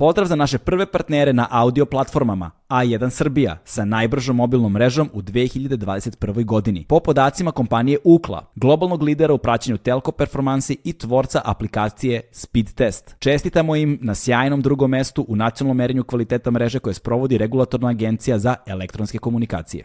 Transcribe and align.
Pozdrav 0.00 0.26
za 0.26 0.36
naše 0.36 0.58
prve 0.58 0.86
partnere 0.86 1.32
na 1.32 1.46
audio 1.50 1.86
platformama 1.86 2.50
A1 2.68 3.10
Srbija 3.10 3.58
sa 3.64 3.84
najbržom 3.84 4.36
mobilnom 4.36 4.72
mrežom 4.72 5.10
u 5.12 5.22
2021. 5.22 6.44
godini. 6.44 6.84
Po 6.88 7.00
podacima 7.00 7.52
kompanije 7.52 7.98
Ukla, 8.04 8.46
globalnog 8.54 9.02
lidera 9.02 9.34
u 9.34 9.38
praćenju 9.38 9.78
telko 9.78 10.12
performansi 10.12 10.76
i 10.84 10.92
tvorca 10.92 11.42
aplikacije 11.44 12.20
Speed 12.32 12.74
Test. 12.74 13.16
Čestitamo 13.18 13.76
im 13.76 13.98
na 14.02 14.14
sjajnom 14.14 14.60
drugom 14.60 14.90
mestu 14.90 15.26
u 15.28 15.36
nacionalnom 15.36 15.76
merenju 15.76 16.04
kvaliteta 16.04 16.50
mreže 16.50 16.78
koje 16.78 16.94
sprovodi 16.94 17.38
regulatorna 17.38 17.88
agencija 17.88 18.38
za 18.38 18.54
elektronske 18.66 19.18
komunikacije. 19.18 19.84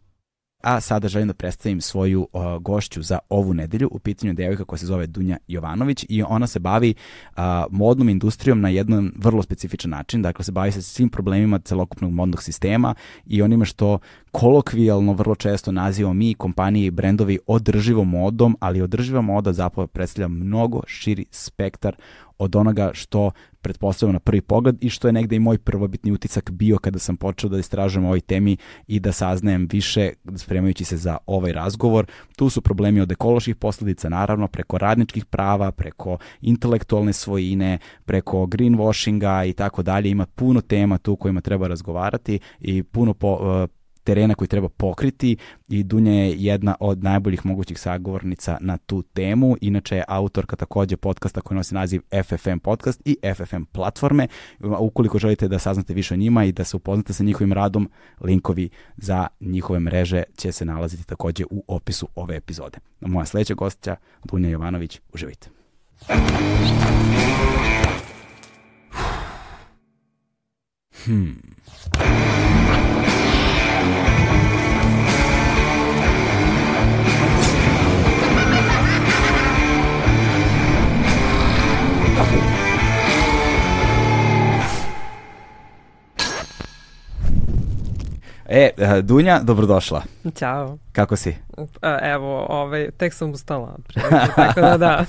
A 0.63 0.81
sada 0.81 1.07
želim 1.07 1.27
da 1.27 1.33
predstavim 1.33 1.81
svoju 1.81 2.27
uh, 2.33 2.43
gošću 2.57 3.01
za 3.01 3.19
ovu 3.29 3.53
nedelju. 3.53 3.89
U 3.91 3.99
pitanju 3.99 4.33
devojka 4.33 4.65
koja 4.65 4.79
se 4.79 4.85
zove 4.85 5.07
Dunja 5.07 5.37
Jovanović 5.47 6.05
i 6.09 6.23
ona 6.23 6.47
se 6.47 6.59
bavi 6.59 6.93
uh, 7.37 7.43
modnom 7.69 8.09
industrijom 8.09 8.61
na 8.61 8.69
jedan 8.69 9.11
vrlo 9.15 9.43
specifičan 9.43 9.91
način. 9.91 10.21
Dakle, 10.21 10.45
se 10.45 10.51
bavi 10.51 10.71
se 10.71 10.81
svim 10.81 11.09
problemima 11.09 11.59
celokupnog 11.59 12.11
modnog 12.11 12.43
sistema 12.43 12.95
i 13.25 13.41
onima 13.41 13.65
što 13.65 13.99
kolokvijalno 14.31 15.13
vrlo 15.13 15.35
često 15.35 15.71
nazivamo 15.71 16.13
mi 16.13 16.33
kompanije 16.33 16.85
i 16.85 16.91
brendovi 16.91 17.39
održivom 17.47 18.09
modom, 18.09 18.57
ali 18.59 18.81
održiva 18.81 19.21
moda 19.21 19.53
zapravo 19.53 19.87
predstavlja 19.87 20.27
mnogo 20.27 20.81
širi 20.87 21.25
spektar 21.31 21.95
od 22.41 22.55
onoga 22.55 22.91
što 22.93 23.31
pretpostavljam 23.61 24.13
na 24.13 24.19
prvi 24.19 24.41
pogled 24.41 24.83
i 24.83 24.89
što 24.89 25.07
je 25.07 25.11
negde 25.13 25.35
i 25.35 25.39
moj 25.39 25.57
prvobitni 25.57 26.11
uticak 26.11 26.51
bio 26.51 26.77
kada 26.77 26.99
sam 26.99 27.17
počeo 27.17 27.49
da 27.49 27.59
istražujem 27.59 28.05
ovoj 28.05 28.21
temi 28.21 28.57
i 28.87 28.99
da 28.99 29.11
saznajem 29.11 29.67
više 29.71 30.09
spremajući 30.35 30.85
se 30.85 30.97
za 30.97 31.17
ovaj 31.25 31.53
razgovor. 31.53 32.05
Tu 32.35 32.49
su 32.49 32.61
problemi 32.61 33.01
od 33.01 33.11
ekoloških 33.11 33.55
posledica, 33.55 34.09
naravno, 34.09 34.47
preko 34.47 34.77
radničkih 34.77 35.25
prava, 35.25 35.71
preko 35.71 36.17
intelektualne 36.41 37.13
svojine, 37.13 37.77
preko 38.05 38.45
greenwashinga 38.45 39.49
i 39.49 39.53
tako 39.53 39.83
dalje. 39.83 40.09
Ima 40.09 40.25
puno 40.25 40.61
tema 40.61 40.97
tu 40.97 41.15
kojima 41.15 41.41
treba 41.41 41.67
razgovarati 41.67 42.39
i 42.59 42.83
puno 42.83 43.13
po, 43.13 43.67
terena 44.03 44.35
koji 44.35 44.47
treba 44.47 44.69
pokriti 44.69 45.37
i 45.69 45.83
Dunja 45.83 46.11
je 46.11 46.35
jedna 46.37 46.75
od 46.79 47.03
najboljih 47.03 47.45
mogućih 47.45 47.79
sagovornica 47.79 48.57
na 48.61 48.77
tu 48.77 49.01
temu. 49.01 49.55
Inače 49.61 49.95
je 49.95 50.03
autorka 50.07 50.55
takođe 50.55 50.97
podcasta 50.97 51.41
koji 51.41 51.55
nosi 51.55 51.75
naziv 51.75 52.01
FFM 52.23 52.57
podcast 52.63 53.01
i 53.05 53.17
FFM 53.35 53.63
platforme. 53.71 54.27
Ukoliko 54.79 55.19
želite 55.19 55.47
da 55.47 55.59
saznate 55.59 55.93
više 55.93 56.13
o 56.13 56.17
njima 56.17 56.45
i 56.45 56.51
da 56.51 56.63
se 56.63 56.77
upoznate 56.77 57.13
sa 57.13 57.23
njihovim 57.23 57.53
radom, 57.53 57.89
linkovi 58.21 58.69
za 58.97 59.27
njihove 59.39 59.79
mreže 59.79 60.23
će 60.37 60.51
se 60.51 60.65
nalaziti 60.65 61.07
takođe 61.07 61.43
u 61.49 61.63
opisu 61.67 62.07
ove 62.15 62.35
epizode. 62.35 62.77
Moja 63.01 63.25
sledeća 63.25 63.53
gostća, 63.53 63.95
Dunja 64.23 64.49
Jovanović, 64.49 64.99
uživajte. 65.13 65.49
Hmm. 71.05 71.41
E, 88.53 88.69
e, 88.77 89.01
Dunja, 89.01 89.39
dobrodošla. 89.43 90.03
Ćao. 90.35 90.77
Kako 90.91 91.15
si? 91.15 91.35
Evo, 92.01 92.45
ovaj, 92.49 92.91
tek 92.97 93.13
sam 93.13 93.31
ustala. 93.31 93.77
tako 94.35 94.61
da 94.61 94.77
da. 94.77 95.05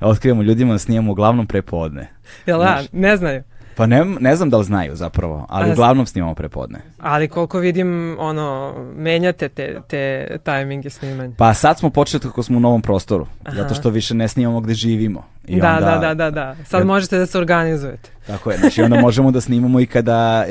Otkrivamo 0.00 0.42
ljudima 0.42 0.72
da 0.72 0.78
snijamo 0.78 1.12
uglavnom 1.12 1.46
prepodne. 1.46 2.08
Jel 2.46 2.58
da? 2.58 2.82
Ne 2.92 3.16
znaju. 3.16 3.42
Pa 3.78 3.86
ne, 3.86 4.04
ne 4.20 4.36
znam 4.36 4.50
da 4.50 4.58
li 4.58 4.64
znaju 4.64 4.96
zapravo, 4.96 5.46
ali 5.48 5.72
uglavnom 5.72 6.06
snimamo 6.06 6.34
prepodne. 6.34 6.78
Ali 6.98 7.28
koliko 7.28 7.58
vidim, 7.58 8.16
ono, 8.18 8.74
menjate 8.96 9.48
te, 9.48 9.80
te 9.88 10.36
tajminge 10.44 10.90
snimanja. 10.90 11.34
Pa 11.36 11.54
sad 11.54 11.78
smo 11.78 11.90
počeli 11.90 12.20
kako 12.20 12.42
smo 12.42 12.56
u 12.56 12.60
novom 12.60 12.82
prostoru, 12.82 13.26
Aha. 13.44 13.56
zato 13.56 13.74
što 13.74 13.90
više 13.90 14.14
ne 14.14 14.28
snimamo 14.28 14.60
gde 14.60 14.74
živimo. 14.74 15.24
I 15.46 15.60
da, 15.60 15.74
onda, 15.74 15.86
da, 15.86 15.98
da, 15.98 16.14
da, 16.14 16.30
da. 16.30 16.56
Sad 16.64 16.80
kad, 16.80 16.86
možete 16.86 17.18
da 17.18 17.26
se 17.26 17.38
organizujete. 17.38 18.10
Tako 18.26 18.50
je, 18.50 18.58
znači 18.58 18.82
onda 18.82 19.00
možemo 19.00 19.30
da 19.30 19.40
snimamo 19.40 19.80
i 19.80 19.86
kada, 19.86 20.44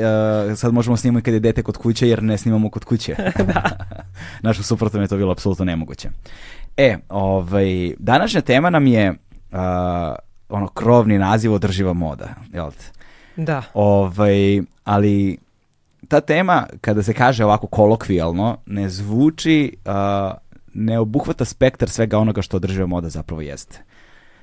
uh, 0.48 0.58
sad 0.58 0.74
možemo 0.74 0.92
da 0.92 1.00
snimamo 1.00 1.18
i 1.18 1.22
kada 1.22 1.36
je 1.36 1.40
dete 1.40 1.62
kod 1.62 1.76
kuće, 1.76 2.08
jer 2.08 2.22
ne 2.22 2.38
snimamo 2.38 2.70
kod 2.70 2.84
kuće. 2.84 3.14
da. 3.54 3.62
Našu 4.42 4.62
suprotno 4.62 5.00
je 5.00 5.08
to 5.08 5.16
bilo 5.16 5.32
apsolutno 5.32 5.64
nemoguće. 5.64 6.08
E, 6.76 6.96
ovaj, 7.08 7.92
današnja 7.98 8.40
tema 8.40 8.70
nam 8.70 8.86
je 8.86 9.10
uh, 9.10 9.58
ono 10.48 10.68
krovni 10.68 11.18
naziv 11.18 11.52
održiva 11.52 11.92
moda, 11.92 12.28
jel 12.52 12.70
te? 12.70 12.97
Da. 13.38 13.62
Ovaj, 13.74 14.62
ali 14.84 15.38
ta 16.08 16.20
tema, 16.20 16.66
kada 16.80 17.02
se 17.02 17.14
kaže 17.14 17.44
ovako 17.44 17.66
kolokvijalno, 17.66 18.56
ne 18.66 18.88
zvuči, 18.88 19.76
uh, 19.84 19.92
ne 20.74 20.98
obuhvata 20.98 21.44
spektar 21.44 21.88
svega 21.88 22.18
onoga 22.18 22.42
što 22.42 22.56
održiva 22.56 22.86
moda 22.86 23.08
zapravo 23.08 23.40
jeste. 23.40 23.82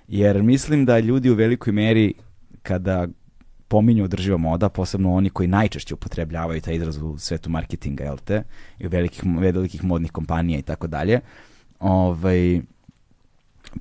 Jer 0.08 0.44
mislim 0.44 0.86
da 0.86 1.00
ljudi 1.00 1.30
u 1.30 1.36
velikoj 1.36 1.74
meri, 1.74 2.14
kada 2.64 3.08
pominju 3.68 4.04
održiva 4.04 4.38
moda, 4.38 4.70
posebno 4.70 5.14
oni 5.14 5.30
koji 5.30 5.48
najčešće 5.48 5.94
upotrebljavaju 5.94 6.62
taj 6.62 6.76
izraz 6.76 6.98
u 6.98 7.18
svetu 7.18 7.50
marketinga, 7.50 8.04
jel 8.04 8.18
te, 8.18 8.44
i 8.80 8.88
u 8.88 8.90
velikih, 8.90 9.24
velikih 9.40 9.84
modnih 9.84 10.12
kompanija 10.12 10.60
i 10.60 10.62
tako 10.62 10.88
dalje, 10.88 11.20
ovaj, 11.80 12.62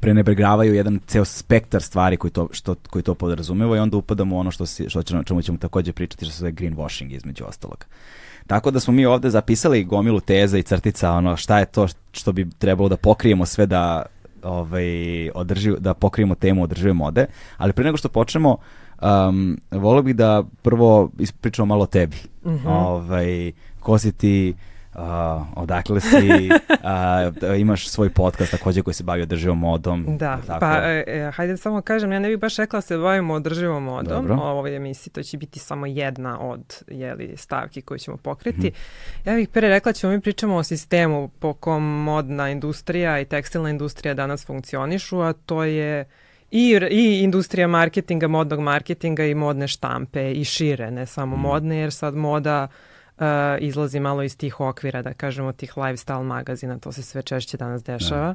prenebregavaju 0.00 0.74
jedan 0.74 1.00
ceo 1.06 1.24
spektar 1.24 1.82
stvari 1.82 2.16
koji 2.16 2.30
to, 2.30 2.48
što, 2.52 2.74
koji 2.90 3.02
to 3.02 3.14
podrazumeva 3.14 3.76
i 3.76 3.80
onda 3.80 3.96
upadamo 3.96 4.36
u 4.36 4.38
ono 4.38 4.50
što, 4.50 4.66
si, 4.66 4.90
što 4.90 5.02
ćemo, 5.02 5.22
čemu 5.22 5.42
ćemo 5.42 5.58
takođe 5.58 5.92
pričati 5.92 6.24
što 6.24 6.32
se 6.32 6.38
zove 6.38 6.52
greenwashing 6.52 7.12
između 7.12 7.44
ostalog. 7.44 7.86
Tako 8.46 8.70
da 8.70 8.80
smo 8.80 8.94
mi 8.94 9.06
ovde 9.06 9.30
zapisali 9.30 9.84
gomilu 9.84 10.20
teza 10.20 10.58
i 10.58 10.62
crtica 10.62 11.12
ono 11.12 11.36
šta 11.36 11.58
je 11.58 11.66
to 11.66 11.86
što 12.12 12.32
bi 12.32 12.50
trebalo 12.58 12.88
da 12.88 12.96
pokrijemo 12.96 13.46
sve 13.46 13.66
da 13.66 14.06
ovaj 14.42 15.30
održi 15.34 15.72
da 15.78 15.94
pokrijemo 15.94 16.34
temu 16.34 16.62
održive 16.62 16.92
mode, 16.92 17.26
ali 17.56 17.72
pre 17.72 17.84
nego 17.84 17.96
što 17.96 18.08
počnemo 18.08 18.56
um, 19.02 19.58
volio 19.70 20.02
bih 20.02 20.16
da 20.16 20.44
prvo 20.62 21.10
ispričamo 21.18 21.66
malo 21.66 21.82
o 21.82 21.86
tebi. 21.86 22.16
Mm 22.44 22.50
-hmm. 22.50 22.68
Ovaj 22.68 23.52
ko 23.80 23.98
si 23.98 24.12
ti, 24.12 24.54
Uh, 24.94 25.02
odakle 25.56 26.00
si, 26.00 26.16
uh, 27.50 27.60
imaš 27.60 27.88
svoj 27.88 28.10
podcast 28.10 28.50
takođe 28.50 28.82
koji 28.82 28.94
se 28.94 29.04
bavi 29.04 29.22
održivom 29.22 29.58
modom. 29.58 30.06
Da, 30.18 30.40
tako? 30.46 30.60
pa 30.60 30.76
e, 30.82 31.04
e, 31.06 31.30
hajde 31.34 31.56
samo 31.56 31.82
kažem, 31.82 32.12
ja 32.12 32.18
ne 32.18 32.28
bih 32.28 32.38
baš 32.38 32.56
rekla 32.56 32.76
da 32.76 32.80
se 32.80 32.96
bavimo 32.98 33.34
održivom 33.34 33.82
modom 33.82 34.26
Dobro. 34.26 34.34
o 34.34 34.50
ovoj 34.50 34.76
emisiji, 34.76 35.12
to 35.12 35.22
će 35.22 35.38
biti 35.38 35.58
samo 35.58 35.86
jedna 35.86 36.40
od 36.40 36.82
jeli, 36.88 37.36
stavki 37.36 37.82
koju 37.82 37.98
ćemo 37.98 38.16
pokriti. 38.16 38.68
Mm 38.68 38.72
-hmm. 39.24 39.30
Ja 39.30 39.36
bih 39.36 39.48
pre 39.48 39.68
rekla 39.68 39.92
ćemo 39.92 40.12
mi 40.12 40.20
pričamo 40.20 40.56
o 40.56 40.62
sistemu 40.62 41.28
po 41.28 41.52
kom 41.52 41.82
modna 41.82 42.50
industrija 42.50 43.20
i 43.20 43.24
tekstilna 43.24 43.70
industrija 43.70 44.14
danas 44.14 44.46
funkcionišu, 44.46 45.20
a 45.20 45.32
to 45.32 45.64
je 45.64 46.04
i, 46.50 46.78
i 46.90 47.20
industrija 47.22 47.68
marketinga, 47.68 48.28
modnog 48.28 48.60
marketinga 48.60 49.24
i 49.24 49.34
modne 49.34 49.68
štampe 49.68 50.32
i 50.32 50.44
šire, 50.44 50.90
ne 50.90 51.06
samo 51.06 51.36
mm. 51.36 51.40
modne, 51.40 51.76
jer 51.76 51.92
sad 51.92 52.14
moda 52.14 52.68
uh, 52.70 52.93
izlazi 53.60 54.00
malo 54.00 54.22
iz 54.22 54.36
tih 54.36 54.60
okvira, 54.60 55.02
da 55.02 55.14
kažemo, 55.14 55.52
tih 55.52 55.76
lifestyle 55.76 56.22
magazina, 56.22 56.78
to 56.78 56.92
se 56.92 57.02
sve 57.02 57.22
češće 57.22 57.56
danas 57.56 57.84
dešava. 57.84 58.26
Da. 58.26 58.34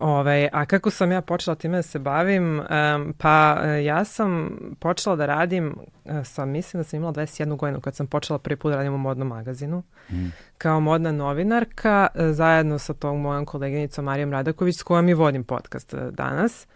Ove, 0.00 0.20
ovaj, 0.20 0.48
a 0.52 0.64
kako 0.66 0.90
sam 0.90 1.12
ja 1.12 1.20
počela 1.20 1.54
time 1.54 1.78
da 1.78 1.82
se 1.82 1.98
bavim? 1.98 2.60
Um, 2.60 3.14
pa 3.18 3.56
uh, 3.60 3.84
ja 3.84 4.04
sam 4.04 4.58
počela 4.78 5.16
da 5.16 5.26
radim, 5.26 5.76
uh, 6.04 6.26
sa, 6.26 6.44
mislim 6.44 6.80
da 6.80 6.84
sam 6.84 6.96
imala 6.96 7.12
21 7.12 7.56
godinu 7.56 7.80
kad 7.80 7.96
sam 7.96 8.06
počela 8.06 8.38
prvi 8.38 8.56
put 8.56 8.70
da 8.70 8.76
radim 8.76 8.94
u 8.94 8.98
modnom 8.98 9.28
magazinu. 9.28 9.82
Mm. 10.10 10.26
Kao 10.58 10.80
modna 10.80 11.12
novinarka, 11.12 12.06
zajedno 12.14 12.78
sa 12.78 12.94
tom 12.94 13.20
mojom 13.20 13.44
koleginicom 13.44 14.04
Marijom 14.04 14.32
Radaković, 14.32 14.76
s 14.76 14.82
kojom 14.82 15.08
i 15.08 15.14
vodim 15.14 15.44
podcast 15.44 15.94
danas. 16.10 16.66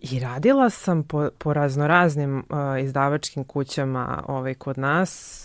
I 0.00 0.20
radila 0.20 0.70
sam 0.70 1.02
po, 1.02 1.28
po 1.38 1.52
raznoraznim 1.52 2.38
uh, 2.38 2.82
izdavačkim 2.82 3.44
kućama 3.44 4.22
ovaj, 4.28 4.54
kod 4.54 4.78
nas, 4.78 5.43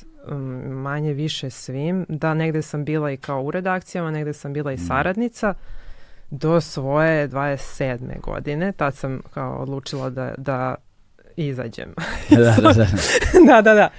manje 0.70 1.14
više 1.14 1.50
svim, 1.50 2.06
da 2.10 2.34
negde 2.34 2.62
sam 2.62 2.86
bila 2.86 3.12
i 3.12 3.18
kao 3.18 3.42
u 3.42 3.52
redakcijama, 3.52 4.12
negde 4.12 4.34
sam 4.34 4.54
bila 4.54 4.72
i 4.72 4.76
mm. 4.76 4.88
saradnica 4.88 5.54
do 6.31 6.62
svoje 6.62 7.30
27. 7.30 8.22
godine, 8.22 8.72
tad 8.72 8.96
sam 8.96 9.22
kao 9.34 9.58
odlučila 9.58 10.10
da, 10.10 10.34
da 10.38 10.76
izađem. 11.36 11.94
da, 12.30 12.56
da, 12.62 12.74
da. 12.74 12.86
da, 13.48 13.62
da, 13.62 13.74
da. 13.74 13.90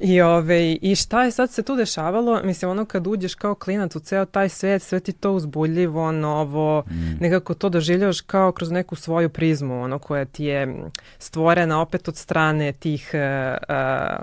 I, 0.00 0.20
ove, 0.20 0.72
I 0.72 0.96
šta 0.96 1.24
je 1.24 1.30
sad 1.30 1.50
se 1.50 1.62
tu 1.62 1.76
dešavalo? 1.76 2.40
Mislim, 2.44 2.70
ono 2.70 2.84
kad 2.84 3.06
uđeš 3.06 3.34
kao 3.34 3.54
klinac 3.54 3.96
u 3.96 4.00
ceo 4.00 4.24
taj 4.24 4.48
svet, 4.48 4.82
sve 4.82 5.00
ti 5.00 5.12
to 5.12 5.32
uzbuljivo, 5.32 6.12
novo, 6.12 6.84
mm. 6.90 7.16
nekako 7.20 7.54
to 7.54 7.68
doživljavaš 7.68 8.20
kao 8.20 8.52
kroz 8.52 8.70
neku 8.70 8.96
svoju 8.96 9.28
prizmu, 9.28 9.82
ono 9.82 9.98
koja 9.98 10.24
ti 10.24 10.44
je 10.44 10.82
stvorena 11.18 11.80
opet 11.80 12.08
od 12.08 12.16
strane 12.16 12.72
tih 12.72 13.10
uh, 13.14 13.20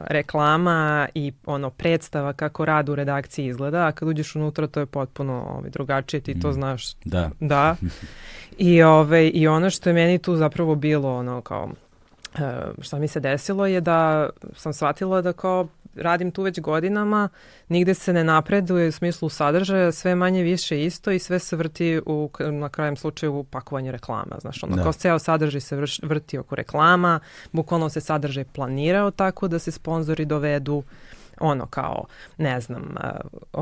reklama 0.08 1.08
i 1.14 1.34
ono 1.46 1.70
predstava 1.70 2.34
kako 2.34 2.66
rad 2.66 2.90
u 2.90 2.96
redakciji 2.96 3.48
izgleda, 3.48 3.88
a 3.88 3.92
kad 3.92 4.10
uđeš 4.10 4.36
unutra 4.36 4.68
to 4.68 4.80
je 4.80 4.86
potpuno 4.86 5.46
ovaj, 5.50 5.70
drugačije, 5.70 6.22
ti 6.22 6.36
mm. 6.36 6.42
to 6.42 6.52
znaš. 6.52 6.96
Da. 7.06 7.30
Da. 7.40 7.76
I, 8.58 8.84
ove, 8.84 9.28
I 9.28 9.48
ono 9.48 9.70
što 9.70 9.90
je 9.90 9.94
meni 9.94 10.18
tu 10.18 10.36
zapravo 10.36 10.76
bilo 10.76 11.18
ono 11.18 11.42
kao 11.42 11.70
šta 12.82 13.00
mi 13.00 13.08
se 13.08 13.20
desilo 13.20 13.66
je 13.66 13.82
da 13.82 14.30
sam 14.56 14.74
shvatila 14.74 15.22
da 15.22 15.34
kao 15.34 15.68
radim 15.96 16.32
tu 16.32 16.44
već 16.44 16.60
godinama, 16.60 17.30
nigde 17.70 17.94
se 17.94 18.14
ne 18.14 18.24
napreduje 18.24 18.88
u 18.88 18.92
smislu 18.92 19.30
sadržaja, 19.30 19.92
sve 19.92 20.16
manje 20.16 20.44
više 20.44 20.84
isto 20.86 21.12
i 21.12 21.20
sve 21.20 21.40
se 21.40 21.56
vrti 21.56 22.02
u, 22.06 22.30
na 22.40 22.70
krajem 22.70 22.96
slučaju 22.98 23.34
u 23.34 23.44
pakovanju 23.44 23.92
reklama. 23.92 24.36
Znaš, 24.42 24.64
ono, 24.64 24.76
da. 24.76 24.84
kao 24.84 24.94
ceo 24.94 25.20
sadržaj 25.20 25.62
se 25.62 25.76
vrti 26.04 26.38
oko 26.38 26.56
reklama, 26.56 27.20
bukvalno 27.52 27.90
se 27.90 28.02
sadržaj 28.02 28.44
planirao 28.44 29.12
tako 29.12 29.48
da 29.48 29.60
se 29.60 29.72
sponzori 29.72 30.26
dovedu 30.26 30.84
ono 31.40 31.66
kao, 31.66 32.06
ne 32.38 32.62
znam, 32.62 32.96
uh, 33.54 33.62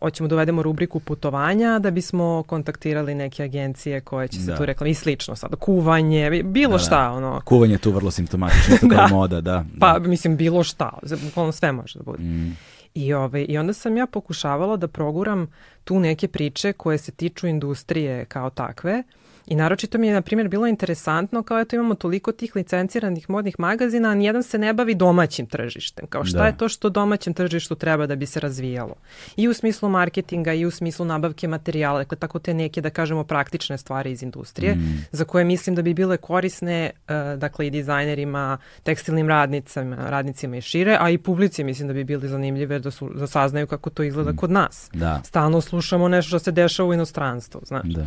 hoćemo 0.00 0.28
da 0.28 0.34
uvedemo 0.34 0.62
rubriku 0.62 1.00
putovanja 1.00 1.78
da 1.78 1.90
bismo 1.90 2.44
kontaktirali 2.46 3.14
neke 3.14 3.42
agencije 3.42 4.00
koje 4.00 4.28
će 4.28 4.40
se 4.40 4.50
da. 4.50 4.56
tu 4.56 4.66
reklam 4.66 4.86
i 4.88 4.94
slično 4.94 5.36
sad, 5.36 5.54
kuvanje, 5.54 6.42
bilo 6.44 6.72
da, 6.72 6.78
šta. 6.78 7.10
Ono. 7.10 7.40
Kuvanje 7.44 7.74
je 7.74 7.78
tu 7.78 7.90
vrlo 7.90 8.10
simptomatično, 8.10 8.76
to 8.80 8.86
da. 8.96 9.08
moda, 9.10 9.40
da. 9.40 9.64
Pa, 9.80 9.98
da. 9.98 10.08
mislim, 10.08 10.36
bilo 10.36 10.62
šta, 10.62 10.98
bukvalno 11.24 11.52
sve 11.52 11.72
može 11.72 11.98
da 11.98 12.02
bude. 12.02 12.22
Mm. 12.22 12.56
I, 12.94 13.12
ovaj, 13.12 13.46
I 13.48 13.58
onda 13.58 13.72
sam 13.72 13.96
ja 13.96 14.06
pokušavala 14.06 14.76
da 14.76 14.88
proguram 14.88 15.46
tu 15.84 16.00
neke 16.00 16.28
priče 16.28 16.72
koje 16.72 16.98
se 16.98 17.12
tiču 17.12 17.46
industrije 17.46 18.24
kao 18.24 18.50
takve, 18.50 19.02
I 19.46 19.54
naročito 19.54 19.98
mi 19.98 20.06
je, 20.06 20.14
na 20.14 20.22
primjer, 20.22 20.48
bilo 20.48 20.66
interesantno 20.66 21.42
kao 21.42 21.60
eto 21.60 21.76
imamo 21.76 21.94
toliko 21.94 22.32
tih 22.32 22.56
licenciranih 22.56 23.30
modnih 23.30 23.54
magazina, 23.58 24.08
a 24.08 24.14
nijedan 24.14 24.42
se 24.42 24.58
ne 24.58 24.72
bavi 24.72 24.94
domaćim 24.94 25.46
tržištem. 25.46 26.06
Kao 26.06 26.24
šta 26.24 26.38
da. 26.38 26.46
je 26.46 26.56
to 26.56 26.68
što 26.68 26.88
domaćem 26.88 27.34
tržištu 27.34 27.74
treba 27.74 28.06
da 28.06 28.16
bi 28.16 28.26
se 28.26 28.40
razvijalo? 28.40 28.94
I 29.36 29.48
u 29.48 29.54
smislu 29.54 29.88
marketinga 29.88 30.52
i 30.52 30.66
u 30.66 30.70
smislu 30.70 31.06
nabavke 31.06 31.48
materijala, 31.48 31.98
dakle 31.98 32.18
tako 32.18 32.38
te 32.38 32.54
neke, 32.54 32.80
da 32.80 32.90
kažemo, 32.90 33.24
praktične 33.24 33.78
stvari 33.78 34.10
iz 34.10 34.22
industrije, 34.22 34.74
mm. 34.74 35.06
za 35.12 35.24
koje 35.24 35.44
mislim 35.44 35.76
da 35.76 35.82
bi 35.82 35.94
bile 35.94 36.16
korisne, 36.16 36.90
uh, 36.94 37.38
dakle 37.38 37.66
i 37.66 37.70
dizajnerima, 37.70 38.58
tekstilnim 38.82 39.28
radnicama, 39.28 39.96
radnicima 39.96 40.56
i 40.56 40.60
šire, 40.60 40.96
a 41.00 41.10
i 41.10 41.18
publici 41.18 41.64
mislim 41.64 41.88
da 41.88 41.94
bi 41.94 42.04
bili 42.04 42.28
zanimljive 42.28 42.78
da, 42.78 42.90
su, 42.90 43.10
da 43.14 43.26
saznaju 43.26 43.66
kako 43.66 43.90
to 43.90 44.02
izgleda 44.02 44.32
mm. 44.32 44.36
kod 44.36 44.50
nas. 44.50 44.90
Da. 44.92 45.20
Stalno 45.24 45.60
slušamo 45.60 46.08
nešto 46.08 46.28
što 46.28 46.38
se 46.38 46.52
dešava 46.52 46.88
u 46.88 46.94
inostranstvu, 46.94 47.60
znaš. 47.64 47.86
Da. 47.86 48.06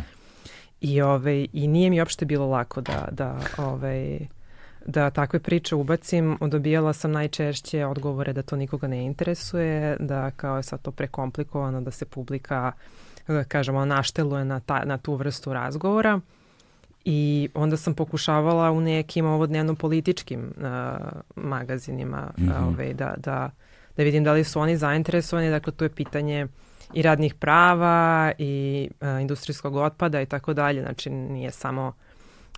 I, 0.80 1.02
ovaj, 1.02 1.46
I 1.52 1.68
nije 1.68 1.90
mi 1.90 2.00
uopšte 2.00 2.24
bilo 2.24 2.46
lako 2.46 2.80
da, 2.80 3.08
da, 3.10 3.38
ovaj, 3.58 4.18
da 4.86 5.10
takve 5.10 5.38
priče 5.38 5.74
ubacim. 5.74 6.38
Dobijala 6.40 6.92
sam 6.92 7.12
najčešće 7.12 7.86
odgovore 7.86 8.32
da 8.32 8.42
to 8.42 8.56
nikoga 8.56 8.86
ne 8.86 9.04
interesuje, 9.04 9.96
da 10.00 10.30
kao 10.30 10.56
je 10.56 10.62
sad 10.62 10.82
to 10.82 10.90
prekomplikovano, 10.90 11.80
da 11.80 11.90
se 11.90 12.04
publika, 12.04 12.72
da 13.26 13.44
kažemo, 13.44 13.84
našteluje 13.84 14.44
na, 14.44 14.60
ta, 14.60 14.84
na 14.84 14.98
tu 14.98 15.14
vrstu 15.14 15.52
razgovora. 15.52 16.20
I 17.04 17.48
onda 17.54 17.76
sam 17.76 17.94
pokušavala 17.94 18.70
u 18.70 18.80
nekim 18.80 19.26
ovo 19.26 19.46
dnevno 19.46 19.74
političkim 19.74 20.40
uh, 20.40 20.64
magazinima 21.36 22.30
mm 22.38 22.44
-hmm. 22.44 22.68
ovaj, 22.68 22.94
da, 22.94 23.14
da, 23.16 23.50
da 23.96 24.02
vidim 24.02 24.24
da 24.24 24.32
li 24.32 24.44
su 24.44 24.60
oni 24.60 24.76
zainteresovani. 24.76 25.50
Dakle, 25.50 25.72
to 25.72 25.84
je 25.84 25.88
pitanje 25.88 26.44
uh, 26.44 26.50
i 26.94 27.02
radnih 27.02 27.34
prava 27.34 28.32
i 28.38 28.88
uh, 29.00 29.20
industrijskog 29.20 29.76
otpada 29.76 30.20
i 30.20 30.26
tako 30.26 30.54
dalje. 30.54 30.82
Znači 30.82 31.10
nije 31.10 31.50
samo 31.50 31.92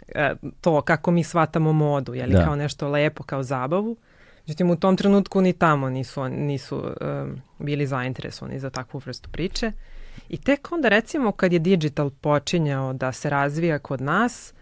uh, 0.09 0.51
to 0.61 0.81
kako 0.81 1.11
mi 1.11 1.25
shvatamo 1.25 1.73
modu, 1.73 2.15
je 2.15 2.27
li 2.27 2.33
da. 2.33 2.45
kao 2.45 2.57
nešto 2.57 2.89
lepo, 2.89 3.23
kao 3.23 3.43
zabavu. 3.43 3.97
Međutim, 4.47 4.71
u 4.71 4.77
tom 4.77 4.97
trenutku 4.97 5.41
ni 5.41 5.53
tamo 5.53 5.91
nisu, 5.91 6.29
nisu 6.29 6.77
um, 6.77 7.43
bili 7.59 7.87
zainteresovani 7.87 8.59
za 8.59 8.71
takvu 8.71 9.01
vrstu 9.07 9.31
priče. 9.31 9.73
I 10.29 10.37
tek 10.37 10.73
onda 10.73 10.89
recimo 10.89 11.33
kad 11.33 11.53
je 11.53 11.59
digital 11.59 12.11
počinjao 12.11 12.93
da 12.93 13.13
se 13.13 13.31
razvija 13.31 13.79
kod 13.79 14.01
nas, 14.01 14.55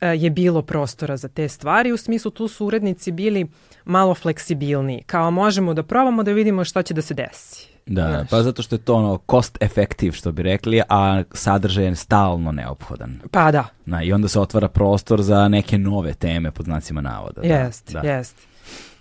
je 0.00 0.30
bilo 0.30 0.62
prostora 0.62 1.16
za 1.16 1.28
te 1.28 1.48
stvari. 1.48 1.92
U 1.92 1.96
smislu 1.96 2.30
tu 2.30 2.48
su 2.48 2.66
urednici 2.66 3.12
bili 3.12 3.46
malo 3.84 4.14
fleksibilniji. 4.14 5.02
Kao 5.06 5.30
možemo 5.30 5.74
da 5.74 5.82
probamo 5.82 6.22
da 6.22 6.32
vidimo 6.32 6.64
šta 6.64 6.82
će 6.82 6.94
da 6.94 7.02
se 7.02 7.14
desi. 7.14 7.74
Da, 7.86 8.08
Znaš. 8.08 8.30
pa 8.30 8.42
zato 8.42 8.62
što 8.62 8.74
je 8.74 8.78
to 8.78 8.94
ono 8.94 9.18
cost 9.30 9.58
effective 9.60 10.12
što 10.12 10.32
bi 10.32 10.42
rekli, 10.42 10.82
a 10.88 11.22
sadržaj 11.32 11.84
je 11.84 11.96
stalno 11.96 12.52
neophodan. 12.52 13.20
Pa 13.30 13.50
da. 13.52 13.64
Na, 13.86 14.02
I 14.02 14.12
onda 14.12 14.28
se 14.28 14.40
otvara 14.40 14.68
prostor 14.68 15.22
za 15.22 15.48
neke 15.48 15.78
nove 15.78 16.14
teme 16.14 16.50
pod 16.50 16.66
znacima 16.66 17.00
navoda. 17.00 17.40
Da, 17.40 17.48
jest, 17.48 17.92
da. 17.92 18.00
jest. 18.00 18.36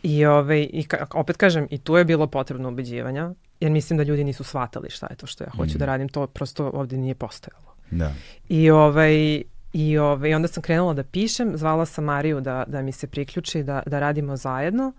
I, 0.03 0.25
ove, 0.25 0.63
i 0.63 0.83
ka, 0.83 1.05
opet 1.13 1.37
kažem, 1.37 1.67
i 1.69 1.77
tu 1.77 1.95
je 1.95 2.05
bilo 2.05 2.27
potrebno 2.27 2.69
ubeđivanja, 2.69 3.31
jer 3.59 3.71
mislim 3.71 3.97
da 3.97 4.03
ljudi 4.03 4.23
nisu 4.23 4.43
shvatali 4.43 4.89
šta 4.89 5.07
je 5.09 5.15
to 5.15 5.27
što 5.27 5.43
ja 5.43 5.49
hoću 5.57 5.75
mm. 5.75 5.79
da 5.79 5.85
radim, 5.85 6.09
to 6.09 6.27
prosto 6.27 6.71
ovde 6.73 6.97
nije 6.97 7.15
postojalo. 7.15 7.75
Da. 7.91 8.11
I, 8.49 8.69
ovaj, 8.69 9.43
i, 9.73 9.97
ovaj, 9.97 10.33
onda 10.33 10.47
sam 10.47 10.63
krenula 10.63 10.93
da 10.93 11.03
pišem, 11.03 11.57
zvala 11.57 11.85
sam 11.85 12.03
Mariju 12.03 12.41
da, 12.41 12.63
da 12.67 12.81
mi 12.81 12.91
se 12.91 13.07
priključi, 13.07 13.63
da, 13.63 13.83
da 13.85 13.99
radimo 13.99 14.37
zajedno 14.37 14.93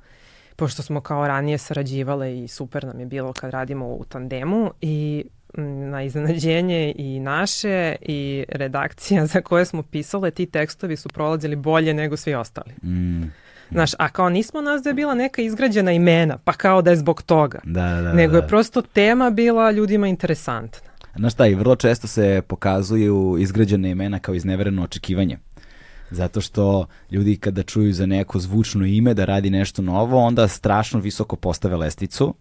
pošto 0.57 0.83
smo 0.83 1.01
kao 1.01 1.29
ranije 1.29 1.59
sarađivale 1.59 2.39
i 2.45 2.49
super 2.49 2.85
nam 2.85 3.01
je 3.01 3.07
bilo 3.07 3.33
kad 3.33 3.51
radimo 3.51 3.87
u 3.87 4.05
tandemu 4.05 4.71
i 4.81 5.25
na 5.91 6.03
iznenađenje 6.03 6.95
i 6.97 7.21
naše 7.21 7.97
i 8.01 8.45
redakcija 8.49 9.27
za 9.27 9.41
koje 9.41 9.65
smo 9.65 9.83
pisale, 9.83 10.31
ti 10.31 10.47
tekstovi 10.47 10.97
su 10.97 11.09
prolazili 11.09 11.57
bolje 11.57 11.95
nego 11.95 12.17
svi 12.17 12.35
ostali. 12.35 12.73
Mm. 12.83 13.23
Znaš, 13.71 13.91
a 13.99 14.09
kao 14.09 14.29
nismo 14.29 14.61
nas 14.61 14.83
da 14.83 14.91
je 14.91 14.95
bila 14.95 15.15
neka 15.15 15.43
izgrađena 15.43 15.93
imena, 15.93 16.39
pa 16.45 16.53
kao 16.53 16.83
da 16.83 16.91
je 16.91 16.97
zbog 16.97 17.23
toga. 17.23 17.59
Da, 17.65 17.83
da, 17.83 18.03
da, 18.03 18.13
nego 18.13 18.37
je 18.37 18.49
prosto 18.49 18.83
tema 18.83 19.31
bila 19.31 19.71
ljudima 19.71 20.09
interesantna. 20.09 20.91
Znaš 21.17 21.33
šta, 21.33 21.47
i 21.47 21.55
vrlo 21.55 21.77
često 21.77 22.07
se 22.07 22.43
pokazuju 22.49 23.37
izgrađene 23.41 23.91
imena 23.91 24.19
kao 24.19 24.35
iznevereno 24.35 24.83
očekivanje. 24.83 25.39
Zato 26.11 26.41
što 26.41 26.87
ljudi 27.11 27.37
kada 27.37 27.63
čuju 27.63 27.93
za 27.93 28.07
neko 28.07 28.39
zvučno 28.39 28.87
ime 28.87 29.15
da 29.15 29.25
radi 29.25 29.51
nešto 29.51 29.83
novo, 29.83 30.19
onda 30.19 30.49
strašno 30.49 31.01
visoko 31.01 31.37
postave 31.37 31.77
lestvicu, 31.77 32.35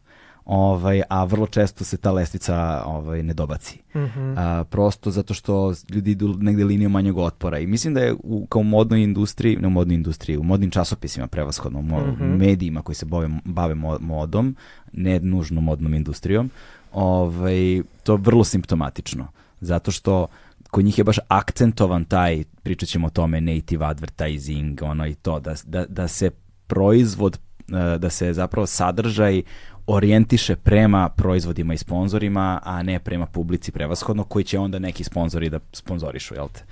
ovaj, 0.45 1.01
a 1.09 1.23
vrlo 1.23 1.47
često 1.47 1.83
se 1.83 1.97
ta 1.97 2.11
lestvica 2.11 2.83
ovaj, 2.85 3.23
ne 3.23 3.33
dobaci. 3.33 3.79
Mm 3.95 3.99
-hmm. 3.99 4.33
a, 4.37 4.63
prosto 4.63 5.11
zato 5.11 5.33
što 5.33 5.73
ljudi 5.89 6.11
idu 6.11 6.37
negde 6.39 6.63
linijom 6.63 6.91
manjeg 6.91 7.17
otpora. 7.17 7.59
I 7.59 7.67
mislim 7.67 7.93
da 7.93 8.01
je 8.01 8.15
u, 8.23 8.45
kao 8.45 8.59
u 8.59 8.63
modnoj 8.63 9.03
industriji, 9.03 9.57
ne 9.57 9.67
u 9.67 9.71
modnoj 9.71 9.95
industriji, 9.95 10.37
u 10.37 10.43
modnim 10.43 10.71
časopisima 10.71 11.27
prevashodno, 11.27 11.79
u 11.79 11.83
mm 11.83 11.87
-hmm. 11.89 12.37
medijima 12.37 12.81
koji 12.81 12.95
se 12.95 13.05
bave, 13.05 13.29
bave 13.45 13.75
modom, 13.99 14.55
ne 14.93 15.19
nužno 15.19 15.61
modnom 15.61 15.93
industrijom, 15.93 16.49
ovaj, 16.93 17.81
to 18.03 18.13
je 18.13 18.19
vrlo 18.21 18.43
simptomatično. 18.43 19.27
Zato 19.61 19.91
što 19.91 20.27
kod 20.71 20.85
njih 20.85 20.97
je 20.97 21.03
baš 21.03 21.19
akcentovan 21.27 22.05
taj, 22.05 22.43
pričat 22.63 22.89
ćemo 22.89 23.07
o 23.07 23.09
tome, 23.09 23.41
native 23.41 23.85
advertising, 23.85 24.81
ono 24.81 25.07
i 25.07 25.13
to, 25.13 25.39
da, 25.39 25.55
da, 25.65 25.85
da 25.85 26.07
se 26.07 26.29
proizvod, 26.67 27.37
e, 27.37 27.97
da 27.97 28.09
se 28.09 28.33
zapravo 28.33 28.65
sadržaj 28.65 29.41
orijentiše 29.87 30.55
prema 30.55 31.09
proizvodima 31.09 31.73
i 31.73 31.77
sponzorima, 31.77 32.59
a 32.63 32.83
ne 32.83 32.99
prema 32.99 33.25
publici 33.25 33.71
prevashodno, 33.71 34.23
koji 34.23 34.45
će 34.45 34.59
onda 34.59 34.79
neki 34.79 35.03
sponzori 35.03 35.49
da 35.49 35.59
sponzorišu, 35.73 36.35
jel 36.35 36.47
te? 36.53 36.63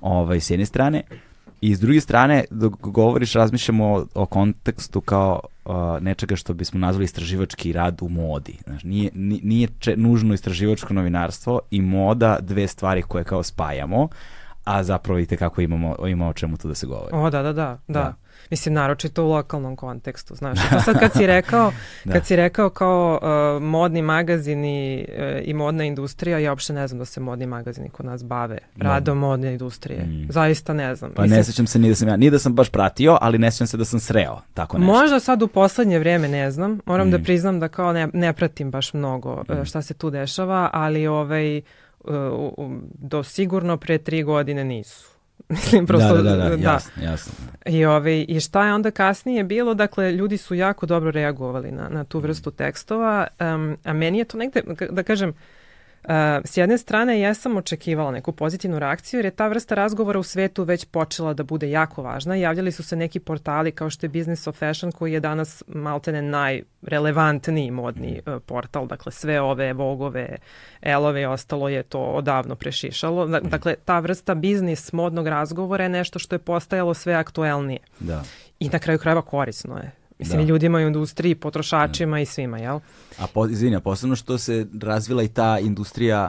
Ovaj, 0.00 0.40
s 0.40 0.50
jedne 0.50 0.66
strane. 0.66 1.02
I 1.60 1.74
s 1.74 1.80
druge 1.80 2.00
strane, 2.00 2.44
dok 2.50 2.80
govoriš, 2.80 3.32
razmišljamo 3.32 3.84
o, 3.86 4.06
o 4.14 4.26
kontekstu 4.26 5.00
kao 5.00 5.40
uh, 5.70 6.02
nečega 6.02 6.36
što 6.36 6.54
bismo 6.54 6.80
nazvali 6.80 7.04
istraživački 7.04 7.72
rad 7.72 7.98
u 8.02 8.08
modi. 8.08 8.58
Znaš, 8.64 8.84
nije, 8.84 9.10
nije 9.14 9.68
če, 9.78 9.96
nužno 9.96 10.34
istraživačko 10.34 10.94
novinarstvo 10.94 11.60
i 11.70 11.80
moda 11.80 12.38
dve 12.40 12.66
stvari 12.66 13.02
koje 13.02 13.24
kao 13.24 13.42
spajamo, 13.42 14.08
a 14.64 14.82
zapravo 14.82 15.16
vidite 15.16 15.36
kako 15.36 15.60
imamo, 15.60 15.96
imamo 16.06 16.30
o 16.30 16.32
čemu 16.32 16.56
tu 16.56 16.68
da 16.68 16.74
se 16.74 16.86
govori. 16.86 17.10
O, 17.12 17.30
da, 17.30 17.42
da, 17.42 17.52
da. 17.52 17.78
da. 17.88 18.00
da. 18.00 18.14
Mislim, 18.50 18.74
naročito 18.74 19.24
u 19.24 19.28
lokalnom 19.28 19.76
kontekstu, 19.76 20.34
znaš. 20.34 20.58
To 20.70 20.80
sad 20.80 20.98
kad 20.98 21.12
si 21.12 21.26
rekao, 21.26 21.72
da. 22.04 22.12
kad 22.12 22.26
si 22.26 22.36
rekao 22.36 22.70
kao 22.70 23.20
uh, 23.22 23.62
modni 23.62 24.02
magazini 24.02 25.06
uh, 25.08 25.48
i 25.48 25.54
modna 25.54 25.84
industrija, 25.84 26.38
ja 26.38 26.52
uopšte 26.52 26.72
ne 26.72 26.88
znam 26.88 26.98
da 26.98 27.04
se 27.04 27.20
modni 27.20 27.46
magazini 27.46 27.90
kod 27.90 28.06
nas 28.06 28.24
bave 28.24 28.58
radom 28.76 29.18
modne 29.18 29.52
industrije. 29.52 30.02
Mm. 30.02 30.26
Zaista 30.30 30.72
ne 30.72 30.94
znam. 30.94 31.12
Pa 31.14 31.22
Mislim, 31.22 31.38
ne 31.38 31.44
sećam 31.44 31.66
se 31.66 31.78
ni 31.78 31.88
da 31.88 31.94
sam 31.94 32.08
ja, 32.08 32.16
ni 32.16 32.30
da 32.30 32.38
sam 32.38 32.54
baš 32.54 32.70
pratio, 32.70 33.18
ali 33.20 33.38
ne 33.38 33.50
sećam 33.50 33.66
se 33.66 33.76
da 33.76 33.84
sam 33.84 34.00
sreo 34.00 34.40
tako 34.54 34.78
nešto. 34.78 34.92
Možda 34.92 35.20
sad 35.20 35.42
u 35.42 35.48
poslednje 35.48 35.98
vreme 35.98 36.28
ne 36.28 36.50
znam. 36.50 36.80
Moram 36.86 37.10
da 37.10 37.18
mm. 37.18 37.20
da 37.20 37.24
priznam 37.24 37.60
da 37.60 37.68
kao 37.68 37.92
ne, 37.92 38.08
ne 38.12 38.32
pratim 38.32 38.70
baš 38.70 38.92
mnogo 38.92 39.44
uh, 39.48 39.58
mm. 39.58 39.64
šta 39.64 39.82
se 39.82 39.94
tu 39.94 40.10
dešava, 40.10 40.70
ali 40.72 41.06
ovaj, 41.06 41.60
uh, 42.04 42.12
do 42.94 43.22
sigurno 43.22 43.76
pre 43.76 43.98
tri 43.98 44.22
godine 44.22 44.64
nisu 44.64 45.09
Mislim, 45.48 45.86
prosto... 45.86 46.14
Da, 46.14 46.22
da, 46.22 46.36
da, 46.36 46.56
da. 46.56 46.62
jasno, 46.62 47.02
jasno. 47.02 47.32
I, 47.66 47.84
ovaj, 47.84 48.24
I 48.28 48.40
šta 48.40 48.66
je 48.66 48.74
onda 48.74 48.90
kasnije 48.90 49.44
bilo? 49.44 49.74
Dakle, 49.74 50.12
ljudi 50.12 50.36
su 50.36 50.54
jako 50.54 50.86
dobro 50.86 51.10
reagovali 51.10 51.72
na, 51.72 51.88
na 51.88 52.04
tu 52.04 52.18
vrstu 52.18 52.50
tekstova, 52.50 53.26
um, 53.40 53.76
a 53.84 53.92
meni 53.92 54.18
je 54.18 54.24
to 54.24 54.38
negde, 54.38 54.62
da 54.90 55.02
kažem, 55.02 55.28
Uh, 55.28 55.59
s 56.44 56.56
jedne 56.56 56.78
strane, 56.78 57.20
ja 57.20 57.34
sam 57.34 57.56
očekivala 57.56 58.10
neku 58.10 58.32
pozitivnu 58.32 58.78
reakciju 58.78 59.18
jer 59.18 59.24
je 59.24 59.30
ta 59.30 59.48
vrsta 59.48 59.74
razgovora 59.74 60.18
u 60.18 60.22
svetu 60.22 60.64
već 60.64 60.84
počela 60.84 61.34
da 61.34 61.42
bude 61.42 61.70
jako 61.70 62.02
važna. 62.02 62.34
Javljali 62.34 62.72
su 62.72 62.82
se 62.82 62.96
neki 62.96 63.20
portali 63.20 63.72
kao 63.72 63.90
što 63.90 64.06
je 64.06 64.10
Business 64.10 64.46
of 64.46 64.58
Fashion 64.58 64.92
koji 64.92 65.12
je 65.12 65.20
danas 65.20 65.62
maltene 65.68 66.22
najrelevantniji 66.22 67.70
modni 67.70 68.20
uh, 68.26 68.42
portal. 68.46 68.86
Dakle, 68.86 69.12
sve 69.12 69.40
ove 69.40 69.72
vogove, 69.72 70.36
elove 70.82 71.22
i 71.22 71.26
ostalo 71.26 71.68
je 71.68 71.82
to 71.82 72.00
odavno 72.00 72.54
prešišalo. 72.54 73.26
Dakle, 73.26 73.74
ta 73.84 73.98
vrsta 73.98 74.34
biznis 74.34 74.92
modnog 74.92 75.26
razgovora 75.26 75.84
je 75.84 75.90
nešto 75.90 76.18
što 76.18 76.34
je 76.34 76.38
postajalo 76.38 76.94
sve 76.94 77.14
aktuelnije. 77.14 77.80
Da. 77.98 78.22
I 78.60 78.68
na 78.68 78.78
kraju 78.78 78.98
krajeva 78.98 79.22
korisno 79.22 79.76
je. 79.76 79.99
Mislim, 80.20 80.38
da. 80.38 80.44
i 80.44 80.46
ljudima 80.46 80.78
u 80.78 80.80
industriji, 80.80 81.34
potrošačima 81.34 82.16
da. 82.16 82.20
i 82.20 82.26
svima, 82.26 82.58
jel? 82.58 82.80
A 83.18 83.26
po, 83.26 83.46
izvinja, 83.46 83.80
posebno 83.80 84.16
što 84.16 84.38
se 84.38 84.66
razvila 84.80 85.22
i 85.22 85.28
ta 85.28 85.58
industrija 85.58 86.28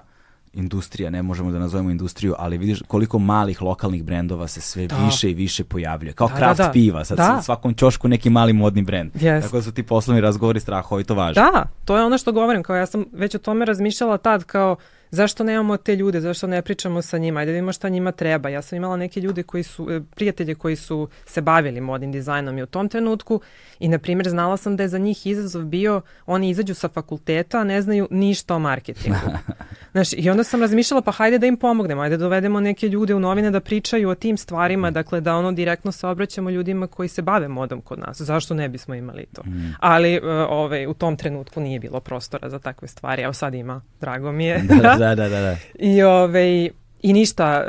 industrija, 0.53 1.09
ne 1.09 1.21
možemo 1.21 1.51
da 1.51 1.59
nazovemo 1.59 1.89
industriju, 1.89 2.35
ali 2.37 2.57
vidiš 2.57 2.81
koliko 2.87 3.19
malih 3.19 3.61
lokalnih 3.61 4.03
brendova 4.03 4.47
se 4.47 4.61
sve 4.61 4.87
da. 4.87 4.97
više 5.05 5.31
i 5.31 5.33
više 5.33 5.63
pojavljuje. 5.63 6.13
Kao 6.13 6.27
da, 6.27 6.35
kraft 6.35 6.57
da, 6.57 6.65
da. 6.65 6.71
piva, 6.71 7.05
sad 7.05 7.17
da. 7.17 7.41
svakom 7.41 7.73
ćošku 7.73 8.07
neki 8.07 8.29
mali 8.29 8.53
modni 8.53 8.81
brend. 8.81 9.11
Yes. 9.13 9.41
Tako 9.41 9.55
da 9.55 9.63
su 9.63 9.71
ti 9.71 9.83
poslovni 9.83 10.21
razgovori 10.21 10.59
strahovito 10.59 11.15
važni. 11.15 11.43
Da, 11.43 11.65
to 11.85 11.97
je 11.97 12.03
ono 12.03 12.17
što 12.17 12.31
govorim, 12.31 12.63
kao 12.63 12.75
ja 12.75 12.85
sam 12.85 13.05
već 13.13 13.35
o 13.35 13.39
tome 13.39 13.65
razmišljala 13.65 14.17
tad 14.17 14.43
kao 14.43 14.75
zašto 15.11 15.43
nemamo 15.43 15.77
te 15.77 15.95
ljude, 15.95 16.21
zašto 16.21 16.47
ne 16.47 16.61
pričamo 16.61 17.01
sa 17.01 17.17
njima, 17.17 17.39
ajde 17.39 17.51
da 17.51 17.53
vidimo 17.53 17.71
šta 17.71 17.89
njima 17.89 18.11
treba. 18.11 18.49
Ja 18.49 18.61
sam 18.61 18.75
imala 18.75 18.97
neke 18.97 19.21
ljude 19.21 19.43
koji 19.43 19.63
su, 19.63 19.91
e, 19.91 20.01
prijatelje 20.15 20.55
koji 20.55 20.75
su 20.75 21.07
se 21.25 21.41
bavili 21.41 21.81
modnim 21.81 22.11
dizajnom 22.11 22.57
i 22.57 22.63
u 22.63 22.65
tom 22.65 22.89
trenutku 22.89 23.41
i, 23.79 23.87
na 23.87 23.99
primjer, 23.99 24.29
znala 24.29 24.57
sam 24.57 24.75
da 24.75 24.83
je 24.83 24.89
za 24.89 24.97
njih 24.97 25.27
izazov 25.27 25.65
bio, 25.65 26.01
oni 26.25 26.49
izađu 26.49 26.73
sa 26.73 26.89
fakulteta, 26.89 27.59
a 27.59 27.63
ne 27.63 27.81
znaju 27.81 28.07
ništa 28.11 28.55
o 28.55 28.59
marketingu. 28.59 29.17
Znaš, 29.91 30.13
i 30.13 30.29
onda 30.29 30.43
sam 30.43 30.61
razmišljala, 30.61 31.01
pa 31.01 31.11
hajde 31.11 31.37
da 31.37 31.47
im 31.47 31.57
pomognemo, 31.57 32.01
ajde 32.01 32.17
da 32.17 32.23
dovedemo 32.23 32.59
neke 32.59 32.89
ljude 32.89 33.15
u 33.15 33.19
novine 33.19 33.51
da 33.51 33.59
pričaju 33.59 34.09
o 34.09 34.15
tim 34.15 34.37
stvarima, 34.37 34.91
dakle 34.91 35.21
da 35.21 35.35
ono 35.35 35.51
direktno 35.51 35.91
se 35.91 36.07
obraćamo 36.07 36.49
ljudima 36.49 36.87
koji 36.87 37.09
se 37.09 37.21
bave 37.21 37.47
modom 37.47 37.81
kod 37.81 37.99
nas. 37.99 38.21
Zašto 38.21 38.53
ne 38.53 38.69
bismo 38.69 38.95
imali 38.95 39.25
to? 39.33 39.41
Mm. 39.45 39.75
Ali 39.79 40.19
ove, 40.23 40.45
ovaj, 40.45 40.87
u 40.87 40.93
tom 40.93 41.17
trenutku 41.17 41.61
nije 41.61 41.79
bilo 41.79 41.99
prostora 41.99 42.49
za 42.49 42.59
takve 42.59 42.87
stvari. 42.87 43.21
Evo 43.21 43.33
sad 43.33 43.53
ima, 43.53 43.81
drago 44.01 44.31
mi 44.31 44.45
je. 44.45 44.61
Da, 44.61 44.75
da, 44.75 44.97
da, 45.15 45.29
da. 45.29 45.41
da. 45.41 45.55
I, 45.79 46.03
ove, 46.03 46.13
ovaj, 46.13 46.69
I 47.01 47.13
ništa, 47.13 47.63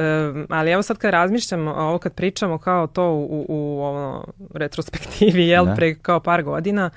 ali 0.48 0.70
evo 0.70 0.82
sad 0.82 0.98
kad 0.98 1.10
razmišljam, 1.10 1.68
ovo 1.68 1.98
kad 1.98 2.14
pričamo 2.14 2.58
kao 2.58 2.86
to 2.86 3.10
u, 3.10 3.24
u, 3.24 3.46
u 3.48 3.82
ono, 3.82 4.24
retrospektivi, 4.54 5.46
jel, 5.46 5.66
da. 5.66 5.74
pre 5.74 5.94
kao 5.94 6.20
par 6.20 6.42
godina, 6.42 6.90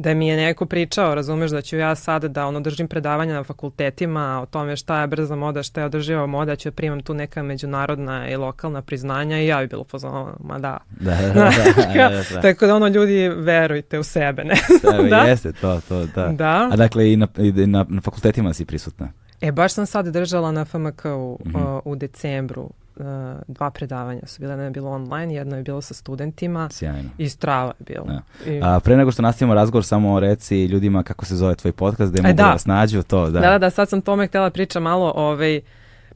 da 0.00 0.14
mi 0.14 0.28
je 0.28 0.36
neko 0.36 0.66
pričao, 0.66 1.14
razumeš, 1.14 1.50
da 1.50 1.62
ću 1.62 1.76
ja 1.76 1.94
sad 1.94 2.24
da 2.24 2.46
ono 2.46 2.60
držim 2.60 2.88
predavanja 2.88 3.34
na 3.34 3.44
fakultetima 3.44 4.40
o 4.42 4.46
tome 4.46 4.76
šta 4.76 5.00
je 5.00 5.06
brza 5.06 5.36
moda, 5.36 5.62
šta 5.62 5.80
je 5.80 5.86
održiva 5.86 6.26
moda, 6.26 6.56
ću 6.56 6.70
da 6.70 6.74
primam 6.74 7.00
tu 7.00 7.14
neka 7.14 7.42
međunarodna 7.42 8.28
i 8.28 8.36
lokalna 8.36 8.82
priznanja 8.82 9.38
i 9.38 9.46
ja 9.46 9.60
bi 9.60 9.66
bilo 9.66 9.84
pozvano, 9.84 10.36
ma 10.40 10.58
da. 10.58 10.78
Da, 10.90 11.10
da, 11.10 11.32
da, 11.34 11.50
da, 11.94 12.08
da, 12.08 12.22
da. 12.34 12.40
Tako 12.40 12.66
da 12.66 12.76
ono, 12.76 12.88
ljudi, 12.88 13.28
verujte 13.28 13.98
u 13.98 14.02
sebe, 14.02 14.44
ne 14.44 14.56
znam, 14.80 15.08
da? 15.08 15.16
Jeste 15.16 15.52
to, 15.52 15.80
to, 15.88 16.06
da. 16.06 16.28
da. 16.28 16.68
A 16.72 16.76
dakle 16.76 17.12
i 17.12 17.16
na, 17.16 17.28
i 17.38 17.52
na, 17.52 17.86
na 17.88 18.00
fakultetima 18.00 18.54
si 18.54 18.64
prisutna? 18.64 19.12
E, 19.40 19.52
baš 19.52 19.72
sam 19.72 19.86
sad 19.86 20.06
držala 20.06 20.52
na 20.52 20.64
FMK-u 20.64 21.38
mm 21.44 21.50
-hmm. 21.52 21.80
u 21.84 21.96
decembru 21.96 22.70
uh, 22.96 23.06
dva 23.48 23.70
predavanja 23.70 24.20
su 24.26 24.40
bile, 24.40 24.52
jedno 24.52 24.64
je 24.64 24.70
bilo 24.70 24.90
online, 24.90 25.34
jedno 25.34 25.56
je 25.56 25.62
bilo 25.62 25.80
sa 25.80 25.94
studentima. 25.94 26.68
Sjajno. 26.72 27.10
I 27.18 27.28
strava 27.28 27.72
je 27.78 27.84
bilo. 27.94 28.06
Ja. 28.12 28.22
I... 28.52 28.60
A, 28.62 28.80
pre 28.80 28.96
nego 28.96 29.12
što 29.12 29.22
nastavimo 29.22 29.54
razgovor, 29.54 29.84
samo 29.84 30.20
reci 30.20 30.64
ljudima 30.64 31.02
kako 31.02 31.24
se 31.24 31.36
zove 31.36 31.54
tvoj 31.54 31.72
podcast, 31.72 32.12
gde 32.12 32.20
e, 32.20 32.22
mogu 32.22 32.36
da. 32.36 32.42
da 32.42 32.50
vas 32.50 32.66
nađu 32.66 33.02
to. 33.02 33.30
Da. 33.30 33.40
da, 33.40 33.58
da, 33.58 33.70
sad 33.70 33.88
sam 33.88 34.00
tome 34.00 34.26
htjela 34.26 34.50
priča 34.50 34.80
malo 34.80 35.12
ovaj, 35.16 35.60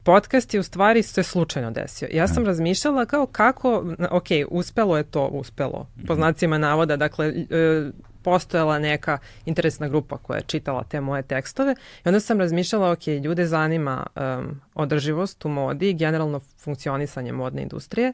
podcast 0.03 0.53
je 0.53 0.59
u 0.59 0.63
stvari 0.63 1.03
se 1.03 1.23
slučajno 1.23 1.71
desio. 1.71 2.07
Ja 2.11 2.27
sam 2.27 2.45
razmišljala 2.45 3.05
kao 3.05 3.25
kako, 3.25 3.85
ok, 4.11 4.27
uspelo 4.51 4.97
je 4.97 5.03
to, 5.03 5.27
uspelo, 5.27 5.87
po 6.07 6.13
mhm. 6.13 6.21
znacima 6.21 6.57
navoda, 6.57 6.97
dakle, 6.97 7.27
e, 7.49 7.91
postojala 8.25 8.79
neka 8.79 9.17
interesna 9.45 9.87
grupa 9.87 10.17
koja 10.17 10.37
je 10.37 10.43
čitala 10.47 10.83
te 10.83 11.01
moje 11.01 11.23
tekstove 11.23 11.75
i 12.05 12.07
onda 12.09 12.19
sam 12.19 12.39
razmišljala, 12.39 12.91
ok, 12.91 13.07
ljude 13.07 13.45
zanima 13.45 14.07
um, 14.15 14.61
održivost 14.75 15.45
u 15.45 15.49
modi, 15.49 15.93
generalno 15.93 16.39
funkcionisanje 16.39 17.31
modne 17.31 17.61
industrije, 17.61 18.13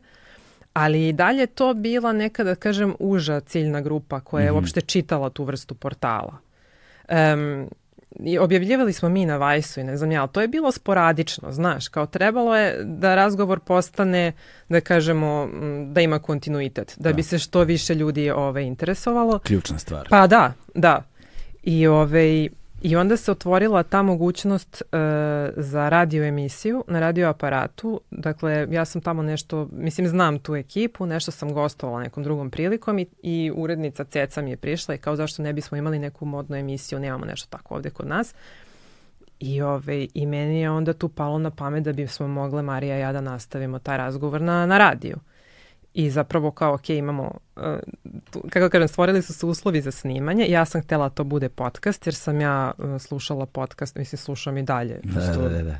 ali 0.74 1.08
i 1.08 1.14
dalje 1.14 1.48
to 1.48 1.74
bila 1.74 2.14
neka, 2.14 2.44
da 2.44 2.56
kažem, 2.56 2.96
uža 3.00 3.40
ciljna 3.40 3.82
grupa 3.82 4.20
koja 4.20 4.44
je 4.44 4.52
mm 4.52 4.54
-hmm. 4.54 4.58
uopšte 4.58 4.82
čitala 4.82 5.30
tu 5.30 5.44
vrstu 5.44 5.76
portala. 5.76 6.38
Um, 7.10 7.70
i 8.20 8.40
objavljivali 8.40 8.94
smo 8.94 9.10
mi 9.10 9.26
na 9.26 9.38
Vajsu 9.38 9.80
i 9.80 9.84
ne 9.84 9.98
znam 9.98 10.12
ja, 10.12 10.22
ali 10.22 10.30
to 10.32 10.42
je 10.42 10.48
bilo 10.48 10.72
sporadično, 10.72 11.52
znaš, 11.52 11.88
kao 11.88 12.06
trebalo 12.06 12.58
je 12.58 12.84
da 12.84 13.16
razgovor 13.16 13.60
postane, 13.60 14.32
da 14.70 14.82
kažemo, 14.82 15.50
da 15.88 16.02
ima 16.02 16.20
kontinuitet, 16.20 16.94
da, 16.98 17.10
da. 17.10 17.16
bi 17.16 17.24
se 17.24 17.40
što 17.40 17.64
više 17.64 17.96
ljudi 17.96 18.30
ove, 18.30 18.42
ovaj, 18.42 18.64
interesovalo. 18.64 19.40
Ključna 19.40 19.80
stvar. 19.80 20.08
Pa 20.10 20.28
da, 20.28 20.54
da. 20.76 21.04
I 21.64 21.88
ove, 21.88 22.02
ovaj, 22.02 22.50
I 22.82 22.96
onda 22.96 23.18
se 23.18 23.32
otvorila 23.32 23.84
ta 23.84 24.02
mogućnost 24.02 24.82
e, 24.82 24.86
za 25.58 25.90
radio 25.90 26.24
emisiju 26.24 26.84
na 26.88 27.00
radio 27.00 27.30
aparatu. 27.30 28.02
Dakle, 28.12 28.68
ja 28.72 28.86
sam 28.86 29.02
tamo 29.02 29.24
nešto, 29.24 29.70
mislim, 29.72 30.08
znam 30.08 30.40
tu 30.40 30.56
ekipu, 30.56 31.06
nešto 31.06 31.32
sam 31.32 31.54
gostovala 31.54 32.04
nekom 32.04 32.24
drugom 32.24 32.50
prilikom 32.50 33.00
i, 33.00 33.06
i 33.24 33.52
urednica 33.56 34.04
Ceca 34.04 34.42
mi 34.42 34.50
je 34.50 34.58
prišla 34.58 34.96
i 34.96 34.98
kao 34.98 35.16
zašto 35.16 35.44
ne 35.44 35.54
bismo 35.54 35.78
imali 35.78 36.00
neku 36.00 36.26
modnu 36.26 36.56
emisiju, 36.56 37.00
nemamo 37.00 37.26
nešto 37.26 37.48
tako 37.50 37.76
ovde 37.76 37.90
kod 37.90 38.08
nas. 38.08 38.34
I, 39.40 39.62
ove, 39.62 40.08
I 40.14 40.26
meni 40.26 40.60
je 40.60 40.70
onda 40.70 40.94
tu 40.94 41.10
palo 41.10 41.38
na 41.38 41.52
pamet 41.52 41.84
da 41.84 41.94
bismo 41.94 42.28
mogle 42.28 42.62
Marija 42.62 42.98
i 42.98 43.02
ja 43.02 43.12
da 43.12 43.22
nastavimo 43.22 43.80
taj 43.80 43.98
razgovor 43.98 44.42
na, 44.42 44.66
na 44.66 44.78
radiju 44.78 45.18
i 45.94 46.10
zapravo 46.10 46.52
kao 46.52 46.74
ok, 46.74 46.90
imamo, 46.90 47.32
tu, 48.32 48.44
kako 48.50 48.70
kažem, 48.70 48.88
stvorili 48.88 49.22
su 49.22 49.34
se 49.34 49.46
uslovi 49.46 49.82
za 49.82 49.92
snimanje. 49.92 50.46
Ja 50.50 50.66
sam 50.66 50.82
htela 50.82 51.10
da 51.10 51.16
to 51.16 51.24
bude 51.24 51.50
podcast 51.50 52.08
jer 52.08 52.16
sam 52.16 52.42
ja 52.42 52.72
uh, 52.78 53.02
slušala 53.02 53.46
podcast, 53.46 53.96
mislim 53.96 54.18
slušam 54.18 54.58
i 54.58 54.64
dalje. 54.64 55.00
Da, 55.04 55.22
da, 55.22 55.50
da, 55.50 55.62
da. 55.62 55.76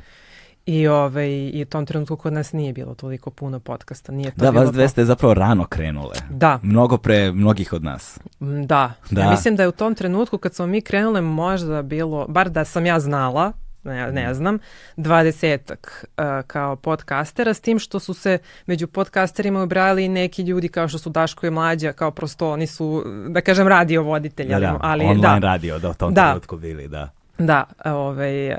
I, 0.66 0.88
ovaj, 0.88 1.30
I 1.30 1.62
u 1.62 1.64
tom 1.64 1.86
trenutku 1.86 2.16
kod 2.16 2.32
nas 2.32 2.52
nije 2.52 2.72
bilo 2.72 2.94
toliko 2.94 3.30
puno 3.30 3.60
podcasta. 3.60 4.12
Nije 4.12 4.30
to 4.30 4.36
da, 4.36 4.50
bilo 4.50 4.64
vas 4.64 4.72
dve 4.72 4.88
ste 4.88 5.04
zapravo 5.04 5.34
rano 5.34 5.66
krenule. 5.66 6.16
Da. 6.30 6.58
Mnogo 6.62 6.98
pre 6.98 7.32
mnogih 7.32 7.72
od 7.72 7.84
nas. 7.84 8.18
Da. 8.40 8.92
da. 9.10 9.20
Ja 9.20 9.30
mislim 9.30 9.56
da 9.56 9.62
je 9.62 9.68
u 9.68 9.72
tom 9.72 9.94
trenutku 9.94 10.38
kad 10.38 10.54
smo 10.54 10.66
mi 10.66 10.80
krenule 10.80 11.20
možda 11.20 11.82
bilo, 11.82 12.26
bar 12.28 12.50
da 12.50 12.64
sam 12.64 12.86
ja 12.86 13.00
znala, 13.00 13.52
ne, 13.84 14.12
ne 14.12 14.34
znam, 14.34 14.58
dvadesetak 14.96 16.04
uh, 16.04 16.24
kao 16.46 16.76
podcastera, 16.76 17.54
s 17.54 17.60
tim 17.60 17.78
što 17.78 18.00
su 18.00 18.14
se 18.14 18.38
među 18.66 18.86
podcasterima 18.86 19.62
ubrali 19.62 20.08
neki 20.08 20.42
ljudi 20.42 20.68
kao 20.68 20.88
što 20.88 20.98
su 20.98 21.10
Daško 21.10 21.46
i 21.46 21.50
Mlađa, 21.50 21.92
kao 21.92 22.10
prosto 22.10 22.50
oni 22.50 22.66
su, 22.66 23.04
da 23.28 23.40
kažem, 23.40 23.68
radio 23.68 24.02
voditelji. 24.02 24.48
Da, 24.48 24.60
da, 24.60 24.78
ali, 24.80 25.04
online 25.04 25.40
da. 25.40 25.46
radio, 25.46 25.78
da, 25.78 25.90
u 25.90 25.94
tom 25.94 26.14
da. 26.14 26.22
trenutku 26.22 26.56
bili, 26.56 26.88
da. 26.88 27.10
Da, 27.38 27.64
ovaj, 27.84 28.50
uh, 28.50 28.56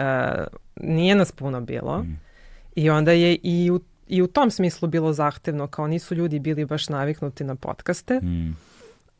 nije 0.75 1.15
nas 1.15 1.31
puno 1.31 1.61
bilo 1.61 2.03
mm. 2.03 2.19
i 2.75 2.89
onda 2.89 3.11
je 3.11 3.37
i 3.43 3.71
u, 3.71 3.79
i 4.07 4.21
u 4.21 4.27
tom 4.27 4.51
smislu 4.51 4.87
bilo 4.87 5.13
zahtevno, 5.13 5.67
kao 5.67 5.87
nisu 5.87 6.15
ljudi 6.15 6.39
bili 6.39 6.65
baš 6.65 6.89
naviknuti 6.89 7.43
na 7.43 7.55
podcaste. 7.55 8.19
Mm 8.19 8.72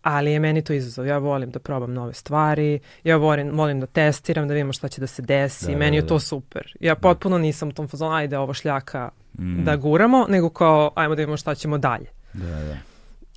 ali 0.04 0.32
je 0.32 0.40
meni 0.40 0.62
to 0.62 0.74
izazov. 0.74 1.08
Ja 1.08 1.18
volim 1.18 1.52
da 1.52 1.60
probam 1.60 1.94
nove 1.94 2.14
stvari, 2.14 2.80
ja 3.04 3.18
volim, 3.18 3.52
volim 3.58 3.80
da 3.80 3.86
testiram, 3.86 4.48
da 4.48 4.54
vidimo 4.54 4.74
šta 4.74 4.88
će 4.88 5.02
da 5.02 5.08
se 5.08 5.22
desi, 5.22 5.72
da, 5.72 5.78
meni 5.78 5.98
je 5.98 6.02
da, 6.02 6.08
to 6.08 6.16
da. 6.16 6.20
super. 6.20 6.74
Ja 6.80 6.96
potpuno 6.96 7.38
nisam 7.38 7.70
u 7.70 7.72
tom 7.72 7.88
fazonu, 7.88 8.16
ajde 8.16 8.38
ovo 8.38 8.54
šljaka 8.54 9.10
mm. 9.40 9.64
da 9.64 9.76
guramo, 9.76 10.26
nego 10.30 10.50
kao, 10.50 10.92
ajmo 10.96 11.16
da 11.16 11.20
vidimo 11.20 11.38
šta 11.38 11.56
ćemo 11.56 11.78
dalje. 11.78 12.06
Da, 12.34 12.46
da. 12.46 12.78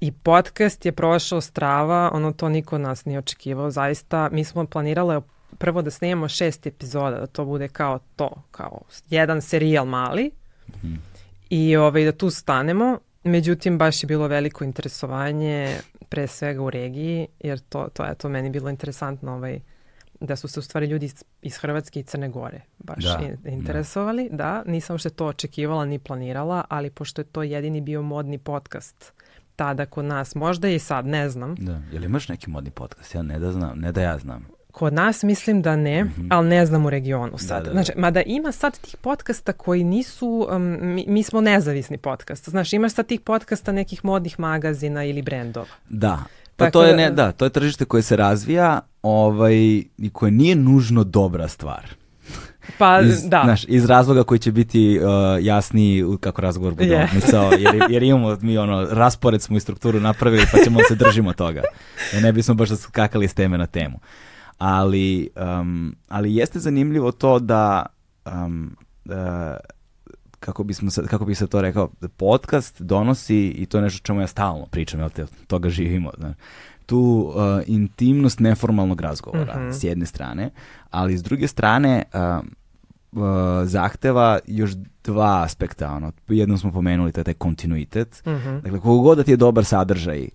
I 0.00 0.12
podcast 0.12 0.86
je 0.86 0.92
prošao 0.92 1.40
strava, 1.40 2.10
ono 2.12 2.32
to 2.32 2.48
niko 2.48 2.74
od 2.74 2.80
nas 2.80 3.04
nije 3.04 3.18
očekivao, 3.18 3.70
zaista. 3.70 4.28
Mi 4.32 4.44
smo 4.44 4.66
planirale 4.66 5.20
prvo 5.58 5.82
da 5.82 5.90
snimamo 5.90 6.28
šest 6.28 6.66
epizoda, 6.66 7.20
da 7.20 7.26
to 7.26 7.44
bude 7.44 7.68
kao 7.68 7.98
to, 8.16 8.42
kao 8.50 8.80
jedan 9.10 9.42
serijal 9.42 9.84
mali 9.84 10.30
mm. 10.82 10.94
i 11.50 11.76
ovaj, 11.76 12.04
da 12.04 12.12
tu 12.12 12.30
stanemo 12.30 12.98
Međutim, 13.26 13.78
baš 13.78 14.02
je 14.02 14.06
bilo 14.06 14.28
veliko 14.28 14.64
interesovanje, 14.64 15.78
pre 16.08 16.26
svega 16.26 16.62
u 16.62 16.70
regiji, 16.70 17.28
jer 17.40 17.58
to, 17.58 17.88
to 17.92 18.04
je 18.04 18.14
to 18.14 18.28
meni 18.28 18.50
bilo 18.50 18.70
interesantno 18.70 19.32
ovaj, 19.32 19.60
da 20.20 20.36
su 20.36 20.48
se 20.48 20.60
u 20.60 20.62
stvari 20.62 20.86
ljudi 20.86 21.06
iz, 21.06 21.24
iz 21.42 21.56
Hrvatske 21.56 22.00
i 22.00 22.02
Crne 22.02 22.28
Gore 22.28 22.60
baš 22.78 23.04
da, 23.04 23.20
interesovali. 23.44 24.28
Da. 24.30 24.36
da, 24.36 24.62
nisam 24.66 24.98
što 24.98 25.10
to 25.10 25.26
očekivala 25.26 25.84
ni 25.84 25.98
planirala, 25.98 26.64
ali 26.68 26.90
pošto 26.90 27.20
je 27.20 27.24
to 27.24 27.42
jedini 27.42 27.80
bio 27.80 28.02
modni 28.02 28.38
podcast 28.38 29.12
tada 29.56 29.86
kod 29.86 30.04
nas, 30.04 30.34
možda 30.34 30.68
i 30.68 30.78
sad, 30.78 31.06
ne 31.06 31.28
znam. 31.28 31.54
Da, 31.54 31.82
je 31.92 31.98
li 31.98 32.06
imaš 32.06 32.28
neki 32.28 32.50
modni 32.50 32.70
podcast? 32.70 33.14
Ja 33.14 33.22
ne 33.22 33.38
da 33.38 33.52
znam, 33.52 33.78
ne 33.78 33.92
da 33.92 34.02
ja 34.02 34.18
znam. 34.18 34.46
Kod 34.76 34.92
nas 34.92 35.22
mislim 35.22 35.62
da 35.62 35.76
ne, 35.76 36.04
mm 36.04 36.14
-hmm. 36.18 36.26
ali 36.30 36.48
ne 36.48 36.66
znam 36.66 36.86
u 36.86 36.90
regionu 36.90 37.38
sad. 37.38 37.48
Da, 37.48 37.58
da, 37.58 37.64
da. 37.64 37.72
Znači, 37.72 37.92
mada 37.96 38.22
ima 38.26 38.52
sad 38.52 38.78
tih 38.78 38.96
podcasta 38.96 39.52
koji 39.52 39.84
nisu, 39.84 40.48
um, 40.50 40.78
mi, 40.80 41.04
mi 41.08 41.22
smo 41.22 41.40
nezavisni 41.40 41.98
podcast. 41.98 42.48
Znaš, 42.48 42.72
imaš 42.72 42.92
sad 42.92 43.06
tih 43.06 43.20
podcasta 43.20 43.72
nekih 43.72 44.04
modnih 44.04 44.40
magazina 44.40 45.04
ili 45.04 45.22
brendova. 45.22 45.66
Da, 45.88 46.18
pa 46.56 46.70
to 46.70 46.82
je, 46.82 46.90
da- 46.90 46.96
ne, 46.96 47.10
da, 47.10 47.32
to 47.32 47.44
je 47.44 47.50
tržište 47.50 47.84
koje 47.84 48.02
se 48.02 48.16
razvija 48.16 48.80
ovaj, 49.02 49.54
i 49.98 50.10
koje 50.12 50.32
nije 50.32 50.56
nužno 50.56 51.04
dobra 51.04 51.48
stvar. 51.48 51.86
Pa, 52.78 53.00
iz, 53.08 53.22
da. 53.28 53.40
Znaš, 53.44 53.64
iz 53.68 53.84
razloga 53.84 54.24
koji 54.24 54.38
će 54.38 54.52
biti 54.52 55.00
uh, 55.00 55.44
jasniji 55.44 56.04
kako 56.20 56.40
razgovor 56.40 56.74
bude 56.74 56.88
yeah. 56.88 57.14
misao, 57.14 57.52
jer, 57.52 57.82
jer 57.90 58.02
imamo 58.02 58.38
mi 58.40 58.58
ono, 58.58 58.86
raspored 58.90 59.42
smo 59.42 59.56
i 59.56 59.60
strukturu 59.60 60.00
napravili 60.00 60.44
pa 60.52 60.58
ćemo 60.64 60.80
se 60.88 60.94
držimo 60.94 61.32
toga. 61.32 61.62
Jer 62.12 62.22
ne 62.22 62.32
bismo 62.32 62.54
baš 62.54 62.68
skakali 62.68 63.28
s 63.28 63.34
teme 63.34 63.58
na 63.58 63.66
temu. 63.66 63.98
Ali, 64.58 65.30
um, 65.60 65.94
ali 66.08 66.34
jeste 66.34 66.58
zanimljivo 66.58 67.12
to 67.12 67.38
da 67.38 67.86
um, 68.26 68.76
uh, 69.04 69.12
kako, 70.40 70.64
bismo 70.64 70.90
se, 70.90 71.06
kako 71.06 71.24
bi 71.24 71.34
se 71.34 71.46
to 71.46 71.62
rekao, 71.62 71.90
podcast 72.16 72.80
donosi, 72.80 73.46
i 73.46 73.66
to 73.66 73.78
je 73.78 73.82
nešto 73.82 74.06
čemu 74.06 74.20
ja 74.20 74.26
stalno 74.26 74.66
pričam, 74.66 75.00
jel 75.00 75.10
te, 75.10 75.26
toga 75.46 75.68
živimo, 75.68 76.10
znaš, 76.18 76.36
tu 76.86 76.98
uh, 76.98 77.62
intimnost 77.66 78.40
neformalnog 78.40 79.00
razgovora 79.00 79.56
mm 79.56 79.60
-hmm. 79.60 79.72
s 79.72 79.84
jedne 79.84 80.06
strane, 80.06 80.50
ali 80.90 81.18
s 81.18 81.22
druge 81.22 81.48
strane 81.48 82.02
uh, 82.14 82.46
uh, 83.12 83.22
zahteva 83.64 84.38
još 84.46 84.72
dva 85.04 85.42
aspekta. 85.42 85.92
Ono. 85.92 86.12
Jednom 86.28 86.58
smo 86.58 86.72
pomenuli, 86.72 87.12
to 87.12 87.20
je 87.20 87.24
taj 87.24 87.34
kontinuitet. 87.34 88.22
Mm 88.26 88.30
-hmm. 88.30 88.60
Dakle, 88.60 88.80
kogod 88.80 89.18
da 89.18 89.24
ti 89.24 89.30
je 89.30 89.36
dobar 89.36 89.64
sadržaj, 89.64 90.28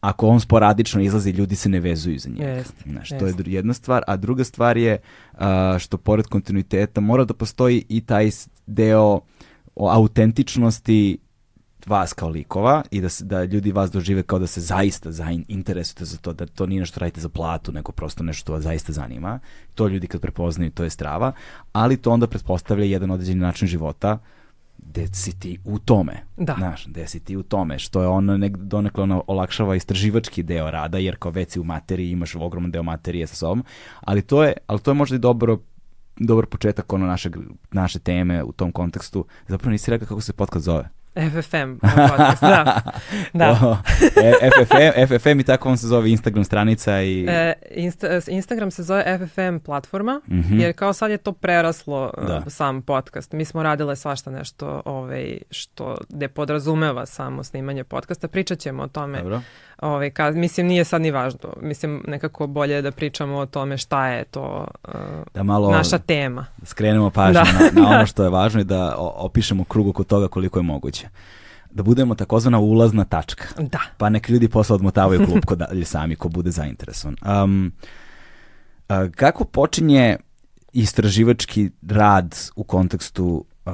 ako 0.00 0.28
on 0.28 0.40
sporadično 0.40 1.00
izlazi, 1.00 1.30
ljudi 1.30 1.56
se 1.56 1.68
ne 1.68 1.80
vezuju 1.80 2.18
za 2.18 2.28
njega. 2.28 2.50
Jest, 2.50 2.74
Znaš, 2.86 3.10
jest. 3.10 3.20
To 3.20 3.26
je 3.26 3.34
jedna 3.46 3.74
stvar. 3.74 4.02
A 4.06 4.16
druga 4.16 4.44
stvar 4.44 4.76
je 4.76 4.98
uh, 5.32 5.40
što 5.78 5.96
pored 5.96 6.26
kontinuiteta 6.26 7.00
mora 7.00 7.24
da 7.24 7.34
postoji 7.34 7.84
i 7.88 8.00
taj 8.00 8.30
deo 8.66 9.20
o 9.74 9.90
autentičnosti 9.90 11.18
vas 11.86 12.12
kao 12.12 12.28
likova 12.28 12.82
i 12.90 13.00
da, 13.00 13.08
se, 13.08 13.24
da 13.24 13.44
ljudi 13.44 13.72
vas 13.72 13.90
dožive 13.90 14.22
kao 14.22 14.38
da 14.38 14.46
se 14.46 14.60
zaista 14.60 15.12
za 15.12 15.30
interesujete 15.48 16.04
za 16.04 16.16
to, 16.16 16.32
da 16.32 16.46
to 16.46 16.66
nije 16.66 16.80
nešto 16.80 17.00
radite 17.00 17.20
za 17.20 17.28
platu, 17.28 17.72
nego 17.72 17.92
prosto 17.92 18.24
nešto 18.24 18.40
što 18.40 18.52
vas 18.52 18.62
zaista 18.62 18.92
zanima. 18.92 19.40
To 19.74 19.88
ljudi 19.88 20.06
kad 20.06 20.20
prepoznaju, 20.20 20.70
to 20.70 20.84
je 20.84 20.90
strava, 20.90 21.32
ali 21.72 21.96
to 21.96 22.10
onda 22.10 22.26
pretpostavlja 22.26 22.84
jedan 22.84 23.10
određeni 23.10 23.40
način 23.40 23.68
života 23.68 24.18
gde 24.18 24.39
si 25.12 25.38
ti 25.40 25.58
u 25.64 25.78
tome. 25.78 26.12
Da. 26.36 26.54
Znaš, 26.58 26.86
gde 26.86 27.06
si 27.06 27.20
ti 27.20 27.36
u 27.36 27.42
tome, 27.42 27.78
što 27.78 28.02
je 28.02 28.08
ono 28.08 28.36
nek, 28.36 28.56
donekle 28.56 29.02
ono 29.02 29.24
olakšava 29.26 29.76
istraživački 29.76 30.42
deo 30.42 30.70
rada, 30.70 30.98
jer 30.98 31.16
kao 31.16 31.32
već 31.32 31.52
si 31.52 31.60
u 31.60 31.64
materiji, 31.64 32.10
imaš 32.10 32.34
ogroman 32.34 32.70
deo 32.70 32.82
materije 32.82 33.26
sa 33.26 33.34
sobom, 33.34 33.64
ali 34.00 34.22
to 34.22 34.44
je, 34.44 34.52
ali 34.66 34.80
to 34.80 34.90
je 34.90 34.94
možda 34.94 35.16
i 35.16 35.18
dobro 35.18 35.58
dobar 36.20 36.46
početak 36.46 36.92
ono 36.92 37.06
našeg, 37.06 37.36
naše 37.72 37.98
teme 37.98 38.44
u 38.44 38.52
tom 38.52 38.72
kontekstu. 38.72 39.24
Zapravo 39.48 39.70
nisi 39.70 39.90
rekao 39.90 40.08
kako 40.08 40.20
se 40.20 40.32
podcast 40.32 40.64
zove. 40.64 40.88
FFM 41.30 41.78
podcast, 41.78 42.40
da. 42.40 42.80
da. 43.32 43.82
E, 44.00 44.50
FFM, 44.50 45.06
FFM 45.06 45.40
i 45.40 45.44
tako 45.44 45.68
on 45.68 45.76
se 45.76 45.86
zove 45.86 46.10
Instagram 46.10 46.44
stranica 46.44 47.02
i... 47.02 47.26
E, 47.28 47.52
Insta, 47.70 48.20
Instagram 48.28 48.70
se 48.70 48.82
zove 48.82 49.18
FFM 49.18 49.58
platforma, 49.64 50.20
mm 50.28 50.38
-hmm. 50.38 50.60
jer 50.60 50.72
kao 50.72 50.92
sad 50.92 51.10
je 51.10 51.16
to 51.16 51.32
preraslo 51.32 52.12
e, 52.18 52.26
da. 52.26 52.50
sam 52.50 52.82
podcast. 52.82 53.32
Mi 53.32 53.44
smo 53.44 53.62
radile 53.62 53.96
svašta 53.96 54.30
nešto 54.30 54.82
ovaj, 54.84 55.38
što 55.50 55.96
ne 56.08 56.28
podrazumeva 56.28 57.06
samo 57.06 57.44
snimanje 57.44 57.84
podcasta. 57.84 58.28
Pričat 58.28 58.58
ćemo 58.58 58.82
o 58.82 58.88
tome 58.88 59.18
Dobro. 59.18 59.40
Ove, 59.82 60.10
ka, 60.10 60.30
mislim, 60.30 60.66
nije 60.66 60.84
sad 60.84 61.02
ni 61.02 61.10
važno. 61.10 61.52
Mislim, 61.60 62.04
nekako 62.06 62.46
bolje 62.46 62.82
da 62.82 62.90
pričamo 62.90 63.36
o 63.36 63.46
tome 63.46 63.78
šta 63.78 64.06
je 64.06 64.24
to 64.24 64.66
uh, 64.88 64.94
da 65.34 65.42
malo 65.42 65.70
naša 65.70 65.98
tema. 65.98 66.46
Skrenemo 66.62 67.10
pažnju 67.10 67.32
da. 67.32 67.80
na, 67.82 67.82
na 67.82 67.88
ono 67.96 68.06
što 68.06 68.22
je 68.22 68.30
važno 68.30 68.60
i 68.60 68.64
da 68.64 68.94
opišemo 68.98 69.64
krug 69.64 69.88
oko 69.88 70.04
toga 70.04 70.28
koliko 70.28 70.58
je 70.58 70.62
moguće. 70.62 71.08
Da 71.70 71.82
budemo 71.82 72.14
takozvana 72.14 72.58
ulazna 72.58 73.04
tačka. 73.04 73.44
Da. 73.58 73.80
Pa 73.98 74.08
nek 74.08 74.28
ljudi 74.28 74.48
posle 74.48 74.74
odmotavaju 74.74 75.26
klupko 75.26 75.54
dalje 75.66 75.84
sami 75.84 76.16
ko 76.16 76.28
bude 76.28 76.50
zainteresovan. 76.50 77.16
Um, 77.44 77.72
a, 78.88 79.08
kako 79.16 79.44
počinje 79.44 80.16
istraživački 80.72 81.70
rad 81.88 82.36
u 82.56 82.64
kontekstu 82.64 83.44
uh, 83.64 83.72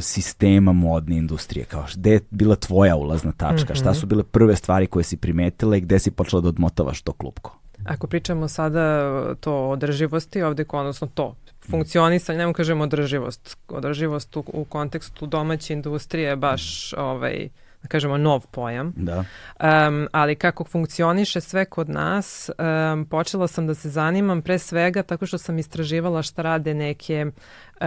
sistema 0.00 0.72
modne 0.72 1.16
industrije, 1.16 1.64
kao 1.64 1.86
gde 1.96 2.10
je 2.10 2.20
bila 2.30 2.56
tvoja 2.56 2.96
ulazna 2.96 3.32
tačka, 3.32 3.72
mm 3.72 3.76
-hmm. 3.76 3.80
šta 3.80 3.94
su 3.94 4.06
bile 4.06 4.24
prve 4.24 4.56
stvari 4.56 4.86
koje 4.86 5.04
si 5.04 5.16
primetila 5.16 5.76
i 5.76 5.80
gde 5.80 5.98
si 5.98 6.10
počela 6.10 6.42
da 6.42 6.48
odmotavaš 6.48 7.02
to 7.02 7.12
klupko? 7.12 7.58
Ako 7.84 8.06
pričamo 8.06 8.48
sada 8.48 9.34
to 9.34 9.52
o 9.52 9.70
održivosti, 9.70 10.42
ovde 10.42 10.64
odnosno 10.72 11.08
to, 11.14 11.34
funkcionisanje, 11.70 12.38
nemo 12.38 12.52
kažemo 12.52 12.84
održivost, 12.84 13.56
održivost 13.68 14.36
u, 14.36 14.44
u 14.46 14.64
kontekstu 14.64 15.26
domaće 15.26 15.72
industrije 15.72 16.36
baš 16.36 16.92
ovaj, 16.92 17.48
da 17.82 17.88
kažemo, 17.88 18.18
nov 18.18 18.46
pojam. 18.50 18.92
Da. 18.96 19.18
Um, 19.18 20.08
ali 20.12 20.34
kako 20.34 20.64
funkcioniše 20.64 21.40
sve 21.40 21.64
kod 21.64 21.88
nas, 21.88 22.50
um, 22.92 23.06
počela 23.06 23.48
sam 23.48 23.66
da 23.66 23.74
se 23.74 23.88
zanimam 23.88 24.42
pre 24.42 24.58
svega 24.58 25.02
tako 25.02 25.26
što 25.26 25.38
sam 25.38 25.58
istraživala 25.58 26.22
šta 26.22 26.42
rade 26.42 26.74
neke 26.74 27.26
uh, 27.26 27.86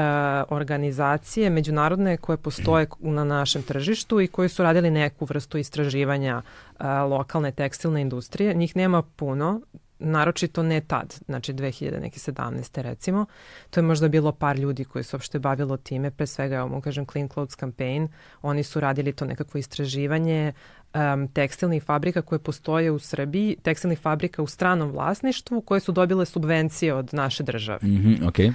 organizacije 0.50 1.50
međunarodne 1.50 2.18
koje 2.18 2.38
postoje 2.38 2.88
na 3.00 3.24
našem 3.24 3.64
tržištu 3.64 4.22
i 4.22 4.28
koji 4.28 4.50
su 4.50 4.64
radili 4.64 4.92
neku 4.92 5.26
vrstu 5.26 5.58
istraživanja 5.58 6.42
uh, 6.42 6.86
lokalne 6.86 7.52
tekstilne 7.52 8.02
industrije. 8.02 8.54
Njih 8.54 8.76
nema 8.76 9.02
puno, 9.02 9.62
naročito 10.02 10.64
ne 10.64 10.82
tad, 10.82 11.16
znači 11.26 11.54
2017. 11.54 12.82
recimo. 12.82 13.26
To 13.70 13.80
je 13.80 13.84
možda 13.84 14.08
bilo 14.08 14.32
par 14.32 14.60
ljudi 14.60 14.84
koji 14.86 15.04
su 15.04 15.16
uopšte 15.16 15.40
bavilo 15.40 15.78
time, 15.78 16.12
pre 16.12 16.28
svega, 16.28 16.56
evo 16.56 16.68
mu 16.68 16.82
kažem, 16.82 17.06
Clean 17.06 17.30
Clothes 17.30 17.56
Campaign. 17.56 18.08
Oni 18.42 18.64
su 18.64 18.80
radili 18.80 19.14
to 19.14 19.26
nekakvo 19.26 19.58
istraživanje 19.58 20.54
um, 20.94 21.28
tekstilnih 21.28 21.84
fabrika 21.84 22.22
koje 22.22 22.40
postoje 22.40 22.92
u 22.92 23.00
Srbiji, 23.00 23.58
tekstilnih 23.64 24.00
fabrika 24.00 24.42
u 24.42 24.48
stranom 24.48 24.92
vlasništvu 24.92 25.62
koje 25.62 25.80
su 25.80 25.92
dobile 25.92 26.26
subvencije 26.26 26.94
od 26.94 27.10
naše 27.14 27.44
države. 27.44 27.80
Mm 27.84 27.88
-hmm, 27.88 28.20
okay. 28.22 28.54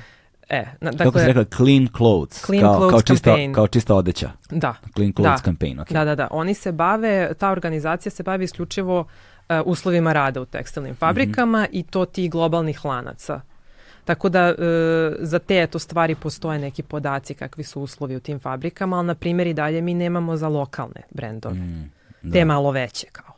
E, 0.49 0.65
na, 0.81 0.91
dakle, 0.91 1.07
Kako 1.07 1.19
se 1.19 1.27
rekla, 1.27 1.45
clean 1.45 1.89
clothes, 1.97 2.45
clean 2.45 2.63
kao, 2.63 2.79
clothes 2.79 2.91
kao, 2.91 3.03
čista, 3.03 3.31
campaign. 3.31 3.53
kao 3.53 3.67
čista 3.69 3.95
odeća. 3.95 4.31
Da. 4.51 4.75
Clean 4.95 5.13
clothes 5.13 5.41
da. 5.41 5.45
campaign, 5.45 5.81
ok. 5.81 5.93
Da, 5.93 6.05
da, 6.05 6.15
da. 6.15 6.29
Oni 6.31 6.55
se 6.55 6.73
bave, 6.73 7.35
ta 7.39 7.51
organizacija 7.51 8.11
se 8.11 8.23
bavi 8.23 8.45
isključivo 8.45 9.07
uh, 9.49 9.57
uslovima 9.65 10.13
rada 10.13 10.41
u 10.41 10.45
tekstilnim 10.45 10.95
fabrikama 10.95 11.59
mm 11.59 11.65
-hmm. 11.65 11.69
i 11.73 11.83
to 11.83 12.05
ti 12.05 12.29
globalnih 12.29 12.85
lanaca. 12.85 13.41
Tako 14.05 14.29
da 14.29 14.49
uh, 14.49 14.57
za 15.21 15.39
te 15.39 15.63
eto 15.63 15.79
stvari 15.79 16.15
postoje 16.15 16.59
neki 16.59 16.83
podaci 16.83 17.35
kakvi 17.35 17.65
su 17.65 17.83
uslovi 17.83 18.17
u 18.17 18.21
tim 18.21 18.39
fabrikama, 18.39 18.99
ali 18.99 19.07
na 19.07 19.15
primjer 19.15 19.47
i 19.47 19.55
dalje 19.55 19.81
mi 19.81 19.95
nemamo 19.95 20.37
za 20.37 20.49
lokalne 20.49 21.03
brendove. 21.11 21.55
Mm, 21.55 21.91
da. 22.23 22.33
Te 22.33 22.45
malo 22.45 22.71
veće 22.71 23.07
kao. 23.13 23.36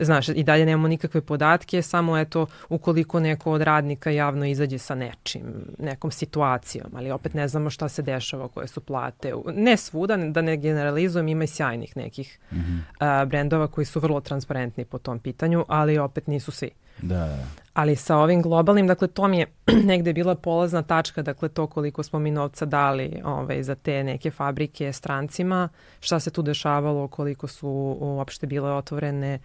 Znaš, 0.00 0.28
i 0.28 0.42
dalje 0.42 0.66
nemamo 0.66 0.88
nikakve 0.88 1.20
podatke, 1.20 1.82
samo 1.82 2.18
eto, 2.18 2.46
ukoliko 2.68 3.20
neko 3.20 3.52
od 3.52 3.62
radnika 3.62 4.10
javno 4.10 4.46
izađe 4.46 4.78
sa 4.78 4.94
nečim, 4.94 5.42
nekom 5.78 6.10
situacijom, 6.10 6.86
ali 6.94 7.10
opet 7.10 7.34
ne 7.34 7.48
znamo 7.48 7.70
šta 7.70 7.88
se 7.88 8.02
dešava, 8.02 8.48
koje 8.48 8.66
su 8.66 8.80
plate. 8.80 9.32
Ne 9.54 9.76
svuda, 9.76 10.16
da 10.16 10.42
ne 10.42 10.56
generalizujem, 10.56 11.28
ima 11.28 11.44
i 11.44 11.46
sjajnih 11.46 11.96
nekih 11.96 12.38
mm 12.52 12.56
-hmm. 12.56 12.80
a, 12.98 13.24
brendova 13.24 13.68
koji 13.68 13.84
su 13.84 14.00
vrlo 14.00 14.20
transparentni 14.20 14.84
po 14.84 14.98
tom 14.98 15.18
pitanju, 15.18 15.64
ali 15.68 15.98
opet 15.98 16.26
nisu 16.26 16.50
svi. 16.52 16.70
Da, 17.02 17.18
da. 17.18 17.44
Ali 17.74 17.96
sa 17.96 18.16
ovim 18.16 18.42
globalnim, 18.42 18.86
dakle 18.86 19.08
to 19.08 19.28
mi 19.28 19.38
je 19.38 19.46
negde 19.90 20.12
bila 20.12 20.34
polazna 20.34 20.82
tačka, 20.82 21.22
dakle 21.22 21.48
to 21.48 21.66
koliko 21.66 22.02
smo 22.02 22.18
mi 22.18 22.30
novca 22.30 22.64
dali 22.64 23.22
ovaj, 23.24 23.62
za 23.62 23.74
te 23.74 24.04
neke 24.04 24.30
fabrike 24.30 24.92
strancima, 24.92 25.68
šta 26.00 26.20
se 26.20 26.30
tu 26.30 26.42
dešavalo, 26.42 27.08
koliko 27.08 27.48
su 27.48 27.68
uopšte 28.00 28.46
bile 28.46 28.72
otvorene. 28.72 29.38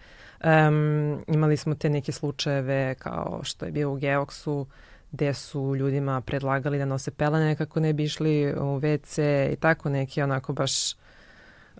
Um, 0.44 1.24
imali 1.26 1.56
smo 1.56 1.74
te 1.74 1.90
neke 1.90 2.12
slučajeve 2.12 2.94
kao 2.94 3.40
što 3.42 3.64
je 3.64 3.72
bio 3.72 3.92
u 3.92 3.96
Geoksu, 3.96 4.66
gde 5.12 5.34
su 5.34 5.76
ljudima 5.76 6.20
predlagali 6.20 6.78
da 6.78 6.84
nose 6.84 7.10
pelene 7.10 7.56
kako 7.56 7.80
ne 7.80 7.92
bi 7.92 8.04
išli 8.04 8.52
u 8.52 8.80
WC 8.80 9.22
i 9.52 9.56
tako 9.56 9.88
neki 9.88 10.22
onako 10.22 10.52
baš 10.52 10.94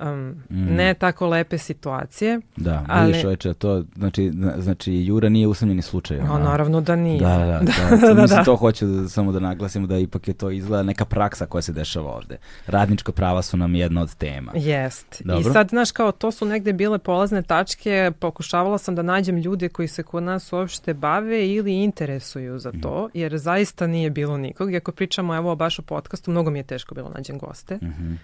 um, 0.01 0.29
mm. 0.51 0.75
ne 0.75 0.95
tako 0.95 1.27
lepe 1.27 1.59
situacije. 1.59 2.41
Da, 2.57 2.85
ali... 2.89 3.07
vidiš 3.07 3.25
oveče, 3.25 3.55
to, 3.55 3.85
znači, 3.97 4.33
znači 4.57 4.93
Jura 4.93 5.29
nije 5.29 5.47
usamljeni 5.47 5.83
slučaj. 5.83 6.19
No, 6.19 6.39
naravno 6.39 6.81
da 6.81 6.97
nije. 6.97 7.21
Da, 7.21 7.39
da, 7.39 7.61
da. 7.91 7.97
da, 8.07 8.15
da, 8.15 8.27
da. 8.27 8.45
to 8.45 8.57
hoću 8.57 8.87
da, 8.87 9.09
samo 9.09 9.33
da 9.33 9.41
naglasimo 9.41 9.87
da 9.87 9.99
ipak 9.99 10.29
je 10.29 10.35
to 10.35 10.51
izgleda 10.51 10.83
neka 10.83 11.05
praksa 11.05 11.47
koja 11.47 11.63
se 11.63 11.73
dešava 11.73 12.11
ovde. 12.11 12.39
Radnička 12.67 13.13
prava 13.13 13.43
su 13.43 13.57
nam 13.57 13.75
jedna 13.75 14.03
od 14.03 14.15
tema. 14.15 14.53
Jest. 14.55 15.23
Dobro. 15.25 15.51
I 15.51 15.53
sad, 15.53 15.69
znaš, 15.69 15.93
kao 15.93 16.13
to 16.13 16.31
su 16.31 16.47
negde 16.47 16.73
bile 16.73 16.99
polazne 16.99 17.43
tačke, 17.43 18.13
pokušavala 18.19 18.79
sam 18.79 18.95
da 18.95 19.03
nađem 19.03 19.37
ljude 19.37 19.69
koji 19.69 19.89
se 19.89 20.03
kod 20.03 20.23
nas 20.23 20.53
uopšte 20.53 20.95
bave 20.95 21.49
ili 21.49 21.75
interesuju 21.75 22.59
za 22.59 22.73
to, 22.83 23.07
mm. 23.07 23.19
jer 23.19 23.39
zaista 23.39 23.87
nije 23.87 24.11
bilo 24.11 24.37
nikog. 24.37 24.73
I 24.73 24.77
ako 24.77 24.93
pričamo 24.93 25.37
evo 25.37 25.57
baš 25.57 25.79
o 25.79 25.83
podcastu, 25.83 26.31
mnogo 26.31 26.51
mi 26.51 26.59
je 26.59 26.63
teško 26.63 26.95
bilo 26.95 27.11
nađem 27.15 27.39
goste. 27.39 27.75
Mm 27.77 27.87
-hmm 27.87 28.17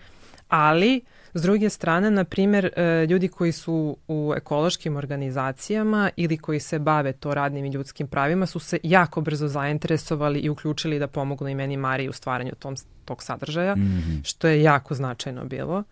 Ali, 0.49 1.01
s 1.35 1.43
druge 1.43 1.71
strane, 1.71 2.11
na 2.11 2.25
primjer, 2.25 2.71
e, 2.77 3.07
ljudi 3.07 3.29
koji 3.29 3.53
su 3.53 3.97
u 4.09 4.33
ekološkim 4.37 4.97
organizacijama 4.97 6.11
ili 6.17 6.39
koji 6.39 6.61
se 6.61 6.79
bave 6.79 7.13
to 7.13 7.35
radnim 7.35 7.65
i 7.65 7.71
ljudskim 7.71 8.07
pravima 8.07 8.47
su 8.47 8.59
se 8.59 8.79
jako 8.83 9.21
brzo 9.21 9.49
zainteresovali 9.49 10.39
i 10.39 10.49
uključili 10.49 10.99
da 10.99 11.07
pomognu 11.07 11.49
i 11.49 11.55
meni 11.55 11.77
Mariji 11.77 12.09
u 12.09 12.13
stvaranju 12.13 12.53
tom, 12.59 12.77
tog 13.05 13.23
sadržaja, 13.23 13.77
mm 13.77 13.81
-hmm. 13.81 14.29
što 14.29 14.49
je 14.49 14.63
jako 14.63 14.95
značajno 14.95 15.45
bilo. 15.45 15.83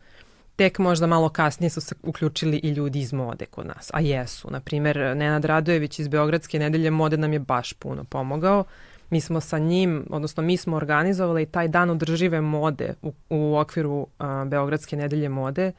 Tek 0.56 0.78
možda 0.78 1.06
malo 1.06 1.28
kasnije 1.28 1.70
su 1.70 1.80
se 1.80 1.94
uključili 2.02 2.60
i 2.62 2.70
ljudi 2.70 3.00
iz 3.00 3.12
mode 3.12 3.46
kod 3.46 3.66
nas, 3.66 3.90
a 3.92 4.00
jesu. 4.00 4.50
Na 4.50 4.60
primjer, 4.60 4.96
Nenad 4.96 5.44
Radojević 5.44 5.98
iz 5.98 6.08
Beogradske 6.08 6.58
nedelje 6.58 6.90
mode 6.90 7.16
nam 7.16 7.32
je 7.32 7.38
baš 7.38 7.72
puno 7.72 8.04
pomogao. 8.04 8.64
Mi 9.10 9.20
smo 9.20 9.40
sa 9.40 9.58
njim, 9.58 10.06
odnosno 10.10 10.42
mi 10.42 10.56
smo 10.56 10.76
organizovali 10.76 11.46
taj 11.46 11.68
dan 11.68 11.90
održive 11.90 12.40
mode 12.40 12.94
u, 13.02 13.12
u 13.30 13.56
okviru 13.56 14.06
a, 14.18 14.44
Beogradske 14.44 14.96
nedelje 14.96 15.28
mode 15.28 15.72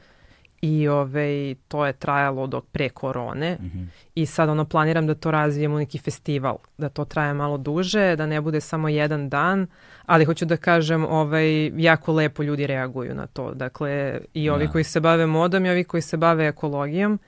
i 0.60 0.88
ovaj, 0.88 1.54
to 1.68 1.86
je 1.86 1.92
trajalo 1.92 2.46
dok 2.46 2.64
pre 2.72 2.88
korone 2.88 3.56
mm 3.60 3.64
-hmm. 3.64 3.86
i 4.14 4.26
sad 4.26 4.48
ono 4.48 4.64
planiram 4.64 5.06
da 5.06 5.14
to 5.14 5.30
razvijem 5.30 5.72
u 5.72 5.78
neki 5.78 5.98
festival, 5.98 6.56
da 6.78 6.88
to 6.88 7.04
traje 7.04 7.34
malo 7.34 7.58
duže, 7.58 8.16
da 8.16 8.26
ne 8.26 8.40
bude 8.40 8.60
samo 8.60 8.88
jedan 8.88 9.28
dan, 9.28 9.66
ali 10.06 10.24
hoću 10.24 10.44
da 10.44 10.56
kažem, 10.56 11.04
ovaj, 11.04 11.66
jako 11.66 12.12
lepo 12.12 12.42
ljudi 12.42 12.66
reaguju 12.66 13.14
na 13.14 13.26
to. 13.26 13.54
Dakle, 13.54 14.20
i 14.34 14.50
ovi 14.50 14.62
ja. 14.62 14.66
Da. 14.66 14.72
koji 14.72 14.84
se 14.84 15.00
bave 15.00 15.26
modom 15.26 15.66
i 15.66 15.70
ovi 15.70 15.84
koji 15.84 16.02
se 16.02 16.16
bave 16.16 16.46
ekologijom 16.46 17.18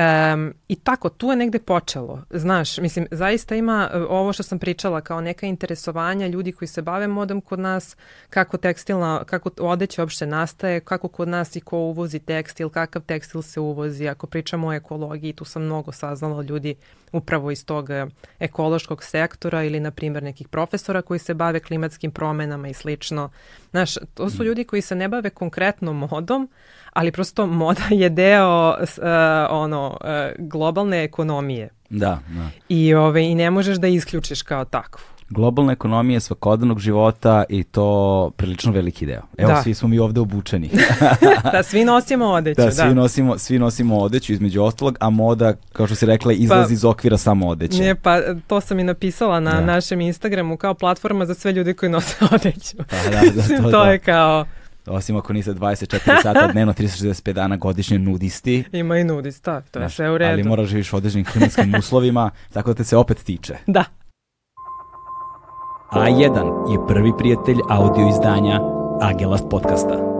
Um, 0.00 0.54
I 0.68 0.76
tako, 0.76 1.08
tu 1.08 1.30
je 1.30 1.36
negde 1.36 1.58
počelo. 1.58 2.22
Znaš, 2.30 2.78
mislim, 2.78 3.06
zaista 3.10 3.54
ima 3.54 3.90
e, 3.92 3.98
ovo 3.98 4.32
što 4.32 4.42
sam 4.42 4.58
pričala 4.58 5.00
kao 5.00 5.20
neka 5.20 5.46
interesovanja 5.46 6.26
ljudi 6.26 6.52
koji 6.52 6.68
se 6.68 6.82
bave 6.82 7.06
modom 7.06 7.40
kod 7.40 7.58
nas, 7.58 7.96
kako 8.30 8.56
tekstilna, 8.56 9.24
kako 9.24 9.50
odeća 9.60 10.02
uopšte 10.02 10.26
nastaje, 10.26 10.80
kako 10.80 11.08
kod 11.08 11.28
nas 11.28 11.56
i 11.56 11.60
ko 11.60 11.78
uvozi 11.78 12.18
tekstil, 12.18 12.68
kakav 12.68 13.02
tekstil 13.02 13.42
se 13.42 13.60
uvozi. 13.60 14.08
Ako 14.08 14.26
pričamo 14.26 14.68
o 14.68 14.72
ekologiji, 14.72 15.32
tu 15.32 15.44
sam 15.44 15.62
mnogo 15.62 15.92
saznala 15.92 16.42
ljudi 16.42 16.74
upravo 17.12 17.50
iz 17.50 17.64
tog 17.64 17.90
e, 17.90 18.06
ekološkog 18.38 19.04
sektora 19.04 19.64
ili, 19.64 19.80
na 19.80 19.90
primjer, 19.90 20.22
nekih 20.22 20.48
profesora 20.48 21.02
koji 21.02 21.18
se 21.18 21.34
bave 21.34 21.60
klimatskim 21.60 22.10
promenama 22.10 22.68
i 22.68 22.74
slično. 22.74 23.30
Znaš, 23.70 23.94
to 24.14 24.30
su 24.30 24.42
mm. 24.42 24.46
ljudi 24.46 24.64
koji 24.64 24.82
se 24.82 24.94
ne 24.94 25.08
bave 25.08 25.30
konkretno 25.30 25.92
modom, 25.92 26.48
ali 26.92 27.12
prosto 27.12 27.46
moda 27.46 27.82
je 27.90 28.08
deo 28.08 28.68
uh, 28.70 28.76
ono 29.50 29.86
uh, 30.00 30.08
globalne 30.38 31.04
ekonomije. 31.04 31.68
Da, 31.90 32.18
da. 32.28 32.48
I, 32.68 32.94
ove, 32.94 33.24
I 33.24 33.34
ne 33.34 33.50
možeš 33.50 33.76
da 33.76 33.86
isključiš 33.86 34.42
kao 34.42 34.64
takvu. 34.64 35.02
Globalna 35.30 35.72
ekonomija 35.72 36.16
je 36.16 36.20
svakodnevnog 36.20 36.78
života 36.78 37.44
i 37.48 37.62
to 37.62 38.30
prilično 38.36 38.72
veliki 38.72 39.06
deo. 39.06 39.22
Evo, 39.38 39.52
da. 39.52 39.62
svi 39.62 39.74
smo 39.74 39.88
mi 39.88 39.98
ovde 39.98 40.20
obučeni. 40.20 40.70
da, 41.52 41.62
svi 41.62 41.84
nosimo 41.84 42.26
odeću. 42.26 42.62
Da, 42.62 42.70
svi, 42.70 42.88
da. 42.88 42.94
Nosimo, 42.94 43.38
svi 43.38 43.58
nosimo 43.58 43.98
odeću 43.98 44.32
između 44.32 44.62
ostalog, 44.62 44.96
a 45.00 45.10
moda, 45.10 45.54
kao 45.72 45.86
što 45.86 45.94
si 45.94 46.06
rekla, 46.06 46.32
izlazi 46.32 46.68
pa, 46.68 46.72
iz 46.72 46.84
okvira 46.84 47.18
samo 47.18 47.48
odeće. 47.48 47.82
Ne, 47.82 47.94
pa 47.94 48.20
to 48.46 48.60
sam 48.60 48.78
i 48.78 48.84
napisala 48.84 49.40
na 49.40 49.52
da. 49.52 49.60
našem 49.60 50.00
Instagramu 50.00 50.56
kao 50.56 50.74
platforma 50.74 51.26
za 51.26 51.34
sve 51.34 51.52
ljude 51.52 51.74
koji 51.74 51.90
nose 51.90 52.16
odeću. 52.34 52.76
Pa, 52.76 53.10
da, 53.10 53.20
da, 53.34 53.62
to, 53.62 53.70
to 53.70 53.84
da. 53.84 53.90
je 53.90 53.98
kao 53.98 54.46
osim 54.86 55.16
ako 55.16 55.32
niste 55.32 55.52
24 55.52 56.22
sata 56.22 56.46
dnevno, 56.52 56.72
365 56.72 57.32
dana 57.32 57.56
godišnje 57.56 57.98
nudisti. 57.98 58.64
Ima 58.72 58.98
i 58.98 59.04
nudista, 59.04 59.60
to 59.60 59.78
je 59.78 59.82
Znaš, 59.82 59.96
sve 59.96 60.10
u 60.10 60.18
redu. 60.18 60.32
Ali 60.32 60.42
moraš 60.42 60.66
da 60.66 60.70
živiš 60.70 60.92
u 60.92 60.96
određenim 60.96 61.24
klimatskim 61.24 61.74
uslovima, 61.78 62.30
tako 62.52 62.70
da 62.70 62.74
te 62.74 62.84
se 62.84 62.96
opet 62.96 63.24
tiče. 63.24 63.56
Da. 63.66 63.84
A1 65.92 66.72
je 66.72 66.86
prvi 66.88 67.12
prijatelj 67.18 67.58
audio 67.68 68.08
izdanja 68.08 68.60
Agelast 69.00 69.44
podcasta. 69.50 70.10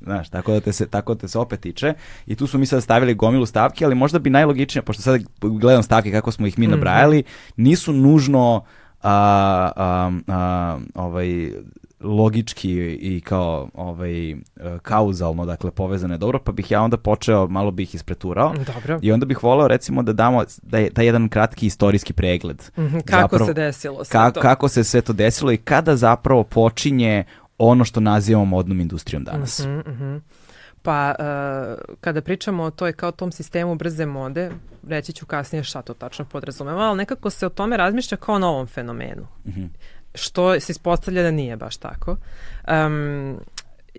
Znaš, 0.00 0.30
tako 0.30 0.52
da 0.52 0.60
te 0.60 0.72
se, 0.72 0.86
tako 0.86 1.14
da 1.14 1.20
te 1.20 1.28
se 1.28 1.38
opet 1.38 1.60
tiče. 1.60 1.94
I 2.26 2.36
tu 2.36 2.46
su 2.46 2.58
mi 2.58 2.66
sad 2.66 2.82
stavili 2.82 3.14
gomilu 3.14 3.46
stavki, 3.46 3.84
ali 3.84 3.94
možda 3.94 4.18
bi 4.18 4.30
najlogičnije, 4.30 4.82
pošto 4.82 5.02
sad 5.02 5.20
gledam 5.40 5.82
stavke 5.82 6.12
kako 6.12 6.32
smo 6.32 6.46
ih 6.46 6.58
mi 6.58 6.66
mhm. 6.66 6.74
nabrajali, 6.74 7.22
nisu 7.56 7.92
nužno 7.92 8.64
a, 9.02 9.70
a, 9.76 10.10
a, 10.28 10.78
ovaj, 10.94 11.52
logički 12.00 12.72
i 13.00 13.20
kao 13.20 13.68
ovaj 13.74 14.36
kauzalno 14.82 15.46
dakle 15.46 15.70
povezane 15.70 16.18
dobro 16.18 16.38
pa 16.38 16.52
bih 16.52 16.70
ja 16.70 16.82
onda 16.82 16.96
počeo 16.96 17.46
malo 17.48 17.70
bih 17.70 17.94
ispreturao 17.94 18.54
dobro. 18.74 18.98
i 19.02 19.12
onda 19.12 19.26
bih 19.26 19.42
voleo 19.42 19.68
recimo 19.68 20.02
da 20.02 20.12
damo 20.12 20.44
da 20.62 20.78
je 20.78 20.90
taj 20.90 21.06
jedan 21.06 21.28
kratki 21.28 21.66
istorijski 21.66 22.12
pregled 22.12 22.62
mm 22.76 22.82
-hmm, 22.82 23.02
kako 23.02 23.20
zapravo, 23.20 23.46
se 23.46 23.54
desilo 23.54 24.04
sve 24.04 24.12
ka, 24.12 24.30
to 24.30 24.40
kako 24.40 24.68
se 24.68 24.84
sve 24.84 25.00
to 25.00 25.12
desilo 25.12 25.52
i 25.52 25.56
kada 25.56 25.96
zapravo 25.96 26.44
počinje 26.44 27.24
ono 27.58 27.84
što 27.84 28.00
nazivamo 28.00 28.44
modnom 28.44 28.80
industrijom 28.80 29.24
danas. 29.24 29.64
Mm 29.64 29.68
-hmm, 29.68 29.88
mm 29.88 29.98
-hmm. 30.00 30.20
Pa 30.82 31.14
uh, 31.18 31.96
kada 32.00 32.20
pričamo 32.20 32.62
o 32.62 32.70
toj 32.70 32.92
kao 32.92 33.12
tom 33.12 33.32
sistemu 33.32 33.74
brze 33.74 34.06
mode, 34.06 34.50
reći 34.88 35.12
ću 35.12 35.26
kasnije 35.26 35.64
šta 35.64 35.82
to 35.82 35.94
tačno 35.94 36.24
podrazumeva, 36.24 36.82
ali 36.82 36.96
nekako 36.96 37.30
se 37.30 37.46
o 37.46 37.50
tome 37.50 37.76
razmišlja 37.76 38.16
kao 38.16 38.34
o 38.34 38.38
novom 38.38 38.66
fenomenu. 38.66 39.26
Mm 39.46 39.50
-hmm. 39.50 39.68
Što 40.14 40.60
se 40.60 40.72
ispostavlja 40.72 41.22
da 41.22 41.30
nije 41.30 41.56
baš 41.56 41.76
tako. 41.76 42.16
Um, 42.86 43.40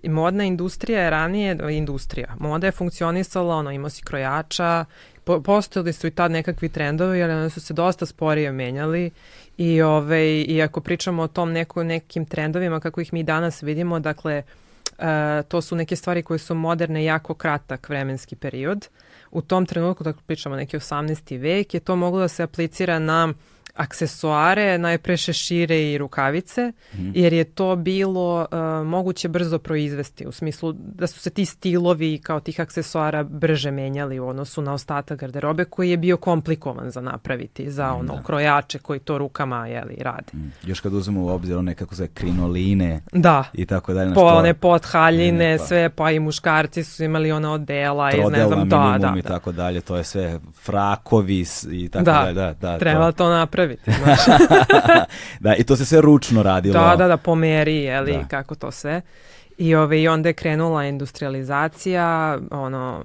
modna 0.04 0.44
industrija 0.44 1.02
je 1.02 1.10
ranije, 1.10 1.58
industrija, 1.70 2.34
moda 2.38 2.66
je 2.66 2.72
funkcionisala, 2.72 3.56
ono, 3.56 3.70
imao 3.70 3.90
si 3.90 4.02
krojača, 4.02 4.84
po, 5.24 5.40
postojali 5.40 5.92
su 5.92 6.06
i 6.06 6.10
tad 6.10 6.30
nekakvi 6.30 6.68
trendovi, 6.68 7.22
ali 7.22 7.32
oni 7.32 7.50
su 7.50 7.60
se 7.60 7.74
dosta 7.74 8.06
sporije 8.06 8.52
menjali 8.52 9.10
i, 9.56 9.82
ove, 9.82 10.40
i 10.40 10.62
ako 10.62 10.80
pričamo 10.80 11.22
o 11.22 11.28
tom 11.28 11.52
neko, 11.52 11.84
nekim 11.84 12.26
trendovima 12.26 12.80
kako 12.80 13.00
ih 13.00 13.12
mi 13.12 13.22
danas 13.22 13.62
vidimo, 13.62 14.00
dakle, 14.00 14.42
Uh, 14.42 14.71
to 15.48 15.60
su 15.60 15.76
neke 15.76 15.96
stvari 15.96 16.22
koje 16.22 16.38
su 16.38 16.54
moderne 16.54 17.04
jako 17.04 17.34
kratak 17.34 17.88
vremenski 17.88 18.36
period. 18.36 18.88
U 19.30 19.42
tom 19.42 19.66
trenutku, 19.66 20.04
tako 20.04 20.20
pričamo 20.26 20.56
neki 20.56 20.76
18. 20.76 21.38
vek, 21.38 21.74
je 21.74 21.80
to 21.80 21.96
moglo 21.96 22.20
da 22.20 22.28
se 22.28 22.42
aplicira 22.42 22.98
na 22.98 23.34
aksesuare, 23.74 24.78
najpre 24.78 25.16
šešire 25.16 25.92
i 25.92 25.98
rukavice, 25.98 26.72
mm. 26.94 27.10
jer 27.14 27.32
je 27.32 27.44
to 27.44 27.76
bilo 27.76 28.40
uh, 28.40 28.86
moguće 28.86 29.28
brzo 29.28 29.58
proizvesti, 29.58 30.26
u 30.26 30.32
smislu 30.32 30.72
da 30.72 31.06
su 31.06 31.20
se 31.20 31.30
ti 31.30 31.44
stilovi 31.44 32.18
kao 32.18 32.40
tih 32.40 32.60
aksesuara 32.60 33.22
brže 33.22 33.70
menjali 33.70 34.20
u 34.20 34.28
odnosu 34.28 34.62
na 34.62 34.72
ostatak 34.72 35.20
garderobe 35.20 35.64
koji 35.64 35.90
je 35.90 35.96
bio 35.96 36.16
komplikovan 36.16 36.90
za 36.90 37.00
napraviti, 37.00 37.70
za 37.70 37.92
ono 37.92 38.14
da. 38.14 38.22
krojače 38.22 38.78
koji 38.78 39.00
to 39.00 39.18
rukama 39.18 39.66
jeli, 39.66 39.96
rade. 40.00 40.32
Mm. 40.34 40.52
Još 40.66 40.80
kad 40.80 40.94
uzmemo 40.94 41.22
u 41.22 41.28
obzir 41.28 41.58
one 41.58 41.74
kako 41.74 41.94
se 41.94 42.08
krinoline 42.08 43.00
da. 43.12 43.44
i 43.52 43.66
tako 43.66 43.92
dalje. 43.92 44.14
Po 44.14 44.20
one 44.20 44.54
pothaljine, 44.54 45.58
pa. 45.58 45.64
sve, 45.64 45.90
pa 45.90 46.10
i 46.10 46.20
muškarci 46.20 46.84
su 46.84 47.04
imali 47.04 47.32
ona 47.32 47.52
odela 47.52 48.12
i 48.12 48.16
ne 48.30 48.46
znam, 48.46 48.68
da, 48.68 48.98
da, 49.00 49.14
i 49.18 49.22
tako 49.22 49.52
dalje, 49.52 49.80
to 49.80 49.96
je 49.96 50.04
sve 50.04 50.40
frakovi 50.54 51.44
i 51.70 51.88
tako 51.88 52.04
da. 52.04 52.12
dalje. 52.12 52.32
Da, 52.32 52.52
da, 52.52 52.78
treba 52.78 53.12
to, 53.12 53.18
to 53.18 53.28
napraviti 53.28 53.61
napraviti. 53.62 53.90
da, 55.40 55.56
i 55.56 55.64
to 55.64 55.76
se 55.76 55.84
sve 55.84 56.00
ručno 56.00 56.42
radilo. 56.42 56.72
Da, 56.72 56.96
da, 56.96 57.08
da, 57.08 57.16
po 57.16 57.34
meri, 57.34 57.76
jeli, 57.76 58.12
da. 58.12 58.24
kako 58.24 58.54
to 58.54 58.70
sve. 58.70 59.00
I, 59.58 59.74
ove, 59.74 60.02
I 60.02 60.08
onda 60.08 60.28
je 60.28 60.32
krenula 60.32 60.84
industrializacija, 60.84 62.38
ono, 62.50 63.04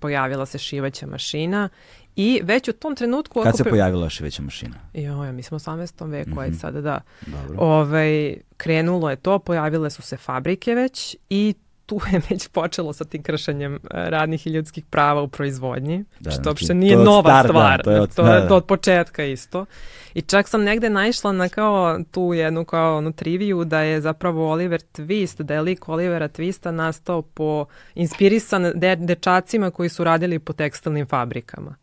pojavila 0.00 0.46
se 0.46 0.58
šivaća 0.58 1.06
mašina 1.06 1.68
i 2.16 2.40
već 2.44 2.68
u 2.68 2.72
tom 2.72 2.96
trenutku... 2.96 3.42
Kad 3.42 3.56
se 3.56 3.62
pre... 3.62 3.70
pojavila 3.70 4.08
šiveća 4.08 4.42
mašina? 4.42 4.74
Jo, 4.94 5.24
ja, 5.24 5.32
mi 5.32 5.42
smo 5.42 5.56
u 5.56 5.58
18. 5.58 6.10
veku, 6.10 6.30
mm 6.30 6.34
-hmm. 6.34 6.42
ajde 6.42 6.56
sada 6.56 6.80
da. 6.80 7.00
Dobro. 7.26 7.58
Ove, 7.58 7.80
ovaj, 7.80 8.36
krenulo 8.56 9.10
je 9.10 9.16
to, 9.16 9.38
pojavile 9.38 9.90
su 9.90 10.02
se 10.02 10.16
fabrike 10.16 10.74
već 10.74 11.16
i 11.30 11.54
tu 11.86 12.00
je 12.12 12.20
već 12.30 12.48
počelo 12.48 12.92
sa 12.92 13.04
tim 13.04 13.22
kršenjem 13.22 13.74
e, 13.74 13.78
radnih 13.90 14.46
i 14.46 14.50
ljudskih 14.50 14.84
prava 14.84 15.22
u 15.22 15.28
proizvodnji, 15.28 16.04
da, 16.20 16.30
što 16.30 16.42
znači, 16.42 16.48
uopšte 16.48 16.74
nije 16.74 16.96
nova 16.96 17.20
stvar, 17.20 17.46
stvar, 17.46 17.76
da, 17.76 17.82
to 17.82 17.90
je 17.90 18.00
od, 18.00 18.14
to, 18.14 18.22
da, 18.22 18.40
da. 18.40 18.48
to 18.48 18.56
od 18.56 18.64
početka 18.64 19.24
isto. 19.24 19.66
I 20.14 20.22
čak 20.22 20.48
sam 20.48 20.62
negde 20.62 20.90
naišla 20.90 21.32
na 21.32 21.48
kao 21.48 21.98
tu 22.10 22.34
jednu 22.34 22.64
kao 22.64 22.96
onu 22.96 23.12
triviju 23.12 23.64
da 23.64 23.80
je 23.80 24.00
zapravo 24.00 24.50
Oliver 24.50 24.80
Twist, 24.92 25.42
da 25.42 25.54
je 25.54 25.60
lik 25.60 25.88
Olivera 25.88 26.28
Twista 26.28 26.70
nastao 26.70 27.22
po 27.22 27.66
inspirisan 27.94 28.72
de, 28.74 28.96
dečacima 28.96 29.70
koji 29.70 29.88
su 29.88 30.04
radili 30.04 30.38
po 30.38 30.52
tekstilnim 30.52 31.06
fabrikama. 31.06 31.76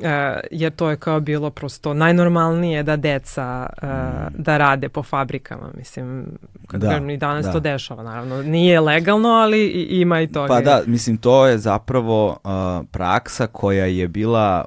Uh, 0.00 0.04
jer 0.50 0.72
to 0.72 0.90
je 0.90 0.96
kao 0.96 1.20
bilo 1.20 1.50
prosto 1.50 1.94
najnormalnije 1.94 2.82
da 2.82 2.96
deca 2.96 3.66
uh, 3.82 3.88
da 4.38 4.58
rade 4.58 4.88
po 4.88 5.02
fabrikama, 5.02 5.70
mislim, 5.74 6.26
kad 6.66 6.80
da, 6.80 7.12
i 7.12 7.16
danas 7.16 7.46
da. 7.46 7.52
to 7.52 7.60
dešava, 7.60 8.02
naravno. 8.02 8.42
Nije 8.42 8.80
legalno, 8.80 9.28
ali 9.28 9.66
ima 9.90 10.20
i 10.20 10.26
toga. 10.26 10.48
Pa 10.48 10.60
da, 10.60 10.82
mislim, 10.86 11.16
to 11.16 11.46
je 11.46 11.58
zapravo 11.58 12.28
uh, 12.28 12.86
praksa 12.90 13.46
koja 13.46 13.84
je 13.84 14.08
bila 14.08 14.64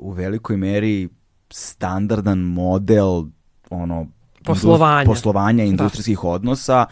u 0.00 0.10
velikoj 0.10 0.56
meri 0.56 1.08
standardan 1.50 2.38
model 2.38 3.24
ono 3.70 4.06
poslovanja, 4.44 5.06
poslovanja 5.06 5.64
da. 5.64 5.70
industrijskih 5.70 6.18
da. 6.22 6.28
odnosa 6.28 6.86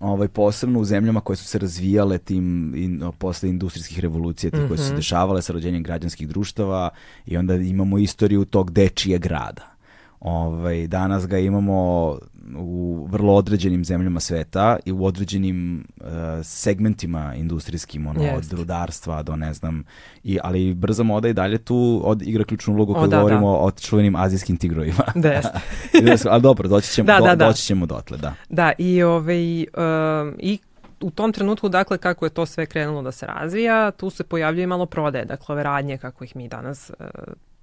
ovaj, 0.00 0.28
posebno 0.28 0.80
u 0.80 0.84
zemljama 0.84 1.20
koje 1.20 1.36
su 1.36 1.44
se 1.44 1.58
razvijale 1.58 2.18
tim 2.18 2.74
in, 2.76 3.12
posle 3.18 3.48
industrijskih 3.48 4.00
revolucija, 4.00 4.50
tih 4.50 4.60
mm 4.60 4.62
-hmm. 4.62 4.68
koje 4.68 4.78
su 4.78 4.84
se 4.84 4.90
mhm. 4.90 4.96
dešavale 4.96 5.42
sa 5.42 5.52
rođenjem 5.52 5.82
građanskih 5.82 6.28
društava 6.28 6.90
i 7.26 7.36
onda 7.36 7.54
imamo 7.54 7.98
istoriju 7.98 8.44
tog 8.44 8.70
dečije 8.70 9.18
grada. 9.18 9.76
Ovaj, 10.20 10.86
danas 10.86 11.26
ga 11.26 11.38
imamo 11.38 12.18
u 12.56 13.06
vrlo 13.10 13.34
određenim 13.34 13.84
zemljama 13.84 14.20
sveta 14.20 14.76
i 14.84 14.92
u 14.92 15.04
određenim 15.04 15.86
uh, 16.00 16.06
segmentima 16.42 17.34
industrijskim, 17.34 18.06
ono, 18.06 18.22
Jest. 18.22 18.52
od 18.52 18.58
rudarstva 18.58 19.22
do 19.22 19.36
ne 19.36 19.54
znam, 19.54 19.84
i, 20.24 20.38
ali 20.42 20.74
brza 20.74 21.02
moda 21.02 21.28
i 21.28 21.32
dalje 21.32 21.58
tu 21.58 22.00
od, 22.04 22.22
igra 22.22 22.44
ključnu 22.44 22.74
ulogu 22.74 22.94
kad 22.94 23.10
da, 23.10 23.16
govorimo 23.16 23.52
da. 23.52 23.58
o 23.58 23.70
čuvenim 23.70 24.16
azijskim 24.16 24.56
tigrovima. 24.56 25.04
Da, 25.14 25.32
jest. 25.32 26.26
ali 26.30 26.42
dobro, 26.42 26.68
doći 26.68 26.90
ćemo, 26.92 27.06
da, 27.06 27.18
do, 27.18 27.24
da, 27.24 27.36
da. 27.36 27.46
doći 27.46 27.62
ćemo 27.62 27.86
dotle, 27.86 28.18
da. 28.18 28.34
Da, 28.48 28.72
i, 28.78 29.02
ovaj, 29.02 29.60
um, 29.60 30.36
i 30.38 30.58
u 31.00 31.10
tom 31.10 31.32
trenutku, 31.32 31.68
dakle, 31.68 31.98
kako 31.98 32.26
je 32.26 32.30
to 32.30 32.46
sve 32.46 32.66
krenulo 32.66 33.02
da 33.02 33.12
se 33.12 33.26
razvija, 33.26 33.90
tu 33.90 34.10
se 34.10 34.24
pojavljuje 34.24 34.66
malo 34.66 34.86
prodaje, 34.86 35.24
dakle, 35.24 35.52
ove 35.52 35.62
radnje 35.62 35.98
kako 35.98 36.24
ih 36.24 36.36
mi 36.36 36.48
danas 36.48 36.90
uh, 36.90 37.06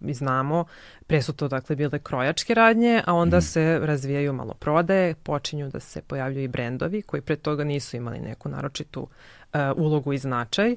mi 0.04 0.14
znamo, 0.14 0.66
pre 1.08 1.22
su 1.22 1.34
to 1.34 1.48
dakle 1.48 1.76
bile 1.76 2.00
krojačke 2.00 2.54
radnje, 2.54 3.02
a 3.06 3.14
onda 3.14 3.38
mm. 3.38 3.42
se 3.42 3.80
razvijaju 3.82 4.34
malo 4.34 4.54
prodaje, 4.54 5.16
počinju 5.16 5.70
da 5.70 5.80
se 5.80 6.02
pojavljuju 6.02 6.44
i 6.44 6.48
brendovi 6.48 7.02
koji 7.02 7.22
pre 7.22 7.36
toga 7.36 7.64
nisu 7.64 7.98
imali 7.98 8.20
neku 8.20 8.50
naročitu 8.50 9.02
uh, 9.02 9.60
ulogu 9.76 10.14
i 10.14 10.18
značaj. 10.18 10.72
Mm 10.72 10.76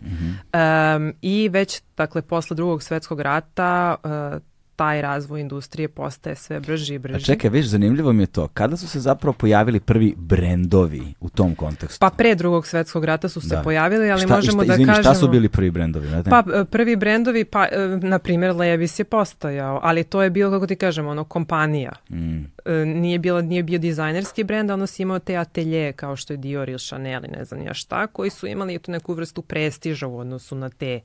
-hmm. 0.52 0.96
um, 0.96 1.14
I 1.22 1.48
već, 1.48 1.82
dakle, 1.96 2.22
posle 2.22 2.54
drugog 2.54 2.82
svetskog 2.82 3.20
rata 3.20 3.96
uh, 4.04 4.42
taj 4.76 5.02
razvoj 5.02 5.40
industrije 5.40 5.88
postaje 5.88 6.36
sve 6.36 6.60
brži 6.60 6.94
i 6.94 6.98
brži. 6.98 7.16
A 7.16 7.20
čekaj, 7.20 7.50
viš, 7.50 7.66
zanimljivo 7.66 8.12
mi 8.12 8.22
je 8.22 8.26
to. 8.26 8.48
Kada 8.48 8.76
su 8.76 8.88
se 8.88 9.00
zapravo 9.00 9.32
pojavili 9.32 9.80
prvi 9.80 10.14
brendovi 10.16 11.14
u 11.20 11.28
tom 11.28 11.54
kontekstu? 11.54 12.00
Pa 12.00 12.10
pre 12.10 12.34
drugog 12.34 12.66
svetskog 12.66 13.04
rata 13.04 13.28
su 13.28 13.40
se 13.40 13.56
da. 13.56 13.62
pojavili, 13.62 14.10
ali 14.10 14.22
šta, 14.22 14.36
možemo 14.36 14.62
šta, 14.62 14.66
da 14.66 14.72
izvini, 14.74 14.88
kažemo... 14.88 15.02
šta 15.02 15.14
su 15.14 15.28
bili 15.28 15.48
prvi 15.48 15.70
brendovi? 15.70 16.08
Ne? 16.08 16.24
Pa 16.24 16.44
e, 16.54 16.64
prvi 16.64 16.96
brendovi, 16.96 17.44
pa 17.44 17.64
e, 17.64 17.98
na 18.02 18.18
primjer 18.18 18.56
Levis 18.56 18.98
je 18.98 19.04
postojao, 19.04 19.80
ali 19.82 20.04
to 20.04 20.22
je 20.22 20.30
bilo, 20.30 20.50
kako 20.50 20.66
ti 20.66 20.76
kažemo, 20.76 21.10
ono, 21.10 21.24
kompanija. 21.24 21.92
Mm. 22.10 22.44
E, 22.64 22.72
nije, 22.86 23.18
bilo, 23.18 23.40
nije 23.40 23.62
bio 23.62 23.78
dizajnerski 23.78 24.44
brend, 24.44 24.70
ono 24.70 24.86
si 24.86 25.02
imao 25.02 25.18
te 25.18 25.36
atelje 25.36 25.92
kao 25.92 26.16
što 26.16 26.32
je 26.32 26.36
Dior 26.36 26.68
ili 26.68 26.78
Chanel 26.78 27.24
i 27.24 27.28
ne 27.28 27.44
znam 27.44 27.62
ja 27.62 27.74
šta, 27.74 28.06
koji 28.06 28.30
su 28.30 28.46
imali 28.46 28.78
tu 28.78 28.90
neku 28.90 29.14
vrstu 29.14 29.42
prestiža 29.42 30.06
u 30.06 30.18
odnosu 30.18 30.56
na 30.56 30.68
te 30.68 31.00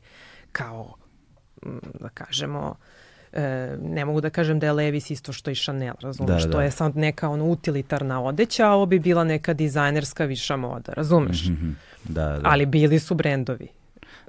kao, 0.52 0.96
da 2.00 2.10
kažemo, 2.10 2.76
e, 3.34 3.78
ne 3.82 4.06
mogu 4.06 4.22
da 4.22 4.30
kažem 4.30 4.60
da 4.60 4.66
je 4.66 4.74
Levis 4.74 5.10
isto 5.10 5.34
što 5.34 5.52
i 5.52 5.56
Chanel, 5.56 5.94
razumeš, 6.02 6.42
da, 6.42 6.48
da. 6.48 6.52
to 6.52 6.62
je 6.62 6.72
sad 6.72 6.98
neka 6.98 7.30
ono 7.30 7.46
utilitarna 7.46 8.24
odeća, 8.24 8.68
a 8.68 8.72
ovo 8.72 8.86
bi 8.86 9.00
bila 9.00 9.24
neka 9.24 9.54
dizajnerska 9.54 10.26
viša 10.26 10.56
moda, 10.56 10.94
razumeš? 10.94 11.46
Mm 11.46 11.54
-hmm. 11.54 11.74
da, 12.04 12.26
da. 12.26 12.42
Ali 12.44 12.66
bili 12.66 13.00
su 13.00 13.16
brendovi. 13.16 13.68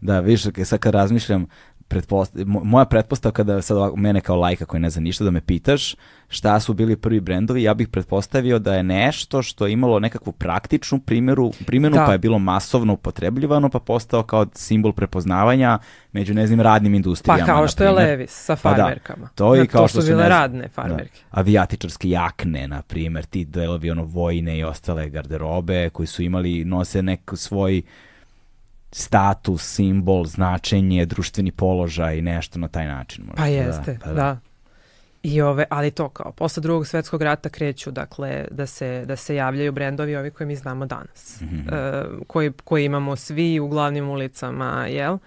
Da, 0.01 0.21
viš, 0.21 0.43
sad 0.65 0.79
kad 0.79 0.95
razmišljam, 0.95 1.47
pretpost... 1.93 2.33
moja 2.47 2.85
pretpostavka 2.85 3.43
da 3.43 3.63
sad 3.63 3.77
ovako, 3.77 3.97
mene 3.97 4.21
kao 4.21 4.37
lajka 4.37 4.65
koji 4.65 4.81
ne 4.81 4.91
zna 4.91 5.03
ništa 5.03 5.25
da 5.25 5.31
me 5.31 5.41
pitaš 5.41 5.95
šta 6.29 6.61
su 6.61 6.75
bili 6.75 6.97
prvi 6.97 7.21
brendovi, 7.21 7.63
ja 7.63 7.75
bih 7.75 7.89
pretpostavio 7.89 8.59
da 8.59 8.75
je 8.75 8.83
nešto 8.83 9.43
što 9.43 9.67
je 9.67 9.73
imalo 9.73 9.99
nekakvu 9.99 10.33
praktičnu 10.33 10.99
primjeru, 10.99 11.53
primjenu 11.67 11.97
da. 11.97 12.07
pa 12.07 12.13
je 12.13 12.19
bilo 12.19 12.39
masovno 12.39 12.93
upotrebljivano 12.93 13.69
pa 13.69 13.79
postao 13.79 14.23
kao 14.23 14.47
simbol 14.55 14.93
prepoznavanja 14.93 15.79
među 16.13 16.35
ne 16.35 16.47
znam 16.47 16.61
radnim 16.61 16.95
industrijama. 16.95 17.41
Pa 17.41 17.47
kao 17.47 17.69
što 17.69 17.85
je 17.85 17.91
Levis 17.91 18.31
sa 18.31 18.57
farmerkama. 18.57 19.23
Pa 19.23 19.29
da, 19.29 19.35
to, 19.35 19.63
i 19.63 19.67
kao 19.67 19.83
to 19.83 19.89
što 19.89 20.03
su 20.03 20.07
bile 20.07 20.29
radne 20.29 20.69
farmerke. 20.69 21.21
Da, 21.31 21.41
avijatičarske 21.41 22.11
jakne, 22.11 22.69
na 22.69 22.83
primjer, 22.83 23.25
ti 23.25 23.45
delovi 23.45 23.91
ono 23.91 24.05
vojne 24.05 24.59
i 24.59 24.65
ostale 24.65 25.09
garderobe 25.09 25.91
koji 25.91 26.07
su 26.07 26.23
imali, 26.23 26.65
nose 26.65 27.03
neku 27.03 27.37
svoj 27.37 27.83
status, 28.93 29.63
simbol, 29.75 30.25
značenje, 30.27 31.07
društveni 31.07 31.53
položaj, 31.53 32.23
nešto 32.23 32.59
na 32.59 32.69
taj 32.69 32.87
način. 32.87 33.25
Možda. 33.25 33.43
Pa 33.43 33.47
jeste, 33.47 33.93
da. 33.93 33.99
Pa 34.05 34.09
da. 34.09 34.15
da. 34.15 34.39
I 35.23 35.41
ove, 35.41 35.65
ali 35.71 35.91
to 35.91 36.09
kao, 36.09 36.33
posle 36.33 36.61
drugog 36.61 36.87
svetskog 36.87 37.23
rata 37.23 37.49
kreću, 37.49 37.91
dakle, 37.91 38.45
da 38.51 38.67
se, 38.67 39.05
da 39.07 39.17
se 39.17 39.35
javljaju 39.35 39.73
brendovi 39.73 40.17
ovi 40.17 40.31
koje 40.31 40.47
mi 40.47 40.57
znamo 40.57 40.87
danas, 40.87 41.41
mm 41.41 41.45
-hmm. 41.45 42.17
uh, 42.17 42.27
koji, 42.27 42.53
koji 42.65 42.85
imamo 42.85 43.17
svi 43.17 43.61
u 43.61 43.69
glavnim 43.69 44.09
ulicama, 44.09 44.87
jel? 44.87 45.19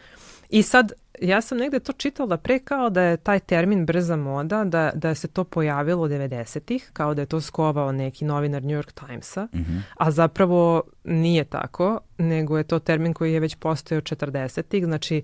I 0.50 0.64
sad, 0.64 0.92
ja 1.22 1.42
sam 1.42 1.58
negde 1.58 1.80
to 1.80 1.94
čitala 1.94 2.38
pre 2.38 2.60
kao 2.60 2.90
da 2.90 3.02
je 3.02 3.18
taj 3.18 3.40
termin 3.40 3.86
brza 3.86 4.16
moda, 4.16 4.64
da, 4.64 4.92
da 4.96 5.16
se 5.16 5.28
to 5.28 5.44
pojavilo 5.44 6.08
90-ih, 6.08 6.90
kao 6.94 7.14
da 7.14 7.22
je 7.22 7.26
to 7.26 7.42
skovao 7.42 7.92
neki 7.92 8.26
novinar 8.26 8.64
New 8.64 8.82
York 8.82 9.06
Timesa, 9.06 9.44
mm 9.44 9.58
-hmm. 9.58 9.82
a 9.98 10.12
zapravo 10.12 10.84
nije 11.04 11.44
tako, 11.44 12.00
nego 12.18 12.58
je 12.58 12.64
to 12.64 12.80
termin 12.80 13.14
koji 13.14 13.34
je 13.34 13.40
već 13.40 13.56
postojao 13.56 14.02
40-ih, 14.02 14.86
znači 14.86 15.24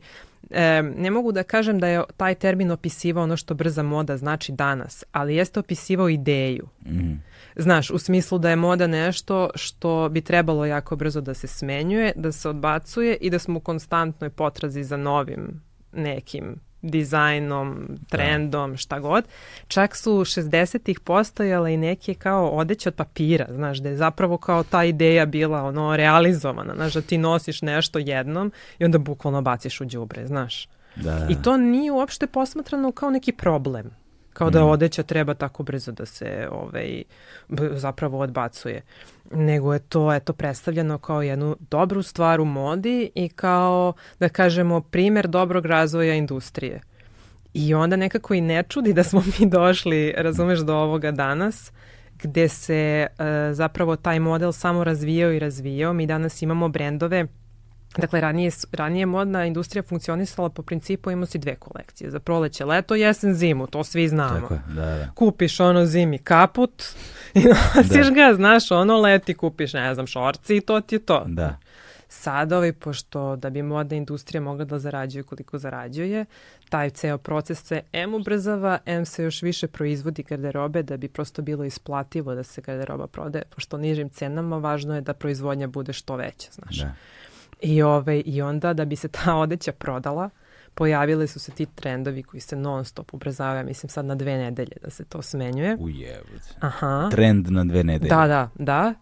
e, 0.50 0.82
ne 0.98 1.12
mogu 1.12 1.32
da 1.32 1.44
kažem 1.44 1.80
da 1.80 1.88
je 1.88 2.04
taj 2.18 2.36
termin 2.36 2.72
opisivao 2.72 3.24
ono 3.24 3.38
što 3.38 3.54
brza 3.54 3.84
moda 3.84 4.18
znači 4.18 4.52
danas, 4.52 5.04
ali 5.12 5.36
jeste 5.36 5.60
opisivao 5.60 6.10
ideju. 6.10 6.68
Mm 6.86 6.90
-hmm. 6.90 7.18
Znaš, 7.56 7.90
u 7.90 7.98
smislu 7.98 8.38
da 8.38 8.50
je 8.50 8.56
moda 8.56 8.88
nešto 8.88 9.50
što 9.56 10.10
bi 10.10 10.22
trebalo 10.22 10.66
jako 10.66 10.96
brzo 10.96 11.22
da 11.22 11.34
se 11.34 11.48
smenjuje, 11.48 12.14
da 12.16 12.32
se 12.32 12.50
odbacuje 12.50 13.18
i 13.22 13.30
da 13.30 13.40
smo 13.40 13.58
u 13.58 13.62
konstantnoj 13.62 14.30
potrazi 14.30 14.84
za 14.84 14.98
novim 14.98 15.62
nekim 15.94 16.56
dizajnom, 16.82 17.88
trendom, 18.10 18.72
da. 18.72 18.78
šta 18.78 19.00
god. 19.00 19.24
Čak 19.68 19.96
su 19.96 20.12
60-ih 20.12 21.00
postojale 21.00 21.74
i 21.74 21.78
neke 21.78 22.14
kao 22.14 22.50
odeće 22.50 22.90
od 22.90 22.96
papira, 22.96 23.48
znaš, 23.50 23.78
da 23.78 23.90
je 23.90 23.98
zapravo 23.98 24.38
kao 24.38 24.64
ta 24.64 24.84
ideja 24.84 25.26
bila 25.26 25.64
ono 25.64 25.96
realizovana, 25.96 26.74
znaš, 26.76 26.94
da 26.94 27.02
ti 27.02 27.18
nosiš 27.18 27.62
nešto 27.62 28.00
jednom 28.00 28.52
i 28.80 28.86
onda 28.86 28.98
bukvalno 28.98 29.42
baciš 29.42 29.82
u 29.82 29.86
đubre, 29.86 30.28
znaš. 30.28 30.68
Da, 30.96 31.12
da. 31.12 31.28
I 31.30 31.36
to 31.44 31.58
nije 31.58 31.92
uopšte 31.92 32.28
posmatrano 32.28 32.92
kao 32.92 33.10
neki 33.10 33.32
problem. 33.32 34.01
Kao 34.34 34.50
da 34.50 34.66
mm. 34.66 34.70
odeća 34.70 35.04
treba 35.04 35.34
tako 35.34 35.64
brzo 35.64 35.92
da 35.92 36.06
se 36.06 36.48
ovaj, 36.52 37.04
zapravo 37.76 38.20
odbacuje. 38.20 38.82
Nego 39.32 39.74
je 39.74 39.80
to 39.80 40.14
eto, 40.14 40.34
predstavljeno 40.34 40.98
kao 40.98 41.22
jednu 41.22 41.58
dobru 41.70 42.04
stvar 42.04 42.42
u 42.42 42.46
modi 42.46 43.12
i 43.16 43.30
kao, 43.30 43.94
da 44.20 44.30
kažemo, 44.30 44.82
primer 44.82 45.28
dobrog 45.28 45.66
razvoja 45.66 46.14
industrije. 46.14 46.82
I 47.54 47.74
onda 47.74 47.96
nekako 47.96 48.34
i 48.34 48.42
ne 48.42 48.64
čudi 48.64 48.94
da 48.94 49.04
smo 49.04 49.24
mi 49.40 49.50
došli, 49.50 50.14
razumeš, 50.18 50.60
do 50.60 50.76
ovoga 50.76 51.12
danas, 51.12 51.72
gde 52.24 52.50
se 52.50 53.08
uh, 53.10 53.26
zapravo 53.54 53.96
taj 53.96 54.20
model 54.20 54.52
samo 54.52 54.84
razvijao 54.84 55.32
i 55.32 55.40
razvijao. 55.40 55.94
Mi 55.94 56.06
danas 56.06 56.42
imamo 56.42 56.70
brendove 56.70 57.28
Dakle, 57.98 58.22
ranije, 58.22 58.52
ranije 58.72 59.06
modna 59.06 59.46
industrija 59.46 59.84
funkcionisala 59.84 60.50
po 60.50 60.62
principu 60.62 61.12
imamo 61.12 61.26
si 61.26 61.38
dve 61.38 61.56
kolekcije. 61.56 62.12
Za 62.12 62.20
proleće, 62.20 62.66
leto, 62.66 62.96
jesen, 62.96 63.34
zimu, 63.34 63.68
to 63.68 63.84
svi 63.84 64.08
znamo. 64.08 64.40
Tako 64.40 64.54
je, 64.54 64.62
da, 64.68 64.86
da. 64.86 65.12
Kupiš 65.16 65.60
ono 65.60 65.86
zimi 65.86 66.18
kaput 66.18 66.84
i 67.34 67.40
nosiš 67.76 68.08
da. 68.08 68.14
ga, 68.14 68.34
znaš, 68.36 68.72
ono 68.72 69.02
leti 69.02 69.34
kupiš, 69.34 69.74
ne 69.74 69.94
znam, 69.94 70.08
šorci 70.08 70.56
i 70.56 70.62
to 70.62 70.82
ti 70.82 70.96
je 70.96 71.00
to. 71.00 71.24
Da. 71.28 71.58
Sada, 72.08 72.58
ovaj, 72.58 72.74
pošto 72.74 73.36
da 73.36 73.50
bi 73.50 73.62
modna 73.62 73.96
industrija 73.96 74.42
mogla 74.42 74.66
da 74.66 74.80
zarađuje 74.80 75.24
koliko 75.24 75.58
zarađuje, 75.58 76.26
taj 76.70 76.90
ceo 76.90 77.18
proces 77.18 77.64
se 77.64 77.82
M 77.94 78.14
ubrzava, 78.14 78.80
M 78.86 79.06
se 79.06 79.24
još 79.24 79.42
više 79.42 79.68
proizvodi 79.68 80.24
garderobe 80.24 80.84
da 80.84 80.98
bi 80.98 81.08
prosto 81.08 81.42
bilo 81.42 81.64
isplativo 81.64 82.36
da 82.36 82.44
se 82.44 82.62
garderoba 82.62 83.08
prode, 83.08 83.42
pošto 83.56 83.78
nižim 83.78 84.10
cenama 84.10 84.58
važno 84.58 84.96
je 84.96 85.02
da 85.02 85.14
proizvodnja 85.14 85.68
bude 85.68 85.94
što 85.94 86.16
veća, 86.16 86.52
znaš. 86.52 86.78
Da. 86.78 86.94
I, 87.62 87.82
ovaj, 87.82 88.24
I 88.26 88.42
onda 88.42 88.74
da 88.74 88.86
bi 88.86 88.96
se 88.96 89.08
ta 89.08 89.36
odeća 89.44 89.72
prodala, 89.72 90.30
pojavili 90.74 91.28
su 91.28 91.40
se 91.40 91.52
ti 91.52 91.66
trendovi 91.66 92.24
koji 92.24 92.42
se 92.42 92.56
non 92.56 92.86
stop 92.86 93.14
ubrzavaju, 93.14 93.66
mislim 93.66 93.90
sad 93.90 94.06
na 94.06 94.16
dve 94.16 94.38
nedelje 94.38 94.76
da 94.84 94.90
se 94.90 95.06
to 95.06 95.22
smenjuje. 95.22 95.78
Ujebut. 95.80 96.42
Aha. 96.60 97.10
Trend 97.12 97.50
na 97.50 97.64
dve 97.64 97.84
nedelje. 97.84 98.10
Da, 98.10 98.28
da, 98.28 98.50
da. 98.56 98.94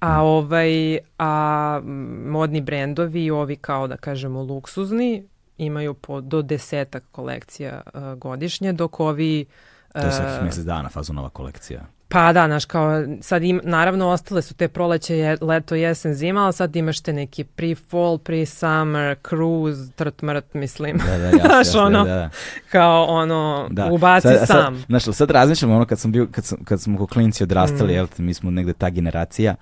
A 0.00 0.14
hmm. 0.14 0.20
ovaj, 0.20 0.98
a 1.18 1.80
modni 2.26 2.60
brendovi, 2.60 3.30
ovi 3.30 3.56
kao 3.56 3.86
da 3.86 3.96
kažemo 3.96 4.42
luksuzni, 4.42 5.28
imaju 5.58 5.94
po 5.94 6.20
do 6.20 6.42
desetak 6.42 7.04
kolekcija 7.12 7.82
uh, 7.94 8.02
godišnje, 8.18 8.72
dok 8.72 9.00
ovi... 9.00 9.46
Uh, 9.94 10.00
to 10.00 10.06
je 10.06 10.12
svakih 10.12 10.42
mjesec 10.42 10.64
dana 10.64 10.88
fazonova 10.88 11.28
kolekcija. 11.28 11.86
Pa 12.14 12.32
da, 12.32 12.46
znaš, 12.46 12.64
kao 12.64 13.04
sad 13.20 13.42
im, 13.42 13.60
naravno 13.64 14.08
ostale 14.08 14.42
su 14.42 14.54
te 14.54 14.68
proleće, 14.68 15.16
je, 15.16 15.36
leto, 15.40 15.74
jesen, 15.74 16.14
zima, 16.14 16.44
ali 16.44 16.52
sad 16.52 16.76
imaš 16.76 17.00
te 17.00 17.12
neki 17.12 17.44
pre-fall, 17.44 18.18
pre-summer, 18.18 19.16
cruise, 19.28 19.92
trt 19.92 20.22
mrt, 20.22 20.54
mislim. 20.54 20.98
Da, 21.06 21.18
da, 21.18 21.24
jasno, 21.38 21.48
znaš, 21.48 21.74
ono, 21.74 22.04
da, 22.04 22.14
da. 22.14 22.30
kao 22.70 23.04
ono, 23.04 23.68
da. 23.70 23.88
ubaci 23.92 24.28
sad, 24.28 24.46
sam. 24.46 24.76
Sad, 24.76 24.86
znaš, 24.86 25.04
sad 25.04 25.30
razmišljam 25.30 25.70
ono 25.70 25.84
kad 25.84 25.98
sam 25.98 26.12
bio, 26.12 26.26
kad, 26.30 26.44
sam, 26.44 26.58
kad 26.64 26.80
smo 26.80 26.98
ko 26.98 27.06
klinci 27.06 27.42
odrastali, 27.42 27.92
mm. 27.92 27.96
jel, 27.96 28.06
mi 28.18 28.34
smo 28.34 28.50
negde 28.50 28.72
ta 28.72 28.90
generacija, 28.90 29.54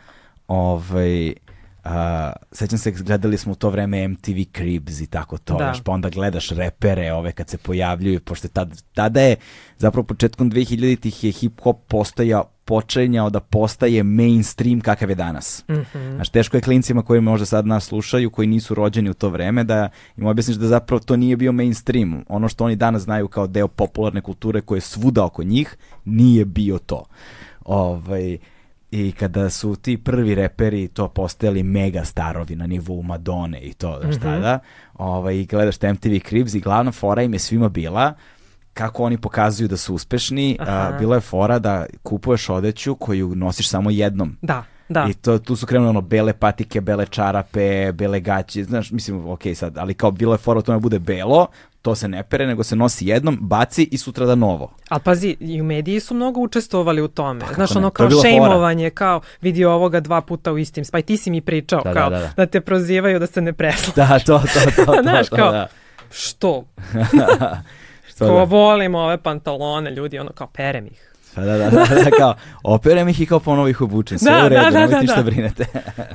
ovaj, 0.48 1.34
Uh, 1.84 1.90
sećam 2.52 2.78
se, 2.78 2.90
gledali 2.90 3.38
smo 3.38 3.52
u 3.52 3.54
to 3.54 3.70
vreme 3.70 4.08
MTV 4.08 4.38
Cribs 4.56 5.00
i 5.00 5.06
tako 5.06 5.38
to, 5.38 5.56
da. 5.56 5.74
pa 5.84 5.92
onda 5.92 6.08
gledaš 6.08 6.50
repere 6.50 7.12
ove 7.12 7.32
kad 7.32 7.48
se 7.48 7.58
pojavljuju, 7.58 8.20
pošto 8.20 8.48
tad, 8.48 8.82
tada 8.94 9.20
je, 9.20 9.36
zapravo 9.78 10.06
početkom 10.06 10.50
2000-ih 10.50 11.24
je 11.24 11.32
hip-hop 11.32 11.76
postaja, 11.88 12.42
počenjao 12.64 13.30
da 13.30 13.40
postaje 13.40 14.02
mainstream 14.02 14.80
kakav 14.80 15.10
je 15.10 15.14
danas. 15.14 15.64
Mm 15.68 15.74
-hmm. 15.74 16.14
Znaš, 16.14 16.28
teško 16.28 16.56
je 16.56 16.60
klincima 16.60 17.02
koji 17.02 17.20
možda 17.20 17.46
sad 17.46 17.66
nas 17.66 17.84
slušaju, 17.84 18.30
koji 18.30 18.48
nisu 18.48 18.74
rođeni 18.74 19.10
u 19.10 19.14
to 19.14 19.28
vreme, 19.28 19.64
da 19.64 19.88
im 20.16 20.26
objasniš 20.26 20.56
da 20.56 20.66
zapravo 20.66 21.00
to 21.00 21.16
nije 21.16 21.36
bio 21.36 21.52
mainstream. 21.52 22.24
Ono 22.28 22.48
što 22.48 22.64
oni 22.64 22.76
danas 22.76 23.02
znaju 23.02 23.28
kao 23.28 23.46
deo 23.46 23.68
popularne 23.68 24.20
kulture 24.20 24.60
koje 24.60 24.76
je 24.76 24.80
svuda 24.80 25.24
oko 25.24 25.42
njih, 25.42 25.76
nije 26.04 26.44
bio 26.44 26.78
to. 26.78 27.04
Ovaj, 27.64 28.38
i 28.92 29.12
kada 29.12 29.50
su 29.50 29.76
ti 29.76 29.96
prvi 29.96 30.34
reperi 30.34 30.88
to 30.88 31.08
postajali 31.08 31.62
mega 31.62 32.04
starovi 32.04 32.56
na 32.56 32.66
nivou 32.66 33.02
Madone 33.02 33.60
i 33.60 33.72
to, 33.74 33.98
znaš 34.02 34.14
mm 34.14 34.18
-hmm. 34.18 34.22
tada, 34.22 34.58
ovaj, 34.94 35.36
i 35.36 35.46
gledaš 35.46 35.76
MTV 35.82 36.28
Cribs 36.28 36.54
i 36.54 36.60
glavna 36.60 36.92
fora 36.92 37.22
im 37.22 37.32
je 37.32 37.38
svima 37.38 37.68
bila 37.68 38.14
kako 38.74 39.04
oni 39.04 39.18
pokazuju 39.18 39.68
da 39.68 39.76
su 39.76 39.94
uspešni, 39.94 40.56
a, 40.60 40.96
bila 40.98 41.14
je 41.14 41.20
fora 41.20 41.58
da 41.58 41.86
kupuješ 42.02 42.48
odeću 42.48 42.94
koju 42.94 43.34
nosiš 43.34 43.68
samo 43.68 43.90
jednom. 43.90 44.36
Da. 44.42 44.64
Da. 44.88 45.06
I 45.10 45.14
to, 45.14 45.38
tu 45.38 45.56
su 45.56 45.66
krenuli 45.66 45.90
ono 45.90 46.00
bele 46.00 46.32
patike, 46.32 46.80
bele 46.80 47.06
čarape, 47.06 47.92
bele 47.92 48.20
gaće, 48.20 48.64
znaš, 48.64 48.90
mislim, 48.90 49.26
ok 49.26 49.42
sad, 49.54 49.78
ali 49.78 49.94
kao 49.94 50.10
bilo 50.10 50.34
je 50.34 50.38
fora 50.38 50.62
tome 50.62 50.76
da 50.76 50.82
bude 50.82 50.98
belo, 50.98 51.46
to 51.82 51.94
se 51.94 52.08
ne 52.08 52.22
pere, 52.22 52.46
nego 52.46 52.62
se 52.62 52.76
nosi 52.76 53.06
jednom, 53.06 53.38
baci 53.40 53.88
i 53.92 53.98
sutra 53.98 54.26
da 54.26 54.34
novo. 54.34 54.72
Ali 54.88 55.00
pazi, 55.00 55.36
i 55.40 55.60
u 55.60 55.64
mediji 55.64 56.00
su 56.00 56.14
mnogo 56.14 56.40
učestvovali 56.40 57.02
u 57.02 57.08
tome. 57.08 57.40
Pa, 57.40 57.54
Znaš, 57.54 57.76
ono 57.76 57.90
kao 57.90 58.08
šejmovanje, 58.22 58.90
kao 58.90 59.20
vidi 59.40 59.64
ovoga 59.64 60.00
dva 60.00 60.20
puta 60.20 60.52
u 60.52 60.58
istim, 60.58 60.84
pa 60.92 60.98
i 60.98 61.02
ti 61.02 61.16
si 61.16 61.30
mi 61.30 61.40
pričao, 61.40 61.82
da, 61.82 61.92
kao 61.92 62.10
da, 62.10 62.18
da, 62.18 62.22
da. 62.22 62.32
da 62.36 62.46
te 62.46 62.60
prozivaju 62.60 63.18
da 63.18 63.26
se 63.26 63.40
ne 63.40 63.52
preslaš. 63.52 63.94
Da, 63.94 64.18
to, 64.18 64.38
to, 64.38 64.60
to, 64.76 64.92
to, 64.92 65.02
Znaš, 65.02 65.28
to, 65.28 65.36
kao, 65.36 65.52
da. 65.52 65.68
što? 66.10 66.64
što 68.08 68.26
kao 68.26 68.38
da? 68.38 68.44
volimo 68.44 68.98
ove 68.98 69.18
pantalone, 69.18 69.90
ljudi, 69.90 70.18
ono 70.18 70.32
kao 70.32 70.46
perem 70.46 70.86
ih. 70.86 71.11
Pa 71.34 71.40
da, 71.40 71.58
da, 71.58 71.70
da, 71.70 71.84
da, 72.04 72.10
kao, 72.18 72.34
operem 72.62 73.08
ih 73.08 73.20
i 73.20 73.26
kao 73.26 73.40
ponovo 73.40 73.68
ih 73.68 73.80
obučem, 73.80 74.18
sve 74.18 74.32
da, 74.32 74.46
u 74.46 74.48
redu, 74.48 74.70
da, 74.70 74.86
da, 74.86 75.00
da, 75.00 75.14
da. 75.16 75.22
brinete. 75.22 75.66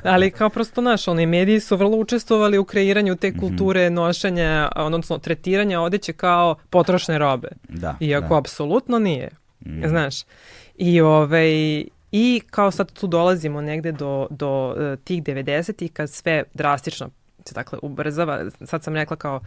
Ali 0.04 0.32
kao 0.32 0.50
prosto 0.50 0.82
naš, 0.82 1.08
oni 1.08 1.26
mediji 1.26 1.60
su 1.60 1.78
vrlo 1.78 1.98
učestvovali 1.98 2.58
u 2.58 2.66
kreiranju 2.66 3.16
te 3.16 3.30
mhm. 3.30 3.40
kulture 3.40 3.90
mm 3.90 3.94
-hmm. 3.94 3.96
nošenja, 3.96 4.72
odnosno 4.76 5.18
tretiranja 5.18 5.82
odeće 5.82 6.14
kao 6.14 6.56
potrošne 6.70 7.18
robe. 7.18 7.48
Da, 7.70 7.96
Iako 8.00 8.30
da. 8.30 8.38
apsolutno 8.38 9.00
nije, 9.00 9.30
mm. 9.66 9.88
znaš. 9.88 10.16
I 10.76 11.02
ovaj, 11.02 11.84
I 12.12 12.42
kao 12.50 12.72
sad 12.72 12.92
tu 12.92 13.08
dolazimo 13.08 13.62
negde 13.62 13.92
do, 13.92 14.28
do 14.30 14.70
uh, 14.70 15.00
tih 15.04 15.24
90-ih 15.24 15.92
kad 15.94 16.10
sve 16.10 16.44
drastično 16.54 17.10
se 17.48 17.54
dakle 17.54 17.80
ubrzava. 17.82 18.46
Sad 18.66 18.84
sam 18.84 18.96
rekla 18.96 19.16
kao 19.16 19.40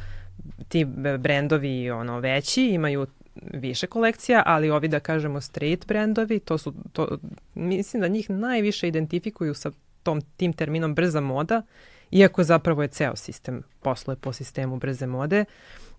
ti 0.69 0.85
brendovi 1.19 1.91
ono 1.91 2.21
veći 2.21 2.67
imaju 2.67 3.07
više 3.35 3.87
kolekcija, 3.87 4.43
ali 4.47 4.71
ovi 4.71 4.89
da 4.89 5.01
kažemo 5.01 5.41
street 5.41 5.87
brendovi, 5.87 6.39
to 6.39 6.59
su, 6.59 6.75
to, 6.93 7.19
mislim 7.55 8.01
da 8.01 8.09
njih 8.09 8.31
najviše 8.31 8.89
identifikuju 8.89 9.55
sa 9.55 9.71
tom, 10.03 10.21
tim 10.37 10.53
terminom 10.53 10.95
brza 10.95 11.21
moda, 11.21 11.63
iako 12.11 12.45
zapravo 12.45 12.83
je 12.83 12.89
ceo 12.89 13.17
sistem 13.17 13.63
posluje 13.83 14.17
po 14.17 14.33
sistemu 14.33 14.77
brze 14.77 15.07
mode, 15.07 15.45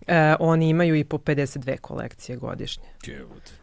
e, 0.06 0.34
oni 0.40 0.68
imaju 0.68 0.94
i 0.94 1.04
po 1.04 1.18
52 1.18 1.76
kolekcije 1.76 2.36
godišnje. 2.36 2.84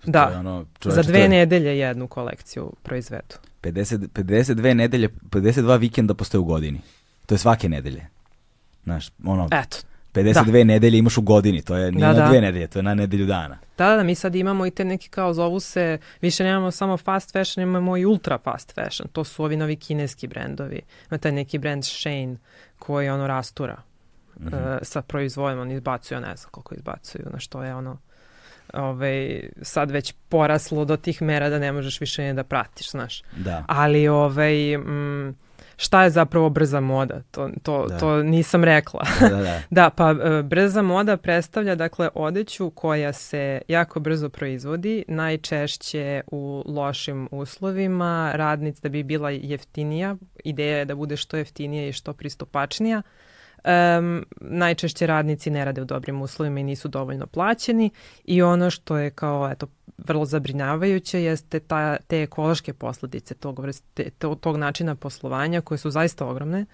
Da, 0.05 0.35
ono, 0.39 0.65
čoveč, 0.79 0.95
za 0.95 1.03
dve 1.03 1.19
je... 1.19 1.29
nedelje 1.29 1.79
jednu 1.79 2.07
kolekciju 2.07 2.73
proizvedu. 2.83 3.35
50, 3.61 4.07
52 4.13 4.73
nedelje, 4.73 5.09
52 5.29 5.79
vikenda 5.79 6.13
postoje 6.13 6.39
u 6.39 6.43
godini. 6.43 6.81
To 7.25 7.35
je 7.35 7.39
svake 7.39 7.69
nedelje. 7.69 8.07
Znaš, 8.83 9.09
ono, 9.25 9.47
Eto, 9.51 9.77
52 10.13 10.51
da. 10.51 10.63
nedelje 10.63 10.97
imaš 10.97 11.17
u 11.17 11.21
godini, 11.21 11.61
to 11.61 11.75
je 11.75 11.91
nije 11.91 12.07
da, 12.07 12.13
na 12.13 12.19
da. 12.19 12.27
dve 12.27 12.41
nedelje, 12.41 12.67
to 12.67 12.79
je 12.79 12.83
na 12.83 12.93
nedelju 12.93 13.25
dana. 13.25 13.57
Da, 13.77 13.95
da, 13.95 14.03
mi 14.03 14.15
sad 14.15 14.35
imamo 14.35 14.65
i 14.65 14.71
te 14.71 14.85
neki 14.85 15.09
kao 15.09 15.33
zovu 15.33 15.59
se, 15.59 15.97
više 16.21 16.43
nemamo 16.43 16.71
samo 16.71 16.97
fast 16.97 17.31
fashion, 17.31 17.63
imamo 17.63 17.97
i 17.97 18.05
ultra 18.05 18.37
fast 18.37 18.75
fashion, 18.75 19.09
to 19.11 19.23
su 19.23 19.43
ovi 19.43 19.57
novi 19.57 19.75
kineski 19.75 20.27
brendovi. 20.27 20.81
Ima 21.11 21.17
taj 21.17 21.31
neki 21.31 21.57
brend 21.57 21.85
Shane 21.85 22.35
koji 22.79 23.09
ono 23.09 23.27
rastura 23.27 23.77
mm 24.39 24.47
-hmm. 24.47 24.75
uh, 24.75 24.79
sa 24.81 25.01
proizvodom, 25.01 25.59
on 25.59 25.71
izbacuju, 25.71 26.19
ne 26.19 26.35
znam 26.35 26.51
koliko 26.51 26.75
izbacuju, 26.75 27.25
na 27.31 27.39
što 27.39 27.63
je 27.63 27.75
ono 27.75 27.97
ovaj, 28.73 29.49
sad 29.61 29.91
već 29.91 30.13
poraslo 30.29 30.85
do 30.85 30.97
tih 30.97 31.21
mera 31.21 31.49
da 31.49 31.59
ne 31.59 31.71
možeš 31.71 32.01
više 32.01 32.23
ne 32.23 32.33
da 32.33 32.43
pratiš, 32.43 32.91
znaš. 32.91 33.23
Da. 33.37 33.63
Ali 33.67 34.07
ovaj, 34.07 34.77
mm, 34.77 35.35
šta 35.81 36.03
je 36.03 36.09
zapravo 36.09 36.49
brza 36.49 36.79
moda, 36.79 37.21
to, 37.31 37.49
to, 37.63 37.85
da. 37.87 37.97
to 37.97 38.23
nisam 38.23 38.63
rekla. 38.63 39.05
Da, 39.19 39.29
da, 39.29 39.37
da. 39.37 39.61
da, 39.81 39.89
pa 39.89 40.11
e, 40.11 40.43
brza 40.43 40.81
moda 40.81 41.17
predstavlja 41.17 41.75
dakle 41.75 42.09
odeću 42.13 42.69
koja 42.69 43.13
se 43.13 43.61
jako 43.67 43.99
brzo 43.99 44.29
proizvodi, 44.29 45.05
najčešće 45.07 46.21
u 46.31 46.63
lošim 46.65 47.27
uslovima, 47.31 48.31
radnic 48.35 48.79
da 48.79 48.89
bi 48.89 49.03
bila 49.03 49.29
jeftinija, 49.29 50.15
ideja 50.43 50.77
je 50.77 50.85
da 50.85 50.95
bude 50.95 51.17
što 51.17 51.37
jeftinija 51.37 51.87
i 51.87 51.93
što 51.93 52.13
pristupačnija, 52.13 53.01
Um, 53.63 54.25
najčešće 54.41 55.07
radnici 55.07 55.49
ne 55.49 55.65
rade 55.65 55.81
u 55.81 55.85
dobrim 55.85 56.21
uslovima 56.21 56.59
i 56.59 56.63
nisu 56.63 56.87
dovoljno 56.87 57.27
plaćeni 57.27 57.89
i 58.25 58.41
ono 58.41 58.69
što 58.69 58.97
je 58.97 59.09
kao 59.09 59.49
eto 59.51 59.67
vrlo 59.97 60.25
zabrinjavajuće 60.25 61.23
jeste 61.23 61.59
ta, 61.59 61.97
te 61.97 62.21
ekološke 62.21 62.73
posledice 62.73 63.33
tog, 63.33 63.59
vrste, 63.59 64.09
tog 64.41 64.57
načina 64.57 64.95
poslovanja 64.95 65.61
koje 65.61 65.77
su 65.77 65.91
zaista 65.91 66.25
ogromne. 66.25 66.65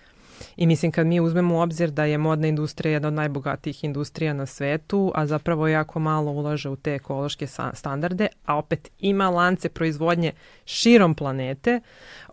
I 0.58 0.68
mislim 0.68 0.92
kad 0.92 1.08
mi 1.08 1.20
uzmemo 1.20 1.56
u 1.56 1.60
obzir 1.60 1.92
da 1.92 2.06
je 2.06 2.18
modna 2.18 2.48
industrija 2.48 2.94
jedna 2.94 3.08
od 3.08 3.14
najbogatijih 3.14 3.84
industrija 3.84 4.34
na 4.34 4.46
svetu, 4.46 5.12
a 5.16 5.26
zapravo 5.26 5.68
jako 5.68 6.00
malo 6.00 6.32
ulaže 6.32 6.70
u 6.70 6.76
te 6.76 6.94
ekološke 6.94 7.48
standarde, 7.74 8.28
a 8.46 8.58
opet 8.58 8.92
ima 9.00 9.30
lance 9.30 9.70
proizvodnje 9.70 10.32
širom 10.66 11.16
planete, 11.16 11.80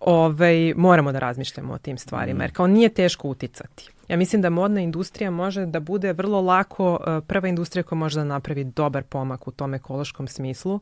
ovaj, 0.01 0.75
moramo 0.77 1.13
da 1.13 1.19
razmišljamo 1.19 1.73
o 1.73 1.79
tim 1.79 1.99
stvarima, 1.99 2.39
mm. 2.39 2.43
jer 2.43 2.53
kao 2.53 2.67
nije 2.67 2.89
teško 2.89 3.29
uticati. 3.29 3.91
Ja 4.13 4.19
mislim 4.19 4.43
da 4.43 4.51
modna 4.51 4.81
industrija 4.81 5.31
može 5.31 5.67
da 5.67 5.81
bude 5.81 6.13
vrlo 6.13 6.41
lako 6.41 7.01
eh, 7.07 7.21
prva 7.27 7.49
industrija 7.49 7.83
koja 7.83 7.99
može 7.99 8.19
da 8.19 8.25
napravi 8.25 8.65
dobar 8.65 9.03
pomak 9.03 9.49
u 9.49 9.51
tom 9.51 9.75
ekološkom 9.75 10.29
smislu, 10.29 10.81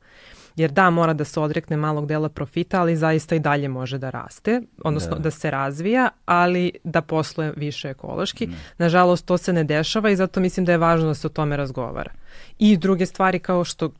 jer 0.57 0.71
da, 0.71 0.91
mora 0.91 1.13
da 1.13 1.25
se 1.25 1.41
odrekne 1.41 1.77
malog 1.77 2.07
dela 2.07 2.29
profita, 2.29 2.81
ali 2.81 2.97
zaista 2.97 3.35
i 3.35 3.41
dalje 3.41 3.69
može 3.69 3.99
da 3.99 4.11
raste, 4.11 4.63
odnosno 4.85 5.17
da, 5.17 5.23
da 5.23 5.31
se 5.31 5.51
razvija, 5.51 6.09
ali 6.27 6.73
da 6.85 7.03
posluje 7.03 7.53
više 7.57 7.89
ekološki. 7.89 8.47
Mm. 8.47 8.57
Nažalost, 8.79 9.27
to 9.27 9.39
se 9.39 9.53
ne 9.53 9.65
dešava 9.65 10.11
i 10.11 10.17
zato 10.17 10.41
mislim 10.41 10.67
da 10.67 10.73
je 10.73 10.79
važno 10.79 11.07
da 11.07 11.15
se 11.15 11.27
o 11.27 11.31
tome 11.31 11.57
razgovara. 11.57 12.11
I 12.59 12.77
druge 12.77 13.07
stvari 13.07 13.39
kao 13.39 13.65
što, 13.65 13.91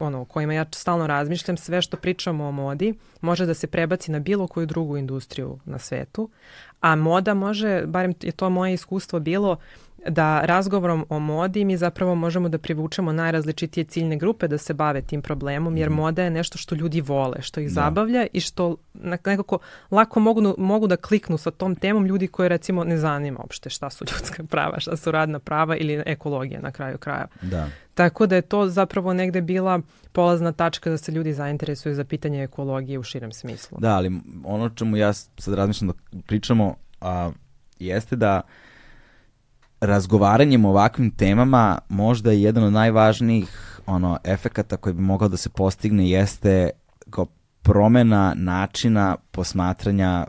ono, 0.00 0.20
o 0.20 0.24
kojima 0.24 0.54
ja 0.54 0.66
stalno 0.74 1.06
razmišljam, 1.06 1.56
sve 1.56 1.82
što 1.82 1.96
pričamo 1.96 2.44
o 2.44 2.52
modi 2.52 2.94
može 3.20 3.46
da 3.46 3.54
se 3.54 3.66
prebaci 3.66 4.10
na 4.10 4.18
bilo 4.18 4.46
koju 4.46 4.66
drugu 4.66 4.96
industriju 4.96 5.58
na 5.64 5.78
svetu, 5.78 6.30
a 6.80 6.96
moda 6.96 7.34
može, 7.34 7.86
barem 7.86 8.14
je 8.22 8.32
to 8.32 8.50
moje 8.50 8.74
iskustvo 8.74 9.20
bilo, 9.20 9.56
da 10.06 10.40
razgovorom 10.40 11.06
o 11.08 11.18
modi 11.18 11.64
mi 11.64 11.76
zapravo 11.76 12.14
možemo 12.14 12.48
da 12.48 12.58
privučemo 12.58 13.12
najrazličitije 13.12 13.84
ciljne 13.84 14.16
grupe 14.16 14.48
da 14.48 14.58
se 14.58 14.74
bave 14.74 15.02
tim 15.02 15.22
problemom, 15.22 15.76
jer 15.76 15.90
mhm. 15.90 15.96
moda 15.96 16.22
je 16.22 16.30
nešto 16.30 16.58
što 16.58 16.74
ljudi 16.74 17.00
vole, 17.00 17.42
što 17.42 17.60
ih 17.60 17.66
da. 17.66 17.72
zabavlja 17.72 18.26
i 18.32 18.40
što 18.40 18.76
nekako 18.94 19.58
lako 19.90 20.20
mogu, 20.20 20.54
mogu 20.58 20.86
da 20.86 20.96
kliknu 20.96 21.38
sa 21.38 21.50
tom 21.50 21.76
temom 21.76 22.06
ljudi 22.06 22.26
koji 22.26 22.48
recimo 22.48 22.84
ne 22.84 22.96
zanima 22.98 23.40
uopšte 23.40 23.70
šta 23.70 23.90
su 23.90 24.04
ljudska 24.12 24.44
prava, 24.44 24.80
šta 24.80 24.96
su 24.96 25.10
radna 25.10 25.38
prava 25.38 25.76
ili 25.76 26.02
ekologija 26.06 26.60
na 26.60 26.70
kraju 26.70 26.98
kraja. 26.98 27.26
Da. 27.42 27.68
Tako 27.94 28.26
da 28.26 28.36
je 28.36 28.42
to 28.42 28.68
zapravo 28.68 29.14
negde 29.14 29.40
bila 29.40 29.80
polazna 30.12 30.52
tačka 30.52 30.90
da 30.90 30.98
se 30.98 31.12
ljudi 31.12 31.32
zainteresuju 31.32 31.94
za 31.94 32.04
pitanje 32.04 32.42
ekologije 32.42 32.98
u 32.98 33.02
širem 33.02 33.32
smislu. 33.32 33.78
Da, 33.80 33.96
ali 33.96 34.12
ono 34.44 34.68
čemu 34.68 34.96
ja 34.96 35.12
sad 35.12 35.54
razmišljam 35.54 35.88
da 35.88 36.18
pričamo 36.26 36.74
a, 37.00 37.30
jeste 37.78 38.16
da 38.16 38.40
razgovaranjem 39.80 40.64
o 40.64 40.68
ovakvim 40.68 41.10
temama 41.10 41.78
možda 41.88 42.32
je 42.32 42.42
jedan 42.42 42.64
od 42.64 42.72
najvažnijih 42.72 43.80
ono 43.86 44.18
efekata 44.24 44.76
koji 44.76 44.92
bi 44.92 45.02
mogao 45.02 45.28
da 45.28 45.36
se 45.36 45.48
postigne 45.48 46.10
jeste 46.10 46.70
kao 47.10 47.26
promena 47.62 48.34
načina 48.36 49.16
posmatranja 49.30 50.26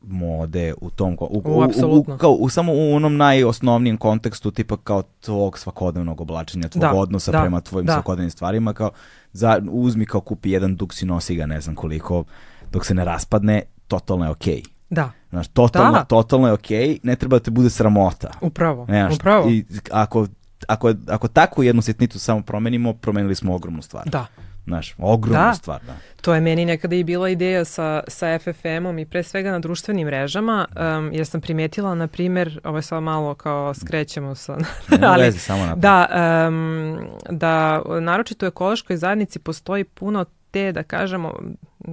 mode 0.00 0.74
u 0.80 0.90
tom 0.90 1.16
u, 1.20 1.42
u, 1.44 1.64
u, 1.86 1.98
u, 1.98 2.04
kao, 2.18 2.30
u 2.30 2.48
samo 2.48 2.72
u 2.72 2.94
onom 2.94 3.16
najosnovnijem 3.16 3.96
kontekstu 3.96 4.50
tipa 4.50 4.76
kao 4.76 5.02
tvog 5.20 5.58
svakodnevnog 5.58 6.20
oblačenja, 6.20 6.68
tvog 6.68 6.80
da, 6.80 6.92
odnosa 6.94 7.32
da, 7.32 7.40
prema 7.40 7.60
tvojim 7.60 7.86
da. 7.86 7.92
svakodnevnim 7.92 8.30
stvarima 8.30 8.72
kao 8.72 8.90
za, 9.32 9.60
uzmi 9.70 10.06
kao 10.06 10.20
kupi 10.20 10.50
jedan 10.50 10.76
duks 10.76 11.02
i 11.02 11.06
nosi 11.06 11.36
ga 11.36 11.46
ne 11.46 11.60
znam 11.60 11.74
koliko 11.74 12.24
dok 12.72 12.86
se 12.86 12.94
ne 12.94 13.04
raspadne, 13.04 13.62
totalno 13.88 14.24
je 14.24 14.30
okej. 14.30 14.62
Okay. 14.62 14.68
Da. 14.90 15.10
Znaš, 15.34 15.48
totalno, 15.48 15.92
da. 15.92 16.04
totalno 16.04 16.46
je 16.46 16.52
okej, 16.52 16.88
okay, 16.88 16.98
ne 17.02 17.16
treba 17.16 17.36
da 17.36 17.42
te 17.42 17.50
bude 17.50 17.70
sramota. 17.70 18.30
Upravo, 18.40 18.84
Znaš, 18.84 19.14
upravo. 19.14 19.50
I 19.50 19.64
ako, 19.90 20.26
ako, 20.68 20.94
ako 21.08 21.28
takvu 21.28 21.62
jednu 21.64 21.82
sitnicu 21.82 22.18
samo 22.18 22.42
promenimo, 22.42 22.92
promenili 22.92 23.34
smo 23.34 23.54
ogromnu 23.54 23.82
stvar. 23.82 24.08
Da. 24.08 24.26
Znaš, 24.66 24.94
ogromnu 24.98 25.46
da. 25.46 25.54
stvar, 25.54 25.80
da. 25.86 25.92
To 26.22 26.34
je 26.34 26.40
meni 26.40 26.64
nekada 26.64 26.96
i 26.96 27.04
bila 27.04 27.28
ideja 27.28 27.64
sa, 27.64 28.02
sa 28.08 28.38
FFM-om 28.38 28.98
i 28.98 29.06
pre 29.06 29.22
svega 29.22 29.50
na 29.50 29.58
društvenim 29.58 30.06
mrežama, 30.06 30.66
um, 30.96 31.12
jer 31.12 31.26
sam 31.26 31.40
primetila, 31.40 31.94
na 31.94 32.06
primjer, 32.06 32.60
ovo 32.64 32.78
je 32.78 32.82
sad 32.82 33.02
malo 33.02 33.34
kao 33.34 33.74
skrećemo 33.74 34.34
sa... 34.34 34.56
ali, 35.10 35.22
vezi, 35.22 35.38
samo 35.38 35.66
napad. 35.66 35.78
Da, 35.78 36.06
um, 36.48 36.98
da 37.30 37.82
naročito 38.00 38.46
u 38.46 38.48
ekološkoj 38.48 38.96
zajednici 38.96 39.38
postoji 39.38 39.84
puno 39.84 40.24
te, 40.54 40.72
da 40.72 40.82
kažemo, 40.82 41.34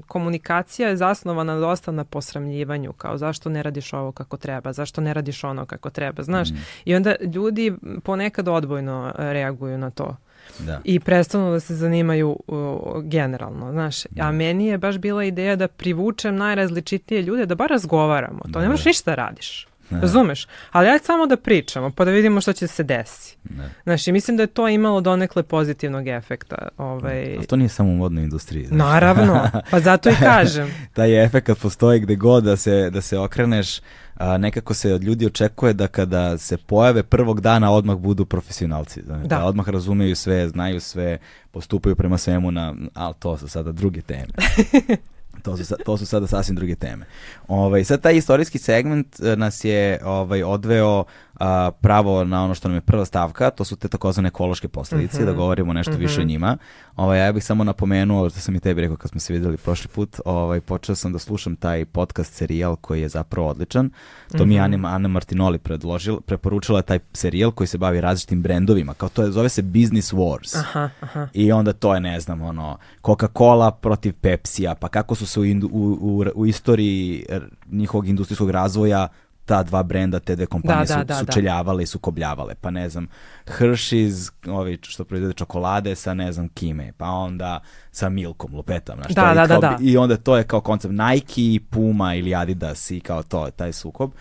komunikacija 0.07 0.89
je 0.89 0.97
zasnovana 0.97 1.59
dosta 1.59 1.91
na 1.91 2.03
posramljivanju, 2.03 2.93
kao 2.93 3.17
zašto 3.17 3.49
ne 3.49 3.63
radiš 3.63 3.93
ovo 3.93 4.11
kako 4.11 4.37
treba, 4.37 4.73
zašto 4.73 5.01
ne 5.01 5.13
radiš 5.13 5.43
ono 5.43 5.65
kako 5.65 5.89
treba, 5.89 6.23
znaš. 6.23 6.49
Mm. 6.49 6.55
I 6.85 6.95
onda 6.95 7.15
ljudi 7.33 7.73
ponekad 8.03 8.47
odbojno 8.47 9.13
reaguju 9.17 9.77
na 9.77 9.89
to. 9.89 10.15
da. 10.59 10.81
i 10.83 10.99
prestanu 10.99 11.51
da 11.51 11.59
se 11.59 11.75
zanimaju 11.75 12.37
uh, 12.47 13.03
generalno, 13.03 13.71
znaš. 13.71 14.03
Da. 14.09 14.23
A 14.23 14.31
meni 14.31 14.67
je 14.67 14.77
baš 14.77 14.97
bila 14.97 15.23
ideja 15.23 15.55
da 15.55 15.67
privučem 15.67 16.35
najrazličitije 16.35 17.21
ljude, 17.21 17.45
da 17.45 17.55
bar 17.55 17.69
razgovaramo. 17.69 18.39
To 18.43 18.59
da. 18.59 18.61
ne 18.61 18.69
možeš 18.69 18.85
ništa 18.85 19.11
da 19.11 19.15
radiš. 19.15 19.67
Ne. 19.91 20.01
Razumeš? 20.01 20.47
Ali 20.71 20.87
ajde 20.87 21.05
samo 21.05 21.25
da 21.25 21.37
pričamo, 21.37 21.91
pa 21.91 22.05
da 22.05 22.11
vidimo 22.11 22.41
što 22.41 22.53
će 22.53 22.67
se 22.67 22.83
desi. 22.83 23.37
Ne. 23.43 23.69
Znači, 23.83 24.11
mislim 24.11 24.37
da 24.37 24.43
je 24.43 24.47
to 24.47 24.67
imalo 24.67 25.01
donekle 25.01 25.43
pozitivnog 25.43 26.07
efekta. 26.07 26.67
Ovaj... 26.77 27.35
Ali 27.37 27.47
to 27.47 27.55
nije 27.55 27.69
samo 27.69 27.89
u 27.89 27.95
modnoj 27.95 28.23
industriji. 28.23 28.65
Znači. 28.65 28.77
Naravno, 28.77 29.49
pa 29.71 29.79
zato 29.79 30.09
i 30.09 30.15
kažem. 30.33 30.73
Taj 30.93 31.25
efekt 31.25 31.49
postoji 31.61 31.99
gde 31.99 32.15
god 32.15 32.43
da 32.43 32.57
se, 32.57 32.89
da 32.89 33.01
se 33.01 33.17
okreneš, 33.17 33.79
a, 34.15 34.37
nekako 34.37 34.73
se 34.73 34.93
od 34.93 35.03
ljudi 35.03 35.25
očekuje 35.25 35.73
da 35.73 35.87
kada 35.87 36.37
se 36.37 36.57
pojave 36.57 37.03
prvog 37.03 37.41
dana 37.41 37.71
odmah 37.71 37.97
budu 37.97 38.25
profesionalci. 38.25 39.01
Znači, 39.05 39.27
da. 39.27 39.37
da 39.37 39.45
odmah 39.45 39.69
razumeju 39.69 40.15
sve, 40.15 40.49
znaju 40.49 40.79
sve, 40.79 41.17
postupaju 41.51 41.95
prema 41.95 42.17
svemu 42.17 42.51
na, 42.51 42.75
ali 42.93 43.15
to 43.19 43.37
su 43.37 43.47
sada 43.47 43.71
druge 43.71 44.01
teme. 44.01 44.33
To 45.41 45.57
su, 45.57 45.75
to 45.85 45.97
su 45.97 46.05
sada 46.05 46.27
sasvim 46.27 46.55
druge 46.55 46.75
teme. 46.75 47.05
Ovaj, 47.47 47.83
sad 47.83 48.01
taj 48.01 48.15
istorijski 48.15 48.57
segment 48.57 49.19
eh, 49.19 49.35
nas 49.35 49.63
je 49.63 49.99
ovaj, 50.03 50.43
odveo 50.43 51.03
a, 51.41 51.71
pravo 51.71 52.23
na 52.23 52.43
ono 52.43 52.55
što 52.55 52.67
nam 52.67 52.77
je 52.77 52.81
prva 52.81 53.05
stavka, 53.05 53.49
to 53.49 53.63
su 53.65 53.75
te 53.75 53.87
takozvane 53.87 54.27
ekološke 54.27 54.67
posledice, 54.67 55.17
mm 55.17 55.21
-hmm. 55.21 55.25
da 55.25 55.33
govorimo 55.33 55.73
nešto 55.73 55.91
mm 55.91 55.95
-hmm. 55.95 55.99
više 55.99 56.19
o 56.19 56.23
mhm. 56.23 56.27
njima. 56.27 56.57
Ovaj, 56.95 57.19
ja 57.19 57.31
bih 57.31 57.43
samo 57.43 57.63
napomenuo, 57.63 58.29
što 58.29 58.39
sam 58.39 58.55
i 58.55 58.59
tebi 58.59 58.81
rekao 58.81 58.97
kad 58.97 59.11
smo 59.11 59.19
se 59.19 59.33
videli 59.33 59.57
prošli 59.57 59.87
put, 59.87 60.19
ovaj, 60.25 60.61
počeo 60.61 60.95
sam 60.95 61.13
da 61.13 61.19
slušam 61.19 61.55
taj 61.55 61.85
podcast 61.85 62.33
serijal 62.33 62.75
koji 62.75 63.01
je 63.01 63.09
zapravo 63.09 63.47
odličan. 63.47 63.89
To 63.89 64.37
mm 64.37 64.39
-hmm. 64.39 64.45
mi 64.45 64.55
je 64.55 64.67
mhm. 64.67 64.85
Ana, 64.85 64.95
Ana 64.95 65.07
Martinoli 65.07 65.57
predložila, 65.57 66.19
preporučila 66.21 66.81
taj 66.81 66.99
serijal 67.13 67.51
koji 67.51 67.67
se 67.67 67.77
bavi 67.77 68.01
različitim 68.01 68.41
brendovima, 68.41 68.93
kao 68.93 69.09
to 69.09 69.23
je, 69.23 69.31
zove 69.31 69.49
se 69.49 69.61
Business 69.61 70.13
Wars. 70.13 70.59
Aha, 70.59 70.89
aha. 70.99 71.27
I 71.33 71.51
onda 71.51 71.73
to 71.73 71.93
je, 71.93 71.99
ne 71.99 72.19
znam, 72.19 72.41
ono, 72.41 72.77
Coca-Cola 73.03 73.71
protiv 73.71 74.13
Pepsija, 74.21 74.75
pa 74.75 74.87
kako 74.87 75.15
su 75.15 75.25
se 75.25 75.39
u, 75.39 75.43
u, 75.71 75.97
u, 76.01 76.25
u 76.35 76.45
istoriji 76.45 77.25
njihovog 77.71 78.07
industrijskog 78.07 78.49
razvoja 78.49 79.07
ta 79.51 79.63
dva 79.63 79.83
brenda, 79.83 80.19
te 80.19 80.35
dve 80.35 80.45
kompanije 80.45 80.85
da, 80.85 80.93
su, 80.93 80.97
da, 80.97 81.03
da, 81.03 81.15
sučeljavale 81.15 81.83
i 81.83 81.85
sukobljavale. 81.85 82.55
Pa 82.61 82.71
ne 82.71 82.89
znam, 82.89 83.07
Hershey's, 83.45 84.31
ovi 84.47 84.79
što 84.81 85.03
proizvode 85.03 85.33
čokolade 85.33 85.95
sa 85.95 86.13
ne 86.13 86.31
znam 86.31 86.47
kime, 86.47 86.93
pa 86.97 87.05
onda 87.05 87.59
sa 87.91 88.09
Milkom, 88.09 88.55
lupetam. 88.55 88.97
Znaš, 88.97 89.15
da, 89.15 89.33
da, 89.33 89.47
da, 89.47 89.59
da. 89.59 89.77
I 89.81 89.97
onda 89.97 90.17
to 90.17 90.37
je 90.37 90.43
kao 90.43 90.61
koncept 90.61 90.93
Nike, 90.93 91.65
Puma 91.69 92.15
ili 92.15 92.35
Adidas 92.35 92.91
i 92.91 92.99
kao 92.99 93.23
to, 93.23 93.49
taj 93.55 93.73
sukob. 93.73 94.11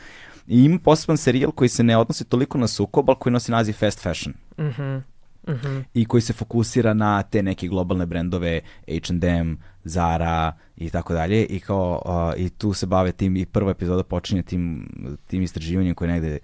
I 0.46 0.64
ima 0.64 0.78
poseban 0.84 1.16
serijal 1.16 1.50
koji 1.50 1.68
se 1.68 1.82
ne 1.82 1.96
odnosi 1.96 2.24
toliko 2.24 2.58
na 2.58 2.66
sukob, 2.66 3.10
ali 3.10 3.18
koji 3.18 3.32
nosi 3.32 3.52
naziv 3.52 3.72
Fast 3.72 4.02
Fashion. 4.02 4.34
Mhm. 4.58 4.82
Mm 4.82 5.10
Mm 5.48 5.52
-hmm. 5.52 5.84
i 5.94 6.04
koji 6.04 6.20
se 6.20 6.32
fokusira 6.32 6.94
na 6.94 7.22
te 7.22 7.42
neke 7.42 7.68
globalne 7.68 8.06
brendove 8.06 8.60
H&M, 8.86 9.58
Zara 9.84 10.52
i 10.76 10.90
tako 10.90 11.12
dalje 11.12 11.44
i 11.44 11.60
kao 11.60 12.02
uh, 12.04 12.12
i 12.40 12.50
tu 12.50 12.72
se 12.72 12.86
bave 12.86 13.12
tim 13.12 13.36
i 13.36 13.46
prva 13.46 13.70
epizoda 13.70 14.02
počinje 14.02 14.42
tim, 14.42 14.88
tim 15.26 15.42
istraživanjem 15.42 15.94
koje 15.94 16.10
negde 16.10 16.38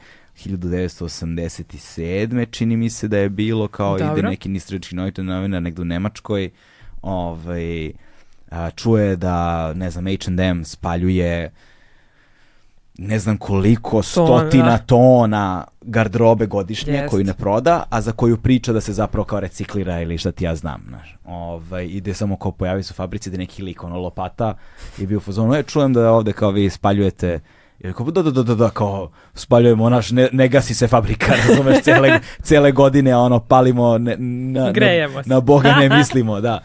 1987. 0.45 2.51
čini 2.51 2.77
mi 2.77 2.91
se 2.91 3.09
da 3.09 3.19
je 3.19 3.29
bilo 3.29 3.69
kao 3.69 3.99
Dobro. 3.99 4.19
ide 4.19 4.29
neki 4.29 4.53
istraživački 4.53 5.23
novinar 5.23 5.63
negde 5.63 5.83
u 5.83 5.85
Nemačkoj 5.85 6.51
ovaj, 7.03 7.93
a, 8.51 8.71
čuje 8.71 9.17
da 9.17 9.73
ne 9.75 9.91
znam 9.91 10.05
H&M 10.05 10.65
spaljuje 10.65 11.51
ne 12.99 13.19
znam 13.19 13.39
koliko 13.39 14.03
stotina 14.03 14.79
tona 14.79 15.65
gardrobe 15.83 16.47
godišnje 16.47 16.93
Jest. 16.93 17.11
koju 17.11 17.25
ne 17.25 17.35
proda, 17.35 17.85
a 17.91 18.01
za 18.01 18.13
koju 18.13 18.37
priča 18.37 18.73
da 18.73 18.81
se 18.81 18.93
zapravo 18.93 19.25
kao 19.25 19.41
reciklira 19.41 20.01
ili 20.01 20.19
šta 20.19 20.33
ti 20.33 20.45
ja 20.45 20.55
znam, 20.55 20.83
znaš. 20.89 21.17
Ovaj, 21.25 21.87
ide 21.87 22.15
samo 22.15 22.37
kao 22.37 22.53
pojavi 22.53 22.83
se 22.83 22.93
u 22.93 22.97
fabrici 22.97 23.31
da 23.31 23.37
neki 23.37 23.63
lik, 23.63 23.85
ono, 23.85 23.99
lopata 23.99 24.55
i 24.99 25.07
bio 25.07 25.19
u 25.19 25.21
fazonu, 25.21 25.55
e, 25.55 25.63
čujem 25.63 25.93
da 25.93 26.13
ovde 26.13 26.33
kao 26.33 26.51
vi 26.51 26.71
spaljujete 26.71 27.41
i 27.81 27.93
kao, 27.93 28.11
da, 28.11 28.23
da, 28.23 28.31
da, 28.31 28.43
da, 28.43 28.55
da, 28.55 28.71
kao, 28.71 29.11
spaljujemo 29.35 29.91
naš, 29.91 30.11
ne, 30.11 30.29
ne 30.33 30.49
gasi 30.49 30.75
se 30.75 30.89
fabrika, 30.89 31.33
razumeš, 31.49 31.83
cele, 31.83 32.21
cele 32.43 32.73
godine, 32.73 33.17
ono, 33.17 33.41
palimo, 33.41 33.99
ne, 33.99 34.17
na, 34.19 34.73
na, 34.73 35.23
na 35.27 35.41
Boga 35.41 35.75
ne 35.75 35.89
mislimo, 35.99 36.41
da. 36.41 36.61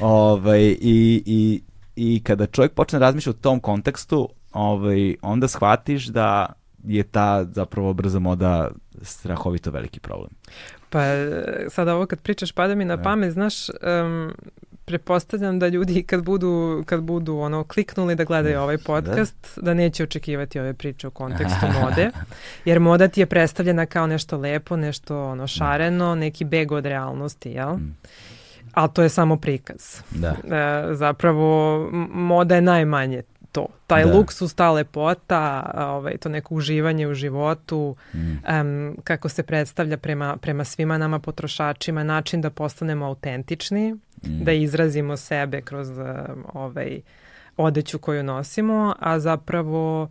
Ovaj, 0.00 0.62
i, 0.62 1.22
i, 1.26 1.62
I 1.96 2.22
kada 2.24 2.46
čovjek 2.46 2.72
počne 2.72 2.98
razmišljati 2.98 3.38
u 3.38 3.42
tom 3.42 3.60
kontekstu, 3.60 4.28
ovaj, 4.56 5.16
onda 5.22 5.48
shvatiš 5.48 6.06
da 6.06 6.46
je 6.84 7.02
ta 7.02 7.44
zapravo 7.44 7.92
brza 7.92 8.18
moda 8.18 8.70
strahovito 9.02 9.70
veliki 9.70 10.00
problem. 10.00 10.30
Pa 10.90 11.00
sada 11.70 11.94
ovo 11.94 12.06
kad 12.06 12.20
pričaš 12.20 12.52
pada 12.52 12.74
mi 12.74 12.84
na 12.84 12.96
da. 12.96 13.02
pamet, 13.02 13.32
znaš, 13.32 13.68
um, 13.68 14.32
prepostavljam 14.84 15.58
da 15.58 15.68
ljudi 15.68 16.02
kad 16.02 16.24
budu, 16.24 16.82
kad 16.86 17.02
budu 17.02 17.36
ono 17.36 17.64
kliknuli 17.64 18.14
da 18.14 18.24
gledaju 18.24 18.54
da. 18.54 18.62
ovaj 18.62 18.78
podcast, 18.78 19.36
da, 19.56 19.62
da 19.62 19.74
neće 19.74 20.02
očekivati 20.02 20.60
ove 20.60 20.74
priče 20.74 21.08
u 21.08 21.10
kontekstu 21.10 21.66
mode, 21.80 22.10
jer 22.64 22.80
moda 22.80 23.08
ti 23.08 23.20
je 23.20 23.26
predstavljena 23.26 23.86
kao 23.86 24.06
nešto 24.06 24.38
lepo, 24.38 24.76
nešto 24.76 25.24
ono 25.24 25.46
šareno, 25.46 26.14
neki 26.14 26.44
beg 26.44 26.72
od 26.72 26.86
realnosti, 26.86 27.50
jel? 27.50 27.72
Mm. 27.72 27.96
Ali 28.72 28.90
to 28.92 29.02
je 29.02 29.08
samo 29.08 29.36
prikaz. 29.36 30.00
Da. 30.10 30.28
E, 30.28 30.94
zapravo 30.94 31.78
moda 32.12 32.54
je 32.54 32.62
najmanje 32.62 33.22
to. 33.56 33.66
Taj 33.86 34.04
da. 34.04 34.12
luksus, 34.12 34.54
ta 34.54 34.70
lepota, 34.70 35.72
ovaj, 35.74 36.16
to 36.16 36.28
neko 36.28 36.54
uživanje 36.54 37.06
u 37.08 37.14
životu, 37.14 37.96
mm. 38.14 38.18
um, 38.18 38.96
kako 39.04 39.28
se 39.28 39.42
predstavlja 39.42 39.96
prema, 39.96 40.36
prema 40.36 40.64
svima 40.64 40.98
nama 40.98 41.18
potrošačima, 41.18 42.04
način 42.04 42.40
da 42.40 42.50
postanemo 42.50 43.06
autentični, 43.06 43.92
mm. 43.92 44.44
da 44.44 44.52
izrazimo 44.52 45.16
sebe 45.16 45.60
kroz 45.62 45.88
um, 45.88 46.44
ovaj, 46.52 47.00
odeću 47.56 47.98
koju 47.98 48.22
nosimo, 48.22 48.94
a 48.98 49.18
zapravo 49.20 50.08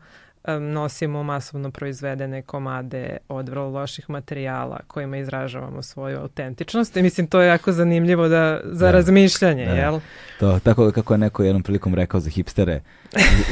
nosimo 0.60 1.24
masovno 1.24 1.72
proizvedene 1.72 2.42
komade 2.42 3.18
od 3.30 3.50
vrlo 3.50 3.70
loših 3.70 4.10
materijala 4.10 4.80
kojima 4.88 5.18
izražavamo 5.18 5.82
svoju 5.82 6.20
autentičnost 6.20 6.98
i 6.98 7.02
mislim 7.02 7.28
to 7.28 7.42
je 7.42 7.48
jako 7.48 7.72
zanimljivo 7.72 8.28
da, 8.28 8.62
za 8.64 8.86
da, 8.86 8.92
razmišljanje, 8.92 9.66
da. 9.66 9.72
jel? 9.72 10.00
To, 10.40 10.60
tako 10.60 10.92
kako 10.92 11.14
je 11.14 11.18
neko 11.18 11.44
jednom 11.44 11.64
prilikom 11.64 11.96
rekao 11.96 12.20
za 12.20 12.30
hipstere, 12.30 12.82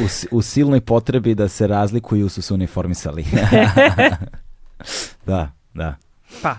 u, 0.03 0.37
u 0.37 0.41
silnoj 0.41 0.81
potrebi 0.81 1.35
da 1.35 1.47
se 1.47 1.67
razlikuju 1.67 2.29
su 2.29 2.41
se 2.41 2.53
uniformisali. 2.53 3.25
da, 5.25 5.51
da. 5.73 5.95
Pa, 6.41 6.55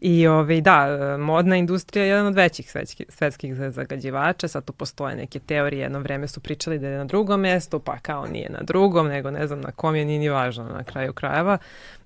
I 0.00 0.26
ovaj, 0.26 0.60
da, 0.60 1.16
modna 1.18 1.56
industrija 1.56 2.04
je 2.04 2.08
jedan 2.08 2.26
od 2.26 2.34
većih 2.34 2.70
svetskih, 2.70 3.06
svetskih 3.08 3.54
zagađivača, 3.54 4.48
sad 4.48 4.64
tu 4.64 4.72
postoje 4.72 5.16
neke 5.16 5.38
teorije, 5.38 5.82
jedno 5.82 5.98
vreme 6.00 6.28
su 6.28 6.40
pričali 6.40 6.78
da 6.78 6.88
je 6.88 6.98
na 6.98 7.04
drugom 7.04 7.40
mestu, 7.40 7.80
pa 7.80 7.98
kao 7.98 8.26
nije 8.26 8.48
na 8.50 8.58
drugom, 8.62 9.08
nego 9.08 9.30
ne 9.30 9.46
znam 9.46 9.60
na 9.60 9.72
kom 9.72 9.96
je, 9.96 10.04
nije 10.04 10.18
ni 10.18 10.28
važno 10.28 10.64
na 10.64 10.84
kraju 10.84 11.12
krajeva. 11.12 11.58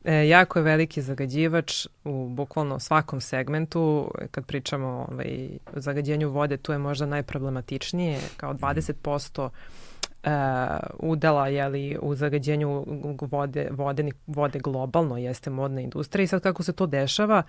E, 0.05 0.29
jako 0.29 0.59
je 0.59 0.63
veliki 0.63 1.03
zagađivač 1.03 1.87
u 2.05 2.29
bukvalno 2.29 2.79
svakom 2.79 3.21
segmentu, 3.21 4.11
kad 4.31 4.47
pričamo 4.47 5.07
ovaj, 5.13 5.49
o 5.77 5.81
zagađenju 5.81 6.31
vode, 6.31 6.57
tu 6.57 6.73
je 6.73 6.79
možda 6.79 7.07
najproblematičnije, 7.07 8.19
kao 8.37 8.55
20% 8.55 9.49
uh, 10.25 10.31
udela 10.99 11.49
jeli, 11.49 11.99
u 12.03 12.15
zagađenju 12.15 12.85
vode, 13.21 13.69
vode, 13.71 14.11
vode 14.27 14.59
globalno 14.59 15.17
jeste 15.17 15.51
modna 15.51 15.81
industrija. 15.81 16.25
I 16.25 16.27
sad 16.27 16.43
kako 16.43 16.63
se 16.63 16.73
to 16.73 16.87
dešava, 16.87 17.43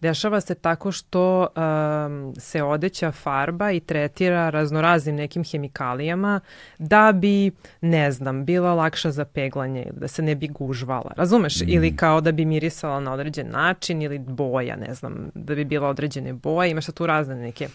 dešava 0.00 0.40
se 0.40 0.54
tako 0.54 0.92
što 0.92 1.46
um, 1.56 2.34
se 2.38 2.62
odeća 2.62 3.12
farba 3.12 3.70
i 3.72 3.80
tretira 3.80 4.50
raznoraznim 4.50 5.16
nekim 5.16 5.44
hemikalijama 5.44 6.40
da 6.78 7.12
bi, 7.12 7.50
ne 7.80 8.12
znam, 8.12 8.44
bila 8.44 8.74
lakša 8.74 9.10
za 9.10 9.24
peglanje, 9.24 9.86
da 9.92 10.08
se 10.08 10.22
ne 10.22 10.34
bi 10.34 10.48
gužvala, 10.48 11.12
razumeš? 11.16 11.60
Mm. 11.60 11.64
Ili 11.68 11.96
kao 11.96 12.20
da 12.20 12.32
bi 12.32 12.44
mirisala 12.44 13.00
na 13.00 13.12
određen 13.12 13.50
način 13.50 14.02
ili 14.02 14.18
boja, 14.18 14.76
ne 14.76 14.94
znam, 14.94 15.30
da 15.34 15.54
bi 15.54 15.64
bila 15.64 15.88
određene 15.88 16.32
boje, 16.32 16.70
imaš 16.70 16.86
tu 16.86 17.06
razne 17.06 17.34
neke 17.34 17.68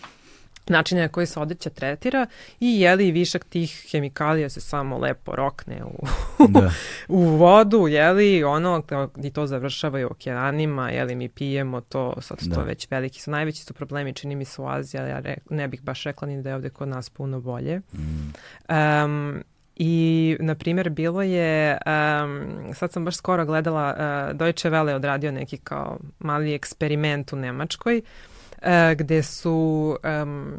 načine 0.68 1.02
na 1.02 1.08
koji 1.08 1.28
se 1.28 1.40
odeća 1.40 1.70
tretira 1.70 2.28
i 2.60 2.80
jeli 2.80 3.12
višak 3.12 3.46
tih 3.46 3.86
hemikalija 3.92 4.50
se 4.50 4.62
samo 4.62 4.98
lepo 4.98 5.36
rokne 5.36 5.84
u, 5.84 6.06
da. 6.48 6.72
u 7.08 7.24
vodu, 7.24 7.88
jeli, 7.88 8.44
ono, 8.44 8.84
i 9.24 9.32
to 9.32 9.48
završava 9.48 10.00
i 10.00 10.04
u 10.04 10.08
okeanima, 10.08 10.90
jeli, 10.90 11.16
mi 11.16 11.30
pijemo 11.30 11.82
to, 11.82 12.22
sad 12.22 12.38
da. 12.42 12.56
to 12.56 12.62
već 12.64 12.88
veliki 12.92 13.22
su, 13.22 13.32
najveći 13.32 13.64
su 13.64 13.74
problemi, 13.74 14.14
čini 14.14 14.36
mi 14.36 14.46
se 14.46 14.62
u 14.62 14.68
Aziji, 14.68 15.02
ali 15.02 15.10
ja 15.10 15.20
re, 15.20 15.36
ne 15.50 15.68
bih 15.68 15.82
baš 15.82 16.04
rekla 16.04 16.28
ni 16.28 16.42
da 16.42 16.50
je 16.50 16.56
ovde 16.56 16.70
kod 16.70 16.88
nas 16.88 17.10
puno 17.10 17.40
bolje. 17.40 17.80
Mm. 17.80 18.34
Um, 18.70 19.44
I, 19.76 20.38
na 20.40 20.56
primjer, 20.56 20.90
bilo 20.90 21.22
je, 21.22 21.78
um, 21.86 22.74
sad 22.74 22.92
sam 22.92 23.06
baš 23.06 23.16
skoro 23.16 23.46
gledala, 23.46 23.96
uh, 24.30 24.38
Deutsche 24.38 24.70
Welle 24.70 24.94
odradio 24.94 25.32
neki 25.32 25.58
kao 25.58 25.98
mali 26.20 26.54
eksperiment 26.54 27.34
u 27.34 27.36
Nemačkoj, 27.36 27.98
uh, 27.98 28.31
gde 28.96 29.24
su 29.24 29.98
um, 30.24 30.54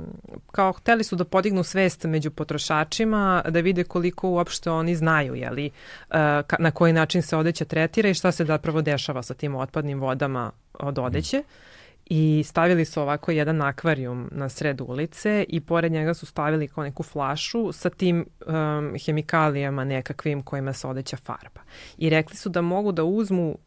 kao 0.53 0.73
hteli 0.73 1.05
su 1.05 1.17
da 1.17 1.25
podignu 1.25 1.63
svest 1.63 2.05
među 2.05 2.31
potrošačima 2.31 3.43
da 3.49 3.61
vide 3.61 3.85
koliko 3.85 4.29
uopšte 4.29 4.71
oni 4.71 4.95
znaju 4.95 5.35
jeli, 5.35 5.71
uh, 6.11 6.17
na 6.59 6.71
koji 6.71 6.93
način 6.93 7.23
se 7.23 7.37
odeća 7.37 7.65
tretira 7.65 8.09
i 8.09 8.15
šta 8.15 8.33
se 8.33 8.45
zapravo 8.45 8.83
dešava 8.83 9.23
sa 9.23 9.35
tim 9.35 9.55
otpadnim 9.55 10.01
vodama 10.01 10.51
od 10.73 10.99
odeće. 10.99 11.39
Mm 11.39 11.72
i 12.15 12.43
stavili 12.47 12.85
su 12.85 13.03
ovako 13.03 13.31
jedan 13.31 13.63
akvarijum 13.63 14.29
na 14.33 14.49
sred 14.49 14.81
ulice 14.81 15.45
i 15.49 15.61
pored 15.61 15.93
njega 15.93 16.15
su 16.15 16.27
stavili 16.27 16.69
kao 16.69 16.85
neku 16.85 17.03
flašu 17.03 17.73
sa 17.73 17.91
tim 17.91 18.27
um, 18.47 18.95
hemikalijama 19.05 19.85
nekakvim 19.85 20.43
kojima 20.43 20.73
se 20.73 20.87
odeća 20.87 21.17
farba. 21.17 21.61
I 21.99 22.11
rekli 22.11 22.37
su 22.37 22.49
da 22.49 22.61
mogu 22.61 22.93
da 22.93 23.05
uzmu, 23.05 23.59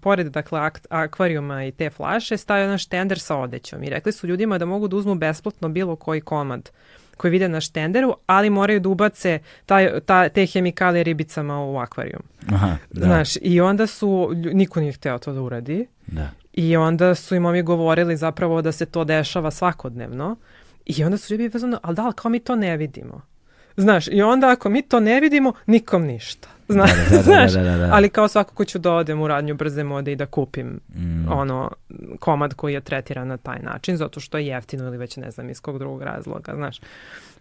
pored 0.00 0.26
dakle 0.26 0.60
ak 0.60 0.80
akvarijuma 0.88 1.64
i 1.64 1.72
te 1.72 1.90
flaše, 1.90 2.36
stavio 2.36 2.62
jedan 2.62 2.78
štender 2.78 3.18
sa 3.18 3.36
odećom. 3.36 3.82
I 3.82 3.90
rekli 3.90 4.12
su 4.12 4.26
ljudima 4.26 4.58
da 4.58 4.66
mogu 4.66 4.88
da 4.88 4.96
uzmu 4.96 5.14
besplatno 5.14 5.68
bilo 5.68 5.96
koji 5.96 6.20
komad 6.20 6.70
koji 7.16 7.30
vide 7.30 7.48
na 7.48 7.60
štenderu, 7.60 8.14
ali 8.26 8.50
moraju 8.50 8.80
da 8.80 8.88
ubace 8.88 9.38
taj, 9.66 10.00
ta, 10.00 10.28
te 10.28 10.46
hemikalije 10.46 11.04
ribicama 11.04 11.64
u 11.64 11.76
akvarijum. 11.76 12.22
Aha, 12.48 12.76
da. 12.90 13.06
Znaš, 13.06 13.36
i 13.40 13.60
onda 13.60 13.86
su, 13.86 14.30
niko 14.52 14.80
nije 14.80 14.92
hteo 14.92 15.18
to 15.18 15.32
da 15.32 15.40
uradi. 15.40 15.86
Da. 16.06 16.30
I 16.56 16.76
onda 16.76 17.14
su 17.14 17.34
im 17.34 17.44
ovi 17.44 17.62
govorili 17.62 18.16
zapravo 18.16 18.62
da 18.62 18.72
se 18.72 18.86
to 18.86 19.04
dešava 19.04 19.50
svakodnevno. 19.50 20.36
I 20.86 21.04
onda 21.04 21.16
su 21.16 21.34
ljudi 21.34 21.48
vezano, 21.48 21.78
ali 21.82 21.96
da, 21.96 22.04
ali 22.04 22.12
kao 22.16 22.30
mi 22.30 22.40
to 22.40 22.56
ne 22.56 22.76
vidimo. 22.76 23.20
Znaš, 23.76 24.08
i 24.08 24.22
onda 24.22 24.50
ako 24.50 24.68
mi 24.68 24.82
to 24.82 25.00
ne 25.00 25.20
vidimo, 25.20 25.52
nikom 25.66 26.02
ništa. 26.02 26.48
Zna, 26.68 26.86
da, 26.86 26.92
da, 27.10 27.16
da, 27.16 27.22
znaš, 27.22 27.52
da, 27.52 27.62
da, 27.62 27.76
da. 27.76 27.88
ali 27.92 28.08
kao 28.08 28.28
svakako 28.28 28.64
ću 28.64 28.78
da 28.78 28.92
odem 28.92 29.20
u 29.20 29.28
radnju 29.28 29.54
brze 29.54 29.84
mode 29.84 30.12
i 30.12 30.16
da 30.16 30.26
kupim 30.26 30.80
mm. 30.94 31.32
ono 31.32 31.70
komad 32.18 32.54
koji 32.54 32.74
je 32.74 32.80
tretiran 32.80 33.28
na 33.28 33.36
taj 33.36 33.58
način, 33.62 33.96
zato 33.96 34.20
što 34.20 34.38
je 34.38 34.46
jeftino 34.46 34.86
ili 34.86 34.96
već 34.96 35.16
ne 35.16 35.30
znam 35.30 35.50
iz 35.50 35.60
kog 35.60 35.78
drugog 35.78 36.02
razloga, 36.02 36.54
znaš. 36.54 36.80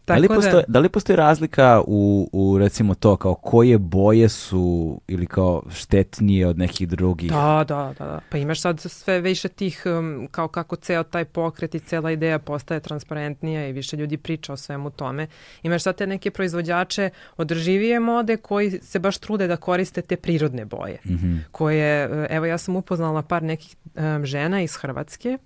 Tako 0.06 0.22
da, 0.22 0.22
li 0.22 0.28
postoji, 0.28 0.54
da, 0.54 0.64
da 0.68 0.80
li 0.80 0.90
postoji 0.90 1.16
razlika 1.16 1.82
u, 1.88 2.30
u 2.32 2.58
recimo 2.58 2.96
to 2.96 3.16
kao 3.16 3.36
koje 3.36 3.78
boje 3.78 4.30
su 4.30 5.02
ili 5.08 5.26
kao 5.26 5.64
štetnije 5.76 6.48
od 6.48 6.58
nekih 6.58 6.88
drugih? 6.88 7.32
Da, 7.32 7.66
da, 7.68 7.94
da, 8.00 8.06
da. 8.06 8.20
Pa 8.30 8.38
imaš 8.38 8.62
sad 8.62 8.80
sve 8.80 9.22
više 9.22 9.48
tih 9.48 9.84
um, 9.86 10.28
kao 10.32 10.48
kako 10.48 10.76
ceo 10.76 11.04
taj 11.04 11.26
pokret 11.26 11.76
i 11.76 11.80
cela 11.80 12.12
ideja 12.12 12.40
postaje 12.40 12.80
transparentnija 12.80 13.68
i 13.68 13.72
više 13.72 13.98
ljudi 13.98 14.18
priča 14.18 14.54
o 14.54 14.58
svemu 14.58 14.90
tome. 14.90 15.28
Imaš 15.64 15.84
sad 15.84 15.96
te 15.96 16.08
neke 16.08 16.32
proizvođače 16.32 17.10
održivije 17.38 18.00
mode 18.00 18.38
koji 18.38 18.72
se 18.72 19.00
baš 19.00 19.18
trude 19.18 19.48
da 19.48 19.58
koriste 19.58 20.02
te 20.02 20.16
prirodne 20.16 20.66
boje. 20.66 21.00
Mm 21.06 21.14
-hmm. 21.14 21.40
Koje, 21.52 22.10
evo 22.30 22.46
ja 22.46 22.58
sam 22.58 22.76
upoznala 22.76 23.22
par 23.22 23.44
nekih 23.44 23.76
um, 23.96 24.26
žena 24.26 24.62
iz 24.62 24.76
Hrvatske 24.76 25.38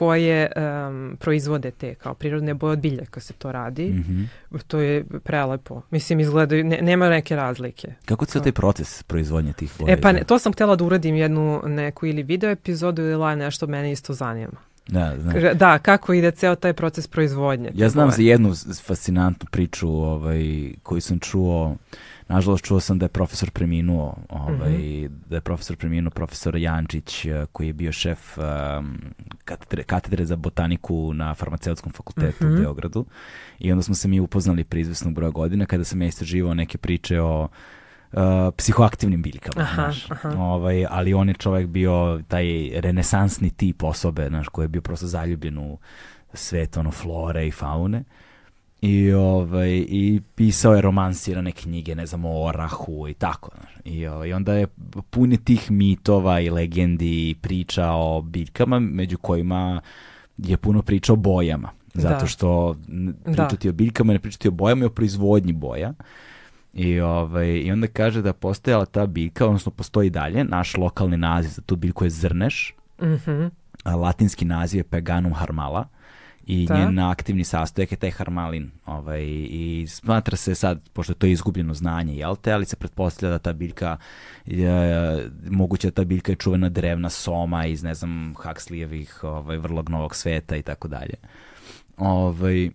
koje 0.00 0.52
um, 0.56 1.16
proizvode 1.20 1.70
te 1.70 1.94
kao 1.94 2.14
prirodne 2.14 2.54
boje 2.54 2.72
od 2.72 2.78
biljaka 2.78 3.20
se 3.20 3.32
to 3.32 3.52
radi. 3.52 3.84
Mm 3.84 4.28
-hmm. 4.50 4.62
To 4.66 4.78
je 4.78 5.04
prelepo. 5.04 5.82
Mislim, 5.90 6.20
izgleda, 6.20 6.54
ne, 6.56 6.78
nema 6.82 7.08
neke 7.08 7.36
razlike. 7.36 7.94
Kako 8.04 8.26
se 8.26 8.42
taj 8.42 8.52
proces 8.52 9.02
proizvodnje 9.02 9.52
tih 9.52 9.72
boja? 9.78 9.92
E 9.92 10.00
pa 10.00 10.12
ne, 10.12 10.24
to 10.24 10.38
sam 10.38 10.52
htjela 10.52 10.76
da 10.76 10.84
uradim 10.84 11.16
jednu 11.16 11.62
neku 11.66 12.06
ili 12.06 12.22
video 12.22 12.50
epizodu 12.50 13.02
ili 13.02 13.16
live 13.16 13.36
nešto 13.36 13.66
mene 13.66 13.92
isto 13.92 14.12
zanima. 14.12 14.69
Da, 14.90 15.16
znam. 15.20 15.34
da, 15.54 15.78
kako 15.78 16.12
ide 16.12 16.30
ceo 16.30 16.54
taj 16.54 16.72
proces 16.72 17.06
proizvodnje. 17.06 17.70
Ja 17.74 17.88
znam 17.88 18.10
za 18.10 18.22
jednu 18.22 18.54
fascinantnu 18.82 19.48
priču 19.50 19.88
ovaj, 19.88 20.72
koju 20.82 21.00
sam 21.00 21.18
čuo 21.18 21.76
Nažalost, 22.30 22.64
čuo 22.64 22.80
sam 22.80 22.98
da 22.98 23.04
je 23.04 23.08
profesor 23.08 23.50
preminuo, 23.50 24.16
ovaj, 24.28 24.72
mm 24.72 24.82
-hmm. 24.82 25.08
da 25.28 25.36
je 25.36 25.40
profesor 25.40 25.76
preminuo, 25.76 26.10
profesor 26.10 26.56
Jančić, 26.56 27.26
koji 27.52 27.66
je 27.66 27.72
bio 27.72 27.92
šef 27.92 28.38
um, 28.38 28.44
katedre, 29.44 29.82
katedre 29.82 30.24
za 30.24 30.36
botaniku 30.36 31.14
na 31.14 31.34
farmaceutskom 31.34 31.92
fakultetu 31.92 32.44
mm 32.44 32.48
-hmm. 32.48 32.50
u 32.50 32.54
mhm. 32.54 32.62
Beogradu. 32.62 33.06
I 33.58 33.72
onda 33.72 33.82
smo 33.82 33.94
se 33.94 34.08
mi 34.08 34.20
upoznali 34.20 34.64
pri 34.64 34.80
izvesnog 34.80 35.14
broja 35.14 35.30
godina 35.30 35.66
kada 35.66 35.84
sam 35.84 36.02
ja 36.02 36.08
istraživao 36.08 36.54
neke 36.54 36.78
priče 36.78 37.20
o 37.20 37.48
Uh, 38.12 38.20
psihoaktivnim 38.56 39.22
biljkama, 39.22 39.62
aha, 39.62 39.74
znaš. 39.74 40.10
Aha. 40.10 40.28
Ovaj, 40.28 40.86
ali 40.90 41.14
on 41.14 41.28
je 41.28 41.34
čovjek 41.34 41.66
bio 41.66 42.22
taj 42.28 42.70
renesansni 42.80 43.50
tip 43.50 43.82
osobe, 43.82 44.28
znaš, 44.28 44.48
koji 44.48 44.64
je 44.64 44.68
bio 44.68 44.80
prosto 44.80 45.06
zaljubljen 45.06 45.58
u 45.58 45.78
svet 46.34 46.76
ono 46.76 46.90
flore 46.90 47.46
i 47.46 47.50
faune. 47.50 48.04
I, 48.80 49.12
ovaj, 49.12 49.84
I 49.88 50.20
pisao 50.34 50.74
je 50.74 50.80
romansirane 50.80 51.52
knjige, 51.52 51.94
ne 51.94 52.06
znam, 52.06 52.24
o 52.24 52.44
orahu 52.44 53.08
i 53.08 53.14
tako. 53.14 53.50
I, 53.84 54.06
ovaj, 54.06 54.28
I 54.28 54.32
onda 54.32 54.54
je 54.54 54.66
puni 55.10 55.36
tih 55.36 55.70
mitova 55.70 56.40
i 56.40 56.50
legendi 56.50 57.30
i 57.30 57.34
priča 57.34 57.90
o 57.90 58.22
biljkama, 58.22 58.78
među 58.78 59.18
kojima 59.18 59.80
je 60.36 60.56
puno 60.56 60.82
priča 60.82 61.12
o 61.12 61.16
bojama. 61.16 61.70
Zato 61.94 62.20
da. 62.20 62.26
što 62.26 62.76
pričati 63.24 63.68
da. 63.68 63.70
o 63.70 63.72
biljkama, 63.72 64.12
ne 64.12 64.18
pričati 64.18 64.48
o 64.48 64.50
bojama 64.50 64.82
i 64.82 64.86
o 64.86 64.90
proizvodnji 64.90 65.52
boja. 65.52 65.92
I, 66.74 67.00
ovaj, 67.00 67.48
I 67.48 67.72
onda 67.72 67.86
kaže 67.86 68.22
da 68.22 68.32
postojala 68.32 68.86
ta 68.86 69.06
biljka, 69.06 69.46
odnosno 69.46 69.72
postoji 69.72 70.10
dalje, 70.10 70.44
naš 70.44 70.76
lokalni 70.76 71.16
naziv 71.16 71.50
za 71.50 71.62
tu 71.62 71.76
biljku 71.76 72.04
je 72.04 72.10
zrneš, 72.10 72.74
mm 73.02 73.06
-hmm. 73.06 73.50
a 73.84 73.96
latinski 73.96 74.44
naziv 74.44 74.78
je 74.78 74.84
Peganum 74.84 75.32
harmala 75.32 75.88
i 76.46 76.66
da. 76.66 76.78
njen 76.78 76.98
aktivni 76.98 77.44
sastojak 77.44 77.92
je 77.92 77.96
taj 77.96 78.10
harmalin. 78.10 78.70
Ovaj, 78.86 79.22
I 79.50 79.86
smatra 79.88 80.36
se 80.36 80.54
sad, 80.54 80.88
pošto 80.92 81.12
je 81.12 81.16
to 81.16 81.26
izgubljeno 81.26 81.74
znanje, 81.74 82.14
jel 82.14 82.36
te, 82.36 82.52
ali 82.52 82.64
se 82.64 82.76
pretpostavlja 82.76 83.32
da 83.32 83.38
ta 83.38 83.52
biljka, 83.52 83.96
je, 84.46 85.30
moguće 85.50 85.88
da 85.88 85.94
ta 85.94 86.04
biljka 86.04 86.32
je 86.32 86.36
čuvena 86.36 86.68
drevna 86.68 87.10
soma 87.10 87.66
iz, 87.66 87.82
ne 87.82 87.94
znam, 87.94 88.34
Huxleyevih 88.36 89.24
ovaj, 89.24 89.56
vrlog 89.56 89.90
novog 89.90 90.14
sveta 90.16 90.56
i 90.56 90.62
tako 90.62 90.88
dalje. 90.88 91.14
Ovaj, 91.96 92.70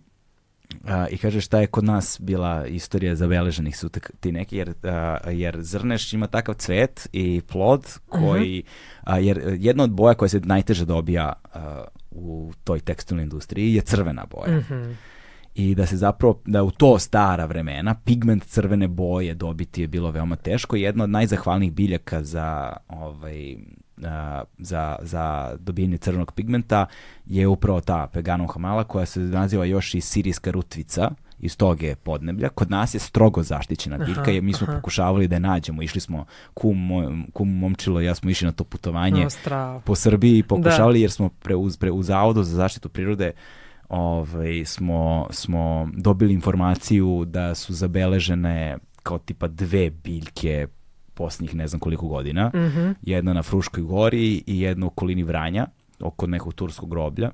a, 0.84 1.08
I 1.08 1.18
kaže 1.18 1.40
šta 1.40 1.60
je 1.60 1.66
kod 1.66 1.84
nas 1.84 2.18
bila 2.20 2.66
istorija 2.66 3.14
zabeleženih 3.14 3.76
su 3.76 3.88
ti 4.20 4.32
neki, 4.32 4.56
jer, 4.56 4.74
a, 4.82 5.18
jer 5.30 5.62
zrneš 5.62 6.12
ima 6.12 6.26
takav 6.26 6.54
cvet 6.54 7.08
i 7.12 7.40
plod 7.48 7.98
koji, 8.08 8.62
uh 8.62 8.66
-huh. 8.66 9.14
a, 9.14 9.18
jer 9.18 9.56
jedna 9.58 9.84
od 9.84 9.90
boja 9.90 10.14
koja 10.14 10.28
se 10.28 10.40
najteže 10.40 10.84
dobija 10.84 11.32
a, 11.54 11.84
u 12.10 12.52
toj 12.64 12.80
tekstilnoj 12.80 13.22
industriji 13.22 13.74
je 13.74 13.80
crvena 13.80 14.26
boja. 14.30 14.58
Mm 14.58 14.64
-hmm. 14.68 14.94
I 15.54 15.74
da 15.74 15.86
se 15.86 15.96
zapravo, 15.96 16.40
da 16.46 16.62
u 16.62 16.70
to 16.70 16.98
stara 16.98 17.44
vremena 17.44 17.94
pigment 17.94 18.44
crvene 18.44 18.88
boje 18.88 19.34
dobiti 19.34 19.80
je 19.80 19.88
bilo 19.88 20.10
veoma 20.10 20.36
teško. 20.36 20.76
Jedna 20.76 21.04
od 21.04 21.10
najzahvalnijih 21.10 21.72
biljaka 21.72 22.22
za, 22.22 22.76
ovaj, 22.88 23.56
za, 24.58 24.96
za 25.02 25.56
dobijanje 25.58 25.98
crvenog 25.98 26.32
pigmenta 26.32 26.86
je 27.26 27.46
upravo 27.46 27.80
ta 27.80 28.06
Peganum 28.12 28.48
hamala 28.48 28.84
koja 28.84 29.06
se 29.06 29.20
naziva 29.20 29.64
još 29.64 29.94
i 29.94 30.00
sirijska 30.00 30.50
rutvica 30.50 31.10
iz 31.38 31.56
tog 31.56 31.82
je 31.82 31.96
podneblja. 31.96 32.48
Kod 32.48 32.70
nas 32.70 32.94
je 32.94 33.00
strogo 33.00 33.42
zaštićena 33.42 33.98
biljka 33.98 34.30
jer 34.30 34.42
mi 34.42 34.52
smo 34.52 34.66
aha. 34.68 34.76
pokušavali 34.76 35.28
da 35.28 35.36
je 35.36 35.40
nađemo. 35.40 35.82
Išli 35.82 36.00
smo, 36.00 36.24
kum, 36.54 36.86
moj, 36.86 37.06
kum 37.32 37.58
Momčilo 37.58 38.00
ja 38.00 38.14
smo 38.14 38.30
išli 38.30 38.46
na 38.46 38.52
to 38.52 38.64
putovanje 38.64 39.26
no, 39.50 39.80
po 39.84 39.94
Srbiji 39.94 40.38
i 40.38 40.42
pokušavali 40.42 40.98
da. 40.98 41.02
jer 41.02 41.10
smo 41.10 41.28
pre, 41.28 41.54
uz, 41.54 41.76
pre, 41.76 41.90
u 41.90 42.02
Zavodu 42.02 42.42
za 42.42 42.56
zaštitu 42.56 42.88
prirode 42.88 43.32
ovaj, 43.88 44.64
smo, 44.64 45.26
smo 45.30 45.88
dobili 45.92 46.34
informaciju 46.34 47.24
da 47.24 47.54
su 47.54 47.74
zabeležene 47.74 48.78
kao 49.02 49.18
tipa 49.18 49.48
dve 49.48 49.90
biljke 49.90 50.66
posljednjih 51.16 51.54
ne 51.54 51.68
znam 51.68 51.80
koliko 51.80 52.08
godina. 52.08 52.48
Mm 52.48 52.58
-hmm. 52.58 52.94
Jedna 53.02 53.32
na 53.32 53.42
Fruškoj 53.42 53.82
gori 53.82 54.42
i 54.46 54.60
jedna 54.60 54.86
u 54.86 54.88
okolini 54.88 55.22
Vranja, 55.22 55.66
oko 56.00 56.26
nekog 56.26 56.54
turskog 56.54 56.90
groblja. 56.90 57.30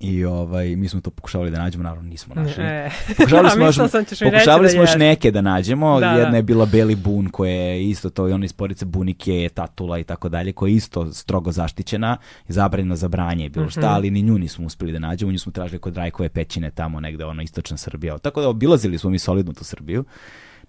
I 0.00 0.24
ovaj, 0.24 0.76
mi 0.76 0.88
smo 0.88 1.00
to 1.00 1.10
pokušavali 1.10 1.50
da 1.50 1.58
nađemo, 1.58 1.84
naravno 1.84 2.08
nismo 2.08 2.34
našli. 2.34 2.64
E. 2.64 2.90
Pokušavali 3.18 3.50
smo, 3.50 3.64
još, 3.66 3.76
pokušavali 4.20 4.62
da 4.62 4.68
smo 4.68 4.82
još 4.82 4.94
neke 4.96 5.30
da 5.30 5.40
nađemo. 5.40 6.00
Da, 6.00 6.10
Jedna 6.10 6.30
da. 6.30 6.36
je 6.36 6.42
bila 6.42 6.66
Beli 6.66 6.96
bun 6.96 7.28
koja 7.28 7.52
je 7.52 7.88
isto 7.88 8.10
to 8.10 8.28
i 8.28 8.32
ona 8.32 8.44
iz 8.44 8.52
porice 8.52 8.84
bunike, 8.84 9.48
tatula 9.54 9.98
i 9.98 10.04
tako 10.04 10.28
dalje, 10.28 10.52
koja 10.52 10.70
je 10.70 10.74
isto 10.74 11.12
strogo 11.12 11.52
zaštićena 11.52 12.16
i 12.48 12.52
zabranjena 12.52 12.96
za 12.96 13.08
branje 13.08 13.48
bilo 13.48 13.64
mm 13.64 13.68
-hmm. 13.68 13.72
šta, 13.72 13.80
mhm. 13.80 13.94
ali 13.94 14.10
ni 14.10 14.22
nju 14.22 14.38
nismo 14.38 14.66
uspeli 14.66 14.92
da 14.92 14.98
nađemo. 14.98 15.32
Nju 15.32 15.38
smo 15.38 15.52
tražili 15.52 15.78
kod 15.78 15.96
Rajkove 15.96 16.28
pećine 16.28 16.70
tamo 16.70 17.00
negde, 17.00 17.24
ono, 17.24 17.42
istočna 17.42 17.76
Srbija. 17.76 18.18
Tako 18.18 18.40
da 18.40 18.48
obilazili 18.48 18.98
smo 18.98 19.10
mi 19.10 19.18
solidno 19.18 19.52
tu 19.52 19.64
Srbiju. 19.64 20.04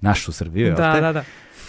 Našu 0.01 0.31
Srbiju, 0.31 0.75
da, 0.75 0.97
da, 1.01 1.13
da. 1.13 1.23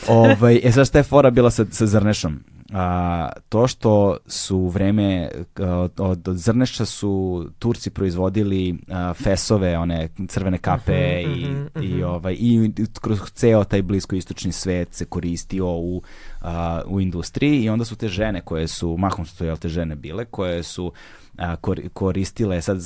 Ovaj, 0.08 0.60
e 0.64 0.72
sad 0.72 0.86
šta 0.86 0.98
je 0.98 1.02
fora 1.02 1.30
bila 1.30 1.50
sa, 1.50 1.64
sa 1.70 1.86
Zrnešom? 1.86 2.40
a, 2.72 3.28
to 3.48 3.66
što 3.66 4.16
su 4.26 4.56
u 4.56 4.68
vreme 4.68 5.28
od, 5.58 5.92
od 5.98 6.20
zrnešća 6.26 6.84
su 6.84 7.44
Turci 7.58 7.90
proizvodili 7.90 8.78
a, 8.88 9.14
fesove, 9.14 9.78
one 9.78 10.08
crvene 10.28 10.58
kape 10.58 11.24
uh 11.26 11.32
-huh, 11.32 11.38
i, 11.38 11.44
uh 11.44 11.66
-huh. 11.74 11.98
i, 11.98 12.02
ovaj, 12.02 12.36
i 12.38 12.70
kroz 13.00 13.20
ceo 13.34 13.64
taj 13.64 13.82
blisko 13.82 14.16
istočni 14.16 14.52
svet 14.52 14.94
se 14.94 15.04
koristio 15.04 15.68
u, 15.68 16.02
a, 16.40 16.82
u 16.86 17.00
industriji 17.00 17.62
i 17.62 17.68
onda 17.68 17.84
su 17.84 17.96
te 17.96 18.08
žene 18.08 18.40
koje 18.40 18.68
su, 18.68 18.96
mahom 18.96 19.26
su 19.26 19.38
to 19.38 19.44
jel 19.44 19.56
te 19.56 19.68
žene 19.68 19.96
bile, 19.96 20.24
koje 20.24 20.62
su 20.62 20.92
a, 21.38 21.56
koristile, 21.92 22.62
sad 22.62 22.78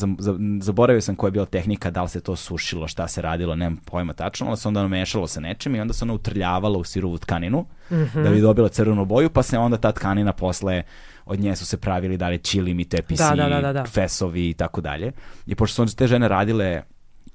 zaboravio 0.60 1.00
sam 1.00 1.16
koja 1.16 1.28
je 1.28 1.32
bila 1.32 1.46
tehnika, 1.46 1.90
da 1.90 2.02
li 2.02 2.08
se 2.08 2.20
to 2.20 2.36
sušilo, 2.36 2.88
šta 2.88 3.08
se 3.08 3.22
radilo, 3.22 3.56
nemam 3.56 3.76
pojma 3.84 4.12
tačno, 4.12 4.46
ali 4.46 4.56
se 4.56 4.68
onda 4.68 4.88
mešalo 4.88 5.26
sa 5.26 5.40
nečim 5.40 5.74
i 5.74 5.80
onda 5.80 5.94
se 5.94 6.04
ona 6.04 6.14
utrljavalo 6.14 6.78
u 6.78 6.84
sirovu 6.84 7.18
tkaninu 7.18 7.66
mm 7.90 7.94
-hmm. 7.94 8.22
da 8.22 8.30
bi 8.30 8.40
dobila 8.40 8.68
crvenu 8.68 9.04
boju, 9.04 9.30
pa 9.30 9.42
se 9.42 9.58
onda 9.58 9.76
ta 9.76 9.92
tkanina 9.92 10.32
posle 10.32 10.82
od 11.26 11.40
nje 11.40 11.56
su 11.56 11.66
se 11.66 11.76
pravili 11.76 12.16
dalje 12.16 12.38
čilimi, 12.38 12.84
tepisi, 12.84 13.22
da, 13.22 13.34
da, 13.34 13.48
da, 13.48 13.60
da, 13.60 13.72
da. 13.72 13.84
fesovi 13.84 14.50
i 14.50 14.54
tako 14.54 14.80
dalje. 14.80 15.12
I 15.46 15.54
pošto 15.54 15.86
su 15.86 15.96
te 15.96 16.06
žene 16.06 16.28
radile 16.28 16.82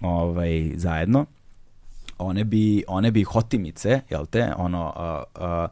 ovaj, 0.01 0.71
zajedno, 0.75 1.25
one 2.17 2.43
bi, 2.43 2.83
one 2.87 3.11
bi 3.11 3.23
hotimice, 3.23 4.01
jel 4.09 4.25
te, 4.25 4.53
ono, 4.57 4.93
uh, 5.35 5.43
uh, 5.43 5.69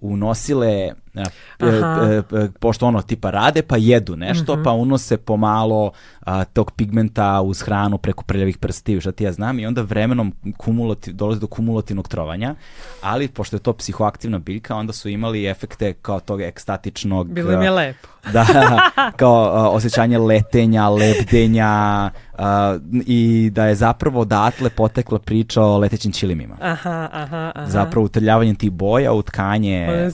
unosile 0.00 0.94
E, 1.14 1.22
e, 1.60 2.22
e, 2.42 2.48
pošto 2.60 2.86
ono 2.86 3.02
tipa 3.02 3.30
rade 3.30 3.62
pa 3.62 3.76
jedu 3.76 4.16
nešto, 4.16 4.56
mm 4.56 4.58
-hmm. 4.58 4.64
pa 4.64 4.72
unose 4.72 5.16
pomalo 5.16 5.92
a, 6.20 6.44
tog 6.44 6.70
pigmenta 6.70 7.40
uz 7.40 7.62
hranu 7.62 7.98
preko 7.98 8.24
prljavih 8.24 8.58
prstiju, 8.58 9.00
šta 9.00 9.12
ti 9.12 9.24
ja 9.24 9.32
znam, 9.32 9.58
i 9.58 9.66
onda 9.66 9.82
vremenom 9.82 10.34
kumulati, 10.56 11.12
dolazi 11.12 11.40
do 11.40 11.46
kumulativnog 11.46 12.08
trovanja, 12.08 12.54
ali 13.02 13.28
pošto 13.28 13.56
je 13.56 13.60
to 13.60 13.72
psihoaktivna 13.72 14.38
biljka, 14.38 14.76
onda 14.76 14.92
su 14.92 15.08
imali 15.08 15.46
efekte 15.46 15.92
kao 15.92 16.20
tog 16.20 16.40
ekstatičnog... 16.40 17.32
Bilo 17.32 17.52
im 17.52 17.62
je 17.62 17.70
lepo. 17.70 18.08
Da, 18.32 18.46
kao 19.20 19.44
a, 19.44 19.68
osjećanje 19.70 20.18
letenja, 20.18 20.88
lebdenja 20.88 22.10
a, 22.38 22.78
i 23.06 23.50
da 23.52 23.66
je 23.66 23.74
zapravo 23.74 24.20
odatle 24.20 24.70
potekla 24.70 25.18
priča 25.18 25.62
o 25.62 25.78
letećim 25.78 26.12
čilimima. 26.12 26.56
Aha, 26.60 27.08
aha, 27.12 27.52
aha. 27.54 27.70
Zapravo 27.70 28.04
utrljavanjem 28.04 28.56
tih 28.56 28.70
boja 28.70 29.12
u 29.12 29.22
tkanje 29.22 30.10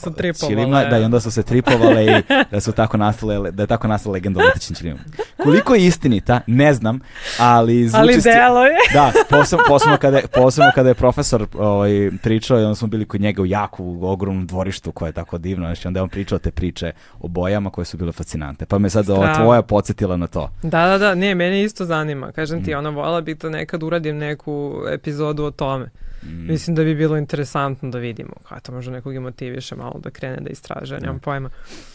čilima, 0.49 0.85
da 0.91 0.99
i 0.99 1.05
onda 1.05 1.21
su 1.21 1.31
se 1.31 1.43
tripovale 1.43 2.05
i 2.05 2.23
da 2.51 2.61
su 2.61 2.73
tako 2.73 2.97
nastale, 2.97 3.51
da 3.51 3.63
je 3.63 3.67
tako 3.67 3.89
nastala 3.89 4.13
legenda 4.13 4.41
o 4.41 4.45
letećim. 4.45 4.99
Koliko 5.43 5.75
je 5.75 5.87
istinita, 5.87 6.41
ne 6.47 6.75
znam, 6.75 7.01
ali 7.39 7.89
zvuči... 7.89 8.01
Ali 8.01 8.21
delo 8.23 8.65
je. 8.65 8.77
Da, 8.93 9.13
posebno, 9.31 9.65
posebno, 9.69 9.97
kada, 9.97 10.17
je, 10.17 10.27
posebno 10.27 10.71
kada 10.75 10.89
je 10.89 10.95
profesor 10.95 11.47
ovaj, 11.55 12.11
pričao 12.23 12.61
i 12.61 12.65
onda 12.65 12.75
smo 12.75 12.89
bili 12.89 13.05
kod 13.05 13.21
njega 13.21 13.43
u 13.43 13.47
jaku, 13.47 13.99
ogromnom 14.03 14.47
dvorištu 14.47 14.93
koje 14.93 15.09
je 15.09 15.13
tako 15.13 15.39
divno, 15.39 15.67
znači 15.67 15.89
onda 15.89 15.99
je 15.99 16.03
on 16.03 16.09
pričao 16.09 16.39
te 16.39 16.51
priče 16.51 16.93
o 17.21 17.29
bojama 17.29 17.71
koje 17.71 17.85
su 17.85 17.97
bile 17.97 18.13
fascinante. 18.13 18.67
Pa 18.67 18.79
me 18.79 18.91
sad 18.91 19.11
ova 19.11 19.35
tvoja 19.35 19.63
podsjetila 19.63 20.17
na 20.17 20.27
to. 20.27 20.51
Da, 20.63 20.87
da, 20.87 20.99
da, 20.99 21.15
ne, 21.15 21.35
mene 21.35 21.63
isto 21.63 21.85
zanima. 21.85 22.33
Kažem 22.33 22.65
ti, 22.65 22.75
mm. 22.75 22.79
ono, 22.79 22.91
vola 22.91 23.21
bih 23.21 23.37
to 23.37 23.51
nekad 23.51 23.83
uradim 23.83 24.19
neku 24.19 24.83
epizodu 24.93 25.45
o 25.45 25.51
tome. 25.51 25.91
Mm. 26.23 26.47
Mislim 26.47 26.77
da 26.77 26.85
bi 26.85 26.95
bilo 26.95 27.17
interesantno 27.17 27.91
da 27.91 27.99
vidimo 27.99 28.33
kako 28.49 28.61
to 28.61 28.73
možda 28.73 28.93
nekog 28.93 29.15
i 29.15 29.19
motiviše 29.19 29.77
malo 29.77 30.01
da 30.03 30.11
krene 30.11 30.37
da 30.41 30.51
istraže, 30.83 31.01
nemam 31.01 31.19
pojma. 31.19 31.51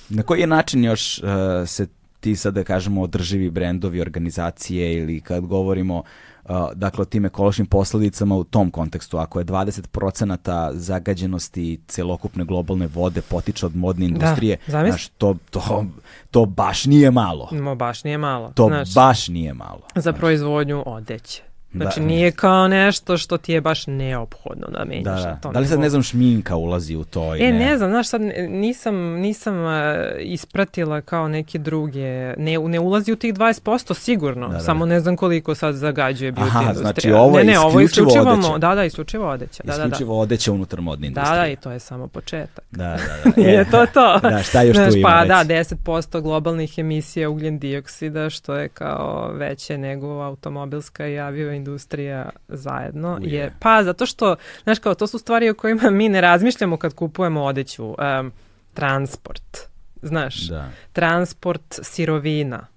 Na 0.10 0.24
koji 0.24 0.40
je 0.40 0.48
način 0.48 0.84
još 0.84 1.20
uh, 1.24 1.30
se 1.68 1.88
ti 2.20 2.36
sad 2.36 2.54
da 2.54 2.64
kažemo 2.64 3.02
održivi 3.02 3.50
brendovi, 3.50 4.02
organizacije 4.02 4.98
ili 4.98 5.22
kad 5.22 5.46
govorimo 5.46 5.98
uh, 5.98 6.52
dakle 6.74 7.02
o 7.02 7.06
tim 7.06 7.26
ekološkim 7.26 7.66
posledicama 7.66 8.36
u 8.36 8.44
tom 8.44 8.72
kontekstu, 8.72 9.18
ako 9.18 9.40
je 9.40 9.46
20% 9.46 10.72
zagađenosti 10.74 11.80
celokupne 11.88 12.46
globalne 12.46 12.88
vode 12.88 13.22
potiče 13.22 13.66
od 13.66 13.76
modne 13.76 14.08
da, 14.08 14.14
industrije, 14.14 14.58
da, 14.68 14.72
znaš, 14.72 15.08
to, 15.08 15.36
to, 15.50 15.86
to 16.32 16.46
baš 16.46 16.86
nije 16.86 17.12
malo. 17.12 17.50
No, 17.52 17.76
baš 17.76 18.04
nije 18.04 18.18
malo. 18.18 18.52
To 18.56 18.68
znaš, 18.68 18.94
baš 18.94 19.28
nije 19.28 19.54
malo. 19.54 19.82
Za 19.96 20.14
proizvodnju 20.14 20.84
odeće. 20.86 21.51
Znači 21.74 22.00
da. 22.00 22.06
nije 22.06 22.32
kao 22.32 22.68
nešto 22.68 23.18
što 23.18 23.38
ti 23.38 23.54
je 23.54 23.62
baš 23.62 23.88
neophodno 23.88 24.68
da 24.68 24.86
menjaš. 24.86 25.24
Da, 25.24 25.30
da. 25.30 25.36
To 25.42 25.52
da 25.52 25.60
li 25.60 25.68
sad 25.68 25.80
ne 25.80 25.90
znam 25.90 26.04
šminka 26.04 26.56
ulazi 26.56 26.96
u 26.96 27.04
to? 27.04 27.36
I 27.36 27.42
e, 27.42 27.52
ne, 27.54 27.60
ne 27.60 27.78
znam, 27.78 27.90
znaš 27.90 28.08
sad 28.08 28.22
nisam, 28.50 28.96
nisam 28.96 29.64
uh, 29.64 29.72
ispratila 30.20 31.02
kao 31.02 31.28
neke 31.28 31.58
druge, 31.58 32.34
ne, 32.38 32.58
ne 32.60 32.80
ulazi 32.80 33.12
u 33.12 33.16
tih 33.16 33.34
20% 33.34 33.94
sigurno, 33.94 34.48
da, 34.48 34.54
da. 34.54 34.60
samo 34.60 34.86
ne 34.86 35.00
znam 35.00 35.16
koliko 35.16 35.56
sad 35.56 35.76
zagađuje 35.76 36.32
beauty 36.32 36.42
Aha, 36.42 36.62
industrija. 36.62 36.92
znači 36.92 37.12
ovo 37.12 37.40
je 37.40 37.46
ne, 37.46 37.52
ne, 37.52 37.60
ovo 37.60 37.80
je 37.80 37.86
isključivo 37.86 38.32
odeća. 38.32 38.58
Da, 38.58 38.76
da, 38.76 38.84
isključivo 38.84 39.30
odeća. 39.30 39.64
Da, 39.64 39.74
isključivo 39.74 40.14
da, 40.14 40.18
da. 40.18 40.22
odeća 40.22 40.52
unutar 40.52 40.82
modne 40.82 41.08
industrije. 41.08 41.36
Da, 41.36 41.42
da, 41.42 41.48
i 41.48 41.56
to 41.56 41.72
je 41.72 41.80
samo 41.80 42.08
početak. 42.08 42.66
Da, 42.72 42.84
da, 42.84 43.32
da. 43.32 43.42
E, 43.48 43.52
je 43.52 43.66
to 43.72 43.86
to. 43.94 44.20
da, 44.30 44.44
šta 44.44 44.62
još 44.62 44.76
znaš, 44.76 44.92
tu 44.92 44.98
ima 44.98 45.10
Pa 45.10 45.22
reći? 45.22 45.48
da, 45.48 45.76
10% 45.76 46.22
globalnih 46.22 46.80
emisija 46.80 47.30
ugljen 47.30 47.60
dioksida, 47.60 48.30
što 48.30 48.56
je 48.56 48.70
kao 48.70 49.32
veće 49.34 49.78
nego 49.78 50.08
automobilska 50.08 51.08
i 51.08 51.20
avioindustrija 51.62 52.30
zajedno. 52.48 53.20
Uje. 53.22 53.34
Je, 53.34 53.54
pa, 53.60 53.84
zato 53.84 54.06
što, 54.06 54.36
znaš 54.64 54.80
kao, 54.80 54.96
to 54.96 55.08
su 55.08 55.20
stvari 55.20 55.50
o 55.50 55.54
kojima 55.54 55.90
mi 55.90 56.10
ne 56.10 56.22
razmišljamo 56.22 56.78
kad 56.78 56.94
kupujemo 56.94 57.44
odeću. 57.44 57.96
Um, 58.20 58.32
transport, 58.74 59.58
znaš, 60.02 60.48
da. 60.48 60.70
transport 60.94 61.80
sirovina 61.82 62.68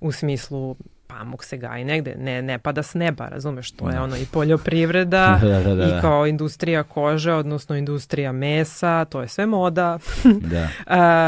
u 0.00 0.12
smislu 0.12 0.76
pamuk 1.12 1.44
se 1.44 1.56
gaji 1.56 1.84
negde, 1.84 2.14
ne, 2.18 2.42
ne 2.42 2.58
pada 2.58 2.82
s 2.82 2.94
neba, 2.94 3.28
razumeš, 3.28 3.70
to 3.70 3.88
je 3.88 3.94
da. 3.94 4.02
ono 4.02 4.16
i 4.16 4.26
poljoprivreda 4.32 5.38
da, 5.42 5.60
da, 5.60 5.74
da, 5.74 5.84
i 5.84 6.00
kao 6.00 6.26
industrija 6.26 6.82
kože, 6.82 7.32
odnosno 7.32 7.76
industrija 7.76 8.32
mesa, 8.32 9.04
to 9.04 9.20
je 9.20 9.28
sve 9.28 9.46
moda. 9.46 9.98
da. 10.52 10.68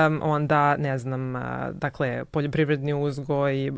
um, 0.06 0.20
onda, 0.22 0.76
ne 0.76 0.98
znam, 0.98 1.34
dakle, 1.72 2.24
poljoprivredni 2.24 2.94
uzgoj, 2.94 3.72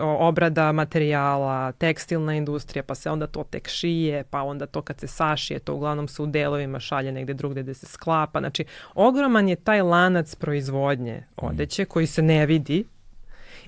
obrada 0.00 0.72
materijala, 0.72 1.72
tekstilna 1.72 2.34
industrija, 2.34 2.82
pa 2.82 2.94
se 2.94 3.10
onda 3.10 3.26
to 3.26 3.44
tek 3.44 3.68
šije, 3.68 4.24
pa 4.24 4.42
onda 4.42 4.66
to 4.66 4.82
kad 4.82 5.00
se 5.00 5.06
sašije, 5.06 5.58
to 5.58 5.74
uglavnom 5.74 6.08
se 6.08 6.22
u 6.22 6.26
delovima 6.26 6.80
šalje 6.80 7.12
negde 7.12 7.34
drugde 7.34 7.62
gde 7.62 7.74
se 7.74 7.86
sklapa. 7.86 8.40
Znači, 8.40 8.64
ogroman 8.94 9.48
je 9.48 9.56
taj 9.56 9.82
lanac 9.82 10.34
proizvodnje 10.34 11.22
odeće 11.36 11.84
koji 11.84 12.06
se 12.06 12.22
ne 12.22 12.46
vidi, 12.46 12.84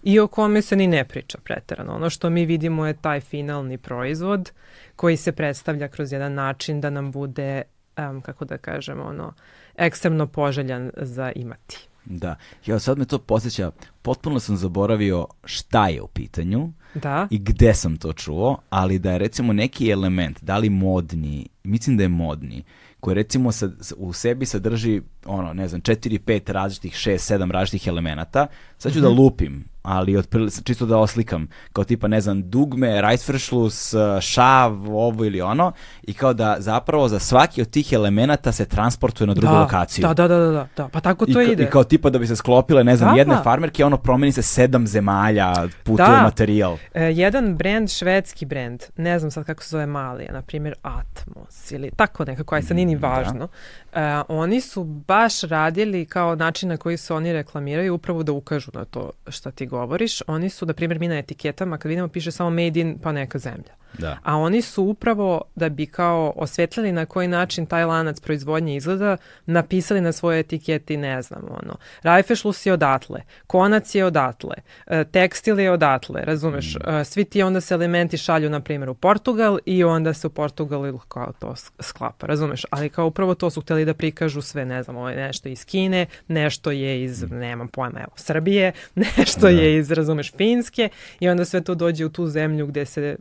i 0.03 0.21
o 0.21 0.27
kome 0.27 0.63
se 0.63 0.77
ni 0.77 0.87
ne 0.87 1.05
priča 1.05 1.39
preterano. 1.45 1.95
Ono 1.95 2.11
što 2.11 2.31
mi 2.31 2.47
vidimo 2.47 2.87
je 2.87 2.97
taj 2.97 3.21
finalni 3.21 3.79
proizvod 3.79 4.53
koji 4.97 5.17
se 5.17 5.33
predstavlja 5.33 5.89
kroz 5.89 6.13
jedan 6.13 6.35
način 6.35 6.81
da 6.81 6.91
nam 6.91 7.13
bude, 7.13 7.63
um, 8.11 8.21
kako 8.21 8.45
da 8.45 8.59
kažemo, 8.59 9.05
ono, 9.05 9.35
ekstremno 9.77 10.27
poželjan 10.27 10.91
za 10.97 11.33
imati. 11.35 11.89
Da, 12.05 12.37
ja 12.67 12.79
sad 12.79 12.99
me 12.99 13.05
to 13.05 13.19
posjeća, 13.19 13.71
potpuno 14.03 14.41
sam 14.41 14.57
zaboravio 14.57 15.27
šta 15.45 15.89
je 15.89 16.03
u 16.03 16.09
pitanju 16.09 16.73
da. 16.95 17.29
i 17.31 17.39
gde 17.39 17.75
sam 17.75 17.97
to 17.97 18.13
čuo, 18.13 18.59
ali 18.71 18.99
da 18.99 19.13
je 19.13 19.19
recimo 19.19 19.53
neki 19.53 19.91
element, 19.91 20.43
da 20.43 20.59
li 20.59 20.71
modni, 20.71 21.49
mislim 21.65 21.97
da 21.97 22.03
je 22.03 22.09
modni, 22.09 22.65
koji 23.01 23.15
recimo 23.15 23.53
sad, 23.53 23.93
u 23.97 24.13
sebi 24.13 24.47
sadrži 24.47 25.03
ono, 25.27 25.53
ne 25.53 25.69
znam, 25.69 25.81
4, 25.81 26.19
5 26.19 26.53
različitih, 26.53 26.95
6, 26.95 27.35
7 27.35 27.51
različitih 27.51 27.89
elemenata. 27.89 28.47
Sad 28.79 28.93
ću 28.93 28.99
mm 28.99 29.01
-hmm. 29.01 29.05
da 29.05 29.11
mhm. 29.11 29.21
lupim, 29.21 29.65
ali 29.83 30.17
otprili, 30.17 30.51
čisto 30.65 30.87
da 30.87 30.99
oslikam, 30.99 31.49
kao 31.73 31.85
tipa, 31.85 32.09
ne 32.09 32.21
znam, 32.21 32.51
dugme, 32.51 33.01
rajsfršlus, 33.01 33.95
šav, 34.21 34.97
ovo 34.97 35.25
ili 35.25 35.41
ono, 35.41 35.73
i 36.03 36.15
kao 36.15 36.35
da 36.35 36.57
zapravo 36.59 37.09
za 37.09 37.19
svaki 37.19 37.63
od 37.63 37.71
tih 37.71 37.93
elemenata 37.93 38.53
se 38.53 38.65
transportuje 38.65 39.27
na 39.27 39.35
drugu 39.35 39.55
da, 39.55 39.61
lokaciju. 39.61 40.03
Da, 40.03 40.15
da, 40.15 40.29
da, 40.29 40.39
da, 40.39 40.69
da, 40.77 40.89
pa 40.89 41.01
tako 41.01 41.27
to 41.27 41.43
I, 41.43 41.53
ide. 41.53 41.63
I 41.63 41.67
kao 41.67 41.85
tipa 41.85 42.11
da 42.11 42.19
bi 42.19 42.27
se 42.27 42.37
sklopile, 42.37 42.85
ne 42.85 42.97
znam, 42.97 43.11
da, 43.11 43.19
jedne 43.19 43.37
farmerke, 43.45 43.85
ono 43.85 43.97
promeni 43.97 44.33
se 44.33 44.43
sedam 44.43 44.87
zemalja, 44.87 45.53
putuje 45.85 46.09
da. 46.09 46.23
materijal. 46.23 46.77
E, 46.95 47.05
jedan 47.05 47.57
brand, 47.57 47.91
švedski 47.91 48.47
brand, 48.47 48.83
ne 48.97 49.19
znam 49.19 49.31
sad 49.31 49.45
kako 49.45 49.63
se 49.63 49.69
zove 49.69 49.87
mali, 49.87 50.27
na 50.33 50.43
primjer 50.43 50.75
Atmos 50.83 51.71
ili 51.73 51.91
tako 51.97 52.25
nekako, 52.25 52.55
aj 52.55 52.63
sad 52.63 52.77
nije 52.77 52.87
ni 52.87 52.97
mm, 52.97 53.01
da. 53.01 53.09
važno, 53.09 53.39
da. 53.39 53.49
E, 53.93 54.23
oni 54.29 54.61
su 54.61 54.85
baš 54.85 55.41
radili 55.41 56.07
kao 56.07 56.35
način 56.35 56.69
na 56.69 56.77
koji 56.77 56.97
se 56.97 57.15
oni 57.15 57.33
reklamiraju 57.33 57.95
upravo 57.95 58.23
da 58.23 58.33
ukažu 58.33 58.71
na 58.75 58.85
to 58.85 59.11
šta 59.29 59.51
ti 59.51 59.67
govoriš. 59.67 60.23
Oni 60.27 60.51
su, 60.51 60.65
da 60.65 60.75
primjer, 60.75 60.99
mi 60.99 61.09
na 61.09 61.19
etiketama, 61.19 61.79
kad 61.79 61.89
vidimo 61.89 62.09
piše 62.09 62.31
samo 62.31 62.51
made 62.51 62.81
in, 62.81 62.99
pa 63.03 63.13
neka 63.13 63.39
zemlja. 63.39 63.79
Da. 63.99 64.19
A 64.23 64.37
oni 64.37 64.63
su 64.63 64.85
upravo, 64.85 65.43
da 65.55 65.69
bi 65.69 65.87
kao 65.87 66.33
osvetljali 66.37 66.93
na 66.93 67.07
koji 67.07 67.29
način 67.29 67.67
taj 67.67 67.85
lanac 67.85 68.21
proizvodnje 68.21 68.77
izgleda, 68.77 69.17
napisali 69.47 70.01
na 70.01 70.13
svoje 70.13 70.41
etiketi, 70.41 70.97
ne 70.97 71.23
znam, 71.23 71.43
ono, 71.51 71.77
Rajfešlus 72.03 72.67
je 72.67 72.73
odatle, 72.73 73.23
konac 73.47 73.95
je 73.95 74.05
odatle, 74.05 74.57
e, 74.87 75.05
tekstil 75.05 75.61
je 75.61 75.73
odatle, 75.73 76.25
razumeš, 76.25 76.75
mm. 76.75 76.91
E, 76.91 77.05
svi 77.05 77.25
ti 77.25 77.43
onda 77.43 77.61
se 77.61 77.75
elementi 77.75 78.17
šalju, 78.17 78.51
na 78.51 78.61
primjer, 78.61 78.91
u 78.91 78.95
Portugal 78.95 79.59
i 79.65 79.85
onda 79.85 80.15
se 80.15 80.27
u 80.27 80.31
Portugalu 80.31 80.99
kao 80.99 81.33
to 81.39 81.55
sklapa, 81.81 82.27
razumeš, 82.27 82.65
ali 82.71 82.89
kao 82.89 83.07
upravo 83.07 83.35
to 83.35 83.51
su 83.51 83.61
hteli 83.61 83.78
da 83.85 83.95
prikažu 83.95 84.43
sve, 84.43 84.65
ne 84.65 84.83
znam, 84.83 84.97
ovo 84.97 85.11
je 85.11 85.17
nešto 85.17 85.49
iz 85.49 85.65
Kine, 85.65 86.07
nešto 86.29 86.71
je 86.71 87.05
iz, 87.05 87.23
mm. 87.23 87.35
nemam 87.35 87.69
pojma, 87.69 88.01
evo, 88.01 88.13
Srbije, 88.17 88.73
nešto 89.19 89.41
da. 89.41 89.49
je 89.49 89.79
iz, 89.79 89.91
razumeš, 89.91 90.33
Finske 90.33 90.89
i 91.21 91.29
onda 91.29 91.45
sve 91.45 91.61
to 91.61 91.75
dođe 91.75 92.05
u 92.05 92.09
tu 92.09 92.27
zemlju 92.27 92.67
gde 92.67 92.85
se 92.85 93.17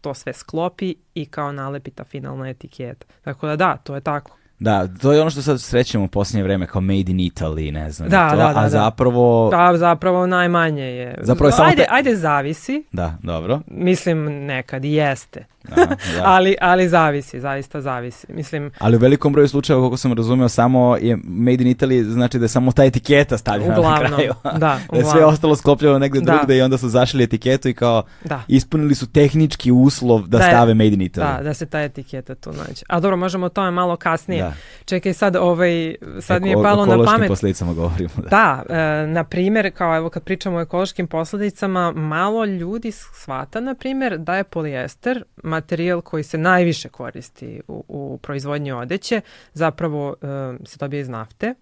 to 0.00 0.14
sve 0.14 0.32
sklopi 0.32 0.94
i 1.14 1.26
kao 1.26 1.52
nalepi 1.52 1.90
ta 1.90 2.04
finalna 2.04 2.48
etiketa. 2.48 3.06
Tako 3.22 3.46
da 3.46 3.56
da, 3.56 3.76
to 3.76 3.94
je 3.94 4.00
tako. 4.00 4.36
Da, 4.60 4.88
to 5.02 5.12
je 5.12 5.20
ono 5.20 5.30
što 5.30 5.42
sad 5.42 5.60
srećemo 5.60 6.04
u 6.04 6.08
posljednje 6.08 6.42
vreme 6.42 6.66
kao 6.66 6.80
made 6.80 7.10
in 7.10 7.18
Italy, 7.18 7.72
ne 7.72 7.90
znam. 7.90 8.08
Da, 8.08 8.30
to, 8.30 8.36
da, 8.36 8.42
da. 8.42 8.58
A 8.58 8.62
da. 8.62 8.68
zapravo... 8.68 9.50
Da, 9.50 9.78
zapravo 9.78 10.26
najmanje 10.26 10.84
je. 10.84 11.18
Zapravo 11.22 11.48
je 11.48 11.52
samo 11.52 11.68
ajde, 11.68 11.82
te... 11.82 11.88
ajde 11.90 12.16
zavisi. 12.16 12.84
Da, 12.92 13.14
dobro. 13.22 13.60
Mislim 13.66 14.46
nekad 14.46 14.84
jeste. 14.84 15.44
Aha, 15.68 15.86
da. 15.86 16.22
ali, 16.34 16.56
ali 16.60 16.88
zavisi, 16.88 17.40
zaista 17.40 17.80
zavisi. 17.80 18.26
Mislim, 18.32 18.70
ali 18.78 18.96
u 18.96 18.98
velikom 18.98 19.32
broju 19.32 19.48
slučajeva, 19.48 19.86
kako 19.86 19.96
sam 19.96 20.12
razumeo, 20.12 20.48
samo 20.48 20.96
je 20.96 21.18
Made 21.24 21.64
in 21.64 21.76
Italy, 21.76 22.02
znači 22.02 22.38
da 22.38 22.44
je 22.44 22.48
samo 22.48 22.72
ta 22.72 22.84
etiketa 22.84 23.38
stavljena 23.38 23.78
uglavnom, 23.78 24.10
na 24.10 24.16
kraju. 24.16 24.32
Da, 24.44 24.58
da 24.92 24.98
je 24.98 25.04
sve 25.04 25.24
ostalo 25.24 25.56
sklopljeno 25.56 25.98
negde 25.98 26.20
da. 26.20 26.32
drugde 26.32 26.56
i 26.56 26.62
onda 26.62 26.78
su 26.78 26.88
zašli 26.88 27.24
etiketu 27.24 27.68
i 27.68 27.74
kao 27.74 28.02
da. 28.24 28.42
ispunili 28.48 28.94
su 28.94 29.06
tehnički 29.06 29.72
uslov 29.72 30.26
da, 30.26 30.38
da 30.38 30.44
stave 30.44 30.74
Made 30.74 30.88
in 30.88 31.00
Italy. 31.00 31.36
Da, 31.36 31.42
da 31.42 31.54
se 31.54 31.66
ta 31.66 31.80
etiketa 31.80 32.34
tu 32.34 32.50
nađe. 32.52 32.82
A 32.88 33.00
dobro, 33.00 33.16
možemo 33.16 33.46
o 33.46 33.48
tome 33.48 33.70
malo 33.70 33.96
kasnije. 33.96 34.42
Da. 34.42 34.52
Čekaj, 34.84 35.12
sad, 35.12 35.36
ovaj, 35.36 35.94
sad 36.20 36.36
Eko, 36.36 36.44
mi 36.44 36.50
je 36.50 36.62
palo 36.62 36.86
na 36.86 37.04
pamet. 37.04 37.28
Posledicama 37.28 37.72
govorimo. 37.72 38.10
Da, 38.16 38.62
da 38.68 38.74
e, 38.74 39.06
na 39.06 39.24
primjer, 39.24 39.72
kao 39.74 39.96
evo 39.96 40.10
kad 40.10 40.22
pričamo 40.22 40.56
o 40.56 40.60
ekološkim 40.60 41.06
posledicama, 41.06 41.92
malo 41.92 42.44
ljudi 42.44 42.92
shvata, 42.92 43.60
na 43.60 43.74
primjer, 43.74 44.18
da 44.18 44.36
je 44.36 44.44
polijester 44.44 45.24
materijal 45.50 46.00
koji 46.00 46.22
se 46.22 46.38
najviše 46.38 46.88
koristi 46.88 47.60
u, 47.68 47.84
u 47.88 48.18
proizvodnji 48.22 48.72
odeće 48.72 49.20
zapravo 49.52 50.08
um, 50.22 50.58
se 50.66 50.76
dobije 50.78 51.00
iz 51.00 51.08
nafte 51.08 51.54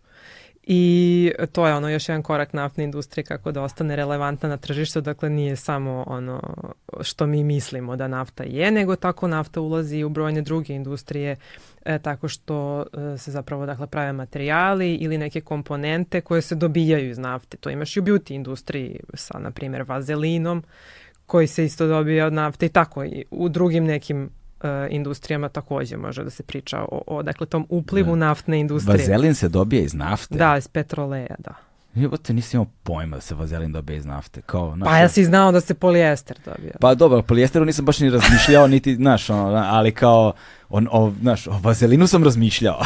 I 0.71 1.33
to 1.53 1.67
je 1.67 1.75
ono 1.75 1.89
još 1.89 2.09
jedan 2.09 2.23
korak 2.23 2.53
naftne 2.53 2.85
industrije 2.85 3.25
kako 3.25 3.53
da 3.53 3.63
ostane 3.63 3.97
relevantna 3.97 4.49
na 4.49 4.57
tržištu, 4.57 5.01
dakle 5.01 5.31
nije 5.31 5.57
samo 5.57 6.05
ono 6.07 6.41
što 7.01 7.27
mi 7.27 7.45
mislimo 7.45 7.97
da 7.97 8.09
nafta 8.09 8.45
je, 8.45 8.71
nego 8.71 8.97
tako 8.97 9.29
nafta 9.29 9.61
ulazi 9.61 10.05
u 10.05 10.09
brojne 10.09 10.43
druge 10.43 10.75
industrije 10.75 11.37
e, 11.85 11.99
tako 11.99 12.29
što 12.29 12.85
e, 13.15 13.19
se 13.19 13.31
zapravo 13.31 13.67
dakle 13.67 13.87
prave 13.87 14.13
materijali 14.13 14.95
ili 14.95 15.19
neke 15.19 15.41
komponente 15.41 16.21
koje 16.21 16.43
se 16.43 16.55
dobijaju 16.55 17.11
iz 17.11 17.19
nafte. 17.19 17.57
To 17.57 17.71
imaš 17.71 17.97
i 17.97 18.01
u 18.01 18.03
beauty 18.03 18.33
industriji 18.35 19.01
sa 19.15 19.39
na 19.39 19.51
primjer 19.51 19.83
vazelinom 19.83 20.63
koji 21.29 21.47
se 21.47 21.65
isto 21.65 21.87
dobija 21.87 22.27
od 22.27 22.33
nafte 22.33 22.67
i 22.67 22.69
tako 22.69 23.05
i 23.05 23.25
u 23.31 23.49
drugim 23.49 23.85
nekim 23.85 24.23
uh, 24.23 24.69
industrijama 24.91 25.49
takođe 25.49 25.97
može 25.97 26.25
da 26.25 26.31
se 26.31 26.43
priča 26.43 26.79
o, 26.79 27.03
o 27.07 27.23
dakle, 27.23 27.47
tom 27.47 27.67
uplivu 27.69 28.11
da. 28.11 28.17
naftne 28.17 28.61
industrije. 28.61 28.99
Vazelin 28.99 29.35
se 29.35 29.49
dobije 29.49 29.83
iz 29.83 29.95
nafte? 29.95 30.39
Da, 30.39 30.57
iz 30.57 30.69
petroleja, 30.69 31.35
da. 31.39 31.68
Jebote, 31.95 32.33
nisi 32.33 32.57
imao 32.57 32.67
pojma 32.83 33.17
da 33.17 33.21
se 33.21 33.35
vazelin 33.35 33.73
dobije 33.73 33.97
iz 33.97 34.07
nafte. 34.07 34.43
Kao, 34.43 34.77
naš, 34.77 34.89
pa 34.89 34.99
ja 34.99 35.09
si 35.09 35.25
znao 35.25 35.53
da 35.53 35.61
se 35.61 35.75
polijester 35.75 36.37
dobija. 36.45 36.73
Pa 36.81 36.95
dobro, 36.95 37.23
polijesteru 37.23 37.65
nisam 37.65 37.85
baš 37.85 38.01
ni 38.01 38.11
razmišljao, 38.11 38.67
niti, 38.67 38.95
znaš, 38.95 39.31
ono, 39.31 39.65
ali 39.67 39.93
kao, 39.93 40.33
on, 40.69 40.89
o, 40.91 41.13
znaš, 41.21 41.47
o 41.47 41.59
vazelinu 41.63 42.07
sam 42.07 42.25
razmišljao. 42.25 42.81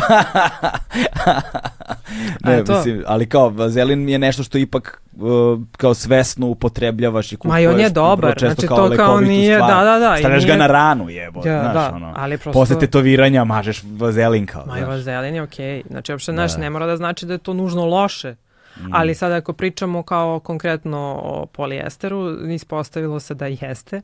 ne, 2.45 2.63
mislim, 2.69 3.05
ali 3.07 3.29
kao, 3.29 3.49
vazelin 3.49 4.09
je 4.09 4.19
nešto 4.19 4.43
što 4.43 4.59
ipak 4.59 5.03
uh, 5.17 5.61
kao 5.77 5.95
svesno 5.95 6.47
upotrebljavaš 6.47 7.33
i 7.33 7.37
kupuješ. 7.37 7.53
Ma 7.53 7.61
i 7.61 7.67
on 7.67 7.81
je 7.81 7.91
dobar, 7.91 8.39
znači 8.39 8.67
kao 8.67 8.89
to 8.89 8.97
kao 8.97 9.21
nije, 9.21 9.57
stvar. 9.57 9.71
da, 9.71 9.85
da, 9.85 9.99
da. 9.99 10.17
Stavljaš 10.19 10.45
nije... 10.45 10.57
ga 10.57 10.59
na 10.59 10.67
ranu, 10.67 11.09
jebo, 11.09 11.43
ja, 11.47 11.61
znaš, 11.61 11.75
da, 11.75 11.93
ono, 11.95 12.13
ali 12.17 12.39
prosto... 12.39 12.61
posle 12.61 12.79
tetoviranja 12.79 13.45
mažeš 13.45 13.83
vazelin 13.99 14.47
kao, 14.47 14.67
Ma 14.67 14.79
i 14.79 14.85
vazelin 14.85 15.35
je 15.35 15.43
okej, 15.43 15.83
okay. 15.83 15.91
znači 15.91 16.13
uopšte, 16.13 16.33
znaš, 16.33 16.53
da. 16.53 16.59
ne 16.59 16.71
mora 16.71 16.87
da 16.87 16.97
znači 16.97 17.27
da 17.27 17.33
je 17.33 17.39
to 17.39 17.55
nužno 17.55 17.87
loše. 17.87 18.35
Mm. 18.77 18.89
Ali 18.93 19.15
sad 19.15 19.33
ako 19.33 19.53
pričamo 19.53 20.03
kao 20.03 20.41
konkretno 20.41 21.21
o 21.23 21.47
polijesteru, 21.47 22.51
ispostavilo 22.51 23.21
se 23.21 23.35
da 23.35 23.47
jeste. 23.47 24.03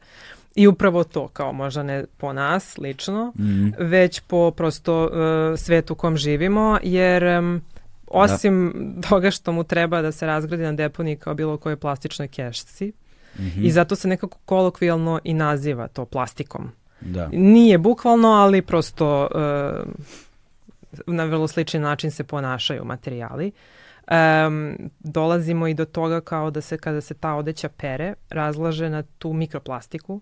I 0.55 0.66
upravo 0.66 1.05
to, 1.05 1.29
kao 1.29 1.53
možda 1.53 1.83
ne 1.83 2.05
po 2.16 2.33
nas 2.33 2.79
lično, 2.79 3.33
mm. 3.39 3.69
već 3.79 4.21
po 4.21 4.51
prosto 4.51 5.05
uh, 5.05 5.59
svetu 5.59 5.93
u 5.93 5.97
kom 5.97 6.16
živimo, 6.16 6.79
jer 6.83 7.25
um, 7.25 7.62
osim 8.07 8.73
da. 8.75 9.09
toga 9.09 9.31
što 9.31 9.53
mu 9.53 9.64
treba 9.64 10.03
da 10.03 10.12
se 10.12 10.27
razgradi 10.27 10.62
na 10.62 10.73
deponiji 10.73 11.16
kao 11.16 11.35
bilo 11.35 11.57
kojoj 11.57 11.77
plastičnoj 11.77 12.29
kešci, 12.29 12.93
mm 13.39 13.43
-hmm. 13.43 13.66
i 13.66 13.71
zato 13.71 13.97
se 13.97 14.09
nekako 14.09 14.39
kolokvijalno 14.45 15.21
i 15.25 15.35
naziva 15.35 15.89
to 15.89 16.05
plastikom. 16.05 16.71
Da. 17.01 17.29
Nije 17.33 17.79
bukvalno, 17.79 18.29
ali 18.29 18.62
prosto 18.62 19.29
uh, 19.35 21.14
na 21.14 21.25
vrlo 21.25 21.49
slični 21.49 21.81
način 21.81 22.11
se 22.11 22.25
ponašaju 22.25 22.85
materijali. 22.85 23.47
Uh, 23.47 23.78
um, 24.11 24.90
dolazimo 25.00 25.66
i 25.66 25.74
do 25.74 25.84
toga 25.84 26.20
kao 26.20 26.50
da 26.50 26.61
se 26.61 26.78
kada 26.78 27.00
se 27.00 27.14
ta 27.14 27.34
odeća 27.34 27.68
pere 27.68 28.14
razlaže 28.30 28.90
na 28.90 29.02
tu 29.02 29.32
mikroplastiku 29.32 30.20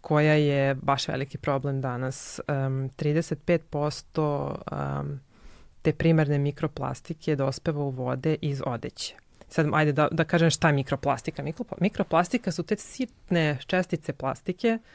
koja 0.00 0.34
je 0.34 0.74
baš 0.74 1.08
veliki 1.08 1.38
problem 1.38 1.80
danas. 1.80 2.40
Um, 2.48 2.90
35% 2.90 5.00
um, 5.00 5.20
te 5.82 5.92
primarne 5.92 6.38
mikroplastike 6.38 7.36
dospeva 7.36 7.82
u 7.82 7.90
vode 7.90 8.36
iz 8.40 8.62
odeće. 8.66 9.14
Sad, 9.48 9.66
ajde 9.72 9.92
da, 9.92 10.08
da 10.10 10.24
kažem 10.24 10.50
šta 10.50 10.68
je 10.68 10.74
mikroplastika. 10.74 11.42
Mikroplastika 11.80 12.52
su 12.52 12.62
te 12.62 12.76
sitne 12.76 13.58
čestice 13.66 14.12
plastike 14.12 14.78
uh, 14.80 14.86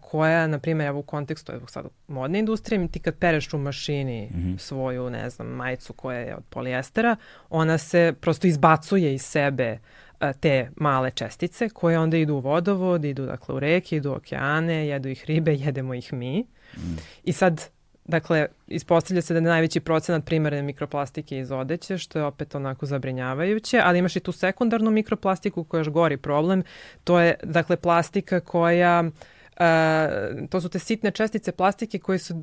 koja, 0.00 0.46
na 0.46 0.58
primjer, 0.58 0.88
evo 0.88 0.98
u 0.98 1.02
kontekstu 1.02 1.52
evo 1.52 1.66
sad 1.66 1.84
modne 2.08 2.38
industrije, 2.38 2.88
ti 2.88 2.98
kad 2.98 3.14
pereš 3.14 3.54
u 3.54 3.58
mašini 3.58 4.30
mm 4.34 4.38
-hmm. 4.38 4.58
svoju, 4.58 5.10
ne 5.10 5.30
znam, 5.30 5.46
majicu 5.46 5.92
koja 5.92 6.18
je 6.18 6.36
od 6.36 6.44
polijestera, 6.50 7.16
ona 7.50 7.78
se 7.78 8.14
prosto 8.20 8.46
izbacuje 8.46 9.14
iz 9.14 9.22
sebe 9.22 9.72
uh, 9.72 10.26
te 10.40 10.70
male 10.76 11.10
čestice 11.10 11.68
koje 11.68 11.98
onda 11.98 12.16
idu 12.16 12.34
u 12.34 12.40
vodovod, 12.40 13.04
idu 13.04 13.26
dakle 13.26 13.54
u 13.54 13.60
reke, 13.60 13.96
idu 13.96 14.10
u 14.10 14.14
okeane, 14.14 14.86
jedu 14.86 15.08
ih 15.08 15.24
ribe, 15.24 15.54
jedemo 15.66 15.94
ih 15.94 16.12
mi. 16.12 16.44
Mm. 16.76 16.96
I 17.24 17.32
sad 17.32 17.68
Dakle, 18.04 18.46
ispostavlja 18.66 19.22
se 19.22 19.34
da 19.34 19.38
je 19.38 19.42
najveći 19.42 19.80
procenat 19.80 20.24
primarne 20.24 20.62
mikroplastike 20.62 21.38
iz 21.38 21.52
odeće, 21.52 21.98
što 21.98 22.18
je 22.18 22.24
opet 22.24 22.54
onako 22.54 22.86
zabrinjavajuće, 22.86 23.80
ali 23.84 23.98
imaš 23.98 24.16
i 24.16 24.20
tu 24.20 24.32
sekundarnu 24.32 24.90
mikroplastiku 24.90 25.64
koja 25.64 25.78
je 25.78 25.80
još 25.80 25.88
gori 25.88 26.16
problem. 26.16 26.62
To 27.04 27.20
je, 27.20 27.34
dakle, 27.42 27.76
plastika 27.76 28.40
koja 28.40 29.04
Uh, 29.52 30.48
to 30.48 30.60
su 30.60 30.68
te 30.68 30.78
sitne 30.78 31.10
čestice 31.10 31.52
plastike 31.52 31.98
koje 31.98 32.18
se 32.18 32.34
uh, 32.34 32.42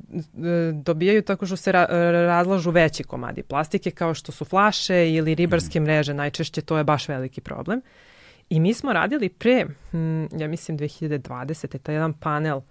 dobijaju 0.72 1.22
tako 1.22 1.46
što 1.46 1.56
se 1.56 1.72
ra 1.72 1.86
razlažu 2.10 2.70
veći 2.70 3.04
komadi 3.04 3.42
plastike 3.42 3.90
kao 3.90 4.14
što 4.14 4.32
su 4.32 4.44
flaše 4.44 5.10
ili 5.10 5.34
ribarske 5.34 5.80
mm. 5.80 5.82
mreže, 5.82 6.14
najčešće 6.14 6.62
to 6.62 6.78
je 6.78 6.84
baš 6.84 7.08
veliki 7.08 7.40
problem. 7.40 7.82
I 8.50 8.60
mi 8.60 8.74
smo 8.74 8.92
radili 8.92 9.28
pre, 9.28 9.66
hm, 9.90 10.24
ja 10.38 10.48
mislim 10.48 10.78
2020. 10.78 11.78
taj 11.78 11.94
jedan 11.94 12.12
panel 12.12 12.56
uh, 12.56 12.64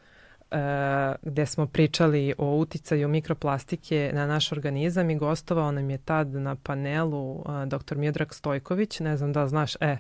gde 1.22 1.46
smo 1.46 1.68
pričali 1.68 2.34
o 2.38 2.56
uticaju 2.56 3.08
mikroplastike 3.08 4.12
na 4.14 4.28
naš 4.28 4.52
organizam 4.52 5.10
i 5.10 5.18
gostovao 5.18 5.72
nam 5.72 5.90
je 5.90 5.98
tad 5.98 6.28
na 6.28 6.56
panelu 6.56 7.32
uh, 7.32 7.46
dr. 7.66 7.98
Miodrag 7.98 8.34
Stojković, 8.34 9.00
ne 9.00 9.18
znam 9.18 9.34
da 9.34 9.48
znaš, 9.48 9.76
e, 9.80 9.98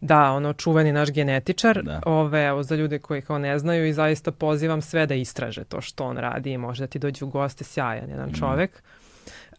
da, 0.00 0.30
ono 0.30 0.52
čuveni 0.52 0.92
naš 0.92 1.10
genetičar, 1.10 1.82
da. 1.82 2.00
ove, 2.06 2.44
evo, 2.44 2.62
za 2.62 2.76
ljude 2.76 2.98
koji 2.98 3.22
kao 3.22 3.38
ne 3.38 3.58
znaju 3.58 3.86
i 3.86 3.92
zaista 3.92 4.32
pozivam 4.32 4.82
sve 4.82 5.06
da 5.06 5.14
istraže 5.14 5.64
to 5.64 5.80
što 5.80 6.04
on 6.04 6.16
radi 6.16 6.52
i 6.52 6.58
može 6.58 6.82
da 6.82 6.86
ti 6.86 6.98
dođe 6.98 7.24
u 7.24 7.28
goste 7.28 7.64
sjajan 7.64 8.10
jedan 8.10 8.28
mm. 8.28 8.34
čovek. 8.34 8.82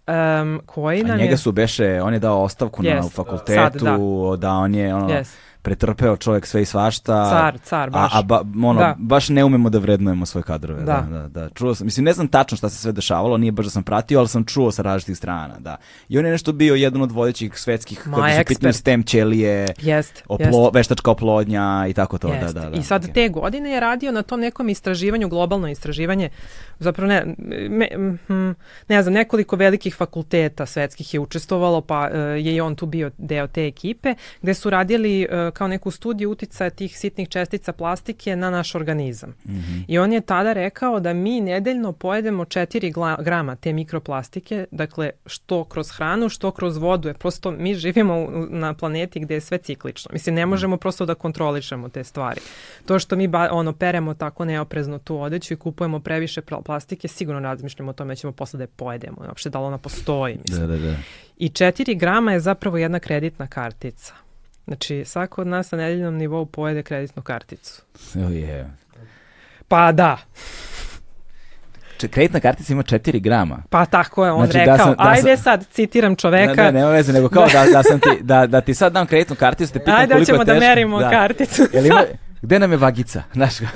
Um, 0.08 0.62
koji 0.66 1.04
nam 1.04 1.16
A 1.16 1.18
njega 1.18 1.32
je... 1.32 1.38
su 1.38 1.52
beše, 1.52 2.02
on 2.02 2.14
je 2.14 2.20
dao 2.20 2.44
ostavku 2.44 2.84
yes, 2.84 2.96
na 2.96 3.10
fakultetu, 3.10 3.80
sad, 3.80 3.82
da. 3.82 4.38
da 4.38 4.52
on 4.52 4.76
je 4.76 4.96
ono, 4.96 5.08
yes 5.08 5.28
pretrpeo 5.62 6.18
čovjek 6.18 6.46
sve 6.46 6.62
i 6.62 6.66
svašta. 6.66 7.30
Car, 7.30 7.60
car, 7.60 7.90
baš. 7.90 8.14
A, 8.14 8.20
a 8.20 8.22
ba, 8.22 8.42
ono, 8.64 8.80
da. 8.80 8.96
baš 8.98 9.30
ne 9.30 9.44
umemo 9.44 9.70
da 9.70 9.80
vrednujemo 9.80 10.26
svoje 10.26 10.44
kadrove. 10.44 10.84
Da. 10.84 11.08
da. 11.10 11.20
Da, 11.20 11.28
da, 11.28 11.50
Čuo 11.50 11.76
sam, 11.76 11.88
mislim, 11.88 12.06
ne 12.06 12.14
znam 12.14 12.28
tačno 12.28 12.58
šta 12.58 12.70
se 12.70 12.78
sve 12.78 12.92
dešavalo, 12.92 13.38
nije 13.38 13.52
baš 13.52 13.66
da 13.66 13.70
sam 13.70 13.84
pratio, 13.84 14.20
ali 14.20 14.28
sam 14.28 14.46
čuo 14.46 14.72
sa 14.72 14.82
različitih 14.82 15.18
strana, 15.18 15.60
da. 15.60 15.78
I 16.10 16.20
on 16.20 16.26
je 16.26 16.32
nešto 16.32 16.52
bio 16.52 16.76
jedan 16.76 17.02
od 17.02 17.12
vodećih 17.12 17.60
svetskih, 17.60 18.08
Ma, 18.08 18.16
kako 18.16 18.30
su 18.30 18.44
pitanje 18.48 18.74
stem 18.74 19.04
ćelije, 19.04 19.74
jest, 19.82 20.24
oplo, 20.28 20.64
jest. 20.64 20.76
veštačka 20.76 21.12
oplodnja 21.12 21.86
i 21.90 21.94
tako 21.94 22.18
to. 22.18 22.28
Da, 22.28 22.34
jest. 22.34 22.56
Da, 22.56 22.62
da, 22.62 22.70
da. 22.70 22.78
I 22.78 22.84
sad 22.84 23.06
okay. 23.06 23.14
te 23.14 23.30
godine 23.30 23.72
je 23.72 23.80
radio 23.80 24.12
na 24.12 24.22
tom 24.22 24.40
nekom 24.40 24.70
istraživanju, 24.70 25.30
globalno 25.30 25.68
istraživanje, 25.68 26.30
zapravo 26.80 27.08
ne, 27.08 27.36
me, 27.70 27.88
hm, 28.28 28.52
ne 28.88 29.02
znam, 29.02 29.14
nekoliko 29.14 29.56
velikih 29.56 29.96
fakulteta 29.96 30.66
svetskih 30.66 31.14
je 31.14 31.20
učestvovalo, 31.20 31.82
pa 31.82 32.10
uh, 32.12 32.18
je 32.46 32.56
i 32.56 32.62
on 32.62 32.76
tu 32.76 32.86
bio 32.86 33.12
deo 33.18 33.48
te 33.48 33.68
ekipe, 33.68 34.16
gde 34.42 34.54
su 34.54 34.70
radili 34.70 35.28
uh, 35.32 35.49
kao 35.52 35.68
neku 35.68 35.92
studiju 35.92 36.32
uticaja 36.32 36.70
tih 36.70 37.00
sitnih 37.00 37.30
čestica 37.30 37.74
plastike 37.74 38.36
na 38.36 38.50
naš 38.50 38.76
organizam. 38.76 39.30
Mm 39.30 39.54
-hmm. 39.54 39.84
I 39.88 40.00
on 40.00 40.14
je 40.14 40.22
tada 40.22 40.54
rekao 40.54 41.00
da 41.00 41.14
mi 41.14 41.42
nedeljno 41.42 41.92
pojedemo 41.92 42.46
4 42.46 43.24
grama 43.24 43.56
te 43.56 43.74
mikroplastike, 43.74 44.66
dakle 44.72 45.10
što 45.26 45.64
kroz 45.64 45.92
hranu, 45.92 46.30
što 46.30 46.52
kroz 46.52 46.78
vodu. 46.78 47.08
Je 47.08 47.14
prosto 47.14 47.52
mi 47.52 47.76
živimo 47.76 48.28
na 48.50 48.74
planeti 48.74 49.20
gde 49.20 49.34
je 49.34 49.42
sve 49.42 49.58
ciklično. 49.58 50.10
Mislim, 50.14 50.36
ne 50.36 50.46
možemo 50.46 50.78
prosto 50.78 51.06
da 51.06 51.16
kontrolišemo 51.16 51.90
te 51.90 52.04
stvari. 52.04 52.42
To 52.86 53.00
što 53.00 53.16
mi 53.16 53.28
ba, 53.28 53.50
ono 53.52 53.74
peremo 53.74 54.14
tako 54.14 54.46
neoprezno 54.46 55.00
tu 55.00 55.22
odeću 55.22 55.54
i 55.54 55.58
kupujemo 55.58 56.00
previše 56.00 56.42
plastike, 56.66 57.08
sigurno 57.08 57.40
razmišljamo 57.40 57.90
o 57.90 57.94
tome 57.94 58.12
da 58.12 58.16
ćemo 58.16 58.34
posle 58.34 58.58
da 58.58 58.64
je 58.64 58.68
pojedemo. 58.68 59.18
Uopšte 59.28 59.50
da 59.50 59.60
li 59.60 59.66
ona 59.66 59.78
postoji. 59.78 60.38
Mislim. 60.38 60.68
Da, 60.68 60.68
da, 60.68 60.78
da. 60.78 60.96
I 61.38 61.50
4 61.50 62.00
grama 62.00 62.34
je 62.34 62.40
zapravo 62.40 62.78
jedna 62.78 63.00
kreditna 63.00 63.48
kartica. 63.48 64.14
Znači, 64.70 65.06
svako 65.06 65.42
od 65.42 65.48
nas 65.48 65.72
na 65.72 65.78
nedeljnom 65.78 66.16
nivou 66.16 66.46
pojede 66.46 66.84
kreditnu 66.84 67.22
karticu. 67.24 67.82
Oh, 68.16 68.22
yeah. 68.22 68.66
Pa 69.68 69.92
da. 69.92 70.18
Kreditna 72.12 72.40
kartica 72.40 72.74
ima 72.74 72.84
4 72.84 73.22
grama. 73.22 73.64
Pa 73.70 73.86
tako 73.86 74.26
je 74.26 74.32
on 74.32 74.46
znači, 74.46 74.58
rekao. 74.58 74.78
Da 74.78 74.84
sam, 74.84 74.96
da 74.98 75.04
Ajde 75.10 75.36
sam, 75.38 75.44
sad, 75.44 75.66
citiram 75.72 76.16
čoveka. 76.16 76.64
Ne, 76.64 76.64
ne, 76.64 76.72
nema 76.72 76.92
veze, 76.92 77.14
nego 77.14 77.30
kao 77.30 77.48
da, 77.54 77.66
da, 77.74 77.84
sam 77.84 78.00
ti, 78.00 78.10
da, 78.22 78.48
da 78.48 78.62
ti 78.62 78.74
sad 78.74 78.94
dam 78.94 79.08
kreditnu 79.08 79.36
karticu, 79.36 79.74
te 79.74 79.80
pitam 79.80 79.96
Ajde, 79.96 80.14
koliko 80.14 80.32
je 80.32 80.38
teško. 80.38 80.52
Ajde, 80.52 80.54
da 80.54 80.60
merimo 80.60 81.00
da. 81.00 81.10
karticu. 81.10 81.64
Jel 81.74 81.86
ima, 81.86 82.04
gde 82.42 82.60
nam 82.60 82.72
je 82.72 82.78
vagica? 82.78 83.24
Znaš, 83.34 83.54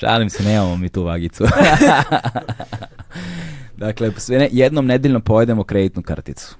Šalim 0.00 0.30
se, 0.30 0.42
nemamo 0.42 0.76
mi 0.76 0.88
tu 0.88 1.02
vagicu. 1.02 1.44
Dakle, 3.78 4.12
sve 4.16 4.38
ne, 4.38 4.48
jednom 4.52 4.86
nedeljno 4.86 5.20
pojedemo 5.20 5.64
kreditnu 5.64 6.02
karticu. 6.02 6.56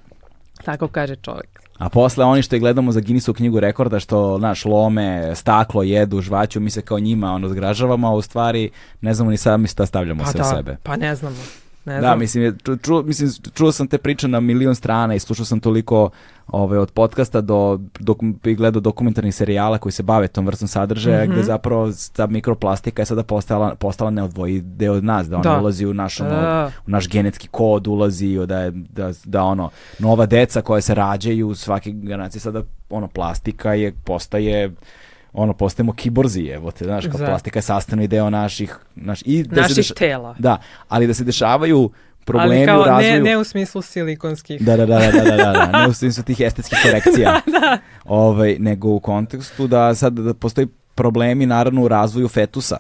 Tako 0.65 0.89
kaže 0.89 1.17
čovjek. 1.17 1.61
A 1.79 1.89
posle 1.89 2.25
oni 2.25 2.43
što 2.43 2.57
je 2.57 2.61
gledamo 2.61 2.93
za 2.93 3.01
Guinnessu 3.01 3.35
knjigu 3.35 3.61
rekorda 3.61 4.01
što 4.01 4.39
naš 4.39 4.65
lome, 4.65 5.33
staklo 5.35 5.83
jedu, 5.83 6.21
žvaću, 6.21 6.61
mi 6.61 6.71
se 6.71 6.83
kao 6.83 6.99
njima 6.99 7.33
ono 7.33 7.49
zgražavamo, 7.49 8.09
a 8.09 8.15
u 8.15 8.23
stvari 8.23 8.71
ne 9.01 9.15
znamo 9.15 9.31
ni 9.31 9.37
sami 9.37 9.69
šta 9.69 9.87
stavljamo 9.87 10.25
pa 10.25 10.31
sve 10.31 10.39
da, 10.39 10.45
sebe. 10.45 10.77
Pa 10.83 10.97
ne 10.97 11.15
znamo. 11.15 11.37
Ne 11.85 12.01
da, 12.01 12.17
mislim, 12.17 12.59
ču, 12.65 12.77
ču, 12.77 13.03
mislim, 13.03 13.31
čuo 13.55 13.73
sam 13.73 13.89
te 13.89 13.99
priče 13.99 14.29
na 14.29 14.41
milion 14.41 14.75
strana 14.75 15.15
i 15.15 15.19
slušao 15.19 15.45
sam 15.45 15.61
toliko 15.61 16.11
ove, 16.49 16.79
od 16.79 16.91
podcasta 16.91 17.41
do 17.41 17.81
dokum, 17.99 18.41
i 18.45 18.55
gledao 18.55 18.81
dokumentarnih 18.81 19.35
serijala 19.35 19.79
koji 19.79 19.93
se 19.93 20.03
bave 20.03 20.29
tom 20.29 20.47
vrstom 20.47 20.69
sadržaja, 20.69 21.25
mm 21.25 21.29
-hmm. 21.29 21.33
gde 21.33 21.43
zapravo 21.43 21.91
ta 22.13 22.27
mikroplastika 22.27 23.03
je 23.03 23.07
sada 23.07 23.23
postala, 23.23 23.75
postala 23.75 24.11
neodvoji 24.11 24.61
deo 24.61 24.95
od 24.95 25.05
nas, 25.05 25.29
da 25.29 25.37
ona 25.37 25.51
da. 25.51 25.61
ulazi 25.61 25.87
u 25.87 25.95
naš, 25.95 26.21
ono, 26.21 26.31
da. 26.31 26.71
u 26.87 26.91
naš 26.91 27.09
genetski 27.09 27.49
kod, 27.49 27.87
ulazi 27.87 28.47
da, 28.47 28.59
je, 28.59 28.71
da, 28.71 29.13
da 29.25 29.43
ono, 29.43 29.71
nova 29.99 30.27
deca 30.27 30.63
koja 30.63 30.81
se 30.81 30.95
rađaju 30.95 31.55
svake 31.55 31.91
generacije 31.91 32.41
sada 32.41 32.63
ono, 32.91 33.09
plastika 33.09 33.75
je, 33.75 33.93
postaje 34.05 34.73
ono, 35.33 35.53
postajemo 35.53 35.93
kiborzi, 35.93 36.47
evo 36.47 36.71
te, 36.71 36.85
znaš, 36.85 37.07
kao 37.07 37.27
plastika 37.27 37.59
je 37.59 37.63
sastavni 37.63 38.09
deo 38.09 38.31
naših, 38.31 38.79
naš, 38.95 39.23
i 39.25 39.43
da 39.43 39.61
naših 39.61 39.87
se 39.87 39.95
tela. 39.95 40.35
Da, 40.39 40.59
ali 40.89 41.07
da 41.07 41.15
se 41.15 41.25
dešavaju 41.25 41.91
problemi 42.25 42.57
ali 42.57 42.67
kao, 42.67 42.81
u 42.81 42.85
razvoju. 42.85 43.23
Ne, 43.23 43.31
ne 43.31 43.39
u 43.39 43.45
smislu 43.45 43.83
silikonskih. 43.83 44.63
Da, 44.63 44.77
da, 44.77 44.87
da, 44.87 44.99
da, 44.99 45.11
da, 45.11 45.37
da, 45.37 45.53
da, 45.53 45.81
ne 45.83 45.89
u 45.89 45.93
smislu 46.01 46.25
tih 46.25 46.41
estetskih 46.41 46.79
korekcija. 46.83 47.41
da, 47.47 47.59
da. 47.59 47.79
Ovaj, 48.05 48.57
nego 48.59 48.89
u 48.89 49.01
kontekstu 49.01 49.67
da 49.67 49.95
sad 49.95 50.13
da 50.13 50.35
postoji 50.35 50.69
problemi 50.95 51.47
naravno 51.47 51.83
u 51.83 51.89
razvoju 51.89 52.29
fetusa. 52.29 52.79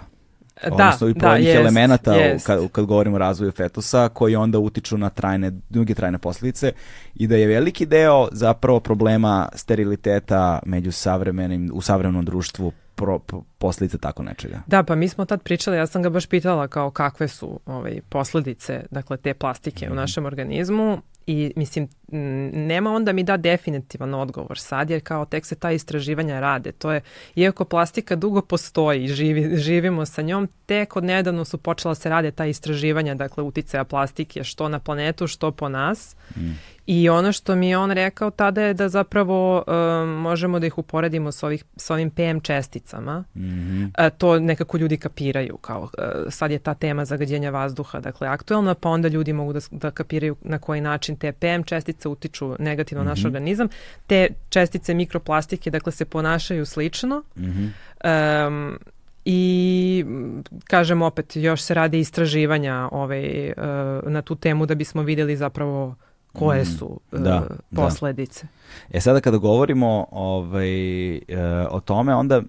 Da, 0.63 0.73
odnosno 0.73 1.09
i 1.09 1.15
pojedinih 1.15 1.55
da, 1.55 1.61
elemenata 1.61 2.15
jest. 2.15 2.47
kad, 2.47 2.69
kad 2.73 2.85
govorimo 2.85 3.17
o 3.17 3.19
razvoju 3.19 3.53
fetusa 3.53 4.09
koji 4.09 4.37
onda 4.37 4.59
utiču 4.59 4.99
na 4.99 5.11
trajne, 5.11 5.53
druge 5.69 5.95
trajne 5.95 6.19
posljedice 6.19 6.73
i 7.15 7.27
da 7.27 7.37
je 7.37 7.47
veliki 7.47 7.87
deo 7.87 8.29
zapravo 8.33 8.81
problema 8.81 9.49
steriliteta 9.55 10.59
među 10.67 10.93
savremenim, 10.93 11.71
u 11.75 11.81
savremenom 11.81 12.25
društvu 12.25 12.73
pro, 12.95 13.21
posljedice 13.59 13.99
tako 13.99 14.23
nečega. 14.23 14.63
Da, 14.67 14.83
pa 14.83 14.95
mi 14.95 15.09
smo 15.09 15.25
tad 15.25 15.43
pričali, 15.43 15.77
ja 15.77 15.87
sam 15.87 16.03
ga 16.03 16.11
baš 16.11 16.27
pitala 16.27 16.69
kao 16.69 16.91
kakve 16.91 17.29
su 17.29 17.61
ovaj, 17.67 18.01
posljedice 18.09 18.85
dakle, 18.91 19.17
te 19.17 19.35
plastike 19.35 19.87
mm. 19.87 19.89
u 19.89 19.93
mhm. 19.93 20.01
našem 20.01 20.27
organizmu 20.27 20.99
i 21.29 21.53
mislim 21.57 21.89
nema 22.53 22.93
onda 22.93 23.13
mi 23.13 23.23
da 23.23 23.37
definitivan 23.37 24.15
odgovor 24.15 24.59
sad 24.59 24.91
jer 24.91 25.01
kao 25.05 25.25
tek 25.25 25.47
se 25.47 25.55
ta 25.55 25.71
istraživanja 25.71 26.41
rade. 26.41 26.73
To 26.73 26.93
je, 26.93 27.01
iako 27.35 27.65
plastika 27.65 28.17
dugo 28.17 28.43
postoji 28.43 29.09
živi, 29.09 29.57
živimo 29.57 30.07
sa 30.07 30.23
njom, 30.23 30.49
tek 30.67 30.97
od 30.97 31.05
nedavno 31.05 31.45
su 31.45 31.59
počela 31.59 31.95
se 31.95 32.09
rade 32.09 32.31
ta 32.31 32.47
istraživanja, 32.47 33.15
dakle 33.15 33.45
uticaja 33.45 33.85
plastike 33.85 34.45
što 34.45 34.69
na 34.69 34.79
planetu, 34.79 35.27
što 35.27 35.51
po 35.51 35.69
nas. 35.69 36.17
Mm. 36.37 36.51
I 36.91 37.09
ono 37.09 37.33
što 37.33 37.57
mi 37.57 37.69
je 37.69 37.79
on 37.79 37.91
rekao 37.91 38.31
tada 38.31 38.63
je 38.63 38.75
da 38.75 38.89
zapravo 38.89 39.65
um, 39.67 40.09
možemo 40.09 40.59
da 40.59 40.67
ih 40.67 40.79
uporedimo 40.79 41.33
s, 41.33 41.43
ovih, 41.43 41.65
s 41.77 41.91
ovim 41.91 42.11
PM 42.11 42.41
česticama. 42.43 43.25
Mm 43.35 43.41
-hmm. 43.41 44.07
uh, 44.07 44.19
to 44.19 44.39
nekako 44.39 44.77
ljudi 44.77 44.97
kapiraju. 44.97 45.57
Kao, 45.57 45.83
uh, 45.83 45.89
sad 46.29 46.51
je 46.51 46.59
ta 46.59 46.75
tema 46.75 47.05
zagađenja 47.05 47.51
vazduha 47.51 48.01
dakle, 48.01 48.29
aktuelna, 48.29 48.75
pa 48.75 48.89
onda 48.89 49.09
ljudi 49.09 49.33
mogu 49.33 49.53
da, 49.53 49.61
da 49.71 49.91
kapiraju 49.91 50.37
na 50.43 50.59
koji 50.59 50.81
način 50.81 51.17
te 51.17 51.33
PM 51.33 51.63
čestice 51.65 52.09
utiču 52.09 52.57
negativno 52.59 53.05
mm 53.05 53.07
-hmm. 53.07 53.09
naš 53.09 53.19
mhm. 53.19 53.27
organizam. 53.27 53.69
Te 54.07 54.29
čestice 54.49 54.95
mikroplastike 54.95 55.71
dakle, 55.71 55.93
se 55.93 56.05
ponašaju 56.05 56.67
slično. 56.67 57.23
Mm 57.37 57.45
-hmm. 57.45 58.47
um, 58.47 58.79
i 59.25 60.05
kažem 60.65 61.03
opet 61.03 61.37
još 61.37 61.63
se 61.63 61.75
rade 61.75 61.99
istraživanja 61.99 62.89
ovaj, 62.93 63.53
na 64.07 64.23
tu 64.23 64.35
temu 64.35 64.67
da 64.67 64.75
bismo 64.75 65.03
videli 65.03 65.37
zapravo 65.37 65.95
koje 66.33 66.63
mm, 66.63 66.67
su 66.67 67.01
mm, 67.13 67.23
da, 67.23 67.47
posledice. 67.75 68.47
Da. 68.47 68.58
E 68.91 69.01
sada 69.01 69.21
kada 69.21 69.37
govorimo 69.37 70.07
ovaj, 70.11 71.17
e, 71.17 71.21
o 71.71 71.81
tome, 71.81 72.15
onda 72.15 72.43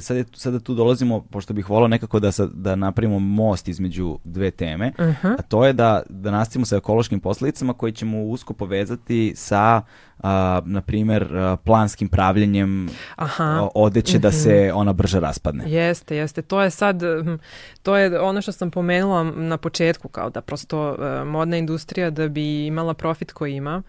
sad 0.00 0.16
je, 0.16 0.24
sada 0.34 0.60
tu 0.60 0.74
dolazimo, 0.74 1.20
pošto 1.20 1.52
bih 1.54 1.70
volao 1.70 1.88
nekako 1.88 2.20
da, 2.20 2.32
sad, 2.32 2.50
da 2.52 2.76
napravimo 2.76 3.18
most 3.18 3.68
između 3.68 4.18
dve 4.24 4.50
teme, 4.50 4.92
uh 4.98 5.04
-huh. 5.04 5.34
a 5.38 5.42
to 5.42 5.64
je 5.64 5.72
da, 5.72 6.02
da 6.08 6.30
nastavimo 6.30 6.66
sa 6.66 6.76
ekološkim 6.76 7.20
posledicama 7.20 7.72
koji 7.72 7.92
ćemo 7.92 8.22
usko 8.22 8.52
povezati 8.52 9.32
sa 9.36 9.82
a, 10.22 10.60
na 10.64 10.80
primer 10.80 11.28
planskim 11.64 12.08
pravljenjem 12.08 12.88
Aha. 13.16 13.68
odeće 13.74 14.18
da 14.18 14.32
se 14.32 14.66
mhm. 14.68 14.78
ona 14.78 14.92
brže 14.92 15.20
raspadne. 15.20 15.64
Jeste, 15.66 16.16
jeste. 16.16 16.42
To 16.42 16.62
je 16.62 16.70
sad, 16.70 17.02
to 17.82 17.96
je 17.96 18.20
ono 18.20 18.42
što 18.42 18.52
sam 18.52 18.70
pomenula 18.70 19.22
na 19.24 19.56
početku, 19.56 20.08
kao 20.08 20.30
da 20.30 20.40
prosto 20.40 20.96
e, 20.98 21.24
modna 21.24 21.56
industrija 21.56 22.10
da 22.10 22.28
bi 22.28 22.66
imala 22.66 22.94
profit 22.94 23.32
koji 23.32 23.54
ima, 23.54 23.82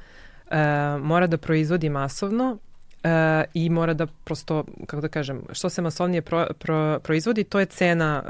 e, 0.51 0.57
mora 1.01 1.27
da 1.27 1.37
proizvodi 1.37 1.89
masovno 1.89 2.57
e, 3.03 3.43
i 3.53 3.69
mora 3.69 3.93
da 3.93 4.07
prosto, 4.23 4.65
kako 4.87 5.01
da 5.01 5.07
kažem, 5.07 5.41
što 5.51 5.69
se 5.69 5.81
masovnije 5.81 6.21
pro, 6.21 6.47
pro, 6.59 6.99
proizvodi, 7.03 7.43
to 7.43 7.59
je 7.59 7.65
cena 7.65 8.23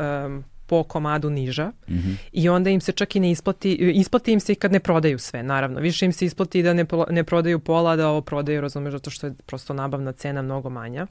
po 0.65 0.83
komadu 0.83 1.29
niža 1.29 1.71
mm 1.87 1.93
-hmm. 1.93 2.15
i 2.31 2.49
onda 2.49 2.69
im 2.69 2.81
se 2.81 2.91
čak 2.91 3.15
i 3.15 3.19
ne 3.19 3.31
isplati, 3.31 3.73
isplati 3.73 4.31
im 4.31 4.39
se 4.39 4.51
i 4.51 4.55
kad 4.55 4.71
ne 4.71 4.79
prodaju 4.79 5.19
sve, 5.19 5.43
naravno. 5.43 5.79
Više 5.79 6.05
im 6.05 6.13
se 6.13 6.25
isplati 6.25 6.63
da 6.63 6.73
ne, 6.73 6.85
ne 7.09 7.23
prodaju 7.23 7.59
pola, 7.59 7.95
da 7.95 8.09
ovo 8.09 8.21
prodaju, 8.21 8.61
razumeš, 8.61 8.91
zato 8.91 9.09
što 9.09 9.27
je 9.27 9.33
prosto 9.45 9.73
nabavna 9.73 10.11
cena 10.11 10.41
mnogo 10.41 10.69
manja. 10.69 11.07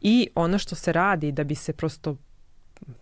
I 0.00 0.28
ono 0.34 0.58
što 0.58 0.74
se 0.74 0.92
radi 0.92 1.32
da 1.32 1.44
bi 1.44 1.54
se 1.54 1.72
prosto 1.72 2.16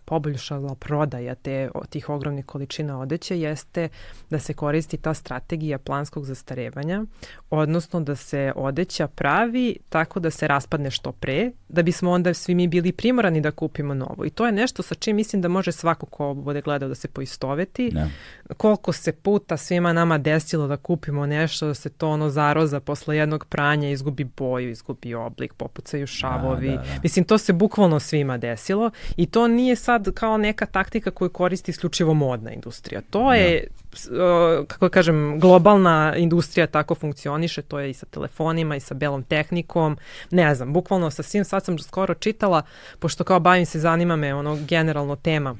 poboljšala 0.05 0.75
prodaja 0.75 1.35
te, 1.35 1.69
tih 1.89 2.09
ogromnih 2.09 2.45
količina 2.45 2.99
odeće 2.99 3.39
jeste 3.39 3.89
da 4.29 4.39
se 4.39 4.53
koristi 4.53 4.97
ta 4.97 5.13
strategija 5.13 5.77
planskog 5.77 6.25
zastarevanja, 6.25 7.05
odnosno 7.49 7.99
da 7.99 8.15
se 8.15 8.53
odeća 8.55 9.07
pravi 9.07 9.77
tako 9.89 10.19
da 10.19 10.31
se 10.31 10.47
raspadne 10.47 10.91
što 10.91 11.11
pre, 11.11 11.51
da 11.69 11.83
bismo 11.83 12.11
onda 12.11 12.33
svi 12.33 12.55
mi 12.55 12.67
bili 12.67 12.91
primorani 12.91 13.41
da 13.41 13.51
kupimo 13.51 13.93
novo. 13.93 14.25
I 14.25 14.29
to 14.29 14.45
je 14.45 14.51
nešto 14.51 14.83
sa 14.83 14.95
čim 14.95 15.15
mislim 15.15 15.41
da 15.41 15.47
može 15.47 15.71
svako 15.71 16.05
ko 16.05 16.33
bude 16.33 16.61
gledao 16.61 16.89
da 16.89 16.95
se 16.95 17.07
poistoveti. 17.07 17.91
Ne. 17.91 18.11
Koliko 18.57 18.93
se 18.93 19.11
puta 19.11 19.57
svima 19.57 19.93
nama 19.93 20.17
desilo 20.17 20.67
da 20.67 20.77
kupimo 20.77 21.25
nešto, 21.25 21.67
da 21.67 21.73
se 21.73 21.89
to 21.89 22.09
ono 22.09 22.29
zaroza 22.29 22.79
posle 22.79 23.17
jednog 23.17 23.45
pranja, 23.45 23.89
izgubi 23.89 24.23
boju, 24.23 24.69
izgubi 24.69 25.13
oblik, 25.13 25.53
popucaju 25.53 26.07
šavovi. 26.07 26.69
Da, 26.69 26.75
da, 26.75 26.81
da. 26.81 26.99
Mislim, 27.03 27.25
to 27.25 27.37
se 27.37 27.53
bukvalno 27.53 27.99
svima 27.99 28.37
desilo 28.37 28.91
i 29.17 29.25
to 29.25 29.47
nije 29.47 29.66
sad 29.75 30.13
kao 30.13 30.37
neka 30.37 30.65
taktika 30.65 31.11
koju 31.11 31.29
koristi 31.29 31.71
isključivo 31.71 32.13
modna 32.13 32.51
industrija. 32.51 33.01
To 33.09 33.33
je, 33.33 33.67
da. 34.09 34.65
kako 34.67 34.89
kažem, 34.89 35.39
globalna 35.39 36.13
industrija 36.17 36.67
tako 36.67 36.95
funkcioniše, 36.95 37.61
to 37.61 37.79
je 37.79 37.89
i 37.89 37.93
sa 37.93 38.05
telefonima 38.05 38.75
i 38.75 38.79
sa 38.79 38.93
belom 38.93 39.23
tehnikom, 39.23 39.97
ne 40.31 40.55
znam, 40.55 40.73
bukvalno 40.73 41.11
sa 41.11 41.23
svim, 41.23 41.43
sad 41.43 41.65
sam 41.65 41.79
skoro 41.79 42.13
čitala, 42.13 42.61
pošto 42.99 43.23
kao 43.23 43.39
bavim 43.39 43.65
se, 43.65 43.79
zanima 43.79 44.15
me 44.15 44.33
ono 44.33 44.57
generalno 44.67 45.15
tema, 45.15 45.53
mm 45.53 45.57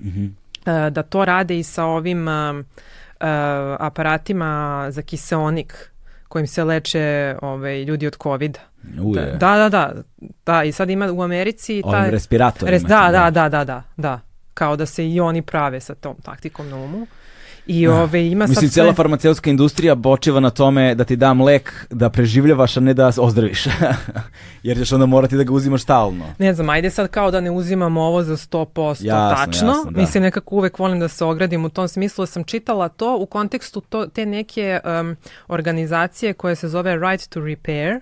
-hmm. 0.65 0.89
da 0.89 1.03
to 1.03 1.25
rade 1.25 1.59
i 1.59 1.63
sa 1.63 1.85
ovim 1.85 2.27
aparatima 3.79 4.85
za 4.89 5.01
kiseonik, 5.01 5.91
kojim 6.27 6.47
se 6.47 6.63
leče 6.63 7.35
ovaj, 7.41 7.83
ljudi 7.83 8.07
od 8.07 8.17
COVID-a. 8.23 8.61
Da, 9.13 9.21
da, 9.37 9.57
da, 9.57 9.69
da, 9.69 9.93
da. 10.45 10.63
I 10.63 10.71
sad 10.71 10.89
ima 10.89 11.11
u 11.11 11.21
Americi... 11.21 11.81
Ovim 11.85 11.99
taj, 11.99 12.11
respiratorima. 12.11 12.71
Res, 12.71 12.83
da, 12.83 13.09
da, 13.11 13.29
da, 13.29 13.49
da, 13.49 13.63
da, 13.63 13.83
da. 13.97 14.19
Kao 14.53 14.75
da 14.75 14.85
se 14.85 15.09
i 15.09 15.19
oni 15.19 15.41
prave 15.41 15.79
sa 15.79 15.95
tom 15.95 16.15
taktikom 16.23 16.69
na 16.69 16.75
umu. 16.75 17.07
I 17.67 17.87
ove, 17.87 18.27
ima 18.27 18.47
Mislim, 18.47 18.69
cijela 18.69 18.93
farmaceutska 18.93 19.49
industrija 19.49 19.95
počiva 19.95 20.39
na 20.39 20.49
tome 20.49 20.95
da 20.95 21.03
ti 21.03 21.15
dam 21.15 21.41
lek 21.41 21.87
da 21.89 22.09
preživljavaš, 22.09 22.77
a 22.77 22.79
ne 22.79 22.93
da 22.93 23.11
ozdraviš. 23.17 23.65
Jer 24.63 24.77
ćeš 24.77 24.91
onda 24.91 25.05
morati 25.05 25.37
da 25.37 25.43
ga 25.43 25.53
uzimaš 25.53 25.83
stalno. 25.83 26.25
Ne 26.37 26.53
znam, 26.53 26.69
ajde 26.69 26.89
sad 26.89 27.07
kao 27.07 27.31
da 27.31 27.41
ne 27.41 27.51
uzimam 27.51 27.97
ovo 27.97 28.23
za 28.23 28.37
100% 28.37 29.05
jasno, 29.05 29.45
tačno. 29.45 29.67
Jasno, 29.67 29.91
da. 29.91 30.01
Mislim, 30.01 30.23
nekako 30.23 30.55
uvek 30.55 30.79
volim 30.79 30.99
da 30.99 31.07
se 31.07 31.25
ogradim 31.25 31.65
u 31.65 31.69
tom 31.69 31.87
smislu. 31.87 32.21
Da 32.21 32.27
sam 32.27 32.43
čitala 32.43 32.89
to 32.89 33.17
u 33.17 33.25
kontekstu 33.25 33.81
to, 33.81 34.05
te 34.05 34.25
neke 34.25 34.79
um, 35.01 35.15
organizacije 35.47 36.33
koje 36.33 36.55
se 36.55 36.67
zove 36.67 36.95
Right 36.95 37.29
to 37.29 37.39
Repair 37.39 37.99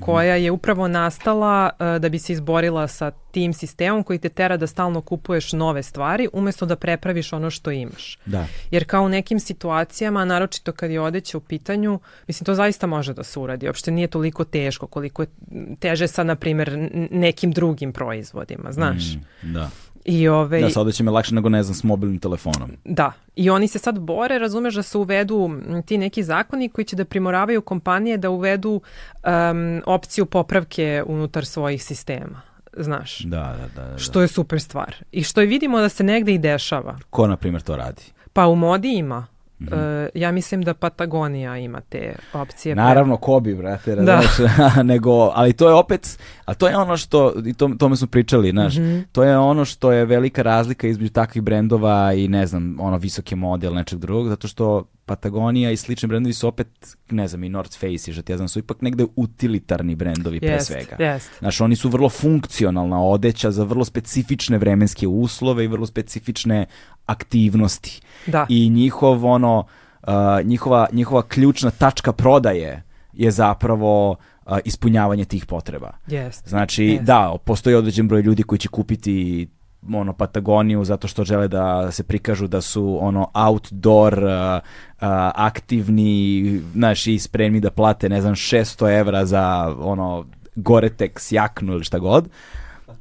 koja 0.00 0.34
je 0.34 0.50
upravo 0.50 0.88
nastala 0.88 1.70
uh, 1.72 2.00
da 2.00 2.08
bi 2.08 2.18
se 2.18 2.32
izborila 2.32 2.88
sa 2.88 3.10
tim 3.10 3.52
sistemom 3.52 4.02
koji 4.02 4.18
te 4.18 4.28
tera 4.28 4.56
da 4.56 4.66
stalno 4.66 5.00
kupuješ 5.00 5.52
nove 5.52 5.82
stvari 5.82 6.28
umesto 6.32 6.66
da 6.66 6.76
prepraviš 6.76 7.32
ono 7.32 7.50
što 7.50 7.70
imaš. 7.70 8.18
Da. 8.26 8.46
Jer 8.70 8.84
kao 8.84 9.02
u 9.02 9.08
nekim 9.08 9.40
situacijama, 9.40 10.24
naročito 10.24 10.72
kad 10.72 10.90
je 10.90 11.00
odeće 11.00 11.36
u 11.36 11.40
pitanju, 11.40 12.00
mislim 12.26 12.44
to 12.44 12.54
zaista 12.54 12.86
može 12.86 13.14
da 13.14 13.22
se 13.22 13.40
uradi. 13.40 13.66
Uopšte 13.66 13.90
nije 13.90 14.08
toliko 14.08 14.44
teško 14.44 14.86
koliko 14.86 15.22
je 15.22 15.28
teže 15.78 16.08
sa, 16.08 16.24
na 16.24 16.34
primjer, 16.34 16.88
nekim 17.10 17.52
drugim 17.52 17.92
proizvodima, 17.92 18.72
znaš. 18.72 19.04
Mm, 19.42 19.52
da. 19.52 19.70
I 20.04 20.28
ove, 20.28 20.60
da, 20.60 20.70
sad 20.70 20.92
će 20.92 21.02
me 21.02 21.10
lakše 21.10 21.34
nego 21.34 21.48
ne 21.48 21.62
znam 21.62 21.74
s 21.74 21.84
mobilnim 21.84 22.18
telefonom. 22.18 22.70
Da, 22.84 23.12
i 23.36 23.50
oni 23.50 23.68
se 23.68 23.78
sad 23.78 23.98
bore, 23.98 24.38
razumeš 24.38 24.74
da 24.74 24.82
se 24.82 24.98
uvedu 24.98 25.50
ti 25.86 25.98
neki 25.98 26.22
zakoni 26.22 26.68
koji 26.68 26.84
će 26.84 26.96
da 26.96 27.04
primoravaju 27.04 27.62
kompanije 27.62 28.16
da 28.16 28.30
uvedu 28.30 28.70
um, 28.70 29.82
opciju 29.86 30.26
popravke 30.26 31.02
unutar 31.06 31.44
svojih 31.44 31.84
sistema 31.84 32.50
znaš. 32.76 33.18
Da, 33.18 33.56
da, 33.60 33.82
da, 33.82 33.90
da. 33.90 33.98
Što 33.98 34.22
je 34.22 34.28
super 34.28 34.60
stvar. 34.60 34.94
I 35.12 35.22
što 35.22 35.40
je 35.40 35.46
vidimo 35.46 35.80
da 35.80 35.88
se 35.88 36.04
negde 36.04 36.34
i 36.34 36.38
dešava. 36.38 36.98
Ko, 37.10 37.26
na 37.26 37.36
primjer, 37.36 37.62
to 37.62 37.76
radi? 37.76 38.02
Pa 38.32 38.46
u 38.46 38.56
modi 38.56 38.92
ima. 38.92 39.26
Mm 39.60 39.66
-hmm. 39.66 40.04
uh, 40.04 40.08
ja 40.14 40.32
mislim 40.32 40.62
da 40.62 40.74
Patagonija 40.74 41.56
ima 41.56 41.80
te 41.80 42.14
opcije. 42.32 42.74
Naravno, 42.74 43.16
ko 43.16 43.40
bi, 43.40 43.54
brate, 43.54 43.94
da. 43.94 44.20
nego, 44.82 45.12
ali 45.34 45.52
to 45.52 45.68
je 45.68 45.74
opet, 45.74 46.18
a 46.44 46.54
to 46.54 46.68
je 46.68 46.76
ono 46.76 46.96
što, 46.96 47.32
i 47.46 47.54
to, 47.54 47.70
tome 47.78 47.96
smo 47.96 48.06
pričali, 48.06 48.50
znaš, 48.50 48.76
mm 48.76 48.80
-hmm. 48.80 49.04
to 49.12 49.22
je 49.22 49.38
ono 49.38 49.64
što 49.64 49.92
je 49.92 50.04
velika 50.04 50.42
razlika 50.42 50.86
između 50.86 51.12
takvih 51.12 51.42
brendova 51.42 52.12
i, 52.12 52.28
ne 52.28 52.46
znam, 52.46 52.76
ono, 52.80 52.96
visoki 52.96 53.36
model 53.36 53.74
nečeg 53.74 53.98
drugog, 53.98 54.28
zato 54.28 54.48
što 54.48 54.84
Patagonija 55.10 55.70
i 55.70 55.76
slični 55.76 56.08
brendovi 56.08 56.32
su 56.32 56.48
opet, 56.48 56.96
ne 57.10 57.28
znam, 57.28 57.44
i 57.44 57.48
North 57.48 57.78
Face 57.78 58.10
i 58.10 58.36
znam, 58.36 58.48
su 58.48 58.58
ipak 58.58 58.82
negde 58.82 59.06
utilitarni 59.16 59.94
brendovi 59.94 60.40
pre 60.40 60.60
svega. 60.60 60.96
Jest. 60.98 61.30
Znaš, 61.38 61.60
oni 61.60 61.76
su 61.76 61.88
vrlo 61.88 62.08
funkcionalna 62.08 63.02
odeća 63.02 63.50
za 63.50 63.64
vrlo 63.64 63.84
specifične 63.84 64.58
vremenske 64.58 65.06
uslove 65.06 65.64
i 65.64 65.68
vrlo 65.68 65.86
specifične 65.86 66.66
aktivnosti. 67.06 68.00
Da. 68.26 68.46
I 68.48 68.68
njihov, 68.70 69.26
ono, 69.26 69.64
uh, 70.02 70.12
njihova, 70.44 70.86
njihova 70.92 71.22
ključna 71.22 71.70
tačka 71.70 72.12
prodaje 72.12 72.82
je 73.12 73.30
zapravo 73.30 74.10
uh, 74.10 74.58
ispunjavanje 74.64 75.24
tih 75.24 75.46
potreba. 75.46 75.90
Yes. 76.06 76.48
Znači, 76.48 76.82
yes. 76.82 77.04
da, 77.04 77.36
postoji 77.44 77.76
određen 77.76 78.08
broj 78.08 78.22
ljudi 78.22 78.42
koji 78.42 78.58
će 78.58 78.68
kupiti 78.68 79.48
ono 79.92 80.12
Patagoniju 80.12 80.84
zato 80.84 81.08
što 81.08 81.24
žele 81.24 81.48
da 81.48 81.92
se 81.92 82.02
prikažu 82.02 82.46
da 82.46 82.60
su 82.60 82.98
ono 83.00 83.30
outdoor 83.34 84.14
uh, 84.14 84.30
uh, 84.30 85.08
aktivni, 85.34 86.60
znaš, 86.72 87.06
i 87.06 87.18
spremni 87.18 87.60
da 87.60 87.70
plate, 87.70 88.08
ne 88.08 88.20
znam, 88.20 88.34
600 88.34 88.98
evra 88.98 89.26
za 89.26 89.74
ono 89.78 90.26
Gore-Tex 90.56 91.34
jaknu 91.34 91.72
ili 91.72 91.84
šta 91.84 91.98
god. 91.98 92.28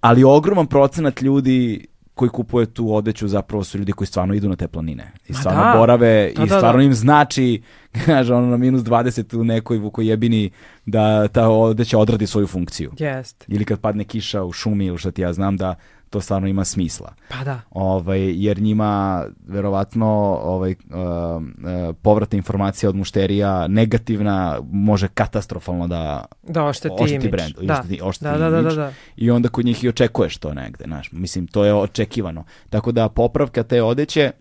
Ali 0.02 0.24
ogroman 0.24 0.68
procenat 0.68 1.22
ljudi 1.22 1.88
koji 2.20 2.30
kupuje 2.30 2.66
tu 2.66 2.96
odeću 2.96 3.28
zapravo 3.28 3.64
su 3.64 3.78
ljudi 3.78 3.92
koji 3.92 4.08
stvarno 4.08 4.34
idu 4.34 4.50
na 4.50 4.56
te 4.56 4.68
planine. 4.68 5.12
I 5.28 5.34
stvarno 5.34 5.64
da. 5.64 5.74
borave 5.78 6.32
da, 6.36 6.44
i 6.44 6.48
da, 6.48 6.58
stvarno 6.58 6.78
da, 6.78 6.84
im 6.84 6.94
znači, 6.94 7.62
kaže 8.06 8.34
ono 8.34 8.48
na 8.48 8.58
minus 8.58 8.82
20 8.82 9.38
u 9.38 9.44
nekoj 9.44 9.78
vukojebini 9.78 10.52
da 10.86 11.28
ta 11.28 11.50
odeća 11.50 11.98
odradi 11.98 12.28
svoju 12.28 12.48
funkciju. 12.48 12.92
Jest. 12.98 13.46
Ili 13.48 13.66
kad 13.66 13.80
padne 13.80 14.04
kiša 14.04 14.44
u 14.44 14.52
šumi 14.52 14.86
ili 14.86 14.98
što 14.98 15.12
ti 15.12 15.22
ja 15.22 15.34
znam 15.34 15.58
da 15.58 15.76
to 16.10 16.22
stvarno 16.22 16.48
ima 16.48 16.66
smisla. 16.66 17.14
Pa 17.30 17.44
da. 17.44 17.62
Ovaj, 17.72 18.44
jer 18.46 18.62
njima 18.62 19.24
verovatno 19.48 20.08
ovaj, 20.44 20.72
uh, 20.72 20.98
uh, 20.98 21.96
povratna 22.02 22.38
informacija 22.38 22.90
od 22.90 22.96
mušterija 22.96 23.68
negativna 23.68 24.60
može 24.72 25.08
katastrofalno 25.08 25.88
da, 25.88 26.26
da 26.44 26.66
ošteti, 26.66 26.96
ošteti 27.00 27.30
brend. 27.30 27.54
Da. 27.62 27.74
Ošteti, 27.74 28.02
ošteti 28.04 28.32
da, 28.32 28.38
da, 28.38 28.50
da, 28.50 28.62
da, 28.62 28.76
da. 28.76 28.94
I 29.16 29.32
onda 29.32 29.50
kod 29.50 29.66
njih 29.66 29.84
i 29.84 29.90
očekuješ 29.90 30.38
to 30.38 30.54
negde. 30.54 30.84
Znaš. 30.84 31.12
Mislim, 31.12 31.48
to 31.48 31.66
je 31.66 31.74
očekivano. 31.74 32.44
Tako 32.70 32.92
da 32.92 33.10
popravka 33.10 33.64
te 33.64 33.84
odeće 33.84 34.32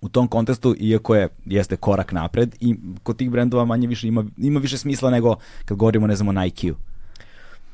u 0.00 0.08
tom 0.08 0.28
kontestu, 0.28 0.74
iako 0.78 1.14
je, 1.14 1.28
jeste 1.44 1.76
korak 1.76 2.12
napred, 2.12 2.56
i 2.60 2.76
kod 3.02 3.16
tih 3.16 3.30
brendova 3.30 3.64
manje 3.64 3.86
više 3.86 4.08
ima, 4.08 4.24
ima 4.36 4.60
više 4.60 4.78
smisla 4.78 5.10
nego 5.10 5.36
kad 5.64 5.76
govorimo, 5.76 6.06
ne 6.06 6.16
znamo, 6.16 6.32
Nike-u. 6.32 6.74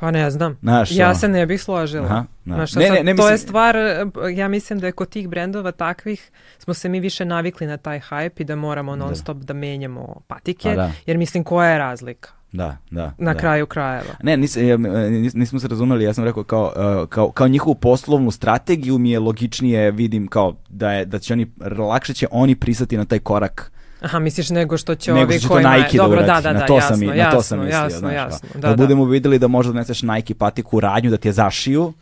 Pa 0.02 0.10
ne 0.10 0.30
znam. 0.30 0.58
Naš, 0.62 0.90
ja 0.92 1.14
se 1.14 1.28
ne 1.28 1.46
bih 1.46 1.62
složila. 1.62 2.04
Aha, 2.04 2.24
na. 2.44 2.54
Znaš, 2.54 2.74
ne, 2.74 2.90
ne, 2.90 3.02
ne, 3.02 3.16
to 3.16 3.22
mislim... 3.22 3.32
je 3.32 3.38
stvar, 3.38 3.76
ja 4.34 4.48
mislim 4.48 4.78
da 4.78 4.86
je 4.86 4.92
kod 4.92 5.08
tih 5.08 5.28
brendova 5.28 5.72
takvih 5.72 6.30
smo 6.58 6.74
se 6.74 6.88
mi 6.88 7.00
više 7.00 7.24
navikli 7.24 7.66
na 7.66 7.76
taj 7.76 8.00
hype 8.00 8.40
i 8.40 8.44
da 8.44 8.56
moramo 8.56 8.96
non 8.96 9.16
stop 9.16 9.36
da, 9.36 9.44
da 9.44 9.54
menjamo 9.54 10.20
patike, 10.26 10.68
pa 10.68 10.74
da. 10.74 10.92
jer 11.06 11.18
mislim 11.18 11.44
koja 11.44 11.70
je 11.70 11.78
razlika. 11.78 12.30
Da, 12.52 12.76
da. 12.90 13.14
Na 13.18 13.32
da. 13.32 13.38
kraju 13.40 13.66
krajeva. 13.66 14.14
Ne, 14.22 14.36
nis, 14.36 14.56
nis, 15.10 15.34
nismo 15.34 15.58
se 15.58 15.68
razumeli, 15.68 16.04
ja 16.04 16.14
sam 16.14 16.24
rekao 16.24 16.44
kao, 16.44 16.72
uh, 17.02 17.08
kao, 17.08 17.30
kao 17.30 17.48
njihovu 17.48 17.74
poslovnu 17.74 18.30
strategiju 18.30 18.98
mi 18.98 19.10
je 19.10 19.18
logičnije, 19.18 19.90
vidim 19.90 20.28
kao 20.28 20.56
da, 20.68 20.92
je, 20.92 21.04
da 21.04 21.18
će 21.18 21.32
oni, 21.32 21.52
lakše 21.78 22.14
će 22.14 22.26
oni 22.30 22.54
pristati 22.54 22.96
na 22.96 23.04
taj 23.04 23.18
korak 23.18 23.71
Aha, 24.02 24.18
misliš 24.18 24.50
nego 24.50 24.76
što 24.76 24.94
će 24.94 25.12
nego 25.12 25.24
ovi 25.24 25.38
što 25.38 25.58
će 25.58 25.62
to 25.62 25.70
Nike 25.70 25.96
Dobro, 25.96 26.22
da, 26.22 26.26
da, 26.26 26.40
da, 26.40 26.52
na 26.52 26.66
to 26.66 26.76
jasno, 26.76 26.96
sam, 26.96 27.02
jasno, 27.02 27.22
na 27.22 27.30
to 27.30 27.42
sam 27.42 27.58
mislio, 27.58 27.78
jasno, 27.78 27.98
znaš, 27.98 28.14
jasno, 28.14 28.48
da, 28.54 28.60
da, 28.60 28.68
da, 28.68 28.76
budemo 28.76 29.04
videli 29.04 29.38
da 29.38 29.48
možda 29.48 29.72
doneseš 29.72 30.02
Nike 30.02 30.34
patiku 30.34 30.76
u 30.76 30.80
radnju 30.80 31.10
da 31.10 31.16
ti 31.16 31.28
je 31.28 31.32
zašiju. 31.32 31.92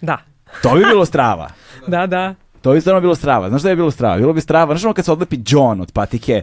Da. 0.00 0.18
To 0.62 0.74
bi 0.74 0.84
bilo 0.84 1.04
strava. 1.06 1.50
da, 1.86 2.06
da. 2.06 2.34
To 2.62 2.72
bi 2.72 2.80
stvarno 2.80 3.00
bilo 3.00 3.14
strava. 3.14 3.48
Znaš 3.48 3.62
da 3.62 3.70
je 3.70 3.76
bilo 3.76 3.90
strava? 3.90 4.16
Bilo 4.16 4.32
bi 4.32 4.40
strava. 4.40 4.74
Znaš 4.74 4.84
ono 4.84 4.94
kad 4.94 5.04
se 5.04 5.12
odlepi 5.12 5.38
John 5.46 5.80
od 5.80 5.92
patike, 5.92 6.42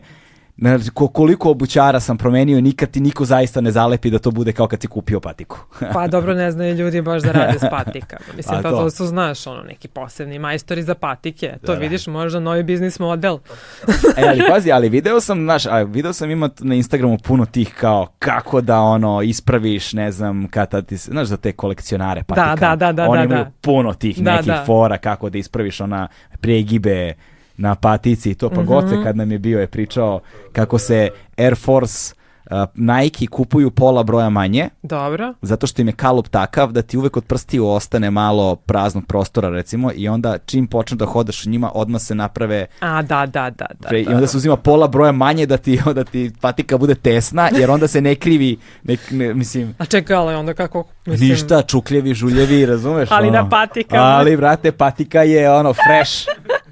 Znači, 0.57 0.89
koliko 1.13 1.49
obućara 1.49 1.99
sam 1.99 2.17
promenio, 2.17 2.61
nikad 2.61 2.91
ti 2.91 2.99
niko 2.99 3.25
zaista 3.25 3.61
ne 3.61 3.71
zalepi 3.71 4.09
da 4.09 4.19
to 4.19 4.31
bude 4.31 4.51
kao 4.51 4.67
kad 4.67 4.81
si 4.81 4.87
kupio 4.87 5.19
patiku. 5.19 5.57
pa 5.93 6.07
dobro, 6.13 6.33
ne 6.33 6.51
znaju 6.51 6.75
ljudi 6.75 7.01
baš 7.01 7.21
da 7.21 7.31
rade 7.31 7.59
s 7.59 7.69
patikama. 7.69 8.25
Mislim, 8.37 8.61
pa, 8.63 8.69
to, 8.69 8.77
to 8.77 8.89
su, 8.89 9.05
znaš, 9.05 9.47
ono, 9.47 9.63
neki 9.63 9.87
posebni 9.87 10.39
majstori 10.39 10.83
za 10.83 10.95
patike. 10.95 11.55
To 11.61 11.67
da, 11.67 11.73
da. 11.73 11.79
vidiš 11.79 12.07
možda 12.07 12.39
novi 12.39 12.63
biznis 12.63 12.99
model. 12.99 13.37
e, 14.17 14.27
ali 14.29 14.43
pazi, 14.49 14.71
ali 14.71 14.89
video 14.89 15.21
sam, 15.21 15.43
znaš, 15.43 15.65
a 15.65 15.81
video 15.81 16.13
sam 16.13 16.31
ima 16.31 16.49
na 16.59 16.75
Instagramu 16.75 17.17
puno 17.17 17.45
tih 17.45 17.73
kao 17.79 18.07
kako 18.19 18.61
da, 18.61 18.79
ono, 18.79 19.21
ispraviš, 19.21 19.93
ne 19.93 20.11
znam, 20.11 20.47
kada 20.47 20.81
ti, 20.81 20.97
znaš, 20.97 21.27
za 21.27 21.37
te 21.37 21.51
kolekcionare 21.51 22.23
patika. 22.23 22.55
Da, 22.55 22.75
da, 22.75 22.75
da, 22.75 22.91
da. 22.91 23.09
Oni 23.09 23.19
da, 23.19 23.23
imaju 23.23 23.43
da. 23.43 23.51
puno 23.61 23.93
tih 23.93 24.23
da, 24.23 24.31
nekih 24.31 24.47
da. 24.47 24.63
fora 24.65 24.97
kako 24.97 25.29
da 25.29 25.37
ispraviš 25.37 25.81
ona 25.81 26.07
pregibe, 26.41 27.13
na 27.57 27.75
patici 27.75 28.31
i 28.31 28.35
to 28.35 28.49
pa 28.49 28.61
mm 28.61 28.65
-hmm. 28.67 29.03
kad 29.03 29.17
nam 29.17 29.31
je 29.31 29.39
bio 29.39 29.59
je 29.59 29.67
pričao 29.67 30.19
kako 30.53 30.77
se 30.77 31.09
Air 31.37 31.55
Force 31.55 32.13
uh, 32.51 32.57
Nike 32.75 33.27
kupuju 33.27 33.71
pola 33.71 34.03
broja 34.03 34.29
manje. 34.29 34.69
Dobro. 34.83 35.33
Zato 35.41 35.67
što 35.67 35.81
im 35.81 35.87
je 35.87 35.93
kalup 35.93 36.27
takav 36.27 36.71
da 36.71 36.81
ti 36.81 36.97
uvek 36.97 37.17
od 37.17 37.23
prstiju 37.23 37.67
ostane 37.67 38.11
malo 38.11 38.55
praznog 38.55 39.05
prostora 39.05 39.49
recimo 39.49 39.91
i 39.95 40.07
onda 40.07 40.37
čim 40.37 40.67
počne 40.67 40.97
da 40.97 41.05
hodaš 41.05 41.45
u 41.45 41.49
njima 41.49 41.71
odmah 41.73 42.01
se 42.01 42.15
naprave 42.15 42.65
A 42.79 43.01
da 43.01 43.25
da 43.25 43.49
da 43.49 43.65
da. 43.79 43.87
Pre, 43.87 44.01
I 44.01 44.07
onda 44.07 44.27
se 44.27 44.37
uzima 44.37 44.57
pola 44.57 44.87
broja 44.87 45.11
manje 45.11 45.45
da 45.45 45.57
ti 45.57 45.79
da 45.95 46.03
ti 46.03 46.31
patika 46.41 46.77
bude 46.77 46.95
tesna 46.95 47.49
jer 47.59 47.71
onda 47.71 47.87
se 47.87 48.01
ne 48.01 48.15
krivi 48.15 48.57
ne, 48.83 48.97
ne 49.11 49.33
mislim. 49.33 49.75
A 49.77 49.85
čekaj, 49.85 50.15
ali 50.15 50.33
onda 50.33 50.53
kako 50.53 50.83
mislim 51.05 51.29
Ništa, 51.29 51.61
čukljevi, 51.61 52.13
žuljevi, 52.13 52.65
razumeš? 52.65 53.09
ali 53.11 53.27
ono. 53.27 53.41
na 53.41 53.49
patikama. 53.49 54.03
Ali 54.03 54.37
brate, 54.37 54.71
patika 54.71 55.21
je 55.21 55.51
ono 55.51 55.73
fresh. 55.73 56.27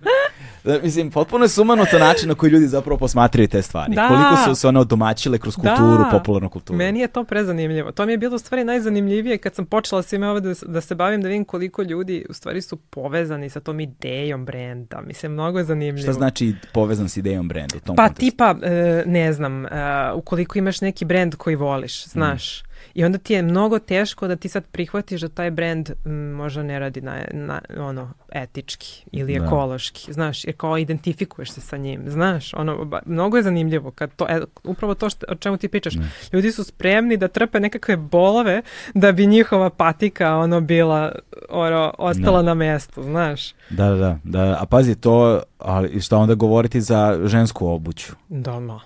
Da, 0.64 0.80
mislim, 0.84 1.12
potpuno 1.12 1.46
je 1.46 1.50
sumanuto 1.50 2.00
način 2.00 2.30
na 2.30 2.36
koji 2.36 2.52
ljudi 2.52 2.68
zapravo 2.68 2.98
posmatraju 2.98 3.48
te 3.48 3.62
stvari. 3.62 3.96
Da. 3.96 4.08
Koliko 4.08 4.36
su 4.46 4.56
se 4.56 4.68
one 4.68 4.80
odomaćile 4.80 5.38
kroz 5.38 5.56
kulturu, 5.56 5.98
da. 5.98 6.10
popularnu 6.12 6.50
kulturu. 6.50 6.78
Meni 6.78 7.00
je 7.00 7.08
to 7.08 7.24
prezanimljivo. 7.24 7.92
To 7.92 8.06
mi 8.06 8.14
je 8.14 8.18
bilo 8.18 8.36
u 8.36 8.40
stvari 8.40 8.64
najzanimljivije 8.64 9.38
kad 9.38 9.56
sam 9.56 9.66
počela 9.66 10.04
svime 10.04 10.30
ovo 10.30 10.40
da, 10.40 10.54
da 10.68 10.82
se 10.82 10.96
bavim, 10.96 11.22
da 11.22 11.28
vidim 11.28 11.46
koliko 11.46 11.82
ljudi 11.82 12.26
u 12.30 12.34
stvari 12.34 12.62
su 12.62 12.76
povezani 12.76 13.50
sa 13.50 13.60
tom 13.60 13.80
idejom 13.80 14.46
brenda. 14.46 15.02
Mislim, 15.02 15.32
mnogo 15.32 15.58
je 15.58 15.66
zanimljivo. 15.66 16.04
Šta 16.04 16.14
znači 16.14 16.56
povezan 16.74 17.10
s 17.10 17.18
idejom 17.18 17.48
brenda 17.48 17.78
u 17.78 17.80
tom 17.80 17.96
Pa 17.96 18.08
kontekstu? 18.08 18.32
tipa, 18.32 18.56
e, 18.62 19.04
ne 19.06 19.34
znam, 19.34 19.66
e, 19.66 19.70
ukoliko 20.16 20.60
imaš 20.60 20.82
neki 20.82 21.06
brend 21.06 21.36
koji 21.36 21.56
voliš, 21.56 22.06
znaš, 22.06 22.64
mm 22.64 22.71
I 22.94 23.06
onda 23.06 23.18
ti 23.18 23.34
je 23.34 23.42
mnogo 23.42 23.80
teško 23.80 24.28
da 24.28 24.36
ti 24.36 24.50
sad 24.50 24.68
prihvatiš 24.68 25.22
da 25.22 25.30
taj 25.30 25.52
brend 25.52 25.92
m, 26.06 26.32
možda 26.32 26.64
ne 26.64 26.80
radi 26.80 27.02
na, 27.02 27.24
na 27.32 27.62
ono 27.78 28.14
etički 28.32 29.06
ili 29.12 29.40
da. 29.40 29.46
ekološki, 29.46 30.14
znaš, 30.14 30.46
jer 30.46 30.56
kao 30.58 30.78
identifikuješ 30.78 31.52
se 31.52 31.62
sa 31.62 31.78
njim, 31.78 32.04
znaš, 32.08 32.54
ono, 32.54 32.86
ba, 32.86 33.00
mnogo 33.06 33.38
je 33.38 33.44
zanimljivo 33.44 33.92
kad 33.92 34.16
to, 34.16 34.26
e, 34.30 34.42
upravo 34.64 34.96
to 34.96 35.10
što, 35.10 35.26
o 35.30 35.36
čemu 35.36 35.58
ti 35.58 35.68
pričaš, 35.68 35.96
ne. 35.96 36.10
ljudi 36.34 36.52
su 36.52 36.64
spremni 36.64 37.18
da 37.18 37.28
trpe 37.28 37.60
nekakve 37.60 37.98
bolove 37.98 38.62
da 38.94 39.12
bi 39.12 39.26
njihova 39.26 39.70
patika 39.70 40.38
ono 40.38 40.62
bila 40.62 41.12
oro, 41.50 41.94
ostala 41.98 42.42
ne. 42.42 42.46
na 42.46 42.54
mestu, 42.54 43.04
znaš. 43.04 43.54
Da, 43.70 43.90
da, 43.90 43.96
da, 43.96 44.18
da, 44.24 44.58
a 44.62 44.66
pazi 44.66 44.96
to, 44.96 45.42
ali 45.58 46.02
šta 46.02 46.18
onda 46.18 46.34
govoriti 46.34 46.82
za 46.82 47.20
žensku 47.26 47.68
obuću? 47.68 48.14
Doma. 48.30 48.82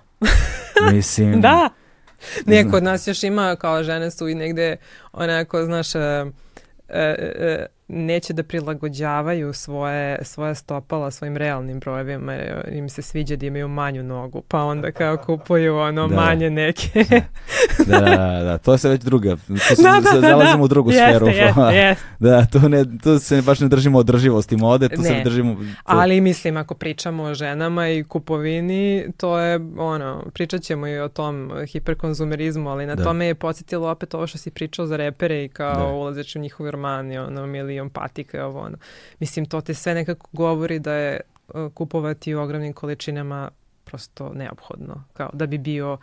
Mislim... 0.91 1.41
da, 1.41 1.69
ne, 2.45 2.71
kod 2.71 2.83
nas 2.83 3.07
još 3.07 3.23
ima 3.23 3.55
kao 3.55 3.83
žene 3.83 4.11
su 4.11 4.27
i 4.27 4.35
negde 4.35 4.77
onako, 5.13 5.65
znaš, 5.65 5.95
e, 5.95 5.99
e, 5.99 6.25
e, 6.89 7.65
neće 7.87 8.33
da 8.33 8.43
prilagođavaju 8.43 9.53
svoje, 9.53 10.19
svoje 10.21 10.55
stopala 10.55 11.11
svojim 11.11 11.37
realnim 11.37 11.79
brojevima 11.79 12.33
jer 12.33 12.73
im 12.73 12.89
se 12.89 13.01
sviđa 13.01 13.35
da 13.35 13.45
imaju 13.45 13.67
manju 13.67 14.03
nogu 14.03 14.41
pa 14.41 14.63
onda 14.63 14.91
kao 14.91 15.17
kupuju 15.17 15.77
ono 15.77 16.07
da. 16.07 16.15
manje 16.15 16.49
neke 16.49 17.05
da, 17.87 17.99
da, 17.99 18.43
da, 18.43 18.57
to 18.57 18.77
se 18.77 18.89
već 18.89 19.01
druga 19.01 19.35
to 19.69 19.75
se 19.75 19.83
da, 19.83 20.01
da, 20.03 20.21
da, 20.21 20.27
zalazimo 20.27 20.57
da. 20.57 20.63
u 20.63 20.67
drugu 20.67 20.91
jeste, 20.91 21.09
sferu 21.09 21.27
jeste, 21.27 21.61
jeste. 21.79 22.05
da, 22.19 22.45
to, 22.45 22.69
ne, 22.69 22.85
to 23.03 23.19
se 23.19 23.41
baš 23.41 23.59
ne 23.59 23.67
držimo 23.67 23.99
održivosti 23.99 24.57
mode 24.57 24.89
to 24.89 25.01
ne. 25.01 25.07
se 25.07 25.21
držimo 25.23 25.55
to... 25.55 25.61
ali 25.83 26.21
mislim 26.21 26.57
ako 26.57 26.73
pričamo 26.75 27.23
o 27.23 27.33
ženama 27.33 27.89
i 27.89 28.03
kupovini 28.03 29.05
to 29.17 29.39
je 29.39 29.59
ono, 29.77 30.23
pričat 30.33 30.61
ćemo 30.61 30.87
i 30.87 30.99
o 30.99 31.09
tom 31.09 31.51
hiperkonzumerizmu 31.67 32.69
ali 32.69 32.85
na 32.85 32.95
da. 32.95 33.03
tome 33.03 33.25
je 33.25 33.35
podsjetilo 33.35 33.89
opet 33.89 34.13
ovo 34.13 34.27
što 34.27 34.37
si 34.37 34.51
pričao 34.51 34.85
za 34.85 34.97
repere 34.97 35.43
i 35.43 35.49
kao 35.49 35.75
da. 35.75 35.93
ulazeći 35.93 36.37
u 36.37 36.41
njihovi 36.41 36.71
romani 36.71 37.17
ono, 37.17 37.45
ili 37.57 37.74
milion 37.75 37.89
patika 37.89 38.37
i 38.37 38.41
ovo 38.41 38.59
ono. 38.59 38.77
Mislim, 39.19 39.45
to 39.45 39.61
te 39.61 39.73
sve 39.73 39.93
nekako 39.93 40.27
govori 40.31 40.79
da 40.79 40.93
je 40.93 41.19
uh, 41.47 41.73
kupovati 41.73 42.35
u 42.35 42.41
ogromnim 42.41 42.73
količinama 42.73 43.49
prosto 43.85 44.33
neophodno, 44.33 45.03
kao 45.13 45.29
da 45.33 45.45
bi 45.45 45.57
bio, 45.57 45.97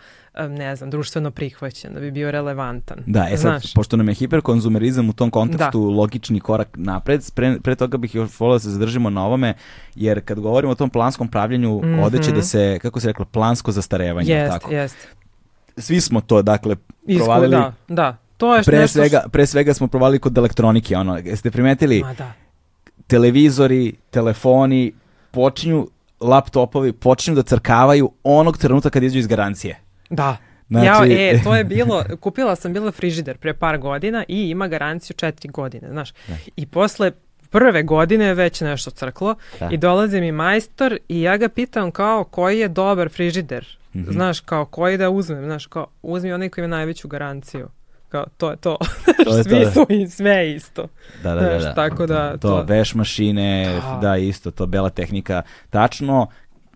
ne 0.49 0.77
znam, 0.77 0.91
društveno 0.91 1.31
prihvaćen, 1.31 1.95
da 1.95 2.01
bi 2.01 2.11
bio 2.11 2.31
relevantan. 2.31 2.99
Da, 3.07 3.27
e 3.31 3.37
sad, 3.37 3.41
Znaš? 3.41 3.75
pošto 3.75 3.97
nam 3.97 4.09
je 4.09 4.14
hiperkonzumerizam 4.14 5.09
u 5.09 5.12
tom 5.12 5.31
kontekstu 5.31 5.91
da. 5.91 5.97
logični 5.97 6.41
korak 6.41 6.68
napred, 6.75 7.31
pre, 7.35 7.61
pre 7.62 7.75
toga 7.75 7.99
bih 7.99 8.14
još 8.14 8.41
volio 8.41 8.55
da 8.55 8.59
se 8.59 8.70
zadržimo 8.70 9.11
na 9.11 9.27
ovome, 9.27 9.55
jer 9.95 10.25
kad 10.25 10.41
govorimo 10.41 10.73
o 10.73 10.75
tom 10.75 10.91
planskom 10.91 11.29
pravljenju, 11.29 11.79
mm 11.79 11.85
-hmm. 11.85 12.05
odeće 12.05 12.33
da 12.33 12.43
se, 12.43 12.79
kako 12.83 13.01
se 13.01 13.07
rekla, 13.07 13.25
plansko 13.25 13.73
zastarevanje. 13.73 14.33
Jest, 14.33 14.53
tako? 14.53 14.73
jest. 14.73 14.97
Svi 15.77 16.01
smo 16.01 16.20
to, 16.20 16.43
dakle, 16.43 16.77
Isku, 17.07 17.25
provalili. 17.25 17.57
Da, 17.57 17.73
da. 17.89 18.16
To 18.43 18.57
je 18.57 18.62
pre, 18.62 18.78
nešto... 18.78 18.99
svega, 18.99 19.22
pre 19.32 19.47
svega 19.47 19.74
smo 19.74 19.86
provalili 19.86 20.18
kod 20.18 20.38
elektronike, 20.38 20.97
ono, 20.97 21.18
jeste 21.18 21.51
primetili? 21.51 22.01
Ma 22.01 22.14
da. 22.14 22.32
Televizori, 23.07 23.95
telefoni, 24.11 24.93
počinju 25.30 25.88
laptopovi 26.20 26.93
počinju 26.93 27.36
da 27.36 27.43
crkavaju 27.43 28.11
onog 28.22 28.59
trenutka 28.59 28.90
kad 28.90 29.03
izađu 29.03 29.18
iz 29.18 29.26
garancije. 29.26 29.78
Da. 30.11 30.36
Znači... 30.68 31.12
Ja, 31.12 31.30
e, 31.30 31.43
to 31.45 31.57
je 31.57 31.64
bilo, 31.64 32.05
kupila 32.20 32.57
sam 32.57 32.72
bila 32.72 32.93
frižider 32.93 33.38
pre 33.38 33.55
par 33.55 33.78
godina 33.78 34.24
i 34.28 34.51
ima 34.51 34.68
garanciju 34.68 35.16
četiri 35.16 35.49
godine, 35.49 35.88
znaš. 35.90 36.12
Da. 36.28 36.34
I 36.57 36.66
posle 36.66 37.12
prve 37.51 37.82
godine 37.82 38.34
već 38.34 38.61
nešto 38.61 38.90
crklo 38.90 39.34
da. 39.61 39.68
i 39.72 39.76
dolazi 39.76 40.20
mi 40.20 40.32
majstor 40.32 40.99
i 41.09 41.22
ja 41.22 41.36
ga 41.36 41.49
pitam 41.49 41.90
kao 41.90 42.24
koji 42.24 42.59
je 42.59 42.68
dobar 42.68 43.09
frižider. 43.09 43.78
Mm 43.95 43.99
-hmm. 43.99 44.12
Znaš, 44.12 44.40
kao 44.40 44.64
koji 44.64 44.99
da 44.99 45.11
uzmem, 45.11 45.45
znaš, 45.45 45.66
kao 45.66 45.86
uzmi 46.03 46.32
onaj 46.32 46.49
koji 46.49 46.64
ima 46.64 46.76
najveću 46.76 47.09
garanciju 47.09 47.68
kao, 48.13 48.25
to 48.37 48.51
je 48.51 48.57
to. 48.57 48.77
to 49.25 49.37
je 49.37 49.45
Svi 49.45 49.65
to, 49.65 49.71
su 49.71 49.87
i 49.89 50.09
sve 50.09 50.53
isto. 50.53 50.89
Da, 51.23 51.35
da, 51.35 51.41
da, 51.41 51.59
da. 51.59 51.75
Tako 51.75 52.07
da, 52.07 52.31
to, 52.31 52.49
to... 52.49 52.63
veš 52.63 52.95
mašine, 52.95 53.81
da. 53.85 53.99
da, 54.09 54.17
isto, 54.17 54.51
to 54.51 54.67
bela 54.67 54.91
tehnika. 54.91 55.43
Tačno, 55.71 56.27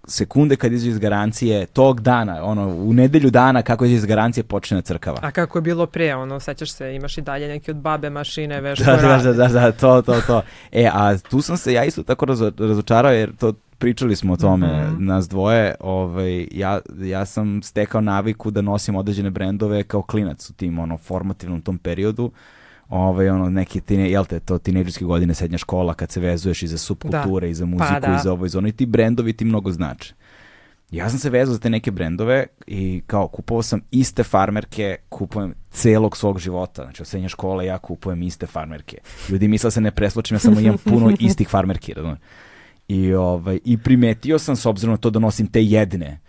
sekunde 0.07 0.57
kad 0.57 0.73
izađe 0.73 0.91
iz 0.91 0.99
garancije, 0.99 1.67
tog 1.67 2.01
dana, 2.01 2.45
ono, 2.45 2.69
u 2.69 2.93
nedelju 2.93 3.31
dana 3.31 3.63
kako 3.63 3.85
izađe 3.85 3.97
iz 3.97 4.05
garancije 4.05 4.45
počne 4.45 4.83
crkava. 4.83 5.19
A 5.23 5.31
kako 5.31 5.59
je 5.59 5.63
bilo 5.63 5.87
pre, 5.87 6.15
ono, 6.15 6.41
sećaš 6.41 6.73
se, 6.73 6.95
imaš 6.95 7.19
i 7.19 7.23
dalje 7.23 7.49
neki 7.49 7.71
od 7.71 7.77
babe 7.77 8.11
mašine, 8.11 8.61
veš, 8.61 8.79
da, 8.79 8.97
da, 8.97 9.19
da, 9.19 9.33
da, 9.33 9.49
da, 9.49 9.73
to, 9.73 10.03
to, 10.03 10.21
to. 10.27 10.43
E, 10.73 10.91
a 10.93 11.19
tu 11.19 11.41
sam 11.41 11.57
se 11.57 11.73
ja 11.73 11.85
isto 11.85 12.03
tako 12.03 12.25
razo, 12.25 12.53
razočarao, 12.59 13.13
jer 13.13 13.37
to 13.37 13.53
pričali 13.79 14.17
smo 14.17 14.33
o 14.33 14.37
tome, 14.37 14.67
mm 14.67 14.71
-hmm. 14.71 14.99
nas 14.99 15.29
dvoje, 15.29 15.75
ovaj, 15.81 16.49
ja, 16.51 16.81
ja 17.01 17.25
sam 17.25 17.63
stekao 17.63 18.01
naviku 18.01 18.51
da 18.51 18.63
nosim 18.63 18.97
određene 18.97 19.31
brendove 19.31 19.83
kao 19.83 20.03
klinac 20.03 20.51
u 20.51 20.53
tim 20.53 20.79
ono, 20.79 20.99
formativnom 20.99 21.61
tom 21.61 21.79
periodu, 21.79 22.31
ovaj, 22.89 23.29
ono, 23.29 23.51
neki 23.51 23.81
tine, 23.81 24.11
jel 24.11 24.25
te, 24.25 24.41
to 24.41 24.59
tinejdžerske 24.59 25.05
godine, 25.05 25.35
srednja 25.35 25.59
škola, 25.59 25.95
kad 25.95 26.11
se 26.11 26.21
vezuješ 26.21 26.63
i 26.63 26.67
za 26.67 26.79
subkulture, 26.79 27.47
da. 27.47 27.51
i 27.51 27.55
za 27.55 27.67
muziku, 27.67 27.95
pa, 28.01 28.01
da. 28.01 28.17
i 28.17 28.23
za 28.23 28.33
ovo, 28.33 28.47
i 28.47 28.49
za 28.49 28.59
ono, 28.59 28.69
i 28.69 28.73
ti 28.73 28.87
brendovi 28.87 29.33
ti 29.33 29.45
mnogo 29.45 29.73
znače. 29.73 30.15
Ja 30.91 31.11
sam 31.11 31.19
se 31.19 31.31
vezao 31.31 31.55
za 31.55 31.61
te 31.61 31.71
neke 31.71 31.91
brendove 31.91 32.47
i 32.67 33.03
kao 33.07 33.29
kupovao 33.29 33.63
sam 33.63 33.81
iste 33.91 34.23
farmerke, 34.23 34.97
kupujem 35.09 35.55
celog 35.71 36.17
svog 36.17 36.39
života. 36.39 36.83
Znači 36.83 37.03
od 37.03 37.09
srednje 37.09 37.29
škole 37.29 37.67
ja 37.67 37.79
kupujem 37.79 38.23
iste 38.23 38.47
farmerke. 38.47 38.99
Ljudi 39.29 39.49
misle 39.49 39.67
da 39.67 39.71
se 39.71 39.81
ne 39.81 39.91
presločim, 39.91 40.35
ja 40.35 40.39
samo 40.39 40.61
imam 40.61 40.79
puno 40.85 41.13
istih 41.21 41.49
farmerki. 41.49 41.95
Razumem. 41.95 42.17
I, 42.89 43.15
ovaj, 43.15 43.59
I 43.65 43.79
primetio 43.79 44.39
sam, 44.39 44.57
s 44.57 44.67
obzirom 44.67 44.93
na 44.93 44.97
to 44.97 45.11
da 45.11 45.19
nosim 45.19 45.47
te 45.47 45.65
jedne, 45.65 46.21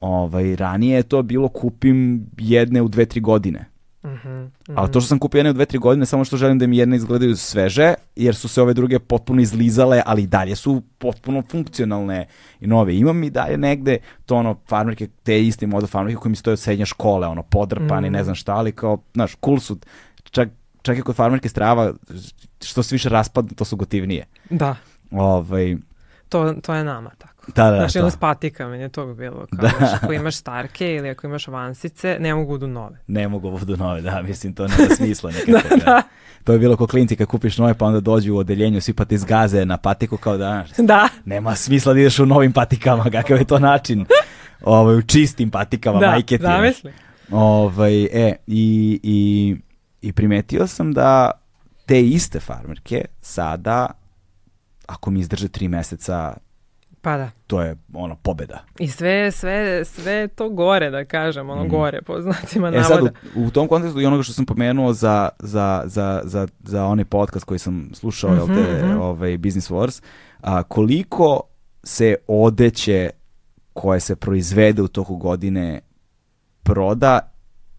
ovaj, 0.00 0.56
ranije 0.56 0.96
je 0.96 1.02
to 1.02 1.22
bilo 1.22 1.48
kupim 1.48 2.26
jedne 2.38 2.82
u 2.82 2.88
dve, 2.88 3.06
tri 3.06 3.20
godine. 3.20 3.64
Mm 4.04 4.08
-hmm, 4.08 4.44
mm 4.44 4.52
-hmm. 4.66 4.72
Ali 4.74 4.92
to 4.92 5.00
što 5.00 5.08
sam 5.08 5.18
kupio 5.18 5.38
jedne 5.38 5.50
u 5.50 5.52
dve, 5.52 5.66
tri 5.66 5.78
godine, 5.78 6.06
samo 6.06 6.24
što 6.24 6.36
želim 6.36 6.58
da 6.58 6.66
mi 6.66 6.76
jedne 6.76 6.96
izgledaju 6.96 7.36
sveže, 7.36 7.94
jer 8.16 8.34
su 8.34 8.48
se 8.48 8.62
ove 8.62 8.74
druge 8.74 8.98
potpuno 8.98 9.42
izlizale, 9.42 10.02
ali 10.06 10.22
i 10.22 10.26
dalje 10.26 10.56
su 10.56 10.82
potpuno 10.98 11.42
funkcionalne 11.50 12.26
i 12.60 12.66
nove. 12.66 12.96
Imam 12.96 13.24
i 13.24 13.30
dalje 13.30 13.56
negde 13.56 13.98
to 14.26 14.36
ono 14.36 14.56
farmerke, 14.68 15.08
te 15.22 15.42
iste 15.46 15.66
moda 15.66 15.86
farmerke 15.86 16.16
koje 16.16 16.30
mi 16.30 16.36
stoje 16.36 16.52
od 16.52 16.60
srednje 16.60 16.86
škole, 16.86 17.26
ono 17.26 17.42
podrpani, 17.42 18.08
mm 18.08 18.12
-hmm. 18.12 18.16
ne 18.16 18.24
znam 18.24 18.34
šta, 18.34 18.54
ali 18.54 18.72
kao, 18.72 18.98
znaš, 19.14 19.36
cool 19.44 19.58
su, 19.58 19.78
čak, 20.30 20.48
čak 20.82 20.98
i 20.98 21.02
kod 21.02 21.16
farmerke 21.16 21.48
strava, 21.48 21.92
što 22.64 22.82
se 22.82 22.94
više 22.94 23.08
raspadne, 23.08 23.50
to 23.56 23.64
su 23.64 23.76
gotivnije. 23.76 24.24
Da. 24.50 24.76
Ovaj, 25.10 25.76
to, 26.28 26.54
to 26.62 26.74
je 26.74 26.84
nama 26.84 27.10
tako. 27.18 27.52
Da, 27.54 27.70
da, 27.70 27.76
znači, 27.76 27.98
ono 27.98 28.10
s 28.10 28.16
patikama 28.16 28.76
je 28.76 28.88
to 28.88 29.06
bilo. 29.14 29.46
Kao, 29.56 29.68
da. 29.80 29.98
ako 30.02 30.12
imaš 30.12 30.36
starke 30.36 30.94
ili 30.94 31.10
ako 31.10 31.26
imaš 31.26 31.48
vansice, 31.48 32.16
ne 32.20 32.34
mogu 32.34 32.48
budu 32.48 32.66
nove. 32.66 32.98
Ne 33.06 33.28
mogu 33.28 33.50
budu 33.50 33.76
nove, 33.76 34.00
da, 34.00 34.22
mislim, 34.22 34.54
to 34.54 34.68
nema 34.68 34.94
smisla 34.96 35.30
nekako. 35.46 35.76
da, 35.76 35.84
da. 35.84 36.02
To 36.44 36.52
je 36.52 36.58
bilo 36.58 36.76
ko 36.76 36.86
klinci 36.86 37.16
kad 37.16 37.26
kupiš 37.26 37.58
nove, 37.58 37.74
pa 37.74 37.86
onda 37.86 38.00
dođu 38.00 38.34
u 38.34 38.38
odeljenju, 38.38 38.80
svi 38.80 38.92
pa 38.94 39.04
ti 39.04 39.18
zgaze 39.18 39.64
na 39.64 39.76
patiku 39.76 40.16
kao 40.16 40.36
da, 40.36 40.64
da. 40.78 41.08
nema 41.24 41.54
smisla 41.54 41.92
da 41.92 42.00
ideš 42.00 42.18
u 42.18 42.26
novim 42.26 42.52
patikama, 42.52 43.04
kakav 43.12 43.38
je 43.38 43.44
to 43.44 43.58
način. 43.58 44.06
Ovaj, 44.62 44.96
u 44.96 45.02
čistim 45.02 45.50
patikama, 45.50 45.98
da, 45.98 46.10
majke 46.10 46.38
ti. 46.38 46.42
Da, 46.42 46.60
mislim. 46.60 46.92
Ovaj, 47.30 48.04
e, 48.04 48.36
i, 48.46 49.00
i, 49.02 49.56
i 50.02 50.12
primetio 50.12 50.66
sam 50.66 50.92
da 50.92 51.30
te 51.86 52.02
iste 52.02 52.40
farmerke 52.40 53.04
sada 53.20 53.86
ako 54.86 55.10
mi 55.10 55.20
izdrže 55.20 55.48
tri 55.48 55.68
meseca, 55.68 56.36
pa 57.00 57.16
da. 57.16 57.30
to 57.46 57.62
je 57.62 57.76
ono 57.92 58.16
pobeda. 58.16 58.64
I 58.78 58.88
sve, 58.88 59.32
sve, 59.32 59.84
sve 59.84 60.28
to 60.28 60.48
gore, 60.48 60.90
da 60.90 61.04
kažem, 61.04 61.50
ono 61.50 61.64
mm. 61.64 61.68
gore, 61.68 62.02
po 62.02 62.20
znacima 62.20 62.70
navoda. 62.70 62.94
E 62.94 62.98
sad, 62.98 63.04
u, 63.36 63.46
u 63.46 63.50
tom 63.50 63.68
kontekstu 63.68 64.00
i 64.00 64.06
onoga 64.06 64.22
što 64.22 64.32
sam 64.32 64.46
pomenuo 64.46 64.92
za, 64.92 65.28
za, 65.38 65.82
za, 65.84 66.20
za, 66.24 66.46
za 66.64 66.84
onaj 66.84 67.04
podcast 67.04 67.44
koji 67.44 67.58
sam 67.58 67.90
slušao, 67.94 68.30
mm 68.30 68.34
-hmm, 68.34 68.38
jel 68.38 68.46
te, 68.46 68.86
mm 68.86 68.88
-hmm. 68.88 69.00
ovaj, 69.00 69.38
Business 69.38 69.70
Wars, 69.70 70.02
a, 70.40 70.62
koliko 70.62 71.40
se 71.84 72.14
odeće 72.26 73.10
koje 73.72 74.00
se 74.00 74.16
proizvede 74.16 74.82
u 74.82 74.88
toku 74.88 75.16
godine 75.16 75.80
proda 76.62 77.35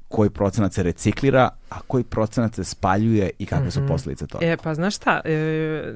koji 0.08 0.30
procenat 0.30 0.74
se 0.74 0.84
reciklira, 0.84 1.50
a 1.70 1.80
koji 1.88 2.04
procenat 2.04 2.56
se 2.56 2.64
spaljuje 2.64 3.30
i 3.40 3.46
kakve 3.46 3.72
su 3.72 3.80
mhm. 3.80 3.88
posledice 3.88 4.28
toga. 4.28 4.46
E, 4.46 4.58
pa 4.58 4.74
znaš 4.74 4.96
šta, 4.96 5.22
e, 5.26 5.94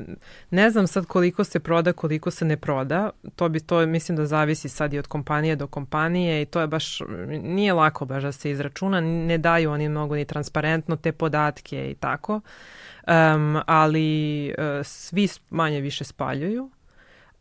ne 0.49 0.69
znam 0.69 0.87
sad 0.87 1.05
koliko 1.05 1.43
se 1.43 1.59
proda, 1.59 1.93
koliko 1.93 2.31
se 2.31 2.45
ne 2.45 2.57
proda, 2.57 3.09
to 3.35 3.49
bi 3.49 3.59
to, 3.59 3.85
mislim 3.85 4.15
da 4.15 4.25
zavisi 4.25 4.69
sad 4.69 4.93
i 4.93 4.99
od 4.99 5.07
kompanije 5.07 5.55
do 5.55 5.67
kompanije 5.67 6.41
i 6.41 6.45
to 6.45 6.61
je 6.61 6.67
baš, 6.67 6.99
nije 7.43 7.73
lako 7.73 8.05
baš 8.05 8.23
da 8.23 8.31
se 8.31 8.51
izračuna, 8.51 9.01
ne 9.01 9.37
daju 9.37 9.71
oni 9.71 9.89
mnogo 9.89 10.15
ni 10.15 10.25
transparentno 10.25 10.95
te 10.95 11.11
podatke 11.11 11.91
i 11.91 11.95
tako, 11.95 12.33
um, 12.33 13.61
ali 13.65 14.47
uh, 14.57 14.85
svi 14.85 15.27
manje 15.49 15.81
više 15.81 16.03
spaljuju 16.03 16.69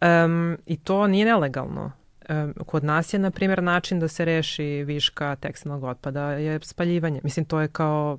um, 0.01 0.57
i 0.67 0.77
to 0.77 1.07
nije 1.07 1.27
nelegalno 1.27 2.00
kod 2.67 2.85
nas 2.85 3.13
je, 3.13 3.19
na 3.19 3.31
primjer, 3.31 3.63
način 3.63 4.01
da 4.01 4.09
se 4.09 4.25
reši 4.25 4.65
viška 4.65 5.37
tekstilnog 5.37 5.85
otpada 5.85 6.33
je 6.33 6.61
spaljivanje. 6.63 7.21
Mislim, 7.25 7.45
to 7.45 7.61
je 7.61 7.69
kao 7.69 8.19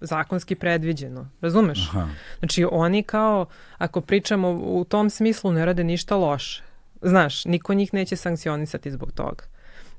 zakonski 0.00 0.54
predviđeno. 0.54 1.28
Razumeš? 1.40 1.88
Aha. 1.88 2.08
Znači, 2.38 2.66
oni 2.70 3.02
kao, 3.02 3.46
ako 3.78 4.00
pričamo 4.00 4.50
u 4.50 4.84
tom 4.84 5.10
smislu, 5.10 5.52
ne 5.52 5.64
rade 5.64 5.84
ništa 5.84 6.16
loše. 6.16 6.62
Znaš, 7.02 7.44
niko 7.44 7.74
njih 7.74 7.94
neće 7.94 8.16
sankcionisati 8.16 8.90
zbog 8.90 9.12
toga. 9.12 9.44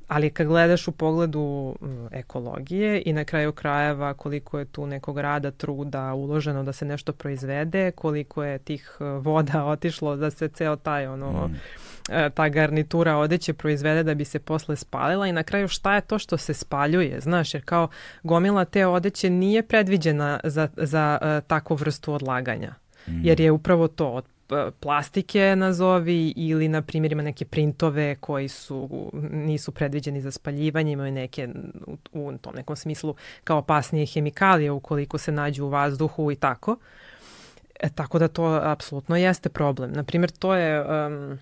Ali 0.07 0.29
kad 0.29 0.47
gledaš 0.47 0.87
u 0.87 0.91
pogledu 0.91 1.75
ekologije 2.11 3.03
i 3.05 3.13
na 3.13 3.23
kraju 3.23 3.51
krajeva 3.51 4.13
koliko 4.13 4.59
je 4.59 4.65
tu 4.65 4.87
nekog 4.87 5.19
rada, 5.19 5.51
truda 5.51 6.13
uloženo 6.13 6.63
da 6.63 6.73
se 6.73 6.85
nešto 6.85 7.13
proizvede, 7.13 7.91
koliko 7.91 8.43
je 8.43 8.59
tih 8.59 8.97
e, 8.99 9.03
voda 9.03 9.65
otišlo 9.73 10.15
da 10.15 10.31
se 10.31 10.47
ceo 10.47 10.75
taj 10.75 11.07
ono 11.07 11.47
mm 11.47 11.55
ta 12.33 12.49
garnitura 12.49 13.17
odeće 13.17 13.53
proizvede 13.53 14.03
da 14.03 14.13
bi 14.13 14.25
se 14.25 14.39
posle 14.39 14.75
spalila 14.75 15.27
i 15.27 15.31
na 15.31 15.43
kraju 15.43 15.67
šta 15.67 15.95
je 15.95 16.01
to 16.01 16.19
što 16.19 16.37
se 16.37 16.53
spaljuje, 16.53 17.19
znaš, 17.19 17.53
jer 17.53 17.63
kao 17.65 17.87
gomila 18.23 18.65
te 18.65 18.87
odeće 18.87 19.29
nije 19.29 19.63
predviđena 19.63 20.39
za, 20.43 20.67
za 20.77 21.17
uh, 21.21 21.47
takvu 21.47 21.75
vrstu 21.75 22.13
odlaganja, 22.13 22.73
mm. 23.07 23.25
jer 23.25 23.39
je 23.39 23.51
upravo 23.51 23.87
to 23.87 24.09
od 24.09 24.25
e, 24.49 24.71
plastike 24.79 25.55
nazovi 25.55 26.33
ili 26.35 26.67
na 26.67 26.81
primjer 26.81 27.11
ima 27.11 27.23
neke 27.23 27.45
printove 27.45 28.15
koji 28.15 28.47
su 28.47 29.09
nisu 29.31 29.71
predviđeni 29.71 30.21
za 30.21 30.31
spaljivanje, 30.31 30.91
imaju 30.91 31.11
neke 31.11 31.49
u, 31.87 31.97
u 32.13 32.37
tom 32.37 32.55
nekom 32.55 32.75
smislu 32.75 33.15
kao 33.43 33.57
opasnije 33.57 34.05
hemikalije 34.05 34.71
ukoliko 34.71 35.17
se 35.17 35.31
nađu 35.31 35.65
u 35.65 35.69
vazduhu 35.69 36.31
i 36.31 36.35
tako. 36.35 36.77
E, 37.79 37.89
tako 37.89 38.19
da 38.19 38.27
to 38.27 38.59
apsolutno 38.63 39.15
jeste 39.15 39.49
problem. 39.49 39.91
Na 39.91 40.03
primjer, 40.03 40.31
to 40.31 40.55
je 40.55 40.81
um, 40.81 41.39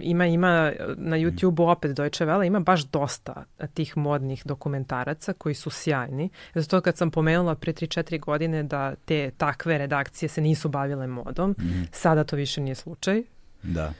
ima 0.00 0.26
ima 0.26 0.72
na 0.96 1.16
mhm. 1.16 1.26
YouTubeu 1.26 1.70
opet 1.70 1.96
Deutsche 1.96 2.26
Welle 2.26 2.46
ima 2.46 2.60
baš 2.60 2.84
dosta 2.84 3.44
tih 3.74 3.96
modnih 3.96 4.42
dokumentaraca 4.44 5.32
koji 5.32 5.54
su 5.54 5.70
sjajni. 5.70 6.30
Zato 6.54 6.80
kad 6.80 6.96
sam 6.96 7.10
pomenula 7.10 7.54
pre 7.54 7.72
3-4 7.72 8.20
godine 8.20 8.62
da 8.62 8.94
te 8.94 9.30
takve 9.36 9.78
redakcije 9.78 10.28
se 10.28 10.40
nisu 10.40 10.68
bavile 10.68 11.06
modom, 11.06 11.50
mm. 11.50 11.86
sada 11.92 12.24
to 12.24 12.36
više 12.36 12.60
nije 12.60 12.74
slučaj. 12.74 13.22
Da. 13.62 13.92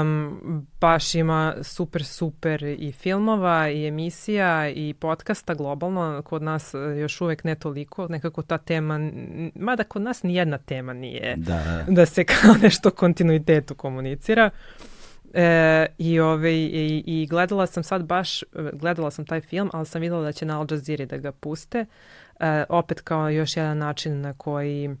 Um, 0.00 0.66
baš 0.80 1.14
ima 1.14 1.54
super, 1.62 2.04
super 2.04 2.62
i 2.62 2.92
filmova 2.92 3.68
i 3.68 3.86
emisija 3.86 4.68
i 4.68 4.94
podcasta 4.94 5.54
globalno, 5.54 6.22
kod 6.22 6.42
nas 6.42 6.74
još 7.00 7.20
uvek 7.20 7.44
ne 7.44 7.54
toliko, 7.54 8.08
nekako 8.08 8.42
ta 8.42 8.58
tema, 8.58 9.10
mada 9.54 9.84
kod 9.84 10.02
nas 10.02 10.22
nijedna 10.22 10.58
tema 10.58 10.92
nije 10.92 11.34
da, 11.36 11.84
da 11.88 12.06
se 12.06 12.24
kao 12.34 12.54
nešto 12.62 12.90
kontinuitetu 12.90 13.74
komunicira. 13.74 14.50
E, 15.34 15.86
i, 15.98 16.20
ove, 16.20 16.54
i, 16.54 17.04
I 17.06 17.26
gledala 17.26 17.66
sam 17.66 17.82
sad 17.82 18.04
baš, 18.04 18.42
gledala 18.72 19.10
sam 19.10 19.26
taj 19.26 19.40
film, 19.40 19.70
ali 19.72 19.86
sam 19.86 20.00
videla 20.00 20.22
da 20.22 20.32
će 20.32 20.46
na 20.46 20.60
Al 20.60 20.66
Jazeera 20.70 21.06
da 21.06 21.16
ga 21.16 21.32
puste. 21.32 21.86
E, 22.40 22.64
opet 22.68 23.00
kao 23.00 23.28
još 23.28 23.56
jedan 23.56 23.78
način 23.78 24.20
na 24.20 24.32
koji 24.32 24.96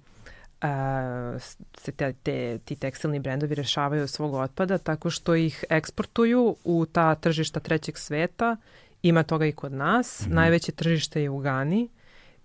se 1.76 1.92
te, 1.92 2.12
te, 2.12 2.58
ti 2.64 2.76
tekstilni 2.76 3.20
brendovi 3.20 3.54
rešavaju 3.54 4.08
svog 4.08 4.34
otpada 4.34 4.78
tako 4.78 5.10
što 5.10 5.34
ih 5.34 5.64
eksportuju 5.70 6.56
u 6.64 6.86
ta 6.86 7.14
tržišta 7.14 7.60
trećeg 7.60 7.98
sveta. 7.98 8.56
Ima 9.02 9.22
toga 9.22 9.46
i 9.46 9.52
kod 9.52 9.72
nas. 9.72 10.20
Mm 10.20 10.30
-hmm. 10.30 10.34
Najveće 10.34 10.72
tržište 10.72 11.22
je 11.22 11.30
u 11.30 11.38
Gani. 11.38 11.88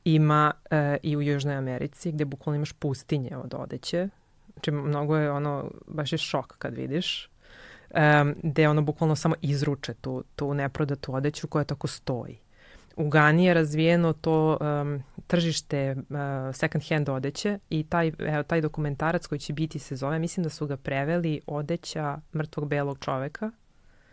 Ima 0.04 0.52
e, 0.72 0.98
i 1.04 1.18
u 1.18 1.22
Južnoj 1.22 1.56
Americi 1.56 2.12
gde 2.12 2.26
bukvalno 2.26 2.56
imaš 2.56 2.74
pustinje 2.74 3.38
od 3.38 3.54
odeće. 3.58 4.10
Znači 4.54 4.72
mnogo 4.72 5.18
je 5.18 5.32
ono, 5.32 5.72
baš 5.88 6.12
je 6.12 6.18
šok 6.18 6.58
kad 6.58 6.76
vidiš 6.76 7.30
um, 7.90 8.36
gde 8.44 8.68
ono 8.68 8.82
bukvalno 8.82 9.16
samo 9.16 9.36
izruče 9.42 9.94
tu, 9.94 10.24
tu 10.36 10.54
neprodatu 10.54 11.16
odeću 11.16 11.48
koja 11.48 11.64
tako 11.64 11.88
stoji. 11.88 12.40
U 12.98 13.10
Gani 13.10 13.46
je 13.46 13.54
razvijeno 13.54 14.14
to 14.14 14.58
um, 14.62 15.04
tržište 15.28 15.96
uh, 15.98 16.18
second 16.56 16.90
hand 16.90 17.10
odeće 17.10 17.60
i 17.70 17.84
taj, 17.84 18.12
evo, 18.20 18.44
taj 18.44 18.62
dokumentarac 18.62 19.28
koji 19.28 19.40
će 19.40 19.54
biti 19.54 19.80
se 19.80 19.96
zove, 19.96 20.20
mislim 20.20 20.44
da 20.44 20.50
su 20.50 20.68
ga 20.68 20.78
preveli 20.78 21.42
odeća 21.48 22.20
mrtvog 22.34 22.68
belog 22.68 22.98
čoveka, 23.00 23.52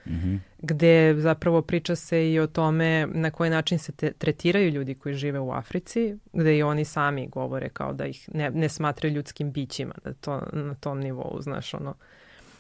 Mm 0.07 0.13
-hmm. 0.13 0.39
gde 0.59 1.15
zapravo 1.19 1.63
priča 1.63 1.97
se 1.97 2.33
i 2.33 2.41
o 2.41 2.47
tome 2.47 3.07
na 3.07 3.31
koji 3.31 3.51
način 3.51 3.79
se 3.79 3.93
te, 3.93 4.13
tretiraju 4.13 4.71
ljudi 4.71 4.95
koji 4.95 5.15
žive 5.15 5.41
u 5.41 5.53
Africi, 5.53 6.19
gde 6.33 6.57
i 6.57 6.63
oni 6.63 6.85
sami 6.85 7.29
govore 7.29 7.69
kao 7.69 7.93
da 7.93 8.07
ih 8.07 8.29
ne, 8.35 8.51
ne 8.51 8.69
smatraju 8.69 9.15
ljudskim 9.15 9.53
bićima, 9.53 9.95
da 10.05 10.13
to 10.13 10.43
na 10.53 10.75
tom 10.75 11.01
nivou, 11.01 11.41
znaš, 11.41 11.75
ono, 11.75 11.95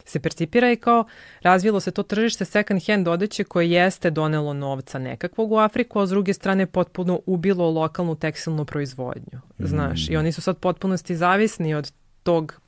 se 0.05 0.20
percipira 0.20 0.72
i 0.72 0.76
kao 0.76 1.05
razvilo 1.43 1.81
se 1.81 1.90
to 1.90 2.02
tržište 2.02 2.44
second 2.44 2.86
hand 2.86 3.09
odeće 3.09 3.44
koje 3.44 3.70
jeste 3.70 4.10
donelo 4.10 4.52
novca 4.52 4.98
nekakvog 4.98 5.52
u 5.52 5.56
Afriku, 5.56 6.01
a 6.01 6.06
s 6.06 6.10
druge 6.10 6.32
strane 6.32 6.66
potpuno 6.66 7.20
ubilo 7.26 7.70
lokalnu 7.70 8.14
tekstilnu 8.14 8.64
proizvodnju. 8.64 9.40
Znaš, 9.59 10.09
mm. 10.09 10.12
i 10.12 10.16
oni 10.16 10.32
su 10.32 10.40
sad 10.40 10.59
potpunosti 10.59 11.16
zavisni 11.16 11.74
od 11.74 11.93
tog 12.22 12.60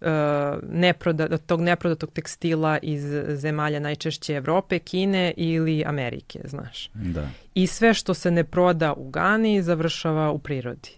uh, 0.00 0.06
neproda, 0.62 1.28
od 1.30 1.46
tog 1.46 1.60
neprodatog 1.60 2.12
tekstila 2.12 2.78
iz 2.82 3.04
zemalja 3.28 3.80
najčešće 3.80 4.34
Evrope, 4.34 4.78
Kine 4.78 5.34
ili 5.36 5.84
Amerike, 5.86 6.40
znaš. 6.44 6.90
Da. 6.94 7.28
I 7.54 7.66
sve 7.66 7.94
što 7.94 8.14
se 8.14 8.30
ne 8.30 8.44
proda 8.44 8.92
u 8.92 9.10
Gani 9.10 9.62
završava 9.62 10.30
u 10.30 10.38
prirodi. 10.38 10.90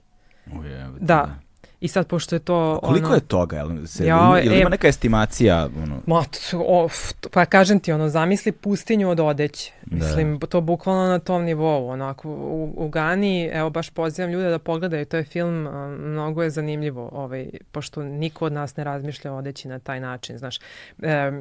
Uje, 0.60 0.88
da. 1.00 1.38
I 1.80 1.88
sad, 1.88 2.06
pošto 2.06 2.36
je 2.36 2.38
to... 2.38 2.80
A 2.82 2.86
koliko 2.86 3.06
ono, 3.06 3.14
je 3.14 3.20
toga? 3.20 3.56
Jel, 3.56 3.86
se, 3.86 4.06
ja, 4.06 4.40
ili, 4.44 4.60
ima 4.60 4.68
neka 4.70 4.88
estimacija? 4.88 5.68
Ono? 5.82 6.00
Ma, 6.06 6.24
of, 6.66 7.12
pa 7.30 7.44
kažem 7.44 7.80
ti, 7.80 7.92
ono, 7.92 8.08
zamisli 8.08 8.52
pustinju 8.52 9.10
od 9.10 9.20
odeće. 9.20 9.72
Da. 9.86 9.96
Mislim, 9.96 10.40
to 10.40 10.60
bukvalno 10.60 11.06
na 11.06 11.18
tom 11.18 11.44
nivou. 11.44 11.88
Onako, 11.88 12.28
u, 12.28 12.74
u 12.76 12.88
Gani, 12.88 13.44
evo, 13.44 13.70
baš 13.70 13.90
pozivam 13.90 14.30
ljude 14.30 14.50
da 14.50 14.58
pogledaju, 14.58 15.04
to 15.04 15.16
je 15.16 15.24
film, 15.24 15.68
mnogo 15.98 16.42
je 16.42 16.50
zanimljivo, 16.50 17.08
ovaj, 17.12 17.50
pošto 17.72 18.02
niko 18.02 18.46
od 18.46 18.52
nas 18.52 18.76
ne 18.76 18.84
razmišlja 18.84 19.32
o 19.32 19.36
odeći 19.36 19.68
na 19.68 19.78
taj 19.78 20.00
način, 20.00 20.38
znaš. 20.38 20.58
E, 21.02 21.32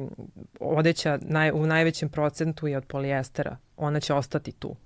odeća 0.60 1.18
naj, 1.22 1.50
u 1.50 1.66
najvećem 1.66 2.08
procentu 2.08 2.66
je 2.66 2.76
od 2.76 2.84
polijestera. 2.84 3.56
Ona 3.76 4.00
će 4.00 4.14
ostati 4.14 4.52
tu. 4.52 4.76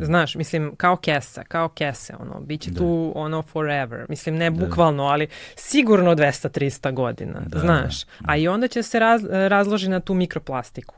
Znaš, 0.00 0.34
mislim, 0.34 0.76
kao 0.76 0.96
kesa, 0.96 1.44
kao 1.44 1.68
kese, 1.68 2.14
ono, 2.20 2.40
bit 2.40 2.60
će 2.60 2.70
da. 2.70 2.78
tu 2.78 3.12
ono 3.14 3.42
forever. 3.42 4.06
Mislim, 4.08 4.36
ne 4.36 4.50
da. 4.50 4.66
bukvalno, 4.66 5.04
ali 5.04 5.26
sigurno 5.56 6.14
200-300 6.14 6.92
godina, 6.92 7.40
da. 7.46 7.58
znaš. 7.58 8.04
A 8.26 8.36
i 8.36 8.48
onda 8.48 8.68
će 8.68 8.82
se 8.82 8.98
raz, 8.98 9.24
razloži 9.30 9.88
na 9.88 10.00
tu 10.00 10.14
mikroplastiku. 10.14 10.94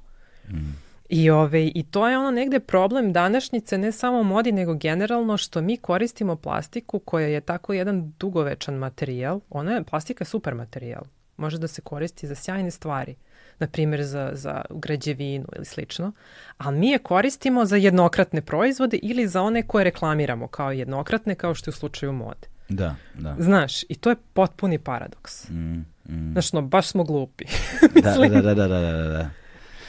Mm. 0.48 0.90
I, 1.08 1.30
ove, 1.30 1.66
I 1.66 1.82
to 1.90 2.08
je 2.08 2.18
ono 2.18 2.30
negde 2.30 2.60
problem 2.60 3.12
današnjice, 3.12 3.78
ne 3.78 3.92
samo 3.92 4.22
modi, 4.22 4.52
nego 4.52 4.74
generalno 4.74 5.36
što 5.36 5.60
mi 5.60 5.76
koristimo 5.76 6.36
plastiku 6.36 6.98
koja 6.98 7.26
je 7.26 7.40
tako 7.40 7.72
jedan 7.72 8.12
dugovečan 8.18 8.74
materijal. 8.74 9.40
Ona 9.50 9.72
je, 9.72 9.84
plastika 9.84 10.22
je 10.22 10.26
super 10.26 10.54
materijal. 10.54 11.02
Može 11.36 11.58
da 11.58 11.68
se 11.68 11.82
koristi 11.82 12.26
za 12.26 12.34
sjajne 12.34 12.70
stvari 12.70 13.14
na 13.60 13.66
primjer 13.66 14.04
za, 14.04 14.30
za 14.32 14.62
građevinu 14.70 15.46
ili 15.56 15.64
slično, 15.64 16.12
a 16.58 16.70
mi 16.70 16.90
je 16.90 16.98
koristimo 16.98 17.64
za 17.64 17.76
jednokratne 17.76 18.42
proizvode 18.42 18.98
ili 19.02 19.28
za 19.28 19.42
one 19.42 19.62
koje 19.62 19.84
reklamiramo 19.84 20.48
kao 20.48 20.72
jednokratne, 20.72 21.34
kao 21.34 21.54
što 21.54 21.70
je 21.70 21.72
u 21.72 21.78
slučaju 21.78 22.12
mode. 22.12 22.48
Da, 22.68 22.94
da. 23.14 23.36
Znaš, 23.38 23.82
i 23.82 23.94
to 23.94 24.10
je 24.10 24.16
potpuni 24.32 24.78
paradoks. 24.78 25.48
Mm, 25.48 25.84
mm. 26.08 26.32
Znaš, 26.32 26.52
no, 26.52 26.62
baš 26.62 26.86
smo 26.86 27.04
glupi. 27.04 27.44
da, 28.02 28.28
da, 28.28 28.28
da, 28.28 28.54
da, 28.54 28.68
da, 28.68 28.80
da, 28.80 29.08
da. 29.08 29.30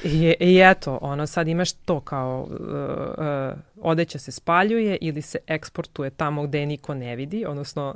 I, 0.03 0.35
I 0.39 0.61
eto, 0.63 0.99
ono, 1.01 1.27
sad 1.27 1.47
imaš 1.47 1.71
to 1.71 1.99
kao 1.99 2.47
uh, 2.49 2.57
uh, 2.57 3.59
odeća 3.81 4.19
se 4.19 4.31
spaljuje 4.31 4.97
ili 5.01 5.21
se 5.21 5.37
eksportuje 5.47 6.09
tamo 6.09 6.43
gde 6.43 6.59
je 6.59 6.65
niko 6.65 6.93
ne 6.93 7.15
vidi, 7.15 7.45
odnosno 7.45 7.95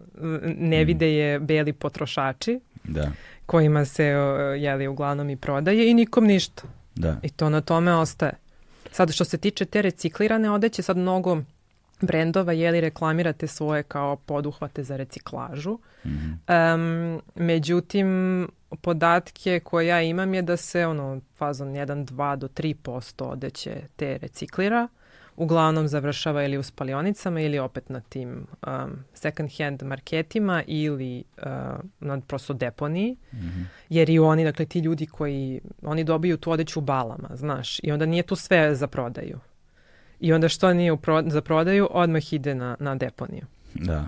ne 0.57 0.83
mm. 0.83 0.87
vide 0.87 1.13
je 1.13 1.39
beli 1.39 1.73
potrošači. 1.73 2.59
Da 2.83 3.11
kojima 3.45 3.85
se 3.85 4.03
jeli, 4.59 4.87
uglavnom 4.87 5.29
i 5.29 5.37
prodaje 5.37 5.91
i 5.91 5.93
nikom 5.93 6.25
ništa. 6.25 6.63
Da. 6.95 7.17
I 7.23 7.29
to 7.29 7.49
na 7.49 7.61
tome 7.61 7.93
ostaje. 7.93 8.33
Sad 8.91 9.11
što 9.11 9.25
se 9.25 9.37
tiče 9.37 9.65
te 9.65 9.81
reciklirane 9.81 10.51
odeće, 10.51 10.81
sad 10.81 10.97
mnogo 10.97 11.37
brendova 12.01 12.53
jeli 12.53 12.81
reklamirate 12.81 13.47
svoje 13.47 13.83
kao 13.83 14.15
poduhvate 14.15 14.83
za 14.83 14.97
reciklažu. 14.97 15.79
Mm 16.05 16.09
-hmm. 16.09 16.75
um, 16.75 17.21
međutim, 17.35 18.07
podatke 18.85 19.59
koje 19.59 19.87
ja 19.87 20.01
imam 20.01 20.33
je 20.33 20.41
da 20.41 20.57
se 20.57 20.85
ono 20.85 21.21
fazon 21.35 21.67
1, 21.67 22.05
2 22.05 22.35
do 22.35 22.47
3% 22.47 23.23
odeće 23.23 23.81
te 23.95 24.17
reciklira 24.17 24.87
uglavnom 25.35 25.87
završava 25.87 26.43
ili 26.43 26.57
u 26.57 26.63
spalionicama 26.63 27.41
ili 27.41 27.59
opet 27.59 27.89
na 27.89 27.99
tim 27.99 28.47
um, 28.67 29.03
second 29.13 29.49
hand 29.57 29.83
marketima 29.83 30.63
ili 30.67 31.23
uh, 31.37 31.43
na 31.99 32.21
prosto 32.27 32.53
deponiji. 32.53 33.17
Mm 33.33 33.37
-hmm. 33.37 33.65
Jer 33.89 34.09
i 34.09 34.19
oni, 34.19 34.43
dakle 34.43 34.65
ti 34.65 34.79
ljudi 34.79 35.05
koji, 35.05 35.61
oni 35.81 36.03
dobiju 36.03 36.37
tu 36.37 36.51
odeću 36.51 36.79
u 36.79 36.83
balama, 36.83 37.29
znaš, 37.33 37.79
i 37.83 37.91
onda 37.91 38.05
nije 38.05 38.23
tu 38.23 38.35
sve 38.35 38.75
za 38.75 38.87
prodaju. 38.87 39.39
I 40.19 40.33
onda 40.33 40.49
što 40.49 40.73
nije 40.73 40.91
u 40.91 40.97
pro, 40.97 41.23
za 41.27 41.41
prodaju, 41.41 41.87
odmah 41.91 42.33
ide 42.33 42.55
na, 42.55 42.77
na 42.79 42.95
deponiju. 42.95 43.45
Da. 43.73 44.05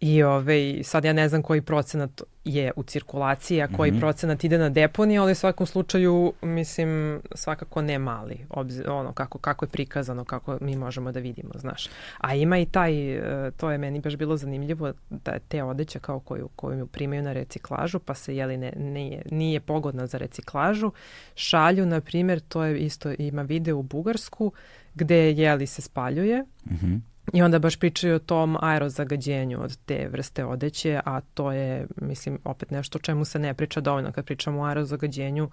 I 0.00 0.22
ove, 0.22 0.84
sad 0.84 1.04
ja 1.04 1.12
ne 1.12 1.28
znam 1.28 1.42
koji 1.42 1.62
procenat 1.62 2.22
je 2.44 2.72
u 2.76 2.82
cirkulaciji, 2.82 3.62
a 3.62 3.68
koji 3.76 3.90
mm 3.90 3.94
-hmm. 3.94 4.00
procenat 4.00 4.44
ide 4.44 4.58
na 4.58 4.68
deponiju, 4.68 5.22
ali 5.22 5.32
u 5.32 5.34
svakom 5.34 5.66
slučaju, 5.66 6.32
mislim, 6.42 7.20
svakako 7.34 7.82
ne 7.82 7.98
mali, 7.98 8.46
obzir, 8.50 8.90
ono, 8.90 9.12
kako, 9.12 9.38
kako 9.38 9.64
je 9.64 9.68
prikazano, 9.68 10.24
kako 10.24 10.58
mi 10.60 10.76
možemo 10.76 11.12
da 11.12 11.20
vidimo, 11.20 11.50
znaš. 11.54 11.88
A 12.18 12.34
ima 12.34 12.58
i 12.58 12.66
taj, 12.66 13.16
e, 13.16 13.50
to 13.50 13.70
je 13.70 13.78
meni 13.78 14.00
baš 14.00 14.16
bilo 14.16 14.36
zanimljivo, 14.36 14.92
da 15.10 15.38
te 15.38 15.62
odeća 15.62 15.98
kao 15.98 16.20
koju, 16.20 16.48
koju 16.56 16.86
primaju 16.86 17.22
na 17.22 17.32
reciklažu, 17.32 17.98
pa 17.98 18.14
se, 18.14 18.36
jeli, 18.36 18.56
ne, 18.56 18.72
nije, 18.76 19.22
nije 19.30 19.60
pogodna 19.60 20.06
za 20.06 20.18
reciklažu, 20.18 20.92
šalju, 21.34 21.86
na 21.86 22.00
primjer, 22.00 22.40
to 22.40 22.64
je 22.64 22.78
isto, 22.78 23.12
ima 23.18 23.42
video 23.42 23.76
u 23.76 23.82
Bugarsku, 23.82 24.52
gde, 24.94 25.32
jeli, 25.32 25.66
se 25.66 25.82
spaljuje, 25.82 26.42
mm 26.42 26.74
-hmm 26.74 27.00
I 27.32 27.42
onda 27.42 27.58
baš 27.58 27.76
pričaju 27.76 28.14
o 28.14 28.18
tom 28.18 28.56
aerozagađenju 28.60 29.62
od 29.62 29.78
te 29.86 30.08
vrste 30.08 30.44
odeće, 30.44 31.00
a 31.04 31.20
to 31.20 31.52
je, 31.52 31.86
mislim, 31.96 32.38
opet 32.44 32.70
nešto 32.70 32.98
o 32.98 33.00
čemu 33.00 33.24
se 33.24 33.38
ne 33.38 33.54
priča 33.54 33.80
dovoljno. 33.80 34.12
Kad 34.12 34.24
pričamo 34.24 34.60
o 34.60 34.64
aerozagađenju, 34.64 35.50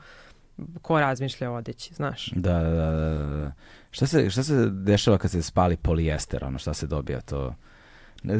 ko 0.81 0.99
razmišlja 0.99 1.51
o 1.51 1.55
odeći, 1.55 1.93
znaš? 1.93 2.31
Da, 2.35 2.59
da, 2.63 2.69
da, 2.69 2.91
da. 2.91 3.25
da. 3.25 3.51
Šta 3.91 4.07
se, 4.07 4.29
šta 4.29 4.43
se 4.43 4.69
dešava 4.69 5.17
kad 5.17 5.31
se 5.31 5.41
spali 5.41 5.77
polijester, 5.77 6.43
ono, 6.43 6.59
šta 6.59 6.73
se 6.73 6.87
dobija 6.87 7.21
to? 7.21 7.55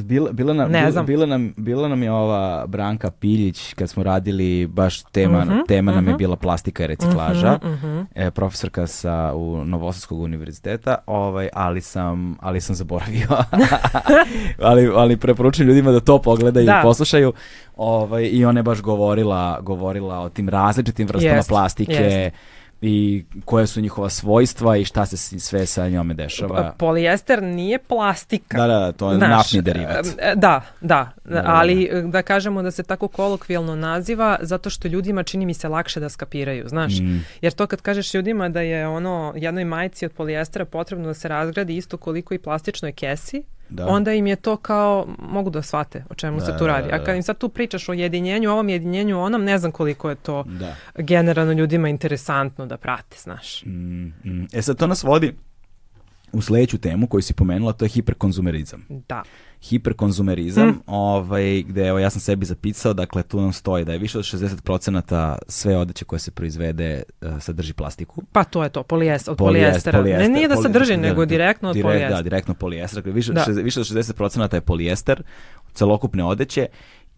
Bila, 0.04 0.32
bila, 0.32 0.54
nam, 0.54 0.72
ne 0.72 0.86
bila, 0.86 1.04
bila, 1.04 1.26
nam, 1.26 1.54
bila 1.58 1.88
nam 1.88 2.04
je 2.04 2.12
ova 2.12 2.68
Branka 2.68 3.12
Piljić 3.12 3.74
kad 3.74 3.90
smo 3.90 4.04
radili 4.04 4.68
baš 4.68 5.04
tema, 5.04 5.38
uh 5.38 5.46
mhm, 5.46 5.54
-huh, 5.54 5.68
tema 5.68 5.92
uh 5.92 5.94
-huh. 5.94 5.98
nam 5.98 6.06
je 6.06 6.12
mhm. 6.12 6.18
bila 6.18 6.36
plastika 6.36 6.84
i 6.84 6.88
reciklaža, 6.88 7.60
uh 7.64 7.70
-huh, 7.70 8.02
uh 8.02 8.06
e, 8.16 8.32
profesorka 8.32 8.88
sa 8.88 9.34
u 9.36 9.66
Novosadskog 9.66 10.20
univerziteta, 10.20 10.96
ovaj, 11.06 11.50
ali 11.54 11.82
sam 11.82 12.38
ali 12.42 12.62
sam 12.62 12.76
zaboravio. 12.76 13.28
ali, 14.70 14.92
ali 14.96 15.18
preporučujem 15.18 15.68
ljudima 15.68 15.92
da 15.92 16.00
to 16.00 16.22
pogledaju 16.22 16.66
da. 16.66 16.80
i 16.80 16.84
poslušaju. 16.84 17.34
Ovaj, 17.76 18.30
I 18.32 18.46
ona 18.46 18.60
je 18.60 18.64
baš 18.64 18.82
govorila, 18.82 19.60
govorila 19.62 20.20
o 20.20 20.30
tim 20.30 20.50
različitim 20.50 21.08
vrstama 21.08 21.36
jest, 21.36 21.50
plastike. 21.50 21.94
Jest 21.94 22.36
i 22.86 23.26
koje 23.46 23.68
su 23.68 23.82
njihova 23.82 24.10
svojstva 24.10 24.78
i 24.78 24.86
šta 24.86 25.06
se 25.06 25.40
sve 25.40 25.66
sa 25.66 25.90
njome 25.90 26.14
dešava. 26.14 26.56
Pa, 26.56 26.76
polijester 26.78 27.44
nije 27.44 27.80
plastika. 27.80 28.58
Da, 28.58 28.68
da, 28.68 28.92
to 28.92 29.12
je 29.12 29.18
Znaš, 29.18 29.30
naftni 29.30 29.62
derivat. 29.62 30.06
E, 30.18 30.34
da, 30.36 30.62
da, 30.82 31.12
da, 31.26 31.44
ali 31.46 31.90
da 32.06 32.22
kažemo 32.22 32.62
da 32.62 32.72
se 32.72 32.84
tako 32.84 33.08
kolokvijalno 33.08 33.76
naziva 33.76 34.38
zato 34.42 34.70
što 34.70 34.88
ljudima 34.88 35.24
čini 35.24 35.46
mi 35.46 35.54
se 35.54 35.68
lakše 35.68 36.00
da 36.00 36.10
skapiraju, 36.10 36.68
znaš. 36.68 37.00
Mm. 37.00 37.26
Jer 37.42 37.54
to 37.54 37.68
kad 37.68 37.82
kažeš 37.82 38.14
ljudima 38.14 38.50
da 38.50 38.62
je 38.62 38.88
ono 38.88 39.34
jednoj 39.36 39.66
majici 39.66 40.06
od 40.06 40.12
polijestera 40.12 40.66
potrebno 40.66 41.08
da 41.08 41.14
se 41.14 41.28
razgradi 41.28 41.76
isto 41.76 41.98
koliko 41.98 42.34
i 42.34 42.40
plastičnoj 42.40 42.92
kesi, 42.92 43.44
da. 43.70 43.88
onda 43.88 44.14
im 44.14 44.28
je 44.28 44.36
to 44.36 44.58
kao, 44.58 45.08
mogu 45.20 45.50
da 45.50 45.62
shvate 45.62 46.04
o 46.10 46.16
čemu 46.16 46.40
da, 46.40 46.46
se 46.46 46.58
tu 46.58 46.68
radi. 46.68 46.90
A 46.92 47.04
kad 47.04 47.16
im 47.16 47.24
sad 47.24 47.38
tu 47.38 47.50
pričaš 47.50 47.90
o 47.90 47.94
jedinjenju, 47.94 48.52
ovom 48.52 48.70
jedinjenju, 48.70 49.20
onom, 49.20 49.44
ne 49.44 49.58
znam 49.58 49.72
koliko 49.72 50.10
je 50.10 50.16
to 50.16 50.44
da. 50.44 50.76
generalno 50.98 51.54
ljudima 51.54 51.90
interesantno 51.90 52.66
da 52.66 52.78
prate, 52.78 53.18
znaš. 53.20 53.64
Mm, 53.66 54.06
mm. 54.06 54.48
E 54.54 54.62
sad 54.62 54.78
to 54.78 54.88
nas 54.88 55.04
vodi 55.04 55.36
u 56.32 56.42
sledeću 56.42 56.78
temu 56.78 57.08
koju 57.08 57.22
si 57.22 57.34
pomenula, 57.34 57.74
to 57.74 57.86
je 57.86 57.90
hiperkonzumerizam. 57.90 58.86
Da. 58.90 59.24
Hiperkonzumerizam, 59.70 60.68
mm. 60.68 60.82
ovaj, 60.88 61.64
gde 61.64 61.88
evo, 61.88 62.00
ja 62.00 62.10
sam 62.10 62.22
sebi 62.22 62.46
zapisao, 62.46 62.94
dakle 62.94 63.24
tu 63.24 63.42
nam 63.42 63.54
stoji 63.54 63.86
da 63.86 63.92
je 63.92 63.98
više 63.98 64.18
od 64.18 64.24
60% 64.24 65.38
sve 65.48 65.78
odeće 65.78 66.06
koje 66.06 66.20
se 66.20 66.32
proizvede 66.32 67.04
uh, 67.22 67.42
sadrži 67.42 67.74
plastiku. 67.74 68.24
Pa 68.32 68.44
to 68.44 68.64
je 68.64 68.70
to, 68.70 68.84
polijest, 68.84 69.28
od 69.28 69.38
polijestera. 69.38 70.00
polijester, 70.00 70.30
ne, 70.30 70.36
nije 70.36 70.48
da 70.48 70.56
sadrži, 70.56 70.98
nego 70.98 71.26
direktno 71.26 71.70
od 71.70 71.74
direkt, 71.74 71.88
polijestera. 71.88 72.16
Da, 72.16 72.22
direktno 72.22 72.54
polijester. 72.54 72.98
Dakle, 72.98 73.12
više, 73.12 73.34
da. 73.34 73.46
Više 73.62 73.80
od 73.80 73.86
60% 73.86 74.54
je 74.54 74.62
polijester, 74.62 75.24
celokupne 75.74 76.24
odeće 76.24 76.68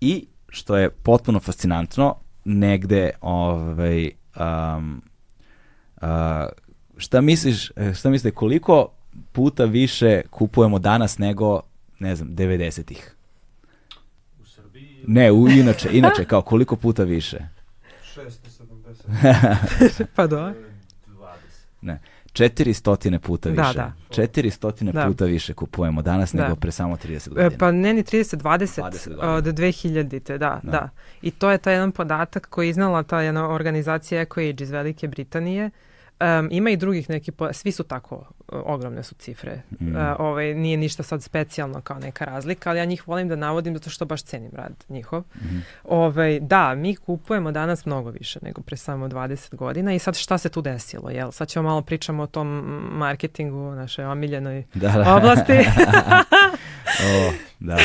i 0.01 0.27
što 0.49 0.77
je 0.77 0.89
potpuno 0.89 1.39
fascinantno, 1.39 2.15
negde 2.45 3.11
ovaj, 3.21 4.11
um, 4.39 5.01
uh, 6.01 6.07
šta 6.97 7.21
misliš, 7.21 7.71
e, 7.75 7.93
šta 7.93 8.09
mislite, 8.09 8.35
koliko 8.35 8.89
puta 9.31 9.65
više 9.65 10.21
kupujemo 10.29 10.79
danas 10.79 11.17
nego, 11.17 11.61
ne 11.99 12.15
znam, 12.15 12.29
90-ih. 12.29 13.15
U 14.41 14.45
Srbiji? 14.45 15.03
Ne, 15.07 15.31
u, 15.31 15.49
inače, 15.49 15.89
inače, 15.91 16.25
kao 16.25 16.41
koliko 16.41 16.75
puta 16.75 17.03
više? 17.03 17.39
670. 18.15 20.05
pa 20.15 20.27
do. 20.27 20.37
20. 20.37 20.53
Ne. 21.81 21.99
400 22.37 23.17
puta 23.19 23.49
više. 23.49 23.61
Da, 23.61 23.73
da. 23.73 23.93
400 24.09 24.91
da. 24.91 25.05
puta 25.07 25.25
više 25.25 25.53
kupujemo 25.53 26.01
danas 26.01 26.33
da. 26.33 26.43
nego 26.43 26.55
pre 26.55 26.71
samo 26.71 26.95
30 26.95 27.29
godina. 27.29 27.49
Pa 27.59 27.71
ne 27.71 27.93
ni 27.93 28.03
30, 28.03 28.37
20, 28.37 28.81
20 28.81 29.37
od 29.37 29.45
2000-te, 29.45 30.37
da, 30.37 30.59
da, 30.63 30.71
da. 30.71 30.89
I 31.21 31.31
to 31.31 31.51
je 31.51 31.57
taj 31.57 31.73
jedan 31.73 31.91
podatak 31.91 32.47
koji 32.49 32.67
je 32.67 32.69
iznala 32.69 33.03
ta 33.03 33.21
jedna 33.21 33.49
organizacija 33.49 34.21
EcoAge 34.21 34.63
iz 34.63 34.71
Velike 34.71 35.07
Britanije, 35.07 35.69
Um, 36.19 36.49
ima 36.51 36.69
i 36.69 36.77
drugih 36.77 37.09
neki, 37.09 37.31
svi 37.51 37.71
su 37.71 37.83
tako, 37.83 38.25
ogromne 38.47 39.03
su 39.03 39.15
cifre. 39.15 39.61
Mm. 39.79 39.95
Uh, 39.95 40.01
ovaj, 40.19 40.53
nije 40.53 40.77
ništa 40.77 41.03
sad 41.03 41.23
specijalno 41.23 41.81
kao 41.81 41.99
neka 41.99 42.25
razlika, 42.25 42.69
ali 42.69 42.79
ja 42.79 42.85
njih 42.85 43.07
volim 43.07 43.27
da 43.27 43.35
navodim 43.35 43.73
zato 43.73 43.89
što 43.89 44.05
baš 44.05 44.23
cenim 44.23 44.51
rad 44.53 44.85
njihov. 44.89 45.23
Mm. 45.35 45.57
Ovaj, 45.83 46.39
da, 46.39 46.75
mi 46.75 46.95
kupujemo 46.95 47.51
danas 47.51 47.85
mnogo 47.85 48.09
više 48.09 48.39
nego 48.41 48.61
pre 48.61 48.77
samo 48.77 49.07
20 49.07 49.55
godina 49.55 49.93
i 49.93 49.99
sad 49.99 50.15
šta 50.15 50.37
se 50.37 50.49
tu 50.49 50.61
desilo? 50.61 51.09
Jel? 51.09 51.31
Sad 51.31 51.47
ćemo 51.47 51.69
malo 51.69 51.81
pričamo 51.81 52.23
o 52.23 52.27
tom 52.27 52.47
marketingu, 52.91 53.75
našoj 53.75 54.05
omiljenoj 54.05 54.63
da, 54.73 54.89
da. 54.89 55.15
oblasti. 55.15 55.53
o, 57.07 57.31
da. 57.59 57.77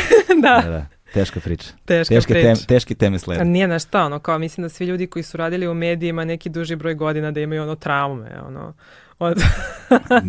da. 0.42 0.62
da, 0.64 0.70
da. 0.70 0.86
Teška 1.14 1.40
priča. 1.40 1.68
Teška 1.84 2.14
teške, 2.14 2.32
priča. 2.32 2.54
Tem, 2.54 2.56
teški 2.66 2.94
teme 2.94 3.18
slede. 3.18 3.44
Nije 3.44 3.68
na 3.68 3.78
šta, 3.78 4.04
ono, 4.04 4.18
kao 4.18 4.38
mislim 4.38 4.62
da 4.62 4.68
svi 4.68 4.86
ljudi 4.86 5.06
koji 5.06 5.22
su 5.22 5.36
radili 5.36 5.68
u 5.68 5.74
medijima 5.74 6.24
neki 6.24 6.48
duži 6.48 6.76
broj 6.76 6.94
godina 6.94 7.30
da 7.30 7.40
imaju 7.40 7.62
ono 7.62 7.74
traume, 7.74 8.40
ono, 8.46 8.74
od... 9.18 9.42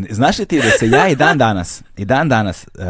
Znaš 0.09 0.39
li 0.39 0.45
ti 0.45 0.61
da 0.61 0.69
se 0.69 0.89
ja 0.89 1.07
i 1.07 1.15
dan 1.15 1.37
danas, 1.37 1.83
i 1.97 2.05
dan 2.05 2.29
danas, 2.29 2.67
uh, 2.67 2.83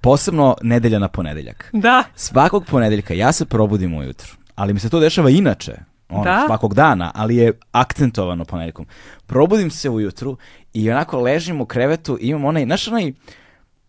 posebno 0.00 0.56
nedelja 0.62 0.98
na 0.98 1.08
ponedeljak, 1.08 1.70
da. 1.72 2.04
svakog 2.14 2.64
ponedeljka 2.66 3.14
ja 3.14 3.32
se 3.32 3.44
probudim 3.44 3.94
ujutru, 3.94 4.32
ali 4.54 4.72
mi 4.72 4.80
se 4.80 4.90
to 4.90 5.00
dešava 5.00 5.30
inače, 5.30 5.76
ono, 6.08 6.24
da? 6.24 6.42
svakog 6.46 6.74
dana, 6.74 7.12
ali 7.14 7.36
je 7.36 7.52
akcentovano 7.72 8.44
ponedeljkom. 8.44 8.86
Probudim 9.26 9.70
se 9.70 9.90
ujutru 9.90 10.36
i 10.72 10.90
onako 10.90 11.20
ležim 11.20 11.60
u 11.60 11.66
krevetu 11.66 12.18
i 12.20 12.28
imam 12.28 12.44
onaj, 12.44 12.64
znaš 12.64 12.88
onaj, 12.88 13.12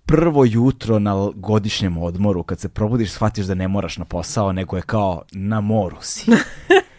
prvo 0.08 0.46
jutro 0.46 1.00
na 1.00 1.32
godišnjem 1.36 1.98
odmoru, 1.98 2.44
kad 2.44 2.60
se 2.60 2.70
probudiš, 2.70 3.12
shvatiš 3.12 3.46
da 3.46 3.54
ne 3.54 3.68
moraš 3.68 3.98
na 3.98 4.06
posao, 4.06 4.54
nego 4.54 4.76
je 4.76 4.82
kao 4.82 5.22
na 5.32 5.62
moru 5.62 5.98
si. 6.02 6.32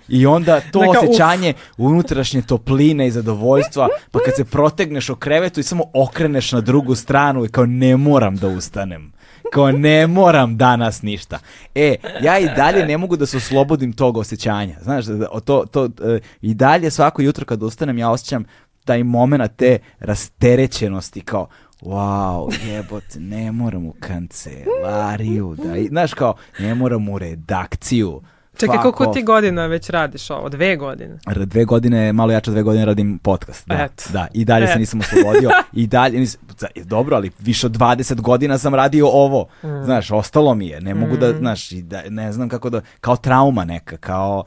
I 0.08 0.26
onda 0.26 0.60
to 0.72 0.80
Neka, 0.80 1.00
osjećanje 1.00 1.50
uf. 1.50 1.78
unutrašnje 1.78 2.42
topline 2.42 3.06
i 3.06 3.10
zadovoljstva, 3.10 3.88
pa 4.10 4.18
kad 4.18 4.36
se 4.36 4.44
protegneš 4.44 5.10
o 5.10 5.14
krevetu 5.14 5.60
i 5.60 5.62
samo 5.62 5.84
okreneš 5.92 6.52
na 6.52 6.60
drugu 6.60 6.94
stranu 6.94 7.44
i 7.44 7.48
kao 7.48 7.66
ne 7.66 7.96
moram 7.96 8.36
da 8.36 8.48
ustanem. 8.48 9.12
Kao 9.52 9.72
ne 9.72 10.06
moram 10.06 10.56
danas 10.56 11.02
ništa. 11.02 11.38
E, 11.74 11.96
ja 12.22 12.38
i 12.38 12.48
dalje 12.56 12.86
ne 12.86 12.98
mogu 12.98 13.16
da 13.16 13.26
se 13.26 13.36
oslobodim 13.36 13.92
tog 13.92 14.16
osjećanja. 14.16 14.76
Znaš, 14.82 15.04
to, 15.44 15.64
to, 15.70 15.84
e, 15.84 16.20
i 16.42 16.54
dalje 16.54 16.90
svako 16.90 17.22
jutro 17.22 17.44
kad 17.44 17.62
ustanem 17.62 17.98
ja 17.98 18.10
osjećam 18.10 18.44
taj 18.84 19.02
moment 19.02 19.52
te 19.56 19.78
rasterećenosti 20.00 21.20
kao 21.20 21.48
wow, 21.82 22.66
jebote, 22.66 23.20
ne 23.20 23.52
moram 23.52 23.86
u 23.86 23.94
kancelariju, 24.00 25.56
da, 25.64 25.76
i, 25.76 25.88
znaš 25.88 26.14
kao, 26.14 26.34
ne 26.58 26.74
moram 26.74 27.08
u 27.08 27.18
redakciju. 27.18 28.22
Čekaj, 28.58 28.76
koliko 28.78 29.06
ti 29.06 29.22
godina 29.22 29.66
već 29.66 29.90
radiš 29.90 30.30
ovo? 30.30 30.48
Dve 30.48 30.76
godine? 30.76 31.18
Dve 31.36 31.64
godine, 31.64 32.12
malo 32.12 32.32
jače 32.32 32.50
dve 32.50 32.62
godine 32.62 32.84
radim 32.84 33.18
podcast. 33.18 33.68
Da, 33.68 33.74
Eto. 33.74 34.04
da. 34.12 34.26
I 34.34 34.44
dalje 34.44 34.64
Eto. 34.64 34.72
se 34.72 34.78
nisam 34.78 35.00
oslobodio. 35.00 35.50
I 35.72 35.86
dalje, 35.86 36.18
nis, 36.18 36.38
dobro, 36.84 37.16
ali 37.16 37.30
više 37.38 37.66
od 37.66 37.72
20 37.72 38.20
godina 38.20 38.58
sam 38.58 38.74
radio 38.74 39.08
ovo. 39.08 39.48
Mm. 39.62 39.84
Znaš, 39.84 40.10
ostalo 40.10 40.54
mi 40.54 40.66
je. 40.66 40.80
Ne 40.80 40.94
mogu 40.94 41.16
da, 41.16 41.28
mm. 41.28 41.32
da, 41.32 41.38
znaš, 41.38 41.70
da, 41.70 42.02
ne 42.08 42.32
znam 42.32 42.48
kako 42.48 42.70
da, 42.70 42.80
kao 43.00 43.16
trauma 43.16 43.64
neka, 43.64 43.96
kao, 43.96 44.44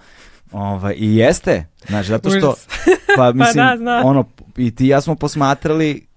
ovaj, 0.52 0.94
i 0.98 1.16
jeste, 1.16 1.66
znaš, 1.88 2.06
zato 2.06 2.30
što, 2.30 2.54
pa 3.18 3.32
mislim, 3.32 3.66
pa 3.68 3.76
da, 3.76 4.02
ono, 4.04 4.26
i 4.58 4.76
ti 4.76 4.88
ja 4.88 5.02
smo 5.02 5.16
posmatrali 5.16 6.11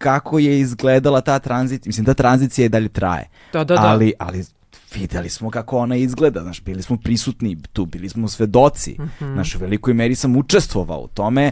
kako 0.00 0.38
je 0.38 0.60
izgledala 0.60 1.20
ta 1.20 1.38
tranzicija, 1.38 1.88
mislim 1.88 2.06
ta 2.06 2.14
tranzicija 2.14 2.66
i 2.66 2.68
dalje 2.68 2.88
traje. 2.88 3.28
Da, 3.52 3.64
da, 3.64 3.74
da. 3.74 3.82
Ali, 3.82 4.12
ali 4.18 4.44
videli 4.94 5.28
smo 5.28 5.50
kako 5.50 5.78
ona 5.78 5.96
izgleda, 5.96 6.40
znaš, 6.40 6.62
bili 6.62 6.82
smo 6.82 6.96
prisutni 6.96 7.58
tu, 7.72 7.86
bili 7.86 8.08
smo 8.08 8.28
svedoci, 8.28 8.96
mm 8.98 9.02
-hmm. 9.02 9.32
znaš, 9.32 9.54
u 9.54 9.58
velikoj 9.58 9.94
meri 9.94 10.14
sam 10.14 10.36
učestvovao 10.36 11.00
u 11.00 11.08
tome, 11.08 11.50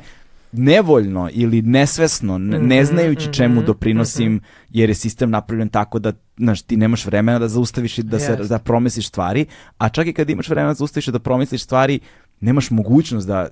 nevoljno 0.52 1.28
ili 1.32 1.62
nesvesno, 1.62 2.38
ne, 2.38 2.58
ne 2.58 2.82
mhm, 2.82 2.86
znajući 2.86 3.32
čemu 3.32 3.54
mhm, 3.54 3.66
doprinosim, 3.66 4.32
mm 4.32 4.38
-hmm. 4.38 4.68
jer 4.70 4.90
je 4.90 4.94
sistem 4.94 5.30
napravljen 5.30 5.68
tako 5.68 5.98
da 5.98 6.12
znaš, 6.36 6.62
ti 6.62 6.76
nemaš 6.76 7.06
vremena 7.06 7.38
da 7.38 7.48
zaustaviš 7.48 7.98
i 7.98 8.02
da, 8.02 8.18
se, 8.18 8.36
da 8.36 8.58
promisliš 8.58 9.08
stvari, 9.08 9.46
a 9.78 9.88
čak 9.88 10.06
i 10.06 10.12
kad 10.12 10.30
imaš 10.30 10.48
vremena 10.48 10.70
da 10.70 10.74
zaustaviš 10.74 11.08
i 11.08 11.12
da 11.12 11.18
promisliš 11.18 11.64
stvari, 11.64 12.00
nemaš 12.40 12.70
mogućnost 12.70 13.26
da 13.26 13.48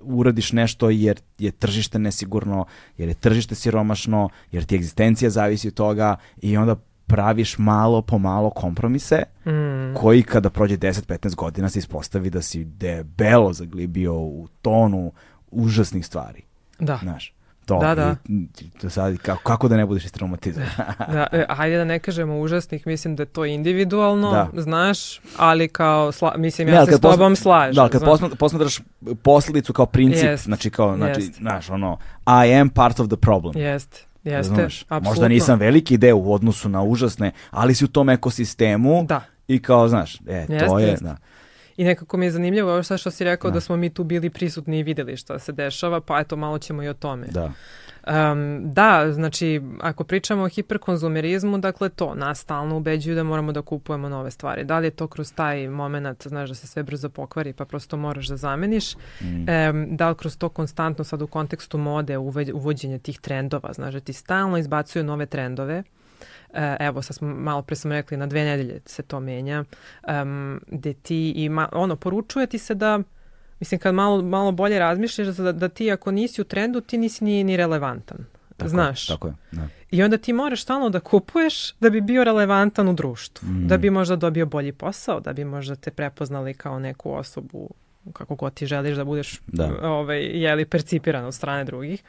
uradiš 0.00 0.52
nešto 0.52 0.90
jer 0.90 1.20
je 1.38 1.50
tržište 1.50 1.98
nesigurno, 1.98 2.64
jer 2.98 3.08
je 3.08 3.14
tržište 3.14 3.54
siromašno, 3.54 4.28
jer 4.52 4.64
ti 4.64 4.74
egzistencija 4.74 5.30
zavisi 5.30 5.68
od 5.68 5.74
toga 5.74 6.16
i 6.42 6.56
onda 6.56 6.76
praviš 7.06 7.58
malo 7.58 8.02
po 8.02 8.18
malo 8.18 8.50
kompromise 8.50 9.22
mm. 9.46 9.94
koji 9.94 10.22
kada 10.22 10.50
prođe 10.50 10.76
10-15 10.76 11.34
godina 11.34 11.68
se 11.68 11.78
ispostavi 11.78 12.30
da 12.30 12.42
si 12.42 12.64
debelo 12.64 13.52
zaglibio 13.52 14.14
u 14.14 14.48
tonu 14.62 15.12
užasnih 15.50 16.06
stvari. 16.06 16.42
Da. 16.78 16.98
Znaš 17.02 17.35
to. 17.66 17.78
Da, 17.78 17.94
da. 17.94 18.16
I, 18.28 18.90
sad, 18.90 19.18
kako, 19.18 19.42
kako 19.42 19.68
da 19.68 19.76
ne 19.76 19.86
budeš 19.86 20.04
istraumatizovan? 20.04 20.68
da, 21.12 21.26
e, 21.32 21.44
hajde 21.48 21.76
da 21.76 21.84
ne 21.84 21.98
kažemo 21.98 22.38
užasnih, 22.40 22.86
mislim 22.86 23.16
da 23.16 23.22
je 23.22 23.26
to 23.26 23.44
individualno, 23.44 24.30
da. 24.30 24.60
znaš, 24.60 25.20
ali 25.36 25.68
kao, 25.68 26.12
sla, 26.12 26.34
mislim, 26.36 26.68
ja 26.68 26.80
ne, 26.80 26.86
se 26.86 26.92
s 26.92 27.00
tobom 27.00 27.18
posma, 27.18 27.36
slažem. 27.36 27.74
Da, 27.74 27.88
kad 27.88 28.04
posma, 28.04 28.28
posmatraš 28.38 28.80
posledicu 29.22 29.72
kao 29.72 29.86
princip, 29.86 30.24
jest, 30.24 30.44
znači 30.44 30.70
kao, 30.70 30.96
znači, 30.96 31.20
jest. 31.20 31.34
znaš, 31.34 31.70
ono, 31.70 31.98
I 32.26 32.54
am 32.54 32.68
part 32.68 33.00
of 33.00 33.08
the 33.08 33.16
problem. 33.16 33.56
Jeste. 33.56 34.06
Jeste, 34.24 34.54
Znaš, 34.54 34.82
apsolutno. 34.82 35.10
Možda 35.10 35.28
nisam 35.28 35.58
veliki 35.58 35.96
deo 35.96 36.16
u 36.16 36.32
odnosu 36.32 36.68
na 36.68 36.82
užasne, 36.82 37.32
ali 37.50 37.74
si 37.74 37.84
u 37.84 37.88
tom 37.88 38.08
ekosistemu 38.10 39.04
da. 39.04 39.20
i 39.48 39.62
kao, 39.62 39.88
znaš, 39.88 40.20
e, 40.26 40.46
jest, 40.48 40.66
to 40.66 40.78
je, 40.78 40.88
jest. 40.88 41.02
da. 41.02 41.16
I 41.76 41.84
nekako 41.84 42.16
mi 42.16 42.26
je 42.26 42.30
zanimljivo 42.30 42.72
ovo 42.72 42.82
što 42.82 43.10
si 43.10 43.24
rekao 43.24 43.50
da. 43.50 43.54
da 43.54 43.60
smo 43.60 43.76
mi 43.76 43.90
tu 43.90 44.04
bili 44.04 44.30
prisutni 44.30 44.78
i 44.78 44.82
videli 44.82 45.16
šta 45.16 45.38
se 45.38 45.52
dešava, 45.52 46.00
pa 46.00 46.20
eto 46.20 46.36
malo 46.36 46.58
ćemo 46.58 46.82
i 46.82 46.88
o 46.88 46.94
tome. 46.94 47.26
Da. 47.26 47.52
Um, 48.06 48.72
da, 48.72 49.12
znači, 49.12 49.62
ako 49.80 50.04
pričamo 50.04 50.42
o 50.42 50.48
hiperkonzumerizmu, 50.48 51.58
dakle 51.58 51.88
to, 51.88 52.14
nas 52.14 52.40
stalno 52.40 52.76
ubeđuju 52.76 53.14
da 53.14 53.22
moramo 53.22 53.52
da 53.52 53.62
kupujemo 53.62 54.08
nove 54.08 54.30
stvari. 54.30 54.64
Da 54.64 54.78
li 54.78 54.86
je 54.86 54.90
to 54.90 55.06
kroz 55.06 55.32
taj 55.34 55.68
moment, 55.68 56.26
znaš 56.26 56.48
da 56.48 56.54
se 56.54 56.66
sve 56.66 56.82
brzo 56.82 57.08
pokvari 57.08 57.52
pa 57.52 57.64
prosto 57.64 57.96
moraš 57.96 58.28
da 58.28 58.36
zameniš, 58.36 58.94
mm. 58.94 59.26
um, 59.26 59.96
da 59.96 60.08
li 60.08 60.14
kroz 60.14 60.38
to 60.38 60.48
konstantno 60.48 61.04
sad 61.04 61.22
u 61.22 61.26
kontekstu 61.26 61.78
mode, 61.78 62.18
uvođenje 62.54 62.98
tih 62.98 63.20
trendova, 63.20 63.72
znaš 63.72 63.94
da 63.94 64.00
ti 64.00 64.12
stalno 64.12 64.58
izbacuju 64.58 65.04
nove 65.04 65.26
trendove, 65.26 65.82
evo 66.80 67.02
sad 67.02 67.16
smo 67.16 67.28
malo 67.28 67.62
pre 67.62 67.76
smo 67.76 67.92
rekli 67.92 68.16
na 68.16 68.26
dve 68.26 68.44
nedelje 68.44 68.80
se 68.86 69.02
to 69.02 69.20
menja, 69.20 69.64
um, 70.22 70.60
gde 70.66 70.92
ti 70.92 71.30
i 71.30 71.48
ma, 71.48 71.68
ono, 71.72 71.96
poručuje 71.96 72.46
ti 72.46 72.58
se 72.58 72.74
da 72.74 73.02
Mislim, 73.60 73.80
kad 73.80 73.94
malo, 73.94 74.22
malo 74.22 74.52
bolje 74.52 74.78
razmišljaš 74.78 75.28
da, 75.28 75.52
da 75.52 75.68
ti 75.68 75.92
ako 75.92 76.10
nisi 76.10 76.40
u 76.40 76.44
trendu, 76.44 76.80
ti 76.80 76.98
nisi 76.98 77.24
ni, 77.24 77.44
ni 77.44 77.56
relevantan. 77.56 78.18
Tako 78.56 78.68
Znaš. 78.68 79.06
tako 79.06 79.28
je. 79.28 79.34
Da. 79.52 79.68
I 79.90 80.02
onda 80.02 80.18
ti 80.18 80.32
moraš 80.32 80.62
stalno 80.62 80.90
da 80.90 81.00
kupuješ 81.00 81.72
da 81.72 81.90
bi 81.90 82.00
bio 82.00 82.24
relevantan 82.24 82.88
u 82.88 82.92
društvu. 82.92 83.48
Mm. 83.48 83.66
Da 83.66 83.76
bi 83.78 83.90
možda 83.90 84.16
dobio 84.16 84.46
bolji 84.46 84.72
posao, 84.72 85.20
da 85.20 85.32
bi 85.32 85.44
možda 85.44 85.76
te 85.76 85.90
prepoznali 85.90 86.54
kao 86.54 86.78
neku 86.78 87.12
osobu 87.12 87.70
kako 88.12 88.34
god 88.34 88.54
ti 88.54 88.66
želiš 88.66 88.96
da 88.96 89.04
budeš 89.04 89.40
da. 89.46 89.70
Ovaj, 89.82 90.20
jeli, 90.22 90.64
percipiran 90.64 91.24
od 91.24 91.34
strane 91.34 91.64
drugih. 91.64 92.02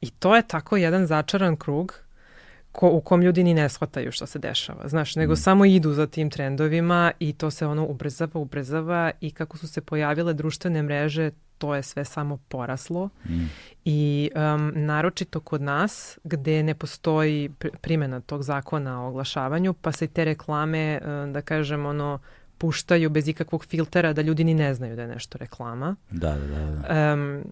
I 0.00 0.10
to 0.10 0.36
je 0.36 0.42
tako 0.42 0.76
jedan 0.76 1.06
začaran 1.06 1.56
krug 1.56 1.94
ko, 2.74 2.90
u 2.90 3.00
kom 3.00 3.22
ljudi 3.22 3.44
ni 3.44 3.54
ne 3.54 3.68
shvataju 3.68 4.12
što 4.12 4.26
se 4.26 4.38
dešava, 4.38 4.88
znaš, 4.88 5.16
nego 5.16 5.32
mm. 5.32 5.36
samo 5.36 5.64
idu 5.64 5.92
za 5.92 6.06
tim 6.06 6.30
trendovima 6.30 7.12
i 7.18 7.32
to 7.32 7.50
se 7.50 7.66
ono 7.66 7.86
ubrzava, 7.86 8.40
ubrzava 8.40 9.10
i 9.20 9.30
kako 9.30 9.58
su 9.58 9.68
se 9.68 9.80
pojavile 9.80 10.34
društvene 10.34 10.82
mreže, 10.82 11.30
to 11.58 11.74
je 11.74 11.82
sve 11.82 12.04
samo 12.04 12.38
poraslo 12.48 13.08
mm. 13.24 13.44
i 13.84 14.30
um, 14.34 14.72
naročito 14.74 15.40
kod 15.40 15.62
nas 15.62 16.18
gde 16.24 16.62
ne 16.62 16.74
postoji 16.74 17.50
primjena 17.80 18.20
tog 18.20 18.42
zakona 18.42 19.04
o 19.04 19.08
oglašavanju, 19.08 19.72
pa 19.72 19.92
se 19.92 20.06
te 20.06 20.24
reklame, 20.24 21.00
um, 21.04 21.32
da 21.32 21.42
kažem, 21.42 21.86
ono, 21.86 22.18
puštaju 22.58 23.10
bez 23.10 23.28
ikakvog 23.28 23.64
filtera 23.64 24.12
da 24.12 24.22
ljudi 24.22 24.44
ni 24.44 24.54
ne 24.54 24.74
znaju 24.74 24.96
da 24.96 25.02
je 25.02 25.08
nešto 25.08 25.38
reklama. 25.38 25.96
Da, 26.10 26.34
da, 26.34 26.46
da. 26.46 26.94
da. 26.94 27.14
Um, 27.14 27.44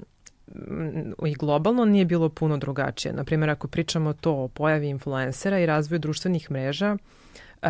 i 1.27 1.35
globalno 1.35 1.85
nije 1.85 2.05
bilo 2.05 2.29
puno 2.29 2.57
drugačije. 2.57 3.13
Naprimjer, 3.13 3.51
ako 3.51 3.69
pričamo 3.69 4.13
to 4.13 4.33
o 4.33 4.49
pojavi 4.49 4.89
influencera 4.89 5.59
i 5.59 5.67
razvoju 5.67 5.99
društvenih 5.99 6.51
mreža, 6.51 6.97
uh, 7.63 7.69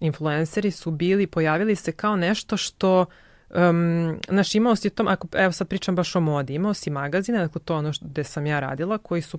influenceri 0.00 0.70
su 0.70 0.90
bili, 0.90 1.26
pojavili 1.26 1.76
se 1.76 1.92
kao 1.92 2.16
nešto 2.16 2.56
što 2.56 3.06
Um, 3.50 4.20
znaš, 4.28 4.54
imao 4.54 4.76
si 4.76 4.90
tom, 4.90 5.08
ako, 5.08 5.28
evo 5.32 5.52
sad 5.52 5.68
pričam 5.68 5.96
baš 5.96 6.16
o 6.16 6.20
modi, 6.20 6.54
imao 6.54 6.74
si 6.74 6.90
magazine, 6.90 7.38
dakle 7.38 7.60
to 7.64 7.76
ono 7.76 7.92
što, 7.92 8.06
gde 8.06 8.24
sam 8.24 8.46
ja 8.46 8.60
radila, 8.60 8.98
koji 8.98 9.22
su 9.22 9.38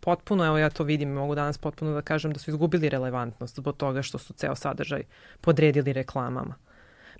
potpuno, 0.00 0.46
evo 0.46 0.58
ja 0.58 0.70
to 0.70 0.84
vidim, 0.84 1.08
mogu 1.08 1.34
danas 1.34 1.58
potpuno 1.58 1.94
da 1.94 2.02
kažem 2.02 2.32
da 2.32 2.38
su 2.38 2.50
izgubili 2.50 2.88
relevantnost 2.88 3.56
zbog 3.56 3.76
toga 3.76 4.02
što 4.02 4.18
su 4.18 4.32
ceo 4.32 4.54
sadržaj 4.54 5.02
podredili 5.40 5.92
reklamama. 5.92 6.54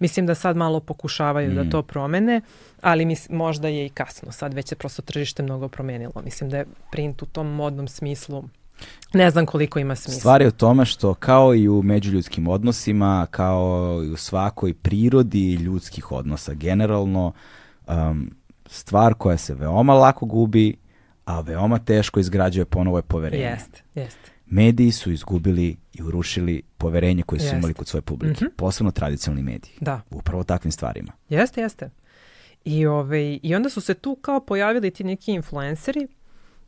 Mislim 0.01 0.27
da 0.27 0.35
sad 0.35 0.57
malo 0.57 0.81
pokušavaju 0.81 1.55
da 1.55 1.63
mm. 1.63 1.65
da 1.65 1.71
to 1.71 1.83
promene, 1.83 2.41
ali 2.81 3.05
mis, 3.05 3.29
možda 3.31 3.69
je 3.69 3.87
i 3.87 3.89
kasno. 3.89 4.33
Sad 4.33 4.55
već 4.55 4.73
je 4.73 4.77
prosto 4.77 5.03
tržište 5.03 5.43
mnogo 5.43 5.69
promenilo. 5.69 6.23
Mislim 6.25 6.51
da 6.51 6.57
je 6.57 6.67
print 6.91 7.23
u 7.23 7.27
tom 7.27 7.47
modnom 7.47 7.89
smislu 7.89 8.45
Ne 9.13 9.31
znam 9.31 9.47
koliko 9.47 9.79
ima 9.79 9.97
smisla. 9.97 10.21
Stvar 10.21 10.43
je 10.43 10.49
u 10.49 10.51
tome 10.51 10.85
što 10.85 11.15
kao 11.15 11.55
i 11.55 11.69
u 11.69 11.83
međuljudskim 11.83 12.49
odnosima, 12.49 13.27
kao 13.31 14.03
i 14.05 14.11
u 14.11 14.17
svakoj 14.17 14.75
prirodi 14.75 15.55
ljudskih 15.55 16.13
odnosa 16.13 16.55
generalno, 16.55 17.33
um, 17.87 18.31
stvar 18.67 19.15
koja 19.15 19.37
se 19.37 19.55
veoma 19.55 19.95
lako 19.95 20.27
gubi, 20.27 20.77
a 21.25 21.41
veoma 21.41 21.79
teško 21.79 22.21
izgrađuje 22.21 22.65
ponovo 22.65 22.99
je 22.99 23.03
poverenje. 23.03 23.43
Jeste, 23.43 23.83
jeste 23.95 24.36
mediji 24.47 24.93
su 24.93 25.13
izgubili 25.13 25.77
i 25.93 26.03
urušili 26.03 26.63
poverenje 26.79 27.23
koje 27.23 27.41
su 27.41 27.47
Jest. 27.47 27.57
imali 27.57 27.75
kod 27.75 27.89
svoje 27.89 28.03
publike, 28.03 28.45
mm 28.45 28.49
-hmm. 28.49 28.57
posebno 28.57 28.91
tradicionalni 28.91 29.43
mediji. 29.43 29.73
Da. 29.81 30.01
Upravo 30.11 30.45
takvim 30.45 30.73
stvarima. 30.73 31.13
Jeste, 31.29 31.61
jeste. 31.61 31.91
I, 32.65 32.87
ove, 32.87 32.99
ovaj, 32.99 33.39
I 33.43 33.55
onda 33.55 33.69
su 33.69 33.81
se 33.81 33.95
tu 33.95 34.15
kao 34.15 34.41
pojavili 34.41 34.91
ti 34.91 35.05
neki 35.05 35.33
influenceri 35.33 36.09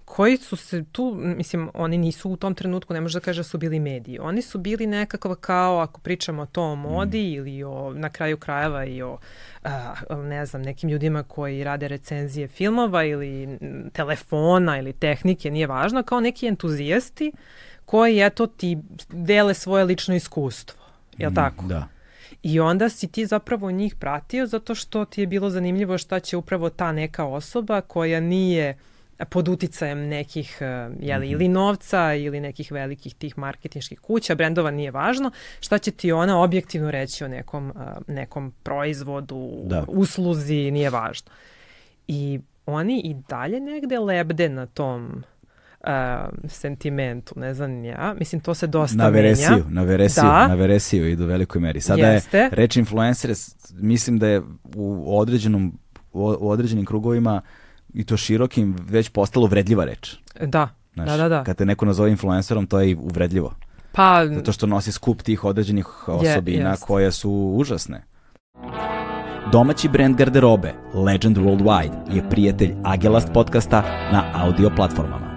koji 0.09 0.37
su 0.37 0.57
se 0.57 0.85
tu, 0.93 1.15
mislim, 1.21 1.71
oni 1.75 1.99
nisu 1.99 2.31
u 2.31 2.37
tom 2.37 2.55
trenutku, 2.55 2.95
ne 2.95 3.01
može 3.01 3.19
da 3.19 3.25
kaže 3.25 3.41
da 3.41 3.45
su 3.45 3.59
bili 3.59 3.81
mediji. 3.81 4.19
Oni 4.19 4.43
su 4.43 4.59
bili 4.59 4.87
nekakav 4.87 5.35
kao, 5.35 5.79
ako 5.79 6.01
pričamo 6.01 6.43
o 6.43 6.47
tom 6.47 6.81
modi 6.81 7.23
mm. 7.23 7.35
ili 7.35 7.65
o, 7.65 7.93
na 7.95 8.09
kraju 8.09 8.37
krajeva 8.37 8.85
i 8.85 9.03
o, 9.03 9.19
a, 9.65 9.95
ne 10.17 10.47
znam, 10.47 10.63
nekim 10.63 10.91
ljudima 10.91 11.23
koji 11.23 11.65
rade 11.65 11.89
recenzije 11.89 12.49
filmova 12.49 13.05
ili 13.05 13.59
telefona 13.93 14.79
ili 14.79 14.93
tehnike, 14.93 15.51
nije 15.51 15.67
važno, 15.67 16.03
kao 16.03 16.21
neki 16.21 16.47
entuzijasti 16.47 17.33
koji, 17.89 18.21
eto, 18.21 18.47
ti 18.47 18.79
dele 19.09 19.55
svoje 19.55 19.85
lično 19.85 20.15
iskustvo. 20.15 20.81
Je 21.19 21.27
li 21.27 21.33
mm, 21.33 21.35
tako? 21.35 21.65
Da. 21.65 21.89
I 22.43 22.61
onda 22.61 22.89
si 22.89 23.09
ti 23.09 23.27
zapravo 23.27 23.71
njih 23.71 23.95
pratio 23.95 24.47
zato 24.47 24.75
što 24.75 25.05
ti 25.05 25.21
je 25.21 25.27
bilo 25.27 25.51
zanimljivo 25.51 25.99
šta 25.99 26.21
će 26.21 26.37
upravo 26.37 26.71
ta 26.71 26.93
neka 26.93 27.25
osoba 27.25 27.81
koja 27.81 28.21
nije 28.21 28.77
pod 29.31 29.49
uticajem 29.49 30.09
nekih 30.09 30.59
jeli, 31.01 31.27
mm 31.27 31.29
-hmm. 31.29 31.33
ili 31.33 31.49
novca 31.49 32.15
ili 32.15 32.41
nekih 32.41 32.73
velikih 32.73 33.15
tih 33.15 33.39
marketinških 33.39 34.01
kuća, 34.01 34.35
brendova 34.35 34.71
nije 34.71 34.91
važno, 34.91 35.31
šta 35.61 35.79
će 35.79 35.91
ti 35.91 36.13
ona 36.13 36.43
objektivno 36.43 36.91
reći 36.91 37.25
o 37.25 37.29
nekom, 37.29 37.73
nekom 38.07 38.53
proizvodu, 38.63 39.61
da. 39.65 39.85
usluzi, 39.89 40.71
nije 40.71 40.91
važno. 40.91 41.31
I 42.09 42.41
oni 42.67 43.01
i 43.01 43.15
dalje 43.29 43.61
negde 43.61 43.99
lebde 43.99 44.49
na 44.49 44.67
tom 44.67 45.07
uh, 45.07 45.38
sentimentu, 46.49 47.35
ne 47.37 47.55
znam 47.55 47.85
ja. 47.85 48.15
Mislim, 48.19 48.41
to 48.41 48.55
se 48.55 48.67
dosta 48.67 48.97
na 48.97 49.09
veresiju, 49.09 49.51
menja. 49.51 49.65
Na 49.69 49.83
veresiju, 49.83 50.25
da. 50.25 50.49
na 50.49 50.55
veresiju 50.55 51.09
idu 51.09 51.25
u 51.25 51.27
velikoj 51.27 51.61
meri. 51.61 51.81
Sada 51.81 52.07
Jeste. 52.07 52.39
je 52.39 52.49
reč 52.53 52.77
influencer, 52.77 53.35
mislim 53.75 54.19
da 54.19 54.29
je 54.29 54.43
u 54.75 55.19
određenom 55.19 55.79
u 56.13 56.51
određenim 56.51 56.85
krugovima 56.85 57.41
i 57.95 58.05
to 58.05 58.17
širokim 58.17 58.77
već 58.89 59.09
postalo 59.09 59.47
vredljiva 59.47 59.85
reč. 59.85 60.17
Da, 60.47 60.69
Znaš, 60.95 61.09
da, 61.09 61.17
da, 61.17 61.29
da. 61.29 61.45
Kad 61.45 61.57
te 61.57 61.67
neko 61.67 61.87
nazove 61.87 62.11
influencerom, 62.11 62.67
to 62.67 62.81
je 62.81 62.91
i 62.91 62.95
uvredljivo. 62.95 63.55
Pa, 63.93 64.27
Zato 64.27 64.53
što 64.53 64.67
nosi 64.67 64.93
skup 64.93 65.23
tih 65.23 65.45
određenih 65.45 66.09
osobina 66.09 66.71
je, 66.71 66.77
koje 66.81 67.13
su 67.13 67.31
užasne. 67.31 68.05
Domaći 69.53 69.89
brand 69.89 70.17
garderobe 70.17 70.75
Legend 70.95 71.37
Worldwide 71.37 72.15
je 72.15 72.31
prijatelj 72.31 72.75
Agelast 72.85 73.29
podcasta 73.35 73.83
na 74.13 74.25
audio 74.35 74.71
platformama. 74.77 75.28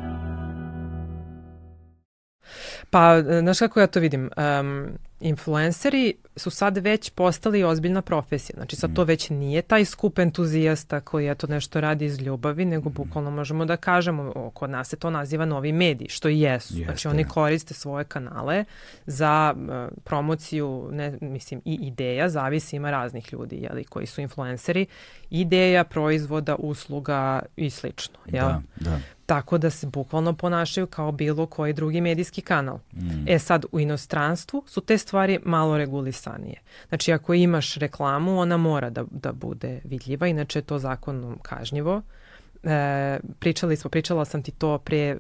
Pa, 2.92 3.22
znaš 3.22 3.60
kako 3.60 3.80
ja 3.80 3.88
to 3.88 4.00
vidim? 4.00 4.30
Um, 4.38 4.98
influenceri 5.22 6.14
su 6.36 6.50
sad 6.50 6.78
već 6.78 7.10
postali 7.10 7.64
ozbiljna 7.64 8.02
profesija. 8.02 8.56
Znači 8.56 8.76
sad 8.76 8.96
to 8.96 9.04
mm. 9.04 9.08
već 9.08 9.30
nije 9.30 9.62
taj 9.62 9.86
skup 9.86 10.20
entuzijasta 10.20 11.00
koji 11.00 11.26
je 11.26 11.36
to 11.36 11.48
nešto 11.48 11.82
radi 11.82 12.06
iz 12.06 12.22
ljubavi, 12.22 12.66
nego 12.66 12.90
mm. 12.90 12.94
bukvalno 12.94 13.32
možemo 13.32 13.66
da 13.66 13.78
kažemo, 13.78 14.52
kod 14.54 14.70
nas 14.70 14.88
se 14.88 14.96
to 14.96 15.10
naziva 15.10 15.46
novi 15.46 15.72
mediji, 15.72 16.10
što 16.10 16.30
i 16.30 16.40
jesu. 16.40 16.74
Jeste. 16.74 16.86
Znači 16.86 17.08
oni 17.08 17.24
koriste 17.24 17.74
svoje 17.74 18.06
kanale 18.06 18.66
za 19.06 19.56
uh, 19.56 19.98
promociju, 20.04 20.90
ne, 20.92 21.18
mislim, 21.22 21.62
i 21.66 21.74
ideja, 21.82 22.30
zavisi 22.30 22.76
ima 22.76 22.92
raznih 22.92 23.34
ljudi, 23.34 23.56
jeli, 23.56 23.84
koji 23.84 24.06
su 24.06 24.22
influenceri, 24.22 24.86
ideja, 25.30 25.84
proizvoda, 25.84 26.56
usluga 26.56 27.42
i 27.56 27.70
slično. 27.70 28.20
Jel? 28.26 28.48
Da, 28.48 28.62
da 28.76 29.00
tako 29.32 29.58
da 29.58 29.70
se 29.70 29.88
bukvalno 29.88 30.34
ponašaju 30.34 30.88
kao 30.88 31.12
bilo 31.12 31.46
koji 31.46 31.74
drugi 31.74 32.02
medijski 32.02 32.42
kanal. 32.42 32.80
Mm. 32.94 33.28
E 33.28 33.40
sad, 33.40 33.66
u 33.72 33.80
inostranstvu 33.80 34.64
su 34.68 34.82
te 34.82 34.98
stvari 34.98 35.11
malo 35.44 35.78
regulisanije. 35.78 36.62
Znači, 36.88 37.14
ako 37.14 37.34
imaš 37.34 37.76
reklamu, 37.76 38.40
ona 38.40 38.58
mora 38.58 38.90
da, 38.90 39.04
da 39.12 39.32
bude 39.32 39.82
vidljiva, 39.84 40.28
inače 40.28 40.60
je 40.60 40.64
to 40.64 40.80
zakonom 40.80 41.40
kažnjivo. 41.42 42.02
E, 42.64 43.20
pričali 43.40 43.76
smo, 43.76 43.90
pričala 43.90 44.26
sam 44.26 44.44
ti 44.44 44.52
to 44.52 44.78
pre 44.78 44.98
e, 44.98 45.18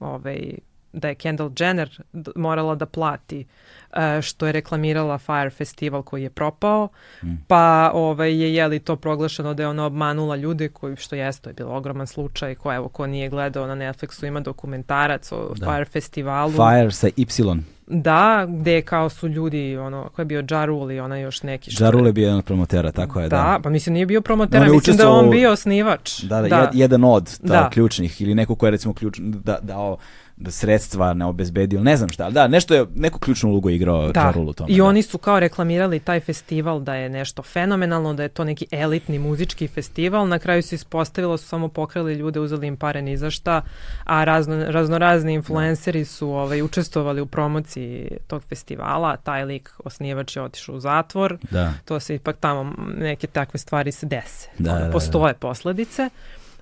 ovaj, 0.00 0.58
da 0.96 1.08
je 1.08 1.14
Kendall 1.14 1.50
Jenner 1.58 2.02
morala 2.36 2.74
da 2.74 2.86
plati 2.86 3.46
uh, 3.90 4.22
što 4.22 4.46
je 4.46 4.52
reklamirala 4.52 5.18
Fire 5.18 5.50
Festival 5.50 6.02
koji 6.02 6.22
je 6.22 6.30
propao, 6.30 6.88
mm. 7.22 7.34
pa 7.46 7.90
ovaj, 7.94 8.40
je 8.42 8.54
jeli 8.54 8.78
to 8.78 8.96
proglašeno 8.96 9.54
da 9.54 9.62
je 9.62 9.68
ona 9.68 9.84
obmanula 9.84 10.36
ljude 10.36 10.68
koji, 10.68 10.96
što 10.96 11.16
jeste, 11.16 11.42
to 11.42 11.50
je 11.50 11.54
bilo 11.54 11.76
ogroman 11.76 12.06
slučaj, 12.06 12.54
ko, 12.54 12.74
evo, 12.74 12.88
ko 12.88 13.06
nije 13.06 13.28
gledao 13.28 13.66
na 13.66 13.74
Netflixu 13.74 14.26
ima 14.26 14.40
dokumentarac 14.40 15.32
o 15.32 15.54
da. 15.56 15.66
Fire 15.66 15.84
Festivalu. 15.84 16.52
Fire 16.52 16.90
sa 16.90 17.08
Y. 17.16 17.56
Da, 17.86 18.46
gde 18.48 18.82
kao 18.82 19.08
su 19.08 19.28
ljudi, 19.28 19.76
ono, 19.76 20.08
ko 20.08 20.22
je 20.22 20.26
bio 20.26 20.44
Jarul 20.50 20.92
i 20.92 21.00
ona 21.00 21.18
još 21.18 21.42
neki 21.42 21.70
što... 21.70 21.84
Jarul 21.84 22.06
je 22.06 22.12
bio 22.12 22.22
jedan 22.22 22.38
od 22.38 22.44
promotera, 22.44 22.92
tako 22.92 23.20
je, 23.20 23.28
da. 23.28 23.36
Da, 23.36 23.60
pa 23.62 23.70
mislim 23.70 23.92
nije 23.92 24.06
bio 24.06 24.20
promotera, 24.20 24.66
no, 24.66 24.72
mislim 24.72 24.96
da 24.96 25.10
on 25.10 25.30
bio 25.30 25.52
osnivač. 25.52 26.22
Da, 26.22 26.42
da, 26.42 26.48
da. 26.48 26.70
jedan 26.74 27.04
od 27.04 27.38
ta, 27.40 27.46
da. 27.46 27.70
ključnih 27.72 28.20
ili 28.20 28.34
neko 28.34 28.54
ko 28.54 28.66
je 28.66 28.70
recimo 28.70 28.94
ključ, 28.94 29.18
da, 29.18 29.58
dao 29.62 29.96
da 30.36 30.50
sredstva 30.50 31.14
ne 31.14 31.24
obezbedio, 31.24 31.80
ne 31.80 31.96
znam 31.96 32.10
šta, 32.10 32.30
da, 32.30 32.48
nešto 32.48 32.74
je, 32.74 32.86
neku 32.94 33.18
ključnu 33.18 33.50
ulogu 33.50 33.70
igrao 33.70 34.06
da. 34.06 34.20
Čarul 34.20 34.48
u 34.48 34.52
tome. 34.52 34.72
I 34.72 34.76
da. 34.76 34.84
oni 34.84 35.02
su 35.02 35.18
kao 35.18 35.40
reklamirali 35.40 36.00
taj 36.00 36.20
festival 36.20 36.80
da 36.80 36.94
je 36.94 37.08
nešto 37.08 37.42
fenomenalno, 37.42 38.14
da 38.14 38.22
je 38.22 38.28
to 38.28 38.44
neki 38.44 38.66
elitni 38.70 39.18
muzički 39.18 39.68
festival, 39.68 40.28
na 40.28 40.38
kraju 40.38 40.62
se 40.62 40.74
ispostavilo 40.74 41.36
su 41.36 41.48
samo 41.48 41.68
pokrali 41.68 42.14
ljude, 42.14 42.40
uzeli 42.40 42.66
im 42.66 42.76
pare 42.76 43.02
ni 43.02 43.16
za 43.16 43.30
šta, 43.30 43.62
a 44.04 44.24
razno, 44.24 44.64
raznorazni 44.68 45.34
influenceri 45.34 46.04
su 46.04 46.30
ovaj, 46.30 46.62
učestvovali 46.62 47.20
u 47.20 47.26
promociji 47.26 48.10
tog 48.26 48.42
festivala, 48.42 49.16
taj 49.16 49.44
lik 49.44 49.70
osnivač 49.84 50.36
je 50.36 50.42
otišao 50.42 50.74
u 50.74 50.80
zatvor, 50.80 51.38
da. 51.50 51.72
to 51.84 52.00
se 52.00 52.14
ipak 52.14 52.36
tamo 52.40 52.72
neke 52.98 53.26
takve 53.26 53.58
stvari 53.58 53.92
se 53.92 54.06
dese, 54.06 54.48
da, 54.58 54.72
da, 54.72 54.78
da, 54.78 54.90
postoje 54.92 55.34
posledice. 55.34 56.10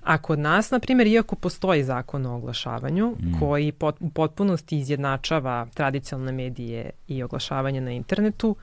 A 0.05 0.17
kod 0.17 0.39
nas, 0.39 0.71
na 0.71 0.79
primjer, 0.79 1.07
iako 1.07 1.35
postoji 1.35 1.83
zakon 1.83 2.25
o 2.25 2.35
oglašavanju 2.35 3.15
mm. 3.19 3.39
koji 3.39 3.71
pot, 3.71 3.95
u 3.99 4.09
potpunosti 4.09 4.77
izjednačava 4.77 5.67
tradicionalne 5.73 6.31
medije 6.31 6.89
i 7.07 7.23
oglašavanje 7.23 7.81
na 7.81 7.91
internetu, 7.91 8.55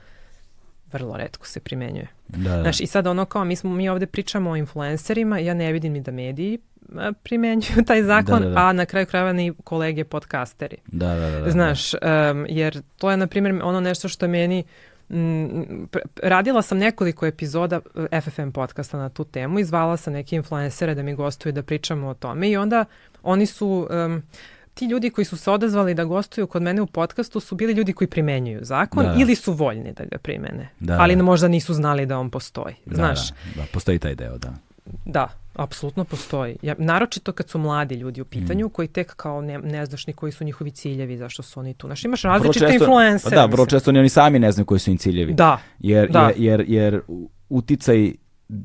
vrlo 0.93 1.17
redko 1.17 1.47
se 1.47 1.61
primenjuje. 1.61 2.09
Da, 2.29 2.51
da. 2.51 2.63
Znaš, 2.63 2.81
i 2.81 2.87
sad 2.87 3.07
ono 3.07 3.25
kao, 3.25 3.45
mi, 3.45 3.57
smo, 3.57 3.71
mi 3.71 3.89
ovde 3.89 4.07
pričamo 4.07 4.51
o 4.51 4.57
influencerima, 4.57 5.39
ja 5.39 5.55
ne 5.55 5.73
vidim 5.73 5.93
ni 5.93 6.01
da 6.01 6.13
mediji 6.13 6.59
primenjuju 7.23 7.85
taj 7.87 8.03
zakon, 8.03 8.43
da, 8.43 8.49
da, 8.49 8.55
da. 8.55 8.61
a 8.61 8.73
na 8.73 8.87
kraju 8.87 9.07
krajeva 9.07 9.33
ni 9.33 9.53
kolege 9.65 10.05
podcasteri. 10.05 10.77
Da, 10.87 11.09
da, 11.09 11.15
da, 11.15 11.31
da. 11.31 11.41
da. 11.41 11.51
Znaš, 11.51 11.95
um, 11.95 12.47
jer 12.49 12.83
to 12.99 13.11
je, 13.11 13.17
na 13.17 13.27
primjer, 13.27 13.61
ono 13.63 13.81
nešto 13.81 14.09
što 14.09 14.29
meni 14.29 14.65
Mm, 15.13 15.87
radila 16.23 16.63
sam 16.63 16.79
nekoliko 16.79 17.27
epizoda 17.27 17.81
eh, 18.13 18.21
FFM 18.21 18.51
podcasta 18.51 18.99
na 18.99 19.09
tu 19.09 19.25
temu 19.25 19.59
i 19.59 19.65
zvala 19.65 19.97
sam 19.97 20.13
neke 20.13 20.37
influencere 20.37 20.95
da 20.95 21.03
mi 21.03 21.15
gostuju 21.15 21.53
da 21.53 21.63
pričamo 21.63 22.09
o 22.09 22.15
tome 22.15 22.51
i 22.51 22.57
onda 22.57 22.85
oni 23.23 23.47
su 23.47 23.89
um, 23.91 24.23
ti 24.75 24.87
ljudi 24.87 25.11
koji 25.11 25.25
su 25.25 25.37
se 25.37 25.51
odazvali 25.51 25.95
da 25.95 26.05
gostuju 26.05 26.47
kod 26.47 26.63
mene 26.63 26.83
u 26.83 26.87
podcastu 26.87 27.41
su 27.41 27.55
bili 27.55 27.73
ljudi 27.73 27.93
koji 27.93 28.09
primenjuju 28.09 28.65
zakon 28.65 29.05
da. 29.05 29.15
ili 29.19 29.35
su 29.35 29.53
voljni 29.53 29.93
da 29.93 30.05
ga 30.05 30.19
primene. 30.19 30.69
Da. 30.81 30.97
Ali 31.01 31.17
možda 31.17 31.49
nisu 31.49 31.75
znali 31.75 32.07
da 32.07 32.19
on 32.19 32.31
postoji. 32.31 32.75
Da, 32.87 32.95
Znaš? 32.95 33.31
Da, 33.31 33.37
da, 33.57 33.63
postoji 33.73 33.99
taj 33.99 34.15
deo, 34.15 34.39
da. 34.39 34.55
Da, 35.05 35.29
apsolutno 35.55 36.05
postoji. 36.05 36.57
Ja, 36.63 36.75
naročito 36.79 37.33
kad 37.33 37.49
su 37.49 37.59
mladi 37.59 37.95
ljudi 37.95 38.21
u 38.21 38.25
pitanju, 38.25 38.67
mm. 38.67 38.71
koji 38.71 38.89
tek 38.89 39.15
kao 39.17 39.41
ne, 39.41 39.59
ne 39.59 39.87
znaš 39.87 40.07
ni 40.07 40.13
koji 40.13 40.33
su 40.33 40.45
njihovi 40.45 40.71
ciljevi, 40.71 41.17
zašto 41.17 41.43
su 41.43 41.61
oni 41.61 41.75
tu. 41.75 41.87
Znaš, 41.87 42.05
imaš 42.05 42.23
različite 42.23 42.67
često, 42.67 42.85
influence. 42.85 43.31
Da, 43.31 43.47
vrlo 43.47 43.67
često 43.67 43.93
ni 43.93 43.99
oni 43.99 44.09
sami 44.09 44.39
ne 44.39 44.53
znaju 44.53 44.67
koji 44.67 44.81
su 44.81 44.91
im 44.91 44.99
ciljevi. 44.99 45.35
Da. 45.35 45.59
Jer, 45.79 46.11
da. 46.11 46.21
jer, 46.21 46.35
jer, 46.39 46.65
jer 46.69 47.01
uticaj 47.49 48.13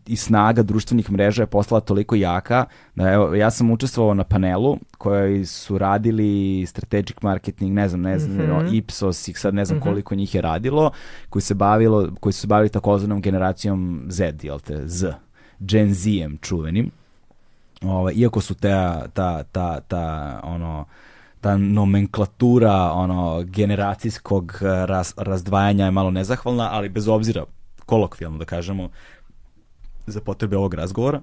i 0.05 0.15
snaga 0.15 0.63
društvenih 0.63 1.11
mreža 1.11 1.43
je 1.43 1.47
postala 1.47 1.81
toliko 1.81 2.15
jaka 2.15 2.65
da 2.95 3.11
evo, 3.11 3.35
ja 3.35 3.51
sam 3.51 3.71
učestvovao 3.71 4.13
na 4.13 4.23
panelu 4.23 4.77
koji 4.97 5.45
su 5.45 5.77
radili 5.77 6.65
strategic 6.65 7.21
marketing, 7.21 7.73
ne 7.73 7.89
znam, 7.89 8.01
ne 8.01 8.19
znam, 8.19 8.37
mm 8.37 8.49
-hmm. 8.49 8.75
Ipsos 8.77 9.27
i 9.27 9.33
sad 9.33 9.53
ne 9.53 9.65
znam 9.65 9.77
mm 9.77 9.81
-hmm. 9.81 9.83
koliko 9.83 10.15
njih 10.15 10.35
je 10.35 10.41
radilo, 10.41 10.91
koji 11.29 11.41
se 11.41 11.53
bavilo, 11.53 12.09
koji 12.19 12.33
su 12.33 12.41
se 12.41 12.47
bavili 12.47 12.69
takozvanom 12.69 13.21
generacijom 13.21 14.05
Z, 14.09 14.33
jel 14.43 14.59
te, 14.59 14.87
Z, 14.87 15.13
Gen 15.59 15.93
Z-em 15.93 16.37
čuvenim. 16.41 16.91
Ovaj, 17.81 18.13
iako 18.13 18.41
su 18.41 18.55
ta, 18.55 19.07
ta, 19.07 19.43
ta, 19.43 19.79
ta, 19.79 20.39
ono, 20.43 20.85
ta 21.41 21.57
nomenklatura 21.57 22.91
ono 22.91 23.43
generacijskog 23.43 24.59
raz, 24.61 25.13
razdvajanja 25.17 25.85
je 25.85 25.91
malo 25.91 26.11
nezahvalna, 26.11 26.69
ali 26.71 26.89
bez 26.89 27.07
obzira 27.07 27.43
kolokvijalno 27.85 28.37
da 28.37 28.45
kažemo, 28.45 28.89
za 30.07 30.21
potrebe 30.21 30.57
ovog 30.57 30.73
razgovora. 30.73 31.21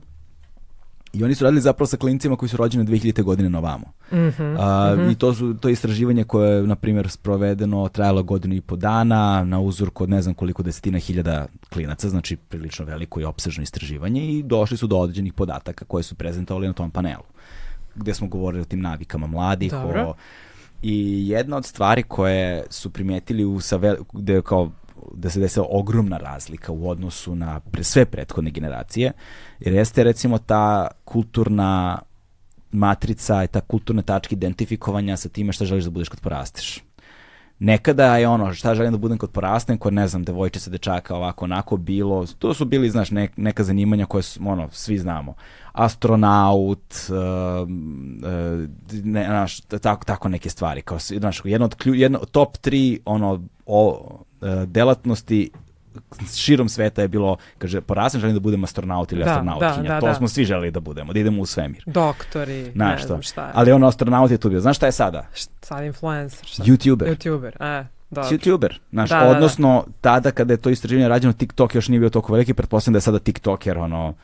I 1.14 1.24
oni 1.24 1.34
su 1.34 1.44
radili 1.44 1.60
zapravo 1.60 1.86
sa 1.86 1.96
klinicima 1.96 2.36
koji 2.36 2.48
su 2.48 2.56
rođeni 2.56 2.84
2000. 2.84 3.22
godine 3.22 3.50
na 3.50 3.58
ovamo. 3.58 3.86
Mm 4.12 4.16
-hmm, 4.16 4.56
A, 4.58 4.94
mm 4.94 5.00
-hmm. 5.00 5.12
I 5.12 5.14
to, 5.14 5.34
su, 5.34 5.54
to 5.54 5.68
je 5.68 5.72
istraživanje 5.72 6.24
koje 6.24 6.56
je, 6.56 6.62
na 6.62 6.74
primjer, 6.74 7.10
sprovedeno, 7.10 7.88
trajalo 7.88 8.22
godinu 8.22 8.54
i 8.54 8.60
po 8.60 8.76
dana, 8.76 9.44
na 9.44 9.60
uzorku 9.60 10.02
od 10.02 10.10
ne 10.10 10.22
znam 10.22 10.34
koliko 10.34 10.62
desetina 10.62 10.98
hiljada 10.98 11.46
klinaca, 11.72 12.08
znači 12.08 12.36
prilično 12.36 12.84
veliko 12.84 13.20
i 13.20 13.24
opsežno 13.24 13.62
istraživanje 13.62 14.26
i 14.26 14.42
došli 14.42 14.76
su 14.76 14.86
do 14.86 14.98
određenih 14.98 15.32
podataka 15.32 15.84
koje 15.84 16.02
su 16.02 16.14
prezentovali 16.14 16.66
na 16.66 16.72
tom 16.72 16.90
panelu, 16.90 17.24
gde 17.94 18.14
smo 18.14 18.28
govorili 18.28 18.62
o 18.62 18.64
tim 18.64 18.80
navikama 18.80 19.26
mladih, 19.26 19.70
Dobro. 19.70 20.02
o 20.02 20.14
I 20.82 21.28
jedna 21.28 21.56
od 21.56 21.64
stvari 21.64 22.02
koje 22.02 22.64
su 22.70 22.90
primetili 22.90 23.44
u 23.44 23.60
sa 23.60 23.76
vel, 23.76 23.96
gde 24.12 24.42
kao 24.42 24.70
da 25.14 25.30
se 25.30 25.40
desila 25.40 25.66
ogromna 25.70 26.16
razlika 26.16 26.72
u 26.72 26.88
odnosu 26.88 27.34
na 27.34 27.60
pre, 27.60 27.84
sve 27.84 28.04
prethodne 28.04 28.50
generacije, 28.50 29.12
jer 29.60 29.74
jeste 29.74 30.04
recimo 30.04 30.38
ta 30.38 30.88
kulturna 31.04 31.98
matrica 32.72 33.44
i 33.44 33.46
ta 33.46 33.60
kulturna 33.60 34.02
tačka 34.02 34.34
identifikovanja 34.34 35.16
sa 35.16 35.28
time 35.28 35.52
šta 35.52 35.64
želiš 35.64 35.84
da 35.84 35.90
budeš 35.90 36.08
kad 36.08 36.20
porasteš. 36.20 36.82
Nekada 37.58 38.16
je 38.16 38.28
ono 38.28 38.54
šta 38.54 38.74
želim 38.74 38.92
da 38.92 38.98
budem 38.98 39.18
kod 39.18 39.30
porastem, 39.30 39.78
kod 39.78 39.92
ne 39.92 40.08
znam, 40.08 40.24
devojčica, 40.24 40.70
dečaka, 40.70 41.16
ovako, 41.16 41.44
onako 41.44 41.76
bilo, 41.76 42.26
to 42.38 42.54
su 42.54 42.64
bili, 42.64 42.90
znaš, 42.90 43.10
ne, 43.10 43.28
neka 43.36 43.64
zanimanja 43.64 44.06
koje 44.06 44.22
su, 44.22 44.40
ono, 44.46 44.68
svi 44.70 44.98
znamo. 44.98 45.34
Astronaut, 45.72 46.94
uh, 47.08 47.68
uh, 47.68 48.68
ne, 49.04 49.24
znaš, 49.24 49.60
tako, 49.60 50.04
tako 50.04 50.28
neke 50.28 50.50
stvari. 50.50 50.82
Kao, 50.82 50.98
znaš, 50.98 51.42
jedno 51.44 51.64
od, 51.64 51.76
jedno, 51.84 52.18
top 52.18 52.56
3, 52.56 52.98
ono, 53.04 53.42
o, 53.66 54.08
delatnosti 54.66 55.50
širom 56.36 56.68
sveta 56.68 57.02
je 57.02 57.08
bilo, 57.08 57.36
kaže, 57.58 57.80
porasem 57.80 58.20
želim 58.20 58.36
da 58.36 58.40
budem 58.40 58.64
astronaut 58.64 59.12
ili 59.12 59.24
da, 59.24 59.30
astronautkinja. 59.30 59.88
Da, 59.88 59.94
da, 59.94 60.00
to 60.00 60.06
da. 60.06 60.14
smo 60.14 60.28
svi 60.28 60.44
želeli 60.44 60.70
da 60.70 60.80
budemo, 60.80 61.12
da 61.12 61.18
idemo 61.18 61.42
u 61.42 61.46
svemir. 61.46 61.82
Doktori, 61.86 62.70
Znaš 62.72 63.00
ne 63.00 63.06
znam 63.06 63.22
šta 63.22 63.46
je. 63.46 63.50
Ali 63.54 63.72
ono 63.72 63.86
astronaut 63.86 64.30
je 64.30 64.38
tu 64.38 64.50
bio. 64.50 64.60
Znaš 64.60 64.76
šta 64.76 64.86
je 64.86 64.92
sada? 64.92 65.26
Sad 65.62 65.84
influencer. 65.84 66.46
Šta? 66.46 66.62
YouTuber. 66.62 67.16
YouTuber, 67.16 67.52
e. 67.60 67.86
Dobro. 68.10 68.30
YouTuber, 68.30 68.72
znaš, 68.90 69.10
da, 69.10 69.28
odnosno 69.28 69.84
da, 69.86 69.86
da. 69.86 69.92
tada 70.00 70.30
kada 70.30 70.52
je 70.52 70.56
to 70.56 70.70
istraživanje 70.70 71.08
rađeno, 71.08 71.32
TikTok 71.32 71.74
još 71.74 71.88
nije 71.88 72.00
bio 72.00 72.10
toliko 72.10 72.32
veliki, 72.32 72.54
pretpostavljam 72.54 72.92
da 72.92 72.96
je 72.96 73.00
sada 73.00 73.18
TikToker, 73.18 73.78
ono, 73.78 74.14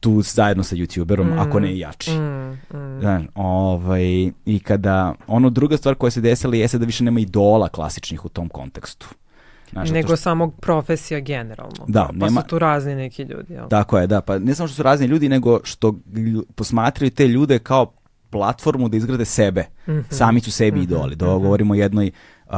tu 0.00 0.22
zajedno 0.22 0.62
sa 0.62 0.76
YouTuberom, 0.76 1.34
mm, 1.34 1.38
ako 1.38 1.60
ne 1.60 1.72
i 1.72 1.78
jači. 1.78 2.10
Mm, 2.10 2.50
mm. 2.50 3.00
Znaš, 3.00 3.22
ovaj, 3.34 4.30
I 4.46 4.60
kada, 4.64 5.14
ono 5.26 5.50
druga 5.50 5.76
stvar 5.76 5.94
koja 5.94 6.10
se 6.10 6.20
desila 6.20 6.56
jeste 6.56 6.78
da 6.78 6.86
više 6.86 7.04
nema 7.04 7.20
idola 7.20 7.68
klasičnih 7.68 8.24
u 8.24 8.28
tom 8.28 8.48
kontekstu. 8.48 9.08
Znaš, 9.74 9.90
Nego 9.90 10.08
što... 10.08 10.16
samog 10.16 10.60
profesija 10.60 11.20
generalno. 11.20 11.84
Da, 11.88 12.06
pa 12.20 12.26
nema... 12.26 12.40
su 12.40 12.46
tu 12.46 12.58
razni 12.58 12.94
neki 12.94 13.22
ljudi. 13.22 13.52
Jel? 13.52 13.68
Tako 13.68 13.98
je, 13.98 14.06
da. 14.06 14.20
Pa 14.20 14.38
ne 14.38 14.54
samo 14.54 14.68
što 14.68 14.76
su 14.76 14.82
razni 14.82 15.06
ljudi, 15.06 15.28
nego 15.28 15.60
što 15.64 15.94
posmatraju 16.54 17.10
te 17.10 17.28
ljude 17.28 17.58
kao 17.58 17.92
platformu 18.30 18.88
da 18.88 18.96
izgrade 18.96 19.24
sebe. 19.24 19.64
Mm 19.86 19.90
-hmm. 19.90 20.04
Sami 20.10 20.40
su 20.40 20.50
sebi 20.50 20.78
mm 20.78 20.80
-hmm. 20.80 20.84
idoli. 20.84 21.16
Da 21.16 21.26
mm 21.26 21.28
-hmm. 21.28 21.42
govorimo 21.42 21.74
o 21.74 21.76
jednoj 21.76 22.10
uh, 22.46 22.54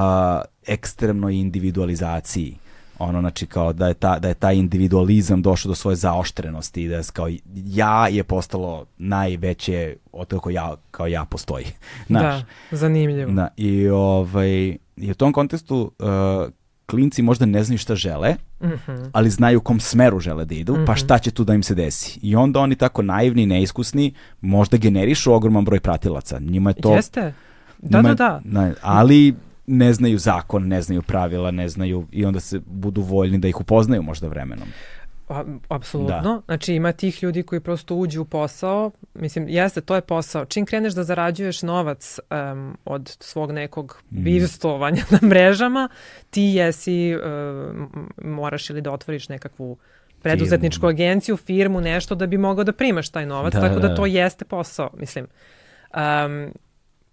ekstremnoj 0.67 1.35
individualizaciji 1.35 2.57
ono 2.99 3.21
znači 3.21 3.47
kao 3.47 3.73
da 3.73 3.89
je 3.89 3.95
ta 3.95 4.19
da 4.19 4.29
je 4.29 4.35
taj 4.35 4.57
individualizam 4.57 5.43
došao 5.43 5.69
do 5.69 5.75
svoje 5.75 5.97
zaoštrenosti 5.97 6.83
i 6.83 6.89
da 6.89 6.97
je 6.97 7.03
kao 7.13 7.29
ja 7.55 8.09
je 8.09 8.25
postalo 8.25 8.87
najveće 8.99 9.97
od 10.13 10.29
kako 10.29 10.51
ja 10.51 10.75
kao 10.91 11.07
ja 11.07 11.25
postoji. 11.25 11.67
Znaš, 12.07 12.43
da, 12.71 12.77
zanimljivo. 12.77 13.33
Da, 13.33 13.49
i 13.57 13.89
ovaj 13.89 14.77
i 14.97 15.11
u 15.11 15.15
tom 15.15 15.33
kontekstu 15.33 15.93
uh, 15.99 16.07
klinci 16.87 17.23
možda 17.23 17.47
ne 17.47 17.65
znaju 17.65 17.79
šta 17.79 17.95
žele, 17.95 18.35
mm 18.61 18.67
-hmm. 18.67 19.11
ali 19.13 19.31
znaju 19.31 19.59
u 19.59 19.61
kom 19.61 19.81
smeru 19.81 20.21
žele 20.21 20.45
da 20.45 20.55
idu, 20.55 20.73
mm 20.73 20.77
-hmm. 20.77 20.87
pa 20.87 20.93
mhm. 20.93 20.99
šta 20.99 21.19
će 21.19 21.31
tu 21.31 21.45
da 21.45 21.55
im 21.55 21.63
se 21.63 21.75
desi. 21.75 22.19
I 22.23 22.37
onda 22.37 22.61
oni 22.61 22.75
tako 22.75 23.03
naivni 23.03 23.47
neiskusni 23.47 24.15
možda 24.41 24.77
generišu 24.77 25.33
ogroman 25.33 25.65
broj 25.65 25.81
pratilaca. 25.81 26.39
Njima 26.39 26.71
je 26.71 26.75
to... 26.75 26.95
Jeste. 26.95 27.33
Da, 27.79 27.99
njima, 27.99 28.09
da, 28.09 28.15
da. 28.15 28.41
Na, 28.45 28.75
ali 28.83 29.35
ne 29.67 29.93
znaju 29.93 30.19
zakon, 30.19 30.69
ne 30.69 30.83
znaju 30.83 31.03
pravila, 31.03 31.51
ne 31.51 31.69
znaju 31.69 32.07
i 32.13 32.25
onda 32.25 32.41
se 32.41 32.61
budu 32.67 33.03
voljni 33.03 33.39
da 33.39 33.49
ih 33.49 33.61
upoznaju 33.61 34.03
možda 34.03 34.29
vremenom. 34.29 34.69
A, 35.29 35.45
apsolutno. 35.69 36.21
Da. 36.23 36.43
Znači 36.47 36.75
ima 36.75 36.93
tih 36.93 37.23
ljudi 37.23 37.43
koji 37.43 37.61
prosto 37.61 37.95
uđu 37.95 38.23
u 38.23 38.25
posao. 38.25 38.91
Mislim, 39.15 39.49
jeste, 39.49 39.81
to 39.81 39.95
je 39.95 40.01
posao. 40.01 40.45
Čim 40.45 40.67
kreneš 40.67 40.95
da 40.95 41.05
zarađuješ 41.05 41.63
novac 41.63 42.19
um, 42.53 42.79
od 42.85 43.17
svog 43.21 43.53
nekog 43.53 44.03
mm. 44.11 44.23
bivstovanja 44.23 45.03
na 45.21 45.29
mrežama, 45.29 45.89
ti 46.31 46.43
jesi, 46.43 47.17
um, 47.17 48.09
moraš 48.25 48.71
ili 48.71 48.81
da 48.81 48.93
otvoriš 48.93 49.29
nekakvu 49.29 49.77
preduzetničku 50.23 50.81
firmu. 50.81 50.91
agenciju, 50.91 51.37
firmu, 51.37 51.81
nešto 51.81 52.15
da 52.15 52.27
bi 52.27 52.39
mogao 52.39 52.65
da 52.65 52.73
primaš 52.73 53.09
taj 53.09 53.27
novac. 53.27 53.53
Da, 53.53 53.61
tako 53.61 53.75
da, 53.75 53.81
da, 53.81 53.89
da 53.89 53.95
to 53.95 54.07
jeste 54.07 54.45
posao. 54.45 54.91
Mislim, 54.97 55.27
um, 55.95 56.53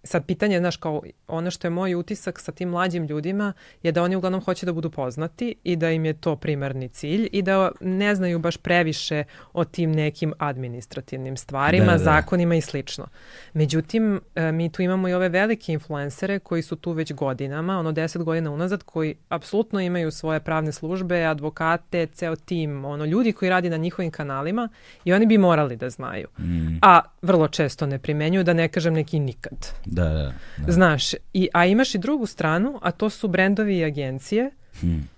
sad 0.04 0.26
pitanje, 0.26 0.58
znaš, 0.58 0.76
kao 0.76 1.02
ono 1.28 1.50
što 1.50 1.66
je 1.66 1.70
moj 1.70 1.94
utisak 1.94 2.40
sa 2.40 2.52
tim 2.52 2.68
mlađim 2.68 3.06
ljudima 3.06 3.52
je 3.82 3.92
da 3.92 4.02
oni 4.02 4.16
uglavnom 4.16 4.40
hoće 4.40 4.66
da 4.66 4.72
budu 4.72 4.90
poznati 4.90 5.54
i 5.64 5.76
da 5.76 5.90
im 5.90 6.04
je 6.04 6.12
to 6.12 6.36
primarni 6.36 6.88
cilj 6.88 7.28
i 7.32 7.42
da 7.42 7.70
ne 7.80 8.14
znaju 8.14 8.38
baš 8.38 8.56
previše 8.56 9.24
o 9.52 9.64
tim 9.64 9.92
nekim 9.92 10.32
administrativnim 10.38 11.36
stvarima, 11.36 11.84
da, 11.84 11.92
da. 11.92 11.98
zakonima 11.98 12.54
i 12.54 12.60
slično. 12.60 13.06
Međutim, 13.52 14.20
e, 14.34 14.52
mi 14.52 14.72
tu 14.72 14.82
imamo 14.82 15.08
i 15.08 15.14
ove 15.14 15.28
velike 15.28 15.72
influencere 15.72 16.38
koji 16.38 16.62
su 16.62 16.76
tu 16.76 16.92
već 16.92 17.12
godinama, 17.12 17.78
ono 17.78 17.92
deset 17.92 18.22
godina 18.22 18.50
unazad, 18.50 18.82
koji 18.82 19.14
apsolutno 19.28 19.80
imaju 19.80 20.10
svoje 20.10 20.40
pravne 20.40 20.72
službe, 20.72 21.24
advokate, 21.24 22.06
ceo 22.06 22.36
tim, 22.36 22.84
ono 22.84 23.04
ljudi 23.04 23.32
koji 23.32 23.50
radi 23.50 23.70
na 23.70 23.76
njihovim 23.76 24.10
kanalima 24.10 24.68
i 25.04 25.12
oni 25.12 25.26
bi 25.26 25.38
morali 25.38 25.76
da 25.76 25.90
znaju. 25.90 26.28
Mm. 26.38 26.78
A 26.82 27.00
vrlo 27.22 27.48
često 27.48 27.86
ne 27.86 27.98
primenjuju, 27.98 28.44
da 28.44 28.52
ne 28.52 28.68
kažem 28.68 28.94
neki 28.94 29.20
nikad. 29.20 29.66
Da, 29.94 30.08
da, 30.08 30.32
da. 30.56 30.72
Znaš, 30.72 31.14
i, 31.32 31.48
a 31.52 31.66
imaš 31.66 31.94
i 31.94 31.98
drugu 31.98 32.26
stranu, 32.26 32.78
a 32.82 32.90
to 32.90 33.10
su 33.10 33.28
brendovi 33.28 33.78
i 33.78 33.84
agencije. 33.84 34.50
Hmm. 34.80 35.08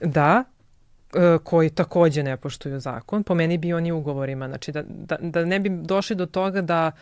Da, 0.00 0.44
e, 1.14 1.38
koji 1.44 1.70
takođe 1.70 2.22
ne 2.22 2.36
poštuju 2.36 2.80
zakon. 2.80 3.22
Po 3.22 3.34
meni 3.34 3.58
bi 3.58 3.72
oni 3.72 3.92
ugovorima. 3.92 4.48
Znači 4.48 4.72
da, 4.72 4.82
da, 4.88 5.16
da 5.20 5.44
ne 5.44 5.60
bi 5.60 5.68
došli 5.68 6.16
do 6.16 6.26
toga 6.26 6.60
da 6.60 6.92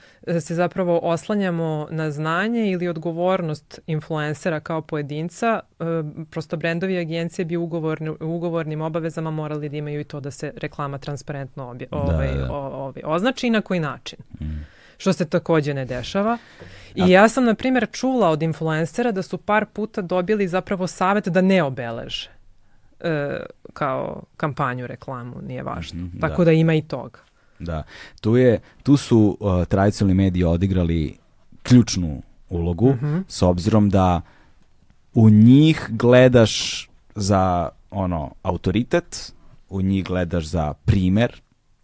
se 0.40 0.55
zapravo 0.55 1.01
oslanjamo 1.02 1.89
na 1.90 2.10
znanje 2.10 2.70
ili 2.70 2.89
odgovornost 2.89 3.80
influencera 3.86 4.60
kao 4.60 4.82
pojedinca. 4.82 5.60
E, 5.80 5.84
prosto 6.30 6.56
brendovi 6.56 6.94
i 6.94 6.98
agencije 6.98 7.44
bi 7.44 7.56
ugovorni, 7.56 8.10
ugovornim 8.20 8.80
obavezama 8.80 9.30
morali 9.30 9.68
da 9.68 9.76
imaju 9.76 10.01
i 10.01 10.05
to 10.05 10.20
da 10.20 10.30
se 10.30 10.52
reklama 10.56 10.98
transparentno 10.98 11.70
obje, 11.70 11.89
da, 11.90 11.97
ovaj, 11.97 12.28
da, 12.28 12.47
da. 12.47 12.52
O, 12.52 12.56
ovaj, 12.56 13.02
označi 13.05 13.47
i 13.47 13.51
na 13.51 13.60
koji 13.60 13.80
način. 13.80 14.18
Hmm 14.39 14.66
što 15.02 15.12
se 15.12 15.24
takođe 15.24 15.74
ne 15.74 15.84
dešava. 15.84 16.38
I 16.94 17.10
ja 17.10 17.28
sam, 17.28 17.44
na 17.44 17.54
primjer, 17.54 17.86
čula 17.92 18.28
od 18.30 18.42
influencera 18.42 19.12
da 19.12 19.22
su 19.22 19.38
par 19.38 19.66
puta 19.66 20.02
dobili 20.02 20.48
zapravo 20.48 20.86
savet 20.86 21.28
da 21.28 21.40
ne 21.40 21.62
obeleže 21.62 22.30
e, 23.00 23.40
kao 23.72 24.22
kampanju, 24.36 24.86
reklamu, 24.86 25.42
nije 25.46 25.62
važno. 25.62 26.00
Mm 26.00 26.10
-hmm, 26.14 26.20
Tako 26.20 26.44
da. 26.44 26.44
da 26.44 26.52
ima 26.52 26.74
i 26.74 26.82
toga. 26.82 27.18
Da, 27.58 27.82
tu, 28.20 28.36
je, 28.36 28.60
tu 28.82 28.96
su 28.96 29.36
uh, 29.40 29.64
tradicionalni 29.64 30.14
mediji 30.14 30.44
odigrali 30.44 31.16
ključnu 31.62 32.22
ulogu, 32.48 32.90
mm 32.90 32.98
-hmm. 33.02 33.22
s 33.28 33.42
obzirom 33.42 33.90
da 33.90 34.20
u 35.14 35.30
njih 35.30 35.86
gledaš 35.90 36.88
za 37.14 37.68
ono 37.90 38.30
autoritet, 38.42 39.32
u 39.68 39.82
njih 39.82 40.04
gledaš 40.04 40.44
za 40.44 40.74
primer, 40.84 41.41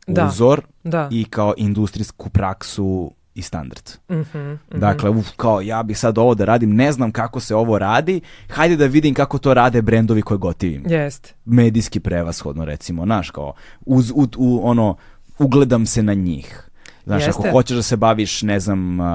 da. 0.08 0.26
uzor 0.26 0.60
da. 0.84 1.08
i 1.12 1.24
kao 1.24 1.54
industrijsku 1.56 2.30
praksu 2.30 3.12
i 3.34 3.42
standard. 3.42 3.90
Mm 4.08 4.14
-hmm, 4.14 4.38
mm 4.38 4.58
-hmm. 4.70 4.78
Dakle, 4.78 5.10
uf, 5.10 5.26
kao 5.36 5.60
ja 5.60 5.82
bih 5.82 5.98
sad 5.98 6.18
ovo 6.18 6.34
da 6.34 6.44
radim, 6.44 6.74
ne 6.74 6.92
znam 6.92 7.12
kako 7.12 7.40
se 7.40 7.54
ovo 7.54 7.78
radi, 7.78 8.20
hajde 8.48 8.76
da 8.76 8.86
vidim 8.86 9.14
kako 9.14 9.38
to 9.38 9.54
rade 9.54 9.82
brendovi 9.82 10.22
koje 10.22 10.38
gotivim. 10.38 10.82
Jest. 10.86 11.34
Medijski 11.44 12.00
prevashodno, 12.00 12.64
recimo, 12.64 13.04
znaš, 13.04 13.30
kao, 13.30 13.52
uz, 13.86 14.10
u, 14.10 14.28
u, 14.36 14.60
ono, 14.62 14.96
ugledam 15.38 15.86
se 15.86 16.02
na 16.02 16.14
njih. 16.14 16.67
Znaš, 17.08 17.26
Jeste. 17.26 17.42
ako 17.48 17.50
hoćeš 17.50 17.76
da 17.76 17.82
se 17.82 17.96
baviš, 17.96 18.42
ne 18.42 18.60
znam, 18.60 19.00
uh, 19.00 19.06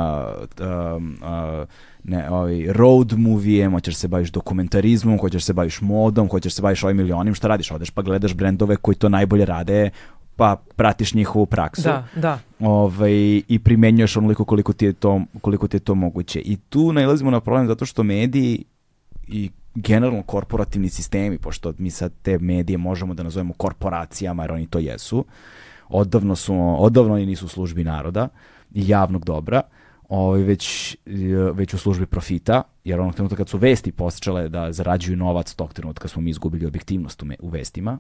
um, 0.95 1.17
uh, 1.21 1.67
ne, 2.03 2.29
ovaj, 2.29 2.65
road 2.69 3.13
movijem, 3.17 3.71
hoćeš 3.71 3.93
da 3.93 3.99
se 3.99 4.07
baviš 4.07 4.31
dokumentarizmom, 4.31 5.19
hoćeš 5.19 5.41
da 5.41 5.45
se 5.45 5.53
baviš 5.53 5.81
modom, 5.81 6.29
hoćeš 6.29 6.53
da 6.53 6.55
se 6.55 6.61
baviš 6.61 6.83
ovim 6.83 6.99
ili 6.99 7.11
onim, 7.11 7.33
šta 7.33 7.47
radiš? 7.47 7.71
Odeš 7.71 7.89
pa 7.89 8.01
gledaš 8.01 8.33
brendove 8.33 8.75
koji 8.75 8.95
to 8.95 9.09
najbolje 9.09 9.45
rade, 9.45 9.89
pa 10.35 10.55
pratiš 10.75 11.13
njihovu 11.13 11.45
praksu 11.45 11.81
Da, 11.81 12.07
da. 12.15 12.39
ovaj, 12.59 13.41
i 13.47 13.59
primenjuješ 13.63 14.17
onoliko 14.17 14.45
koliko 14.45 14.73
ti, 14.73 14.85
je 14.85 14.93
to, 14.93 15.21
koliko 15.41 15.67
ti 15.67 15.75
je 15.77 15.81
to 15.81 15.95
moguće. 15.95 16.39
I 16.39 16.57
tu 16.57 16.93
nailazimo 16.93 17.31
na 17.31 17.39
problem 17.39 17.67
zato 17.67 17.85
što 17.85 18.03
mediji 18.03 18.63
i 19.27 19.49
generalno 19.75 20.23
korporativni 20.23 20.89
sistemi, 20.89 21.37
pošto 21.37 21.73
mi 21.77 21.89
sad 21.89 22.11
te 22.21 22.37
medije 22.37 22.77
možemo 22.77 23.13
da 23.13 23.23
nazovemo 23.23 23.53
korporacijama, 23.53 24.43
jer 24.43 24.51
oni 24.51 24.67
to 24.67 24.79
jesu, 24.79 25.25
odavno, 25.93 26.35
su, 26.35 26.55
odavno 26.79 27.13
oni 27.13 27.25
nisu 27.25 27.45
u 27.45 27.49
službi 27.49 27.83
naroda 27.83 28.27
i 28.73 28.87
javnog 28.87 29.25
dobra, 29.25 29.61
ovaj, 30.09 30.41
već, 30.41 30.97
već 31.53 31.73
u 31.73 31.77
službi 31.77 32.05
profita, 32.05 32.63
jer 32.83 32.99
onog 32.99 33.13
trenutka 33.15 33.37
kad 33.37 33.49
su 33.49 33.57
vesti 33.57 33.91
počele 33.91 34.49
da 34.49 34.71
zarađuju 34.71 35.17
novac, 35.17 35.53
tog 35.53 35.73
trenutka 35.73 36.07
smo 36.07 36.21
mi 36.21 36.29
izgubili 36.29 36.65
objektivnost 36.65 37.23
u, 37.23 37.25
me, 37.25 37.35
u 37.39 37.49
vestima 37.49 37.99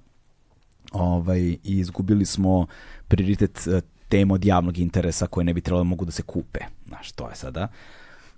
ovaj, 0.91 1.39
i 1.39 1.59
izgubili 1.63 2.25
smo 2.25 2.67
prioritet 3.07 3.67
eh, 3.67 3.81
tema 4.09 4.33
od 4.33 4.45
javnog 4.45 4.77
interesa 4.77 5.27
koje 5.27 5.43
ne 5.43 5.53
bi 5.53 5.61
trebalo 5.61 5.83
da 5.83 5.89
mogu 5.89 6.05
da 6.05 6.11
se 6.11 6.23
kupe. 6.23 6.59
Znaš, 6.87 7.11
to 7.11 7.29
je 7.29 7.35
sada. 7.35 7.67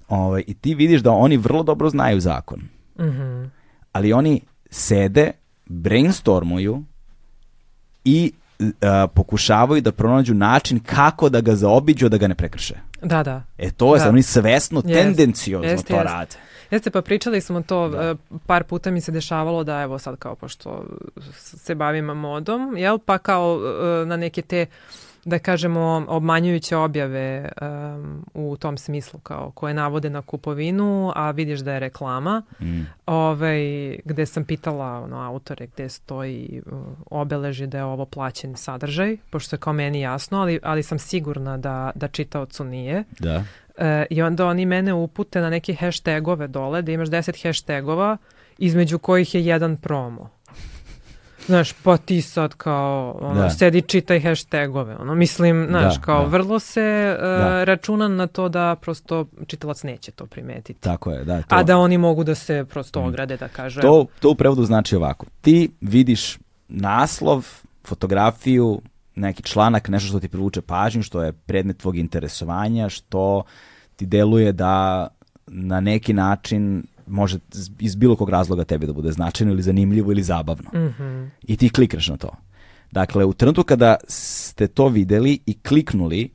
Ovaj, 0.08 0.44
I 0.48 0.54
ti 0.54 0.76
vidiš 0.76 1.02
da 1.02 1.12
oni 1.12 1.38
vrlo 1.38 1.64
dobro 1.64 1.90
znaju 1.90 2.20
zakon. 2.20 2.62
Mhm. 3.00 3.44
Ali 3.92 4.14
oni 4.14 4.42
sede, 4.70 5.32
brainstormuju 5.66 6.84
i 8.04 8.34
uh, 8.60 8.68
pokušavaju 9.14 9.82
da 9.82 9.92
pronađu 9.92 10.34
način 10.34 10.80
kako 10.80 11.30
da 11.30 11.42
ga 11.42 11.56
zaobiđu, 11.56 12.10
da 12.10 12.18
ga 12.18 12.28
ne 12.28 12.36
prekrše. 12.36 12.76
Da, 13.02 13.24
da. 13.24 13.44
E 13.58 13.72
to 13.72 13.96
je 13.96 14.02
Da. 14.02 14.10
oni 14.10 14.24
svesno, 14.24 14.82
Jest. 14.86 15.02
tendenciozno 15.02 15.72
Jest, 15.72 15.88
to 15.88 15.94
jest. 15.96 16.06
rade. 16.06 16.36
Jeste, 16.72 16.90
pa 16.92 17.02
pričali 17.02 17.42
smo 17.42 17.62
to, 17.62 17.90
Da. 17.90 18.02
e, 18.02 18.16
par 18.46 18.64
puta 18.64 18.92
mi 18.92 19.02
se 19.02 19.12
dešavalo 19.12 19.64
da 19.64 19.82
evo 19.82 20.00
sad 20.00 20.16
kao 20.18 20.36
pošto 20.36 20.86
se 21.38 21.76
bavim 21.76 22.06
modom, 22.06 22.78
jel, 22.78 22.98
pa 22.98 23.18
kao 23.18 23.60
e, 24.04 24.06
na 24.06 24.18
neke 24.18 24.42
te 24.42 24.66
da 25.26 25.40
kažemo 25.40 26.06
obmanjujuće 26.08 26.78
objave 26.78 27.50
em, 27.62 28.24
u 28.34 28.58
tom 28.58 28.78
smislu 28.78 29.20
kao 29.20 29.52
koje 29.52 29.74
navode 29.74 30.10
na 30.10 30.22
kupovinu, 30.22 31.12
a 31.16 31.32
vidiš 31.32 31.60
da 31.60 31.74
je 31.74 31.80
reklama, 31.80 32.42
Mm. 32.60 32.82
ovaj, 33.06 33.60
gde 34.06 34.26
sam 34.26 34.46
pitala 34.46 35.02
ono, 35.02 35.22
autore 35.22 35.68
gde 35.68 35.90
stoji 35.90 36.62
uh, 36.66 36.80
obeleži 37.12 37.68
da 37.68 37.78
je 37.78 37.84
ovo 37.84 38.06
plaćen 38.06 38.56
sadržaj, 38.56 39.18
pošto 39.30 39.56
je 39.56 39.60
kao 39.60 39.74
meni 39.74 40.02
jasno, 40.02 40.42
ali, 40.42 40.60
ali 40.64 40.84
sam 40.84 41.00
sigurna 41.00 41.58
da, 41.58 41.92
da 41.96 42.08
čitaocu 42.08 42.64
nije. 42.64 43.04
Da. 43.20 43.44
E, 43.78 44.06
I 44.10 44.22
onda 44.22 44.46
oni 44.46 44.66
mene 44.66 44.94
upute 44.94 45.42
na 45.42 45.50
neke 45.50 45.74
hashtagove 45.74 46.48
dole, 46.48 46.82
da 46.82 46.92
imaš 46.92 47.10
10 47.10 47.44
hashtagova, 47.44 48.18
između 48.58 49.00
kojih 49.00 49.36
je 49.36 49.46
jedan 49.46 49.78
promo. 49.78 50.30
Znaš, 51.46 51.74
pa 51.74 51.98
ti 51.98 52.22
sad 52.22 52.54
kao, 52.54 53.18
ono, 53.22 53.42
Da. 53.42 53.50
sedi 53.50 53.82
čitaj 53.82 54.20
hashtagove, 54.20 54.96
ono, 54.96 55.16
mislim, 55.16 55.66
znaš, 55.70 55.96
Da, 55.96 56.02
kao, 56.02 56.22
da. 56.22 56.28
vrlo 56.28 56.60
se 56.60 56.82
e, 56.82 57.18
Da. 57.22 57.64
računa 57.64 58.08
na 58.08 58.28
to 58.28 58.50
da 58.50 58.76
prosto 58.76 59.26
čitalac 59.48 59.84
neće 59.84 60.12
to 60.12 60.26
primetiti. 60.26 60.82
Tako 60.82 61.12
je, 61.12 61.24
da. 61.26 61.42
To, 61.42 61.56
A 61.56 61.64
da 61.64 61.78
oni 61.78 61.98
mogu 61.98 62.24
da 62.24 62.36
se 62.36 62.66
prosto 62.66 63.02
Mm. 63.02 63.06
ograde, 63.06 63.38
da 63.38 63.48
kažu, 63.48 63.82
to, 63.82 64.06
to 64.20 64.30
u 64.30 64.36
prevodu 64.36 64.66
znači 64.66 64.96
ovako. 64.96 65.26
Ti 65.42 65.70
vidiš 65.82 66.38
naslov, 66.68 67.48
fotografiju, 67.88 68.82
neki 69.16 69.44
članak, 69.44 69.90
nešto 69.90 70.10
što 70.10 70.20
ti 70.20 70.28
privuče 70.28 70.62
pažnju, 70.62 71.04
što 71.04 71.24
je 71.24 71.32
predmet 71.32 71.78
tvog 71.78 71.98
interesovanja, 71.98 72.90
što 72.90 73.44
ti 73.96 74.06
deluje 74.06 74.52
da 74.52 75.08
na 75.48 75.80
neki 75.80 76.14
način 76.14 76.84
može 77.08 77.40
iz 77.80 77.96
bilo 77.96 78.16
kog 78.16 78.30
razloga 78.30 78.64
tebi 78.64 78.86
da 78.86 78.94
bude 78.94 79.12
značajno 79.12 79.54
ili 79.54 79.62
zanimljivo 79.62 80.12
ili 80.12 80.24
zabavno. 80.24 80.70
Mhm. 80.74 81.26
I 81.42 81.58
ti 81.58 81.70
klikneš 81.70 82.08
na 82.08 82.18
to. 82.18 82.30
Dakle, 82.92 83.26
u 83.26 83.34
trenutku 83.34 83.64
kada 83.64 83.96
ste 84.08 84.68
to 84.68 84.88
videli 84.88 85.40
i 85.46 85.54
kliknuli, 85.54 86.30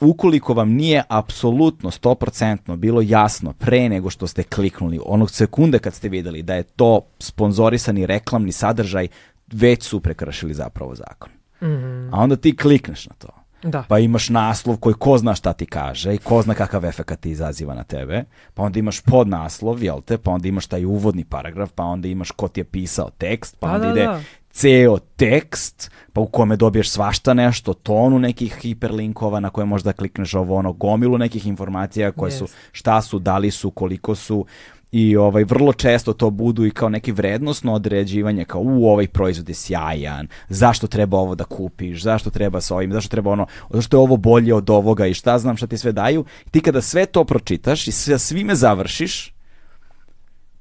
ukoliko 0.00 0.54
vam 0.54 0.70
nije 0.70 1.02
apsolutno 1.08 1.90
100% 1.90 2.76
bilo 2.76 3.00
jasno 3.02 3.52
pre 3.52 3.88
nego 3.88 4.10
što 4.10 4.26
ste 4.26 4.42
kliknuli, 4.42 5.00
onog 5.04 5.30
sekunde 5.30 5.78
kad 5.78 5.94
ste 5.94 6.08
videli 6.08 6.42
da 6.42 6.54
je 6.54 6.62
to 6.62 7.00
sponzorisani 7.18 8.06
reklamni 8.06 8.52
sadržaj, 8.52 9.08
već 9.52 9.82
su 9.82 10.00
prekršili 10.00 10.54
zapravo 10.54 10.94
zakon. 10.94 11.30
Mhm. 11.62 12.14
A 12.14 12.20
onda 12.20 12.36
ti 12.36 12.56
klikneš 12.56 13.06
na 13.06 13.14
to. 13.18 13.43
Da. 13.64 13.84
Pa 13.88 13.98
imaš 13.98 14.28
naslov 14.28 14.76
koji 14.76 14.94
ko 14.94 15.18
zna 15.18 15.34
šta 15.34 15.52
ti 15.52 15.66
kaže 15.66 16.14
i 16.14 16.18
ko 16.18 16.42
zna 16.42 16.54
kakav 16.54 16.84
efekat 16.84 17.20
ti 17.20 17.30
izaziva 17.30 17.74
na 17.74 17.82
tebe. 17.82 18.24
Pa 18.54 18.62
onda 18.62 18.78
imaš 18.78 19.00
podnaslov, 19.00 19.82
jel 19.82 20.00
te? 20.00 20.18
Pa 20.18 20.30
onda 20.30 20.48
imaš 20.48 20.66
taj 20.66 20.84
uvodni 20.84 21.24
paragraf, 21.24 21.70
pa 21.74 21.84
onda 21.84 22.08
imaš 22.08 22.30
ko 22.30 22.48
ti 22.48 22.60
je 22.60 22.64
pisao 22.64 23.10
tekst, 23.18 23.56
pa 23.60 23.68
Da, 23.68 23.74
onda 23.74 23.86
da, 23.86 23.92
ide 23.92 24.02
da. 24.04 24.20
ceo 24.50 24.98
tekst, 24.98 25.90
pa 26.12 26.20
u 26.20 26.26
kome 26.26 26.56
dobiješ 26.56 26.90
svašta 26.90 27.34
nešto, 27.34 27.74
tonu 27.74 28.18
nekih 28.18 28.56
hiperlinkova 28.60 29.40
na 29.40 29.50
koje 29.50 29.64
možda 29.64 29.92
klikneš 29.92 30.34
ovo 30.34 30.56
ono, 30.56 30.72
gomilu 30.72 31.18
nekih 31.18 31.46
informacija 31.46 32.12
koje 32.12 32.30
su, 32.32 32.44
Jest. 32.44 32.56
šta 32.72 33.02
su, 33.02 33.18
da 33.18 33.38
li 33.38 33.50
su, 33.50 33.70
koliko 33.70 34.14
su 34.14 34.46
i 34.96 35.16
ovaj 35.16 35.44
vrlo 35.44 35.72
često 35.72 36.12
to 36.12 36.30
budu 36.30 36.66
i 36.66 36.70
kao 36.70 36.88
neki 36.88 37.12
vrednosno 37.12 37.72
određivanje 37.74 38.44
kao 38.44 38.60
u 38.60 38.88
ovaj 38.88 39.06
proizvod 39.06 39.48
je 39.48 39.54
sjajan, 39.54 40.28
zašto 40.48 40.86
treba 40.86 41.18
ovo 41.18 41.34
da 41.34 41.44
kupiš, 41.44 42.02
zašto 42.02 42.30
treba 42.30 42.60
sa 42.60 42.74
ovim, 42.74 42.92
zašto 42.92 43.10
treba 43.10 43.30
ono, 43.30 43.46
zašto 43.70 43.96
je 43.96 44.00
ovo 44.00 44.16
bolje 44.16 44.54
od 44.54 44.70
ovoga 44.70 45.06
i 45.06 45.14
šta 45.14 45.38
znam 45.38 45.56
šta 45.56 45.66
ti 45.66 45.78
sve 45.78 45.92
daju. 45.92 46.24
Ti 46.50 46.60
kada 46.60 46.80
sve 46.80 47.06
to 47.06 47.24
pročitaš 47.24 47.88
i 47.88 47.92
sve 47.92 48.18
svime 48.18 48.54
završiš 48.54 49.34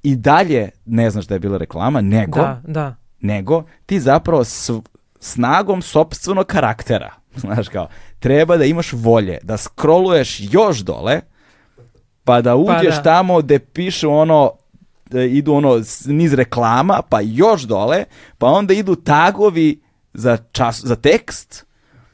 i 0.03 0.15
dalje 0.15 0.69
ne 0.85 1.09
znaš 1.09 1.25
da 1.25 1.35
je 1.35 1.39
bila 1.39 1.57
reklama, 1.57 2.01
nego 2.01 2.39
Da, 2.39 2.61
da. 2.67 2.95
nego 3.21 3.63
ti 3.85 3.99
zapravo 3.99 4.43
s 4.43 4.71
snagom 5.19 5.81
sopstvenog 5.81 6.45
karaktera, 6.45 7.13
znaš 7.43 7.67
kao, 7.67 7.87
treba 8.19 8.57
da 8.57 8.65
imaš 8.65 8.93
volje, 8.93 9.37
da 9.43 9.57
scrolluješ 9.57 10.39
još 10.51 10.79
dole, 10.79 11.21
pa 12.23 12.41
da 12.41 12.55
uđeš 12.55 12.95
da. 12.95 13.03
tamo 13.03 13.41
gde 13.41 13.59
piše 13.59 14.07
ono, 14.07 14.51
da 15.09 15.23
idu 15.23 15.53
ono 15.53 15.81
niz 16.05 16.33
reklama, 16.33 17.01
pa 17.09 17.21
još 17.21 17.61
dole, 17.61 18.03
pa 18.37 18.47
onda 18.47 18.73
idu 18.73 18.95
tagovi 18.95 19.81
za, 20.13 20.37
čas, 20.51 20.83
za 20.83 20.95
tekst, 20.95 21.65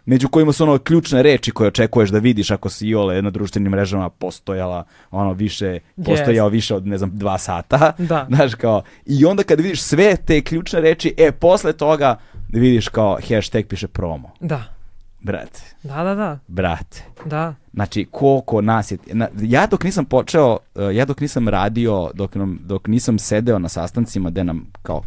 među 0.06 0.28
kojima 0.28 0.52
su 0.52 0.64
ono 0.64 0.78
ključne 0.78 1.24
reči 1.24 1.52
koje 1.52 1.68
očekuješ 1.68 2.10
da 2.10 2.20
vidiš 2.20 2.52
ako 2.52 2.70
si 2.70 2.88
iole 2.88 3.22
na 3.22 3.30
društvenim 3.30 3.72
mrežama 3.72 4.10
postojala 4.10 4.84
ono 5.12 5.34
više, 5.34 5.80
postojao 6.06 6.50
više 6.50 6.76
od 6.76 6.88
ne 6.88 6.98
znam 6.98 7.12
dva 7.14 7.38
sata. 7.38 7.92
Da. 7.98 8.28
Znaš 8.36 8.56
kao, 8.56 8.84
i 9.06 9.26
onda 9.26 9.44
kad 9.44 9.60
vidiš 9.60 9.82
sve 9.82 10.16
te 10.16 10.42
ključne 10.42 10.82
reči, 10.82 11.14
e, 11.18 11.32
posle 11.32 11.74
toga 11.74 12.20
vidiš 12.50 12.88
kao 12.88 13.18
hashtag 13.30 13.66
piše 13.66 13.88
promo. 13.88 14.32
Da. 14.40 14.79
Brate, 15.22 15.62
Da, 15.84 16.04
da, 16.04 16.16
da. 16.16 16.40
brate. 16.48 17.04
Da. 17.26 17.56
Znači, 17.74 18.08
koliko 18.12 18.62
nas 18.62 18.92
je... 18.92 18.98
Na, 19.08 19.28
ja 19.38 19.68
dok 19.68 19.84
nisam 19.84 20.06
počeo, 20.06 20.58
uh, 20.76 20.96
ja 20.96 21.06
dok 21.06 21.20
nisam 21.20 21.50
radio, 21.50 22.12
dok, 22.14 22.36
nam, 22.36 22.60
dok 22.62 22.88
nisam 22.88 23.20
sedeo 23.20 23.60
na 23.60 23.70
sastancima 23.70 24.30
gde 24.30 24.44
nam 24.44 24.72
kao 24.84 25.04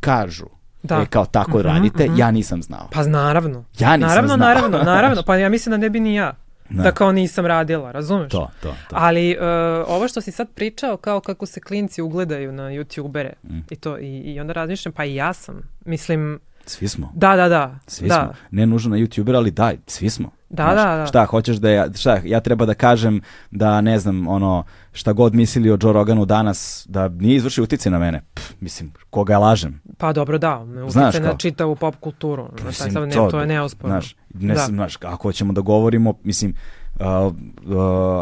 kažu, 0.00 0.46
Da. 0.82 0.96
e, 0.96 1.06
kao 1.06 1.26
tako 1.26 1.58
Mhm, 1.58 1.60
radite, 1.60 2.06
mhm. 2.06 2.16
ja 2.16 2.30
nisam 2.30 2.62
znao. 2.62 2.88
Pa 2.92 3.02
naravno. 3.02 3.64
Ja 3.78 3.96
nisam 3.96 4.08
naravno, 4.08 4.28
znao. 4.28 4.48
naravno, 4.48 4.78
naravno. 4.92 5.22
Pa 5.22 5.36
ja 5.36 5.48
mislim 5.48 5.70
da 5.70 5.76
ne 5.76 5.90
bi 5.90 6.00
ni 6.00 6.14
ja. 6.14 6.32
Da. 6.70 6.82
Da, 6.82 6.92
kao 6.92 7.12
nisam 7.12 7.46
radila, 7.46 7.92
razumeš? 7.92 8.30
To, 8.30 8.50
to, 8.62 8.68
to. 8.88 8.96
Ali 8.98 9.36
uh, 9.36 9.44
ovo 9.88 10.08
što 10.08 10.20
si 10.20 10.30
sad 10.30 10.48
pričao 10.50 10.96
kao 10.96 11.20
kako 11.20 11.46
se 11.46 11.60
klinci 11.60 12.02
ugledaju 12.02 12.52
na 12.52 12.62
youtubere 12.62 13.32
Mm. 13.42 13.58
i 13.70 13.76
to 13.76 13.98
i, 13.98 14.06
i 14.18 14.40
onda 14.40 14.52
razmišljam 14.52 14.92
pa 14.92 15.04
i 15.04 15.14
ja 15.14 15.32
sam. 15.32 15.60
Mislim, 15.84 16.40
Svi 16.68 16.88
smo. 16.88 17.12
da, 17.14 17.36
da, 17.36 17.48
da. 17.48 17.78
Svi 17.86 18.08
da. 18.08 18.14
smo. 18.14 18.32
Ne 18.50 18.66
nužno 18.66 18.90
na 18.90 18.96
YouTuber, 18.96 19.36
ali 19.36 19.50
daj, 19.50 19.76
svi 19.86 20.10
smo. 20.10 20.30
Da, 20.50 20.62
Znaš, 20.62 20.76
da, 20.76 20.96
da. 20.96 21.06
Šta, 21.06 21.24
hoćeš 21.24 21.56
da 21.56 21.70
ja, 21.70 21.86
šta, 21.94 22.20
ja 22.24 22.40
treba 22.40 22.66
da 22.66 22.74
kažem 22.74 23.20
da, 23.50 23.80
ne 23.80 23.98
znam, 23.98 24.28
ono, 24.28 24.64
šta 24.92 25.12
god 25.12 25.34
mislili 25.34 25.70
o 25.70 25.78
Joe 25.82 25.92
Roganu 25.92 26.24
danas, 26.24 26.86
da 26.88 27.08
nije 27.08 27.36
izvršio 27.36 27.64
utjecaj 27.64 27.92
na 27.92 27.98
mene. 27.98 28.22
Pff, 28.34 28.52
mislim, 28.60 28.92
koga 29.10 29.32
ja 29.32 29.38
lažem? 29.38 29.80
Pa 29.98 30.12
dobro, 30.12 30.38
da. 30.38 30.64
Kao- 30.92 31.20
na 31.20 31.36
čitavu 31.36 31.76
pop 31.76 31.94
kulturu. 31.96 32.42
Mislim, 32.44 32.66
Mislim, 32.66 32.92
sad, 32.92 33.02
ne, 33.04 33.30
to, 33.30 33.40
je 33.40 33.46
neosporno. 33.46 33.92
Znaš, 33.92 34.16
ne, 34.30 34.54
Da. 34.54 34.60
znaš, 34.60 34.96
ako 34.98 35.32
ćemo 35.32 35.52
da 35.52 35.60
govorimo, 35.60 36.14
mislim, 36.22 36.54
uh, 36.94 37.06
uh, 37.06 37.32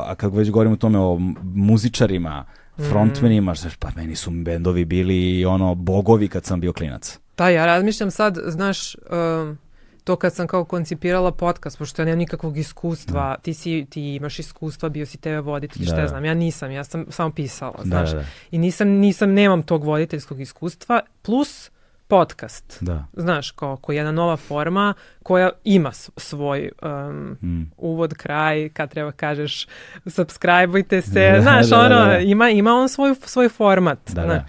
a 0.03 0.15
kad 0.17 0.35
već 0.35 0.51
govorimo 0.51 0.73
o 0.73 0.79
tome, 0.79 0.99
o 0.99 1.19
muzičarima, 1.45 2.45
Mhm. 2.79 2.89
frontmenima, 2.89 3.55
znaš, 3.55 3.77
pa 3.77 3.89
meni 3.97 4.17
su 4.17 4.31
bendovi 4.33 4.85
bili 4.85 5.45
ono 5.45 5.75
bogovi 5.75 6.29
kad 6.29 6.45
sam 6.45 6.61
bio 6.61 6.73
klinac. 6.73 7.19
Da, 7.37 7.49
ja 7.49 7.67
razmišljam 7.67 8.11
sad, 8.11 8.39
znaš, 8.47 8.95
um, 8.95 9.59
to 10.05 10.17
kad 10.17 10.35
sam 10.35 10.47
kao 10.47 10.65
koncipirala 10.65 11.33
podcast, 11.33 11.79
pošto 11.79 12.03
ja 12.03 12.07
nemam 12.07 12.19
nikakvog 12.19 12.59
iskustva, 12.59 13.21
da. 13.21 13.37
ti, 13.43 13.55
si, 13.55 13.87
ti 13.91 14.15
imaš 14.15 14.39
iskustva, 14.39 14.89
bio 14.89 15.07
si 15.07 15.19
tebe 15.19 15.41
voditelj, 15.41 15.83
da, 15.83 15.87
šta 15.87 15.97
ja 15.97 16.03
da. 16.03 16.09
znam, 16.09 16.25
ja 16.25 16.35
nisam, 16.35 16.71
ja 16.71 16.85
sam 16.85 17.07
samo 17.11 17.31
pisala, 17.31 17.77
da, 17.79 17.85
znaš. 17.85 18.11
Da, 18.11 18.19
da. 18.19 18.25
I 18.51 18.59
nisam, 18.59 18.89
nisam, 18.89 19.33
nemam 19.33 19.63
tog 19.63 19.85
voditeljskog 19.85 20.41
iskustva, 20.41 21.01
plus 21.23 21.71
podcast. 22.09 22.79
Da. 22.81 23.05
Znaš, 23.13 23.51
kao, 23.51 23.77
ko 23.77 23.93
jedna 23.93 24.13
nova 24.13 24.37
forma 24.37 24.95
koja 25.23 25.51
ima 25.65 25.93
svoj 26.17 26.71
um, 26.83 27.37
mm. 27.43 27.71
uvod, 27.77 28.15
kraj, 28.15 28.69
kad 28.69 28.91
treba 28.91 29.13
kažeš 29.13 29.67
subscribeujte 30.07 31.03
se, 31.03 31.31
da, 31.35 31.41
znaš, 31.41 31.67
da, 31.67 31.77
da, 31.77 31.85
ono, 31.85 32.05
da, 32.07 32.19
ima, 32.19 32.51
ima 32.51 32.75
on 32.75 32.89
svoj, 32.89 33.15
svoj 33.25 33.49
format. 33.49 33.99
Da, 34.07 34.23
znaš. 34.23 34.27
da. 34.27 34.47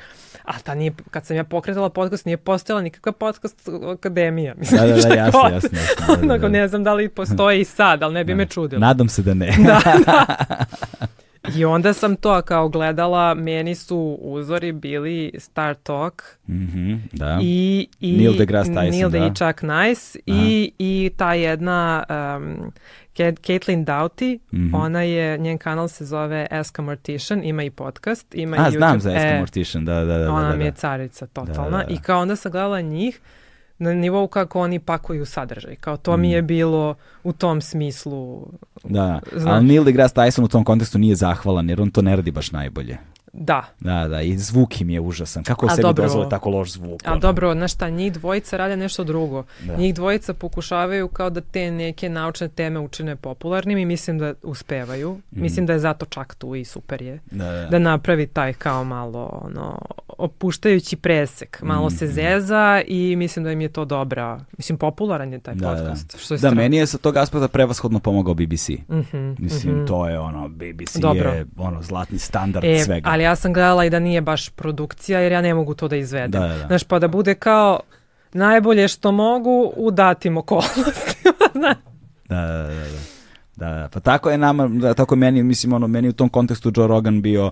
A 0.48 0.60
ta 0.60 0.76
nije, 0.76 0.92
kad 1.12 1.26
sam 1.26 1.36
ja 1.36 1.44
pokretala 1.44 1.90
podcast, 1.90 2.26
nije 2.26 2.38
postojala 2.38 2.82
nikakva 2.82 3.12
podcast 3.12 3.70
akademija. 3.94 4.56
Mislim, 4.58 4.82
da, 4.82 4.88
da, 4.88 4.94
da, 4.94 5.16
jasno, 5.24 5.40
jasno. 5.54 5.80
jasno 5.80 6.16
da, 6.28 6.28
da, 6.28 6.38
da. 6.38 6.48
ne 6.48 6.68
znam 6.68 6.84
da 6.84 6.94
li 6.94 7.10
postoji 7.10 7.62
i 7.62 7.66
sad, 7.66 8.04
ali 8.04 8.14
ne 8.14 8.24
bi 8.24 8.34
da. 8.34 8.38
me 8.38 8.46
čudilo. 8.46 8.80
Nadam 8.80 9.10
se 9.10 9.22
da 9.22 9.34
ne. 9.34 9.56
da, 9.68 9.82
da. 10.06 10.26
I 11.56 11.66
onda 11.66 11.94
sam 11.94 12.16
to 12.16 12.42
kao 12.42 12.70
gledala, 12.70 13.34
meni 13.34 13.76
su 13.76 14.18
uzori 14.22 14.72
bili 14.72 15.32
Star 15.38 15.76
Talk 15.76 16.24
mm 16.48 16.54
-hmm, 16.54 17.00
da. 17.12 17.40
i, 17.42 17.88
i 18.00 18.18
Neil 18.18 18.38
deGrasse 18.38 18.72
Tyson, 18.72 18.92
Neil 18.92 19.10
da. 19.10 19.18
i 19.18 19.30
Chuck 19.36 19.62
Nice 19.62 20.20
i, 20.26 20.72
i 20.78 21.12
ta 21.18 21.34
jedna 21.34 22.04
um, 22.38 22.72
Caitlin 23.18 23.86
Doughty, 23.86 24.40
mm 24.52 24.60
-hmm. 24.60 24.76
ona 24.76 25.02
je, 25.02 25.38
njen 25.38 25.58
kanal 25.58 25.88
se 25.88 26.06
zove 26.06 26.48
Ask 26.52 26.80
a 26.80 26.82
Mortician, 26.82 27.44
ima 27.44 27.64
i 27.64 27.70
podcast, 27.70 28.36
ima 28.36 28.58
A, 28.58 28.60
i 28.60 28.72
YouTube. 28.72 28.78
znam 28.78 29.00
za 29.00 29.10
Ask 29.10 29.26
a 29.26 29.36
e, 29.36 29.40
Mortician, 29.40 29.86
da, 29.86 29.94
da, 29.94 30.06
da. 30.06 30.18
da 30.18 30.32
ona 30.32 30.42
da, 30.42 30.52
da. 30.52 30.56
mi 30.56 30.66
je 30.66 30.72
carica 30.72 31.28
totalna 31.28 31.78
da, 31.78 31.84
da, 31.84 31.84
da. 31.84 31.94
i 31.94 31.98
kao 31.98 32.22
onda 32.22 32.36
sam 32.36 32.52
gledala 32.52 32.82
njih 32.82 33.20
na 33.78 33.94
nivou 33.94 34.28
kako 34.28 34.62
oni 34.62 34.80
pakuju 34.80 35.26
sadržaj. 35.26 35.76
Kao 35.76 35.98
to 35.98 36.18
mm. 36.18 36.22
mi 36.22 36.32
je 36.32 36.42
bilo 36.42 36.96
u 37.24 37.34
tom 37.34 37.62
smislu. 37.62 38.48
Da, 38.84 39.20
znaš. 39.36 39.54
ali 39.54 39.66
Neil 39.66 39.84
deGrasse 39.84 40.16
Tyson 40.16 40.44
u 40.44 40.48
tom 40.48 40.64
kontekstu 40.64 40.98
nije 40.98 41.16
zahvalan 41.16 41.70
jer 41.70 41.82
on 41.82 41.92
to 41.92 42.02
ne 42.02 42.16
radi 42.16 42.32
baš 42.32 42.52
najbolje. 42.52 42.98
Da. 43.34 43.64
Da, 43.80 44.08
da, 44.08 44.22
i 44.22 44.38
zvuk 44.38 44.82
im 44.82 44.90
je 44.90 45.00
užasan. 45.00 45.44
Kako 45.44 45.66
a 45.66 45.70
sebi 45.70 45.82
dobro, 45.82 46.04
dozvole 46.04 46.30
tako 46.30 46.50
loš 46.50 46.72
zvuk? 46.72 47.02
A 47.06 47.12
ono? 47.12 47.20
dobro, 47.20 47.54
znaš 47.54 47.74
šta, 47.74 47.90
njih 47.90 48.14
dvojica 48.14 48.58
rade 48.58 48.78
nešto 48.78 49.04
drugo. 49.04 49.44
Da. 49.64 49.76
Njih 49.76 49.96
dvojica 49.96 50.34
pokušavaju 50.34 51.08
kao 51.08 51.30
da 51.30 51.42
te 51.42 51.72
neke 51.72 52.10
naučne 52.10 52.48
teme 52.48 52.80
učine 52.80 53.16
popularnim 53.16 53.78
i 53.78 53.86
mislim 53.86 54.20
da 54.20 54.34
uspevaju. 54.44 55.14
Mm. 55.14 55.42
Mislim 55.42 55.66
da 55.66 55.74
je 55.74 55.80
zato 55.80 56.06
čak 56.06 56.36
tu 56.36 56.56
i 56.56 56.66
super 56.66 57.02
je. 57.02 57.20
Da, 57.32 57.52
da. 57.52 57.68
da 57.68 57.80
napravi 57.80 58.28
taj 58.28 58.54
kao 58.54 58.84
malo 58.84 59.42
ono, 59.44 59.80
opuštajući 60.18 60.96
presek. 60.96 61.62
Malo 61.62 61.88
mm. 61.88 61.92
se 61.92 62.08
zeza 62.08 62.82
i 62.88 63.16
mislim 63.16 63.46
da 63.46 63.52
im 63.52 63.62
je 63.62 63.70
to 63.70 63.86
dobra. 63.86 64.40
Mislim, 64.58 64.78
popularan 64.78 65.34
je 65.34 65.40
taj 65.40 65.56
da, 65.56 65.70
da. 65.70 65.76
podcast. 65.76 66.12
Da, 66.12 66.20
što 66.20 66.34
je 66.34 66.38
da 66.38 66.52
meni 66.52 66.78
je 66.78 66.88
sa 66.88 66.98
tog 66.98 67.18
aspekta 67.18 67.48
prevashodno 67.48 68.00
pomogao 68.00 68.34
BBC. 68.34 68.70
Mm 68.70 68.86
-hmm, 68.90 69.36
mislim, 69.40 69.76
mm 69.76 69.80
-hmm. 69.80 69.88
to 69.88 70.08
je 70.08 70.20
ono, 70.20 70.50
BBC 70.50 70.98
Dobro. 70.98 71.30
je 71.30 71.46
ono 71.58 71.82
zlatni 71.82 72.20
standard 72.20 72.66
e, 72.66 72.80
svega. 72.80 73.10
Ali 73.18 73.24
ja 73.24 73.36
sam 73.36 73.54
gledala 73.54 73.86
i 73.86 73.90
da 73.90 74.00
nije 74.00 74.22
baš 74.22 74.50
produkcija, 74.50 75.20
jer 75.20 75.32
ja 75.32 75.42
ne 75.42 75.54
mogu 75.54 75.74
to 75.74 75.88
da 75.88 75.96
izvedem. 75.96 76.32
Da, 76.32 76.48
da, 76.48 76.58
da. 76.58 76.68
Znaš, 76.68 76.84
pa 76.84 77.00
da 77.00 77.08
bude 77.08 77.36
kao 77.36 77.80
najbolje 78.34 78.88
što 78.88 79.12
mogu 79.12 79.74
u 79.76 79.92
datim 79.92 80.38
okolnostima. 80.38 81.34
da, 81.64 81.76
da, 82.30 82.48
da, 82.58 82.74
da. 82.74 83.00
Da, 83.56 83.90
pa 83.94 84.00
tako 84.00 84.30
je 84.30 84.38
nama, 84.38 84.68
da, 84.68 84.94
tako 84.94 85.16
je 85.16 85.20
meni, 85.20 85.44
mislim, 85.44 85.74
ono, 85.74 85.88
meni 85.88 86.10
u 86.10 86.14
tom 86.14 86.30
kontekstu 86.30 86.72
Joe 86.76 86.88
Rogan 86.88 87.22
bio 87.22 87.52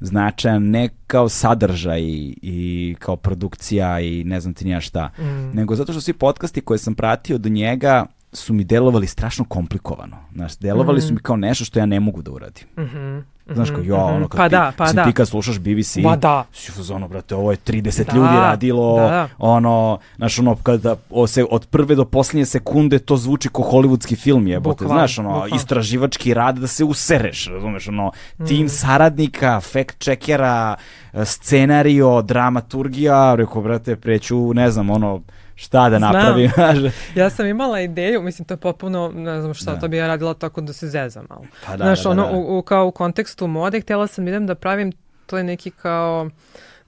značajan 0.00 0.70
ne 0.70 0.88
kao 1.06 1.28
sadržaj 1.28 2.00
i 2.42 2.96
kao 2.98 3.16
produkcija 3.16 4.00
i 4.00 4.24
ne 4.24 4.40
znam 4.40 4.54
ti 4.54 4.64
nija 4.64 4.80
šta, 4.80 5.10
mm. 5.18 5.56
nego 5.56 5.74
zato 5.74 5.92
što 5.92 6.00
svi 6.00 6.12
podcasti 6.12 6.60
koje 6.60 6.78
sam 6.78 6.94
pratio 6.94 7.38
do 7.38 7.48
njega 7.48 8.06
su 8.32 8.54
mi 8.54 8.64
delovali 8.64 9.06
strašno 9.06 9.44
komplikovano. 9.44 10.16
Znaš, 10.34 10.58
delovali 10.58 10.98
mm. 10.98 11.02
su 11.02 11.14
mi 11.14 11.20
kao 11.20 11.36
nešto 11.36 11.64
što 11.64 11.78
ja 11.78 11.86
ne 11.86 12.00
mogu 12.00 12.22
da 12.22 12.30
uradim. 12.30 12.64
Mm 12.76 12.82
-hmm. 12.82 13.22
Znaš 13.54 13.70
ko, 13.70 13.80
ja, 13.84 14.04
mhm, 14.06 14.16
ono, 14.16 14.28
kad 14.28 14.38
pa 14.38 14.48
ti, 14.48 14.50
da, 14.50 14.72
pa 14.76 14.92
da. 14.92 15.04
ti 15.04 15.12
kad 15.12 15.28
slušaš 15.28 15.58
BBC, 15.58 15.96
Ma 15.96 16.16
da. 16.16 16.44
si 16.52 16.92
ono, 16.92 17.08
brate, 17.08 17.34
ovo 17.34 17.50
je 17.50 17.56
30 17.56 18.04
da, 18.04 18.16
ljudi 18.16 18.34
radilo, 18.34 18.96
da, 18.96 19.08
da. 19.08 19.28
ono, 19.38 19.98
znaš, 20.16 20.38
ono, 20.38 20.56
kada 20.56 20.96
se, 21.26 21.44
od 21.50 21.66
prve 21.66 21.94
do 21.94 22.04
posljednje 22.04 22.46
sekunde 22.46 22.98
to 22.98 23.16
zvuči 23.16 23.48
ko 23.48 23.62
hollywoodski 23.62 24.16
film, 24.16 24.46
jebote, 24.46 24.84
Bukval, 24.84 24.98
znaš, 24.98 25.18
ono, 25.18 25.32
bukval. 25.32 25.56
istraživački 25.56 26.34
rad 26.34 26.58
da 26.58 26.66
se 26.66 26.84
usereš, 26.84 27.46
razumeš, 27.46 27.88
ono, 27.88 28.12
tim 28.46 28.66
mm. 28.66 28.68
saradnika, 28.68 29.60
fact 29.60 30.04
checkera, 30.04 30.76
scenario, 31.24 32.22
dramaturgija, 32.22 33.34
rekao, 33.34 33.62
brate, 33.62 33.96
preću, 33.96 34.54
ne 34.54 34.70
znam, 34.70 34.90
ono, 34.90 35.22
šta 35.58 35.88
da 35.90 35.98
napravim. 35.98 36.50
ja 37.14 37.30
sam 37.30 37.46
imala 37.46 37.80
ideju, 37.80 38.22
mislim 38.22 38.46
to 38.46 38.54
je 38.54 38.58
popuno, 38.58 39.12
ne 39.14 39.40
znam 39.40 39.54
šta, 39.54 39.74
da. 39.74 39.80
to 39.80 39.88
bi 39.88 39.96
ja 39.96 40.06
radila 40.06 40.34
tako 40.34 40.60
da 40.60 40.72
se 40.72 40.86
zezam 40.86 41.26
malo. 41.28 41.44
Pa 41.66 41.76
da, 41.76 41.84
Znaš, 41.84 42.02
da, 42.02 42.04
da, 42.04 42.10
ono, 42.10 42.38
u, 42.38 42.58
u, 42.58 42.62
kao 42.62 42.86
u 42.86 42.90
kontekstu 42.90 43.46
mode, 43.46 43.80
htjela 43.80 44.06
sam 44.06 44.28
idem 44.28 44.46
da 44.46 44.54
pravim, 44.54 44.92
to 45.26 45.38
je 45.38 45.44
neki 45.44 45.70
kao, 45.70 46.30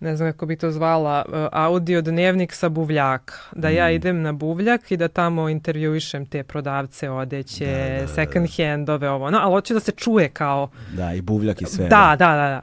ne 0.00 0.16
znam 0.16 0.32
kako 0.32 0.46
bi 0.46 0.56
to 0.56 0.70
zvala, 0.70 1.24
uh, 1.28 1.34
audio 1.52 2.02
dnevnik 2.02 2.52
sa 2.52 2.68
buvljaka. 2.68 3.34
Da 3.52 3.68
mm. 3.68 3.74
ja 3.74 3.90
idem 3.90 4.22
na 4.22 4.32
buvljak 4.32 4.90
i 4.90 4.96
da 4.96 5.08
tamo 5.08 5.48
intervjuišem 5.48 6.26
te 6.26 6.42
prodavce 6.42 7.10
odeće, 7.10 7.66
da, 7.66 7.94
da, 7.94 8.00
da, 8.00 8.08
second 8.08 8.48
handove, 8.56 9.10
ovo, 9.10 9.30
no, 9.30 9.38
ali 9.42 9.52
hoće 9.52 9.74
da 9.74 9.80
se 9.80 9.92
čuje 9.92 10.28
kao... 10.28 10.70
Da, 10.92 11.12
i 11.12 11.20
buvljak 11.20 11.62
i 11.62 11.66
sve. 11.66 11.88
Da, 11.88 12.16
da, 12.18 12.28
da, 12.28 12.48
da. 12.48 12.60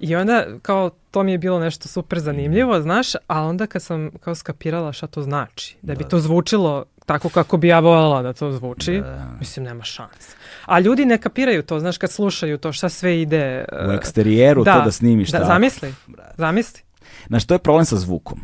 I 0.00 0.16
onda 0.16 0.44
kao 0.62 0.90
to 1.10 1.22
mi 1.22 1.32
je 1.32 1.38
bilo 1.38 1.58
nešto 1.58 1.88
super 1.88 2.20
zanimljivo, 2.20 2.78
mm. 2.78 2.82
znaš, 2.82 3.14
a 3.26 3.42
onda 3.42 3.66
kad 3.66 3.82
sam 3.82 4.10
kao 4.20 4.34
skapirala 4.34 4.92
šta 4.92 5.06
to 5.06 5.22
znači, 5.22 5.76
da 5.82 5.94
bi 5.94 6.04
da. 6.04 6.08
to 6.08 6.20
zvučilo 6.20 6.84
tako 7.06 7.28
kako 7.28 7.56
bi 7.56 7.68
ja 7.68 7.78
voljela 7.78 8.22
da 8.22 8.32
to 8.32 8.52
zvuči, 8.52 8.92
da, 8.92 9.10
da. 9.10 9.36
mislim 9.38 9.64
nema 9.64 9.84
šans. 9.84 10.34
A 10.66 10.80
ljudi 10.80 11.04
ne 11.06 11.18
kapiraju 11.18 11.62
to, 11.62 11.80
znaš, 11.80 11.98
kad 11.98 12.10
slušaju 12.10 12.58
to 12.58 12.72
šta 12.72 12.88
sve 12.88 13.20
ide. 13.22 13.64
U 13.88 13.92
eksterijeru 13.92 14.64
da, 14.64 14.78
to 14.78 14.84
da 14.84 14.90
snimiš. 14.90 15.30
Da, 15.30 15.44
zamisli, 15.44 15.94
zamisli. 16.36 16.80
Znaš, 17.26 17.46
to 17.46 17.54
je 17.54 17.58
problem 17.58 17.84
sa 17.84 17.96
zvukom. 17.96 18.40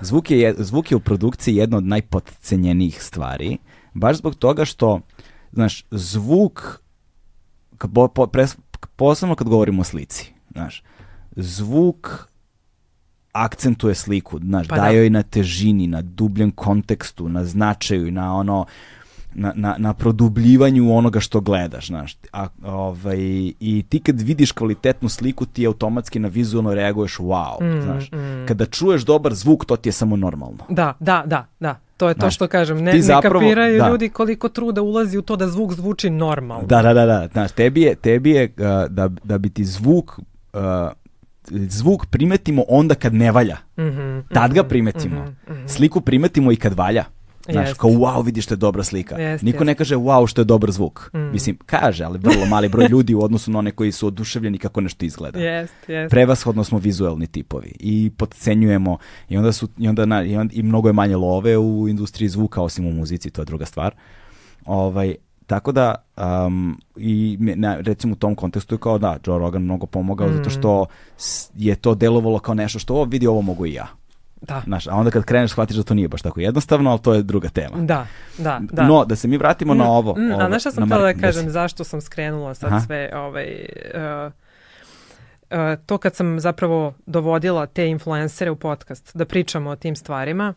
Zvuk 0.00 0.30
je, 0.30 0.54
zvuk 0.58 0.90
je 0.90 0.96
u 0.96 1.00
produkciji 1.00 1.56
jedna 1.56 1.76
od 1.76 1.84
najpodcenjenijih 1.84 3.02
stvari, 3.02 3.58
baš 3.94 4.16
zbog 4.16 4.34
toga 4.34 4.64
što, 4.64 5.00
znaš, 5.52 5.84
zvuk, 5.90 6.80
posebno 8.96 9.34
kad 9.34 9.48
govorimo 9.48 9.80
o 9.80 9.84
slici, 9.84 10.32
znaš, 10.52 10.82
zvuk 11.36 12.30
akcentuje 13.32 13.94
sliku, 13.94 14.38
znaš, 14.38 14.68
pa 14.68 14.76
daje 14.76 14.92
da. 14.92 14.98
joj 14.98 15.10
na 15.10 15.22
težini, 15.22 15.86
na 15.86 16.02
dubljem 16.02 16.50
kontekstu, 16.50 17.28
na 17.28 17.44
značaju, 17.44 18.10
na 18.10 18.36
ono, 18.36 18.66
na, 19.34 19.52
na, 19.56 19.74
na 19.78 19.94
produbljivanju 19.94 20.96
onoga 20.96 21.20
što 21.20 21.40
gledaš, 21.40 21.86
znaš. 21.86 22.16
A, 22.32 22.46
ovaj, 22.64 23.18
I 23.60 23.84
ti 23.88 24.00
kad 24.00 24.20
vidiš 24.20 24.52
kvalitetnu 24.52 25.08
sliku, 25.08 25.46
ti 25.46 25.66
automatski 25.66 26.18
na 26.18 26.28
vizualno 26.28 26.74
reaguješ 26.74 27.16
wow, 27.18 27.62
mm, 27.62 27.82
znaš. 27.82 28.12
Mm. 28.12 28.46
Kada 28.48 28.66
čuješ 28.66 29.02
dobar 29.02 29.34
zvuk, 29.34 29.64
to 29.64 29.76
ti 29.76 29.88
je 29.88 29.92
samo 29.92 30.16
normalno. 30.16 30.64
Da, 30.68 30.94
da, 31.00 31.22
da, 31.26 31.46
da. 31.60 31.78
To 31.96 32.08
je 32.08 32.14
to 32.14 32.20
znaš, 32.20 32.34
što 32.34 32.48
kažem, 32.48 32.84
ne, 32.84 33.02
zapravo, 33.02 33.40
ne 33.40 33.46
kapiraju 33.46 33.78
da. 33.78 33.88
ljudi 33.88 34.08
koliko 34.08 34.48
truda 34.48 34.82
ulazi 34.82 35.18
u 35.18 35.22
to 35.22 35.36
da 35.36 35.48
zvuk 35.48 35.72
zvuči 35.72 36.10
normalno. 36.10 36.66
Da, 36.66 36.82
da, 36.82 36.94
da, 36.94 37.06
da. 37.06 37.28
Znaš, 37.32 37.52
tebi 37.52 37.82
je, 37.82 37.94
tebi 37.94 38.30
je 38.30 38.44
uh, 38.44 38.64
da, 38.88 39.08
da 39.24 39.38
bi 39.38 39.50
ti 39.50 39.64
zvuk 39.64 40.18
uh, 40.18 40.60
zvuk 41.50 42.06
primetimo 42.06 42.64
onda 42.68 42.94
kad 42.94 43.14
ne 43.14 43.32
valja. 43.32 43.56
Mm 43.76 43.82
-hmm, 43.82 44.22
Tad 44.34 44.54
ga 44.54 44.60
mhm, 44.60 44.68
primetimo. 44.68 45.20
Mm 45.20 45.36
-hmm. 45.48 45.68
Sliku 45.68 46.00
primetimo 46.00 46.52
i 46.52 46.56
kad 46.56 46.74
valja. 46.74 47.04
Znaš, 47.52 47.68
jest. 47.68 47.80
kao 47.80 47.90
wow, 47.90 48.24
vidiš 48.24 48.44
što 48.44 48.54
je 48.54 48.58
dobra 48.58 48.82
slika. 48.82 49.18
Jest, 49.18 49.44
Niko 49.44 49.56
jest. 49.56 49.66
ne 49.66 49.74
kaže 49.74 49.96
wow 49.96 50.26
što 50.26 50.40
je 50.40 50.44
dobar 50.44 50.70
zvuk. 50.70 51.10
Mm. 51.14 51.32
Mislim, 51.32 51.58
kaže, 51.66 52.04
ali 52.04 52.18
vrlo 52.18 52.46
mali 52.46 52.68
broj 52.68 52.86
ljudi 52.92 53.14
u 53.14 53.22
odnosu 53.22 53.50
na 53.50 53.58
one 53.58 53.70
koji 53.70 53.92
su 53.92 54.06
oduševljeni 54.06 54.58
kako 54.58 54.80
nešto 54.80 55.04
izgleda. 55.04 55.38
Jest, 55.38 55.74
jest. 55.88 56.10
Prevashodno 56.10 56.64
smo 56.64 56.78
vizuelni 56.78 57.26
tipovi 57.26 57.72
i 57.80 58.10
podcenjujemo 58.16 58.98
i 59.28 59.36
onda 59.36 59.52
su 59.52 59.68
i 59.78 59.88
onda, 59.88 60.06
na, 60.06 60.24
i, 60.24 60.36
onda 60.36 60.54
i 60.54 60.62
mnogo 60.62 60.88
je 60.88 60.92
manje 60.92 61.16
love 61.16 61.58
u 61.58 61.88
industriji 61.88 62.28
zvuka 62.28 62.62
osim 62.62 62.86
u 62.86 62.92
muzici, 62.92 63.30
to 63.30 63.42
je 63.42 63.46
druga 63.46 63.66
stvar. 63.66 63.94
Ovaj, 64.66 65.14
Tako 65.50 65.72
da, 65.72 65.94
um, 66.46 66.80
i 66.96 67.36
na, 67.40 67.76
recimo 67.80 68.12
u 68.12 68.16
tom 68.16 68.34
kontekstu 68.34 68.74
je 68.74 68.78
kao 68.78 68.98
da, 68.98 69.16
Joe 69.26 69.38
Rogan 69.38 69.62
mnogo 69.62 69.86
pomogao 69.86 70.28
mm. 70.28 70.32
zato 70.36 70.50
što 70.50 70.86
je 71.54 71.76
to 71.76 71.94
delovalo 71.94 72.38
kao 72.38 72.54
nešto 72.54 72.78
što 72.78 72.94
ovo 72.94 73.04
vidi, 73.04 73.26
ovo 73.26 73.42
mogu 73.42 73.66
i 73.66 73.72
ja. 73.72 73.86
Da. 74.40 74.62
Znaš, 74.64 74.86
a 74.86 74.94
onda 74.94 75.10
kad 75.10 75.24
kreneš 75.24 75.50
shvatiš 75.50 75.76
da 75.76 75.82
to 75.82 75.94
nije 75.94 76.08
baš 76.08 76.22
tako 76.22 76.40
jednostavno, 76.40 76.90
ali 76.90 77.00
to 77.02 77.14
je 77.14 77.22
druga 77.22 77.48
tema. 77.48 77.76
Da, 77.76 78.06
da, 78.38 78.60
da. 78.72 78.82
No, 78.82 79.04
da 79.04 79.16
se 79.16 79.28
mi 79.28 79.36
vratimo 79.36 79.74
mm, 79.74 79.78
na 79.78 79.90
ovo. 79.90 80.14
Mm, 80.18 80.32
ovo 80.32 80.42
a 80.42 80.48
znaš 80.48 80.62
šta 80.62 80.70
sam 80.70 80.84
htjela 80.84 81.12
da 81.12 81.20
kažem, 81.20 81.50
zašto 81.50 81.84
sam 81.84 82.00
skrenula 82.00 82.54
sad 82.54 82.72
Aha. 82.72 82.80
sve 82.80 83.10
ovaj, 83.14 83.66
uh, 83.94 84.32
uh, 85.50 85.58
to 85.86 85.98
kad 85.98 86.14
sam 86.14 86.40
zapravo 86.40 86.94
dovodila 87.06 87.66
te 87.66 87.88
influencere 87.88 88.50
u 88.50 88.56
podcast 88.56 89.16
da 89.16 89.24
pričamo 89.24 89.70
o 89.70 89.76
tim 89.76 89.96
stvarima, 89.96 90.54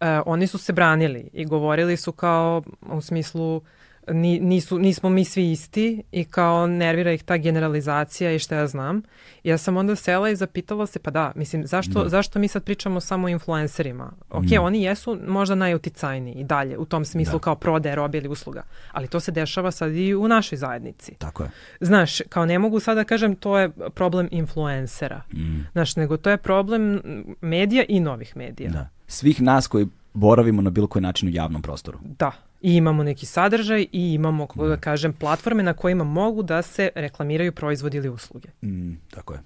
uh, 0.00 0.06
oni 0.26 0.46
su 0.46 0.58
se 0.58 0.72
branili 0.72 1.30
i 1.32 1.44
govorili 1.44 1.96
su 1.96 2.12
kao 2.12 2.62
u 2.80 3.00
smislu 3.00 3.62
ni, 4.10 4.40
nisu, 4.40 4.78
nismo 4.78 5.08
mi 5.08 5.24
svi 5.24 5.52
isti 5.52 6.02
i 6.12 6.24
kao 6.24 6.66
nervira 6.66 7.12
ih 7.12 7.22
ta 7.22 7.36
generalizacija 7.36 8.32
i 8.32 8.38
šta 8.38 8.56
ja 8.56 8.66
znam. 8.66 9.02
Ja 9.44 9.58
sam 9.58 9.76
onda 9.76 9.96
sela 9.96 10.30
i 10.30 10.36
zapitala 10.36 10.86
se, 10.86 10.98
pa 10.98 11.10
da, 11.10 11.32
mislim, 11.34 11.66
zašto, 11.66 12.02
da. 12.02 12.08
zašto 12.08 12.38
mi 12.38 12.48
sad 12.48 12.64
pričamo 12.64 13.00
samo 13.00 13.26
o 13.26 13.28
influencerima? 13.28 14.12
Ok, 14.30 14.44
mm. 14.44 14.60
oni 14.60 14.82
jesu 14.82 15.18
možda 15.26 15.54
najuticajniji 15.54 16.34
i 16.34 16.44
dalje, 16.44 16.78
u 16.78 16.84
tom 16.84 17.04
smislu 17.04 17.38
da. 17.38 17.38
kao 17.38 17.54
prodaje 17.54 17.94
robe 17.94 18.18
ili 18.18 18.28
usluga, 18.28 18.62
ali 18.92 19.08
to 19.08 19.20
se 19.20 19.32
dešava 19.32 19.70
sad 19.70 19.92
i 19.92 20.14
u 20.14 20.28
našoj 20.28 20.58
zajednici. 20.58 21.14
Tako 21.18 21.42
je. 21.42 21.50
Znaš, 21.80 22.20
kao 22.28 22.46
ne 22.46 22.58
mogu 22.58 22.80
sad 22.80 22.96
da 22.96 23.04
kažem 23.04 23.36
to 23.36 23.58
je 23.58 23.70
problem 23.94 24.28
influencera, 24.30 25.22
mm. 25.32 25.60
znaš, 25.72 25.96
nego 25.96 26.16
to 26.16 26.30
je 26.30 26.36
problem 26.36 27.02
medija 27.40 27.84
i 27.88 28.00
novih 28.00 28.36
medija. 28.36 28.70
Da. 28.70 28.88
Svih 29.06 29.42
nas 29.42 29.66
koji 29.66 29.86
boravimo 30.14 30.62
na 30.62 30.70
bilo 30.70 30.86
koji 30.86 31.02
način 31.02 31.28
u 31.28 31.32
javnom 31.32 31.62
prostoru. 31.62 31.98
Da, 32.02 32.32
i 32.60 32.76
imamo 32.76 33.02
neki 33.02 33.26
sadržaj 33.26 33.86
i 33.92 34.14
imamo, 34.14 34.46
kako 34.46 34.62
da, 34.62 34.68
da 34.68 34.76
kažem, 34.76 35.12
platforme 35.12 35.62
na 35.62 35.72
kojima 35.72 36.04
mogu 36.04 36.42
da 36.42 36.62
se 36.62 36.90
reklamiraju 36.94 37.52
proizvodi 37.52 37.96
ili 37.96 38.08
usluge. 38.08 38.48
Mm, 38.62 38.92
tako 39.10 39.32
je. 39.32 39.40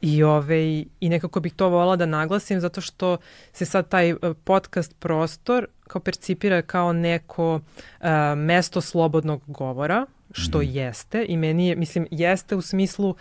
I, 0.00 0.22
ove, 0.22 0.84
I 1.00 1.08
nekako 1.08 1.40
bih 1.40 1.54
to 1.54 1.68
volala 1.68 1.96
da 1.96 2.06
naglasim 2.06 2.60
zato 2.60 2.80
što 2.80 3.16
se 3.52 3.64
sad 3.64 3.88
taj 3.88 4.10
e, 4.10 4.16
podcast 4.44 4.96
prostor 4.98 5.66
kao 5.86 6.00
percipira 6.00 6.62
kao 6.62 6.92
neko 6.92 7.54
uh, 7.54 8.06
mesto 8.36 8.80
slobodnog 8.80 9.42
govora, 9.46 10.06
što 10.32 10.58
mm. 10.58 10.62
jeste 10.62 11.24
i 11.28 11.36
meni 11.36 11.68
je, 11.68 11.76
mislim, 11.76 12.06
jeste 12.10 12.56
u 12.56 12.62
smislu 12.62 13.08
uh, 13.08 13.16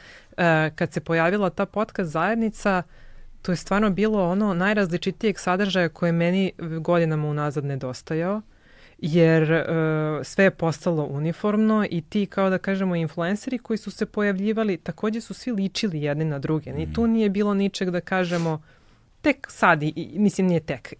kad 0.76 0.94
se 0.94 1.02
pojavila 1.02 1.50
ta 1.50 1.66
podcast 1.66 2.12
zajednica, 2.12 2.84
to 3.42 3.52
je 3.52 3.56
stvarno 3.56 3.90
bilo 3.90 4.30
ono 4.30 4.54
najrazličitijeg 4.54 5.40
sadržaja 5.40 5.90
koje 5.90 6.12
meni 6.12 6.52
godinama 6.80 7.28
unazad 7.28 7.66
nedostajao 7.66 8.42
jer 9.06 9.52
uh, 9.52 10.26
sve 10.26 10.44
je 10.44 10.52
postalo 10.52 11.04
uniformno 11.04 11.86
i 11.90 12.02
ti 12.02 12.26
kao 12.26 12.50
da 12.50 12.58
kažemo 12.58 12.96
influenceri 12.96 13.58
koji 13.58 13.78
su 13.78 13.92
se 13.92 14.06
pojavljivali 14.06 14.78
takođe 14.78 15.22
su 15.22 15.34
svi 15.34 15.52
ličili 15.52 16.02
jedni 16.02 16.26
na 16.26 16.40
druge. 16.40 16.74
Ni 16.74 16.94
tu 16.94 17.02
mm. 17.02 17.12
nije 17.12 17.30
bilo 17.30 17.54
ničeg 17.54 17.90
da 17.90 18.02
kažemo 18.02 18.62
tek 19.22 19.48
sad, 19.50 19.84
i, 19.84 20.12
mislim 20.16 20.48
nije 20.48 20.60
tek, 20.60 20.94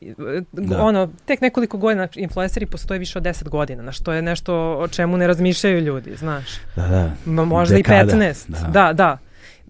da. 0.52 0.84
ono, 0.84 1.10
tek 1.26 1.42
nekoliko 1.42 1.78
godina 1.78 2.08
influenceri 2.16 2.66
postoje 2.66 3.00
više 3.00 3.18
od 3.18 3.24
10 3.24 3.50
godina, 3.50 3.84
na 3.84 3.92
što 3.92 4.14
je 4.14 4.22
nešto 4.22 4.78
o 4.80 4.88
čemu 4.88 5.18
ne 5.18 5.28
razmišljaju 5.28 5.80
ljudi, 5.80 6.16
znaš. 6.16 6.46
Da, 6.76 6.88
da. 6.88 7.12
Ma, 7.26 7.46
možda 7.46 7.76
Dekada. 7.76 8.12
i 8.12 8.16
15. 8.16 8.50
Da. 8.50 8.68
da, 8.68 8.94
da. 8.94 9.18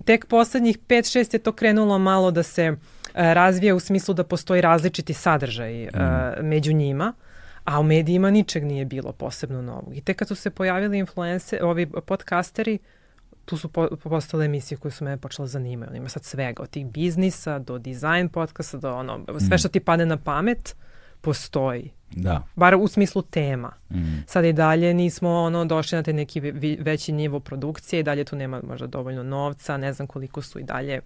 Tek 0.05 0.25
poslednjih 0.25 0.79
5-6 0.79 1.35
je 1.35 1.39
to 1.39 1.51
krenulo 1.51 1.99
malo 1.99 2.31
da 2.31 2.43
se 2.43 2.71
uh, 2.71 2.77
razvija 3.13 3.75
u 3.75 3.79
smislu 3.79 4.13
da 4.13 4.23
postoji 4.23 4.61
različiti 4.61 5.13
sadržaj 5.13 5.83
uh, 5.83 5.91
među 6.41 6.73
njima. 6.73 7.13
Uh, 7.65 7.73
a 7.73 7.79
u 7.79 7.83
medijima 7.83 8.31
ničeg 8.31 8.63
nije 8.63 8.85
bilo 8.85 9.11
posebno 9.11 9.61
novog. 9.61 9.97
I 9.97 10.01
tek 10.01 10.17
kad 10.17 10.27
su 10.27 10.35
se 10.35 10.49
pojavili 10.49 10.97
influence, 10.97 11.63
ovi 11.63 11.85
podcasteri, 11.85 12.79
tu 13.45 13.57
su 13.57 13.67
po, 13.67 13.87
postale 14.03 14.45
emisije 14.45 14.77
koje 14.77 14.91
su 14.91 15.03
mene 15.03 15.17
počele 15.17 15.47
zanimaju. 15.47 15.89
On 15.91 15.95
ima 15.97 16.09
sad 16.09 16.23
svega, 16.23 16.63
od 16.63 16.69
tih 16.69 16.85
biznisa 16.85 17.59
do 17.59 17.77
dizajn 17.77 18.29
podcasta, 18.29 18.77
do 18.77 18.95
ono, 18.95 19.25
sve 19.47 19.55
mm. 19.55 19.57
što 19.57 19.67
ti 19.67 19.79
pade 19.79 20.05
na 20.05 20.17
pamet, 20.17 20.75
postoji. 21.21 21.91
Da. 22.11 22.43
Bar 22.55 22.75
u 22.75 22.87
smislu 22.87 23.21
tema. 23.21 23.71
Mm. 23.91 24.23
Sad 24.27 24.45
i 24.45 24.53
dalje 24.53 24.93
nismo 24.93 25.29
ono 25.29 25.65
došli 25.65 25.95
na 25.95 26.03
taj 26.03 26.13
neki 26.13 26.39
veći 26.79 27.11
nivo 27.11 27.39
produkcije 27.39 27.99
i 27.99 28.03
dalje 28.03 28.23
tu 28.23 28.35
nema 28.35 28.61
možda 28.67 28.87
dovoljno 28.87 29.23
novca, 29.23 29.77
ne 29.77 29.93
znam 29.93 30.07
koliko 30.07 30.41
su 30.41 30.59
i 30.59 30.63
dalje 30.63 31.01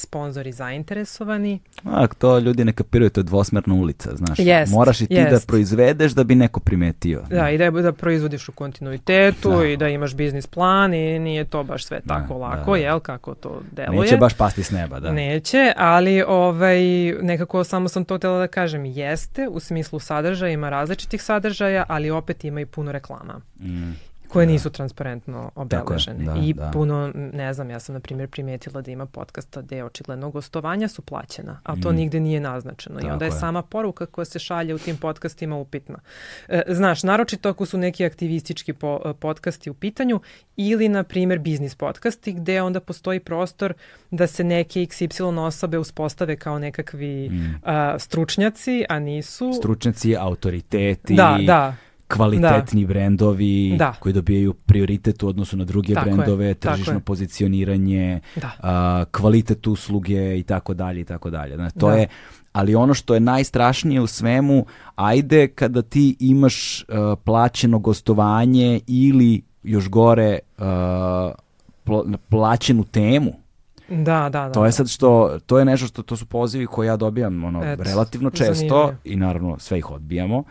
sponzori 0.00 0.52
zainteresovani. 0.52 1.60
A, 1.84 2.06
to 2.06 2.38
ljudi 2.38 2.64
ne 2.64 2.72
kapiraju, 2.72 3.10
to 3.10 3.20
je 3.20 3.24
dvosmerna 3.24 3.74
ulica, 3.74 4.16
znaš. 4.16 4.38
Jest, 4.38 4.72
Moraš 4.72 5.00
i 5.00 5.06
ti 5.06 5.14
da 5.14 5.20
jest. 5.20 5.46
da 5.46 5.46
proizvedeš 5.46 6.12
da 6.12 6.24
bi 6.24 6.34
neko 6.34 6.60
primetio. 6.60 7.22
Da, 7.30 7.50
i 7.50 7.58
da, 7.58 7.70
da 7.70 7.92
proizvodiš 7.92 8.48
u 8.48 8.52
kontinuitetu 8.52 9.50
da. 9.50 9.66
i 9.66 9.76
da 9.76 9.88
imaš 9.88 10.14
biznis 10.14 10.46
plan 10.46 10.94
i 10.94 11.18
nije 11.18 11.44
to 11.44 11.64
baš 11.64 11.84
sve 11.84 12.00
da, 12.04 12.14
tako 12.14 12.34
da, 12.34 12.40
lako, 12.40 12.72
da, 12.72 12.78
da. 12.78 12.84
jel, 12.84 13.00
kako 13.00 13.34
to 13.34 13.62
deluje. 13.72 14.00
Neće 14.00 14.16
baš 14.16 14.34
pasti 14.34 14.62
s 14.62 14.70
neba, 14.70 15.00
da. 15.00 15.12
Neće, 15.12 15.72
ali 15.76 16.22
ovaj, 16.22 16.80
nekako 17.22 17.64
samo 17.64 17.88
sam 17.88 18.04
to 18.04 18.16
htjela 18.16 18.38
da 18.38 18.46
kažem, 18.46 18.84
jeste, 18.84 19.48
u 19.48 19.60
smislu 19.60 19.98
sadržaja, 19.98 20.52
ima 20.52 20.68
različitih 20.68 21.22
sadržaja, 21.22 21.84
ali 21.88 22.10
opet 22.10 22.44
ima 22.44 22.60
i 22.60 22.66
puno 22.66 22.92
reklama. 22.92 23.40
Mm 23.60 24.09
koje 24.32 24.46
da. 24.46 24.52
nisu 24.52 24.70
transparentno 24.70 25.50
obeležene. 25.54 26.24
Da, 26.24 26.34
I 26.42 26.52
da. 26.52 26.70
puno, 26.72 27.12
ne 27.14 27.54
znam, 27.54 27.70
ja 27.70 27.80
sam 27.80 27.94
na 27.94 28.00
primjer 28.00 28.28
primetila 28.28 28.80
da 28.82 28.90
ima 28.90 29.06
podcasta 29.06 29.62
gde 29.62 29.84
očigledno 29.84 30.30
gostovanja 30.30 30.88
su 30.88 31.02
plaćena, 31.02 31.60
ali 31.62 31.80
to 31.80 31.92
mm. 31.92 31.94
nigde 31.94 32.20
nije 32.20 32.40
naznačeno. 32.40 32.94
Tako 32.96 33.08
I 33.08 33.10
onda 33.10 33.24
je, 33.24 33.28
je 33.28 33.32
sama 33.32 33.62
poruka 33.62 34.06
koja 34.06 34.24
se 34.24 34.38
šalje 34.38 34.74
u 34.74 34.78
tim 34.78 34.96
podcastima 34.96 35.56
upitna. 35.56 35.98
E, 36.48 36.62
znaš, 36.68 37.02
naročito 37.02 37.48
ako 37.48 37.66
su 37.66 37.78
neki 37.78 38.04
aktivistički 38.04 38.72
po, 38.72 39.00
e, 39.04 39.12
podcasti 39.14 39.70
u 39.70 39.74
pitanju 39.74 40.20
ili, 40.56 40.88
na 40.88 41.02
primjer, 41.02 41.38
biznis 41.38 41.74
podcasti 41.74 42.32
gde 42.32 42.62
onda 42.62 42.80
postoji 42.80 43.20
prostor 43.20 43.74
da 44.10 44.26
se 44.26 44.44
neke 44.44 44.80
XY 44.80 45.38
osobe 45.38 45.78
uspostave 45.78 46.36
kao 46.36 46.58
nekakvi 46.58 47.28
mm. 47.30 47.60
a, 47.64 47.98
stručnjaci, 47.98 48.84
a 48.88 48.98
nisu... 48.98 49.52
Stručnjaci, 49.52 50.16
autoriteti. 50.16 51.14
Da, 51.14 51.38
da 51.46 51.76
kvalitetni 52.16 52.84
da. 52.84 52.88
brendovi 52.88 53.76
da. 53.78 53.92
koji 54.00 54.12
dobijaju 54.12 54.54
prioritet 54.54 55.22
u 55.22 55.28
odnosu 55.28 55.56
na 55.56 55.64
druge 55.64 55.94
tako 55.94 56.10
brendove, 56.10 56.46
je, 56.46 56.54
tržišno 56.54 56.92
je. 56.92 57.00
pozicioniranje, 57.00 58.20
da. 58.36 58.50
a, 58.62 59.04
kvalitet 59.12 59.66
usluge 59.66 60.38
i 60.38 60.42
tako 60.42 60.74
dalje 60.74 61.00
i 61.00 61.04
tako 61.04 61.30
dalje. 61.30 61.56
Znači, 61.56 61.78
to 61.78 61.88
da. 61.88 61.94
je 61.94 62.08
ali 62.52 62.74
ono 62.74 62.94
što 62.94 63.14
je 63.14 63.20
najstrašnije 63.20 64.00
u 64.00 64.06
svemu, 64.06 64.66
ajde 64.94 65.48
kada 65.48 65.82
ti 65.82 66.16
imaš 66.20 66.82
uh, 66.88 67.18
plaćeno 67.24 67.78
gostovanje 67.78 68.80
ili 68.86 69.42
još 69.62 69.88
gore 69.88 70.38
uh, 70.58 70.64
pl 71.84 72.14
plaćenu 72.28 72.84
temu. 72.84 73.32
Da, 73.90 74.28
da, 74.28 74.28
da. 74.28 74.52
To 74.52 74.66
je 74.66 74.72
sad 74.72 74.88
što, 74.88 75.38
to 75.46 75.58
je 75.58 75.64
nešto 75.64 75.86
što, 75.86 76.02
to 76.02 76.16
su 76.16 76.26
pozivi 76.26 76.66
koje 76.66 76.86
ja 76.86 76.96
dobijam 76.96 77.44
ono, 77.44 77.64
Et, 77.64 77.80
relativno 77.80 78.30
često 78.30 78.76
zanimljiv. 78.76 78.98
i 79.04 79.16
naravno 79.16 79.58
sve 79.58 79.78
ih 79.78 79.90
odbijamo. 79.90 80.44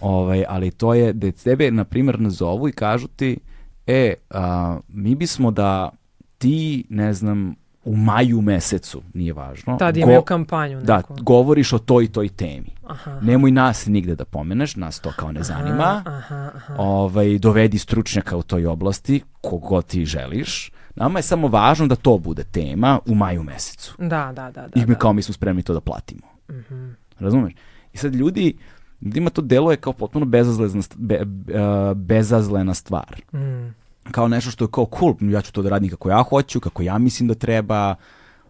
Ovaj, 0.00 0.44
ali 0.48 0.70
to 0.70 0.94
je 0.94 1.12
da 1.12 1.32
tebe, 1.32 1.70
na 1.70 1.84
primjer, 1.84 2.20
nazovu 2.20 2.68
i 2.68 2.72
kažu 2.72 3.08
ti, 3.08 3.38
e, 3.86 4.14
a, 4.30 4.78
mi 4.88 5.14
bismo 5.14 5.50
da 5.50 5.90
ti, 6.38 6.84
ne 6.88 7.12
znam, 7.12 7.54
u 7.84 7.96
maju 7.96 8.40
mesecu, 8.40 9.02
nije 9.14 9.32
važno. 9.32 9.76
Tad 9.76 9.96
imaju 9.96 10.22
kampanju. 10.22 10.80
Da, 10.80 10.96
neku. 10.96 11.14
Da, 11.14 11.22
govoriš 11.22 11.72
o 11.72 11.78
toj 11.78 12.04
i 12.04 12.08
toj 12.08 12.28
temi. 12.28 12.70
Aha. 12.86 13.20
Nemoj 13.22 13.50
nas 13.50 13.86
nigde 13.86 14.14
da 14.14 14.24
pomeneš, 14.24 14.76
nas 14.76 15.00
to 15.00 15.12
kao 15.16 15.32
ne 15.32 15.42
zanima. 15.42 16.02
Aha, 16.06 16.16
aha, 16.16 16.50
aha. 16.54 16.74
Ovaj, 16.78 17.38
dovedi 17.38 17.78
stručnjaka 17.78 18.36
u 18.36 18.42
toj 18.42 18.66
oblasti, 18.66 19.22
kogod 19.40 19.86
ti 19.86 20.04
želiš. 20.04 20.70
Nama 20.96 21.18
je 21.18 21.22
samo 21.22 21.48
važno 21.48 21.86
da 21.86 21.96
to 21.96 22.18
bude 22.18 22.44
tema 22.44 22.98
u 23.06 23.14
maju 23.14 23.42
mesecu. 23.42 23.94
Da, 23.98 24.32
da, 24.36 24.50
da. 24.50 24.50
da 24.50 24.70
I 24.74 24.80
mi 24.80 24.86
da. 24.86 24.94
kao 24.94 25.12
mi 25.12 25.22
smo 25.22 25.34
spremni 25.34 25.62
to 25.62 25.74
da 25.74 25.80
platimo. 25.80 26.22
Mm 26.50 26.54
-hmm. 26.54 26.94
Razumeš? 27.18 27.52
I 27.92 27.98
sad 27.98 28.14
ljudi, 28.14 28.56
ljudima 29.00 29.30
to 29.30 29.42
deluje 29.42 29.76
kao 29.76 29.92
potpuno 29.92 30.26
bezazlena, 30.26 30.82
be, 30.96 31.20
uh, 31.20 31.96
bezazlena 31.96 32.74
stvar. 32.74 33.22
Mm. 33.34 33.74
Kao 34.10 34.28
nešto 34.28 34.50
što 34.50 34.64
je 34.64 34.68
kao 34.72 34.88
cool, 34.98 35.14
ja 35.20 35.42
ću 35.42 35.52
to 35.52 35.62
da 35.62 35.68
radim 35.68 35.90
kako 35.90 36.10
ja 36.10 36.22
hoću, 36.22 36.60
kako 36.60 36.82
ja 36.82 36.98
mislim 36.98 37.28
da 37.28 37.34
treba, 37.34 37.94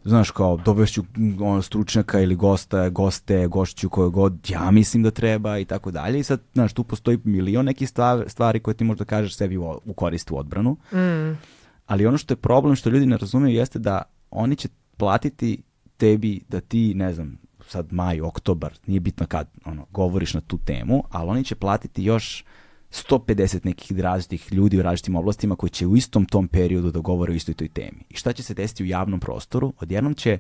znaš, 0.05 0.31
kao 0.31 0.57
dovešću 0.57 1.05
ono, 1.41 1.63
stručnjaka 1.63 2.21
ili 2.21 2.35
gosta, 2.35 2.89
goste, 2.89 3.47
gošću 3.47 3.89
koje 3.89 4.11
god 4.11 4.51
ja 4.51 4.71
mislim 4.71 5.03
da 5.03 5.11
treba 5.11 5.59
i 5.59 5.65
tako 5.65 5.91
dalje. 5.91 6.19
I 6.19 6.23
sad, 6.23 6.41
znaš, 6.55 6.73
tu 6.73 6.85
postoji 6.85 7.19
milion 7.25 7.65
nekih 7.65 7.89
stvari, 7.89 8.31
stvari 8.31 8.61
koje 8.61 8.75
ti 8.75 8.85
možda 8.85 9.05
kažeš 9.05 9.37
sebi 9.37 9.57
u, 9.57 9.81
u 9.85 9.93
korist 9.93 10.31
u 10.31 10.39
odbranu. 10.39 10.77
Mm. 10.93 11.39
Ali 11.87 12.07
ono 12.07 12.19
što 12.19 12.33
je 12.33 12.37
problem, 12.37 12.77
što 12.77 12.91
ljudi 12.91 13.07
ne 13.07 13.17
razumeju, 13.17 13.57
jeste 13.57 13.79
da 13.79 14.03
oni 14.31 14.57
će 14.57 14.69
platiti 14.97 15.63
tebi 15.97 16.41
da 16.49 16.61
ti, 16.61 16.95
ne 16.95 17.13
znam, 17.13 17.39
sad 17.69 17.93
maj, 17.93 18.21
oktobar, 18.21 18.73
nije 18.87 19.01
bitno 19.01 19.27
kad 19.27 19.49
ono, 19.65 19.87
govoriš 19.91 20.35
na 20.35 20.41
tu 20.41 20.59
temu, 20.59 21.05
ali 21.11 21.31
oni 21.31 21.45
će 21.45 21.55
platiti 21.55 22.05
još 22.05 22.45
150 22.91 23.65
nekih 23.65 23.99
različitih 23.99 24.53
ljudi 24.53 24.79
u 24.79 24.83
različitim 24.83 25.17
oblastima 25.17 25.57
koji 25.57 25.71
će 25.71 25.87
u 25.87 25.97
istom 25.97 26.25
tom 26.27 26.49
periodu 26.49 26.91
da 26.91 27.01
govore 27.01 27.33
o 27.33 27.35
istoj 27.37 27.55
toj 27.55 27.69
temi. 27.69 28.05
I 28.09 28.17
šta 28.17 28.33
će 28.33 28.43
se 28.43 28.55
desiti 28.55 28.83
u 28.83 28.87
javnom 28.87 29.21
prostoru? 29.21 29.73
Odjednom 29.81 30.15
će 30.15 30.39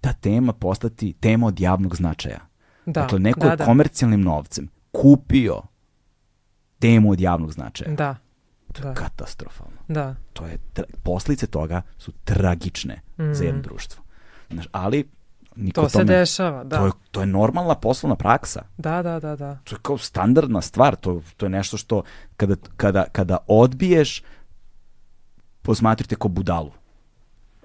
ta 0.00 0.12
tema 0.12 0.52
postati 0.52 1.12
tema 1.12 1.46
od 1.46 1.60
javnog 1.60 1.96
značaja. 1.96 2.38
Da, 2.86 2.92
dakle, 2.92 3.18
neko 3.18 3.40
da, 3.40 3.50
je 3.50 3.56
da. 3.56 3.64
komercijalnim 3.64 4.20
novcem 4.20 4.68
kupio 4.92 5.62
temu 6.78 7.10
od 7.10 7.20
javnog 7.20 7.52
značaja. 7.52 7.94
Da. 7.94 8.16
To 8.76 8.82
je 8.82 8.84
da. 8.84 8.94
katastrofalno. 8.94 9.76
Da. 9.88 10.14
To 10.32 10.46
je, 10.46 10.58
poslice 11.02 11.46
toga 11.46 11.82
su 11.98 12.12
tragične 12.24 13.00
mm. 13.18 13.32
za 13.32 13.44
jedno 13.44 13.62
društvo. 13.62 14.02
Znaš, 14.50 14.66
ali 14.72 15.08
Niko 15.56 15.82
to 15.82 15.88
se 15.88 15.92
tome, 15.92 16.04
dešava, 16.04 16.64
da. 16.64 16.76
To 16.76 16.86
je, 16.86 16.92
to 17.10 17.20
je 17.20 17.26
normalna 17.26 17.74
poslovna 17.74 18.16
praksa. 18.16 18.62
Da, 18.76 19.02
da, 19.02 19.20
da, 19.20 19.36
da. 19.36 19.58
To 19.64 19.74
je 19.74 19.78
kao 19.82 19.98
standardna 19.98 20.60
stvar, 20.60 20.96
to, 20.96 21.22
to 21.36 21.46
je 21.46 21.50
nešto 21.50 21.76
što 21.76 22.02
kada, 22.36 22.56
kada, 22.76 23.04
kada 23.12 23.36
odbiješ, 23.46 24.22
posmatrite 25.62 26.16
kao 26.16 26.28
budalu. 26.28 26.72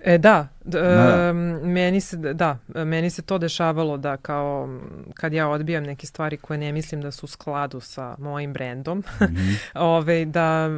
E 0.04 0.18
da, 0.18 0.48
d, 0.64 0.82
da. 0.82 1.34
meni 1.64 2.02
se 2.02 2.18
da, 2.18 2.58
meni 2.68 3.10
se 3.10 3.22
to 3.22 3.38
dešavalo 3.38 3.98
da 3.98 4.18
kao 4.18 4.80
kad 5.14 5.34
ja 5.34 5.50
odbijam 5.50 5.84
neke 5.84 6.08
stvari 6.08 6.38
koje 6.38 6.58
ne 6.58 6.72
mislim 6.72 7.02
da 7.02 7.12
su 7.12 7.26
u 7.26 7.28
skladu 7.28 7.80
sa 7.80 8.16
mojim 8.20 8.54
brendom, 8.54 8.98
mm 8.98 9.24
-hmm. 9.24 9.58
ove, 9.96 10.26
da 10.26 10.70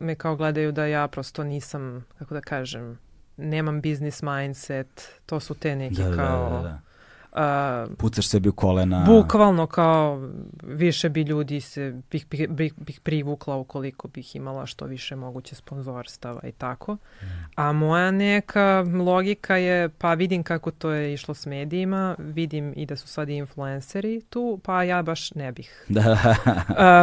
me 0.00 0.14
kao 0.14 0.36
gledaju 0.36 0.72
da 0.72 0.86
ja 0.86 1.08
prosto 1.08 1.44
nisam, 1.44 2.04
kako 2.18 2.34
da 2.34 2.40
kažem, 2.40 2.98
nemam 3.36 3.80
business 3.80 4.22
mindset, 4.22 5.20
to 5.26 5.40
su 5.40 5.54
te 5.54 5.76
neke 5.76 6.02
da, 6.02 6.10
da 6.10 6.16
kao... 6.16 6.50
Da, 6.50 6.56
da, 6.56 6.62
da. 6.62 6.91
Uh, 7.32 7.94
Pucaš 7.98 8.28
sebi 8.28 8.48
u 8.48 8.52
kolena. 8.52 9.04
Bukvalno 9.06 9.66
kao 9.66 10.28
više 10.62 11.08
bi 11.08 11.22
ljudi 11.22 11.60
se 11.60 12.00
bih, 12.10 12.26
bih, 12.30 12.48
bih, 12.48 12.74
bih 12.76 13.00
privukla 13.00 13.56
ukoliko 13.56 14.08
bih 14.08 14.36
imala 14.36 14.66
što 14.66 14.84
više 14.84 15.16
moguće 15.16 15.54
sponzorstava 15.54 16.40
i 16.44 16.52
tako. 16.52 16.94
Mm. 16.94 17.26
A 17.54 17.72
moja 17.72 18.10
neka 18.10 18.84
logika 19.04 19.56
je 19.56 19.88
pa 19.88 20.14
vidim 20.14 20.42
kako 20.42 20.70
to 20.70 20.90
je 20.90 21.14
išlo 21.14 21.34
s 21.34 21.46
medijima, 21.46 22.16
vidim 22.18 22.72
i 22.76 22.86
da 22.86 22.96
su 22.96 23.08
sad 23.08 23.28
influenceri 23.28 24.22
tu, 24.30 24.60
pa 24.64 24.82
ja 24.82 25.02
baš 25.02 25.34
ne 25.34 25.52
bih. 25.52 25.86
Da. 25.88 26.34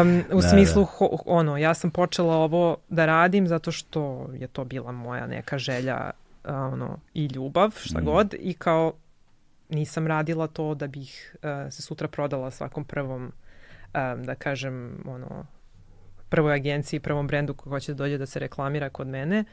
um, 0.01 0.23
u 0.31 0.41
da, 0.41 0.49
smislu 0.49 0.81
da. 0.81 0.87
Ho, 0.97 1.17
ono, 1.25 1.57
ja 1.57 1.73
sam 1.73 1.91
počela 1.91 2.35
ovo 2.35 2.77
da 2.89 3.05
radim 3.05 3.47
zato 3.47 3.71
što 3.71 4.29
je 4.33 4.47
to 4.47 4.65
bila 4.65 4.91
moja 4.91 5.27
neka 5.27 5.57
želja 5.57 6.11
ono, 6.43 6.97
i 7.13 7.25
ljubav, 7.25 7.71
šta 7.77 8.01
mm. 8.01 8.05
god, 8.05 8.35
i 8.39 8.53
kao 8.53 8.93
nisam 9.69 10.07
radila 10.07 10.47
to 10.47 10.75
da 10.75 10.87
bih 10.87 11.35
uh, 11.35 11.73
se 11.73 11.81
sutra 11.81 12.07
prodala 12.07 12.51
svakom 12.51 12.85
prvom, 12.85 13.23
um, 13.23 14.23
da 14.23 14.35
kažem, 14.35 15.03
ono, 15.05 15.45
prvoj 16.29 16.53
agenciji, 16.53 16.99
prvom 16.99 17.27
brendu 17.27 17.53
koji 17.53 17.71
hoće 17.71 17.93
da 17.93 17.97
dođe 17.97 18.17
da 18.17 18.25
se 18.25 18.39
reklamira 18.39 18.89
kod 18.89 19.07
mene, 19.07 19.43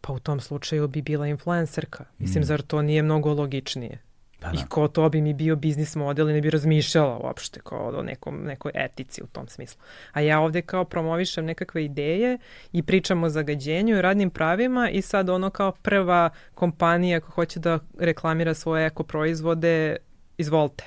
pa 0.00 0.12
u 0.12 0.18
tom 0.18 0.40
slučaju 0.40 0.88
bi 0.88 1.02
bila 1.02 1.26
influencerka. 1.26 2.04
Mislim, 2.18 2.42
mm. 2.42 2.44
zar 2.44 2.62
to 2.62 2.82
nije 2.82 3.02
mnogo 3.02 3.34
logičnije? 3.34 3.98
Da, 4.42 4.48
da. 4.48 4.58
I 4.60 4.68
ko 4.68 4.88
to 4.88 5.08
bi 5.08 5.20
mi 5.20 5.34
bio 5.34 5.56
biznis 5.56 5.96
model 5.96 6.30
i 6.30 6.32
ne 6.32 6.40
bi 6.40 6.50
razmišljala 6.50 7.18
uopšte 7.18 7.60
kao 7.60 7.92
o 7.98 8.02
nekom, 8.02 8.44
nekoj 8.44 8.72
etici 8.74 9.22
u 9.22 9.26
tom 9.26 9.48
smislu. 9.48 9.82
A 10.12 10.20
ja 10.20 10.40
ovde 10.40 10.62
kao 10.62 10.84
promovišem 10.84 11.44
nekakve 11.44 11.84
ideje 11.84 12.38
i 12.72 12.82
pričam 12.82 13.24
o 13.24 13.28
zagađenju 13.28 13.96
i 13.96 14.02
radnim 14.02 14.30
pravima 14.30 14.90
i 14.90 15.02
sad 15.02 15.28
ono 15.28 15.50
kao 15.50 15.72
prva 15.72 16.30
kompanija 16.54 17.20
ko 17.20 17.30
hoće 17.32 17.60
da 17.60 17.78
reklamira 17.98 18.54
svoje 18.54 18.86
eko 18.86 19.02
proizvode, 19.02 19.96
izvolite. 20.38 20.84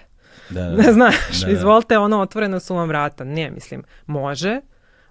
Da, 0.49 0.61
da. 0.61 0.75
Ne 0.75 0.93
znaš, 0.97 1.41
da, 1.41 1.45
da. 1.45 1.51
izvolite, 1.53 1.97
ono 1.97 2.21
otvoreno 2.21 2.59
su 2.59 2.75
vam 2.75 2.87
vrata. 2.87 3.23
Ne, 3.23 3.51
mislim, 3.51 3.83
može, 4.05 4.61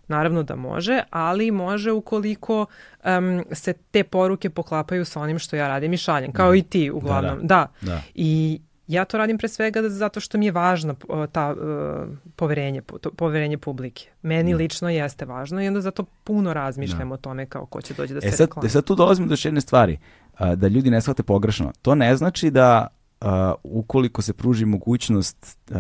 Naravno 0.09 0.43
da 0.43 0.57
može, 0.57 1.03
ali 1.11 1.51
može 1.51 1.93
ukoliko 1.93 2.67
um, 3.05 3.45
se 3.53 3.73
te 3.73 4.05
poruke 4.05 4.51
poklapaju 4.51 5.05
sa 5.05 5.21
onim 5.21 5.39
što 5.39 5.57
ja 5.57 5.69
radim 5.69 5.93
i 5.93 5.97
šaljem, 5.97 6.33
kao 6.33 6.53
mm. 6.53 6.55
i 6.55 6.63
ti 6.63 6.91
uglavnom. 6.91 7.39
Da, 7.43 7.69
da. 7.81 7.93
da. 7.93 8.01
I 8.15 8.61
ja 8.87 9.05
to 9.05 9.19
radim 9.19 9.39
pre 9.39 9.49
svega 9.49 9.89
zato 9.89 10.21
što 10.21 10.39
mi 10.39 10.47
je 10.47 10.53
važno 10.53 10.95
ta 11.33 11.53
uh, 11.53 12.09
poverenje, 12.37 12.83
to, 13.01 13.11
poverenje 13.11 13.59
publike. 13.59 14.11
Meni 14.23 14.53
da. 14.53 14.57
lično 14.57 14.91
jeste 14.91 15.25
važno 15.25 15.63
i 15.63 15.69
onda 15.69 15.81
zato 15.81 16.05
puno 16.25 16.53
razmišljam 16.53 17.09
da. 17.09 17.15
o 17.15 17.17
tome 17.17 17.47
kao 17.47 17.67
ko 17.67 17.81
će 17.81 17.95
doći 17.95 18.13
da 18.13 18.19
e 18.19 18.31
se 18.31 18.37
sad, 18.37 18.47
reklami. 18.47 18.67
E 18.67 18.71
sad 18.71 18.85
tu 18.85 18.95
dolazimo 18.95 19.29
do 19.29 19.37
jedne 19.45 19.61
stvari, 19.61 19.99
uh, 20.41 20.53
da 20.53 20.69
ljudi 20.69 20.91
ne 20.91 21.01
shvate 21.01 21.23
pogrešno. 21.23 21.73
To 21.83 21.95
ne 21.95 22.17
znači 22.17 22.51
da 22.51 22.87
uh, 23.21 23.29
ukoliko 23.63 24.23
se 24.23 24.33
pruži 24.33 24.65
mogućnost 24.65 25.59
uh, 25.71 25.77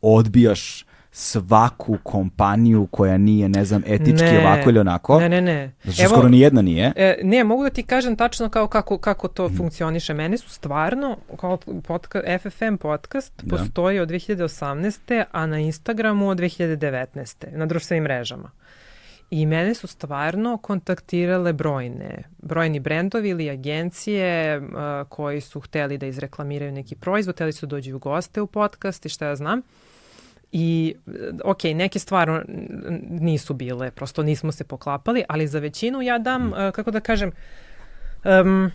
odbijaš 0.00 0.85
svaku 1.18 1.98
kompaniju 2.02 2.88
koja 2.90 3.18
nije, 3.18 3.48
ne 3.48 3.64
znam, 3.64 3.82
etički 3.86 4.24
ne, 4.24 4.40
ovako 4.40 4.70
ili 4.70 4.78
onako. 4.78 5.20
Ne, 5.20 5.28
ne, 5.28 5.40
ne. 5.40 5.72
Zato 5.84 5.94
što 5.94 6.08
skoro 6.08 6.28
ni 6.28 6.40
jedna 6.40 6.62
nije. 6.62 6.92
E, 6.96 7.18
ne, 7.22 7.44
mogu 7.44 7.62
da 7.62 7.70
ti 7.70 7.82
kažem 7.82 8.16
tačno 8.16 8.48
kao 8.48 8.68
kako, 8.68 8.98
kako 8.98 9.28
to 9.28 9.46
hmm. 9.46 9.56
funkcioniše. 9.56 10.14
Meni 10.14 10.38
su 10.38 10.50
stvarno, 10.50 11.16
kao 11.40 11.58
podka, 11.86 12.22
FFM 12.38 12.76
podcast 12.80 13.42
da. 13.42 13.56
postoji 13.56 13.98
od 13.98 14.08
2018. 14.08 15.24
a 15.32 15.46
na 15.46 15.58
Instagramu 15.58 16.28
od 16.28 16.38
2019. 16.38 17.56
na 17.56 17.66
društvenim 17.66 18.04
mrežama. 18.04 18.50
I 19.30 19.46
mene 19.46 19.74
su 19.74 19.86
stvarno 19.86 20.56
kontaktirale 20.56 21.52
brojne, 21.52 22.22
brojni 22.38 22.80
brendovi 22.80 23.28
ili 23.28 23.50
agencije 23.50 24.58
uh, 24.58 24.66
koji 25.08 25.40
su 25.40 25.60
hteli 25.60 25.98
da 25.98 26.06
izreklamiraju 26.06 26.72
neki 26.72 26.94
proizvod, 26.94 27.34
hteli 27.34 27.52
su 27.52 27.66
da 27.66 27.70
dođu 27.70 27.96
u 27.96 27.98
goste 27.98 28.40
u 28.40 28.46
podcast 28.46 29.06
i 29.06 29.08
šta 29.08 29.26
ja 29.26 29.36
znam. 29.36 29.62
I, 30.58 30.94
ok, 31.44 31.64
neke 31.64 31.98
stvari 31.98 32.32
nisu 33.10 33.54
bile, 33.54 33.90
prosto 33.90 34.22
nismo 34.22 34.52
se 34.52 34.64
poklapali, 34.64 35.24
ali 35.28 35.46
za 35.46 35.58
većinu 35.58 36.02
ja 36.02 36.18
dam, 36.18 36.52
uh, 36.52 36.56
kako 36.72 36.90
da 36.90 37.00
kažem, 37.00 37.32
um, 38.24 38.70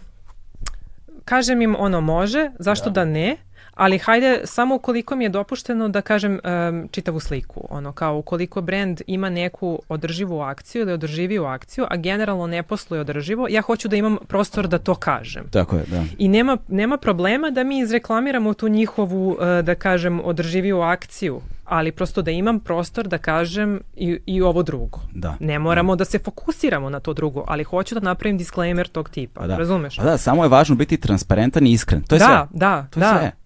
kažem 1.26 1.62
im 1.62 1.76
ono 1.80 2.02
može, 2.02 2.50
zašto 2.60 2.90
da, 2.90 2.94
da 2.94 3.06
ne, 3.06 3.38
ali 3.82 3.98
hajde 3.98 4.42
samo 4.44 4.76
ukoliko 4.76 5.16
mi 5.16 5.24
je 5.24 5.30
dopušteno 5.30 5.90
da 5.90 6.02
kažem 6.02 6.40
um, 6.44 6.88
čitavu 6.92 7.20
sliku. 7.20 7.68
Ono 7.70 7.92
kao 7.92 8.18
ukoliko 8.18 8.62
brand 8.62 9.02
ima 9.08 9.30
neku 9.30 9.82
održivu 9.90 10.42
akciju 10.42 10.82
ili 10.82 10.94
održiviju 10.94 11.46
akciju, 11.46 11.86
a 11.90 11.98
generalno 11.98 12.48
ne 12.48 12.64
posluje 12.64 13.02
održivo, 13.02 13.48
ja 13.50 13.62
hoću 13.62 13.88
da 13.88 13.96
imam 13.96 14.18
prostor 14.28 14.68
da 14.68 14.78
to 14.78 14.96
kažem. 14.96 15.50
Tako 15.52 15.76
je, 15.76 15.84
da. 15.88 16.04
I 16.18 16.28
nema, 16.28 16.58
nema 16.68 16.98
problema 16.98 17.50
da 17.50 17.64
mi 17.64 17.80
izreklamiramo 17.80 18.54
tu 18.54 18.68
njihovu, 18.68 19.30
uh, 19.30 19.38
da 19.64 19.76
kažem, 19.76 20.22
održiviju 20.24 20.82
akciju, 20.82 21.42
ali 21.66 21.92
prosto 21.92 22.22
da 22.22 22.32
imam 22.32 22.60
prostor 22.60 23.08
da 23.08 23.18
kažem 23.18 23.80
i, 23.96 24.20
i 24.26 24.42
ovo 24.42 24.64
drugo. 24.64 25.00
Da. 25.14 25.36
Ne 25.40 25.60
moramo 25.60 25.96
da. 25.96 25.98
da 25.98 26.06
se 26.06 26.20
fokusiramo 26.20 26.90
na 26.90 27.00
to 27.00 27.14
drugo, 27.14 27.44
ali 27.48 27.64
hoću 27.64 27.96
da 27.96 28.02
napravim 28.02 28.38
disclaimer 28.38 28.88
tog 28.88 29.10
tipa, 29.10 29.48
da. 29.48 29.58
razumeš? 29.58 29.96
Pa 29.98 30.04
da, 30.04 30.18
samo 30.18 30.44
je 30.44 30.50
važno 30.50 30.76
biti 30.76 30.98
transparentan 30.98 31.68
i 31.68 31.72
iskren. 31.72 32.02
To 32.04 32.16
je 32.16 32.20
da, 32.20 32.26
sve. 32.26 32.60
Da, 32.60 32.88
to 32.92 33.00
je 33.00 33.02
da. 33.02 33.18
Sve. 33.20 33.41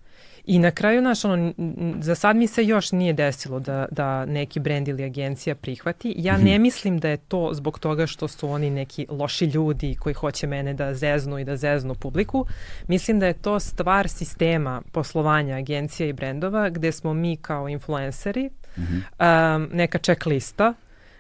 I 0.47 0.59
na 0.59 0.71
kraju, 0.71 1.01
naš, 1.01 1.25
ono, 1.25 1.53
za 1.99 2.15
sad 2.15 2.35
mi 2.35 2.47
se 2.47 2.65
još 2.65 2.91
nije 2.91 3.13
desilo 3.13 3.59
da, 3.59 3.85
da 3.91 4.25
neki 4.25 4.59
brend 4.59 4.87
ili 4.87 5.03
agencija 5.03 5.55
prihvati. 5.55 6.13
Ja 6.17 6.37
ne 6.37 6.53
mhm. 6.53 6.61
mislim 6.61 6.99
da 6.99 7.09
je 7.09 7.17
to 7.17 7.49
zbog 7.53 7.79
toga 7.79 8.07
što 8.07 8.27
su 8.27 8.49
oni 8.49 8.69
neki 8.69 9.07
loši 9.09 9.45
ljudi 9.45 9.95
koji 9.99 10.13
hoće 10.13 10.47
mene 10.47 10.73
da 10.73 10.93
zeznu 10.93 11.39
i 11.39 11.43
da 11.43 11.57
zeznu 11.57 11.95
publiku. 11.95 12.45
Mislim 12.87 13.19
da 13.19 13.27
je 13.27 13.33
to 13.33 13.59
stvar 13.59 14.07
sistema 14.07 14.81
poslovanja 14.91 15.55
agencija 15.55 16.09
i 16.09 16.13
brendova 16.13 16.69
gde 16.69 16.91
smo 16.91 17.13
mi 17.13 17.37
kao 17.37 17.69
influenceri, 17.69 18.49
mm 18.77 18.81
-hmm. 18.81 19.55
um, 19.55 19.69
neka 19.73 19.97
checklista 19.97 20.73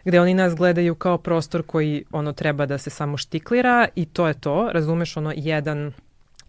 gde 0.05 0.21
oni 0.21 0.33
nas 0.33 0.55
gledaju 0.55 0.95
kao 0.95 1.17
prostor 1.17 1.63
koji 1.63 2.03
ono 2.11 2.33
treba 2.33 2.65
da 2.65 2.77
se 2.77 2.89
samo 2.89 3.17
štiklira 3.17 3.87
i 3.95 4.05
to 4.05 4.27
je 4.27 4.33
to, 4.33 4.69
razumeš 4.71 5.17
ono 5.17 5.33
jedan 5.35 5.93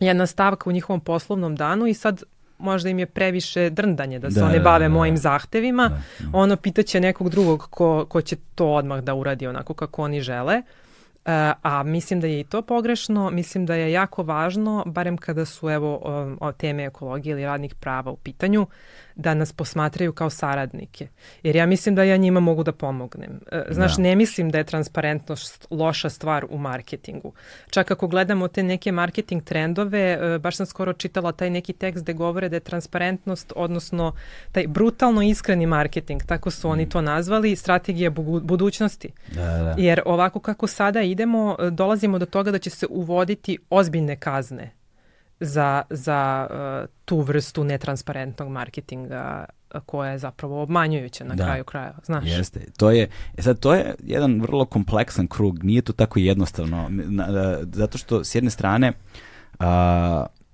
jedna 0.01 0.27
stavka 0.27 0.71
u 0.71 0.73
njihovom 0.73 1.01
poslovnom 1.01 1.57
danu 1.57 1.87
i 1.87 1.95
sad 1.95 2.23
možda 2.59 2.91
im 2.91 2.99
je 2.99 3.07
previše 3.07 3.71
drndanje 3.71 4.19
da 4.19 4.31
se 4.31 4.41
da, 4.41 4.47
one 4.47 4.61
bave 4.61 4.85
da, 4.85 4.89
da, 4.89 4.95
mojim 4.95 5.17
zahtevima, 5.17 5.89
da, 5.89 6.03
da. 6.19 6.39
ono 6.39 6.57
pitaće 6.57 7.01
nekog 7.01 7.29
drugog 7.29 7.67
ko, 7.71 8.07
ko 8.09 8.21
će 8.21 8.37
to 8.55 8.67
odmah 8.73 9.01
da 9.01 9.15
uradi 9.15 9.47
onako 9.47 9.75
kako 9.75 10.03
oni 10.03 10.21
žele. 10.21 10.63
Uh, 11.27 11.33
a 11.63 11.83
mislim 11.83 12.21
da 12.21 12.27
je 12.27 12.41
i 12.41 12.45
to 12.45 12.63
pogrešno, 12.63 13.31
mislim 13.31 13.67
da 13.67 13.75
je 13.75 13.93
jako 13.93 14.23
važno, 14.23 14.83
barem 14.87 15.17
kada 15.17 15.45
su 15.45 15.71
evo 15.71 16.01
o, 16.03 16.37
o 16.41 16.53
teme 16.53 16.85
ekologije 16.85 17.33
ili 17.33 17.45
radnih 17.45 17.75
prava 17.75 18.11
u 18.11 18.17
pitanju, 18.17 18.67
da 19.17 19.35
nas 19.35 19.53
posmatraju 19.53 20.13
kao 20.13 20.31
saradnike. 20.31 21.09
Jer 21.43 21.57
ja 21.57 21.67
mislim 21.67 21.95
da 21.95 22.05
ja 22.05 22.17
njima 22.17 22.41
mogu 22.41 22.63
da 22.63 22.73
pomognem. 22.73 23.41
E, 23.53 23.63
znaš, 23.71 23.97
da. 23.97 24.03
ne 24.03 24.17
mislim 24.17 24.51
da 24.51 24.59
je 24.59 24.65
transparentnost 24.65 25.67
loša 25.71 26.11
stvar 26.11 26.47
u 26.51 26.59
marketingu. 26.59 27.33
Čak 27.71 27.91
ako 27.91 28.09
gledamo 28.09 28.49
te 28.49 28.63
neke 28.63 28.93
marketing 28.93 29.43
trendove, 29.43 30.01
e, 30.01 30.39
baš 30.39 30.57
sam 30.57 30.67
skoro 30.67 30.93
čitala 30.93 31.33
taj 31.33 31.51
neki 31.51 31.73
tekst 31.73 32.03
gde 32.03 32.13
govore 32.13 32.49
da 32.49 32.57
je 32.57 32.61
transparentnost, 32.61 33.53
odnosno 33.57 34.13
taj 34.53 34.67
brutalno 34.67 35.23
iskreni 35.23 35.67
marketing, 35.67 36.23
tako 36.27 36.51
su 36.51 36.69
oni 36.69 36.87
mm. 36.87 36.91
to 36.91 37.01
nazvali, 37.01 37.57
strategija 37.57 38.11
budućnosti. 38.43 39.11
Da, 39.35 39.43
da. 39.43 39.75
Jer 39.79 40.01
ovako 40.05 40.41
kako 40.41 40.67
sada 40.67 41.03
idemo, 41.03 41.57
e, 41.61 41.71
dolazimo 41.71 42.19
do 42.19 42.27
toga 42.27 42.51
da 42.51 42.59
će 42.59 42.71
se 42.71 42.87
uvoditi 42.91 43.59
ozbiljne 43.71 44.17
kazne 44.17 44.73
za, 45.41 45.83
za 45.91 46.49
uh, 46.51 46.89
tu 47.05 47.21
vrstu 47.21 47.65
netransparentnog 47.65 48.49
marketinga 48.49 49.45
uh, 49.75 49.81
koja 49.87 50.11
je 50.11 50.19
zapravo 50.19 50.63
obmanjujuća 50.63 51.25
na 51.25 51.35
da. 51.35 51.45
kraju 51.45 51.65
kraja, 51.65 51.95
znaš. 52.05 52.25
Jeste. 52.27 52.61
To 52.77 52.91
je, 52.91 53.09
e 53.37 53.43
sad, 53.43 53.59
to 53.59 53.75
je 53.75 53.95
jedan 54.03 54.41
vrlo 54.41 54.65
kompleksan 54.65 55.27
krug, 55.27 55.65
nije 55.65 55.83
to 55.83 55.93
tako 55.93 56.19
jednostavno, 56.19 56.91
zato 57.73 57.99
što 57.99 58.25
s 58.25 58.35
jedne 58.35 58.51
strane 58.51 58.93
uh, 59.59 59.67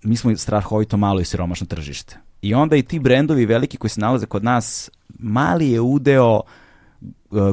mi 0.03 0.17
smo 0.17 0.37
strahovito 0.37 0.97
malo 0.97 1.21
i 1.21 1.25
siromašno 1.25 1.67
tržište. 1.67 2.17
I 2.43 2.55
onda 2.55 2.77
i 2.77 2.83
ti 2.83 2.99
brendovi 2.99 3.47
veliki 3.47 3.77
koji 3.77 3.91
se 3.91 4.01
nalaze 4.01 4.27
kod 4.27 4.45
nas, 4.45 4.91
mali 5.19 5.71
je 5.71 5.81
udeo 5.81 6.41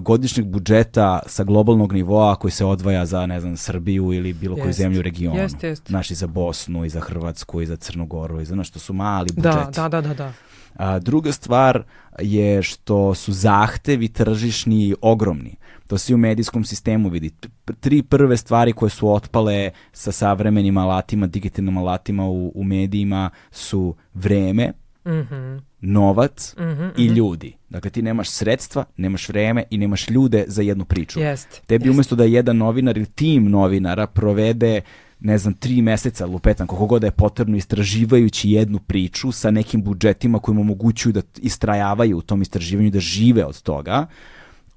godišnjeg 0.01 0.45
budžeta 0.45 1.19
sa 1.25 1.43
globalnog 1.43 1.93
nivoa 1.93 2.35
koji 2.35 2.51
se 2.51 2.65
odvaja 2.65 3.05
za, 3.05 3.25
ne 3.25 3.39
znam, 3.39 3.57
Srbiju 3.57 4.13
ili 4.13 4.33
bilo 4.33 4.55
koju 4.55 4.73
zemlju 4.73 4.99
u 4.99 5.01
regionu. 5.01 5.39
Jest, 5.39 5.63
jest. 5.63 5.87
Znaš, 5.87 6.11
i 6.11 6.15
za 6.15 6.27
Bosnu, 6.27 6.85
i 6.85 6.89
za 6.89 6.99
Hrvatsku, 6.99 7.61
i 7.61 7.65
za 7.65 7.75
Crnogoru, 7.75 8.41
i 8.41 8.45
za, 8.45 8.53
znaš, 8.53 8.67
što 8.67 8.79
su 8.79 8.93
mali 8.93 9.29
budžeti. 9.35 9.75
Da, 9.75 9.89
da, 9.89 9.89
da, 9.89 10.01
da. 10.01 10.13
da. 10.13 10.33
A, 10.75 10.99
druga 10.99 11.31
stvar 11.31 11.83
je 12.19 12.63
što 12.63 13.15
su 13.15 13.33
zahtevi 13.33 14.07
tržišni 14.07 14.95
ogromni. 15.01 15.55
To 15.87 15.97
se 15.97 16.15
u 16.15 16.17
medijskom 16.17 16.63
sistemu 16.63 17.09
vidi. 17.09 17.31
Tri 17.79 18.03
prve 18.03 18.37
stvari 18.37 18.73
koje 18.73 18.89
su 18.89 19.13
otpale 19.13 19.71
sa 19.91 20.11
savremenim 20.11 20.77
alatima, 20.77 21.27
digitalnim 21.27 21.77
alatima 21.77 22.27
u, 22.27 22.51
u 22.55 22.63
medijima 22.63 23.29
su 23.51 23.95
vreme, 24.13 24.73
mm 25.05 25.09
-hmm. 25.09 25.61
Novac 25.81 26.55
mm 26.57 26.63
-hmm, 26.63 26.91
i 26.97 27.05
mhm. 27.05 27.13
ljudi. 27.13 27.53
Dakle, 27.69 27.91
ti 27.91 28.01
nemaš 28.01 28.29
sredstva, 28.29 28.85
nemaš 28.97 29.29
vreme 29.29 29.63
i 29.69 29.77
nemaš 29.77 30.09
ljude 30.09 30.45
za 30.47 30.61
jednu 30.61 30.85
priču. 30.85 31.19
Jest, 31.19 31.61
Tebi 31.67 31.85
jest. 31.85 31.93
umjesto 31.93 32.15
da 32.15 32.23
jedan 32.23 32.57
novinar 32.57 32.97
ili 32.97 33.05
tim 33.05 33.49
novinara 33.49 34.07
provede 34.07 34.81
ne 35.19 35.37
znam, 35.37 35.53
tri 35.53 35.81
meseca 35.81 36.25
lupetan, 36.25 36.67
koliko 36.67 36.85
god 36.85 37.01
da 37.01 37.07
je 37.07 37.11
potrebno 37.11 37.57
istraživajući 37.57 38.51
jednu 38.51 38.79
priču 38.79 39.31
sa 39.31 39.51
nekim 39.51 39.83
budžetima 39.83 40.39
koji 40.39 40.55
mu 40.55 40.61
omogućuju 40.61 41.13
da 41.13 41.21
istrajavaju 41.37 42.17
u 42.17 42.21
tom 42.21 42.41
istraživanju, 42.41 42.89
da 42.89 42.99
žive 42.99 43.45
od 43.45 43.61
toga, 43.61 44.07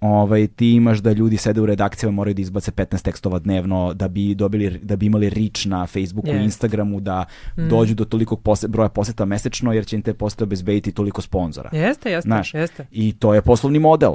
ovaj, 0.03 0.47
ti 0.47 0.73
imaš 0.73 0.99
da 0.99 1.13
ljudi 1.13 1.37
sede 1.37 1.61
u 1.61 1.67
redakcijama 1.67 2.15
moraju 2.17 2.35
da 2.35 2.43
izbace 2.43 2.71
15 2.71 3.03
tekstova 3.03 3.39
dnevno 3.39 3.95
da 3.95 4.09
bi 4.09 4.35
dobili 4.35 4.79
da 4.83 4.97
bi 4.97 5.07
imali 5.07 5.31
rič 5.31 5.65
na 5.65 5.87
Facebooku 5.87 6.29
i 6.29 6.45
Instagramu 6.45 7.01
da 7.01 7.25
mm. 7.59 7.69
dođu 7.69 7.95
do 7.95 8.05
toliko 8.05 8.37
pose, 8.37 8.69
broja 8.69 8.89
poseta 8.89 9.25
mesečno 9.25 9.73
jer 9.73 9.87
će 9.87 9.97
im 9.97 10.03
te 10.03 10.15
posete 10.15 10.45
obezbediti 10.45 10.93
toliko 10.93 11.23
sponzora. 11.23 11.71
Jeste, 11.73 12.11
jeste, 12.11 12.27
Znaš, 12.29 12.55
jeste. 12.55 12.87
I 12.91 13.13
to 13.13 13.35
je 13.35 13.43
poslovni 13.43 13.79
model 13.79 14.13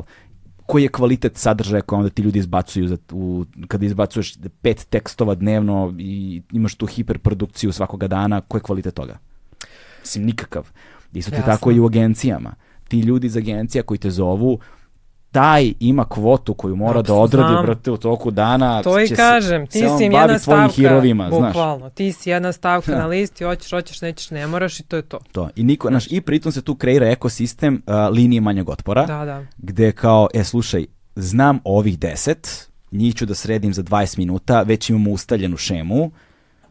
koji 0.66 0.84
je 0.84 0.90
kvalitet 0.90 1.38
sadržaja 1.38 1.82
koji 1.82 1.98
onda 1.98 2.10
ti 2.10 2.22
ljudi 2.22 2.40
izbacuju 2.40 2.88
za, 2.88 2.98
u, 3.12 3.46
kada 3.68 3.86
izbacuješ 3.86 4.36
pet 4.62 4.88
tekstova 4.90 5.36
dnevno 5.36 5.94
i 6.00 6.42
imaš 6.52 6.76
tu 6.76 6.86
hiperprodukciju 6.86 7.72
svakoga 7.72 8.08
dana, 8.08 8.42
koji 8.42 8.60
je 8.60 8.64
kvalitet 8.64 8.94
toga? 8.94 9.18
Mislim, 10.02 10.26
nikakav. 10.26 10.70
Isto 11.14 11.32
ti 11.32 11.42
tako 11.46 11.72
i 11.72 11.80
u 11.80 11.86
agencijama. 11.86 12.56
Ti 12.88 13.00
ljudi 13.00 13.28
iz 13.28 13.38
agencija 13.38 13.84
koji 13.84 13.98
te 13.98 14.10
zovu, 14.10 14.60
taj 15.32 15.74
ima 15.80 16.06
kvotu 16.06 16.54
koju 16.54 16.76
mora 16.76 17.02
da 17.02 17.14
odradi 17.14 17.54
znam. 17.54 17.66
brate 17.66 17.92
u 17.92 17.98
toku 17.98 18.32
dana. 18.32 18.84
To 18.84 19.02
i 19.02 19.08
kažem, 19.08 19.68
ti 19.68 19.80
si 19.98 20.06
im 20.06 20.12
jedna 20.12 20.40
stavka, 20.40 20.74
hirovima, 20.74 21.30
bukvalno, 21.30 21.78
znaš. 21.78 21.94
ti 21.94 22.12
si 22.12 22.30
jedna 22.30 22.52
stavka 22.52 22.92
na 22.92 23.06
listi, 23.06 23.44
hoćeš, 23.44 23.72
hoćeš, 23.72 24.02
nećeš, 24.02 24.32
ne 24.32 24.48
moraš 24.48 24.80
i 24.80 24.84
to 24.84 24.96
je 24.96 25.02
to. 25.02 25.20
To. 25.32 25.50
I 25.56 25.64
niko, 25.64 25.90
naš, 25.90 26.12
i 26.12 26.22
pritom 26.22 26.52
se 26.52 26.62
tu 26.62 26.76
kreira 26.76 27.08
ekosistem 27.08 27.84
uh, 27.86 27.94
linije 28.16 28.42
manjeg 28.42 28.70
otpora, 28.70 29.06
da, 29.06 29.26
da. 29.26 29.46
gde 29.58 29.92
kao, 29.92 30.28
e, 30.34 30.44
slušaj, 30.44 30.86
znam 31.16 31.60
ovih 31.64 32.00
deset, 32.00 32.70
njih 32.92 33.16
ću 33.16 33.26
da 33.26 33.36
sredim 33.36 33.74
za 33.74 33.84
20 33.84 34.18
minuta, 34.18 34.62
već 34.62 34.90
imamo 34.90 35.12
ustaljenu 35.12 35.58
šemu, 35.58 36.12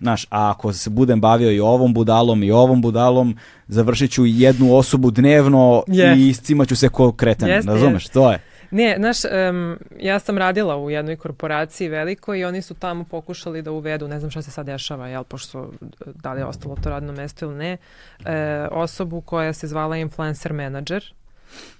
Znaš, 0.01 0.27
a 0.31 0.51
ako 0.51 0.73
se 0.73 0.91
budem 0.91 1.21
bavio 1.21 1.51
i 1.51 1.61
ovom 1.61 1.95
budalom 1.95 2.43
i 2.43 2.51
ovom 2.51 2.83
budalom, 2.83 3.37
završit 3.69 4.11
ću 4.11 4.27
jednu 4.27 4.77
osobu 4.77 5.11
dnevno 5.11 5.83
yes. 5.89 6.17
i 6.17 6.29
iscimaću 6.29 6.77
se 6.77 6.89
ko 6.89 7.13
kreten, 7.13 7.49
yes, 7.49 7.67
razumeš, 7.67 8.09
yes. 8.09 8.13
to 8.13 8.33
je. 8.33 8.41
Ne, 8.71 8.95
znaš, 8.99 9.17
um, 9.25 9.79
ja 10.01 10.19
sam 10.19 10.39
radila 10.39 10.77
u 10.77 10.91
jednoj 10.91 11.17
korporaciji 11.17 11.89
velikoj 11.89 12.41
i 12.41 12.45
oni 12.45 12.63
su 12.63 12.75
tamo 12.75 13.05
pokušali 13.05 13.63
da 13.63 13.73
uvedu, 13.73 14.09
ne 14.09 14.19
znam 14.19 14.31
šta 14.31 14.43
se 14.43 14.51
sad 14.51 14.67
dešava, 14.67 15.09
jel, 15.09 15.25
pošto 15.25 15.71
da 16.15 16.33
li 16.33 16.41
je 16.41 16.45
ostalo 16.45 16.77
to 16.83 16.91
radno 16.91 17.13
mesto 17.13 17.45
ili 17.45 17.55
ne, 17.55 17.77
e, 18.25 18.67
osobu 18.71 19.21
koja 19.21 19.53
se 19.53 19.67
zvala 19.67 19.97
influencer 19.97 20.53
manager, 20.53 21.15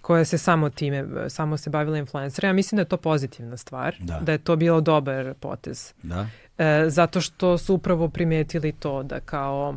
koja 0.01 0.25
se 0.25 0.39
samo 0.39 0.71
time, 0.71 1.05
samo 1.29 1.57
se 1.57 1.71
bavila 1.71 1.99
influencerima. 1.99 2.49
Ja 2.49 2.55
mislim 2.55 2.77
da 2.77 2.81
je 2.81 2.89
to 2.89 2.97
pozitivna 2.97 3.57
stvar, 3.57 3.97
da, 3.99 4.21
da 4.21 4.33
je 4.33 4.39
to 4.39 4.57
bilo 4.57 4.81
dobar 4.81 5.35
potez. 5.41 5.93
Da. 6.03 6.27
E, 6.59 6.85
zato 6.89 7.21
što 7.21 7.59
su 7.59 7.75
upravo 7.75 8.09
primetili 8.09 8.73
to 8.73 9.03
da 9.03 9.21
kao 9.21 9.77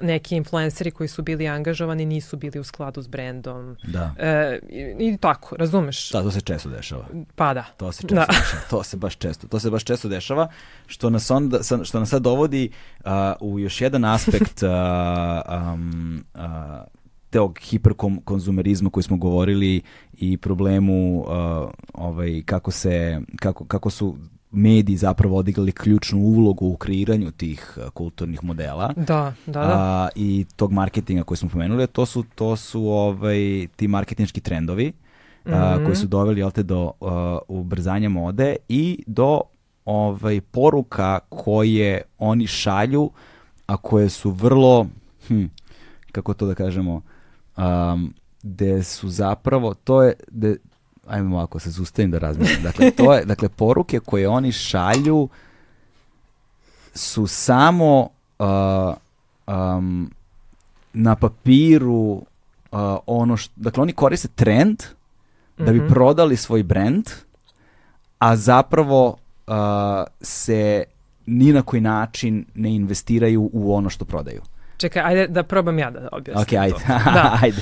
neki 0.00 0.36
influenceri 0.36 0.90
koji 0.90 1.08
su 1.08 1.22
bili 1.22 1.48
angažovani 1.48 2.04
nisu 2.04 2.36
bili 2.36 2.60
u 2.60 2.64
skladu 2.64 3.02
s 3.02 3.06
brendom. 3.06 3.76
Da. 3.82 4.14
E, 4.18 4.58
i, 4.68 4.96
I 4.98 5.16
tako, 5.16 5.56
razumeš? 5.56 6.10
Da, 6.10 6.22
to 6.22 6.30
se 6.30 6.40
često 6.40 6.68
dešava. 6.68 7.06
Pa 7.34 7.54
da. 7.54 7.64
To 7.76 7.92
se 7.92 8.02
često 8.02 8.14
da. 8.14 8.26
dešava. 8.26 8.62
To 8.70 8.82
se 8.82 8.96
baš 8.96 9.16
često. 9.16 9.48
To 9.48 9.60
se 9.60 9.70
baš 9.70 9.84
često 9.84 10.08
dešava, 10.08 10.48
što 10.86 11.10
nas, 11.10 11.30
onda, 11.30 11.58
što 11.84 12.00
nas 12.00 12.08
sad 12.08 12.22
dovodi 12.22 12.70
uh, 13.04 13.10
u 13.40 13.58
još 13.58 13.80
jedan 13.80 14.04
aspekt 14.04 14.62
uh, 14.62 14.70
um, 15.72 16.24
uh, 16.34 16.40
tog 17.30 17.58
hiperkonzumerizma 17.62 18.90
koji 18.90 19.04
smo 19.04 19.16
govorili 19.16 19.82
i 20.12 20.36
problemu 20.36 21.20
uh, 21.20 21.26
ovaj, 21.94 22.42
kako, 22.46 22.70
se, 22.70 23.20
kako, 23.36 23.64
kako 23.64 23.90
su 23.90 24.16
mediji 24.50 24.96
zapravo 24.96 25.36
odigrali 25.36 25.72
ključnu 25.72 26.18
ulogu 26.18 26.66
u 26.66 26.76
kreiranju 26.76 27.30
tih 27.30 27.78
uh, 27.78 27.90
kulturnih 27.90 28.44
modela. 28.44 28.92
Da, 28.96 29.34
da, 29.46 29.52
da. 29.52 29.60
A, 29.60 30.08
I 30.14 30.46
tog 30.56 30.72
marketinga 30.72 31.22
koji 31.22 31.38
smo 31.38 31.48
pomenuli, 31.48 31.86
to 31.86 32.06
su, 32.06 32.24
to 32.34 32.56
su 32.56 32.88
ovaj, 32.88 33.66
ti 33.76 33.88
marketinški 33.88 34.40
trendovi 34.40 34.86
mm 34.88 35.50
-hmm. 35.50 35.54
a, 35.54 35.84
koji 35.84 35.96
su 35.96 36.06
doveli 36.06 36.50
te, 36.54 36.62
do 36.62 36.92
uh, 37.00 37.10
ubrzanja 37.48 38.08
mode 38.08 38.56
i 38.68 39.02
do 39.06 39.40
ovaj, 39.84 40.40
poruka 40.40 41.18
koje 41.28 42.02
oni 42.18 42.46
šalju, 42.46 43.10
a 43.66 43.76
koje 43.76 44.08
su 44.08 44.30
vrlo, 44.30 44.86
hm, 45.28 45.44
kako 46.12 46.34
to 46.34 46.46
da 46.46 46.54
kažemo, 46.54 47.02
um, 47.58 48.14
gde 48.42 48.82
su 48.82 49.08
zapravo, 49.08 49.74
to 49.74 50.02
je, 50.02 50.14
de, 50.28 50.56
ajmo 51.06 51.36
ovako 51.36 51.58
se 51.58 51.70
zustavim 51.70 52.10
da 52.10 52.18
razmišljam. 52.18 52.62
Dakle, 52.62 52.90
to 52.90 53.14
je, 53.14 53.24
dakle, 53.24 53.48
poruke 53.48 54.00
koje 54.00 54.28
oni 54.28 54.52
šalju 54.52 55.28
su 56.94 57.26
samo 57.26 58.08
uh, 58.38 58.94
um, 59.46 60.10
na 60.92 61.16
papiru 61.16 61.94
uh, 61.94 62.22
ono 63.06 63.36
što, 63.36 63.52
dakle, 63.56 63.82
oni 63.82 63.92
koriste 63.92 64.28
trend 64.28 64.82
da 65.58 65.72
bi 65.72 65.78
mm 65.78 65.82
-hmm. 65.82 65.88
prodali 65.88 66.36
svoj 66.36 66.62
brand, 66.62 67.04
a 68.18 68.36
zapravo 68.36 69.16
uh, 69.46 69.54
se 70.20 70.84
ni 71.26 71.52
na 71.52 71.62
koji 71.62 71.80
način 71.80 72.44
ne 72.54 72.74
investiraju 72.74 73.50
u 73.52 73.74
ono 73.74 73.90
što 73.90 74.04
prodaju. 74.04 74.42
Čekaj, 74.78 75.02
ajde 75.02 75.26
da 75.26 75.42
probam 75.42 75.78
ja 75.78 75.90
da 75.90 76.08
objasnim. 76.12 76.42
Ok, 76.42 76.52
ajde. 76.52 76.76
Da. 77.14 77.38
ajde. 77.42 77.56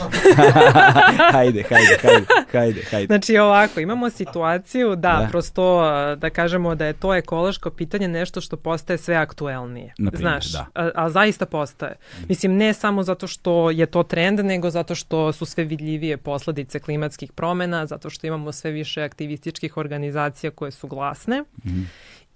hajde, 1.32 1.62
hajde, 1.62 1.98
hajde, 2.02 2.26
hajde, 2.52 2.82
hajde. 2.90 3.06
Znači 3.06 3.38
ovako, 3.38 3.80
imamo 3.80 4.10
situaciju 4.10 4.97
da, 4.97 5.18
da 5.22 5.28
prosto 5.30 5.82
da 6.16 6.30
kažemo 6.30 6.74
da 6.74 6.86
je 6.86 6.93
to 6.93 7.14
ekološko 7.14 7.70
pitanje 7.70 8.09
nešto 8.09 8.40
što 8.40 8.56
postaje 8.56 8.98
sve 8.98 9.14
aktuelnije. 9.14 9.94
Naprimjer, 9.98 10.20
Znaš, 10.20 10.52
da. 10.52 10.66
a, 10.74 10.90
a 10.94 11.10
zaista 11.10 11.47
postaje. 11.47 11.94
Mislim, 12.28 12.56
ne 12.56 12.72
samo 12.72 13.02
zato 13.02 13.26
što 13.26 13.70
je 13.70 13.86
to 13.86 14.02
trend, 14.02 14.40
nego 14.40 14.70
zato 14.70 14.94
što 14.94 15.32
su 15.32 15.47
sve 15.47 15.64
vidljivije 15.64 16.16
posledice 16.16 16.78
klimatskih 16.80 17.32
promena, 17.32 17.86
zato 17.86 18.10
što 18.10 18.26
imamo 18.26 18.52
sve 18.52 18.70
više 18.70 19.02
aktivističkih 19.02 19.76
organizacija 19.76 20.51
koje 20.51 20.70
su 20.70 20.86
glasne. 20.86 21.40
Mm 21.40 21.68
-hmm 21.68 21.84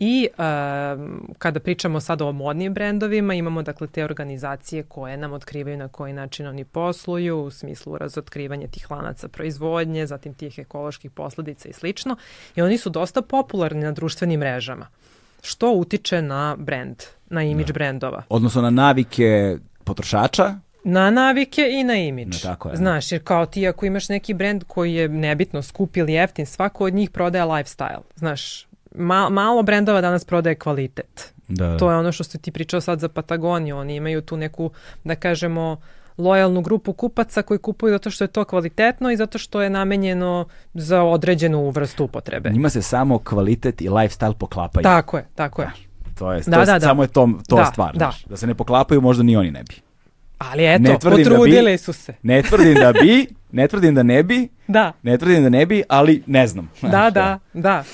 I 0.02 0.28
um, 0.38 1.34
kada 1.38 1.60
pričamo 1.60 2.00
sad 2.00 2.22
o 2.22 2.32
modnim 2.32 2.74
brendovima, 2.74 3.34
imamo 3.34 3.62
dakle 3.62 3.86
te 3.86 4.04
organizacije 4.04 4.82
koje 4.82 5.16
nam 5.16 5.32
otkrivaju 5.32 5.76
na 5.76 5.88
koji 5.88 6.12
način 6.12 6.46
oni 6.46 6.64
posluju, 6.64 7.38
u 7.38 7.50
smislu 7.50 7.98
razotkrivanja 7.98 8.66
tih 8.66 8.90
lanaca 8.90 9.28
proizvodnje, 9.28 10.06
zatim 10.06 10.34
tih 10.34 10.58
ekoloških 10.58 11.10
posledica 11.10 11.68
i 11.68 11.72
slično. 11.72 12.16
I 12.56 12.62
oni 12.62 12.78
su 12.78 12.90
dosta 12.90 13.22
popularni 13.22 13.80
na 13.80 13.92
društvenim 13.92 14.40
mrežama, 14.40 14.86
što 15.42 15.72
utiče 15.72 16.22
na 16.22 16.56
brend, 16.58 16.96
na 17.30 17.42
imidž 17.42 17.68
da. 17.68 17.72
brendova. 17.72 18.22
Odnosno 18.28 18.62
na 18.62 18.70
navike 18.70 19.58
potrošača, 19.84 20.54
Na 20.84 21.10
navike 21.10 21.68
i 21.70 21.84
na 21.84 21.94
imidž. 21.94 22.44
No, 22.44 22.50
tako 22.50 22.68
je. 22.68 22.76
Znaš, 22.76 23.12
jer 23.12 23.24
kao 23.24 23.46
ti 23.46 23.68
ako 23.68 23.86
imaš 23.86 24.08
neki 24.08 24.34
brend 24.34 24.64
koji 24.66 24.94
je 24.94 25.08
nebitno 25.08 25.62
skup 25.62 25.96
ili 25.96 26.12
jeftin, 26.12 26.46
svako 26.46 26.84
od 26.84 26.94
njih 26.94 27.10
prodaje 27.10 27.44
lifestyle. 27.44 28.00
Znaš, 28.16 28.66
ma, 28.94 29.28
malo 29.28 29.62
brendova 29.62 30.00
danas 30.00 30.24
prodaje 30.24 30.54
kvalitet. 30.54 31.34
Da, 31.48 31.66
da. 31.66 31.78
To 31.78 31.90
je 31.90 31.96
ono 31.96 32.12
što 32.12 32.24
ste 32.24 32.38
ti 32.38 32.50
pričao 32.50 32.80
sad 32.80 33.00
za 33.00 33.08
Patagoniju. 33.08 33.76
Oni 33.76 33.96
imaju 33.96 34.20
tu 34.22 34.36
neku, 34.36 34.70
da 35.04 35.14
kažemo, 35.14 35.76
lojalnu 36.18 36.60
grupu 36.62 36.92
kupaca 36.92 37.42
koji 37.42 37.58
kupuju 37.58 37.92
zato 37.92 38.10
što 38.10 38.24
je 38.24 38.28
to 38.28 38.44
kvalitetno 38.44 39.10
i 39.10 39.16
zato 39.16 39.38
što 39.38 39.62
je 39.62 39.70
namenjeno 39.70 40.46
za 40.74 41.02
određenu 41.02 41.70
vrstu 41.70 42.04
upotrebe. 42.04 42.50
Njima 42.50 42.70
se 42.70 42.82
samo 42.82 43.18
kvalitet 43.18 43.80
i 43.80 43.88
lifestyle 43.88 44.34
poklapaju. 44.34 44.82
Tako 44.82 45.16
je, 45.16 45.26
tako 45.34 45.62
je. 45.62 45.68
Da, 45.68 46.14
to 46.18 46.32
je, 46.32 46.42
da, 46.46 46.58
to, 46.58 46.64
da, 46.64 46.78
da. 46.78 46.80
samo 46.80 47.02
je 47.02 47.08
to, 47.08 47.28
to 47.48 47.56
da, 47.56 47.64
stvar. 47.64 47.96
Da. 47.96 48.12
da 48.28 48.36
se 48.36 48.46
ne 48.46 48.54
poklapaju, 48.54 49.00
možda 49.00 49.22
ni 49.22 49.36
oni 49.36 49.50
ne 49.50 49.62
bi. 49.62 49.74
Ali 50.38 50.74
eto, 50.74 50.82
ne 50.82 50.98
potrudili 50.98 51.64
da 51.64 51.70
bi, 51.70 51.78
su 51.78 51.92
se. 51.92 52.14
Ne 52.22 52.42
tvrdim 52.42 52.74
da 52.74 52.92
bi, 52.92 53.26
ne 53.52 53.68
tvrdim 53.68 53.94
da 53.94 54.02
ne 54.02 54.22
bi, 54.22 54.48
da. 54.66 54.92
ne 55.02 55.18
tvrdim 55.18 55.42
da 55.42 55.48
ne 55.48 55.66
bi, 55.66 55.82
ali 55.88 56.22
ne 56.26 56.46
znam. 56.46 56.70
Da, 56.82 57.10
da, 57.10 57.38
da. 57.54 57.84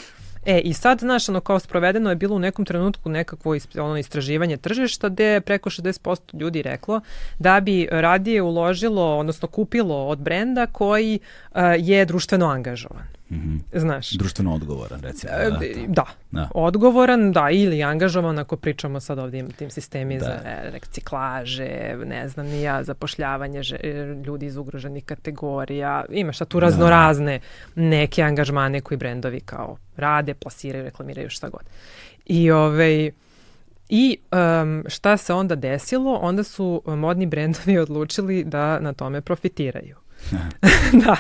E, 0.47 0.61
i 0.61 0.73
sad, 0.73 0.99
znaš, 1.01 1.29
ono, 1.29 1.41
kao 1.41 1.59
sprovedeno 1.59 2.11
je 2.11 2.17
bilo 2.17 2.37
u 2.37 2.39
nekom 2.39 2.65
trenutku 2.65 3.09
nekakvo 3.09 3.57
ono, 3.79 3.97
istraživanje 3.97 4.57
tržišta 4.57 5.09
gde 5.09 5.25
je 5.25 5.41
preko 5.41 5.71
60% 5.71 6.41
ljudi 6.41 6.63
reklo 6.63 7.01
da 7.39 7.61
bi 7.61 7.89
radije 7.91 8.43
uložilo, 8.43 9.19
odnosno 9.19 9.49
kupilo 9.49 10.07
od 10.07 10.19
brenda 10.19 10.67
koji 10.67 11.19
uh, 11.19 11.61
je 11.79 12.05
društveno 12.05 12.47
angažovan. 12.47 13.16
Mm 13.31 13.35
-hmm. 13.37 13.79
Znaš. 13.79 14.11
Društveno 14.11 14.55
odgovoran, 14.55 15.01
recimo. 15.01 15.33
E, 15.33 15.51
da, 15.51 15.59
da. 15.87 16.05
da. 16.31 16.49
odgovoran, 16.55 17.33
da, 17.33 17.51
ili 17.51 17.83
angažovan 17.83 18.39
ako 18.39 18.57
pričamo 18.57 19.01
sad 19.01 19.19
ovdje 19.19 19.41
im 19.41 19.51
tim 19.51 19.71
sistemi 19.71 20.19
da. 20.19 20.25
za 20.25 20.39
reciklaže, 20.71 21.97
ne 22.05 22.29
znam, 22.29 22.47
ni 22.47 22.63
ja, 22.63 22.85
zapošljavanje 22.85 23.63
ljudi 24.27 24.47
iz 24.47 24.57
ugroženih 24.57 25.05
kategorija. 25.05 26.05
Ima 26.11 26.33
šta 26.33 26.45
tu 26.45 26.61
raznorazne 26.61 27.41
neke 27.75 28.23
angažmane 28.23 28.81
koji 28.81 28.99
brendovi 28.99 29.41
kao 29.41 29.77
rade, 29.97 30.35
plasiraju, 30.35 30.85
reklamiraju 30.85 31.31
šta 31.31 31.49
god. 31.49 31.63
I 32.27 32.51
ovaj, 32.51 33.11
I 33.89 34.19
um, 34.63 34.85
šta 34.89 35.17
se 35.17 35.35
onda 35.35 35.55
desilo? 35.55 36.15
Onda 36.15 36.43
su 36.43 36.83
modni 36.87 37.27
brendovi 37.27 37.79
odlučili 37.85 38.45
da 38.45 38.81
na 38.81 38.93
tome 38.93 39.21
profitiraju. 39.21 39.97
da. 41.07 41.17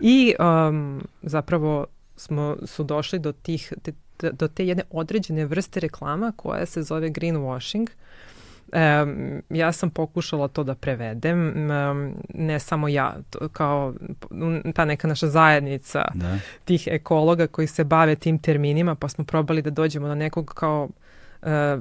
I 0.00 0.34
um, 0.38 1.02
zapravo 1.22 1.86
smo, 2.16 2.56
su 2.64 2.84
došli 2.84 3.18
do, 3.18 3.32
tih, 3.32 3.72
te, 3.82 3.92
do 4.32 4.48
te 4.48 4.66
jedne 4.66 4.82
određene 4.90 5.46
vrste 5.46 5.80
reklama 5.80 6.32
koja 6.36 6.66
se 6.66 6.82
zove 6.82 7.10
greenwashing. 7.10 7.86
Um, 8.72 9.42
ja 9.50 9.72
sam 9.72 9.90
pokušala 9.90 10.48
to 10.48 10.64
da 10.64 10.74
prevedem, 10.74 11.70
um, 11.70 12.14
ne 12.34 12.58
samo 12.58 12.88
ja, 12.88 13.16
to, 13.30 13.48
kao 13.48 13.94
ta 14.74 14.84
neka 14.84 15.08
naša 15.08 15.26
zajednica 15.26 16.04
da. 16.14 16.38
tih 16.64 16.88
ekologa 16.90 17.46
koji 17.46 17.66
se 17.66 17.84
bave 17.84 18.16
tim 18.16 18.38
terminima, 18.38 18.94
pa 18.94 19.08
smo 19.08 19.24
probali 19.24 19.62
da 19.62 19.70
dođemo 19.70 20.08
do 20.08 20.14
nekog 20.14 20.52
kao 20.54 20.88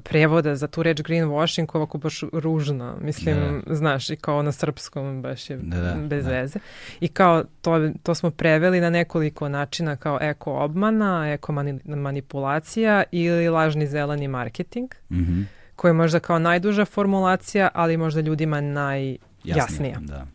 prevoda 0.03 0.55
za 0.55 0.67
tu 0.67 0.83
reč 0.83 1.01
greenwashing 1.01 1.65
koja 1.65 1.79
ovako 1.79 1.97
baš 1.97 2.23
ružna. 2.33 2.95
Mislim, 3.01 3.61
da. 3.65 3.75
znaš, 3.75 4.09
i 4.09 4.15
kao 4.15 4.41
na 4.41 4.51
srpskom 4.51 5.21
baš 5.21 5.49
je 5.49 5.57
da, 5.57 5.77
da, 5.81 5.95
bez 6.07 6.25
da. 6.25 6.31
veze. 6.31 6.59
I 6.99 7.07
kao 7.07 7.43
to, 7.61 7.89
to 8.03 8.15
smo 8.15 8.31
preveli 8.31 8.81
na 8.81 8.89
nekoliko 8.89 9.49
načina 9.49 9.95
kao 9.95 10.17
eko 10.21 10.53
obmana, 10.53 11.33
eko 11.33 11.51
mani, 11.51 11.79
manipulacija 11.85 13.03
ili 13.11 13.49
lažni 13.49 13.87
zeleni 13.87 14.27
marketing. 14.27 14.91
Mm 15.09 15.17
-hmm. 15.17 15.43
koji 15.75 15.89
je 15.89 15.93
možda 15.93 16.19
kao 16.19 16.39
najduža 16.39 16.85
formulacija, 16.85 17.69
ali 17.73 17.97
možda 17.97 18.21
ljudima 18.21 18.61
najjasnija. 18.61 19.99
Da. 19.99 20.27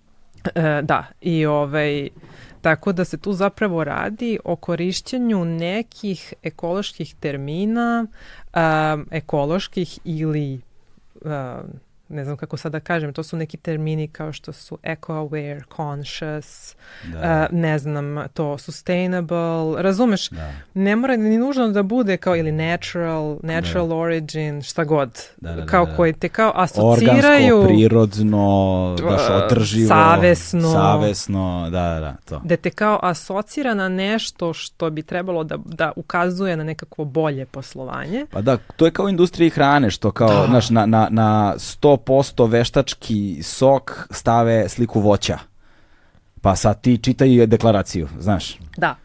E, 0.54 0.82
da, 0.82 1.06
i 1.20 1.46
ovaj, 1.46 2.08
Tako 2.66 2.92
da 2.92 3.04
se 3.04 3.18
tu 3.18 3.32
zapravo 3.32 3.84
radi 3.84 4.38
o 4.44 4.56
korišćenju 4.56 5.44
nekih 5.44 6.34
ekoloških 6.42 7.14
termina, 7.14 8.06
um, 8.56 9.06
ekoloških 9.10 9.98
ili 10.04 10.60
um, 11.24 11.80
ne 12.08 12.24
znam 12.24 12.36
kako 12.36 12.56
sad 12.56 12.72
da 12.72 12.80
kažem, 12.80 13.12
to 13.12 13.22
su 13.22 13.36
neki 13.36 13.56
termini 13.56 14.08
kao 14.08 14.32
što 14.32 14.52
su 14.52 14.78
eco-aware, 14.82 15.62
conscious, 15.76 16.76
da. 17.12 17.48
uh, 17.50 17.58
ne 17.58 17.78
znam, 17.78 18.28
to 18.34 18.58
sustainable, 18.58 19.82
razumeš, 19.82 20.28
da. 20.28 20.52
ne 20.74 20.96
mora 20.96 21.16
ni 21.16 21.38
nužno 21.38 21.68
da 21.68 21.82
bude 21.82 22.16
kao 22.16 22.36
ili 22.36 22.52
natural, 22.52 23.38
natural 23.42 23.88
da. 23.88 23.94
origin, 23.94 24.62
šta 24.62 24.84
god, 24.84 25.20
da, 25.36 25.50
da, 25.50 25.60
da 25.60 25.66
kao 25.66 25.86
da, 25.86 25.96
koji 25.96 26.12
te 26.12 26.28
kao 26.28 26.52
asociraju... 26.54 27.56
Organsko, 27.56 27.66
prirodno, 27.66 28.96
baš 29.02 29.20
održivo, 29.30 29.88
savesno, 29.88 30.72
savesno, 30.72 31.68
da, 31.70 31.94
da, 31.94 32.00
da, 32.00 32.16
to. 32.24 32.40
Da 32.44 32.56
te 32.56 32.70
kao 32.70 32.98
asocira 33.02 33.74
na 33.74 33.88
nešto 33.88 34.52
što 34.52 34.90
bi 34.90 35.02
trebalo 35.02 35.44
da, 35.44 35.56
da 35.64 35.92
ukazuje 35.96 36.56
na 36.56 36.64
nekakvo 36.64 37.04
bolje 37.04 37.46
poslovanje. 37.46 38.26
Pa 38.30 38.40
da, 38.40 38.56
to 38.76 38.84
je 38.84 38.90
kao 38.90 39.08
industrija 39.08 39.50
hrane, 39.50 39.90
što 39.90 40.10
kao, 40.10 40.28
da. 40.40 40.46
znaš, 40.46 40.70
na, 40.70 40.86
na, 40.86 41.08
na 41.10 41.54
100 41.56 41.95
100% 41.96 42.50
veštački 42.50 43.42
sok 43.42 44.08
stave 44.10 44.68
sliku 44.68 45.00
voća. 45.00 45.38
Pa 46.40 46.56
sad 46.56 46.80
ti 46.80 46.98
čitaj 46.98 47.46
deklaraciju, 47.46 48.08
znaš. 48.18 48.58
Da, 48.76 48.96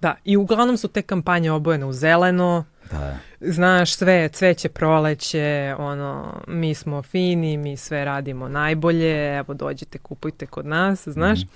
da. 0.00 0.16
I 0.24 0.36
uglavnom 0.36 0.76
su 0.76 0.88
te 0.88 1.02
kampanje 1.02 1.50
obojene 1.50 1.86
u 1.86 1.92
zeleno. 1.92 2.64
Da. 2.90 3.16
Znaš, 3.40 3.94
sve, 3.94 4.28
cveće 4.28 4.68
proleće, 4.68 5.74
ono, 5.78 6.40
mi 6.48 6.74
smo 6.74 7.02
fini, 7.02 7.56
mi 7.56 7.76
sve 7.76 8.04
radimo 8.04 8.48
najbolje, 8.48 9.36
evo 9.36 9.54
dođite, 9.54 9.98
kupujte 9.98 10.46
kod 10.46 10.66
nas, 10.66 11.08
znaš. 11.08 11.44
Mm. 11.44 11.48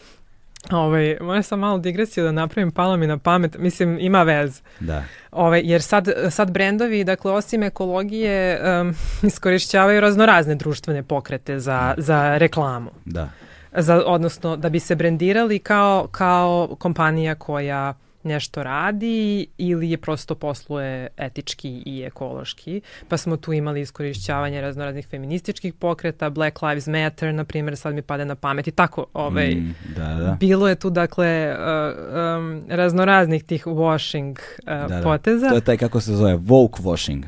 Ovaj, 0.70 1.16
možda 1.20 1.42
sam 1.42 1.58
malo 1.60 1.78
digresiju 1.78 2.24
da 2.24 2.32
napravim, 2.32 2.70
palo 2.70 2.96
mi 2.96 3.06
na 3.06 3.18
pamet, 3.18 3.56
mislim 3.58 3.98
ima 3.98 4.22
vez. 4.22 4.62
Da. 4.80 5.04
Ovaj, 5.30 5.62
jer 5.64 5.82
sad, 5.82 6.08
sad 6.30 6.50
brendovi, 6.50 7.04
dakle 7.04 7.32
osim 7.32 7.62
ekologije, 7.62 8.60
um, 8.80 8.94
iskorišćavaju 9.28 10.00
raznorazne 10.00 10.54
društvene 10.54 11.02
pokrete 11.02 11.58
za, 11.58 11.94
da. 11.96 12.02
za 12.02 12.38
reklamu. 12.38 12.90
Da. 13.04 13.30
Za, 13.76 14.02
odnosno 14.06 14.56
da 14.56 14.68
bi 14.68 14.80
se 14.80 14.94
brendirali 14.94 15.58
kao, 15.58 16.08
kao 16.10 16.76
kompanija 16.78 17.34
koja 17.34 17.94
nešto 18.26 18.62
radi 18.62 19.46
ili 19.58 19.90
je 19.90 19.96
prosto 19.96 20.34
posluje 20.34 21.08
etički 21.16 21.82
i 21.86 22.02
ekološki. 22.06 22.80
Pa 23.08 23.16
smo 23.16 23.36
tu 23.36 23.52
imali 23.52 23.80
iskorišćavanje 23.80 24.60
raznoraznih 24.60 25.06
feminističkih 25.06 25.74
pokreta, 25.74 26.30
Black 26.30 26.62
Lives 26.62 26.86
Matter, 26.86 27.34
na 27.34 27.44
primjer, 27.44 27.76
sad 27.76 27.94
mi 27.94 28.02
pade 28.02 28.24
na 28.24 28.34
pamet 28.34 28.66
i 28.66 28.70
tako. 28.70 29.06
Ovaj, 29.14 29.54
mm, 29.54 29.74
da, 29.96 30.14
da. 30.14 30.36
Bilo 30.40 30.68
je 30.68 30.74
tu, 30.74 30.90
dakle, 30.90 31.56
uh, 31.58 32.38
um, 32.38 32.62
raznoraznih 32.68 33.44
tih 33.44 33.66
washing 33.66 34.38
uh, 34.38 34.66
da, 34.66 34.96
da. 34.96 35.02
poteza. 35.02 35.48
To 35.48 35.54
je 35.54 35.60
taj, 35.60 35.76
kako 35.76 36.00
se 36.00 36.12
zove, 36.12 36.36
woke 36.36 36.82
washing. 36.82 37.24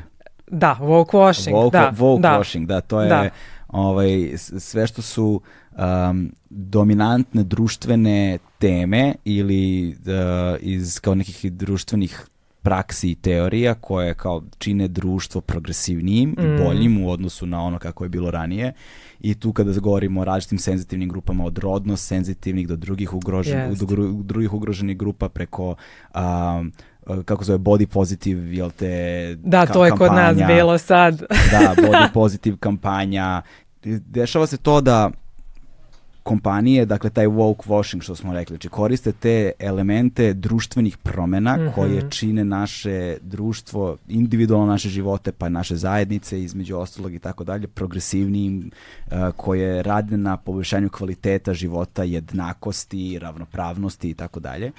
Da, 0.47 0.77
woke 0.81 1.17
washing, 1.17 1.55
woke, 1.55 1.71
da. 1.71 1.93
Woke 1.97 2.21
da. 2.21 2.39
washing, 2.39 2.65
da, 2.65 2.81
to 2.81 3.01
je 3.01 3.09
da. 3.09 3.29
ovaj, 3.67 4.37
sve 4.37 4.87
što 4.87 5.01
su 5.01 5.41
um, 5.79 6.31
dominantne 6.49 7.43
društvene 7.43 8.37
teme 8.59 9.15
ili 9.25 9.89
uh, 9.89 10.57
iz 10.61 10.99
kao 10.99 11.15
nekih 11.15 11.51
društvenih 11.51 12.25
praksi 12.61 13.11
i 13.11 13.15
teorija 13.15 13.73
koje 13.73 14.13
kao 14.13 14.43
čine 14.57 14.87
društvo 14.87 15.41
progresivnijim 15.41 16.29
mm. 16.29 16.41
i 16.41 16.63
boljim 16.63 17.03
u 17.03 17.11
odnosu 17.11 17.45
na 17.45 17.63
ono 17.63 17.79
kako 17.79 18.05
je 18.05 18.09
bilo 18.09 18.31
ranije. 18.31 18.73
I 19.19 19.35
tu 19.35 19.53
kada 19.53 19.79
govorimo 19.79 20.21
o 20.21 20.23
različitim 20.23 20.57
senzitivnim 20.57 21.09
grupama 21.09 21.45
od 21.45 21.57
rodno 21.57 21.97
senzitivnih 21.97 22.67
do 22.67 22.75
drugih 22.75 23.13
ugroženih 23.13 23.79
do 23.79 23.85
gru, 23.85 24.23
drugih 24.23 24.53
ugroženih 24.53 24.97
grupa 24.97 25.29
preko 25.29 25.75
um, 26.15 26.71
kako 27.25 27.43
zove 27.43 27.59
body 27.59 27.85
positive 27.85 28.55
jel 28.55 28.71
te 28.71 29.35
da 29.43 29.65
to 29.65 29.85
je 29.85 29.91
kampanja, 29.91 30.09
kod 30.09 30.37
nas 30.37 30.47
bilo 30.47 30.77
sad. 30.77 31.19
Da 31.51 31.75
body 31.77 32.13
positive 32.19 32.57
kampanja. 32.57 33.41
Dešava 33.83 34.47
se 34.47 34.57
to 34.57 34.81
da 34.81 35.11
kompanije, 36.23 36.85
dakle 36.85 37.09
taj 37.09 37.27
woke 37.27 37.67
washing 37.67 38.01
što 38.01 38.15
smo 38.15 38.33
rekli, 38.33 38.53
znači 38.53 38.69
koriste 38.69 39.11
te 39.11 39.51
elemente 39.59 40.33
društvenih 40.33 40.97
promena 40.97 41.57
mm 41.57 41.59
-hmm. 41.59 41.73
koje 41.75 42.09
čine 42.09 42.45
naše 42.45 43.17
društvo, 43.21 43.97
individualno 44.07 44.65
naše 44.65 44.89
živote, 44.89 45.31
pa 45.31 45.49
naše 45.49 45.75
zajednice 45.75 46.43
između 46.43 46.77
ostalog 46.77 47.13
i 47.13 47.19
tako 47.19 47.43
dalje, 47.43 47.67
progresivnijim, 47.67 48.71
uh, 49.05 49.13
koje 49.35 49.83
rade 49.83 50.17
na 50.17 50.37
poboljšanju 50.37 50.89
kvaliteta 50.89 51.53
života, 51.53 52.03
jednakosti, 52.03 53.19
ravnopravnosti 53.19 54.09
i 54.09 54.13
tako 54.13 54.39
dalje, 54.39 54.71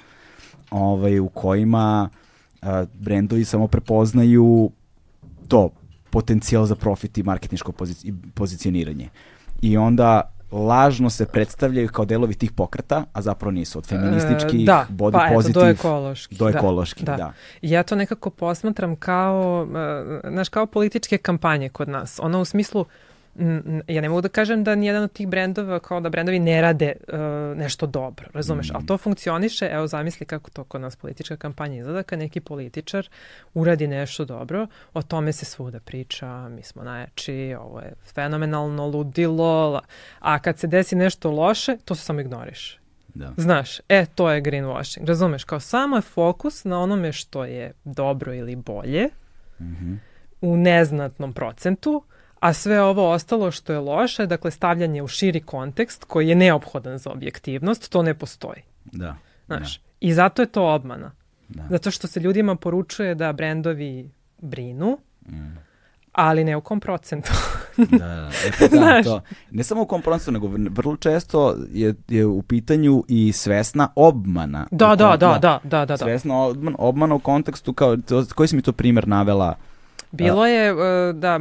ovaj, 0.71 1.19
u 1.19 1.29
kojima 1.29 2.09
uh, 2.61 2.67
brendovi 2.93 3.45
samo 3.45 3.67
prepoznaju 3.67 4.71
to, 5.47 5.69
potencijal 6.09 6.65
za 6.65 6.75
profit 6.75 7.17
i 7.17 7.23
marketinško 7.23 7.71
pozici 7.71 8.13
pozicioniranje. 8.33 9.09
I 9.61 9.77
onda 9.77 10.31
lažno 10.51 11.09
se 11.09 11.25
predstavljaju 11.25 11.89
kao 11.89 12.05
delovi 12.05 12.33
tih 12.33 12.51
pokreta, 12.51 13.03
a 13.13 13.21
zapravo 13.21 13.51
nisu 13.51 13.79
od 13.79 13.85
feminističkih, 13.85 14.61
e, 14.61 14.65
da, 14.65 14.85
body 14.89 15.11
pa, 15.11 15.29
positive, 15.33 15.69
eto, 15.69 15.83
do 15.83 15.89
ekoloških. 15.89 16.37
Do 16.37 16.49
ekoloških, 16.49 17.05
da, 17.05 17.11
da. 17.11 17.17
da. 17.17 17.33
Ja 17.61 17.83
to 17.83 17.95
nekako 17.95 18.29
posmatram 18.29 18.95
kao, 18.95 19.67
uh, 19.69 20.31
znaš, 20.31 20.49
kao 20.49 20.65
političke 20.65 21.17
kampanje 21.17 21.69
kod 21.69 21.89
nas. 21.89 22.19
Ono 22.23 22.41
u 22.41 22.45
smislu, 22.45 22.81
uh, 22.81 22.87
ja 23.87 24.01
ne 24.01 24.09
mogu 24.09 24.21
da 24.21 24.29
kažem 24.29 24.63
da 24.63 24.75
nijedan 24.75 25.03
od 25.03 25.11
tih 25.11 25.27
brendova, 25.27 25.79
kao 25.79 25.99
da 26.01 26.09
brendovi 26.09 26.39
ne 26.39 26.61
rade 26.61 26.93
uh, 27.07 27.57
nešto 27.57 27.87
dobro, 27.87 28.27
razumeš? 28.33 28.69
Mm. 28.69 28.75
Ali 28.75 28.85
to 28.85 28.97
funkcioniše, 28.97 29.69
evo 29.71 29.87
zamisli 29.87 30.25
kako 30.25 30.49
to 30.49 30.63
kod 30.63 30.81
nas 30.81 30.95
politička 30.95 31.37
kampanja 31.37 31.77
izgleda, 31.77 32.03
kad 32.03 32.19
neki 32.19 32.39
političar 32.39 33.09
uradi 33.53 33.87
nešto 33.87 34.25
dobro, 34.25 34.67
o 34.93 35.01
tome 35.01 35.33
se 35.33 35.45
svuda 35.45 35.79
priča, 35.79 36.49
mi 36.49 36.63
smo 36.63 36.83
najjači, 36.83 37.55
ovo 37.59 37.79
je 37.79 37.93
fenomenalno 38.13 38.87
ludilo, 38.87 39.81
a 40.19 40.39
kad 40.39 40.59
se 40.59 40.67
desi 40.67 40.95
nešto 40.95 41.31
loše, 41.31 41.77
to 41.85 41.95
se 41.95 42.05
samo 42.05 42.19
ignoriš. 42.19 42.79
Da. 43.13 43.33
Znaš, 43.37 43.79
e, 43.89 44.05
to 44.15 44.31
je 44.31 44.41
greenwashing, 44.41 45.05
razumeš? 45.05 45.43
Kao 45.43 45.59
samo 45.59 45.95
je 45.95 46.01
fokus 46.01 46.63
na 46.63 46.79
onome 46.79 47.11
što 47.11 47.45
je 47.45 47.73
dobro 47.83 48.33
ili 48.33 48.55
bolje, 48.55 49.09
mm 49.59 49.63
-hmm. 49.63 49.97
u 50.41 50.57
neznatnom 50.57 51.33
procentu, 51.33 52.03
a 52.41 52.53
sve 52.53 52.81
ovo 52.81 53.11
ostalo 53.11 53.51
što 53.51 53.73
je 53.73 53.79
loše, 53.79 54.25
dakle 54.25 54.51
stavljanje 54.51 55.01
u 55.01 55.07
širi 55.07 55.39
kontekst 55.39 56.03
koji 56.03 56.27
je 56.27 56.35
neophodan 56.35 56.97
za 56.97 57.09
objektivnost, 57.11 57.89
to 57.89 58.01
ne 58.03 58.13
postoji. 58.13 58.61
Da. 58.85 59.15
Znaš, 59.45 59.77
da. 59.77 59.83
i 59.99 60.13
zato 60.13 60.41
je 60.41 60.45
to 60.45 60.73
obmana. 60.73 61.11
Da. 61.49 61.63
Zato 61.69 61.91
što 61.91 62.07
se 62.07 62.19
ljudima 62.19 62.55
poručuje 62.55 63.15
da 63.15 63.33
brendovi 63.33 64.11
brinu, 64.37 64.97
mm. 65.29 65.57
ali 66.11 66.43
ne 66.43 66.57
u 66.57 66.61
kom 66.61 66.79
procentu. 66.79 67.31
da, 67.77 67.97
da. 67.97 68.31
E, 68.45 68.51
pa 68.59 68.67
da, 68.77 69.03
to, 69.03 69.21
ne 69.51 69.63
samo 69.63 69.81
u 69.81 69.85
komponentu, 69.85 70.31
nego 70.31 70.49
vrlo 70.69 70.97
često 70.97 71.55
je, 71.71 71.95
je 72.07 72.25
u 72.25 72.41
pitanju 72.41 73.03
i 73.07 73.31
svesna 73.31 73.87
obmana. 73.95 74.67
Da, 74.71 74.95
da, 74.95 75.17
da, 75.17 75.39
da, 75.41 75.59
da, 75.63 75.85
da. 75.85 75.97
Svesna 75.97 76.37
obmana, 76.37 76.75
obmana 76.79 77.15
u 77.15 77.19
kontekstu, 77.19 77.73
kao, 77.73 77.97
to, 77.97 78.25
koji 78.35 78.47
si 78.47 78.55
mi 78.55 78.61
to 78.61 78.71
primer 78.71 79.07
navela 79.07 79.55
Bilo 80.11 80.45
je, 80.45 80.69
e, 80.69 81.13
da, 81.13 81.39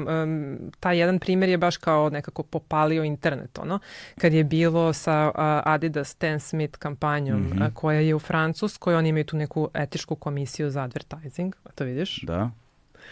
taj 0.81 0.99
jedan 0.99 1.19
primjer 1.19 1.51
je 1.51 1.59
baš 1.59 1.77
kao 1.77 2.11
nekako 2.11 2.43
popalio 2.43 3.05
internet, 3.05 3.59
ono, 3.59 3.79
kad 4.19 4.33
je 4.33 4.45
bilo 4.45 4.93
sa 4.93 5.33
Adidas 5.65 6.09
Stan 6.09 6.41
Smith 6.41 6.79
kampanjom 6.79 7.41
mm 7.41 7.53
-hmm. 7.53 7.73
koja 7.75 8.01
je 8.01 8.15
u 8.15 8.19
Francuskoj, 8.19 8.95
oni 8.95 9.09
imaju 9.09 9.25
tu 9.25 9.37
neku 9.37 9.69
etičku 9.75 10.17
komisiju 10.17 10.71
za 10.71 10.83
advertising, 10.83 11.55
to 11.75 11.85
vidiš? 11.85 12.23
Da. 12.23 12.51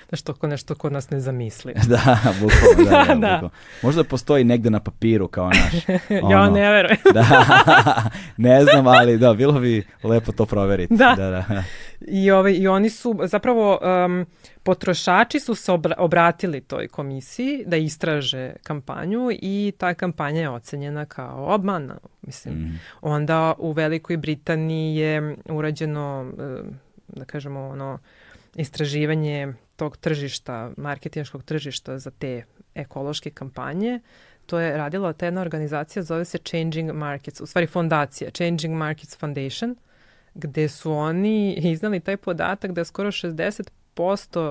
Znaš, 0.08 0.22
to 0.22 0.46
nešto 0.46 0.74
kod 0.74 0.92
nas 0.92 1.10
ne 1.10 1.20
zamisli. 1.20 1.74
da, 1.88 2.18
bukvalno, 2.40 2.90
da, 2.90 3.04
da, 3.04 3.14
da. 3.14 3.14
Bukvalno. 3.14 3.50
Možda 3.82 4.04
postoji 4.04 4.44
negde 4.44 4.70
na 4.70 4.80
papiru 4.80 5.28
kao 5.28 5.48
naš. 5.48 6.00
Ono, 6.22 6.30
ja 6.30 6.50
ne 6.50 6.70
verujem. 6.72 6.98
da, 7.14 7.24
ne 8.36 8.64
znam, 8.64 8.86
ali 8.86 9.18
da, 9.18 9.34
bilo 9.34 9.60
bi 9.60 9.86
lepo 10.02 10.32
to 10.32 10.46
proveriti. 10.46 10.94
Da. 10.96 11.14
da, 11.16 11.30
da. 11.30 11.62
I, 12.00 12.30
ovaj, 12.30 12.52
I 12.52 12.68
oni 12.68 12.90
su, 12.90 13.18
zapravo, 13.24 13.80
um, 14.04 14.26
potrošači 14.62 15.40
su 15.40 15.54
se 15.54 15.72
obratili 15.98 16.60
toj 16.60 16.88
komisiji 16.88 17.64
da 17.66 17.76
istraže 17.76 18.52
kampanju 18.62 19.30
i 19.32 19.72
ta 19.78 19.94
kampanja 19.94 20.40
je 20.40 20.50
ocenjena 20.50 21.04
kao 21.04 21.54
obmana. 21.54 21.98
Mislim, 22.22 22.54
mm. 22.54 22.80
onda 23.00 23.54
u 23.58 23.72
Velikoj 23.72 24.16
Britaniji 24.16 24.96
je 24.96 25.36
urađeno, 25.44 26.32
da 27.08 27.24
kažemo, 27.24 27.68
ono, 27.68 27.98
istraživanje 28.54 29.52
tog 29.78 29.96
tržišta, 29.96 30.70
marketinškog 30.76 31.42
tržišta 31.42 31.98
za 31.98 32.10
te 32.10 32.44
ekološke 32.74 33.30
kampanje. 33.30 34.00
To 34.46 34.58
je 34.58 34.76
radila 34.76 35.12
ta 35.12 35.26
jedna 35.26 35.40
organizacija, 35.40 36.02
zove 36.02 36.24
se 36.24 36.38
Changing 36.38 36.92
Markets, 36.92 37.40
u 37.40 37.46
stvari 37.46 37.66
fondacija, 37.66 38.30
Changing 38.30 38.74
Markets 38.74 39.18
Foundation, 39.18 39.76
gde 40.34 40.68
su 40.68 40.92
oni 40.92 41.54
iznali 41.74 42.00
taj 42.00 42.16
podatak 42.16 42.72
da 42.72 42.80
je 42.80 42.84
skoro 42.84 43.10
60% 43.10 43.68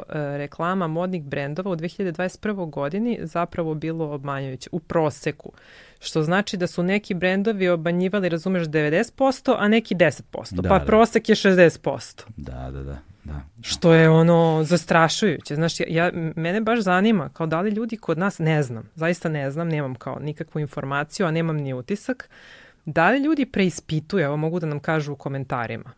e, 0.09 0.37
reklama 0.37 0.87
modnih 0.87 1.23
brendova 1.23 1.71
u 1.71 1.75
2021. 1.75 2.69
godini 2.69 3.19
zapravo 3.21 3.73
bilo 3.73 4.11
obmanjujuće 4.13 4.69
u 4.71 4.79
proseku. 4.79 5.51
Što 5.99 6.23
znači 6.23 6.57
da 6.57 6.67
su 6.67 6.83
neki 6.83 7.13
brendovi 7.13 7.69
obmanjivali, 7.69 8.29
razumeš, 8.29 8.67
90%, 8.67 9.55
a 9.57 9.67
neki 9.67 9.95
10%. 9.95 10.21
Da, 10.61 10.69
pa 10.69 10.79
da. 10.79 10.85
prosek 10.85 11.29
je 11.29 11.35
60%. 11.35 12.23
Da, 12.37 12.71
da, 12.71 12.83
da. 12.83 12.97
Da. 13.27 13.41
Što 13.61 13.93
je 13.93 14.09
ono 14.09 14.63
zastrašujuće. 14.63 15.55
Znaš, 15.55 15.79
ja, 15.79 15.85
ja, 15.89 16.11
mene 16.35 16.61
baš 16.61 16.79
zanima 16.79 17.29
kao 17.29 17.47
da 17.47 17.61
li 17.61 17.71
ljudi 17.71 17.97
kod 17.97 18.17
nas, 18.17 18.39
ne 18.39 18.63
znam, 18.63 18.89
zaista 18.95 19.29
ne 19.29 19.51
znam, 19.51 19.67
nemam 19.67 19.95
kao 19.95 20.19
nikakvu 20.19 20.59
informaciju, 20.59 21.25
a 21.25 21.31
nemam 21.31 21.57
ni 21.57 21.73
utisak, 21.73 22.29
da 22.85 23.09
li 23.09 23.19
ljudi 23.19 23.45
preispituju, 23.45 24.23
evo 24.23 24.37
mogu 24.37 24.59
da 24.59 24.67
nam 24.67 24.79
kažu 24.79 25.13
u 25.13 25.15
komentarima, 25.15 25.91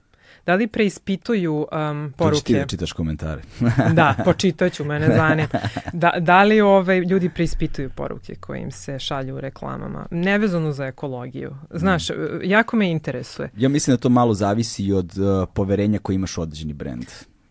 da 0.46 0.56
li 0.56 0.68
preispituju 0.68 1.68
um, 1.72 2.14
poruke? 2.18 2.40
To 2.40 2.46
ti 2.46 2.54
da 2.54 2.66
čitaš 2.66 2.92
komentare. 2.92 3.42
da, 3.94 4.16
počitaću, 4.26 4.84
mene 4.84 5.08
zanima. 5.16 5.48
Da, 5.94 6.14
da 6.20 6.44
li 6.44 6.62
ove, 6.62 6.72
ovaj, 6.72 7.00
ljudi 7.00 7.30
preispituju 7.30 7.90
poruke 7.90 8.36
koje 8.36 8.62
im 8.62 8.72
se 8.72 9.00
šalju 9.00 9.36
u 9.36 9.42
reklamama, 9.42 10.06
nevezano 10.12 10.72
za 10.72 10.86
ekologiju? 10.86 11.56
Znaš, 11.70 12.10
mm. 12.10 12.14
jako 12.44 12.76
me 12.76 12.92
interesuje. 12.92 13.50
Ja 13.58 13.70
mislim 13.70 13.96
da 13.96 14.02
to 14.02 14.10
malo 14.10 14.34
zavisi 14.34 14.92
od 14.92 15.18
uh, 15.18 15.50
poverenja 15.54 16.00
koje 16.00 16.16
imaš 16.16 16.38
u 16.38 16.42
određeni 16.42 16.74
brend 16.74 17.06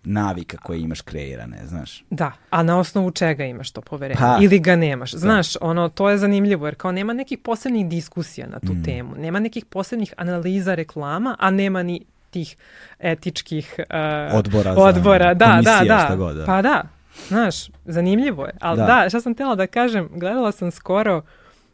navika 0.05 0.57
koje 0.57 0.81
imaš 0.81 1.01
kreirane, 1.01 1.67
znaš. 1.67 2.05
Da, 2.11 2.33
a 2.51 2.63
na 2.63 2.79
osnovu 2.79 3.11
čega 3.11 3.45
imaš 3.45 3.71
to 3.71 3.81
poverenje? 3.81 4.19
Pa, 4.19 4.39
Ili 4.43 4.59
ga 4.59 4.77
nemaš? 4.77 5.13
Da. 5.13 5.19
Znaš, 5.19 5.53
da. 5.53 5.59
ono, 5.63 5.89
to 5.89 6.11
je 6.11 6.19
zanimljivo, 6.19 6.67
jer 6.67 6.75
kao 6.75 6.93
nema 6.93 7.13
nekih 7.13 7.39
posebnih 7.39 7.89
diskusija 7.89 8.47
na 8.47 8.61
tu 8.61 8.73
mm. 8.73 8.85
temu, 8.85 9.15
nema 9.17 9.41
nekih 9.41 9.65
posebnih 9.65 10.15
analiza 10.17 10.75
reklama, 10.75 11.37
a 11.39 11.51
nema 11.51 11.83
ni 11.83 12.05
tih 12.31 12.57
etičkih 12.99 13.75
uh, 13.79 14.39
odbora, 14.39 14.75
odbora. 14.77 15.35
da, 15.35 15.61
da, 15.65 15.83
da. 15.85 16.17
God, 16.17 16.37
da. 16.37 16.45
Pa 16.45 16.63
da, 16.63 16.83
znaš, 17.29 17.71
zanimljivo 17.85 18.45
je. 18.45 18.53
Ali 18.61 18.79
da. 18.79 18.87
da, 18.87 19.09
šta 19.09 19.21
sam 19.21 19.35
tela 19.35 19.55
da 19.55 19.67
kažem, 19.67 20.09
gledala 20.13 20.53
sam 20.53 20.71
skoro, 20.71 21.23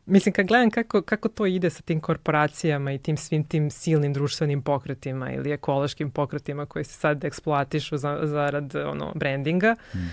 mislim 0.07 0.33
kad 0.33 0.47
gledam 0.47 0.71
kako, 0.71 1.03
kako 1.03 1.29
to 1.29 1.47
ide 1.47 1.71
sa 1.71 1.83
tim 1.83 2.01
korporacijama 2.01 2.93
i 2.93 2.99
tim 2.99 3.17
svim 3.17 3.45
tim 3.45 3.71
silnim 3.71 4.13
društvenim 4.13 4.63
pokretima 4.63 5.33
ili 5.33 5.53
ekološkim 5.53 6.11
pokretima 6.11 6.67
koji 6.67 6.85
se 6.85 6.93
sad 6.93 7.25
eksploatišu 7.25 7.97
za, 7.97 8.21
zarad 8.23 8.75
ono, 8.77 9.13
brandinga, 9.15 9.77
hmm. 9.93 10.11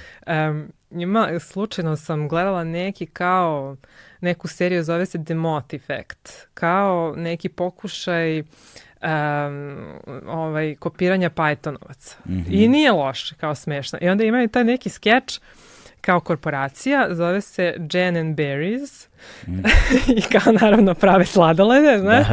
um, 0.50 0.72
ima, 1.02 1.40
slučajno 1.40 1.96
sam 1.96 2.28
gledala 2.28 2.64
neki 2.64 3.06
kao 3.06 3.76
neku 4.22 4.48
seriju 4.48 4.84
zove 4.84 5.06
se 5.06 5.24
The 5.24 5.36
Moth 5.36 5.74
Effect, 5.74 6.48
kao 6.54 7.14
neki 7.18 7.50
pokušaj 7.50 8.44
um, 9.04 10.30
ovaj, 10.30 10.76
kopiranja 10.76 11.30
Pythonovaca. 11.30 12.16
Mm 12.26 12.34
-hmm. 12.34 12.46
I 12.50 12.68
nije 12.68 12.92
loše, 12.92 13.36
kao 13.36 13.56
smešno. 13.56 14.00
I 14.02 14.10
onda 14.10 14.24
imaju 14.24 14.48
taj 14.48 14.64
neki 14.64 14.90
skeč 14.90 15.40
kao 16.02 16.20
korporacija, 16.20 17.08
zove 17.12 17.42
se 17.42 17.76
Jen 17.94 18.18
and 18.18 18.36
Berries 18.36 19.08
mm. 19.48 19.60
i 20.18 20.22
kao 20.22 20.54
naravno 20.54 20.94
prave 20.94 21.26
sladolede, 21.26 21.98
znaš. 22.02 22.28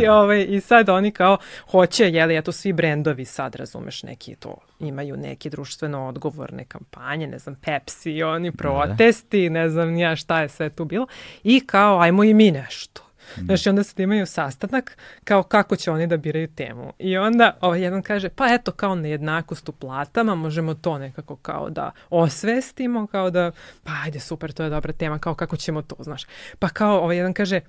I, 0.00 0.06
ovaj, 0.06 0.46
I 0.48 0.60
sad 0.60 0.88
oni 0.88 1.10
kao 1.10 1.38
hoće, 1.70 2.10
jeli, 2.10 2.36
eto 2.36 2.52
svi 2.52 2.72
brendovi 2.72 3.24
sad, 3.24 3.54
razumeš, 3.54 4.02
neki 4.02 4.34
to 4.34 4.56
imaju 4.80 5.16
neki 5.16 5.50
društveno 5.50 6.06
odgovorne 6.08 6.64
kampanje, 6.64 7.26
ne 7.26 7.38
znam, 7.38 7.54
Pepsi, 7.54 8.22
oni 8.22 8.52
protesti, 8.52 9.50
ne 9.50 9.68
znam 9.68 9.96
ja 9.96 10.16
šta 10.16 10.42
je 10.42 10.48
sve 10.48 10.70
tu 10.70 10.84
bilo. 10.84 11.06
I 11.44 11.60
kao, 11.66 12.00
ajmo 12.00 12.24
i 12.24 12.34
mi 12.34 12.50
nešto. 12.50 13.11
Mm. 13.36 13.44
Znaš, 13.44 13.66
i 13.66 13.68
onda 13.68 13.82
se 13.82 14.02
imaju 14.02 14.26
sastanak 14.26 14.96
kao 15.24 15.42
kako 15.42 15.76
će 15.76 15.90
oni 15.90 16.06
da 16.06 16.16
biraju 16.16 16.48
temu. 16.48 16.92
I 16.98 17.16
onda 17.16 17.56
ovaj 17.60 17.82
jedan 17.82 18.02
kaže, 18.02 18.28
pa 18.28 18.54
eto, 18.54 18.72
kao 18.72 18.94
nejednakost 18.94 19.68
u 19.68 19.72
platama, 19.72 20.34
možemo 20.34 20.74
to 20.74 20.98
nekako 20.98 21.36
kao 21.36 21.70
da 21.70 21.90
osvestimo, 22.10 23.06
kao 23.06 23.30
da, 23.30 23.52
pa 23.84 23.92
ajde, 24.04 24.20
super, 24.20 24.52
to 24.52 24.62
je 24.62 24.70
dobra 24.70 24.92
tema, 24.92 25.18
kao 25.18 25.34
kako 25.34 25.56
ćemo 25.56 25.82
to, 25.82 25.96
znaš. 25.98 26.26
Pa 26.58 26.68
kao 26.68 26.98
ovaj 26.98 27.16
jedan 27.16 27.34
kaže, 27.34 27.60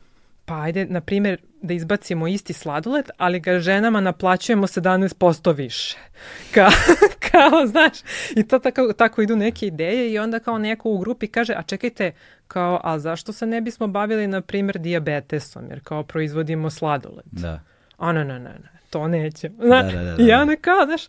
pa 0.46 0.62
ajde, 0.62 0.86
na 0.86 1.02
primjer, 1.02 1.38
da 1.62 1.74
izbacimo 1.74 2.28
isti 2.28 2.54
sladoled, 2.54 3.10
ali 3.18 3.40
ga 3.40 3.60
ženama 3.60 4.02
naplaćujemo 4.02 4.68
17% 4.68 5.56
više. 5.56 5.98
Ka, 6.54 6.70
kao, 7.34 7.66
znaš, 7.74 7.98
i 8.36 8.48
to 8.48 8.60
tako, 8.60 8.94
tako 8.94 9.22
idu 9.22 9.36
neke 9.36 9.68
ideje 9.68 10.12
i 10.12 10.20
onda 10.20 10.40
kao 10.40 10.58
neko 10.58 10.90
u 10.90 10.98
grupi 10.98 11.28
kaže, 11.28 11.54
a 11.54 11.62
čekajte, 11.62 12.12
kao, 12.48 12.82
a 12.84 13.00
zašto 13.00 13.34
se 13.34 13.46
ne 13.46 13.62
bismo 13.62 13.88
bavili, 13.88 14.28
na 14.28 14.42
primjer, 14.42 14.80
diabetesom, 14.80 15.64
jer 15.70 15.80
kao 15.84 16.04
proizvodimo 16.04 16.70
sladoled. 16.70 17.26
Da. 17.32 17.60
A 17.98 18.12
ne, 18.12 18.26
ne, 18.26 18.40
ne, 18.40 18.50
ne, 18.50 18.70
to 18.90 19.08
neće. 19.08 19.50
Da, 19.50 19.66
da, 19.66 20.04
da, 20.04 20.16
da. 20.16 20.24
I 20.24 20.32
onda 20.32 20.56
kao, 20.56 20.86
znaš, 20.86 21.02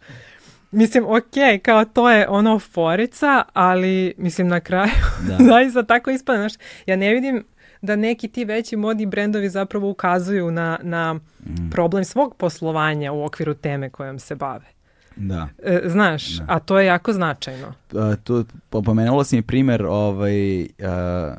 Mislim, 0.75 1.05
ok, 1.05 1.63
kao 1.63 1.85
to 1.85 2.11
je 2.11 2.29
ono 2.29 2.59
forica, 2.59 3.43
ali 3.53 4.15
mislim 4.19 4.49
na 4.49 4.61
kraju 4.61 4.93
da. 5.29 5.37
zaista 5.51 5.83
tako 5.83 6.11
ispada. 6.11 6.39
Znaš, 6.39 6.53
ja 6.87 6.97
ne 6.97 7.15
vidim 7.15 7.45
da 7.83 7.97
neki 7.97 8.29
ti 8.29 8.45
veći 8.45 8.77
modni 8.77 9.07
brendovi 9.07 9.49
zapravo 9.49 9.91
ukazuju 9.91 10.51
na, 10.51 10.79
na 10.83 11.15
mm. 11.15 11.71
problem 11.71 12.05
svog 12.05 12.37
poslovanja 12.37 13.13
u 13.13 13.25
okviru 13.25 13.55
teme 13.55 13.91
kojom 13.91 14.19
se 14.19 14.35
bave. 14.35 14.74
Da. 15.17 15.49
E, 15.63 15.81
znaš, 15.85 16.37
da. 16.37 16.45
a 16.49 16.59
to 16.59 16.79
je 16.79 16.87
jako 16.87 17.13
značajno. 17.13 17.73
A, 17.93 18.17
to, 18.25 18.45
pomenula 18.71 19.25
si 19.25 19.37
mi 19.37 19.43
primer, 19.43 19.83
ovaj, 19.83 20.63
a, 20.63 21.35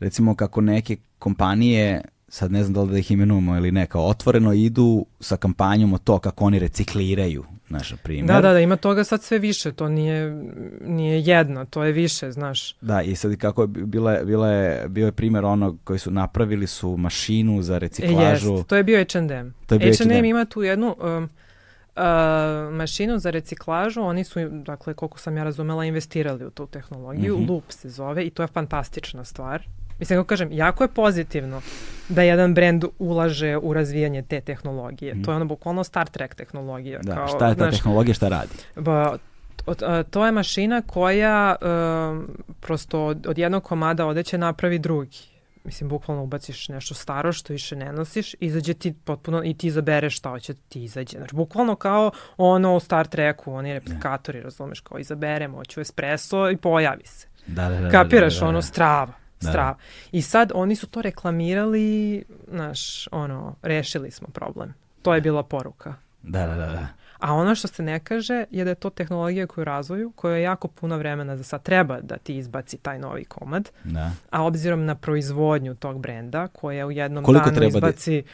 recimo 0.00 0.34
kako 0.34 0.60
neke 0.60 0.96
kompanije 1.18 2.00
sad 2.34 2.52
ne 2.52 2.62
znam 2.64 2.74
da 2.74 2.82
li 2.82 2.90
da 2.90 2.98
ih 2.98 3.10
imenujemo 3.10 3.56
ili 3.56 3.72
ne, 3.72 3.86
kao 3.86 4.06
otvoreno 4.06 4.52
idu 4.52 5.06
sa 5.20 5.36
kampanjom 5.36 5.92
o 5.92 5.98
to 5.98 6.18
kako 6.18 6.44
oni 6.44 6.58
recikliraju 6.58 7.44
naša 7.68 7.96
primjer. 7.96 8.26
Da, 8.26 8.40
da, 8.40 8.52
da, 8.52 8.60
ima 8.60 8.76
toga 8.76 9.04
sad 9.04 9.22
sve 9.22 9.38
više, 9.38 9.72
to 9.72 9.88
nije, 9.88 10.42
nije 10.80 11.20
jedno, 11.20 11.64
to 11.64 11.84
je 11.84 11.92
više, 11.92 12.30
znaš. 12.30 12.76
Da, 12.80 13.02
i 13.02 13.16
sad 13.16 13.36
kako 13.36 13.62
je 13.62 13.66
bila, 13.66 14.24
bila 14.24 14.48
je, 14.48 14.88
bio 14.88 15.06
je 15.06 15.12
primjer 15.12 15.44
onog 15.44 15.78
koji 15.84 15.98
su 15.98 16.10
napravili 16.10 16.66
su 16.66 16.96
mašinu 16.96 17.62
za 17.62 17.78
reciklažu. 17.78 18.52
E, 18.52 18.56
jest, 18.56 18.68
to 18.68 18.76
je 18.76 18.84
bio 18.84 19.04
H&M. 19.12 19.54
To 19.66 19.74
je 19.74 19.78
bio 19.78 19.92
H&M 19.98 20.24
ima 20.24 20.44
tu 20.44 20.62
jednu 20.62 20.96
um, 21.00 21.28
uh, 21.96 22.02
mašinu 22.72 23.18
za 23.18 23.30
reciklažu, 23.30 24.00
oni 24.00 24.24
su, 24.24 24.48
dakle, 24.48 24.94
koliko 24.94 25.18
sam 25.18 25.36
ja 25.36 25.44
razumela, 25.44 25.84
investirali 25.84 26.44
u 26.44 26.50
tu 26.50 26.66
tehnologiju, 26.66 27.38
mm 27.38 27.40
-hmm. 27.40 27.50
Loop 27.50 27.64
se 27.68 27.88
zove 27.88 28.24
i 28.24 28.30
to 28.30 28.42
je 28.42 28.46
fantastična 28.46 29.24
stvar 29.24 29.62
Mislim, 29.98 30.18
kako 30.18 30.26
kažem, 30.26 30.52
jako 30.52 30.84
je 30.84 30.88
pozitivno 30.88 31.60
da 32.08 32.22
jedan 32.22 32.54
brend 32.54 32.84
ulaže 32.98 33.56
u 33.56 33.74
razvijanje 33.74 34.22
te 34.22 34.40
tehnologije. 34.40 35.14
Mm. 35.14 35.22
To 35.22 35.30
je 35.30 35.36
ono 35.36 35.44
bukvalno 35.44 35.84
Star 35.84 36.08
Trek 36.08 36.34
tehnologija. 36.34 37.00
Da, 37.02 37.14
kao, 37.14 37.28
šta 37.28 37.48
je 37.48 37.54
ta 37.54 37.64
znaš, 37.64 37.74
tehnologija, 37.74 38.14
šta 38.14 38.28
radi? 38.28 38.52
Ba, 38.76 39.16
to 40.10 40.26
je 40.26 40.32
mašina 40.32 40.82
koja 40.82 41.56
um, 41.60 42.28
prosto 42.60 43.04
od, 43.04 43.26
od 43.26 43.38
jednog 43.38 43.62
komada 43.62 44.06
odeće 44.06 44.38
napravi 44.38 44.78
drugi. 44.78 45.33
Mislim, 45.64 45.88
bukvalno 45.88 46.22
ubaciš 46.22 46.68
nešto 46.68 46.94
staro 46.94 47.32
što 47.32 47.52
više 47.52 47.76
ne 47.76 47.92
nosiš, 47.92 48.34
izađe 48.40 48.74
ti 48.74 48.94
potpuno 49.04 49.42
i 49.44 49.54
ti 49.54 49.66
izabereš 49.66 50.16
šta 50.18 50.30
hoće 50.30 50.52
da 50.52 50.60
ti 50.68 50.84
izađe. 50.84 51.18
Znači, 51.18 51.34
bukvalno 51.34 51.76
kao 51.76 52.10
ono 52.36 52.76
u 52.76 52.80
Star 52.80 53.06
Treku, 53.06 53.52
oni 53.52 53.72
replikatori, 53.72 54.40
razumeš, 54.40 54.80
kao 54.80 54.98
izaberemo, 54.98 55.56
hoću 55.56 55.80
espresso 55.80 56.50
i 56.50 56.56
pojavi 56.56 57.06
se. 57.06 57.28
Da, 57.46 57.68
da, 57.68 57.80
da, 57.80 57.90
Kapiraš 57.90 58.34
da, 58.34 58.40
da, 58.40 58.44
da. 58.44 58.48
ono 58.48 58.62
strava. 58.62 59.12
Da. 59.40 59.48
Strava. 59.50 59.76
I 60.12 60.22
sad 60.22 60.52
oni 60.54 60.76
su 60.76 60.86
to 60.86 61.02
reklamirali, 61.02 62.24
znaš, 62.48 63.08
ono, 63.12 63.56
rešili 63.62 64.10
smo 64.10 64.28
problem. 64.28 64.74
To 65.02 65.14
je 65.14 65.20
bila 65.20 65.42
poruka. 65.42 65.94
Da, 66.28 66.46
da, 66.46 66.54
da. 66.54 66.66
da. 66.66 66.88
A 67.18 67.32
ono 67.32 67.54
što 67.54 67.68
se 67.68 67.82
ne 67.82 68.00
kaže 68.00 68.44
je 68.50 68.64
da 68.64 68.70
je 68.70 68.74
to 68.74 68.90
tehnologija 68.90 69.46
koju 69.46 69.64
razvoju, 69.64 70.12
koja 70.16 70.36
je 70.36 70.42
jako 70.42 70.68
puno 70.68 70.98
vremena 70.98 71.36
za 71.36 71.44
sad 71.44 71.62
treba 71.62 72.00
da 72.00 72.16
ti 72.16 72.36
izbaci 72.36 72.78
taj 72.78 72.98
novi 72.98 73.24
komad. 73.24 73.70
Da. 73.84 74.10
A 74.30 74.42
obzirom 74.42 74.84
na 74.84 74.94
proizvodnju 74.94 75.74
tog 75.74 76.00
brenda, 76.00 76.48
koja 76.48 76.86
u 76.86 76.90
jednom 76.90 77.24
Koliko 77.24 77.44
danu 77.44 77.56
treba 77.56 77.68
izbaci... 77.68 78.22
Da... 78.22 78.28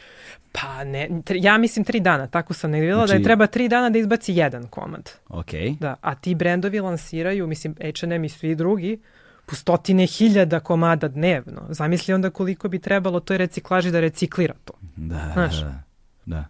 Pa 0.51 0.83
ne, 0.83 1.09
tri, 1.25 1.39
ja 1.43 1.57
mislim 1.57 1.85
tri 1.85 1.99
dana, 1.99 2.27
tako 2.27 2.53
sam 2.53 2.71
ne 2.71 2.79
videla 2.79 2.97
znači... 2.97 3.09
da 3.09 3.13
je 3.13 3.17
znači- 3.17 3.27
treba 3.27 3.47
tri 3.47 3.67
dana 3.67 3.89
da 3.89 3.99
izbaci 3.99 4.33
jedan 4.33 4.67
komad. 4.67 5.11
Ok. 5.29 5.51
Da, 5.79 5.95
a 6.01 6.15
ti 6.15 6.35
brendovi 6.35 6.79
lansiraju, 6.79 7.47
mislim 7.47 7.75
H&M 7.75 8.23
i 8.23 8.29
svi 8.29 8.55
drugi, 8.55 8.99
po 9.45 9.55
stotine 9.55 10.05
hiljada 10.05 10.59
komada 10.59 11.07
dnevno. 11.07 11.61
Zamisli 11.69 12.13
onda 12.13 12.29
koliko 12.29 12.69
bi 12.69 12.79
trebalo 12.79 13.19
toj 13.19 13.37
reciklaži 13.37 13.91
da 13.91 13.99
reciklira 13.99 14.53
to. 14.65 14.73
Da, 14.95 15.31
Znaš? 15.33 15.61
da, 15.61 15.83
da. 16.25 16.45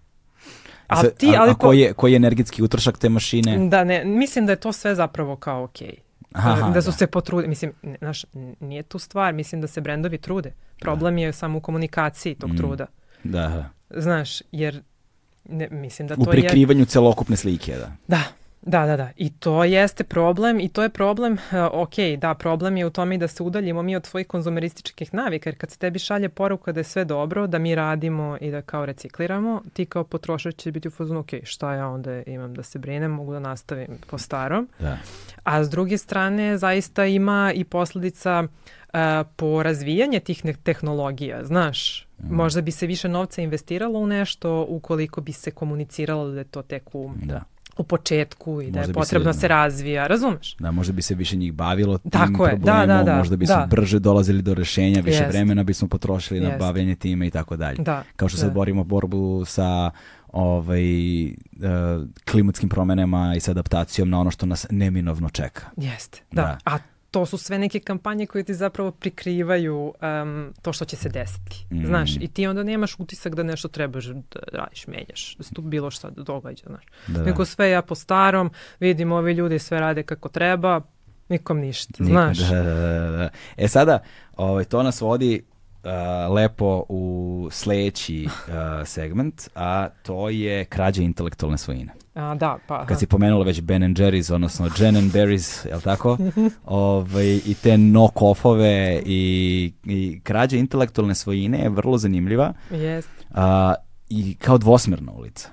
A, 0.91 1.09
ti, 1.09 1.27
ali 1.37 1.49
a, 1.49 1.51
a 1.51 1.55
koji, 1.55 1.79
je, 1.79 1.93
koji 1.93 2.11
je 2.11 2.15
energetski 2.15 2.63
utrošak 2.63 2.97
te 2.97 3.09
mašine? 3.09 3.67
Da, 3.69 3.83
ne, 3.83 4.05
mislim 4.05 4.45
da 4.45 4.51
je 4.51 4.55
to 4.55 4.73
sve 4.73 4.95
zapravo 4.95 5.35
kao 5.35 5.63
okej. 5.63 5.87
Okay. 5.87 6.11
Aha, 6.31 6.69
da 6.69 6.81
su 6.81 6.91
da. 6.91 6.97
se 6.97 7.07
potrudili, 7.07 7.47
mislim, 7.47 7.73
znaš, 7.99 8.25
nije 8.59 8.83
tu 8.83 8.99
stvar, 8.99 9.33
mislim 9.33 9.61
da 9.61 9.67
se 9.67 9.81
brendovi 9.81 10.17
trude. 10.17 10.53
Problem 10.79 11.15
da. 11.15 11.21
je 11.21 11.33
samo 11.33 11.57
u 11.57 11.61
komunikaciji 11.61 12.35
tog 12.35 12.49
mm. 12.49 12.57
truda. 12.57 12.85
Da. 13.23 13.69
Znaš, 13.89 14.41
jer 14.51 14.81
ne, 15.49 15.67
mislim 15.71 16.07
da 16.07 16.15
to 16.15 16.21
je... 16.21 16.27
U 16.27 16.31
prikrivanju 16.31 16.85
celokupne 16.85 17.35
slike, 17.35 17.75
da. 17.77 17.91
Da, 18.07 18.23
Da, 18.61 18.85
da, 18.85 18.97
da. 18.97 19.09
I 19.17 19.29
to 19.29 19.63
jeste 19.63 20.03
problem 20.03 20.59
i 20.59 20.69
to 20.69 20.83
je 20.83 20.89
problem, 20.89 21.33
uh, 21.33 21.39
ok, 21.71 21.93
da, 22.17 22.33
problem 22.33 22.77
je 22.77 22.85
u 22.85 22.89
tome 22.89 23.15
i 23.15 23.17
da 23.17 23.27
se 23.27 23.43
udaljimo 23.43 23.81
mi 23.81 23.95
od 23.95 24.05
svojih 24.05 24.27
konzumerističkih 24.27 25.13
navika, 25.13 25.49
jer 25.49 25.57
kad 25.57 25.71
se 25.71 25.77
tebi 25.77 25.99
šalje 25.99 26.29
poruka 26.29 26.71
da 26.71 26.79
je 26.79 26.83
sve 26.83 27.05
dobro, 27.05 27.47
da 27.47 27.59
mi 27.59 27.75
radimo 27.75 28.37
i 28.41 28.51
da 28.51 28.61
kao 28.61 28.85
recikliramo, 28.85 29.61
ti 29.73 29.85
kao 29.85 30.03
potrošač 30.03 30.55
će 30.55 30.71
biti 30.71 30.87
u 30.87 30.91
fazonu, 30.91 31.19
ok, 31.19 31.29
šta 31.43 31.73
ja 31.73 31.87
onda 31.87 32.23
imam 32.23 32.53
da 32.53 32.63
se 32.63 32.79
brinem, 32.79 33.11
mogu 33.11 33.33
da 33.33 33.39
nastavim 33.39 33.97
po 34.07 34.17
starom. 34.17 34.69
Da. 34.79 34.97
A 35.43 35.63
s 35.63 35.69
druge 35.69 35.97
strane, 35.97 36.57
zaista 36.57 37.05
ima 37.05 37.51
i 37.55 37.63
posledica 37.63 38.43
uh, 38.43 38.99
po 39.35 39.63
razvijanje 39.63 40.19
tih 40.19 40.43
tehnologija, 40.63 41.45
znaš, 41.45 42.07
mm. 42.19 42.35
možda 42.35 42.61
bi 42.61 42.71
se 42.71 42.87
više 42.87 43.09
novca 43.09 43.41
investiralo 43.41 43.99
u 43.99 44.07
nešto 44.07 44.65
ukoliko 44.69 45.21
bi 45.21 45.31
se 45.31 45.51
komuniciralo 45.51 46.31
da 46.31 46.39
je 46.39 46.43
to 46.43 46.61
tek 46.61 46.95
u 46.95 47.11
da 47.23 47.43
u 47.77 47.83
početku 47.83 48.61
i 48.61 48.71
da 48.71 48.79
je 48.79 48.93
potrebno 48.93 49.33
se, 49.33 49.39
se 49.39 49.47
razvija, 49.47 50.07
razumeš? 50.07 50.55
Da, 50.59 50.71
možda 50.71 50.93
bi 50.93 51.01
se 51.01 51.15
više 51.15 51.37
njih 51.37 51.53
bavilo 51.53 51.97
tim 51.97 52.11
Tako 52.11 52.45
je, 52.45 52.49
problemom, 52.49 52.87
da, 52.87 52.95
da, 52.95 53.03
da, 53.03 53.17
možda 53.17 53.35
bi 53.35 53.45
da. 53.45 53.53
su 53.53 53.75
brže 53.75 53.99
dolazili 53.99 54.41
do 54.41 54.53
rešenja, 54.53 55.01
više 55.01 55.23
Jest. 55.23 55.33
vremena 55.35 55.63
bismo 55.63 55.87
potrošili 55.87 56.39
Jest. 56.39 56.51
na 56.51 56.57
bavljanje 56.57 56.95
time 56.95 57.27
i 57.27 57.31
tako 57.31 57.57
dalje. 57.57 57.77
Da, 57.77 58.03
Kao 58.15 58.29
što 58.29 58.37
da. 58.37 58.41
sad 58.41 58.53
borimo 58.53 58.83
borbu 58.83 59.45
sa 59.45 59.91
ovaj, 60.31 61.25
uh, 61.25 61.31
klimatskim 62.31 62.69
promenama 62.69 63.33
i 63.35 63.39
sa 63.39 63.51
adaptacijom 63.51 64.09
na 64.09 64.19
ono 64.19 64.31
što 64.31 64.45
nas 64.45 64.65
neminovno 64.69 65.29
čeka. 65.29 65.65
Jeste, 65.77 66.21
da. 66.31 66.41
da. 66.41 66.57
A 66.65 66.77
to 67.11 67.25
su 67.25 67.37
sve 67.37 67.59
neke 67.59 67.79
kampanje 67.79 68.25
koje 68.25 68.43
ti 68.43 68.53
zapravo 68.53 68.91
prikrivaju 68.91 69.93
um, 70.23 70.53
to 70.61 70.73
što 70.73 70.85
će 70.85 70.95
se 70.95 71.09
desiti. 71.09 71.65
Mm. 71.71 71.85
Znaš, 71.85 72.15
i 72.21 72.27
ti 72.27 72.47
onda 72.47 72.63
nemaš 72.63 72.95
utisak 72.99 73.35
da 73.35 73.43
nešto 73.43 73.67
trebaš 73.67 74.05
da 74.05 74.39
radiš, 74.53 74.87
menjaš, 74.87 75.35
da 75.35 75.43
se 75.43 75.53
tu 75.53 75.61
bilo 75.61 75.91
šta 75.91 76.09
da 76.09 76.23
događa, 76.23 76.63
znaš. 76.67 76.83
Da, 77.07 77.19
da. 77.19 77.25
Nego 77.25 77.45
sve 77.45 77.69
ja 77.69 77.81
po 77.81 77.95
starom, 77.95 78.51
vidim 78.79 79.11
ovi 79.11 79.33
ljudi 79.33 79.59
sve 79.59 79.79
rade 79.79 80.03
kako 80.03 80.29
treba, 80.29 80.81
nikom 81.29 81.59
ništa, 81.59 81.93
Nikom, 81.99 82.07
znaš. 82.07 82.37
Da, 82.37 82.63
da, 82.63 82.73
da, 82.73 83.11
da. 83.11 83.29
E 83.57 83.67
sada, 83.67 83.99
ovaj, 84.37 84.65
to 84.65 84.83
nas 84.83 85.01
vodi 85.01 85.43
uh, 85.83 86.35
lepo 86.35 86.85
u 86.89 87.47
sledeći 87.51 88.25
uh, 88.25 88.53
segment, 88.85 89.49
a 89.55 89.89
to 90.03 90.29
je 90.29 90.65
krađa 90.65 91.01
intelektualne 91.01 91.57
svojine. 91.57 91.93
A, 92.13 92.35
da, 92.35 92.57
pa. 92.67 92.85
Kad 92.85 92.99
si 92.99 93.07
pomenula 93.07 93.45
već 93.45 93.61
Ben 93.61 93.83
and 93.83 93.97
Jerry's, 93.97 94.33
odnosno 94.33 94.69
Jen 94.77 94.97
and 94.97 95.11
Berries, 95.13 95.65
je 95.65 95.75
li 95.75 95.81
tako? 95.81 96.09
Ove, 96.09 96.49
ovaj, 96.65 97.35
I 97.45 97.55
te 97.63 97.77
knock-offove 97.77 99.01
i, 99.05 99.73
i 99.85 100.19
krađa 100.23 100.57
intelektualne 100.57 101.15
svojine 101.15 101.59
je 101.59 101.69
vrlo 101.69 101.97
zanimljiva. 101.97 102.53
Yes. 102.71 103.03
A, 103.33 103.73
I 104.09 104.35
kao 104.35 104.57
dvosmerna 104.57 105.11
ulica. 105.11 105.49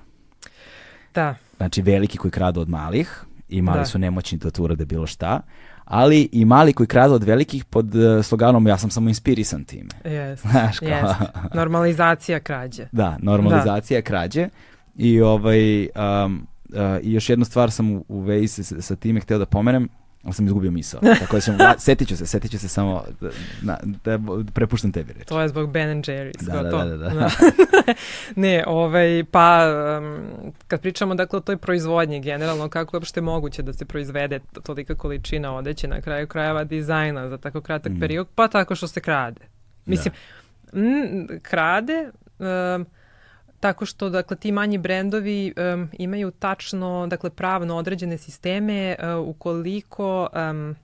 Da. 1.13 1.35
Znači 1.57 1.81
veliki 1.81 2.17
koji 2.17 2.31
kradu 2.31 2.61
od 2.61 2.69
malih 2.69 3.23
i 3.49 3.61
mali 3.61 3.79
da. 3.79 3.85
su 3.85 3.99
nemoćni 3.99 4.37
da 4.37 4.51
to 4.51 4.63
urade 4.63 4.85
bilo 4.85 5.07
šta 5.07 5.41
ali 5.89 6.29
i 6.31 6.45
mali 6.45 6.73
koji 6.73 6.87
kradu 6.87 7.13
od 7.13 7.23
velikih 7.23 7.65
pod 7.65 7.95
uh, 7.95 8.25
sloganom 8.25 8.67
ja 8.67 8.77
sam 8.77 8.89
samo 8.89 9.09
inspirisan 9.09 9.63
time. 9.63 9.89
Yes, 10.03 10.35
Znaš, 10.35 10.79
kao... 10.79 10.89
yes. 10.89 11.25
Normalizacija 11.59 12.39
krađe. 12.39 12.87
Da, 12.91 13.17
normalizacija 13.21 13.99
da. 13.99 14.05
krađe. 14.05 14.49
I 14.95 15.21
ovaj, 15.21 15.81
um, 15.83 16.47
i 17.01 17.13
još 17.13 17.29
jednu 17.29 17.45
stvar 17.45 17.71
sam 17.71 17.91
u, 17.91 18.05
u 18.07 18.19
vezi 18.21 18.63
sa, 18.63 18.81
sa 18.81 18.95
time 18.95 19.19
hteo 19.19 19.37
da 19.37 19.45
pomenem, 19.45 19.89
ali 20.23 20.33
sam 20.33 20.45
izgubio 20.45 20.71
misao. 20.71 21.01
Tako 21.21 21.35
da 21.35 21.41
ćemo, 21.41 21.57
setit 21.77 22.07
ću 22.07 22.17
se, 22.17 22.25
setit 22.25 22.51
ću 22.51 22.59
se 22.59 22.67
samo, 22.67 23.03
na, 23.61 23.77
da, 23.83 24.19
prepuštam 24.53 24.91
tebi 24.91 25.13
reći. 25.13 25.25
To 25.25 25.41
je 25.41 25.47
zbog 25.47 25.71
Ben 25.71 25.89
and 25.89 26.05
Jerry's. 26.05 26.43
Da, 26.43 26.63
da, 26.63 26.71
to. 26.71 26.85
da, 26.85 26.97
da, 26.97 27.09
da. 27.09 27.29
ne, 28.35 28.63
ovaj, 28.67 29.23
pa 29.31 29.65
um, 29.99 30.51
kad 30.67 30.81
pričamo 30.81 31.15
dakle 31.15 31.37
o 31.37 31.41
toj 31.41 31.57
proizvodnji 31.57 32.19
generalno, 32.19 32.69
kako 32.69 32.95
je 32.95 32.97
uopšte 32.97 33.21
moguće 33.21 33.61
da 33.61 33.73
se 33.73 33.85
proizvede 33.85 34.39
tolika 34.63 34.95
količina 34.95 35.55
odeće 35.55 35.87
na 35.87 36.01
kraju 36.01 36.27
krajeva 36.27 36.63
dizajna 36.63 37.29
za 37.29 37.37
tako 37.37 37.61
kratak 37.61 37.91
mm. 37.91 37.99
period, 37.99 38.27
pa 38.35 38.47
tako 38.47 38.75
što 38.75 38.87
se 38.87 39.01
krade. 39.01 39.41
Mislim, 39.85 40.13
da. 40.71 40.79
m, 40.79 41.27
krade, 41.41 42.11
um, 42.39 42.85
tako 43.59 43.85
što 43.85 44.09
dakle 44.09 44.37
ti 44.37 44.51
manji 44.51 44.77
brendovi 44.77 45.53
um, 45.73 45.89
imaju 45.93 46.31
tačno 46.31 47.07
dakle 47.07 47.29
pravno 47.29 47.77
određene 47.77 48.17
sisteme 48.17 48.95
uh, 48.99 49.27
ukoliko 49.27 50.29
um, 50.51 50.75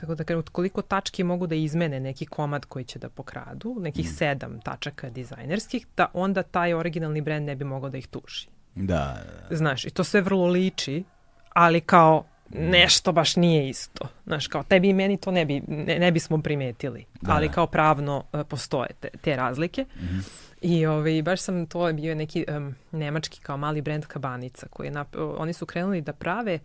kako 0.00 0.14
da 0.14 0.24
kažem, 0.24 0.42
koliko 0.52 0.82
tački 0.82 1.24
mogu 1.24 1.46
da 1.46 1.54
izmene 1.54 2.00
neki 2.00 2.26
komad 2.26 2.64
koji 2.64 2.84
će 2.84 2.98
da 2.98 3.08
pokradu, 3.08 3.76
nekih 3.80 4.06
mm. 4.06 4.12
sedam 4.12 4.60
tačaka 4.60 5.10
dizajnerskih, 5.10 5.86
da 5.96 6.06
onda 6.12 6.42
taj 6.42 6.74
originalni 6.74 7.20
brend 7.20 7.46
ne 7.46 7.56
bi 7.56 7.64
mogao 7.64 7.90
da 7.90 7.98
ih 7.98 8.06
tuži. 8.06 8.48
Da, 8.74 9.22
da. 9.50 9.56
Znaš, 9.56 9.84
i 9.84 9.90
to 9.90 10.04
sve 10.04 10.20
vrlo 10.20 10.46
liči, 10.46 11.04
ali 11.48 11.80
kao 11.80 12.24
nešto 12.50 13.12
baš 13.12 13.36
nije 13.36 13.68
isto. 13.68 14.08
Znaš, 14.26 14.46
kao 14.46 14.62
tebi 14.62 14.88
i 14.88 14.92
meni 14.92 15.16
to 15.16 15.30
ne, 15.30 15.44
bi, 15.44 15.62
ne, 15.68 15.98
ne 15.98 16.12
bismo 16.12 16.42
primetili, 16.42 17.04
da, 17.20 17.32
ali 17.32 17.48
da. 17.48 17.54
kao 17.54 17.66
pravno 17.66 18.24
uh, 18.32 18.40
postoje 18.48 18.88
te, 19.00 19.08
te 19.22 19.36
razlike. 19.36 19.82
Mm 19.82 20.04
-hmm. 20.04 20.49
I 20.60 20.86
ovaj, 20.86 21.22
baš 21.22 21.40
sam, 21.40 21.66
to 21.66 21.86
je 21.86 21.92
bio 21.92 22.14
neki 22.14 22.44
um, 22.56 22.74
nemački 22.92 23.40
kao 23.40 23.56
mali 23.56 23.82
brend 23.82 24.06
kabanica 24.06 24.66
koji 24.70 24.86
je, 24.86 24.90
nap, 24.90 25.16
oni 25.16 25.52
su 25.52 25.66
krenuli 25.66 26.00
da 26.00 26.12
prave 26.12 26.58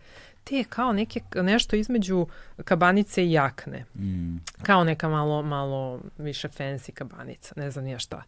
te 0.44 0.64
kao 0.68 0.92
neke, 0.92 1.20
nešto 1.34 1.76
između 1.76 2.26
kabanice 2.64 3.24
i 3.24 3.32
jakne. 3.32 3.84
Mm. 3.94 4.36
Kao 4.62 4.84
neka 4.84 5.08
malo, 5.08 5.42
malo 5.42 6.00
više 6.18 6.48
fancy 6.48 6.92
kabanica, 6.92 7.54
ne 7.56 7.70
znam 7.70 7.84
nija 7.84 7.98
šta. 7.98 8.22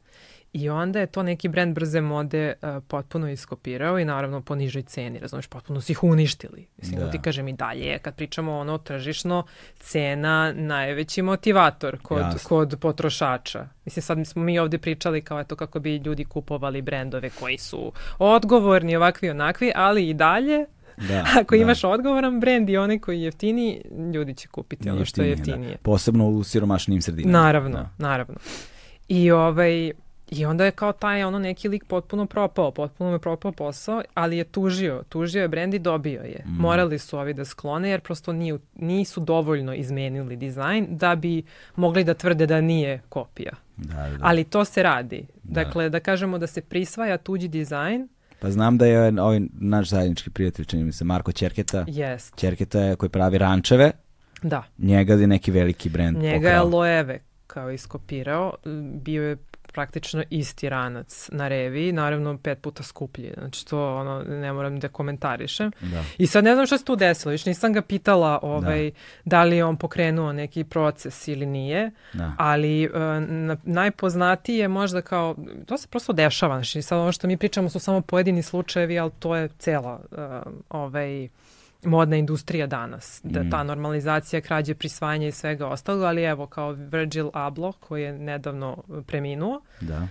I 0.52 0.68
onda 0.68 1.00
je 1.00 1.06
to 1.06 1.22
neki 1.22 1.48
brend 1.48 1.74
brze 1.74 2.00
mode 2.00 2.52
uh, 2.62 2.82
potpuno 2.88 3.30
iskopirao 3.30 3.98
i 3.98 4.04
naravno 4.04 4.40
po 4.40 4.54
nižoj 4.54 4.82
ceni, 4.82 5.18
razumeš, 5.18 5.46
potpuno 5.46 5.80
su 5.80 5.92
ih 5.92 6.04
uništili. 6.04 6.66
Mislim, 6.76 7.00
da. 7.00 7.10
ti 7.10 7.18
kažem 7.22 7.48
i 7.48 7.52
dalje, 7.52 7.98
kad 7.98 8.16
pričamo 8.16 8.58
ono 8.58 8.78
tržišno, 8.78 9.44
cena 9.78 10.52
najveći 10.52 11.22
motivator 11.22 11.98
kod, 12.02 12.18
Jasne. 12.18 12.40
kod 12.48 12.76
potrošača. 12.80 13.68
Mislim, 13.84 14.02
sad 14.02 14.26
smo 14.26 14.42
mi 14.42 14.58
ovde 14.58 14.78
pričali 14.78 15.22
kao 15.22 15.40
eto 15.40 15.56
kako 15.56 15.80
bi 15.80 15.96
ljudi 15.96 16.24
kupovali 16.24 16.82
brendove 16.82 17.30
koji 17.30 17.58
su 17.58 17.92
odgovorni, 18.18 18.96
ovakvi, 18.96 19.30
onakvi, 19.30 19.72
ali 19.74 20.08
i 20.08 20.14
dalje 20.14 20.66
Da, 21.08 21.24
Ako 21.40 21.56
da. 21.56 21.62
imaš 21.62 21.84
odgovoran 21.84 22.40
brend 22.40 22.70
i 22.70 22.76
onaj 22.76 22.98
koji 22.98 23.18
je 23.18 23.24
jeftini, 23.24 23.82
ljudi 24.14 24.34
će 24.34 24.48
kupiti 24.48 24.90
ono 24.90 25.04
što 25.04 25.22
je 25.22 25.28
jeftinije. 25.28 25.70
Da. 25.70 25.78
Posebno 25.82 26.28
u 26.28 26.44
siromašnim 26.44 27.02
sredinama. 27.02 27.38
Naravno, 27.38 27.70
da. 27.70 27.90
naravno. 27.98 28.34
I 29.08 29.30
ovaj, 29.30 29.92
I 30.30 30.44
onda 30.44 30.64
je 30.64 30.70
kao 30.70 30.92
taj 30.92 31.24
ono 31.24 31.38
neki 31.38 31.68
lik 31.68 31.84
potpuno 31.84 32.26
propao, 32.26 32.70
potpuno 32.70 33.10
me 33.10 33.18
propao 33.18 33.52
posao, 33.52 34.02
ali 34.14 34.36
je 34.36 34.44
tužio, 34.44 35.02
tužio 35.08 35.42
je 35.42 35.48
brend 35.48 35.74
i 35.74 35.78
dobio 35.78 36.22
je. 36.22 36.44
Mm. 36.46 36.60
Morali 36.60 36.98
su 36.98 37.18
ovi 37.18 37.34
da 37.34 37.44
sklone 37.44 37.90
jer 37.90 38.00
prosto 38.00 38.32
nije, 38.32 38.58
nisu 38.74 39.20
dovoljno 39.20 39.74
izmenili 39.74 40.36
dizajn 40.36 40.86
da 40.90 41.16
bi 41.16 41.42
mogli 41.76 42.04
da 42.04 42.14
tvrde 42.14 42.46
da 42.46 42.60
nije 42.60 43.02
kopija. 43.08 43.52
Da, 43.76 43.94
da. 43.94 44.18
Ali 44.20 44.44
to 44.44 44.64
se 44.64 44.82
radi. 44.82 45.26
Da. 45.42 45.64
Dakle, 45.64 45.90
da 45.90 46.00
kažemo 46.00 46.38
da 46.38 46.46
se 46.46 46.60
prisvaja 46.60 47.18
tuđi 47.18 47.48
dizajn, 47.48 48.08
Pa 48.40 48.50
znam 48.50 48.78
da 48.78 48.86
je 48.86 49.22
ovaj 49.22 49.40
naš 49.52 49.88
zajednički 49.88 50.30
prijatelj, 50.30 50.64
čini 50.64 50.84
mi 50.84 50.92
se, 50.92 51.04
Marko 51.04 51.32
Čerketa. 51.32 51.84
Jest. 51.88 52.36
Čerketa 52.36 52.80
je 52.80 52.96
koji 52.96 53.10
pravi 53.10 53.38
rančeve. 53.38 53.92
Da. 54.42 54.64
Njega 54.78 55.14
je 55.14 55.26
neki 55.26 55.50
veliki 55.50 55.90
brend 55.90 56.18
Njega 56.18 56.36
pokrao. 56.36 56.52
je 56.52 56.60
Loeve 56.60 57.18
kao 57.46 57.70
iskopirao. 57.70 58.54
Bio 58.94 59.22
je 59.22 59.36
praktično 59.72 60.22
isti 60.30 60.68
ranac 60.68 61.28
na 61.32 61.48
revi, 61.48 61.92
naravno 61.92 62.38
pet 62.38 62.58
puta 62.60 62.82
skuplji. 62.82 63.32
Znači 63.38 63.66
to 63.66 63.96
ono, 63.96 64.22
ne 64.22 64.52
moram 64.52 64.80
da 64.80 64.88
komentarišem. 64.88 65.72
Da. 65.80 66.04
I 66.18 66.26
sad 66.26 66.44
ne 66.44 66.54
znam 66.54 66.66
šta 66.66 66.78
se 66.78 66.84
tu 66.84 66.96
desilo, 66.96 67.32
još 67.32 67.46
nisam 67.46 67.72
ga 67.72 67.82
pitala 67.82 68.38
ovaj, 68.42 68.90
da. 68.90 68.96
da 69.24 69.44
li 69.44 69.56
je 69.56 69.64
on 69.64 69.76
pokrenuo 69.76 70.32
neki 70.32 70.64
proces 70.64 71.28
ili 71.28 71.46
nije, 71.46 71.90
da. 72.12 72.32
ali 72.38 72.86
uh, 72.86 72.92
na, 73.28 73.56
najpoznatiji 73.64 74.56
je 74.56 74.68
možda 74.68 75.02
kao, 75.02 75.36
to 75.66 75.78
se 75.78 75.88
prosto 75.88 76.12
dešava, 76.12 76.54
znači 76.54 76.82
sad 76.82 76.98
ono 76.98 77.12
što 77.12 77.26
mi 77.26 77.36
pričamo 77.36 77.70
su 77.70 77.78
samo 77.78 78.00
pojedini 78.00 78.42
slučajevi, 78.42 78.98
ali 78.98 79.10
to 79.18 79.36
je 79.36 79.48
cela 79.58 80.00
uh, 80.10 80.52
ovaj, 80.68 81.28
modna 81.84 82.16
industrija 82.16 82.66
danas. 82.66 83.20
Da, 83.24 83.42
mm. 83.42 83.50
Ta 83.50 83.62
normalizacija 83.62 84.40
krađe, 84.40 84.74
prisvajanja 84.74 85.26
i 85.26 85.32
svega 85.32 85.66
ostalog, 85.66 86.02
ali 86.02 86.22
evo 86.22 86.46
kao 86.46 86.72
Virgil 86.72 87.30
Abloh 87.32 87.76
koji 87.80 88.02
je 88.02 88.12
nedavno 88.12 88.82
preminuo. 89.06 89.60
Da 89.80 90.08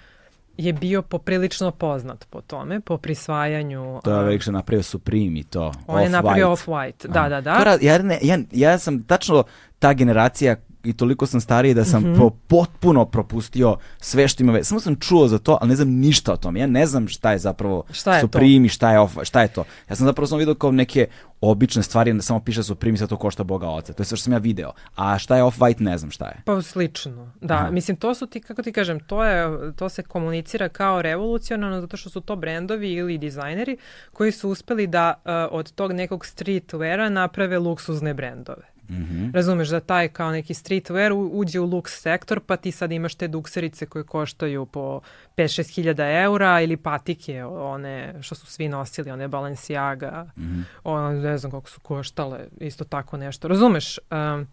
je 0.58 0.74
bio 0.74 1.02
poprilično 1.02 1.72
poznat 1.72 2.26
po 2.30 2.42
tome, 2.42 2.80
po 2.80 2.98
prisvajanju... 2.98 4.00
To 4.04 4.12
je 4.12 4.18
ovaj 4.18 4.40
što 4.40 4.52
napravio 4.52 4.84
Supreme 4.84 5.40
i 5.40 5.44
to. 5.44 5.72
On 5.88 6.02
je 6.02 6.10
napravio 6.10 6.48
Off-White, 6.48 7.08
da, 7.08 7.30
da, 7.30 7.42
da. 7.42 7.78
Ja, 7.82 7.98
ne, 7.98 8.20
ja, 8.22 8.38
ja 8.52 8.78
sam 8.78 9.04
tačno 9.04 9.44
ta 9.80 9.94
generacija 9.94 10.56
i 10.88 10.94
toliko 10.94 11.26
sam 11.26 11.42
stariji 11.42 11.74
da 11.74 11.86
sam 11.86 12.04
mm 12.04 12.16
-hmm. 12.16 12.32
potpuno 12.48 13.06
propustio 13.06 13.78
sve 14.00 14.28
što 14.28 14.44
ima 14.44 14.54
veze. 14.54 14.64
Samo 14.64 14.80
sam 14.80 14.96
čuo 14.96 15.28
za 15.28 15.40
to, 15.40 15.58
ali 15.62 15.70
ne 15.70 15.76
znam 15.76 15.90
ništa 15.90 16.34
o 16.34 16.38
tome. 16.38 16.60
Ja 16.60 16.68
ne 16.68 16.86
znam 16.86 17.08
šta 17.08 17.32
je 17.32 17.38
zapravo 17.38 17.84
šta 17.92 18.16
je 18.16 18.22
Supreme 18.22 18.70
šta 18.70 18.92
je, 18.92 19.00
off, 19.00 19.18
šta 19.24 19.42
je 19.42 19.48
to. 19.48 19.64
Ja 19.90 19.96
sam 19.96 20.06
zapravo 20.06 20.28
samo 20.28 20.40
vidio 20.40 20.56
kao 20.56 20.72
neke 20.72 21.08
obične 21.42 21.84
stvari 21.84 22.14
da 22.14 22.22
samo 22.22 22.40
piše 22.40 22.64
Supreme 22.64 22.96
i 22.96 22.98
sad 22.98 23.10
to 23.10 23.18
košta 23.18 23.44
Boga 23.44 23.70
oca. 23.70 23.94
To 23.94 24.02
je 24.02 24.06
sve 24.06 24.18
što 24.18 24.24
sam 24.24 24.34
ja 24.34 24.40
video. 24.40 24.72
A 24.96 25.18
šta 25.18 25.38
je 25.38 25.44
Off-White 25.44 25.82
ne 25.82 25.98
znam 25.98 26.12
šta 26.12 26.26
je. 26.26 26.42
Pa 26.46 26.62
slično. 26.62 27.32
Da, 27.42 27.54
Aha. 27.54 27.72
mislim 27.72 27.98
to 27.98 28.14
su 28.14 28.28
ti, 28.28 28.42
kako 28.42 28.62
ti 28.64 28.72
kažem, 28.72 29.00
to, 29.00 29.24
je, 29.24 29.74
to 29.76 29.90
se 29.90 30.04
komunicira 30.04 30.70
kao 30.70 31.02
revolucionarno 31.02 31.82
zato 31.82 31.98
što 31.98 32.10
su 32.10 32.22
to 32.22 32.36
brendovi 32.36 32.94
ili 32.94 33.18
dizajneri 33.18 33.78
koji 34.14 34.32
su 34.32 34.50
uspeli 34.50 34.88
da 34.88 35.14
uh, 35.18 35.32
od 35.52 35.72
tog 35.72 35.92
nekog 35.92 36.26
streetweara 36.26 37.10
naprave 37.10 37.60
luksuzne 37.60 38.14
brendove. 38.14 38.77
Mm 38.90 38.96
-hmm. 38.96 39.34
Razumeš 39.34 39.70
da 39.70 39.80
taj 39.80 40.08
kao 40.08 40.32
neki 40.32 40.54
streetwear 40.54 41.30
uđe 41.32 41.60
u 41.60 41.66
luks 41.66 42.02
sektor, 42.02 42.40
pa 42.40 42.58
ti 42.58 42.72
sad 42.72 42.92
imaš 42.92 43.16
te 43.16 43.28
dukserice 43.28 43.86
koje 43.86 44.04
koštaju 44.04 44.66
po 44.66 45.02
5-6 45.38 45.76
hiljada 45.76 46.10
eura 46.10 46.62
ili 46.62 46.78
patike, 46.78 47.46
one 47.46 48.16
što 48.22 48.36
su 48.36 48.46
svi 48.46 48.70
nosili, 48.70 49.12
one 49.12 49.28
Balenciaga, 49.28 50.28
mm 50.38 50.66
-hmm. 50.84 51.22
ne 51.22 51.38
znam 51.38 51.52
koliko 51.52 51.70
su 51.70 51.80
koštale, 51.80 52.48
isto 52.60 52.84
tako 52.84 53.18
nešto. 53.18 53.48
Razumeš, 53.48 54.00
um, 54.12 54.48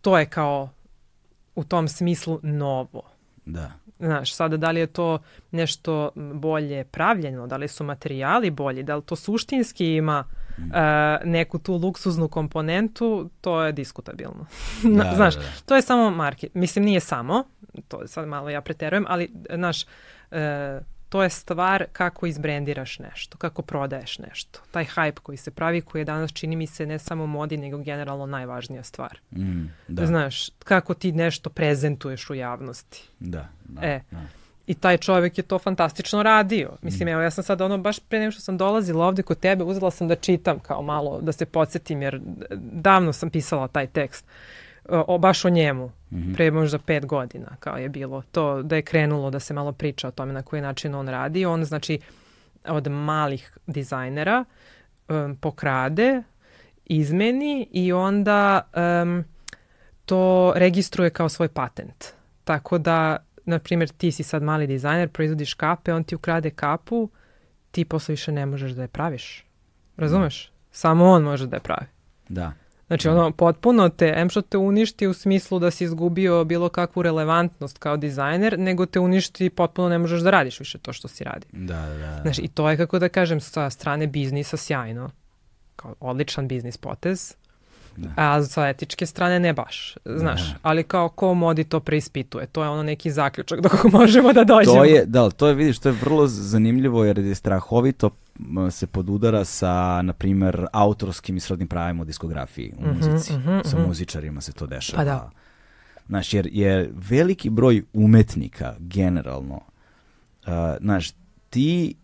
to 0.00 0.18
je 0.18 0.26
kao 0.26 0.68
u 1.54 1.64
tom 1.64 1.88
smislu 1.88 2.40
novo. 2.42 3.02
Da. 3.44 3.72
Znaš, 3.98 4.34
sada 4.34 4.56
da 4.56 4.70
li 4.70 4.80
je 4.80 4.86
to 4.86 5.18
nešto 5.50 6.10
bolje 6.34 6.84
pravljeno, 6.84 7.46
da 7.46 7.56
li 7.56 7.68
su 7.68 7.84
materijali 7.84 8.50
bolji, 8.50 8.82
da 8.82 8.96
li 8.96 9.02
to 9.02 9.16
suštinski 9.16 9.94
ima 9.94 10.24
uh, 10.26 10.41
neku 11.24 11.58
tu 11.58 11.74
luksuznu 11.74 12.28
komponentu, 12.28 13.30
to 13.40 13.62
je 13.62 13.72
diskutabilno. 13.72 14.46
Da, 14.82 15.12
znaš, 15.16 15.34
da, 15.34 15.40
da. 15.40 15.48
to 15.66 15.76
je 15.76 15.82
samo 15.82 16.10
market. 16.10 16.54
Mislim, 16.54 16.84
nije 16.84 17.00
samo, 17.00 17.44
to 17.88 18.06
sad 18.06 18.28
malo 18.28 18.50
ja 18.50 18.60
preterujem, 18.60 19.04
ali, 19.08 19.30
znaš, 19.54 19.84
uh, 20.30 20.38
to 21.12 21.22
je 21.22 21.30
stvar 21.30 21.84
kako 21.92 22.26
izbrendiraš 22.26 22.98
nešto, 22.98 23.38
kako 23.38 23.62
prodaješ 23.62 24.18
nešto. 24.18 24.60
Taj 24.70 24.84
hype 24.84 25.20
koji 25.22 25.38
se 25.38 25.50
pravi, 25.50 25.80
koji 25.80 26.00
je 26.00 26.04
danas, 26.04 26.32
čini 26.32 26.56
mi 26.56 26.66
se, 26.66 26.86
ne 26.86 26.98
samo 26.98 27.26
modi, 27.26 27.56
nego 27.56 27.78
generalno 27.78 28.26
najvažnija 28.26 28.82
stvar. 28.82 29.18
Mm, 29.30 29.64
da. 29.88 30.06
Znaš, 30.06 30.50
kako 30.64 30.94
ti 30.94 31.12
nešto 31.12 31.50
prezentuješ 31.50 32.30
u 32.30 32.34
javnosti. 32.34 33.08
Da, 33.18 33.48
da. 33.64 33.82
E, 33.82 34.00
da. 34.10 34.18
I 34.72 34.74
taj 34.74 34.96
čovjek 34.96 35.38
je 35.38 35.42
to 35.44 35.58
fantastično 35.58 36.22
radio. 36.22 36.70
Mislim, 36.82 37.08
evo, 37.08 37.22
ja 37.22 37.30
sam 37.30 37.44
sad 37.44 37.60
ono, 37.60 37.78
baš 37.78 37.98
pre 37.98 38.18
nego 38.18 38.30
što 38.30 38.40
sam 38.40 38.56
dolazila 38.56 39.06
ovde 39.06 39.22
kod 39.22 39.38
tebe, 39.38 39.64
uzela 39.64 39.90
sam 39.90 40.08
da 40.08 40.14
čitam 40.14 40.58
kao 40.58 40.82
malo, 40.82 41.20
da 41.20 41.32
se 41.32 41.46
podsjetim, 41.46 42.02
jer 42.02 42.20
davno 42.60 43.12
sam 43.12 43.30
pisala 43.30 43.68
taj 43.68 43.86
tekst. 43.86 44.26
O, 44.88 45.18
baš 45.18 45.44
o 45.44 45.48
njemu, 45.50 45.86
mm 45.86 46.16
-hmm. 46.16 46.34
pre 46.34 46.50
možda 46.50 46.78
pet 46.78 47.06
godina, 47.06 47.56
kao 47.60 47.76
je 47.76 47.88
bilo. 47.88 48.22
To 48.30 48.62
da 48.62 48.76
je 48.76 48.82
krenulo 48.82 49.30
da 49.30 49.40
se 49.40 49.54
malo 49.54 49.72
priča 49.72 50.08
o 50.08 50.10
tome 50.10 50.32
na 50.32 50.42
koji 50.42 50.62
način 50.62 50.94
on 50.94 51.08
radi. 51.08 51.44
On, 51.46 51.64
znači, 51.64 51.98
od 52.64 52.90
malih 52.90 53.58
dizajnera 53.66 54.44
um, 55.08 55.36
pokrade, 55.36 56.22
izmeni 56.84 57.68
i 57.72 57.92
onda 57.92 58.60
um, 59.02 59.24
to 60.04 60.52
registruje 60.56 61.10
kao 61.10 61.28
svoj 61.28 61.48
patent. 61.48 62.04
Tako 62.44 62.78
da 62.78 63.16
na 63.44 63.58
primjer, 63.58 63.88
ti 63.88 64.12
si 64.12 64.22
sad 64.22 64.42
mali 64.42 64.66
dizajner, 64.66 65.08
proizvodiš 65.08 65.54
kape, 65.54 65.94
on 65.94 66.04
ti 66.04 66.14
ukrade 66.14 66.50
kapu, 66.50 67.08
ti 67.70 67.84
posle 67.84 68.12
više 68.12 68.32
ne 68.32 68.46
možeš 68.46 68.72
da 68.72 68.82
je 68.82 68.88
praviš. 68.88 69.46
Razumeš? 69.96 70.46
Da. 70.46 70.52
Samo 70.70 71.10
on 71.10 71.22
može 71.22 71.46
da 71.46 71.56
je 71.56 71.60
pravi. 71.60 71.86
Da. 72.28 72.52
Znači, 72.86 73.08
ono, 73.08 73.30
potpuno 73.30 73.88
te, 73.88 74.14
em 74.16 74.28
što 74.30 74.42
te 74.42 74.58
uništi 74.58 75.06
u 75.06 75.14
smislu 75.14 75.58
da 75.58 75.70
si 75.70 75.84
izgubio 75.84 76.44
bilo 76.44 76.68
kakvu 76.68 77.02
relevantnost 77.02 77.78
kao 77.78 77.96
dizajner, 77.96 78.58
nego 78.58 78.86
te 78.86 79.00
uništi 79.00 79.50
potpuno 79.50 79.88
ne 79.88 79.98
možeš 79.98 80.20
da 80.20 80.30
radiš 80.30 80.60
više 80.60 80.78
to 80.78 80.92
što 80.92 81.08
si 81.08 81.24
radi. 81.24 81.46
Da, 81.52 81.86
da, 81.86 81.96
da. 81.96 82.18
Znači, 82.22 82.42
i 82.42 82.48
to 82.48 82.70
je, 82.70 82.76
kako 82.76 82.98
da 82.98 83.08
kažem, 83.08 83.40
sa 83.40 83.70
strane 83.70 84.06
biznisa 84.06 84.56
sjajno. 84.56 85.10
Kao 85.76 85.94
odličan 86.00 86.48
biznis 86.48 86.76
potez. 86.76 87.36
Da. 87.96 88.08
A 88.16 88.42
sa 88.42 88.68
etičke 88.68 89.06
strane 89.06 89.40
ne 89.40 89.52
baš, 89.52 89.96
znaš. 90.04 90.50
Da. 90.50 90.58
Ali 90.62 90.84
kao 90.84 91.08
ko 91.08 91.34
modi 91.34 91.64
to 91.64 91.80
preispituje. 91.80 92.46
To 92.46 92.62
je 92.62 92.68
ono 92.68 92.82
neki 92.82 93.10
zaključak 93.10 93.60
do 93.60 93.68
kog 93.68 93.92
možemo 94.00 94.32
da 94.32 94.44
dođemo. 94.44 94.76
To 94.76 94.84
je, 94.84 95.06
da, 95.06 95.30
to 95.30 95.48
je, 95.48 95.54
vidiš, 95.54 95.78
to 95.78 95.88
je 95.88 95.92
vrlo 95.92 96.26
zanimljivo 96.26 97.04
jer 97.04 97.18
je 97.18 97.34
strahovito 97.34 98.10
se 98.70 98.86
podudara 98.86 99.44
sa, 99.44 100.02
na 100.02 100.12
primer, 100.12 100.66
autorskim 100.72 101.36
i 101.36 101.40
srodnim 101.40 101.68
pravima 101.68 102.02
u 102.02 102.04
diskografiji, 102.04 102.72
u 102.78 102.82
mm 102.82 102.84
-hmm, 102.84 102.96
muzici. 102.96 103.32
Mm 103.32 103.36
-hmm, 103.36 103.64
sa 103.64 103.78
mhm. 103.78 103.88
muzičarima 103.88 104.40
se 104.40 104.52
to 104.52 104.66
dešava. 104.66 104.98
Pa 104.98 105.04
da. 105.04 105.30
Znaš, 106.06 106.34
jer 106.34 106.48
je 106.52 106.90
veliki 106.94 107.50
broj 107.50 107.82
umetnika 107.92 108.74
generalno, 108.78 109.54
uh, 109.54 110.52
znaš, 110.80 111.10
ti 111.50 111.94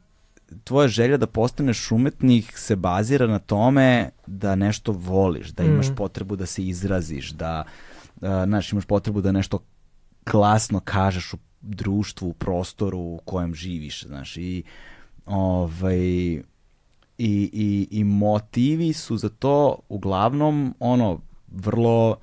tvoja 0.65 0.89
želja 0.89 1.17
da 1.17 1.27
postaneš 1.27 1.91
umetnik 1.93 2.59
se 2.59 2.77
bazira 2.77 3.27
na 3.27 3.39
tome 3.39 4.11
da 4.27 4.55
nešto 4.55 4.93
voliš, 4.93 5.49
da 5.49 5.65
imaš 5.65 5.89
mm. 5.89 5.95
potrebu 5.95 6.37
da 6.37 6.47
se 6.47 6.67
izraziš, 6.67 7.31
da 7.31 7.65
uh, 8.17 8.29
znaš, 8.45 8.73
imaš 8.73 8.85
potrebu 8.85 9.21
da 9.21 9.33
nešto 9.33 9.59
klasno 10.25 10.81
kažeš 10.81 11.35
u 11.35 11.39
društvu, 11.61 12.29
u 12.29 12.33
prostoru 12.33 12.99
u 12.99 13.21
kojem 13.25 13.55
živiš, 13.55 14.05
znaš, 14.05 14.37
i 14.37 14.63
ovaj, 15.27 15.99
i, 15.99 16.41
i, 17.19 17.89
i 17.91 18.05
motivi 18.05 18.93
su 18.93 19.17
za 19.17 19.29
to 19.29 19.79
uglavnom 19.89 20.75
ono 20.79 21.21
vrlo 21.49 22.11
uh, 22.11 22.17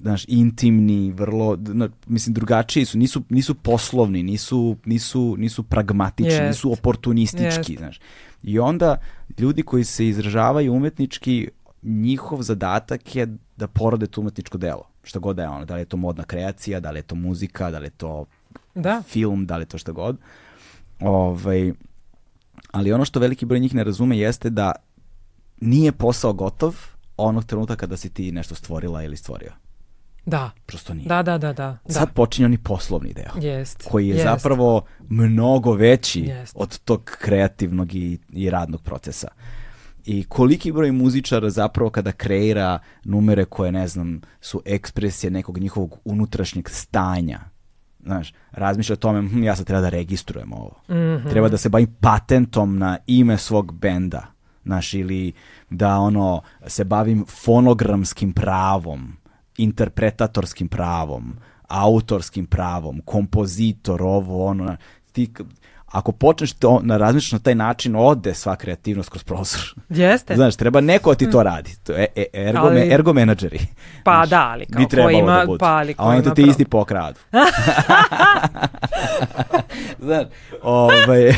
znaš, 0.00 0.24
intimni, 0.28 1.12
vrlo, 1.12 1.56
na, 1.60 1.88
mislim, 2.06 2.34
drugačiji 2.34 2.84
su, 2.84 2.98
nisu, 2.98 3.22
nisu 3.28 3.54
poslovni, 3.54 4.22
nisu, 4.22 4.76
nisu, 4.84 5.36
nisu 5.38 5.62
pragmatični, 5.62 6.32
yes. 6.32 6.46
nisu 6.46 6.72
oportunistički, 6.72 7.74
yes. 7.74 7.78
znaš. 7.78 8.00
I 8.42 8.58
onda 8.58 8.96
ljudi 9.38 9.62
koji 9.62 9.84
se 9.84 10.08
izražavaju 10.08 10.72
umetnički, 10.72 11.48
njihov 11.82 12.42
zadatak 12.42 13.16
je 13.16 13.36
da 13.56 13.66
porode 13.66 14.06
to 14.06 14.20
umetničko 14.20 14.58
delo, 14.58 14.88
šta 15.02 15.18
god 15.18 15.36
da 15.36 15.42
je 15.42 15.48
ono, 15.48 15.64
da 15.64 15.74
li 15.74 15.80
je 15.80 15.84
to 15.84 15.96
modna 15.96 16.24
kreacija, 16.24 16.80
da 16.80 16.90
li 16.90 16.98
je 16.98 17.02
to 17.02 17.14
muzika, 17.14 17.70
da 17.70 17.78
li 17.78 17.86
je 17.86 17.90
to 17.90 18.24
da. 18.74 19.02
film, 19.08 19.46
da 19.46 19.56
li 19.56 19.62
je 19.62 19.66
to 19.66 19.78
šta 19.78 19.92
god. 19.92 20.18
Ovaj, 21.00 21.72
ali 22.70 22.92
ono 22.92 23.04
što 23.04 23.20
veliki 23.20 23.46
broj 23.46 23.60
njih 23.60 23.74
ne 23.74 23.84
razume 23.84 24.18
jeste 24.18 24.50
da 24.50 24.72
nije 25.60 25.92
posao 25.92 26.32
gotov, 26.32 26.89
onog 27.20 27.44
trenutka 27.44 27.76
kada 27.76 27.96
si 27.96 28.10
ti 28.10 28.32
nešto 28.32 28.54
stvorila 28.54 29.02
ili 29.02 29.16
stvorio. 29.16 29.52
Da. 30.26 30.50
Prosto 30.66 30.94
nije. 30.94 31.08
Da, 31.08 31.22
da, 31.22 31.38
da, 31.38 31.52
da. 31.52 31.78
Sad 31.88 32.08
da. 32.08 32.14
počinje 32.14 32.46
oni 32.46 32.58
poslovni 32.58 33.12
deo. 33.12 33.42
Jest. 33.42 33.82
Koji 33.90 34.08
je 34.08 34.16
jest. 34.16 34.24
zapravo 34.24 34.82
mnogo 35.08 35.72
veći 35.72 36.20
jest. 36.20 36.52
od 36.56 36.78
tog 36.78 37.04
kreativnog 37.20 37.94
i, 37.94 38.18
i 38.32 38.50
radnog 38.50 38.82
procesa. 38.82 39.28
I 40.04 40.24
koliki 40.24 40.72
broj 40.72 40.92
muzičara 40.92 41.50
zapravo 41.50 41.90
kada 41.90 42.12
kreira 42.12 42.78
numere 43.04 43.44
koje, 43.44 43.72
ne 43.72 43.88
znam, 43.88 44.20
su 44.40 44.62
ekspresije 44.64 45.30
nekog 45.30 45.58
njihovog 45.58 45.98
unutrašnjeg 46.04 46.68
stanja, 46.68 47.40
znaš, 48.04 48.32
razmišlja 48.50 48.92
o 48.92 48.96
tome, 48.96 49.28
hm, 49.28 49.42
ja 49.42 49.56
sad 49.56 49.66
treba 49.66 49.80
da 49.80 49.88
registrujem 49.88 50.52
ovo. 50.52 50.80
Mm 50.88 50.94
-hmm. 50.94 51.30
Treba 51.30 51.48
da 51.48 51.56
se 51.56 51.68
bavim 51.68 51.96
patentom 52.00 52.78
na 52.78 52.98
ime 53.06 53.38
svog 53.38 53.72
benda 53.72 54.26
znaš, 54.64 54.94
ili 54.94 55.32
da 55.70 55.98
ono 55.98 56.42
se 56.66 56.84
bavim 56.84 57.24
fonogramskim 57.44 58.32
pravom, 58.32 59.16
interpretatorskim 59.58 60.68
pravom, 60.68 61.36
autorskim 61.68 62.46
pravom, 62.46 63.00
kompozitor, 63.04 64.02
ovo, 64.02 64.46
ono, 64.46 64.76
ti, 65.12 65.32
ako 65.90 66.12
počneš 66.12 66.52
to 66.52 66.80
na 66.82 66.96
razmišljaš 66.96 67.32
na 67.32 67.38
taj 67.38 67.54
način, 67.54 67.96
ode 67.96 68.34
sva 68.34 68.56
kreativnost 68.56 69.10
kroz 69.10 69.24
prozor. 69.24 69.74
Jeste. 69.88 70.34
Znaš, 70.40 70.56
treba 70.56 70.80
neko 70.80 71.14
ti 71.14 71.30
to 71.30 71.42
radi. 71.42 71.70
To 71.82 71.92
je 71.92 72.06
e, 72.16 72.24
ergo, 72.34 72.66
ali, 72.66 72.92
ergo 72.92 73.12
menadžeri. 73.12 73.60
Pa 74.04 74.16
Znaš, 74.16 74.28
da, 74.28 74.48
ali 74.50 74.66
kao 74.66 75.04
ko 75.04 75.10
ima, 75.10 75.38
da 75.38 75.46
budu. 75.46 75.58
pa 75.58 75.66
ali 75.66 75.94
ko 75.94 76.02
A 76.02 76.06
onda 76.06 76.34
ti 76.34 76.42
isti 76.42 76.64
pokradu. 76.64 77.18
znaš, 79.98 80.26
ovaj, 80.62 81.28
e 81.28 81.34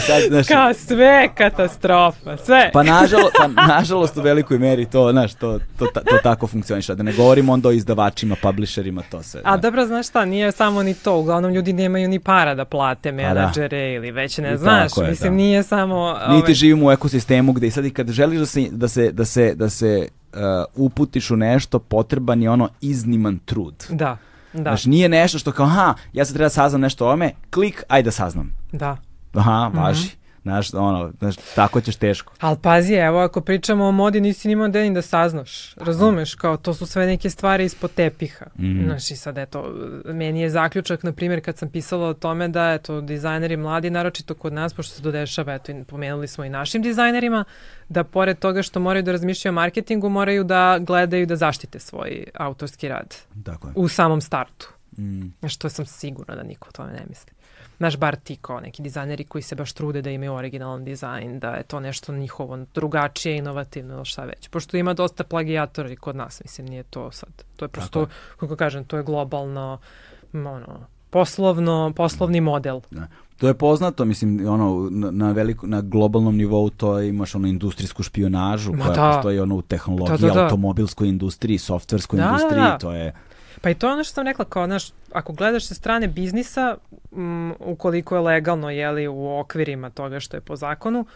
sad, 0.00 0.22
znaš, 0.28 0.46
Kao 0.46 0.74
sve 0.74 1.28
katastrofa, 1.34 2.36
sve. 2.36 2.70
Pa 2.72 2.82
nažalost, 2.82 3.36
pa 3.38 3.66
nažalost 3.66 4.16
u 4.16 4.20
velikoj 4.20 4.58
meri 4.58 4.86
to, 4.86 5.12
znaš, 5.12 5.34
to, 5.34 5.58
to, 5.78 5.86
to, 5.86 6.00
to 6.00 6.18
tako 6.22 6.46
funkcioniše. 6.46 6.94
Da 6.94 7.02
ne 7.02 7.12
govorimo 7.12 7.52
onda 7.52 7.68
o 7.68 7.72
izdavačima, 7.72 8.36
publisherima, 8.42 9.02
to 9.10 9.22
sve. 9.22 9.40
A 9.44 9.56
dobro, 9.56 9.86
znaš 9.86 10.08
šta, 10.08 10.24
nije 10.24 10.52
samo 10.52 10.82
ni 10.82 10.94
to. 10.94 11.18
Uglavnom 11.18 11.52
ljudi 11.52 11.72
nemaju 11.72 12.08
ni 12.08 12.18
para 12.18 12.54
da 12.54 12.64
plate 12.64 13.10
pa 13.10 13.16
da. 13.16 13.16
menadžere 13.16 13.91
ili 13.94 14.10
već 14.10 14.38
ne 14.38 14.54
I 14.54 14.58
znaš. 14.58 14.92
Je, 14.96 15.10
Mislim, 15.10 15.32
da. 15.32 15.36
nije 15.36 15.62
samo... 15.62 15.96
Ovaj... 15.96 16.36
Niti 16.36 16.54
živimo 16.54 16.86
u 16.86 16.90
ekosistemu 16.90 17.52
gde 17.52 17.66
i 17.66 17.70
sad 17.70 17.84
i 17.84 17.90
kad 17.90 18.10
želiš 18.10 18.38
da 18.38 18.46
se, 18.46 18.68
da 18.70 18.88
se, 18.88 19.12
da 19.12 19.24
se, 19.24 19.54
da 19.54 19.70
se 19.70 20.08
uh, 20.32 20.38
uputiš 20.74 21.30
u 21.30 21.36
nešto, 21.36 21.78
potreban 21.78 22.42
je 22.42 22.50
ono 22.50 22.68
izniman 22.80 23.38
trud. 23.38 23.84
Da. 23.88 24.16
Da. 24.52 24.62
Znaš, 24.62 24.84
nije 24.84 25.08
nešto 25.08 25.38
što 25.38 25.52
kao, 25.52 25.66
aha, 25.66 25.94
ja 26.12 26.24
sad 26.24 26.34
treba 26.34 26.46
da 26.46 26.50
saznam 26.50 26.80
nešto 26.80 27.06
o 27.06 27.12
ome, 27.12 27.32
klik, 27.50 27.84
ajde 27.88 28.04
da 28.04 28.10
saznam. 28.10 28.52
Da. 28.72 28.96
Aha, 29.34 29.70
važi. 29.74 30.04
Mm 30.04 30.08
-hmm. 30.08 30.21
Znaš, 30.42 30.74
ono, 30.74 31.12
znaš, 31.18 31.36
tako 31.54 31.80
ćeš 31.80 31.96
teško. 31.96 32.32
Ali 32.40 32.56
pazi, 32.62 32.94
evo, 32.94 33.20
ako 33.20 33.40
pričamo 33.40 33.84
o 33.84 33.92
modi, 33.92 34.20
nisi 34.20 34.48
nimao 34.48 34.68
den 34.68 34.94
da 34.94 35.02
saznaš. 35.02 35.74
Razumeš, 35.76 36.34
kao 36.34 36.56
to 36.56 36.74
su 36.74 36.86
sve 36.86 37.06
neke 37.06 37.30
stvari 37.30 37.64
ispod 37.64 37.90
tepiha. 37.90 38.46
Mm. 38.58 38.84
Znaš, 38.84 39.10
i 39.10 39.16
sad, 39.16 39.38
eto, 39.38 39.74
meni 40.04 40.40
je 40.40 40.50
zaključak, 40.50 41.02
na 41.02 41.12
primjer, 41.12 41.44
kad 41.44 41.58
sam 41.58 41.70
pisala 41.70 42.08
o 42.08 42.14
tome 42.14 42.48
da, 42.48 42.72
eto, 42.72 43.00
dizajneri 43.00 43.56
mladi, 43.56 43.90
naročito 43.90 44.34
kod 44.34 44.52
nas, 44.52 44.74
pošto 44.74 44.94
se 44.94 45.02
to 45.02 45.10
dešava, 45.10 45.54
eto, 45.54 45.72
pomenuli 45.86 46.28
smo 46.28 46.44
i 46.44 46.50
našim 46.50 46.82
dizajnerima, 46.82 47.44
da 47.88 48.04
pored 48.04 48.38
toga 48.38 48.62
što 48.62 48.80
moraju 48.80 49.02
da 49.02 49.12
razmišljaju 49.12 49.52
o 49.52 49.54
marketingu, 49.54 50.08
moraju 50.08 50.44
da 50.44 50.78
gledaju 50.80 51.26
da 51.26 51.36
zaštite 51.36 51.78
svoj 51.78 52.24
autorski 52.34 52.88
rad. 52.88 53.16
Tako 53.44 53.68
je. 53.68 53.72
U 53.76 53.88
samom 53.88 54.20
startu. 54.20 54.68
Mm. 54.98 55.48
Što 55.48 55.68
sam 55.68 55.86
sigurna 55.86 56.34
da 56.34 56.42
niko 56.42 56.68
o 56.68 56.72
tome 56.72 56.92
ne 56.92 57.04
misli 57.08 57.32
znaš, 57.82 57.96
bar 57.96 58.16
ti 58.16 58.36
kao 58.36 58.60
neki 58.60 58.82
dizajneri 58.82 59.24
koji 59.24 59.42
se 59.42 59.54
baš 59.54 59.72
trude 59.72 60.02
da 60.02 60.10
imaju 60.10 60.32
originalan 60.32 60.84
dizajn, 60.84 61.38
da 61.38 61.48
je 61.50 61.62
to 61.62 61.80
nešto 61.80 62.12
njihovo 62.12 62.58
drugačije, 62.74 63.36
inovativno 63.36 63.94
ili 63.94 64.04
šta 64.04 64.24
već. 64.24 64.48
Pošto 64.48 64.76
ima 64.76 64.94
dosta 64.94 65.24
plagijatora 65.24 65.90
i 65.90 65.96
kod 65.96 66.16
nas, 66.16 66.42
mislim, 66.44 66.66
nije 66.66 66.82
to 66.82 67.10
sad. 67.10 67.44
To 67.56 67.64
je 67.64 67.68
prosto, 67.68 68.06
kako 68.36 68.56
kažem, 68.56 68.84
to 68.84 68.96
je 68.96 69.02
globalno, 69.02 69.78
ono, 70.32 70.86
poslovno, 71.10 71.92
poslovni 71.96 72.40
model. 72.40 72.80
Da. 72.90 73.06
To 73.36 73.48
je 73.48 73.54
poznato, 73.54 74.04
mislim, 74.04 74.48
ono, 74.48 74.88
na, 74.90 75.10
na, 75.10 75.32
veliko, 75.32 75.66
na 75.66 75.80
globalnom 75.80 76.36
nivou 76.36 76.70
to 76.70 76.98
je, 76.98 77.08
imaš 77.08 77.34
ono 77.34 77.48
industrijsku 77.48 78.02
špionažu 78.02 78.72
Ma 78.72 78.84
koja 78.84 78.94
da. 78.94 79.12
postoji 79.14 79.40
ono 79.40 79.56
u 79.56 79.62
tehnologiji, 79.62 80.18
da, 80.18 80.26
da, 80.26 80.34
da. 80.34 80.42
automobilskoj 80.42 81.08
industriji, 81.08 81.58
softverskoj 81.58 82.16
da, 82.16 82.24
industriji, 82.24 82.62
da, 82.62 82.70
da. 82.70 82.78
to 82.78 82.92
je 82.92 83.14
Pa 83.62 83.70
i 83.70 83.74
to 83.74 83.86
je 83.86 83.92
ono 83.92 84.04
što 84.04 84.14
sam 84.14 84.26
rekla, 84.26 84.44
kao, 84.44 84.66
znaš, 84.66 84.84
ako 85.12 85.32
gledaš 85.32 85.66
sa 85.66 85.74
strane 85.74 86.08
biznisa, 86.08 86.76
m, 87.12 87.54
ukoliko 87.58 88.14
je 88.14 88.20
legalno, 88.20 88.70
jeli, 88.70 89.08
u 89.08 89.38
okvirima 89.38 89.90
toga 89.90 90.20
što 90.20 90.36
je 90.36 90.40
po 90.40 90.56
zakonu, 90.56 91.06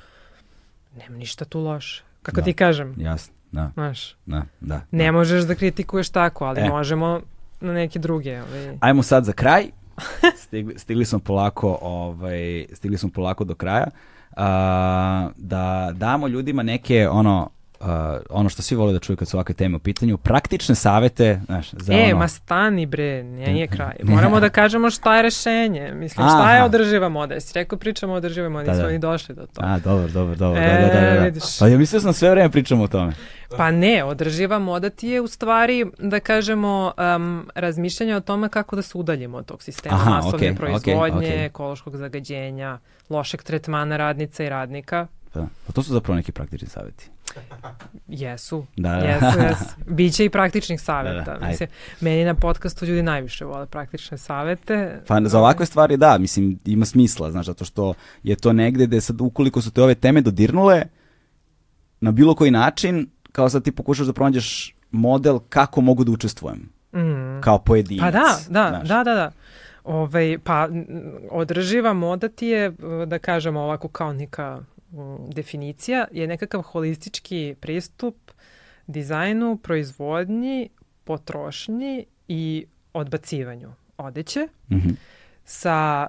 nema 0.97 1.17
ništa 1.17 1.45
tu 1.45 1.61
loše. 1.61 2.05
Kako 2.23 2.41
da, 2.41 2.45
ti 2.45 2.53
kažem? 2.53 2.95
Jasno, 2.99 3.35
da. 3.53 3.71
Znaš, 3.75 4.17
da, 4.27 4.43
da, 4.61 4.81
ne 4.91 5.05
da. 5.05 5.13
možeš 5.13 5.45
da 5.45 5.55
kritikuješ 5.55 6.11
tako, 6.11 6.45
ali 6.45 6.61
e. 6.61 6.69
možemo 6.69 7.21
na 7.61 7.73
neke 7.73 7.99
druge. 7.99 8.37
Ali... 8.37 8.79
Ajmo 8.81 9.03
sad 9.03 9.25
za 9.25 9.33
kraj. 9.33 9.67
Stigli, 10.45 10.79
stigli 10.79 11.05
smo 11.05 11.19
polako, 11.19 11.79
ovaj, 11.83 12.67
stigli 12.73 12.99
smo 12.99 13.11
polako 13.15 13.45
do 13.45 13.55
kraja. 13.55 13.87
Uh, 14.31 14.43
da 15.37 15.91
damo 15.95 16.29
ljudima 16.29 16.63
neke 16.63 17.09
ono 17.09 17.51
uh, 17.81 17.87
ono 18.31 18.49
što 18.49 18.63
svi 18.63 18.77
vole 18.77 18.93
da 18.93 18.99
čuju 18.99 19.17
kad 19.17 19.29
su 19.29 19.37
ovakve 19.37 19.55
teme 19.55 19.77
u 19.77 19.79
pitanju, 19.79 20.19
praktične 20.19 20.75
savete, 20.75 21.41
znaš, 21.47 21.71
za 21.73 21.95
e, 21.95 22.05
ono... 22.05 22.19
ma 22.19 22.29
stani 22.29 22.87
bre, 22.87 23.23
nije 23.23 23.67
kraj. 23.67 23.97
Moramo 24.15 24.41
da 24.41 24.49
kažemo 24.49 24.91
šta 24.91 25.17
je 25.17 25.23
rešenje. 25.23 25.93
Mislim, 25.95 26.29
šta 26.29 26.57
je 26.57 26.65
održiva 26.65 27.09
moda? 27.09 27.35
Jesi 27.35 27.55
rekao 27.55 27.79
pričamo 27.79 28.13
o 28.13 28.17
održivoj 28.17 28.49
modi, 28.49 28.67
da, 28.67 28.73
da. 28.73 28.81
smo 28.81 28.91
i 28.91 28.99
došli 28.99 29.35
do 29.35 29.47
toga. 29.47 29.67
A, 29.69 29.79
dobro, 29.79 30.09
dobro, 30.09 30.35
dobro. 30.35 30.61
E, 30.61 30.91
da, 30.93 31.01
da, 31.01 31.21
da, 31.21 31.31
da. 31.31 31.41
Pa 31.59 31.69
ja 31.69 31.79
mislio 31.79 32.01
sam 32.01 32.13
sve 32.13 32.31
vreme 32.31 32.51
pričamo 32.51 32.85
o 32.85 32.89
tome. 32.89 33.13
Pa 33.57 33.71
ne, 33.71 34.05
održiva 34.05 34.59
moda 34.59 34.91
ti 34.91 35.09
je 35.09 35.21
u 35.21 35.27
stvari, 35.27 35.87
da 35.99 36.21
kažemo, 36.21 36.93
um, 37.17 37.49
razmišljanje 37.55 38.17
o 38.17 38.21
tome 38.21 38.49
kako 38.49 38.77
da 38.77 38.83
se 38.83 38.99
udaljimo 38.99 39.37
od 39.39 39.47
tog 39.47 39.63
sistema 39.63 39.95
Aha, 39.95 40.11
masovne 40.11 40.53
okay, 40.53 40.57
proizvodnje, 40.57 41.29
okay, 41.29 41.39
okay. 41.39 41.47
ekološkog 41.47 41.97
zagađenja, 41.97 42.79
lošeg 43.11 43.43
tretmana 43.43 43.97
radnica 43.97 44.45
i 44.45 44.49
radnika. 44.49 45.07
Da. 45.35 45.47
Pa 45.67 45.73
to 45.73 45.83
su 45.83 45.93
zapravo 45.93 46.17
neki 46.17 46.33
praktični 46.33 46.69
saveti. 46.69 47.11
Jesu. 48.09 48.67
Da, 48.77 48.89
da. 48.89 48.97
Jesu, 48.97 49.39
jesu. 49.41 49.75
Biće 49.97 50.25
i 50.25 50.31
praktičnih 50.31 50.81
saveta. 50.81 51.33
Da, 51.33 51.39
da. 51.39 51.47
Mislim, 51.47 51.69
meni 52.01 52.25
na 52.25 52.35
podcastu 52.35 52.87
ljudi 52.87 53.03
najviše 53.03 53.45
vole 53.45 53.67
praktične 53.67 54.19
savete. 54.19 55.03
Pa 55.09 55.21
za 55.25 55.39
ovakve 55.39 55.67
stvari 55.67 55.97
da, 55.97 56.19
mislim, 56.19 56.59
ima 56.65 56.85
smisla, 56.85 57.31
znaš, 57.31 57.47
zato 57.47 57.65
što 57.65 57.95
je 58.23 58.37
to 58.37 58.53
negde 58.53 58.87
gde 58.87 59.01
sad, 59.01 59.21
ukoliko 59.21 59.61
su 59.61 59.71
te 59.71 59.83
ove 59.83 59.95
teme 59.95 60.21
dodirnule, 60.21 60.83
na 62.01 62.13
bilo 62.13 62.35
koji 62.35 62.51
način, 62.51 63.11
kao 63.33 63.49
sad 63.49 63.65
ti 63.65 63.73
pokušaš 63.73 64.07
da 64.07 64.13
pronađeš 64.13 64.75
model 64.91 65.39
kako 65.49 65.81
mogu 65.81 66.05
da 66.05 66.13
učestvujem. 66.13 66.69
Mm. 66.93 67.41
Kao 67.41 67.59
pojedinac. 67.59 68.01
Pa 68.01 68.11
da, 68.11 68.39
da, 68.49 68.69
znaš. 68.69 68.89
da, 68.89 69.05
da, 69.05 69.15
da. 69.15 69.33
Ove, 69.85 69.99
ovaj, 69.99 70.39
pa 70.45 70.69
održiva 71.31 71.93
moda 71.93 72.29
ti 72.29 72.47
je, 72.47 72.73
da 73.07 73.19
kažemo 73.19 73.61
ovako 73.61 73.89
kao 73.89 74.13
neka 74.13 74.61
definicija 75.35 76.07
je 76.13 76.27
nekakav 76.27 76.63
holistički 76.63 77.55
pristup 77.61 78.17
dizajnu, 78.87 79.57
proizvodnji, 79.57 80.69
potrošnji 81.05 82.07
i 82.29 82.67
odbacivanju 82.93 83.73
odeće 83.99 84.49
mm 84.71 84.77
-hmm. 84.77 84.95
sa 85.45 86.07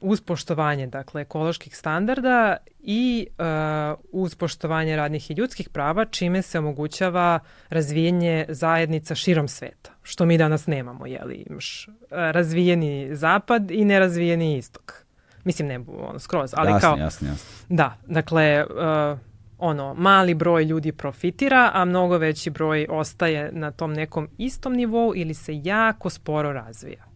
uh, 0.00 0.10
uz 0.10 0.20
poštovanje 0.20 0.86
dakle 0.86 1.22
ekoloških 1.22 1.76
standarda 1.76 2.56
i 2.80 3.26
uh, 3.30 3.98
uz 4.12 4.34
poštovanje 4.34 4.96
radnih 4.96 5.30
i 5.30 5.34
ljudskih 5.34 5.68
prava 5.68 6.04
čime 6.04 6.42
se 6.42 6.58
omogućava 6.58 7.40
razvijenje 7.68 8.46
zajednica 8.48 9.14
širom 9.14 9.48
sveta 9.48 9.90
što 10.02 10.24
mi 10.24 10.38
danas 10.38 10.66
nemamo 10.66 11.06
je 11.06 11.24
li 11.24 11.34
imaš 11.50 11.88
uh, 11.88 11.94
razvijeni 12.10 13.16
zapad 13.16 13.70
i 13.70 13.84
nerazvijeni 13.84 14.56
istok 14.56 15.04
Mislim, 15.44 15.68
ne 15.68 15.80
ono, 16.08 16.18
skroz, 16.18 16.54
ali 16.56 16.70
jasne, 16.70 16.80
kao... 16.80 16.96
Jasno, 16.96 17.28
jasno. 17.28 17.50
Da, 17.68 17.96
dakle, 18.06 18.64
uh, 18.64 19.18
ono, 19.58 19.94
mali 19.94 20.34
broj 20.34 20.64
ljudi 20.64 20.92
profitira, 20.92 21.70
a 21.74 21.84
mnogo 21.84 22.18
veći 22.18 22.50
broj 22.50 22.86
ostaje 22.90 23.50
na 23.52 23.70
tom 23.70 23.92
nekom 23.92 24.28
istom 24.38 24.72
nivou 24.72 25.12
ili 25.16 25.34
se 25.34 25.60
jako 25.64 26.10
sporo 26.10 26.52
razvija. 26.52 27.12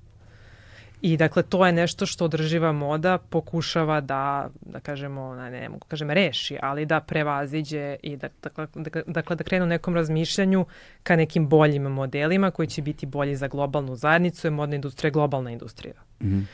I 1.03 1.17
dakle, 1.17 1.43
to 1.43 1.67
je 1.67 1.73
nešto 1.73 2.07
što 2.07 2.25
održiva 2.25 2.73
moda 2.73 3.19
pokušava 3.19 4.01
da, 4.01 4.49
da 4.61 4.81
kažemo, 4.81 5.35
ne, 5.35 5.51
ne 5.51 5.69
mogu 5.69 5.87
kažem 5.89 6.11
reši, 6.11 6.59
ali 6.63 6.87
da 6.87 7.01
prevaziđe 7.01 7.97
i 8.03 8.17
da, 8.17 8.29
dakle, 8.43 8.67
da, 8.75 9.03
dakle, 9.07 9.37
da 9.37 9.45
krenu 9.45 9.67
nekom 9.67 9.95
razmišljanju 9.95 10.67
ka 11.03 11.17
nekim 11.17 11.49
boljim 11.49 11.83
modelima 11.83 12.51
koji 12.51 12.69
će 12.69 12.83
biti 12.83 13.07
bolji 13.07 13.37
za 13.37 13.49
globalnu 13.49 13.97
zajednicu, 13.97 14.47
je 14.47 14.51
modna 14.51 14.75
industrija 14.75 15.11
globalna 15.11 15.51
industrija. 15.51 15.95
Mm 16.21 16.27
-hmm. 16.27 16.45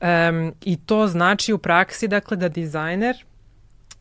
Um, 0.00 0.54
I 0.64 0.76
to 0.76 1.06
znači 1.06 1.52
u 1.52 1.58
praksi 1.58 2.08
dakle 2.08 2.36
da 2.36 2.48
dizajner 2.48 3.24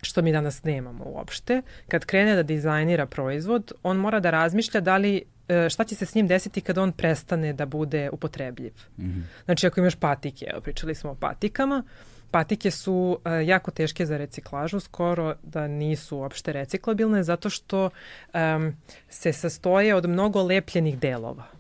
što 0.01 0.21
mi 0.21 0.31
danas 0.31 0.63
nemamo 0.63 1.03
uopšte, 1.05 1.61
kad 1.88 2.05
krene 2.05 2.35
da 2.35 2.43
dizajnira 2.43 3.05
proizvod, 3.05 3.71
on 3.84 3.97
mora 3.97 4.19
da 4.19 4.31
razmišlja 4.31 4.81
da 4.81 4.97
li 4.97 5.23
e, 5.47 5.69
šta 5.69 5.84
će 5.84 5.95
se 5.95 6.05
s 6.05 6.15
njim 6.15 6.27
desiti 6.27 6.61
kad 6.61 6.77
on 6.77 6.91
prestane 6.91 7.53
da 7.53 7.65
bude 7.65 8.09
upotrebljiv. 8.09 8.73
Mm 8.97 9.03
-hmm. 9.03 9.23
Znači 9.45 9.67
ako 9.67 9.80
imaš 9.80 9.95
patike, 9.95 10.45
evo 10.51 10.61
pričali 10.61 10.95
smo 10.95 11.11
o 11.11 11.15
patikama, 11.15 11.84
patike 12.31 12.71
su 12.71 13.19
uh, 13.26 13.47
jako 13.47 13.71
teške 13.71 14.05
za 14.05 14.17
reciklažu, 14.17 14.80
skoro 14.80 15.35
da 15.43 15.67
nisu 15.67 16.17
uopšte 16.17 16.53
reciklabilne 16.53 17.23
zato 17.23 17.49
što 17.49 17.89
um, 18.34 18.76
se 19.09 19.34
sastoje 19.34 19.95
od 19.95 20.09
mnogo 20.09 20.43
lepljenih 20.43 20.99
delova 20.99 21.59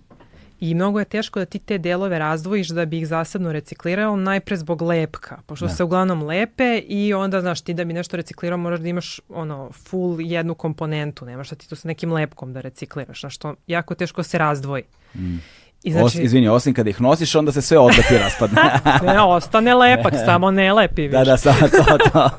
i 0.59 0.75
mnogo 0.75 0.99
je 0.99 1.05
teško 1.05 1.39
da 1.39 1.45
ti 1.45 1.59
te 1.59 1.77
delove 1.77 2.19
razdvojiš 2.19 2.67
da 2.67 2.85
bi 2.85 2.97
ih 2.97 3.07
zasebno 3.07 3.51
reciklirao, 3.51 4.15
najpre 4.15 4.57
zbog 4.57 4.81
lepka, 4.81 5.37
pošto 5.45 5.65
da. 5.65 5.73
se 5.73 5.83
uglavnom 5.83 6.23
lepe 6.23 6.77
i 6.87 7.13
onda, 7.13 7.41
znaš, 7.41 7.61
ti 7.61 7.73
da 7.73 7.85
bi 7.85 7.93
nešto 7.93 8.17
reciklirao 8.17 8.57
moraš 8.57 8.79
da 8.79 8.87
imaš 8.87 9.19
ono, 9.29 9.71
full 9.71 10.21
jednu 10.21 10.55
komponentu, 10.55 11.25
nemaš 11.25 11.49
da 11.49 11.55
ti 11.55 11.69
to 11.69 11.75
sa 11.75 11.87
nekim 11.87 12.13
lepkom 12.13 12.53
da 12.53 12.61
recikliraš, 12.61 13.19
znaš, 13.19 13.37
to 13.37 13.55
jako 13.67 13.95
teško 13.95 14.23
se 14.23 14.37
razdvoji. 14.37 14.83
Mm. 15.15 15.37
I 15.83 15.91
znači... 15.91 16.05
Os, 16.05 16.15
izvini, 16.15 16.47
osim 16.47 16.73
kad 16.73 16.87
ih 16.87 17.01
nosiš, 17.01 17.35
onda 17.35 17.51
se 17.51 17.61
sve 17.61 17.77
odlepi 17.77 18.17
raspadne. 18.17 18.61
ne, 19.13 19.21
ostane 19.21 19.75
lepak, 19.75 20.13
samo 20.25 20.51
ne 20.51 20.73
lepi. 20.73 21.09
Da, 21.09 21.23
da, 21.23 21.37
samo 21.37 21.59
to, 21.59 21.97
to. 21.97 22.29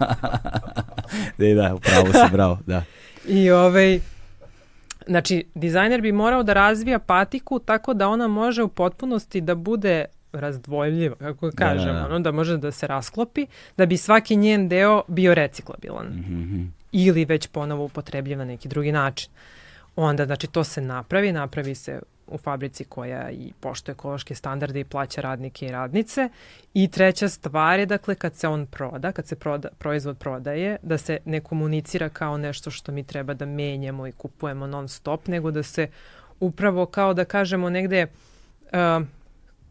da, 1.39 1.55
da, 1.55 1.75
upravo 1.75 2.07
si, 2.07 2.33
bravo, 2.33 2.59
da. 2.67 2.83
I 3.29 3.51
ovaj, 3.51 4.01
Znači, 5.11 5.45
dizajner 5.55 6.01
bi 6.01 6.13
morao 6.13 6.43
da 6.43 6.53
razvija 6.53 6.99
patiku 6.99 7.59
tako 7.59 7.95
da 7.95 8.09
ona 8.09 8.29
može 8.29 8.63
u 8.63 8.69
potpunosti 8.69 9.41
da 9.41 9.55
bude 9.55 10.05
razdvojljiva, 10.33 11.17
kako 11.17 11.51
kažem, 11.55 11.87
da, 11.87 11.93
da, 11.93 11.99
da. 12.01 12.07
ono 12.07 12.21
da 12.21 12.33
može 12.33 12.57
da 12.57 12.73
se 12.73 12.87
rasklopi, 12.87 13.47
da 13.77 13.87
bi 13.87 13.97
svaki 13.97 14.37
njen 14.37 14.69
deo 14.69 15.03
bio 15.09 15.35
reciklabilan. 15.35 16.07
Mm 16.07 16.25
-hmm. 16.29 16.69
Ili 16.93 17.25
već 17.25 17.47
ponovo 17.47 17.85
upotrebljiv 17.85 18.39
na 18.39 18.45
neki 18.45 18.69
drugi 18.69 18.93
način. 18.93 19.31
Onda, 19.97 20.27
znači, 20.27 20.47
to 20.47 20.65
se 20.65 20.81
napravi, 20.81 21.33
napravi 21.33 21.75
se 21.75 22.01
u 22.31 22.39
fabrici 22.39 22.85
koja 22.85 23.31
i 23.31 23.53
poštuje 23.61 23.93
ekološke 23.93 24.35
standarde 24.35 24.81
i 24.81 24.85
plaća 24.85 25.21
radnike 25.21 25.67
i 25.67 25.73
radnice. 25.73 26.29
I 26.75 26.89
treća 26.89 27.29
stvar 27.29 27.79
je, 27.79 27.87
dakle, 27.87 28.15
kad 28.15 28.35
se 28.35 28.49
on 28.49 28.67
proda, 28.67 29.13
kad 29.13 29.27
se 29.27 29.37
proda, 29.37 29.69
proizvod 29.79 30.19
prodaje, 30.19 30.77
da 30.83 30.99
se 30.99 31.19
ne 31.25 31.41
komunicira 31.41 32.09
kao 32.09 32.39
nešto 32.39 32.71
što 32.71 32.93
mi 32.93 33.05
treba 33.05 33.35
da 33.35 33.47
menjamo 33.47 34.07
i 34.07 34.13
kupujemo 34.13 34.67
non 34.67 34.89
stop, 34.89 35.27
nego 35.27 35.51
da 35.51 35.63
se 35.63 35.89
upravo 36.41 36.87
kao 36.87 37.15
da 37.15 37.25
kažemo 37.25 37.71
negde 37.71 38.07
uh, 38.73 39.07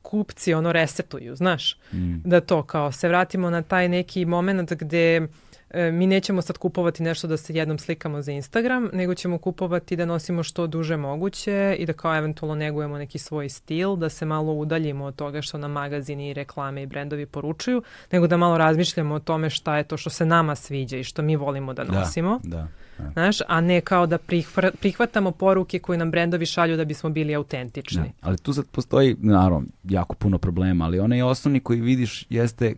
kupci 0.01 0.53
ono 0.53 0.71
resetuju, 0.71 1.35
znaš, 1.35 1.77
mm. 1.93 2.15
da 2.23 2.41
to 2.41 2.63
kao 2.63 2.91
se 2.91 3.07
vratimo 3.07 3.49
na 3.49 3.61
taj 3.61 3.89
neki 3.89 4.25
moment 4.25 4.73
gde 4.73 5.15
e, 5.15 5.27
mi 5.73 6.07
nećemo 6.07 6.41
sad 6.41 6.57
kupovati 6.57 7.03
nešto 7.03 7.27
da 7.27 7.37
se 7.37 7.53
jednom 7.53 7.77
slikamo 7.77 8.21
za 8.21 8.31
Instagram, 8.31 8.89
nego 8.93 9.15
ćemo 9.15 9.37
kupovati 9.37 9.95
da 9.95 10.05
nosimo 10.05 10.43
što 10.43 10.67
duže 10.67 10.97
moguće 10.97 11.75
i 11.79 11.85
da 11.85 11.93
kao 11.93 12.17
eventualno 12.17 12.55
negujemo 12.55 12.97
neki 12.97 13.17
svoj 13.17 13.49
stil, 13.49 13.95
da 13.95 14.09
se 14.09 14.25
malo 14.25 14.53
udaljimo 14.53 15.05
od 15.05 15.15
toga 15.15 15.41
što 15.41 15.57
nam 15.57 15.71
magazini 15.71 16.29
i 16.29 16.33
reklame 16.33 16.83
i 16.83 16.85
brendovi 16.85 17.25
poručuju, 17.25 17.83
nego 18.11 18.27
da 18.27 18.37
malo 18.37 18.57
razmišljamo 18.57 19.15
o 19.15 19.19
tome 19.19 19.49
šta 19.49 19.77
je 19.77 19.83
to 19.83 19.97
što 19.97 20.09
se 20.09 20.25
nama 20.25 20.55
sviđa 20.55 20.97
i 20.97 21.03
što 21.03 21.21
mi 21.21 21.35
volimo 21.35 21.73
da, 21.73 21.83
da 21.83 21.99
nosimo. 21.99 22.39
Da, 22.43 22.57
da. 22.57 22.67
Da. 22.97 23.11
Znaš, 23.11 23.37
a 23.47 23.61
ne 23.61 23.81
kao 23.81 24.07
da 24.07 24.17
prihvatamo 24.79 25.31
poruke 25.31 25.79
koje 25.79 25.97
nam 25.97 26.11
brendovi 26.11 26.45
šalju 26.45 26.77
da 26.77 26.85
bismo 26.85 27.09
bili 27.09 27.35
autentični. 27.35 28.01
Da, 28.01 28.27
ali 28.27 28.37
tu 28.37 28.53
sad 28.53 28.65
postoji, 28.71 29.15
naravno, 29.19 29.63
jako 29.83 30.15
puno 30.15 30.37
problema, 30.37 30.85
ali 30.85 30.99
onaj 30.99 31.21
osnovni 31.21 31.59
koji 31.59 31.81
vidiš 31.81 32.25
jeste 32.29 32.75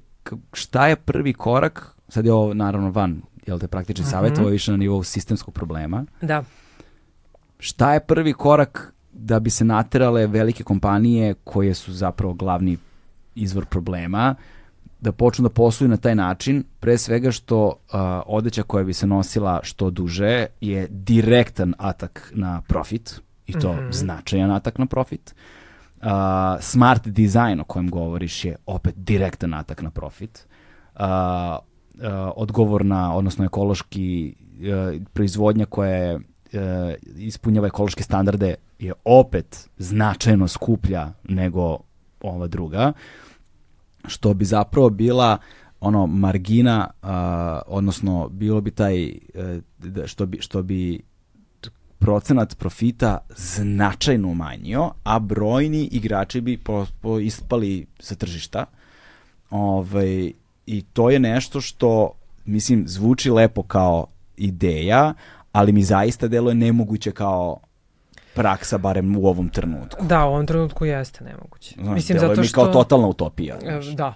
šta 0.53 0.87
je 0.87 0.95
prvi 0.95 1.33
korak, 1.33 1.95
sad 2.11 2.25
je 2.25 2.33
ovo 2.33 2.53
naravno 2.53 2.91
van, 2.91 3.21
jel 3.47 3.59
te 3.59 3.67
praktični 3.67 4.05
savjet, 4.05 4.37
ovo 4.37 4.47
je 4.47 4.51
više 4.51 4.71
na 4.71 4.77
nivou 4.77 5.03
sistemskog 5.03 5.53
problema. 5.53 6.05
Da. 6.21 6.43
Šta 7.59 7.93
je 7.93 7.99
prvi 7.99 8.33
korak 8.33 8.93
da 9.13 9.39
bi 9.39 9.49
se 9.49 9.65
naterale 9.65 10.27
velike 10.27 10.63
kompanije 10.63 11.33
koje 11.33 11.73
su 11.73 11.93
zapravo 11.93 12.33
glavni 12.33 12.77
izvor 13.35 13.65
problema, 13.65 14.35
da 14.99 15.11
počnu 15.11 15.43
da 15.43 15.49
posluju 15.49 15.89
na 15.89 15.97
taj 15.97 16.15
način, 16.15 16.63
pre 16.79 16.97
svega 16.97 17.31
što 17.31 17.65
uh, 17.67 17.73
odeća 18.25 18.63
koja 18.63 18.83
bi 18.83 18.93
se 18.93 19.07
nosila 19.07 19.59
što 19.63 19.89
duže 19.89 20.45
je 20.61 20.87
direktan 20.89 21.73
atak 21.77 22.31
na 22.35 22.61
profit 22.61 23.21
i 23.47 23.53
to 23.53 23.73
mm 23.73 23.77
-hmm. 23.77 23.91
značajan 23.93 24.51
atak 24.51 24.77
na 24.77 24.85
profit. 24.85 25.35
Uh, 26.01 26.07
smart 26.59 27.07
design 27.07 27.59
o 27.59 27.63
kojem 27.63 27.89
govoriš 27.89 28.45
je 28.45 28.55
opet 28.65 28.95
direktan 28.97 29.53
atak 29.53 29.81
na 29.81 29.91
profit. 29.91 30.47
Uh, 30.95 31.01
odgovorna, 32.35 33.15
odnosno 33.15 33.45
ekološki 33.45 34.35
uh, 34.35 35.01
proizvodnja 35.13 35.65
koja 35.65 35.89
je 35.89 36.15
uh, 36.15 36.21
ispunjava 37.17 37.67
ekološke 37.67 38.03
standarde 38.03 38.55
je 38.79 38.93
opet 39.05 39.69
značajno 39.77 40.47
skuplja 40.47 41.13
nego 41.23 41.77
ova 42.21 42.47
druga. 42.47 42.93
Što 44.05 44.33
bi 44.33 44.45
zapravo 44.45 44.89
bila 44.89 45.37
ono 45.79 46.07
margina, 46.07 46.89
odnosno 47.67 48.29
bilo 48.29 48.61
bi 48.61 48.71
taj, 48.71 49.11
uh, 49.11 50.05
što 50.05 50.25
bi, 50.25 50.37
što 50.41 50.63
bi 50.63 51.01
procenat 51.99 52.57
profita 52.57 53.17
značajno 53.35 54.27
umanjio, 54.27 54.91
a 55.03 55.19
brojni 55.19 55.89
igrači 55.91 56.41
bi 56.41 56.57
po, 56.57 56.85
po 57.01 57.19
ispali 57.19 57.85
sa 57.99 58.15
tržišta. 58.15 58.65
Ovaj, 59.49 60.33
I 60.71 60.81
to 60.81 61.09
je 61.09 61.19
nešto 61.19 61.61
što, 61.61 62.11
mislim, 62.45 62.87
zvuči 62.87 63.31
lepo 63.31 63.63
kao 63.63 64.05
ideja, 64.37 65.13
ali 65.51 65.71
mi 65.71 65.83
zaista 65.83 66.27
deluje 66.27 66.55
nemoguće 66.55 67.11
kao 67.11 67.59
praksa, 68.33 68.77
barem 68.77 69.17
u 69.17 69.27
ovom 69.27 69.49
trenutku. 69.49 70.05
Da, 70.05 70.25
u 70.25 70.29
ovom 70.29 70.45
trenutku 70.45 70.85
jeste 70.85 71.23
nemoguće. 71.23 71.75
Znaš, 71.81 71.95
Mislim, 71.95 72.19
zato 72.19 72.41
mi 72.41 72.47
što... 72.47 72.63
kao 72.63 72.73
totalna 72.73 73.07
utopija. 73.07 73.57
Znaš. 73.61 73.85
Da. 73.85 74.13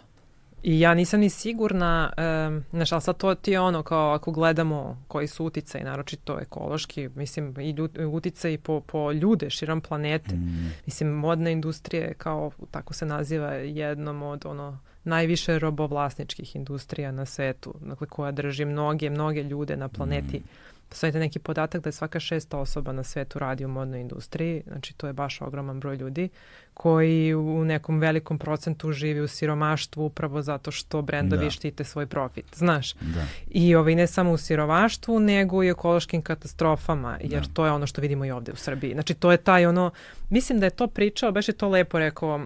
I 0.64 0.80
ja 0.80 0.94
nisam 0.94 1.20
ni 1.20 1.30
sigurna, 1.30 2.14
um, 2.48 2.64
znaš, 2.72 2.92
ali 2.92 3.02
sad 3.02 3.18
to 3.18 3.36
ti 3.36 3.52
je 3.52 3.60
ono 3.60 3.84
kao 3.84 4.14
ako 4.14 4.32
gledamo 4.32 5.04
koji 5.08 5.28
su 5.28 5.46
uticaj, 5.46 5.84
naročito 5.84 6.40
ekološki, 6.42 7.10
mislim 7.16 7.56
i 7.60 7.76
uticaj 8.06 8.58
po, 8.58 8.82
po 8.82 9.12
ljude 9.12 9.50
širom 9.50 9.82
planete. 9.82 10.36
Mm. 10.36 10.72
Mislim, 10.86 11.10
modna 11.10 11.50
industrija 11.50 12.04
je 12.04 12.14
kao, 12.14 12.52
tako 12.72 12.94
se 12.94 13.06
naziva, 13.06 13.52
jednom 13.52 14.24
od 14.24 14.46
ono 14.46 14.80
najviše 15.06 15.60
robovlasničkih 15.60 16.56
industrija 16.56 17.12
na 17.12 17.26
svetu, 17.26 17.76
dakle 17.82 18.08
koja 18.08 18.32
drži 18.32 18.66
mnoge, 18.66 19.10
mnoge 19.10 19.44
ljude 19.44 19.78
na 19.78 19.88
planeti. 19.88 20.38
Mm 20.38 20.66
Postavite 20.90 21.20
neki 21.20 21.40
podatak 21.40 21.84
da 21.84 21.88
je 21.88 21.92
svaka 21.92 22.20
šesta 22.20 22.58
osoba 22.58 22.92
na 22.92 23.04
svetu 23.04 23.40
radi 23.40 23.66
u 23.66 23.68
modnoj 23.68 24.02
industriji, 24.02 24.64
znači 24.68 24.94
to 24.94 25.08
je 25.08 25.14
baš 25.14 25.42
ogroman 25.42 25.80
broj 25.80 25.96
ljudi 25.96 26.30
koji 26.74 27.36
u 27.36 27.66
nekom 27.66 28.00
velikom 28.00 28.40
procentu 28.40 28.92
živi 28.92 29.22
u 29.22 29.28
siromaštvu 29.28 30.06
upravo 30.06 30.42
zato 30.42 30.72
što 30.72 31.02
brendovi 31.02 31.46
da. 31.46 31.52
štite 31.52 31.84
svoj 31.84 32.06
profit, 32.06 32.46
znaš. 32.56 32.94
Da. 32.94 33.26
I 33.52 33.76
ovaj, 33.76 33.96
ne 33.96 34.08
samo 34.08 34.32
u 34.32 34.38
siromaštvu, 34.38 35.20
nego 35.20 35.64
i 35.64 35.70
ekološkim 35.70 36.22
katastrofama, 36.22 37.18
jer 37.22 37.42
da. 37.42 37.54
to 37.54 37.66
je 37.66 37.72
ono 37.72 37.88
što 37.88 38.02
vidimo 38.02 38.26
i 38.26 38.32
ovde 38.32 38.52
u 38.52 38.56
Srbiji. 38.56 38.94
Znači 38.94 39.14
to 39.14 39.32
je 39.32 39.38
taj 39.38 39.66
ono, 39.66 39.92
mislim 40.30 40.60
da 40.60 40.66
je 40.66 40.70
to 40.70 40.88
pričao, 40.88 41.32
baš 41.32 41.48
je 41.48 41.54
to 41.54 41.70
lepo 41.70 42.00
rekao, 42.00 42.40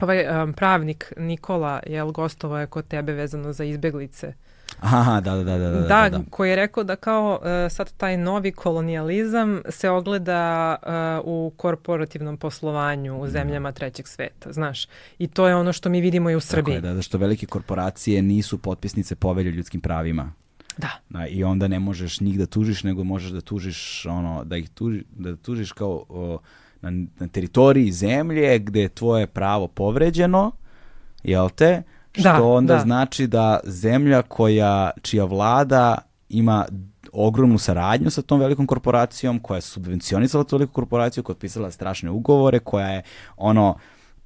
ovaj 0.00 0.42
um, 0.42 0.52
pravnik 0.52 1.12
Nikola, 1.16 1.80
jel, 1.86 2.10
gostovao 2.10 2.60
je 2.60 2.66
kod 2.66 2.88
tebe 2.88 3.12
vezano 3.12 3.52
za 3.52 3.64
izbeglice 3.64 4.32
Aha, 4.80 5.20
da, 5.20 5.36
da, 5.36 5.44
da, 5.44 5.58
da, 5.58 5.70
da, 5.70 5.80
da, 5.80 6.08
da. 6.08 6.20
koji 6.30 6.50
je 6.50 6.56
rekao 6.56 6.84
da 6.84 6.96
kao 6.96 7.40
uh, 7.42 7.72
sad 7.72 7.92
taj 7.96 8.16
novi 8.16 8.52
kolonijalizam 8.52 9.62
se 9.68 9.90
ogleda 9.90 10.76
uh, 10.82 11.24
u 11.24 11.52
korporativnom 11.56 12.36
poslovanju 12.36 13.20
u 13.20 13.28
zemljama 13.28 13.72
trećeg 13.72 14.08
sveta, 14.08 14.52
znaš. 14.52 14.86
I 15.18 15.28
to 15.28 15.48
je 15.48 15.56
ono 15.56 15.72
što 15.72 15.88
mi 15.88 16.00
vidimo 16.00 16.30
i 16.30 16.36
u 16.36 16.40
Srbiji. 16.40 16.74
Tako 16.74 16.86
je, 16.86 16.90
da, 16.90 16.94
da 16.94 17.02
što 17.02 17.18
velike 17.18 17.46
korporacije 17.46 18.22
nisu 18.22 18.58
potpisnice 18.58 19.14
povelje 19.14 19.50
ljudskim 19.50 19.80
pravima. 19.80 20.32
Da. 20.78 20.90
da. 21.08 21.26
I 21.26 21.44
onda 21.44 21.68
ne 21.68 21.78
možeš 21.78 22.20
njih 22.20 22.38
da 22.38 22.46
tužiš, 22.46 22.84
nego 22.84 23.04
možeš 23.04 23.30
da 23.30 23.40
tužiš 23.40 24.06
ono, 24.06 24.44
da 24.44 24.56
ih 24.56 24.68
tuži, 24.70 25.04
da 25.10 25.36
tužiš 25.36 25.72
kao 25.72 26.04
o, 26.08 26.38
na, 26.90 27.06
na 27.18 27.28
teritoriji 27.28 27.92
zemlje 27.92 28.58
gde 28.58 28.80
je 28.80 28.88
tvoje 28.88 29.26
pravo 29.26 29.68
povređeno, 29.68 30.52
jel 31.22 31.48
te? 31.50 31.82
Što 32.12 32.22
da, 32.22 32.42
onda 32.42 32.74
da. 32.74 32.80
znači 32.80 33.26
da 33.26 33.60
zemlja 33.64 34.22
koja, 34.22 34.90
čija 35.02 35.24
vlada 35.24 35.98
ima 36.28 36.66
ogromnu 37.12 37.58
saradnju 37.58 38.10
sa 38.10 38.22
tom 38.22 38.40
velikom 38.40 38.66
korporacijom, 38.66 39.38
koja 39.38 39.56
je 39.56 39.60
subvencionisala 39.60 40.44
tu 40.44 40.56
veliku 40.56 40.72
korporaciju, 40.72 41.22
koja 41.22 41.34
je 41.34 41.38
pisala 41.38 41.70
strašne 41.70 42.10
ugovore, 42.10 42.58
koja 42.58 42.88
je 42.88 43.02
ono 43.36 43.78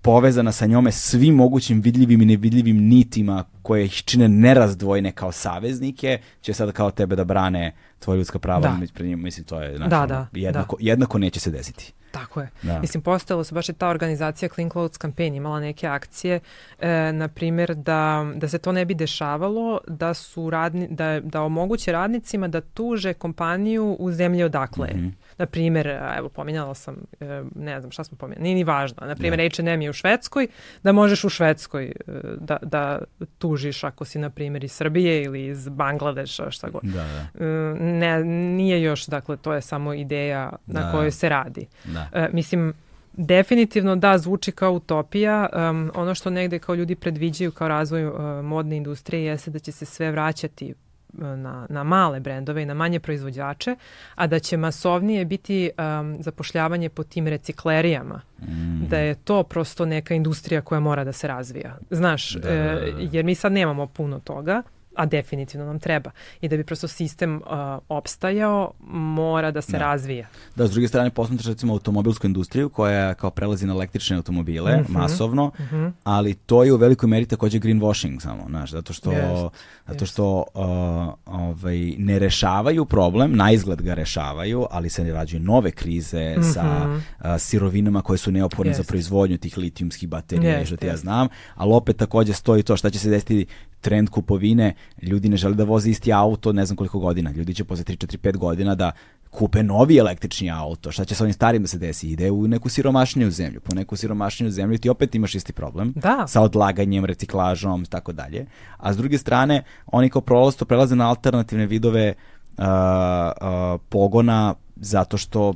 povezana 0.03 0.53
sa 0.53 0.67
njome 0.67 0.93
svim 0.93 1.35
mogućim 1.35 1.81
vidljivim 1.81 2.23
i 2.23 2.25
nevidljivim 2.25 2.77
nitima 2.77 3.45
koje 3.63 3.85
ih 3.85 3.93
čine 3.93 4.29
nerazdvojne 4.29 5.13
kao 5.13 5.33
saveznike, 5.33 6.19
će 6.41 6.53
sada 6.53 6.73
kao 6.73 6.91
tebe 6.91 7.17
da 7.17 7.25
brane 7.25 7.75
tvoje 7.99 8.17
ljudska 8.19 8.39
prava 8.39 8.61
da. 8.61 8.87
pred 8.95 9.09
njima. 9.09 9.23
Mislim, 9.23 9.47
to 9.47 9.63
je 9.63 9.77
znači, 9.77 9.91
da, 9.91 10.07
da, 10.07 10.27
jednako, 10.33 10.77
da. 10.77 10.91
jednako 10.91 11.19
neće 11.19 11.41
se 11.41 11.51
desiti. 11.51 11.93
Tako 12.11 12.41
je. 12.41 12.49
Da. 12.63 12.81
Mislim, 12.81 13.03
postojalo 13.03 13.45
se 13.45 13.55
baš 13.55 13.69
i 13.69 13.73
ta 13.73 13.89
organizacija 13.89 14.49
Clean 14.49 14.71
Clothes 14.71 14.99
Campaign 14.99 15.35
imala 15.35 15.61
neke 15.61 15.87
akcije, 15.87 16.41
e, 16.81 17.13
na 17.13 17.29
primjer, 17.29 17.75
da, 17.75 18.33
da 18.35 18.49
se 18.49 18.59
to 18.59 18.73
ne 18.73 18.85
bi 18.85 18.95
dešavalo, 18.95 19.81
da, 19.89 20.15
su 20.15 20.51
radni, 20.51 20.89
da, 20.91 21.21
da 21.21 21.43
omoguće 21.43 21.93
radnicima 21.93 22.49
da 22.49 22.61
tuže 22.61 23.13
kompaniju 23.13 23.97
u 23.99 24.13
zemlji 24.13 24.43
odakle 24.43 24.89
mm 24.95 24.99
-hmm. 24.99 25.13
Na 25.41 25.47
primjer, 25.47 25.87
evo, 26.19 26.29
pominjala 26.29 26.75
sam, 26.75 26.97
e, 27.21 27.43
ne 27.55 27.81
znam 27.81 27.91
šta 27.91 28.05
smo 28.05 28.19
pominjali, 28.19 28.43
nije 28.43 28.55
ni 28.55 28.65
važno. 28.65 29.07
Na 29.07 29.15
primjer, 29.15 29.41
yeah. 29.41 29.57
H&M 29.57 29.83
je 29.83 29.91
u 29.91 29.93
Švedskoj, 29.93 30.49
da 30.83 30.93
možeš 30.93 31.25
u 31.25 31.29
Švedskoj 31.29 31.85
e, 31.85 31.93
da, 32.41 32.57
da 32.63 32.99
tužiš 33.39 33.85
ako 33.85 34.05
si, 34.05 34.19
na 34.19 34.31
primjer, 34.31 34.65
iz 34.65 34.73
Srbije 34.73 35.23
ili 35.23 35.47
iz 35.47 35.69
Bangladeša, 35.69 36.51
šta 36.51 36.71
god. 36.71 36.83
Da, 36.83 37.05
da. 37.05 37.45
E, 37.45 37.49
ne, 37.81 38.25
nije 38.25 38.83
još, 38.83 39.07
dakle, 39.07 39.37
to 39.37 39.53
je 39.53 39.61
samo 39.61 39.95
ideja 39.95 40.53
na 40.67 40.81
da. 40.81 40.93
kojoj 40.93 41.11
se 41.11 41.29
radi. 41.29 41.67
Da. 41.85 42.09
E, 42.13 42.29
mislim, 42.33 42.75
Definitivno 43.13 43.97
da, 43.97 44.19
zvuči 44.19 44.53
kao 44.53 44.73
utopija. 44.73 45.49
Um, 45.71 45.91
ono 45.95 46.15
što 46.15 46.31
negde 46.31 46.59
kao 46.59 46.75
ljudi 46.75 46.95
predviđaju 46.95 47.53
kao 47.53 47.69
razvoj 47.69 48.07
uh, 48.07 48.15
modne 48.45 48.77
industrije 48.77 49.25
jeste 49.25 49.51
da 49.51 49.59
će 49.59 49.73
se 49.73 49.85
sve 49.85 50.11
vraćati 50.11 50.75
na, 51.13 51.67
na 51.69 51.85
male 51.85 52.21
brendove 52.21 52.63
i 52.63 52.67
na 52.67 52.75
manje 52.75 53.01
proizvođače, 53.01 53.77
a 54.15 54.27
da 54.27 54.39
će 54.39 54.57
masovnije 54.57 55.25
biti 55.25 55.71
um, 55.79 56.17
zapošljavanje 56.23 56.89
po 56.89 57.05
tim 57.05 57.29
reciklerijama. 57.29 58.21
Mm. 58.43 58.87
Da 58.89 58.99
je 58.99 59.15
to 59.15 59.43
prosto 59.43 59.85
neka 59.85 60.15
industrija 60.15 60.61
koja 60.61 60.81
mora 60.81 61.05
da 61.05 61.13
se 61.13 61.29
razvija. 61.29 61.79
Znaš, 61.91 62.35
da, 62.35 62.41
da, 62.41 62.55
da. 62.55 62.61
E, 62.61 62.93
jer 63.13 63.25
mi 63.25 63.35
sad 63.35 63.53
nemamo 63.53 63.87
puno 63.87 64.21
toga, 64.21 64.63
a 65.01 65.07
definitivno 65.07 65.67
nam 65.67 65.79
treba. 65.79 66.11
I 66.41 66.49
da 66.49 66.57
bi 66.57 66.65
prosto 66.65 66.89
sistem 66.89 67.37
uh, 67.37 67.43
opstajao, 67.89 68.73
mora 68.91 69.51
da 69.51 69.63
se 69.63 69.73
da. 69.73 69.79
razvija. 69.79 70.27
Da, 70.57 70.67
s 70.67 70.71
druge 70.71 70.89
strane 70.89 71.11
posmatraš 71.11 71.47
recimo 71.47 71.73
automobilsku 71.73 72.27
industriju 72.27 72.69
koja 72.69 73.15
kao 73.15 73.31
prelazi 73.31 73.67
na 73.67 73.75
električne 73.75 74.17
automobile 74.17 74.77
mm 74.77 74.85
-hmm. 74.85 74.93
masovno, 74.93 75.47
mm 75.47 75.63
-hmm. 75.63 75.93
ali 76.05 76.35
to 76.35 76.65
je 76.65 76.73
u 76.73 76.77
velikoj 76.77 77.09
meri 77.09 77.27
takođe 77.27 77.59
greenwashing 77.59 78.21
samo, 78.21 78.45
znaš, 78.49 78.71
zato 78.71 78.93
što, 78.93 79.11
yes. 79.11 79.49
zato 79.87 80.07
što 80.07 80.45
uh, 80.55 80.65
ovaj, 81.27 81.95
ne 81.99 82.19
rešavaju 82.19 82.85
problem, 82.85 83.37
na 83.37 83.53
izgled 83.53 83.83
ga 83.83 83.95
rešavaju, 83.95 84.67
ali 84.71 84.91
se 84.91 85.05
ne 85.05 85.13
rađaju 85.13 85.43
nove 85.43 85.71
krize 85.71 86.35
mm 86.37 86.43
-hmm. 86.43 86.53
sa 86.53 86.87
uh, 86.87 87.27
sirovinama 87.39 88.03
koje 88.03 88.19
su 88.19 88.33
neophodne 88.33 88.73
yes. 88.73 88.77
za 88.77 88.83
proizvodnju 88.83 89.39
tih 89.39 89.59
litijumskih 89.59 90.09
baterija, 90.09 90.61
yes, 90.61 90.67
što 90.67 90.77
ti 90.77 90.87
ja 90.87 90.97
znam, 90.97 91.29
ali 91.55 91.73
opet 91.73 91.97
takođe 91.97 92.33
stoji 92.33 92.63
to 92.63 92.77
šta 92.77 92.91
će 92.91 92.99
se 92.99 93.11
desiti 93.11 93.47
trend 93.81 94.11
kupovine, 94.11 94.75
ljudi 95.03 95.29
ne 95.29 95.37
žele 95.37 95.55
da 95.55 95.65
voze 95.65 95.91
isti 95.91 96.13
auto 96.13 96.53
ne 96.53 96.67
znam 96.67 96.77
koliko 96.77 96.99
godina. 96.99 97.31
Ljudi 97.31 97.55
će 97.55 97.65
posle 97.65 97.85
3, 97.85 98.07
4, 98.07 98.19
5 98.19 98.37
godina 98.37 98.75
da 98.75 98.93
kupe 99.31 99.63
novi 99.63 99.97
električni 99.97 100.51
auto. 100.51 100.93
Šta 100.93 101.05
će 101.05 101.15
sa 101.15 101.25
ovim 101.25 101.33
starim 101.33 101.63
da 101.63 101.69
se 101.69 101.79
desi? 101.79 102.09
Ide 102.09 102.31
u 102.31 102.49
neku 102.49 102.69
siromašniju 102.69 103.31
zemlju. 103.31 103.61
Po 103.61 103.75
neku 103.75 103.97
siromašniju 103.97 104.51
zemlju 104.51 104.79
ti 104.79 104.89
opet 104.89 105.15
imaš 105.15 105.35
isti 105.35 105.53
problem. 105.53 105.93
Da. 105.97 106.27
Sa 106.29 106.41
odlaganjem, 106.41 107.05
reciklažom, 107.05 107.85
tako 107.85 108.13
dalje. 108.13 108.47
A 108.77 108.93
s 108.93 108.97
druge 108.97 109.19
strane, 109.19 109.63
oni 109.87 110.11
kao 110.11 110.23
prolosto 110.23 110.65
prelaze 110.65 110.97
na 110.97 111.09
alternativne 111.09 111.67
vidove 111.67 112.15
uh, 112.59 112.65
uh, 112.65 113.81
pogona 113.89 114.55
zato 114.77 115.17
što 115.17 115.55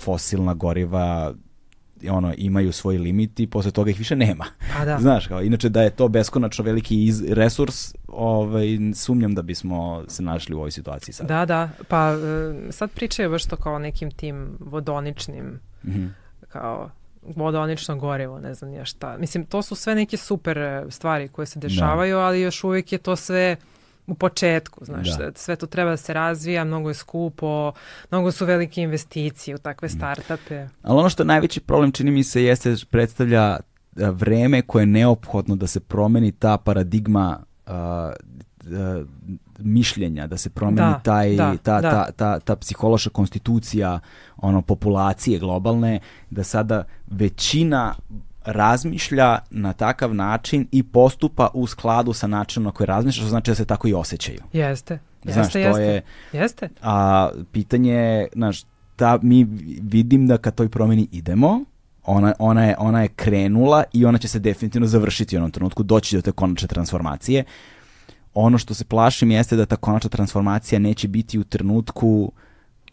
fosilna 0.00 0.54
goriva 0.54 1.34
ono 2.10 2.34
imaju 2.36 2.72
svoj 2.72 2.98
limit 2.98 3.40
i 3.40 3.46
posle 3.46 3.70
toga 3.70 3.90
ih 3.90 3.98
više 3.98 4.16
nema. 4.16 4.44
Pa 4.78 4.84
da. 4.84 4.98
Znaš, 5.04 5.26
kao 5.26 5.42
inače 5.42 5.68
da 5.68 5.82
je 5.82 5.90
to 5.90 6.08
beskonačno 6.08 6.64
veliki 6.64 7.04
iz, 7.04 7.22
resurs, 7.28 7.94
ovaj 8.08 8.66
sumnjam 8.94 9.34
da 9.34 9.42
bismo 9.42 10.04
se 10.08 10.22
našli 10.22 10.54
u 10.54 10.58
ovoj 10.58 10.70
situaciji 10.70 11.12
sad. 11.12 11.26
Da, 11.26 11.46
da. 11.46 11.70
Pa 11.88 12.12
e, 12.12 12.72
sad 12.72 12.90
pričaju 12.90 13.30
baš 13.30 13.44
to 13.44 13.56
kao 13.56 13.78
nekim 13.78 14.10
tim 14.10 14.56
vodoničnim 14.60 15.44
mm 15.84 15.90
-hmm. 15.90 16.08
kao 16.48 16.90
vodonično 17.36 17.96
gorivo, 17.96 18.40
ne 18.40 18.54
znam 18.54 18.72
ja 18.72 18.84
šta. 18.84 19.16
Mislim, 19.18 19.44
to 19.44 19.62
su 19.62 19.74
sve 19.74 19.94
neke 19.94 20.16
super 20.16 20.58
e, 20.58 20.84
stvari 20.88 21.28
koje 21.28 21.46
se 21.46 21.58
dešavaju, 21.58 22.16
da. 22.16 22.22
ali 22.22 22.40
još 22.40 22.64
uvijek 22.64 22.92
je 22.92 22.98
to 22.98 23.16
sve 23.16 23.56
u 24.06 24.14
početku, 24.14 24.84
znaš, 24.84 25.16
da. 25.18 25.30
sve 25.34 25.56
to 25.56 25.66
treba 25.66 25.90
da 25.90 25.96
se 25.96 26.12
razvija, 26.12 26.64
mnogo 26.64 26.88
je 26.88 26.94
skupo, 26.94 27.72
mnogo 28.10 28.32
su 28.32 28.46
velike 28.46 28.82
investicije 28.82 29.54
u 29.54 29.58
takve 29.58 29.88
da. 29.88 29.94
startupe. 29.94 30.66
Ali 30.82 30.98
ono 30.98 31.08
što 31.08 31.22
je 31.22 31.26
najveći 31.26 31.60
problem 31.60 31.92
čini 31.92 32.10
mi 32.10 32.24
se 32.24 32.44
jeste 32.44 32.74
predstavlja 32.90 33.58
vreme 33.96 34.62
koje 34.62 34.82
je 34.82 34.86
neophodno 34.86 35.56
da 35.56 35.66
se 35.66 35.80
promeni 35.80 36.32
ta 36.32 36.58
paradigma 36.58 37.38
uh, 37.66 37.72
uh, 37.72 39.06
mišljenja, 39.58 40.26
da 40.26 40.36
se 40.36 40.50
promeni 40.50 40.76
da, 40.76 41.00
taj, 41.04 41.36
da, 41.36 41.56
ta, 41.62 41.80
da. 41.80 41.90
Ta, 41.90 42.12
ta, 42.12 42.40
ta 42.40 42.56
psihološka 42.56 43.10
konstitucija 43.10 44.00
ono, 44.36 44.62
populacije 44.62 45.38
globalne, 45.38 46.00
da 46.30 46.44
sada 46.44 46.84
većina 47.06 47.94
razmišlja 48.44 49.38
na 49.50 49.72
takav 49.72 50.14
način 50.14 50.66
i 50.72 50.82
postupa 50.82 51.48
u 51.54 51.66
skladu 51.66 52.12
sa 52.12 52.26
načinom 52.26 52.64
na 52.64 52.70
koji 52.70 52.86
razmišlja, 52.86 53.20
što 53.20 53.28
znači 53.28 53.50
da 53.50 53.54
se 53.54 53.64
tako 53.64 53.88
i 53.88 53.94
osjećaju. 53.94 54.40
Jeste. 54.52 54.98
Znaš, 55.24 55.36
jeste, 55.36 55.62
to 55.62 55.68
jeste. 55.68 55.82
je... 55.82 56.02
Jeste. 56.32 56.68
A 56.82 57.30
pitanje 57.52 57.92
je, 57.92 58.28
znaš, 58.32 58.64
ta, 58.96 59.18
mi 59.22 59.44
vidim 59.82 60.26
da 60.26 60.38
ka 60.38 60.50
toj 60.50 60.68
promeni 60.68 61.08
idemo, 61.12 61.64
ona, 62.04 62.34
ona, 62.38 62.64
je, 62.64 62.74
ona 62.78 63.02
je 63.02 63.08
krenula 63.08 63.84
i 63.92 64.04
ona 64.04 64.18
će 64.18 64.28
se 64.28 64.38
definitivno 64.38 64.86
završiti 64.86 65.36
u 65.36 65.38
onom 65.38 65.50
trenutku, 65.50 65.82
doći 65.82 66.16
do 66.16 66.22
te 66.22 66.32
konačne 66.32 66.68
transformacije. 66.68 67.44
Ono 68.34 68.58
što 68.58 68.74
se 68.74 68.84
plašim 68.84 69.30
jeste 69.30 69.56
da 69.56 69.66
ta 69.66 69.76
konačna 69.76 70.10
transformacija 70.10 70.78
neće 70.78 71.08
biti 71.08 71.38
u 71.38 71.44
trenutku 71.44 72.32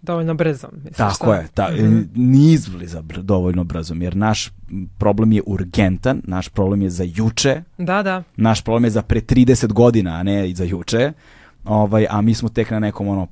dovoljno 0.01 0.33
brzo. 0.33 0.67
Misliš 0.73 0.97
Tako 0.97 1.25
šta? 1.25 1.35
je, 1.35 1.47
ta, 1.53 1.69
mm 1.69 1.75
-hmm. 1.75 2.07
ni 2.15 2.51
izbliza 2.51 3.01
dovoljno 3.01 3.63
brzo, 3.63 3.93
jer 3.93 4.15
naš 4.15 4.51
problem 4.97 5.31
je 5.31 5.41
urgentan, 5.45 6.21
naš 6.23 6.49
problem 6.49 6.81
je 6.81 6.89
za 6.89 7.03
juče, 7.15 7.63
da, 7.77 8.03
da. 8.03 8.23
naš 8.35 8.63
problem 8.63 8.83
je 8.83 8.89
za 8.89 9.01
pre 9.01 9.21
30 9.21 9.73
godina, 9.73 10.11
a 10.11 10.23
ne 10.23 10.49
i 10.49 10.55
za 10.55 10.63
juče, 10.63 11.11
ovaj, 11.65 12.07
a 12.09 12.21
mi 12.21 12.33
smo 12.33 12.49
tek 12.49 12.71
na 12.71 12.79
nekom 12.79 13.07
ono 13.07 13.27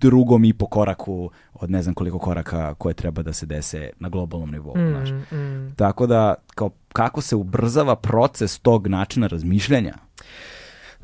drugom 0.00 0.44
i 0.44 0.52
po 0.52 0.66
koraku 0.66 1.30
od 1.54 1.70
ne 1.70 1.82
znam 1.82 1.94
koliko 1.94 2.18
koraka 2.18 2.74
koje 2.74 2.94
treba 2.94 3.22
da 3.22 3.32
se 3.32 3.46
dese 3.46 3.90
na 3.98 4.08
globalnom 4.08 4.50
nivou. 4.50 4.76
Mm, 4.76 4.90
znaš. 4.90 5.10
Mm. 5.10 5.74
Tako 5.76 6.06
da, 6.06 6.34
kao, 6.54 6.70
kako 6.92 7.20
se 7.20 7.36
ubrzava 7.36 7.96
proces 7.96 8.58
tog 8.58 8.86
načina 8.86 9.26
razmišljanja, 9.26 9.94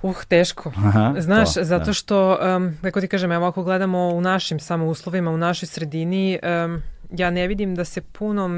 Uh, 0.05 0.25
teško. 0.25 0.73
Aha, 0.77 1.15
Znaš, 1.19 1.55
to, 1.55 1.65
zato 1.65 1.85
da. 1.85 1.93
što, 1.93 2.39
um, 2.57 2.79
kako 2.83 3.01
ti 3.01 3.09
kažem, 3.09 3.33
evo 3.33 3.47
ako 3.47 3.63
gledamo 3.63 4.09
u 4.09 4.21
našim 4.21 4.61
samo 4.61 4.87
uslovima, 4.87 5.31
u 5.31 5.37
našoj 5.37 5.67
sredini, 5.67 6.39
um, 6.65 6.83
ja 7.11 7.31
ne 7.31 7.47
vidim 7.47 7.75
da 7.75 7.85
se 7.85 8.01
puno 8.01 8.49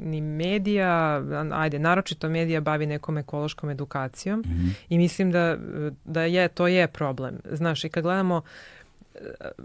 ni 0.00 0.20
medija, 0.20 1.22
ajde, 1.52 1.78
naročito 1.78 2.28
medija 2.28 2.60
bavi 2.60 2.86
nekom 2.86 3.18
ekološkom 3.18 3.70
edukacijom 3.70 4.40
mm 4.40 4.42
-hmm. 4.42 4.70
i 4.88 4.98
mislim 4.98 5.32
da, 5.32 5.56
da 6.04 6.22
je, 6.22 6.48
to 6.48 6.66
je 6.66 6.88
problem. 6.88 7.38
Znaš, 7.52 7.84
i 7.84 7.88
kad 7.88 8.02
gledamo 8.02 8.42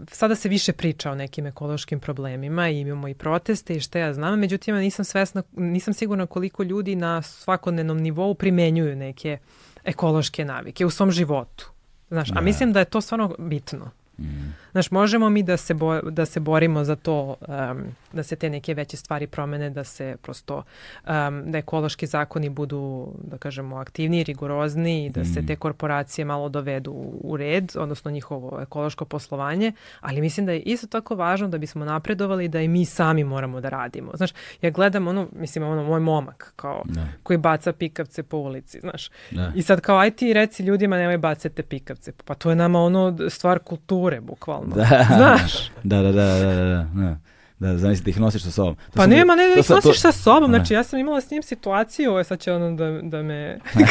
sada 0.08 0.34
se 0.34 0.48
više 0.48 0.72
priča 0.72 1.10
o 1.10 1.14
nekim 1.14 1.46
ekološkim 1.46 2.00
problemima 2.00 2.68
i 2.68 2.80
imamo 2.80 3.08
i 3.08 3.14
proteste 3.14 3.74
i 3.74 3.80
šta 3.80 3.98
ja 3.98 4.14
znam, 4.14 4.38
međutim 4.38 4.76
nisam 4.76 5.04
svesna, 5.04 5.42
nisam 5.52 5.94
sigurna 5.94 6.26
koliko 6.26 6.62
ljudi 6.62 6.96
na 6.96 7.22
svakodnevnom 7.22 7.98
nivou 7.98 8.34
primenjuju 8.34 8.96
neke 8.96 9.38
ekološke 9.84 10.44
navike 10.44 10.86
u 10.86 10.90
svom 10.90 11.10
životu. 11.10 11.70
Znaš, 12.08 12.28
da. 12.28 12.38
a 12.38 12.42
mislim 12.42 12.72
da 12.72 12.78
je 12.78 12.84
to 12.84 13.00
stvarno 13.00 13.34
bitno. 13.38 13.90
Mm. 14.18 14.54
Znaš, 14.72 14.90
možemo 14.90 15.30
mi 15.30 15.42
da 15.42 15.56
se, 15.56 15.74
bo, 15.74 16.00
da 16.00 16.26
se 16.26 16.40
borimo 16.40 16.84
za 16.84 16.96
to, 16.96 17.36
um, 17.40 17.84
da 18.12 18.22
se 18.22 18.36
te 18.36 18.50
neke 18.50 18.74
veće 18.74 18.96
stvari 18.96 19.26
promene, 19.26 19.70
da 19.70 19.84
se 19.84 20.16
prosto, 20.22 20.56
um, 20.56 21.42
da 21.46 21.58
ekološki 21.58 22.06
zakoni 22.06 22.48
budu, 22.48 23.12
da 23.24 23.38
kažemo, 23.38 23.76
aktivniji, 23.76 24.24
rigorozni, 24.24 25.10
da 25.10 25.20
mm. 25.20 25.24
se 25.24 25.46
te 25.46 25.56
korporacije 25.56 26.24
malo 26.24 26.48
dovedu 26.48 26.92
u 27.20 27.36
red, 27.36 27.72
odnosno 27.76 28.10
njihovo 28.10 28.60
ekološko 28.62 29.04
poslovanje, 29.04 29.72
ali 30.00 30.20
mislim 30.20 30.46
da 30.46 30.52
je 30.52 30.60
isto 30.60 30.86
tako 30.86 31.14
važno 31.14 31.48
da 31.48 31.58
bismo 31.58 31.84
napredovali 31.84 32.48
da 32.48 32.60
i 32.60 32.68
mi 32.68 32.84
sami 32.84 33.24
moramo 33.24 33.60
da 33.60 33.68
radimo. 33.68 34.12
Znaš, 34.14 34.30
ja 34.62 34.70
gledam 34.70 35.08
ono, 35.08 35.28
mislim, 35.32 35.64
ono, 35.64 35.84
moj 35.84 36.00
momak, 36.00 36.52
kao, 36.56 36.82
da. 36.84 37.06
koji 37.22 37.36
baca 37.36 37.72
pikavce 37.72 38.22
po 38.22 38.36
ulici, 38.36 38.80
znaš. 38.80 39.10
Da. 39.30 39.52
I 39.54 39.62
sad 39.62 39.80
kao, 39.80 39.98
aj 39.98 40.10
ti 40.10 40.32
reci 40.32 40.62
ljudima 40.62 40.96
nemoj 40.96 41.18
bacate 41.18 41.62
pikavce. 41.62 42.12
Pa 42.24 42.34
to 42.34 42.50
je 42.50 42.56
nama 42.56 42.80
ono 42.80 43.16
stvar 43.30 43.58
kulture, 43.58 44.20
bukvalno 44.20 44.61
bukvalno. 44.64 44.88
Da, 44.88 45.06
Znaš? 45.16 45.70
Da, 45.82 46.02
da, 46.02 46.12
da, 46.12 46.12
da, 46.12 46.38
da, 46.38 46.54
da. 46.54 46.86
da. 46.94 47.16
Da, 47.62 47.78
zamisli 47.78 48.04
da 48.04 48.10
ih 48.10 48.20
nosiš 48.20 48.42
sa 48.42 48.50
sobom. 48.50 48.74
To 48.74 48.80
pa 48.94 49.06
nema, 49.06 49.36
ne 49.36 49.42
da 49.42 49.60
ih 49.60 49.70
nosiš 49.70 49.82
to... 49.82 50.00
sa 50.00 50.12
sobom. 50.12 50.50
Znači, 50.50 50.74
ja 50.74 50.84
sam 50.84 50.98
imala 50.98 51.20
s 51.20 51.30
njim 51.30 51.42
situaciju, 51.42 52.10
ovo 52.10 52.24
sad 52.24 52.40
će 52.40 52.52
ono 52.52 52.76
da, 52.76 53.00
da 53.02 53.22
me... 53.22 53.58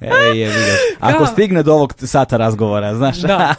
Ej, 0.00 0.40
je, 0.40 0.52
Ako 1.00 1.26
stigne 1.26 1.62
do 1.62 1.74
ovog 1.74 1.94
sata 1.98 2.36
razgovora, 2.36 2.94
znaš. 2.94 3.18
Da. 3.18 3.54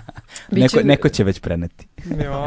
neko, 0.50 0.80
neko 0.84 1.08
će 1.08 1.24
već 1.24 1.40
preneti. 1.40 1.88
Jo, 2.24 2.44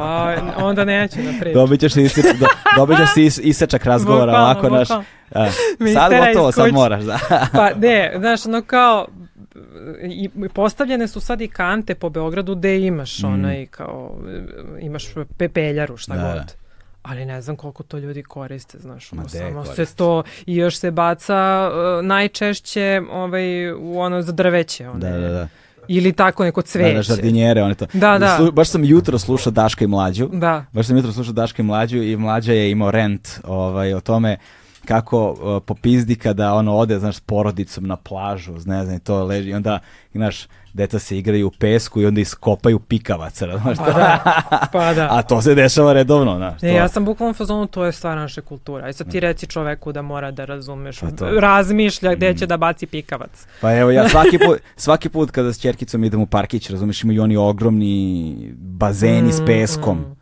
onda 0.57 0.85
neću 0.85 1.17
da 1.17 1.31
pričam. 1.39 1.53
Dobit 1.53 1.79
ćeš, 1.79 1.95
isi, 1.95 2.21
do, 2.39 2.45
dobit 2.75 2.97
ćeš 2.97 3.17
is, 3.17 3.39
isečak 3.43 3.85
razgovora, 3.85 4.25
bukvalno, 4.25 4.45
ovako 4.45 4.69
naš. 4.69 4.89
A, 5.35 5.51
sad 5.93 6.11
gotovo, 6.27 6.51
sad 6.51 6.73
moraš, 6.73 7.03
da. 7.03 7.19
pa 7.53 7.69
ne, 7.73 8.13
znaš, 8.17 8.45
ono 8.45 8.61
kao, 8.61 9.07
i 10.03 10.29
postavljene 10.53 11.07
su 11.07 11.19
sad 11.19 11.41
i 11.41 11.47
kante 11.47 11.95
po 11.95 12.09
Beogradu 12.09 12.55
gde 12.55 12.79
imaš 12.79 13.23
mm. 13.23 13.25
onaj 13.25 13.65
kao 13.65 14.17
imaš 14.81 15.05
pepeljaru 15.37 15.97
šta 15.97 16.15
da. 16.15 16.33
god 16.33 16.55
ali 17.01 17.25
ne 17.25 17.41
znam 17.41 17.55
koliko 17.55 17.83
to 17.83 17.97
ljudi 17.97 18.23
koriste, 18.23 18.77
znaš, 18.79 19.13
ono, 19.13 19.29
samo 19.29 19.65
se 19.65 19.85
to 19.95 20.23
i 20.45 20.55
još 20.55 20.77
se 20.77 20.91
baca 20.91 21.69
uh, 21.71 22.05
najčešće 22.05 23.01
ovaj, 23.11 23.71
u 23.71 23.99
ono 23.99 24.21
za 24.21 24.31
drveće. 24.31 24.89
One, 24.89 24.99
da, 24.99 25.17
da, 25.17 25.29
da. 25.29 25.47
Ili 25.87 26.13
tako 26.13 26.43
neko 26.43 26.61
cveće. 26.61 26.89
Da, 26.89 26.95
da, 26.95 27.01
žardinjere, 27.01 27.63
one 27.63 27.75
to. 27.75 27.85
Da, 27.93 28.17
da. 28.17 28.37
Slu, 28.37 28.51
baš 28.51 28.69
sam 28.69 28.83
jutro 28.83 29.19
slušao 29.19 29.51
Daška 29.51 29.85
i 29.85 29.87
Mlađu. 29.87 30.29
Da. 30.33 30.65
Baš 30.71 30.87
sam 30.87 30.97
jutro 30.97 31.11
slušao 31.11 31.33
Daška 31.33 31.61
i 31.61 31.65
Mlađu 31.65 31.97
i 31.97 32.17
Mlađa 32.17 32.53
je 32.53 32.71
imao 32.71 32.91
rent 32.91 33.29
ovaj, 33.43 33.93
o 33.93 34.01
tome 34.01 34.37
kako 34.89 35.29
uh, 35.29 35.63
popizdi 35.65 36.15
kada 36.15 36.53
ono 36.53 36.75
ode, 36.75 36.99
znaš, 36.99 37.15
s 37.15 37.19
porodicom 37.19 37.87
na 37.87 37.95
plažu, 37.95 38.53
ne 38.65 38.85
znam, 38.85 38.99
to 38.99 39.23
leži 39.23 39.49
i 39.49 39.53
onda, 39.53 39.79
znaš, 40.13 40.47
deca 40.73 40.99
se 40.99 41.17
igraju 41.17 41.47
u 41.47 41.51
pesku 41.51 42.01
i 42.01 42.05
onda 42.05 42.21
iskopaju 42.21 42.79
pikavaca, 42.79 43.57
znaš, 43.57 43.77
pa 43.77 43.85
da, 43.85 44.41
pa 44.71 44.93
da. 44.93 45.07
A 45.17 45.21
to 45.21 45.41
se 45.41 45.55
dešava 45.55 45.93
redovno, 45.93 46.37
znaš. 46.37 46.61
Ne, 46.61 46.73
ja 46.73 46.87
sam 46.87 47.05
bukvalno 47.05 47.33
fazonu, 47.33 47.67
to 47.67 47.85
je 47.85 47.91
stvar 47.91 48.17
naše 48.17 48.41
kultura. 48.41 48.89
I 48.89 48.93
sad 48.93 49.11
ti 49.11 49.19
reci 49.19 49.47
čoveku 49.47 49.91
da 49.91 50.01
mora 50.01 50.31
da 50.31 50.45
razumeš, 50.45 50.99
pa 50.99 51.11
to. 51.11 51.39
razmišlja 51.39 52.15
gde 52.15 52.33
će 52.33 52.45
mm. 52.45 52.47
da 52.47 52.57
baci 52.57 52.85
pikavac. 52.85 53.47
Pa 53.61 53.75
evo, 53.75 53.91
ja 53.91 54.09
svaki 54.13 54.39
put, 54.39 54.59
svaki 54.75 55.09
put 55.09 55.31
kada 55.31 55.53
s 55.53 55.59
čerkicom 55.59 56.03
idem 56.03 56.21
u 56.21 56.25
parkić, 56.25 56.69
razumeš, 56.69 57.03
imaju 57.03 57.23
oni 57.23 57.37
ogromni 57.37 58.35
bazeni 58.57 59.29
mm, 59.29 59.33
s 59.33 59.45
peskom. 59.45 59.97
Mm 59.97 60.18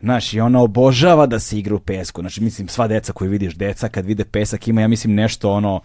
Znaš, 0.00 0.34
i 0.34 0.40
ona 0.40 0.62
obožava 0.62 1.26
da 1.26 1.38
se 1.38 1.58
igra 1.58 1.74
u 1.74 1.78
pesku. 1.78 2.20
Znači, 2.20 2.42
mislim, 2.42 2.68
sva 2.68 2.88
deca 2.88 3.12
koju 3.12 3.30
vidiš, 3.30 3.54
deca 3.54 3.88
kad 3.88 4.06
vide 4.06 4.24
pesak 4.24 4.68
ima, 4.68 4.80
ja 4.80 4.88
mislim, 4.88 5.14
nešto 5.14 5.52
ono 5.52 5.80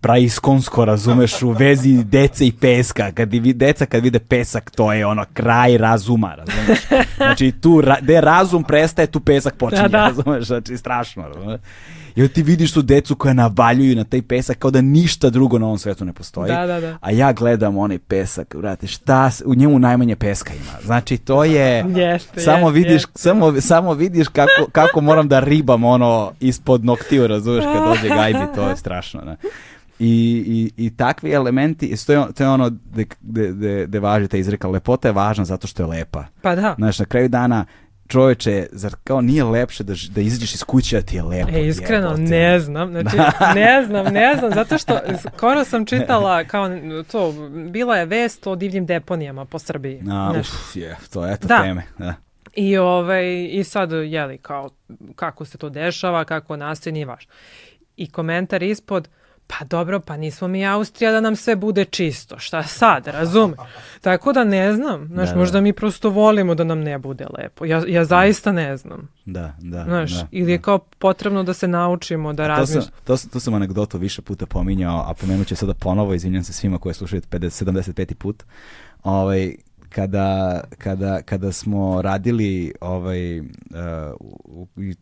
praiskonsko, 0.00 0.84
razumeš, 0.84 1.42
u 1.42 1.50
vezi 1.50 2.04
dece 2.04 2.46
i 2.46 2.52
peska. 2.52 3.12
Kad 3.12 3.32
vi, 3.32 3.52
deca 3.52 3.86
kad 3.86 4.02
vide 4.02 4.18
pesak, 4.18 4.70
to 4.70 4.92
je 4.92 5.06
ono 5.06 5.24
kraj 5.34 5.78
razuma, 5.78 6.34
razumeš. 6.34 6.78
Znači, 7.16 7.52
tu, 7.52 7.82
gde 8.02 8.20
razum 8.20 8.64
prestaje, 8.64 9.06
tu 9.06 9.20
pesak 9.20 9.54
počinje, 9.56 9.82
da, 9.82 9.88
da. 9.88 10.08
razumeš, 10.08 10.46
znači, 10.46 10.76
strašno, 10.76 11.22
razumeš. 11.22 11.60
I 12.16 12.28
ti 12.28 12.42
vidiš 12.42 12.72
tu 12.72 12.82
decu 12.82 13.16
koja 13.16 13.34
navaljuju 13.34 13.96
na 13.96 14.04
taj 14.04 14.22
pesak 14.22 14.58
kao 14.58 14.70
da 14.70 14.80
ništa 14.80 15.30
drugo 15.30 15.58
na 15.58 15.66
ovom 15.66 15.78
svetu 15.78 16.04
ne 16.04 16.12
postoji. 16.12 16.52
Da, 16.52 16.66
da, 16.66 16.80
da. 16.80 16.98
A 17.00 17.10
ja 17.10 17.32
gledam 17.32 17.78
onaj 17.78 17.98
pesak, 17.98 18.56
brate, 18.56 18.86
šta, 18.86 19.30
u 19.44 19.54
njemu 19.54 19.78
najmanje 19.78 20.16
peska 20.16 20.52
ima. 20.54 20.72
Znači, 20.84 21.18
to 21.18 21.44
je... 21.44 21.84
Jeste, 21.96 22.40
samo 22.40 22.66
jeste, 22.66 22.78
vidiš, 22.78 22.92
jeste. 22.92 23.12
Samo, 23.14 23.60
samo 23.60 23.94
vidiš 23.94 24.28
kako, 24.28 24.70
kako 24.72 25.00
moram 25.00 25.28
da 25.28 25.40
ribam 25.40 25.84
ono 25.84 26.32
ispod 26.40 26.84
noktiju, 26.84 27.26
razumeš, 27.26 27.64
kad 27.64 27.88
dođe 27.88 28.14
gajbi, 28.14 28.54
to 28.54 28.68
je 28.68 28.76
strašno. 28.76 29.20
Ne? 29.20 29.36
I, 30.00 30.44
i, 30.76 30.86
i 30.86 30.96
takvi 30.96 31.32
elementi, 31.32 31.96
to 32.06 32.12
je, 32.12 32.22
to 32.36 32.42
je 32.42 32.48
ono 32.48 32.70
gde 33.86 34.00
važi 34.00 34.28
ta 34.28 34.36
izreka, 34.36 34.68
lepota 34.68 35.08
je 35.08 35.12
važna 35.12 35.44
zato 35.44 35.66
što 35.66 35.82
je 35.82 35.86
lepa. 35.86 36.24
Pa 36.42 36.54
da. 36.54 36.74
Znaš, 36.78 36.98
na 36.98 37.04
kraju 37.04 37.28
dana 37.28 37.66
čoveče, 38.10 38.66
zar 38.72 38.94
kao 39.04 39.20
nije 39.20 39.44
lepše 39.44 39.84
da, 39.84 39.94
da 40.14 40.20
izađeš 40.20 40.54
iz 40.54 40.64
kuće, 40.64 40.98
a 40.98 41.02
ti 41.02 41.16
je 41.16 41.22
lepo? 41.22 41.50
E, 41.52 41.66
iskreno, 41.66 42.06
jebote. 42.06 42.22
ne 42.22 42.60
znam. 42.60 42.90
Znači, 42.90 43.16
ne 43.60 43.84
znam, 43.86 44.06
ne 44.06 44.36
znam, 44.38 44.50
zato 44.54 44.78
što 44.78 44.98
skoro 45.36 45.64
sam 45.64 45.86
čitala 45.86 46.44
kao 46.44 46.68
to, 47.12 47.32
bila 47.70 47.96
je 47.96 48.06
vest 48.06 48.46
o 48.46 48.56
divljim 48.56 48.86
deponijama 48.86 49.44
po 49.44 49.58
Srbiji. 49.58 50.02
A, 50.10 50.34
uf, 50.40 50.76
je, 50.76 50.96
to 51.12 51.26
je 51.26 51.36
to 51.36 51.48
da. 51.48 51.62
teme. 51.62 51.82
Da. 51.98 52.14
I, 52.56 52.76
ovaj, 52.78 53.48
I 53.50 53.64
sad, 53.64 53.92
jeli, 53.92 54.38
kao, 54.38 54.70
kako 55.14 55.44
se 55.44 55.58
to 55.58 55.68
dešava, 55.68 56.24
kako 56.24 56.56
nastaje, 56.56 56.92
nije 56.92 57.06
važno. 57.06 57.32
I 57.96 58.10
komentar 58.10 58.62
ispod, 58.62 59.08
pa 59.50 59.64
dobro, 59.64 60.00
pa 60.00 60.16
nismo 60.16 60.48
mi 60.48 60.66
Austrija 60.66 61.12
da 61.12 61.20
nam 61.20 61.36
sve 61.36 61.56
bude 61.56 61.84
čisto. 61.84 62.38
Šta 62.38 62.62
sad, 62.62 63.06
razum? 63.06 63.54
Tako 64.00 64.32
da 64.32 64.44
ne 64.44 64.72
znam. 64.72 65.06
Znaš, 65.06 65.28
da, 65.28 65.34
da. 65.34 65.38
možda 65.38 65.60
mi 65.60 65.72
prosto 65.72 66.10
volimo 66.10 66.54
da 66.54 66.64
nam 66.64 66.80
ne 66.80 66.98
bude 66.98 67.26
lepo. 67.38 67.64
Ja, 67.64 67.82
ja 67.88 68.04
zaista 68.04 68.52
ne 68.52 68.76
znam. 68.76 69.08
Da, 69.24 69.54
da. 69.58 69.84
Znaš, 69.84 70.12
da, 70.12 70.26
ili 70.30 70.52
je 70.52 70.62
kao 70.62 70.78
potrebno 70.78 71.42
da 71.42 71.54
se 71.54 71.68
naučimo 71.68 72.32
da 72.32 72.46
razmišljamo. 72.48 72.86
To, 73.04 73.16
sam, 73.16 73.28
to, 73.28 73.32
to 73.32 73.40
sam 73.40 73.54
anegdotu 73.54 73.98
više 73.98 74.22
puta 74.22 74.46
pominjao, 74.46 75.04
a 75.08 75.14
pomenut 75.14 75.46
ću 75.46 75.56
sada 75.56 75.74
ponovo, 75.74 76.14
izvinjam 76.14 76.44
se 76.44 76.52
svima 76.52 76.78
koji 76.78 76.94
slušaju 76.94 77.22
50, 77.22 77.64
75. 77.64 78.14
put. 78.14 78.44
Ovaj, 79.02 79.54
kada, 79.90 80.60
kada, 80.78 81.22
kada 81.22 81.52
smo 81.52 82.02
radili 82.02 82.72
ovaj, 82.80 83.40
uh, 83.40 83.46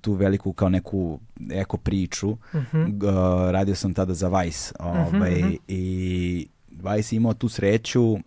tu 0.01 0.13
veliku 0.13 0.53
kao 0.53 0.69
neku 0.69 1.21
eko 1.51 1.77
priču, 1.77 2.31
uh 2.31 2.39
-huh. 2.53 3.05
uh, 3.05 3.51
radio 3.51 3.75
sam 3.75 3.95
tada 3.95 4.15
za 4.15 4.29
Vice 4.29 4.75
ovaj, 4.81 5.43
uh 5.43 5.49
-huh. 5.49 5.59
i 5.69 6.49
Vice 6.71 7.17
imao 7.17 7.35
tu 7.35 7.49
sreću 7.49 8.13
uh, 8.13 8.19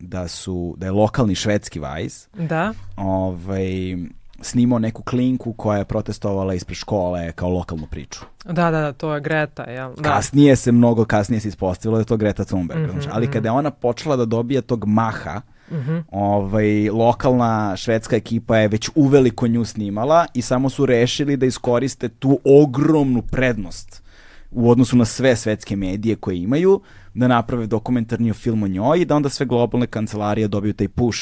da 0.00 0.28
su 0.28 0.74
da 0.78 0.86
je 0.86 0.92
lokalni 0.92 1.34
švedski 1.34 1.80
Vice 1.80 2.28
da. 2.34 2.72
ovaj, 2.96 3.96
snimao 4.40 4.78
neku 4.78 5.02
klinku 5.02 5.52
koja 5.52 5.78
je 5.78 5.84
protestovala 5.84 6.54
ispred 6.54 6.76
škole 6.76 7.32
kao 7.32 7.50
lokalnu 7.50 7.86
priču. 7.86 8.20
Da, 8.44 8.70
da, 8.70 8.80
da, 8.80 8.92
to 8.92 9.14
je 9.14 9.20
Greta, 9.20 9.62
jel? 9.62 9.94
Da. 9.96 10.02
Kasnije 10.02 10.56
se, 10.56 10.72
mnogo 10.72 11.04
kasnije 11.04 11.40
se 11.40 11.48
ispostavilo 11.48 11.96
da 11.96 12.00
je 12.00 12.06
to 12.06 12.16
Greta 12.16 12.44
Thunberg. 12.44 12.80
Mm 12.80 12.98
-hmm, 12.98 13.08
ali 13.12 13.30
kada 13.30 13.48
je 13.48 13.52
ona 13.52 13.70
počela 13.70 14.16
da 14.16 14.24
dobija 14.24 14.62
tog 14.62 14.84
maha, 14.84 15.40
Mm 15.70 15.76
-hmm. 15.76 16.02
ovaj, 16.10 16.90
lokalna 16.90 17.76
švedska 17.76 18.16
ekipa 18.16 18.56
je 18.56 18.68
već 18.68 18.90
uveliko 18.94 19.46
nju 19.46 19.64
snimala 19.64 20.26
i 20.34 20.42
samo 20.42 20.70
su 20.70 20.86
rešili 20.86 21.36
da 21.36 21.46
iskoriste 21.46 22.08
tu 22.08 22.38
ogromnu 22.44 23.22
prednost 23.22 24.02
u 24.50 24.70
odnosu 24.70 24.96
na 24.96 25.04
sve 25.04 25.36
svetske 25.36 25.76
medije 25.76 26.16
koje 26.16 26.38
imaju, 26.38 26.80
da 27.14 27.28
naprave 27.28 27.66
dokumentarni 27.66 28.32
film 28.32 28.62
o 28.62 28.68
njoj 28.68 29.00
i 29.00 29.04
da 29.04 29.16
onda 29.16 29.28
sve 29.28 29.46
globalne 29.46 29.86
kancelarije 29.86 30.48
dobiju 30.48 30.72
taj 30.72 30.88
push. 30.88 31.20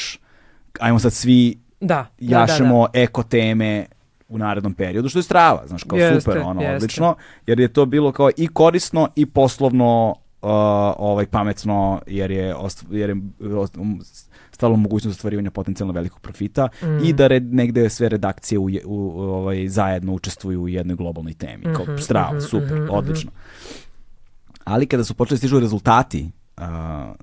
Ajmo 0.79 0.99
sad 0.99 1.13
svi 1.13 1.59
da, 1.79 2.05
jašemo 2.19 2.81
da, 2.81 2.87
da, 2.87 2.91
da. 2.93 3.03
eko 3.03 3.23
teme 3.23 3.85
u 4.29 4.37
narednom 4.37 4.73
periodu, 4.73 5.09
što 5.09 5.19
je 5.19 5.23
strava, 5.23 5.67
znaš, 5.67 5.83
kao 5.83 5.99
jeste, 5.99 6.21
super, 6.21 6.41
ono, 6.45 6.61
jeste. 6.61 6.75
odlično, 6.75 7.15
jer 7.47 7.59
je 7.59 7.67
to 7.67 7.85
bilo 7.85 8.11
kao 8.11 8.29
i 8.37 8.47
korisno 8.47 9.07
i 9.15 9.25
poslovno 9.25 10.09
uh, 10.41 10.49
ovaj 10.97 11.25
pametno 11.25 12.01
jer 12.07 12.31
je 12.31 12.55
jer 12.91 13.09
je 13.09 13.15
stalo 14.61 14.75
mogućnost 14.75 15.17
ostvarivanja 15.17 15.51
potencijalno 15.51 15.93
velikog 15.93 16.21
profita 16.21 16.67
mm. 16.81 17.05
i 17.05 17.13
da 17.13 17.27
red, 17.27 17.53
negde 17.53 17.89
sve 17.89 18.09
redakcije 18.09 18.59
u, 18.59 18.69
u, 18.85 19.21
ovaj 19.21 19.67
zajedno 19.67 20.13
učestvuju 20.13 20.61
u 20.61 20.69
jednoj 20.69 20.95
globalnoj 20.95 21.33
temi. 21.33 21.65
Mm 21.65 21.69
-hmm, 21.69 21.85
kao 21.85 21.97
strava, 21.97 22.33
mm 22.33 22.37
-hmm, 22.37 22.49
super, 22.49 22.79
mm 22.79 22.81
-hmm. 22.81 22.91
odlično. 22.91 23.31
Ali 24.63 24.87
kada 24.87 25.03
su 25.03 25.13
počeli 25.13 25.35
da 25.35 25.37
stižu 25.37 25.59
rezultati 25.59 26.31
uh, 26.57 26.63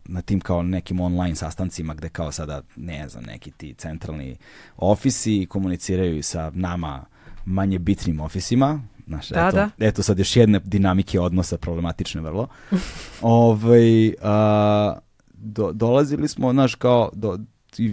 na 0.05 0.23
tim 0.25 0.41
kao 0.41 0.63
nekim 0.63 1.01
online 1.01 1.35
sastancima 1.35 1.95
gde 1.95 2.09
kao 2.09 2.33
sada, 2.33 2.63
ne 2.77 3.09
znam, 3.09 3.25
neki 3.25 3.51
ti 3.51 3.75
centralni 3.75 4.37
ofisi 4.77 5.47
komuniciraju 5.51 6.19
i 6.19 6.23
sa 6.23 6.51
nama 6.55 7.05
manje 7.45 7.79
bitnim 7.79 8.21
ofisima, 8.21 8.83
Znaš, 9.07 9.29
da, 9.29 9.49
eto, 9.49 9.57
da. 9.57 9.87
eto 9.87 10.03
sad 10.03 10.19
još 10.19 10.37
jedne 10.37 10.61
dinamike 10.65 11.21
odnosa 11.21 11.59
problematične 11.59 12.21
vrlo. 12.21 12.49
ovaj, 13.23 14.15
a, 14.23 14.99
do, 15.41 15.73
dolazili 15.73 16.29
smo, 16.29 16.53
znaš, 16.53 16.75
kao, 16.75 17.11
do, 17.13 17.39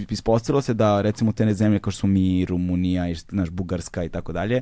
ispostavilo 0.10 0.62
se 0.62 0.74
da 0.74 1.02
recimo 1.02 1.32
te 1.32 1.54
zemlje 1.54 1.80
kao 1.80 1.92
što 1.92 2.00
su 2.00 2.08
mi, 2.08 2.46
Rumunija, 2.46 3.10
i, 3.10 3.16
znaš, 3.16 3.50
Bugarska 3.50 4.04
i 4.04 4.10
tako 4.10 4.34
dalje, 4.34 4.62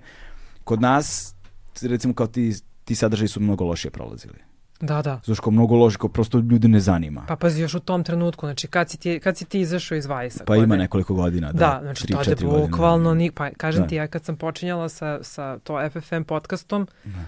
kod 0.64 0.82
nas, 0.82 1.36
recimo 1.82 2.14
kao 2.14 2.28
ti, 2.28 2.54
ti 2.86 2.96
sadržaji 2.96 3.28
su 3.28 3.40
mnogo 3.40 3.66
lošije 3.66 3.92
prolazili. 3.92 4.36
Da, 4.82 5.02
da. 5.02 5.16
Zato 5.16 5.36
što 5.36 5.52
mnogo 5.52 5.76
loži, 5.76 5.98
kao 5.98 6.10
prosto 6.10 6.38
ljudi 6.38 6.68
ne 6.68 6.80
zanima. 6.80 7.26
Pa 7.28 7.36
pazi, 7.36 7.62
još 7.62 7.76
u 7.76 7.80
tom 7.80 8.04
trenutku, 8.04 8.46
znači 8.46 8.68
kad 8.68 8.90
si 8.90 8.98
ti, 8.98 9.20
kad 9.20 9.38
si 9.38 9.46
ti 9.46 9.60
izašao 9.60 9.96
iz 9.96 10.06
Vajsa? 10.06 10.44
Pa 10.48 10.56
ima 10.56 10.76
nekoliko 10.76 11.14
godina, 11.14 11.52
da. 11.52 11.60
Da, 11.60 11.80
znači 11.82 12.08
to 12.08 12.22
je 12.22 12.36
bukvalno, 12.42 13.14
ni, 13.14 13.32
pa 13.32 13.50
kažem 13.50 13.82
da. 13.82 13.88
ti, 13.88 13.96
ja 13.96 14.08
kad 14.08 14.26
sam 14.26 14.36
počinjala 14.36 14.90
sa, 14.90 15.20
sa 15.24 15.58
to 15.60 15.90
FFM 15.90 16.24
podcastom, 16.24 16.88
da. 17.04 17.20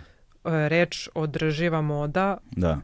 E, 0.52 0.70
reč 0.70 1.10
održiva 1.16 1.82
moda, 1.82 2.38
da 2.52 2.82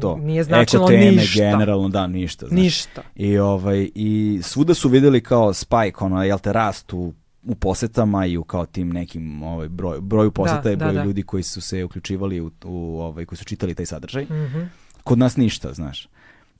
to. 0.00 0.16
Nije 0.16 0.44
značilo 0.44 0.88
teme, 0.88 1.10
ništa. 1.10 1.38
generalno, 1.38 1.88
da, 1.88 2.06
ništa. 2.06 2.46
Znaš. 2.46 2.60
Ništa. 2.60 3.02
I, 3.16 3.38
ovaj, 3.38 3.90
I 3.94 4.40
svuda 4.42 4.74
su 4.74 4.88
videli 4.88 5.20
kao 5.20 5.54
spike, 5.54 5.96
ono, 6.00 6.24
jel 6.24 6.38
te 6.38 6.52
rast 6.52 6.92
u, 6.92 7.12
u 7.42 7.54
posetama 7.54 8.26
i 8.26 8.36
u 8.36 8.44
kao 8.44 8.66
tim 8.66 8.92
nekim 8.92 9.42
ovaj, 9.42 9.68
broj, 9.68 10.00
broju 10.00 10.30
poseta 10.30 10.62
da, 10.62 10.70
i 10.70 10.76
broj 10.76 10.92
da, 10.92 10.98
da. 10.98 11.04
ljudi 11.04 11.22
koji 11.22 11.42
su 11.42 11.60
se 11.60 11.84
uključivali 11.84 12.40
u, 12.40 12.50
u 12.64 13.00
ovaj, 13.00 13.24
koji 13.24 13.38
su 13.38 13.44
čitali 13.44 13.74
taj 13.74 13.86
sadržaj. 13.86 14.24
Mm 14.24 14.28
-hmm. 14.28 14.66
Kod 15.04 15.18
nas 15.18 15.36
ništa, 15.36 15.72
znaš. 15.72 16.08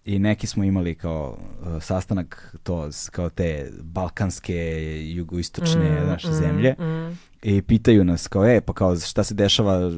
I 0.04 0.18
neki 0.18 0.46
smo 0.46 0.64
imali 0.64 0.94
kao 0.94 1.38
uh, 1.60 1.82
sastanak 1.82 2.56
to 2.62 2.88
kao 3.10 3.30
te 3.30 3.70
balkanske 3.82 4.56
jugoistočne 5.14 6.00
mm, 6.00 6.06
naše 6.06 6.28
mm, 6.28 6.32
zemlje 6.32 6.74
mm 6.78 7.34
i 7.44 7.62
pitaju 7.62 8.04
nas 8.04 8.28
kao, 8.28 8.46
e, 8.46 8.60
pa 8.60 8.72
kao 8.72 8.96
šta 8.96 9.24
se 9.24 9.34
dešava 9.34 9.90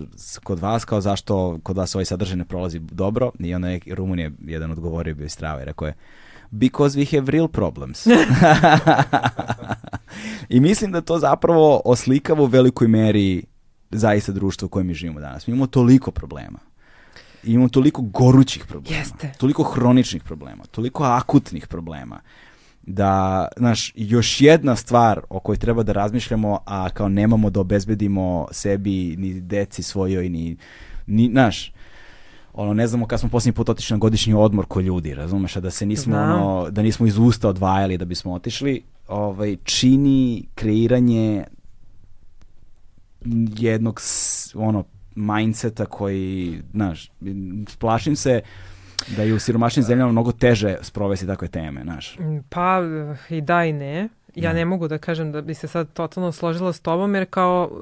kod 0.44 0.58
vas, 0.58 0.84
kao 0.84 1.00
zašto 1.00 1.58
kod 1.62 1.76
vas 1.76 1.94
ovaj 1.94 2.04
sadržaj 2.04 2.36
ne 2.36 2.44
prolazi 2.44 2.78
dobro 2.78 3.30
i 3.38 3.54
onda 3.54 3.68
je 3.68 3.80
Rumun 3.94 4.18
je 4.18 4.32
jedan 4.40 4.70
odgovorio 4.70 5.14
bio 5.14 5.28
strava 5.28 5.62
i 5.62 5.64
rekao 5.64 5.88
je, 5.88 5.94
because 6.50 6.98
we 6.98 7.16
have 7.16 7.32
real 7.32 7.48
problems. 7.48 8.06
I 10.48 10.60
mislim 10.60 10.92
da 10.92 11.00
to 11.00 11.18
zapravo 11.18 11.82
oslikava 11.84 12.42
u 12.42 12.46
velikoj 12.46 12.88
meri 12.88 13.44
zaista 13.90 14.32
društvo 14.32 14.66
u 14.66 14.68
kojem 14.68 14.86
mi 14.86 14.94
živimo 14.94 15.20
danas. 15.20 15.46
Mi 15.46 15.50
imamo 15.50 15.66
toliko 15.66 16.10
problema. 16.10 16.58
Imamo 17.47 17.68
toliko 17.68 18.02
gorućih 18.02 18.66
problema. 18.68 18.99
Jeste. 18.99 19.33
Toliko 19.39 19.62
hroničnih 19.62 20.23
problema. 20.23 20.65
Toliko 20.65 21.05
akutnih 21.05 21.66
problema 21.66 22.20
da, 22.86 23.49
znaš, 23.57 23.92
još 23.94 24.41
jedna 24.41 24.76
stvar 24.76 25.20
o 25.28 25.41
kojoj 25.41 25.58
treba 25.58 25.83
da 25.83 25.92
razmišljamo, 25.92 26.58
a 26.65 26.91
kao 26.91 27.08
nemamo 27.08 27.50
da 27.50 27.60
obezbedimo 27.60 28.47
sebi, 28.50 29.16
ni 29.18 29.41
deci 29.41 29.83
svojoj, 29.83 30.28
ni, 30.28 30.57
ni 31.07 31.28
znaš, 31.33 31.73
ono, 32.55 32.75
ne 32.75 32.86
znamo 32.86 33.07
kad 33.07 33.20
smo 33.20 33.28
posljednji 33.28 33.55
put 33.57 33.68
otišli 33.68 33.94
na 33.94 33.99
godišnji 33.99 34.34
odmor 34.34 34.66
ko 34.66 34.81
ljudi, 34.81 35.15
razumeš, 35.15 35.57
a 35.57 35.60
da 35.60 35.70
se 35.70 35.86
nismo, 35.86 36.12
Znam. 36.15 36.42
ono, 36.42 36.70
da 36.70 36.83
nismo 36.83 37.07
iz 37.07 37.18
usta 37.18 37.49
odvajali 37.49 37.99
da 37.99 38.05
bismo 38.05 38.33
otišli, 38.33 38.83
ovaj, 39.08 39.57
čini 39.65 40.44
kreiranje 40.55 41.44
jednog, 43.58 44.00
ono, 44.55 44.84
mindseta 45.16 45.86
koji, 45.86 46.62
znaš, 46.72 47.10
plašim 47.78 48.16
se, 48.16 48.40
da 49.16 49.22
je 49.22 49.34
u 49.34 49.38
siromašnim 49.38 49.82
zemljama 49.82 50.12
mnogo 50.12 50.32
teže 50.32 50.76
sprovesti 50.82 51.26
takve 51.26 51.48
teme, 51.48 51.82
znaš. 51.82 52.18
Mm, 52.18 52.38
pa 52.48 52.80
i 53.30 53.40
da 53.40 53.64
i 53.64 53.72
ne. 53.72 54.08
Ja 54.34 54.50
da. 54.50 54.56
ne 54.56 54.64
mogu 54.64 54.88
da 54.88 54.98
kažem 54.98 55.32
da 55.32 55.42
bi 55.42 55.54
se 55.54 55.68
sad 55.68 55.92
totalno 55.92 56.32
složila 56.32 56.72
s 56.72 56.80
tobom, 56.80 57.14
jer 57.14 57.26
kao 57.30 57.70
uh, 57.72 57.78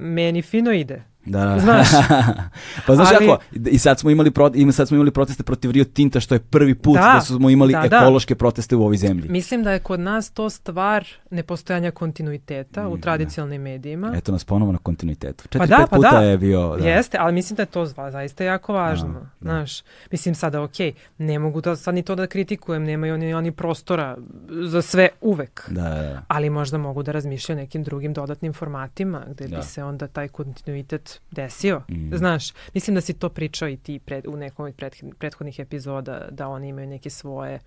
meni 0.00 0.42
fino 0.42 0.72
ide. 0.72 1.04
Da, 1.24 1.44
da. 1.44 1.58
Znaš. 1.58 1.88
pa 2.86 2.94
znaš 2.94 3.08
Ali- 3.10 3.26
kako, 3.26 3.42
i 3.64 3.78
sad 3.78 3.98
smo 3.98 4.10
imali 4.10 4.30
pro, 4.30 4.50
i 4.54 4.72
sad 4.72 4.88
smo 4.88 4.94
imali 4.94 5.10
proteste 5.10 5.42
protiv 5.42 5.70
Rio 5.70 5.84
Tinta 5.84 6.20
što 6.20 6.34
je 6.34 6.38
prvi 6.40 6.74
put 6.74 6.94
da, 6.94 7.12
Da, 7.14 7.20
smo 7.20 7.50
imali 7.50 7.72
da, 7.72 7.80
da. 7.80 7.96
ekološke 7.96 8.34
proteste 8.34 8.76
u 8.76 8.82
ovoj 8.82 8.96
zemlji. 8.96 9.28
Mislim 9.28 9.62
da 9.62 9.72
je 9.72 9.78
kod 9.78 10.00
nas 10.00 10.30
to 10.30 10.50
stvar 10.50 11.06
nepostojanja 11.30 11.90
kontinuiteta 11.90 12.88
u 12.88 12.98
tradicionalnim 12.98 13.62
medijima. 13.62 14.12
Eto 14.16 14.32
nas 14.32 14.44
ponovo 14.44 14.72
na 14.72 14.78
kontinuitetu. 14.78 15.44
Četiri, 15.44 15.58
Pa 15.58 15.66
da, 15.66 15.76
pet 15.76 15.90
pa 15.90 15.96
puta 15.96 16.10
da. 16.10 16.20
je 16.20 16.38
bio... 16.38 16.76
Da. 16.76 16.88
Jeste, 16.88 17.18
ali 17.20 17.32
mislim 17.32 17.54
da 17.54 17.62
je 17.62 17.66
to 17.66 17.82
zva- 17.82 18.10
zaista 18.10 18.44
jako 18.44 18.72
važno. 18.72 19.08
Da, 19.08 19.18
da. 19.20 19.26
Znaš, 19.40 19.82
mislim 20.10 20.34
sada, 20.34 20.62
ok, 20.62 20.72
ne 21.18 21.38
mogu 21.38 21.60
da 21.60 21.76
sad 21.76 21.94
ni 21.94 22.02
to 22.02 22.14
da 22.14 22.26
kritikujem, 22.26 22.84
nemaju 22.84 23.14
oni, 23.14 23.34
oni 23.34 23.52
prostora 23.52 24.16
za 24.62 24.82
sve 24.82 25.08
uvek. 25.20 25.64
Da, 25.68 25.82
da, 25.82 26.02
da. 26.02 26.22
Ali 26.28 26.50
možda 26.50 26.78
mogu 26.78 27.02
da 27.02 27.12
razmišljaju 27.12 27.56
nekim 27.56 27.84
drugim 27.84 28.12
dodatnim 28.12 28.52
formatima 28.52 29.22
gde 29.28 29.48
Da. 29.48 29.56
bi 29.56 29.62
se 29.62 29.84
onda 29.84 30.06
taj 30.06 30.28
kontinuitet 30.28 31.07
desio. 31.30 31.82
Mm. 31.88 32.16
Znaš, 32.16 32.52
mislim 32.74 32.94
da 32.94 33.00
si 33.00 33.12
to 33.12 33.28
pričao 33.28 33.68
i 33.68 33.76
ti 33.76 33.98
pred, 33.98 34.26
u 34.26 34.36
nekom 34.36 34.66
od 34.66 34.74
prethodnih, 35.18 35.58
epizoda, 35.58 36.28
da 36.30 36.48
oni 36.48 36.68
imaju 36.68 36.86
neke 36.86 37.10
svoje 37.10 37.60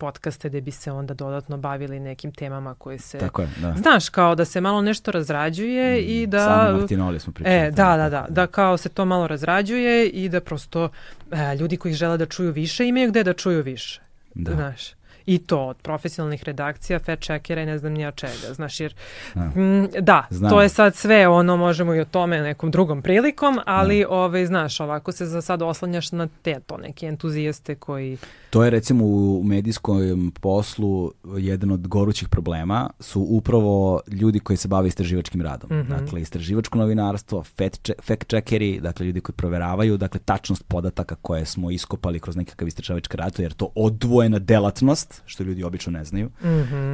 podcaste 0.00 0.48
gde 0.48 0.60
bi 0.60 0.70
se 0.70 0.92
onda 0.92 1.14
dodatno 1.14 1.56
bavili 1.56 2.00
nekim 2.00 2.32
temama 2.32 2.74
koje 2.74 2.98
se... 2.98 3.18
Tako 3.18 3.42
je, 3.42 3.48
da. 3.62 3.74
Znaš, 3.76 4.08
kao 4.08 4.34
da 4.34 4.44
se 4.44 4.60
malo 4.60 4.82
nešto 4.82 5.10
razrađuje 5.10 6.00
i 6.00 6.26
da... 6.26 6.44
Sami 6.44 6.78
Martinoli 6.78 7.20
smo 7.20 7.32
pričali. 7.32 7.56
E, 7.56 7.70
da, 7.70 7.96
da, 7.96 8.08
da, 8.08 8.26
da 8.28 8.46
kao 8.46 8.76
se 8.76 8.88
to 8.88 9.04
malo 9.04 9.26
razrađuje 9.26 10.08
i 10.08 10.28
da 10.28 10.40
prosto 10.40 10.88
e, 11.30 11.56
ljudi 11.56 11.76
koji 11.76 11.94
žele 11.94 12.16
da 12.18 12.26
čuju 12.26 12.52
više 12.52 12.88
imaju 12.88 13.10
gde 13.10 13.24
da 13.24 13.32
čuju 13.32 13.62
više. 13.62 14.00
Da. 14.34 14.52
Znaš. 14.52 14.99
I 15.30 15.38
to 15.38 15.66
od 15.66 15.76
profesionalnih 15.76 16.42
redakcija, 16.44 16.98
fact 16.98 17.22
checkera 17.22 17.62
i 17.62 17.66
ne 17.66 17.78
znam 17.78 17.92
nija 17.92 18.10
čega. 18.10 18.54
Znaš, 18.54 18.80
jer 18.80 18.94
Da. 19.34 19.40
mm, 19.40 19.88
da, 20.00 20.26
Znam. 20.30 20.50
to 20.50 20.62
je 20.62 20.68
sad 20.68 20.94
sve, 20.94 21.28
ono 21.28 21.56
možemo 21.56 21.94
i 21.94 22.00
o 22.00 22.04
tome 22.04 22.40
nekom 22.40 22.70
drugom 22.70 23.02
prilikom, 23.02 23.58
ali 23.66 24.04
ovaj, 24.08 24.46
znaš, 24.46 24.80
ovako 24.80 25.12
se 25.12 25.26
za 25.26 25.42
sad 25.42 25.62
oslanjaš 25.62 26.12
na 26.12 26.28
te 26.42 26.60
to 26.66 26.76
neke 26.76 27.06
entuzijaste 27.06 27.74
koji... 27.74 28.18
To 28.50 28.64
je 28.64 28.70
recimo 28.70 29.04
u 29.04 29.42
medijskom 29.44 30.32
poslu 30.40 31.12
jedan 31.38 31.70
od 31.70 31.88
gorućih 31.88 32.28
problema 32.28 32.90
su 33.00 33.20
upravo 33.20 34.00
ljudi 34.08 34.40
koji 34.40 34.56
se 34.56 34.68
bave 34.68 34.88
istraživačkim 34.88 35.42
radom. 35.42 35.70
Mhm. 35.78 35.88
Dakle, 35.90 36.20
istraživačko 36.20 36.78
novinarstvo, 36.78 37.42
fact, 37.42 37.88
che- 37.88 38.02
fact 38.02 38.28
checkeri, 38.28 38.80
dakle 38.80 39.06
ljudi 39.06 39.20
koji 39.20 39.36
proveravaju 39.36 39.96
dakle, 39.96 40.20
tačnost 40.24 40.64
podataka 40.68 41.14
koje 41.14 41.44
smo 41.44 41.70
iskopali 41.70 42.20
kroz 42.20 42.36
nekakav 42.36 42.68
istraživački 42.68 43.16
rad, 43.16 43.34
jer 43.38 43.50
je 43.50 43.56
to 43.56 43.68
odvojena 43.74 44.38
delatnost, 44.38 45.19
što 45.26 45.42
ljudi 45.42 45.64
obično 45.64 45.92
ne 45.92 46.04
znaju. 46.04 46.30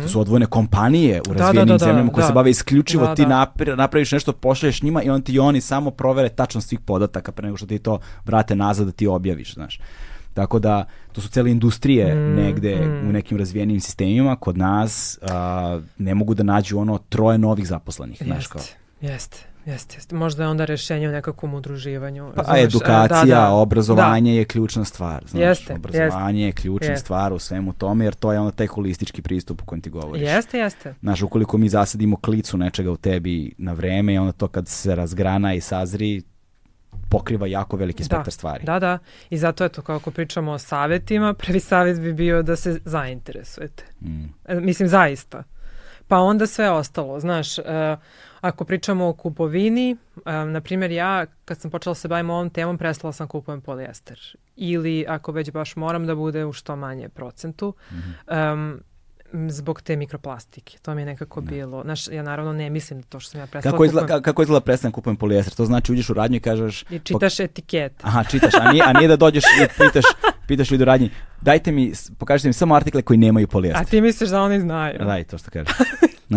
To 0.03 0.09
su 0.09 0.21
odvojene 0.21 0.47
kompanije 0.47 1.21
u 1.21 1.31
Mhm. 1.31 1.33
Da, 1.33 1.45
razvijenim 1.45 1.69
da, 1.69 1.73
da, 1.75 1.79
da, 1.79 1.85
zemljama 1.87 2.13
koje 2.13 2.25
se 2.25 2.29
da. 2.29 2.35
bave 2.35 2.51
isključivo 2.51 3.07
Da, 3.07 3.15
ti 3.15 3.23
napri- 3.25 3.77
napraviš 3.77 4.13
nešto, 4.13 4.33
pošalješ 4.33 4.83
njima 4.83 5.03
i 5.03 5.11
on 5.11 5.23
ti 5.23 5.39
oni 5.39 5.61
samo 5.61 5.91
provere 5.91 6.29
tačnost 6.29 6.69
svih 6.69 6.81
podataka 6.81 7.33
pre 7.33 7.45
nego 7.45 7.57
što 7.57 7.67
ti 7.67 7.79
to 7.79 7.99
vrate 8.25 8.57
nazad 8.57 8.87
da 8.87 8.93
ti 8.93 9.07
objaviš, 9.07 9.55
znaš. 9.55 9.81
Tako 10.35 10.59
da, 10.59 10.85
to 11.13 11.21
su 11.21 11.29
cele 11.29 11.51
industrije 11.51 12.15
Mm, 12.15 12.35
negde 12.35 12.77
mm. 12.77 13.09
u 13.09 13.13
nekim 13.13 13.39
razvijenim 13.39 13.81
sistemima. 13.81 14.37
Kod 14.37 14.59
nas 14.59 15.19
a, 15.23 15.81
ne 15.99 16.15
mogu 16.15 16.35
da 16.35 16.43
nađu 16.43 16.79
ono 16.79 16.99
troje 16.99 17.39
novih 17.39 17.69
zaposlenih, 17.69 18.23
znaš 18.25 18.47
kao. 18.47 18.63
Jeste, 19.07 19.37
jeste, 19.37 19.47
jeste, 19.67 19.97
jeste. 19.97 20.15
Možda 20.15 20.43
je 20.43 20.49
onda 20.49 20.65
rešenje 20.65 21.09
u 21.09 21.13
nekakvom 21.13 21.55
udruživanju. 21.55 22.33
Pa, 22.35 22.43
razumeš? 22.43 22.61
E, 22.61 22.65
edukacija, 22.65 23.25
da, 23.25 23.41
da, 23.41 23.51
obrazovanje 23.51 24.37
je 24.37 24.45
ključna 24.45 24.85
stvar. 24.85 25.25
Znaš, 25.29 25.43
Jeste, 25.43 25.75
obrazovanje 25.75 26.47
je 26.47 26.53
ključna 26.53 26.87
Jeste. 26.89 27.05
stvar 27.05 27.33
u 27.33 27.39
svemu 27.39 27.73
tome, 27.73 28.05
jer 28.05 28.15
to 28.15 28.33
je 28.33 28.41
onda 28.41 28.53
taj 28.53 28.67
holistički 28.67 29.23
pristup 29.23 29.63
o 29.63 29.65
kojem 29.65 29.81
ti 29.83 29.91
Da. 29.91 30.01
govoriš. 30.01 30.23
Jeste, 30.23 30.59
jeste. 30.59 30.95
Znaš, 31.01 31.23
ukoliko 31.23 31.59
mi 31.59 31.69
zasadimo 31.69 32.17
klicu 32.17 32.59
nečega 32.59 32.91
u 32.91 32.97
tebi 32.97 33.55
na 33.59 33.73
vreme 33.73 34.21
onda 34.21 34.33
to 34.33 34.49
kad 34.49 34.69
se 34.69 34.95
razgrana 34.95 35.55
i 35.55 35.61
sazri, 35.61 36.23
pokriva 37.09 37.47
jako 37.47 37.77
veliki 37.77 38.05
spektar 38.05 38.33
stvari. 38.33 38.65
Da, 38.65 38.79
da. 38.79 38.99
I 39.31 39.39
zato 39.39 39.65
eto, 39.65 39.83
kako 39.83 40.11
pričamo 40.11 40.53
o 40.53 40.59
savjetima, 40.59 41.35
prvi 41.47 41.61
savjet 41.61 42.01
bi 42.01 42.13
bio 42.13 42.43
da 42.43 42.57
se 42.57 42.81
zainteresujete. 42.85 43.85
Mm. 44.01 44.25
E, 44.45 44.55
Mislim, 44.61 44.89
zaista. 44.89 45.43
Pa 46.09 46.19
onda 46.19 46.47
sve 46.47 46.71
ostalo. 46.71 47.21
Znaš, 47.21 47.59
e, 47.59 47.63
ako 48.47 48.65
pričamo 48.65 49.09
o 49.09 49.13
kupovini, 49.13 49.97
e, 50.27 50.33
na 50.45 50.61
primjer 50.61 50.91
ja, 50.91 51.27
kad 51.45 51.61
sam 51.61 51.71
počela 51.71 51.91
da 51.91 51.95
se 51.95 52.09
bavim 52.09 52.31
ovom 52.31 52.51
temom, 52.51 52.79
prestala 52.79 53.13
sam 53.13 53.29
kupujem 53.29 53.61
polijester. 53.61 54.21
Ili, 54.57 55.05
ako 55.09 55.33
već 55.33 55.51
baš 55.51 55.77
moram 55.77 56.07
da 56.07 56.15
bude 56.15 56.45
u 56.45 56.53
što 56.53 56.77
manje 56.77 57.09
procentu, 57.09 57.75
em, 58.29 58.81
m, 59.33 59.51
zbog 59.51 59.83
te 59.83 59.97
mikroplastike. 59.97 60.79
To 60.79 60.95
mi 60.95 61.03
je 61.03 61.07
nekako 61.07 61.41
bilo. 61.41 61.83
Znaš, 61.83 62.09
ja 62.09 62.23
naravno 62.23 62.53
ne 62.53 62.71
mislim 62.71 63.01
da 63.01 63.07
to 63.07 63.21
što 63.21 63.31
sam 63.31 63.41
ja 63.41 63.47
prestala 63.47 63.73
Kako 63.73 63.85
izgleda, 63.85 64.07
kupujem. 64.07 64.21
ka- 64.21 64.25
kako 64.25 64.43
izgleda 64.43 64.61
prestanem 64.61 64.93
kupujem 64.93 65.17
polijester? 65.17 65.55
To 65.55 65.65
znači 65.65 65.93
uđeš 65.93 66.11
u 66.11 66.15
radnju 66.15 66.37
i 66.37 66.41
kažeš... 66.41 66.85
I 66.91 66.99
čitaš 66.99 67.41
etikete. 67.41 67.97
Aha, 68.03 68.25
čitaš, 68.25 68.55
a 68.55 68.73
nije, 68.73 68.85
a 68.87 68.93
nije 68.93 69.09
da 69.09 69.17
dođeš 69.17 69.45
i 69.45 69.67
pitaš, 69.79 70.05
pitaš 70.47 70.71
ljudi 70.71 70.83
u 70.83 70.87
radnji, 70.87 71.11
dajte 71.41 71.73
mi, 71.73 71.93
pokažite 72.19 72.49
mi 72.49 72.53
samo 72.53 72.75
artikle 72.75 73.03
koji 73.03 73.17
nemaju 73.17 73.45
A 73.45 73.49
polijester. 73.49 73.87
ti 73.87 74.01
misliš 74.01 74.31
da 74.31 74.43
oni 74.43 74.61
znaju? 74.61 74.99
Daj, 74.99 75.25
to 75.25 75.39
što 75.39 75.51
kažeš. 75.51 75.73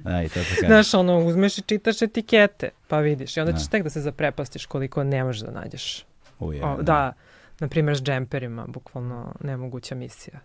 Daj, 0.00 0.24
to 0.24 0.40
što 0.40 0.54
kažeš. 0.54 0.66
Znaš, 0.66 0.94
ono, 0.94 1.18
uzmeš 1.18 1.58
i 1.58 1.62
čitaš 1.62 2.02
etikete, 2.02 2.68
pa 2.88 2.98
vidiš. 2.98 3.36
I 3.36 3.40
onda 3.40 3.52
Da. 3.52 3.58
ćeš 3.58 3.68
tek 3.68 3.82
da 3.82 3.90
se 3.90 4.00
zaprepastiš 4.00 4.66
koliko 4.66 5.04
ne 5.04 5.24
možeš 5.24 5.42
da 5.42 5.50
nađeš. 5.52 6.04
Uje, 6.38 6.64
O, 6.64 6.82
da, 6.82 7.12
na 7.60 7.68
primjer 7.68 7.96
s 7.96 8.02
džemperima, 8.02 8.64
bukvalno 8.68 9.34
nemoguća 9.40 9.94
misija. 9.94 10.40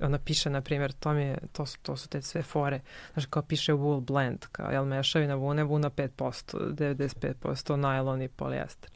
Ona 0.00 0.18
piše, 0.18 0.50
na 0.50 0.60
primjer, 0.60 0.92
to, 0.92 1.12
mi 1.12 1.22
je, 1.22 1.38
to, 1.52 1.66
su, 1.66 1.78
to 1.82 1.96
su 1.96 2.08
te 2.08 2.22
sve 2.22 2.42
fore. 2.42 2.80
Znaš, 3.12 3.26
kao 3.26 3.42
piše 3.42 3.72
wool 3.72 4.00
blend, 4.00 4.38
kao, 4.52 4.70
jel 4.70 4.84
mešavina 4.84 5.34
vune, 5.34 5.64
vuna 5.64 5.90
5%, 5.90 6.74
95% 6.74 7.76
najlon 7.76 8.22
i 8.22 8.28
polijester. 8.28 8.90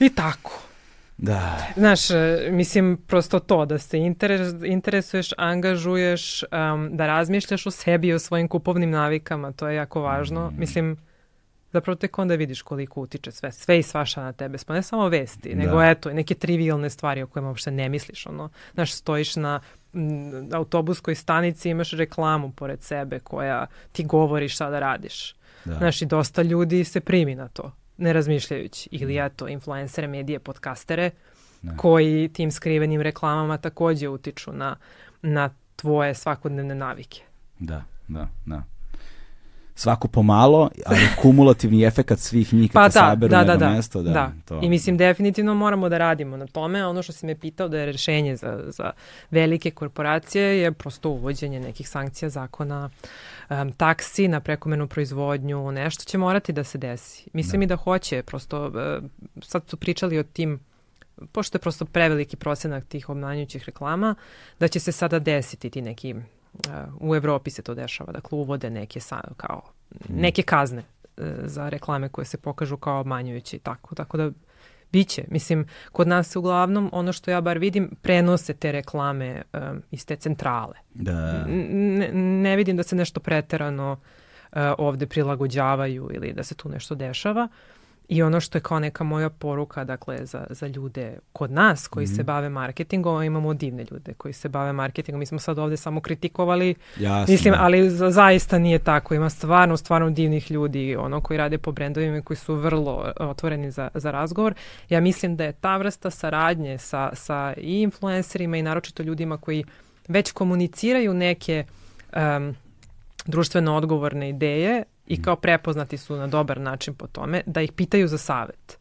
I 0.00 0.08
tako. 0.10 0.62
Da. 1.18 1.66
Znaš, 1.76 2.10
e, 2.10 2.48
mislim, 2.50 2.98
prosto 3.06 3.38
to, 3.38 3.66
da 3.66 3.78
se 3.78 3.98
interes, 3.98 4.48
interesuješ, 4.64 5.30
angažuješ, 5.36 6.42
um, 6.42 6.96
da 6.96 7.06
razmišljaš 7.06 7.66
o 7.66 7.70
sebi 7.70 8.08
i 8.08 8.12
o 8.12 8.18
svojim 8.18 8.48
kupovnim 8.48 8.90
navikama, 8.90 9.52
to 9.52 9.68
je 9.68 9.76
jako 9.76 10.00
važno. 10.00 10.50
Mm. 10.50 10.58
Mislim, 10.58 10.96
zapravo 11.72 11.96
tek 11.96 12.18
onda 12.18 12.34
vidiš 12.34 12.62
koliko 12.62 13.00
utiče 13.00 13.30
sve, 13.30 13.52
sve 13.52 13.78
i 13.78 13.82
svaša 13.82 14.22
na 14.22 14.32
tebe, 14.32 14.58
pa 14.66 14.74
ne 14.74 14.82
samo 14.82 15.08
vesti, 15.08 15.54
Da. 15.54 15.56
nego 15.56 15.82
eto, 15.82 16.12
neke 16.12 16.34
trivialne 16.34 16.90
stvari 16.90 17.22
o 17.22 17.26
kojima 17.26 17.48
uopšte 17.48 17.70
ne 17.70 17.88
misliš, 17.88 18.26
ono, 18.26 18.50
znaš, 18.74 18.92
stojiš 18.92 19.36
na 19.36 19.60
autobuskoj 20.52 21.14
stanici, 21.14 21.70
imaš 21.70 21.90
reklamu 21.90 22.52
pored 22.52 22.82
sebe 22.82 23.18
koja 23.18 23.66
ti 23.92 24.04
govori 24.04 24.48
šta 24.48 24.70
da 24.70 24.78
radiš. 24.78 25.34
Da. 25.64 25.74
Znaš, 25.74 26.02
i 26.02 26.06
dosta 26.06 26.42
ljudi 26.42 26.84
se 26.84 27.00
primi 27.00 27.34
na 27.34 27.48
to, 27.48 27.72
ne 28.02 28.12
razmišljajući. 28.12 28.88
Ili 28.92 29.26
eto, 29.26 29.48
influencere, 29.48 30.06
medije, 30.06 30.38
podcastere, 30.38 31.10
Da. 31.62 31.76
koji 31.76 32.28
tim 32.28 32.50
skrivenim 32.50 33.00
reklamama 33.00 33.56
takođe 33.58 34.08
utiču 34.08 34.52
na, 34.52 34.76
na 35.22 35.50
tvoje 35.76 36.14
svakodnevne 36.14 36.74
navike. 36.74 37.22
Da, 37.58 37.84
da, 38.08 38.28
da. 38.46 38.62
Svako 39.74 40.08
pomalo, 40.08 40.70
ali 40.86 41.00
kumulativni 41.22 41.84
efekat 41.84 42.18
svih 42.18 42.54
njih 42.54 42.72
kad 42.72 42.82
Pa 42.82 42.90
se 42.90 42.98
da, 42.98 43.06
saberu 43.06 43.30
da, 43.30 43.44
da, 43.44 43.56
da, 43.56 43.70
mesto. 43.70 44.02
Da, 44.02 44.10
da. 44.10 44.32
To, 44.44 44.60
I 44.62 44.68
mislim, 44.68 44.96
definitivno 44.96 45.54
moramo 45.54 45.88
da 45.88 45.98
radimo 45.98 46.36
na 46.36 46.46
tome. 46.46 46.86
Ono 46.86 47.02
što 47.02 47.12
si 47.12 47.26
me 47.26 47.34
pitao 47.34 47.68
da 47.68 47.78
je 47.78 47.86
rešenje 47.86 48.36
za, 48.36 48.64
za 48.66 48.90
velike 49.30 49.70
korporacije 49.70 50.60
je 50.60 50.72
prosto 50.72 51.10
uvođenje 51.10 51.60
nekih 51.60 51.88
sankcija 51.88 52.28
zakona, 52.28 52.90
um, 53.50 53.72
taksi 53.72 54.28
na 54.28 54.40
prekomenu 54.40 54.86
proizvodnju, 54.86 55.72
nešto 55.72 56.04
će 56.04 56.18
morati 56.18 56.52
da 56.52 56.64
se 56.64 56.78
desi. 56.78 57.30
Mislim 57.32 57.62
i 57.62 57.66
da 57.66 57.76
hoće, 57.76 58.22
prosto 58.22 58.66
uh, 58.66 59.04
sad 59.42 59.62
su 59.68 59.76
pričali 59.76 60.18
o 60.18 60.22
tim 60.22 60.60
pošto 61.32 61.56
je 61.56 61.60
prosto 61.60 61.84
preveliki 61.84 62.36
procenak 62.36 62.84
tih 62.84 63.08
obmanjujućih 63.08 63.64
reklama, 63.64 64.14
da 64.60 64.68
će 64.68 64.80
se 64.80 64.92
sada 64.92 65.18
desiti 65.18 65.70
ti 65.70 65.82
neki, 65.82 66.14
u 67.00 67.16
Evropi 67.16 67.50
se 67.50 67.62
to 67.62 67.74
dešava, 67.74 68.12
dakle 68.12 68.38
uvode 68.38 68.70
neke 68.70 69.00
sa, 69.00 69.20
kao, 69.36 69.62
neke 70.08 70.42
kazne 70.42 70.82
uh, 71.16 71.24
za 71.44 71.68
reklame 71.68 72.08
koje 72.08 72.24
se 72.24 72.38
pokažu 72.38 72.76
kao 72.76 73.00
obmanjujuće 73.00 73.56
i 73.56 73.60
tako, 73.60 73.94
tako 73.94 74.16
da 74.16 74.30
biće. 74.92 75.24
Mislim, 75.28 75.66
kod 75.92 76.08
nas 76.08 76.28
se 76.28 76.38
uglavnom, 76.38 76.90
ono 76.92 77.12
što 77.12 77.30
ja 77.30 77.40
bar 77.40 77.58
vidim, 77.58 77.90
prenose 78.02 78.54
te 78.54 78.72
reklame 78.72 79.42
um, 79.52 79.82
iz 79.90 80.06
te 80.06 80.16
centrale. 80.16 80.74
da, 80.94 81.44
Ne, 81.46 82.10
ne 82.12 82.56
vidim 82.56 82.76
da 82.76 82.82
se 82.82 82.96
nešto 82.96 83.20
preterano 83.20 83.92
uh, 83.92 84.58
ovde 84.78 85.06
prilagođavaju 85.06 86.10
ili 86.12 86.32
da 86.32 86.42
se 86.42 86.54
tu 86.54 86.68
nešto 86.68 86.94
dešava. 86.94 87.48
I 88.12 88.22
ono 88.22 88.40
što 88.40 88.58
je 88.58 88.62
kao 88.62 88.78
neka 88.78 89.04
moja 89.04 89.30
poruka, 89.30 89.84
dakle, 89.84 90.26
za, 90.26 90.46
za 90.50 90.66
ljude 90.66 91.18
kod 91.32 91.50
nas 91.50 91.88
koji 91.88 92.04
Mhm. 92.04 92.14
se 92.14 92.22
bave 92.22 92.48
marketingom, 92.48 93.22
imamo 93.22 93.54
divne 93.54 93.86
ljude 93.90 94.14
koji 94.14 94.32
se 94.32 94.48
bave 94.48 94.72
marketingom. 94.72 95.18
Mi 95.18 95.26
smo 95.26 95.38
sad 95.38 95.58
ovde 95.58 95.76
samo 95.76 96.00
kritikovali, 96.00 96.74
jasno. 96.98 97.32
mislim, 97.32 97.54
ali 97.58 97.90
za, 97.90 98.10
zaista 98.10 98.58
nije 98.58 98.78
tako. 98.78 99.14
Ima 99.14 99.30
stvarno, 99.30 99.76
stvarno 99.76 100.10
divnih 100.10 100.50
ljudi, 100.50 100.96
ono, 100.96 101.20
koji 101.20 101.36
rade 101.38 101.58
po 101.58 101.72
brendovima 101.72 102.16
i 102.18 102.22
koji 102.22 102.36
su 102.36 102.54
vrlo 102.54 103.04
e, 103.20 103.24
otvoreni 103.24 103.70
za, 103.70 103.88
za 103.94 104.10
razgovor. 104.10 104.54
Ja 104.88 105.00
mislim 105.00 105.36
da 105.36 105.44
je 105.44 105.52
ta 105.52 105.76
vrsta 105.76 106.10
saradnje 106.10 106.78
sa, 106.78 107.10
sa 107.14 107.54
i 107.56 107.82
influencerima 107.82 108.56
i 108.56 108.62
naročito 108.62 109.02
ljudima 109.02 109.36
koji 109.36 109.64
već 110.08 110.32
komuniciraju 110.32 111.14
neke 111.14 111.64
um, 112.16 112.54
društveno 113.26 113.76
odgovorne 113.76 114.28
ideje 114.28 114.84
i 115.12 115.22
kao 115.22 115.36
prepoznati 115.36 115.96
su 115.96 116.16
na 116.16 116.26
dobar 116.26 116.60
način 116.60 116.94
po 116.94 117.06
tome, 117.06 117.42
da 117.46 117.62
ih 117.62 117.72
pitaju 117.72 118.08
za 118.08 118.18
savet. 118.18 118.78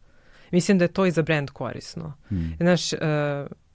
Mislim 0.51 0.77
da 0.77 0.83
je 0.83 0.93
to 0.93 1.05
i 1.05 1.11
za 1.11 1.21
brend 1.21 1.49
korisno. 1.49 2.13
Mm. 2.31 2.35
Znaš, 2.59 2.93
uh, 2.93 2.99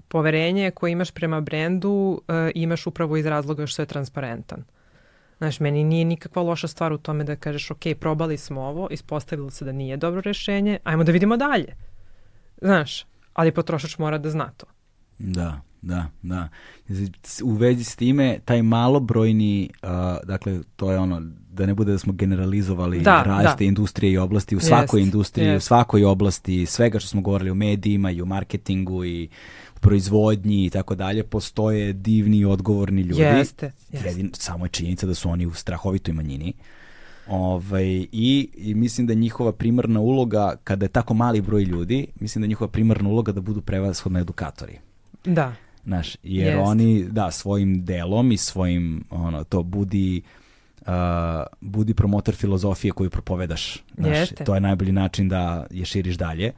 poverenje 0.08 0.70
koje 0.70 0.92
imaš 0.92 1.10
prema 1.10 1.40
brendu 1.40 1.90
uh, 2.28 2.34
imaš 2.54 2.86
upravo 2.86 3.16
iz 3.16 3.26
razloga 3.26 3.66
što 3.66 3.82
je 3.82 3.86
transparentan. 3.86 4.64
Znaš, 5.38 5.60
meni 5.60 5.84
nije 5.84 6.04
nikakva 6.04 6.42
loša 6.42 6.68
stvar 6.68 6.92
u 6.92 6.98
tome 6.98 7.24
da 7.24 7.36
kažeš, 7.36 7.70
ok, 7.70 7.82
probali 8.00 8.38
smo 8.38 8.60
ovo, 8.60 8.88
ispostavilo 8.90 9.50
se 9.50 9.64
da 9.64 9.72
nije 9.72 9.96
dobro 9.96 10.20
rešenje, 10.20 10.78
ajmo 10.84 11.04
da 11.04 11.12
vidimo 11.12 11.36
dalje. 11.36 11.76
Znaš, 12.62 13.06
ali 13.32 13.52
potrošač 13.52 13.98
mora 13.98 14.18
da 14.18 14.30
zna 14.30 14.50
to. 14.56 14.66
Da, 15.18 15.60
da, 15.82 16.06
da. 16.22 16.48
U 17.44 17.52
vezi 17.52 17.84
s 17.84 17.96
time, 17.96 18.38
taj 18.44 18.62
malobrojni, 18.62 19.70
uh, 19.82 19.88
dakle, 20.24 20.60
to 20.76 20.92
je 20.92 20.98
ono, 20.98 21.22
da 21.56 21.66
ne 21.66 21.74
bude 21.74 21.92
da 21.92 21.98
smo 21.98 22.12
generalizovali 22.12 23.00
da, 23.00 23.22
različite 23.22 23.64
da. 23.64 23.68
industrije 23.68 24.12
i 24.12 24.18
oblasti, 24.18 24.56
u 24.56 24.60
svakoj 24.60 25.00
jest, 25.00 25.06
industriji, 25.06 25.46
jest. 25.46 25.64
u 25.64 25.66
svakoj 25.66 26.04
oblasti, 26.04 26.66
svega 26.66 26.98
što 26.98 27.08
smo 27.08 27.20
govorili 27.20 27.50
o 27.50 27.54
medijima 27.54 28.10
i 28.10 28.22
u 28.22 28.26
marketingu 28.26 29.04
i 29.04 29.28
proizvodnji 29.80 30.64
i 30.66 30.70
tako 30.70 30.94
dalje, 30.94 31.22
postoje 31.22 31.92
divni 31.92 32.38
i 32.38 32.44
odgovorni 32.44 33.02
ljudi. 33.02 33.22
Jeste, 33.22 33.72
jeste. 33.92 34.08
Jedin, 34.08 34.30
samo 34.34 34.64
je 34.64 34.68
činjenica 34.68 35.06
da 35.06 35.14
su 35.14 35.30
oni 35.30 35.46
u 35.46 35.54
strahovitoj 35.54 36.14
manjini. 36.14 36.52
Ovaj, 37.28 38.06
i, 38.12 38.48
I 38.56 38.74
mislim 38.74 39.06
da 39.06 39.12
je 39.12 39.16
njihova 39.16 39.52
primarna 39.52 40.00
uloga, 40.00 40.54
kada 40.64 40.84
je 40.84 40.88
tako 40.88 41.14
mali 41.14 41.40
broj 41.40 41.62
ljudi, 41.62 42.06
mislim 42.20 42.42
da 42.42 42.44
je 42.44 42.48
njihova 42.48 42.68
primarna 42.68 43.08
uloga 43.08 43.32
da 43.32 43.40
budu 43.40 43.60
prevashodno 43.60 44.18
edukatori. 44.18 44.78
Da. 45.24 45.54
Znaš, 45.84 46.16
jer 46.22 46.56
Jest. 46.56 46.68
oni, 46.68 47.04
da, 47.04 47.30
svojim 47.30 47.84
delom 47.84 48.32
i 48.32 48.36
svojim, 48.36 49.04
ono, 49.10 49.44
to 49.44 49.62
budi 49.62 50.22
uh, 50.86 50.92
budi 51.60 51.94
promotor 51.94 52.34
filozofije 52.34 52.92
koju 52.92 53.10
propovedaš. 53.10 53.82
Znaš, 53.98 54.18
Jeste. 54.18 54.44
to 54.44 54.54
je 54.54 54.60
najbolji 54.60 54.92
način 54.92 55.28
da 55.28 55.66
je 55.70 55.84
širiš 55.84 56.16
dalje. 56.16 56.52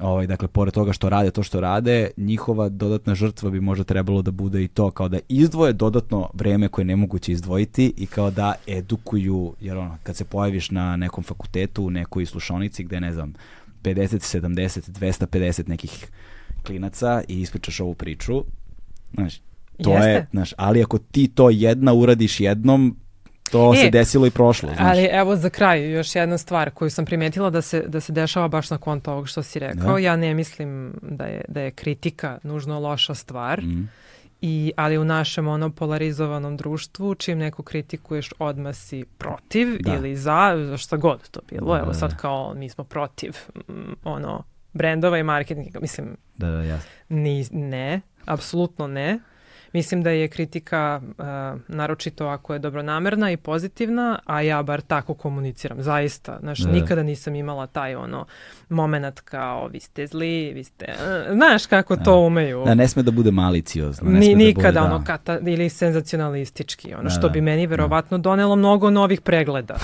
Ovaj, 0.00 0.26
dakle, 0.26 0.48
pored 0.48 0.74
toga 0.74 0.92
što 0.92 1.08
rade 1.08 1.30
to 1.30 1.42
što 1.42 1.60
rade, 1.60 2.10
njihova 2.16 2.68
dodatna 2.68 3.14
žrtva 3.14 3.50
bi 3.50 3.60
možda 3.60 3.84
trebalo 3.84 4.22
da 4.22 4.30
bude 4.30 4.64
i 4.64 4.68
to 4.68 4.90
kao 4.90 5.08
da 5.08 5.18
izdvoje 5.28 5.72
dodatno 5.72 6.30
vreme 6.34 6.68
koje 6.68 6.82
je 6.82 6.86
nemoguće 6.86 7.32
izdvojiti 7.32 7.92
i 7.96 8.06
kao 8.06 8.30
da 8.30 8.54
edukuju, 8.66 9.54
jer 9.60 9.76
ono, 9.76 9.98
kad 10.02 10.16
se 10.16 10.24
pojaviš 10.24 10.70
na 10.70 10.96
nekom 10.96 11.24
fakultetu, 11.24 11.84
u 11.84 11.90
nekoj 11.90 12.26
slušonici 12.26 12.84
gde, 12.84 13.00
ne 13.00 13.12
znam, 13.12 13.34
50, 13.82 14.40
70, 14.40 14.90
250 14.90 15.68
nekih 15.68 16.06
klinaca 16.66 17.22
i 17.28 17.40
ispričaš 17.40 17.80
ovu 17.80 17.94
priču, 17.94 18.44
znaš, 19.14 19.40
to 19.82 19.92
Jeste. 19.92 20.10
je, 20.10 20.26
znaš, 20.30 20.54
ali 20.56 20.82
ako 20.82 20.98
ti 20.98 21.28
to 21.28 21.50
jedna 21.50 21.92
uradiš 21.92 22.40
jednom, 22.40 22.96
To 23.52 23.74
e, 23.74 23.76
se 23.76 23.90
desilo 23.90 24.26
i 24.26 24.30
prošlo, 24.30 24.68
znaš. 24.68 24.88
Ali 24.88 25.08
evo 25.12 25.36
za 25.36 25.50
kraj 25.50 25.90
još 25.90 26.16
jedna 26.16 26.38
stvar 26.38 26.70
koju 26.70 26.90
sam 26.90 27.04
primetila 27.04 27.50
da 27.50 27.62
se, 27.62 27.82
da 27.86 28.00
se 28.00 28.12
dešava 28.12 28.48
baš 28.48 28.70
na 28.70 28.78
konto 28.78 29.12
ovog 29.12 29.28
što 29.28 29.42
si 29.42 29.58
rekao. 29.58 29.92
Da. 29.92 29.98
Ja 29.98 30.16
ne 30.16 30.34
mislim 30.34 30.94
da 31.02 31.24
je, 31.24 31.44
da 31.48 31.60
je 31.60 31.70
kritika 31.70 32.38
nužno 32.42 32.80
loša 32.80 33.14
stvar. 33.14 33.62
Mm. 33.62 33.88
I, 34.40 34.72
ali 34.76 34.98
u 34.98 35.04
našem 35.04 35.48
ono 35.48 35.70
polarizovanom 35.70 36.56
društvu, 36.56 37.14
čim 37.14 37.38
neko 37.38 37.62
kritikuješ, 37.62 38.30
odmah 38.38 38.76
si 38.76 39.04
protiv 39.18 39.68
da. 39.80 39.94
ili 39.94 40.16
za, 40.16 40.64
za 40.68 40.76
šta 40.76 40.96
god 40.96 41.30
to 41.30 41.40
bilo. 41.50 41.74
Da, 41.74 41.80
Evo 41.80 41.94
sad 41.94 42.16
kao 42.16 42.54
mi 42.54 42.68
smo 42.68 42.84
protiv 42.84 43.36
ono 44.04 44.44
brendova 44.72 45.18
i 45.18 45.22
marketinga. 45.22 45.80
Mislim, 45.80 46.16
da, 46.36 46.50
da, 46.50 46.62
jasno. 46.62 46.90
Ni, 47.08 47.46
ne, 47.52 48.00
apsolutno 48.24 48.86
ne. 48.86 49.18
Mislim 49.72 50.02
da 50.02 50.10
je 50.10 50.28
kritika 50.28 51.00
uh, 51.02 51.24
naročito 51.68 52.26
ako 52.26 52.52
je 52.52 52.58
dobronamerna 52.58 53.30
i 53.30 53.36
pozitivna, 53.36 54.18
a 54.24 54.40
ja 54.40 54.62
bar 54.62 54.80
tako 54.80 55.14
komuniciram, 55.14 55.82
zaista. 55.82 56.38
Znaš, 56.40 56.58
da. 56.58 56.70
nikada 56.70 57.02
nisam 57.02 57.34
imala 57.34 57.66
taj 57.66 57.94
ono 57.94 58.26
moment 58.68 59.20
kao 59.20 59.68
vi 59.68 59.80
ste 59.80 60.06
zli, 60.06 60.52
vi 60.54 60.64
ste... 60.64 60.84
Uh, 60.88 61.34
znaš 61.34 61.66
kako 61.66 61.96
da. 61.96 62.02
to 62.02 62.20
umeju. 62.20 62.64
Da, 62.64 62.74
ne 62.74 62.88
sme 62.88 63.02
da 63.02 63.10
bude 63.10 63.30
maliciozno. 63.30 64.10
Ni, 64.10 64.30
da 64.30 64.38
nikada 64.38 64.72
da 64.72 64.80
bude, 64.80 64.94
ono 64.94 65.04
kata, 65.04 65.38
ili 65.38 65.68
senzacionalistički, 65.68 66.94
ono 66.94 67.02
da, 67.02 67.10
što 67.10 67.28
bi 67.28 67.40
meni 67.40 67.66
verovatno 67.66 68.18
donelo 68.18 68.56
mnogo 68.56 68.90
novih 68.90 69.20
pregleda. 69.20 69.76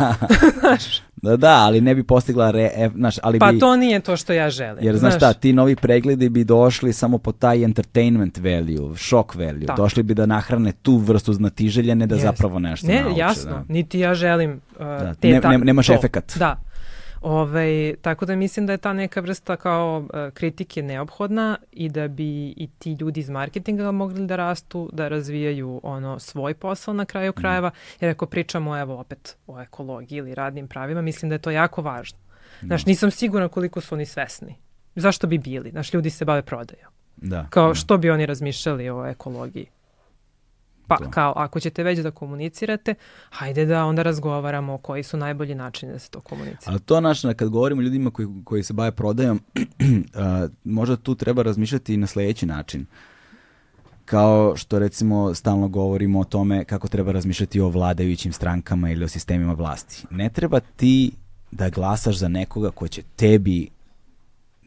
znaš, 0.60 1.00
Da, 1.22 1.36
da, 1.36 1.54
ali 1.54 1.80
ne 1.80 1.94
bi 1.94 2.02
postigla 2.02 2.50
re, 2.50 2.70
e, 2.74 2.90
znaš, 2.94 3.16
ali 3.22 3.38
pa 3.38 3.52
bi, 3.52 3.58
to 3.58 3.76
nije 3.76 4.00
to 4.00 4.16
što 4.16 4.32
ja 4.32 4.50
želim. 4.50 4.84
Jer 4.84 4.96
znaš 4.96 5.16
šta, 5.16 5.32
ti 5.32 5.52
novi 5.52 5.76
pregledi 5.76 6.28
bi 6.28 6.44
došli 6.44 6.92
samo 6.92 7.18
po 7.18 7.32
taj 7.32 7.64
entertainment 7.64 8.38
value, 8.38 8.96
shock 9.30 9.34
value. 9.34 9.66
Tako. 9.66 9.82
Došli 9.82 10.02
bi 10.02 10.14
da 10.14 10.26
nahrane 10.26 10.72
tu 10.72 10.96
vrstu 10.96 11.32
znatiželja, 11.32 11.94
ne 11.94 12.06
da 12.06 12.16
yes. 12.16 12.22
zapravo 12.22 12.58
nešto 12.58 12.86
ne, 12.86 13.02
nauče. 13.02 13.18
jasno, 13.18 13.50
da. 13.50 13.64
niti 13.68 13.98
ja 13.98 14.14
želim 14.14 14.60
uh, 14.72 14.78
da, 14.78 15.14
te 15.14 15.28
ne, 15.28 15.40
ne, 15.40 15.58
nemaš 15.58 15.86
to. 15.86 15.94
efekat. 15.94 16.32
Da, 16.38 16.60
Ovaj, 17.20 17.94
tako 18.02 18.26
da 18.26 18.36
mislim 18.36 18.66
da 18.66 18.72
je 18.72 18.78
ta 18.78 18.92
neka 18.92 19.20
vrsta 19.20 19.56
kao 19.56 19.98
uh, 19.98 20.32
kritike 20.34 20.82
neophodna 20.82 21.58
i 21.72 21.88
da 21.88 22.08
bi 22.08 22.48
i 22.56 22.68
ti 22.78 22.96
ljudi 23.00 23.20
iz 23.20 23.30
marketinga 23.30 23.92
mogli 23.92 24.26
da 24.26 24.36
rastu, 24.36 24.90
da 24.92 25.08
razvijaju 25.08 25.80
ono 25.82 26.18
svoj 26.18 26.54
posao 26.54 26.94
na 26.94 27.04
kraju 27.04 27.30
mhm. 27.30 27.40
krajeva, 27.40 27.70
jer 28.00 28.10
ako 28.10 28.26
pričamo 28.26 28.78
evo 28.78 29.00
opet 29.00 29.36
o 29.46 29.60
ekologiji 29.60 30.18
ili 30.18 30.34
radnim 30.34 30.68
pravima, 30.68 31.02
mislim 31.02 31.28
da 31.28 31.34
je 31.34 31.38
to 31.38 31.50
jako 31.50 31.82
važno. 31.82 32.18
Znaš, 32.62 32.84
da. 32.84 32.88
nisam 32.88 33.10
sigurna 33.10 33.48
koliko 33.48 33.80
su 33.80 33.94
oni 33.94 34.06
svesni. 34.06 34.54
Zašto 34.94 35.26
bi 35.26 35.38
bili? 35.38 35.70
Znaš, 35.70 35.94
ljudi 35.94 36.10
se 36.10 36.24
bave 36.24 36.42
prodajom. 36.42 36.90
Da, 37.22 37.46
Kao 37.50 37.68
da. 37.68 37.74
što 37.74 37.98
bi 37.98 38.10
oni 38.10 38.26
razmišljali 38.26 38.90
o 38.90 39.06
ekologiji? 39.06 39.66
Pa 40.86 40.96
to. 40.96 41.10
kao, 41.10 41.32
ako 41.36 41.60
ćete 41.60 41.82
već 41.82 41.98
da 41.98 42.10
komunicirate, 42.10 42.94
hajde 43.30 43.66
da 43.66 43.84
onda 43.84 44.02
razgovaramo 44.02 44.78
koji 44.78 45.02
su 45.02 45.16
najbolji 45.16 45.54
načini 45.54 45.92
da 45.92 45.98
se 45.98 46.10
to 46.10 46.20
komunicira. 46.20 46.72
Ali 46.72 46.80
to 46.80 47.00
naš, 47.00 47.22
kad 47.36 47.48
govorimo 47.48 47.82
ljudima 47.82 48.10
koji, 48.10 48.28
koji 48.44 48.62
se 48.62 48.72
bave 48.72 48.92
prodajom, 48.92 49.40
možda 50.64 50.96
tu 50.96 51.14
treba 51.14 51.42
razmišljati 51.42 51.94
i 51.94 51.96
na 51.96 52.06
sledeći 52.06 52.46
način. 52.46 52.86
Kao 54.04 54.56
što 54.56 54.78
recimo 54.78 55.34
stalno 55.34 55.68
govorimo 55.68 56.20
o 56.20 56.24
tome 56.24 56.64
kako 56.64 56.88
treba 56.88 57.12
razmišljati 57.12 57.60
o 57.60 57.68
vladajućim 57.68 58.32
strankama 58.32 58.90
ili 58.90 59.04
o 59.04 59.08
sistemima 59.08 59.52
vlasti. 59.52 60.06
Ne 60.10 60.28
treba 60.28 60.60
ti 60.60 61.12
da 61.50 61.68
glasaš 61.68 62.16
za 62.18 62.28
nekoga 62.28 62.70
ko 62.70 62.88
će 62.88 63.02
tebi 63.16 63.68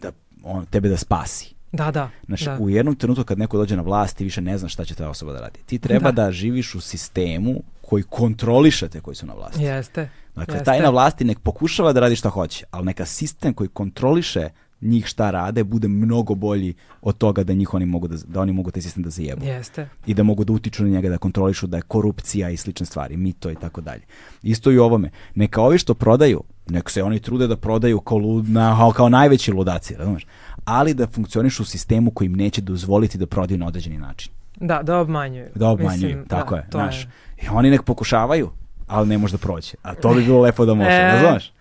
da 0.01 0.11
on 0.43 0.65
tebe 0.65 0.89
da 0.89 0.97
spasi. 0.97 1.52
Da, 1.73 1.91
da. 1.91 2.09
Znaš, 2.27 2.45
da. 2.45 2.57
u 2.59 2.69
jednom 2.69 2.95
trenutku 2.95 3.23
kad 3.23 3.39
neko 3.39 3.57
dođe 3.57 3.75
na 3.75 3.81
vlast 3.81 4.17
ti 4.17 4.23
više 4.23 4.41
ne 4.41 4.57
znaš 4.57 4.73
šta 4.73 4.85
će 4.85 4.95
ta 4.95 5.09
osoba 5.09 5.33
da 5.33 5.39
radi. 5.39 5.59
Ti 5.65 5.79
treba 5.79 6.11
da, 6.11 6.25
da 6.25 6.31
živiš 6.31 6.75
u 6.75 6.81
sistemu 6.81 7.63
koji 7.81 8.03
kontroliše 8.03 8.87
te 8.87 9.01
koji 9.01 9.15
su 9.15 9.25
na 9.25 9.33
vlasti. 9.33 9.63
Jeste. 9.63 10.09
Dakle, 10.35 10.53
Jeste. 10.53 10.65
taj 10.65 10.81
na 10.81 10.89
vlasti 10.89 11.25
nek 11.25 11.39
pokušava 11.39 11.93
da 11.93 11.99
radi 11.99 12.15
šta 12.15 12.29
hoće, 12.29 12.65
ali 12.71 12.85
neka 12.85 13.05
sistem 13.05 13.53
koji 13.53 13.67
kontroliše 13.67 14.49
njih 14.83 15.05
šta 15.05 15.31
rade 15.31 15.63
bude 15.63 15.87
mnogo 15.87 16.35
bolji 16.35 16.73
od 17.01 17.17
toga 17.17 17.43
da 17.43 17.53
njih 17.53 17.73
oni 17.73 17.85
mogu 17.85 18.07
da, 18.07 18.17
da 18.27 18.41
oni 18.41 18.51
mogu 18.51 18.71
taj 18.71 18.81
sistem 18.81 19.03
da 19.03 19.09
zajebu. 19.09 19.45
Jeste. 19.45 19.89
I 20.05 20.13
da 20.13 20.23
mogu 20.23 20.43
da 20.43 20.53
utiču 20.53 20.83
na 20.83 20.89
njega, 20.89 21.09
da 21.09 21.17
kontrolišu 21.17 21.67
da 21.67 21.77
je 21.77 21.81
korupcija 21.81 22.49
i 22.49 22.57
slične 22.57 22.85
stvari, 22.85 23.17
mito 23.17 23.51
i 23.51 23.55
tako 23.55 23.81
dalje. 23.81 24.01
Isto 24.43 24.71
i 24.71 24.77
u 24.77 24.83
ovome. 24.83 25.09
Neka 25.35 25.61
ovi 25.61 25.77
što 25.77 25.93
prodaju, 25.93 26.43
nek 26.67 26.89
se 26.89 27.03
oni 27.03 27.19
trude 27.19 27.47
da 27.47 27.57
prodaju 27.57 27.99
kao, 27.99 28.17
ludna, 28.17 28.91
kao 28.95 29.09
najveći 29.09 29.51
ludaci, 29.51 29.95
razumeš? 29.95 30.25
Ali 30.65 30.93
da 30.93 31.07
funkcioniš 31.07 31.59
u 31.59 31.65
sistemu 31.65 32.11
koji 32.11 32.25
im 32.25 32.33
neće 32.33 32.61
dozvoliti 32.61 33.17
da 33.17 33.25
prodaju 33.25 33.57
na 33.57 33.67
određeni 33.67 33.97
način. 33.97 34.31
Da, 34.55 34.83
da 34.83 34.99
obmanjuju. 34.99 35.47
Da 35.55 35.69
obmanjuju, 35.69 36.07
Mislim, 36.07 36.25
tako 36.27 36.55
da, 36.55 36.61
je, 36.61 36.67
znaš. 36.71 37.07
I 37.43 37.47
oni 37.51 37.69
nek 37.69 37.83
pokušavaju, 37.83 38.49
ali 38.87 39.09
ne 39.09 39.17
može 39.17 39.31
da 39.31 39.37
prođe. 39.37 39.73
A 39.81 39.95
to 39.95 40.13
bi 40.13 40.23
bilo 40.23 40.41
lepo 40.41 40.65
da 40.65 40.73
može, 40.73 40.89
e. 41.15 41.19
znaš? 41.19 41.53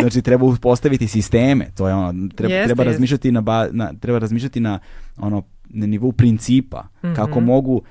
Znači 0.00 0.22
treba 0.22 0.44
uspostaviti 0.44 1.08
sisteme, 1.08 1.70
to 1.76 1.88
je 1.88 1.94
ono, 1.94 2.28
treba, 2.34 2.54
jeste, 2.54 2.66
treba 2.66 2.84
razmišljati 2.84 3.32
na, 3.32 3.40
ba, 3.40 3.68
na 3.72 3.92
treba 4.00 4.18
razmišljati 4.18 4.60
na 4.60 4.78
ono 5.16 5.42
na 5.68 5.86
nivou 5.86 6.12
principa, 6.12 6.82
mm 6.82 7.06
-hmm. 7.06 7.16
kako 7.16 7.40
mogu 7.40 7.82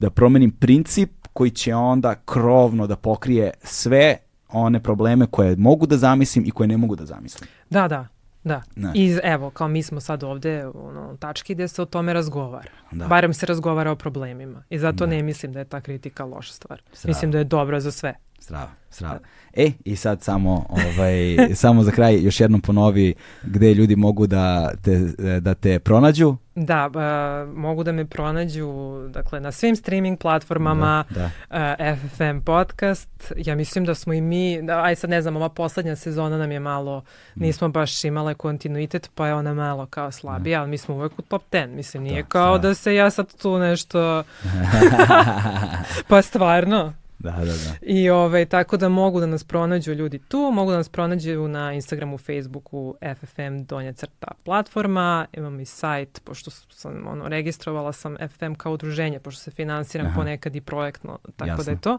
da 0.00 0.10
promenim 0.10 0.50
princip 0.50 1.10
koji 1.32 1.50
će 1.50 1.74
onda 1.74 2.14
krovno 2.14 2.86
da 2.86 2.96
pokrije 2.96 3.50
sve 3.62 4.16
one 4.48 4.80
probleme 4.82 5.26
koje 5.26 5.56
mogu 5.56 5.86
da 5.86 5.96
zamislim 5.96 6.44
i 6.46 6.50
koje 6.50 6.66
ne 6.66 6.76
mogu 6.76 6.96
da 6.96 7.06
zamislim. 7.06 7.48
Da, 7.70 7.88
da. 7.88 8.06
Da. 8.44 8.62
Ne. 8.76 8.90
I 8.94 9.18
evo, 9.22 9.50
kao 9.50 9.68
mi 9.68 9.82
smo 9.82 10.00
sad 10.00 10.24
ovde 10.24 10.66
ono, 10.66 11.16
tački 11.16 11.54
gde 11.54 11.68
se 11.68 11.82
o 11.82 11.84
tome 11.84 12.12
razgovara. 12.12 12.70
Da. 12.90 13.06
Barem 13.06 13.34
se 13.34 13.46
razgovara 13.46 13.90
o 13.90 13.96
problemima. 13.96 14.62
I 14.70 14.78
zato 14.78 15.06
da. 15.06 15.10
ne 15.10 15.22
mislim 15.22 15.52
da 15.52 15.58
je 15.58 15.64
ta 15.64 15.80
kritika 15.80 16.24
loša 16.24 16.52
stvar. 16.52 16.82
Strava. 16.92 17.10
Mislim 17.10 17.30
da 17.30 17.38
je 17.38 17.44
dobra 17.44 17.80
za 17.80 17.90
sve. 17.90 18.14
Strava, 18.44 18.70
strava. 18.90 19.18
E, 19.52 19.70
i 19.84 19.96
sad 19.96 20.22
samo, 20.22 20.66
ovaj, 20.68 21.36
samo 21.62 21.82
za 21.82 21.90
kraj 21.90 22.22
još 22.22 22.40
jednom 22.40 22.60
ponovi 22.60 23.14
gde 23.42 23.74
ljudi 23.74 23.96
mogu 23.96 24.26
da 24.26 24.70
te, 24.82 24.98
da 25.40 25.54
te 25.54 25.78
pronađu. 25.78 26.36
Da, 26.54 26.86
uh, 26.86 27.56
mogu 27.56 27.84
da 27.84 27.92
me 27.92 28.04
pronađu 28.04 28.72
dakle, 29.08 29.40
na 29.40 29.52
svim 29.52 29.76
streaming 29.76 30.18
platformama, 30.18 31.04
da, 31.10 31.30
da. 31.50 31.92
Uh, 31.92 31.98
FFM 31.98 32.38
podcast. 32.44 33.32
Ja 33.36 33.54
mislim 33.54 33.84
da 33.84 33.94
smo 33.94 34.12
i 34.12 34.20
mi, 34.20 34.62
da, 34.62 34.82
aj 34.82 34.96
sad 34.96 35.10
ne 35.10 35.22
znam, 35.22 35.36
ova 35.36 35.48
poslednja 35.48 35.96
sezona 35.96 36.38
nam 36.38 36.52
je 36.52 36.60
malo, 36.60 37.04
nismo 37.34 37.68
baš 37.68 38.04
imale 38.04 38.34
kontinuitet, 38.34 39.10
pa 39.14 39.26
je 39.26 39.34
ona 39.34 39.54
malo 39.54 39.86
kao 39.86 40.10
slabija, 40.10 40.58
da. 40.58 40.62
ali 40.62 40.70
mi 40.70 40.78
smo 40.78 40.94
uvek 40.94 41.18
u 41.18 41.22
top 41.22 41.42
10. 41.52 41.66
Mislim, 41.66 42.02
nije 42.02 42.22
da, 42.22 42.28
kao 42.28 42.42
strava. 42.42 42.58
da 42.58 42.74
se 42.74 42.94
ja 42.94 43.10
sad 43.10 43.36
tu 43.42 43.58
nešto... 43.58 44.22
pa 46.08 46.22
stvarno. 46.22 46.92
Da, 47.24 47.30
da, 47.30 47.44
da. 47.44 47.74
I 47.82 48.10
ovaj, 48.10 48.46
tako 48.46 48.76
da 48.76 48.88
mogu 48.88 49.20
da 49.20 49.26
nas 49.26 49.44
pronađu 49.44 49.92
ljudi 49.92 50.18
tu, 50.18 50.50
mogu 50.52 50.70
da 50.70 50.76
nas 50.76 50.88
pronađu 50.88 51.48
na 51.48 51.72
Instagramu, 51.72 52.18
Facebooku, 52.18 52.94
FFM 53.16 53.64
donja 53.68 53.92
crta 53.92 54.28
platforma, 54.42 55.26
imam 55.32 55.60
i 55.60 55.64
sajt, 55.64 56.20
pošto 56.24 56.50
sam 56.50 57.06
ono, 57.06 57.28
registrovala 57.28 57.92
sam 57.92 58.16
FFM 58.28 58.54
kao 58.54 58.72
udruženje, 58.72 59.20
pošto 59.20 59.40
se 59.40 59.50
finansiram 59.50 60.06
Aha. 60.06 60.16
ponekad 60.16 60.56
i 60.56 60.60
projektno, 60.60 61.18
tako 61.36 61.50
Jasno. 61.50 61.64
da 61.64 61.70
je 61.70 61.80
to 61.80 61.98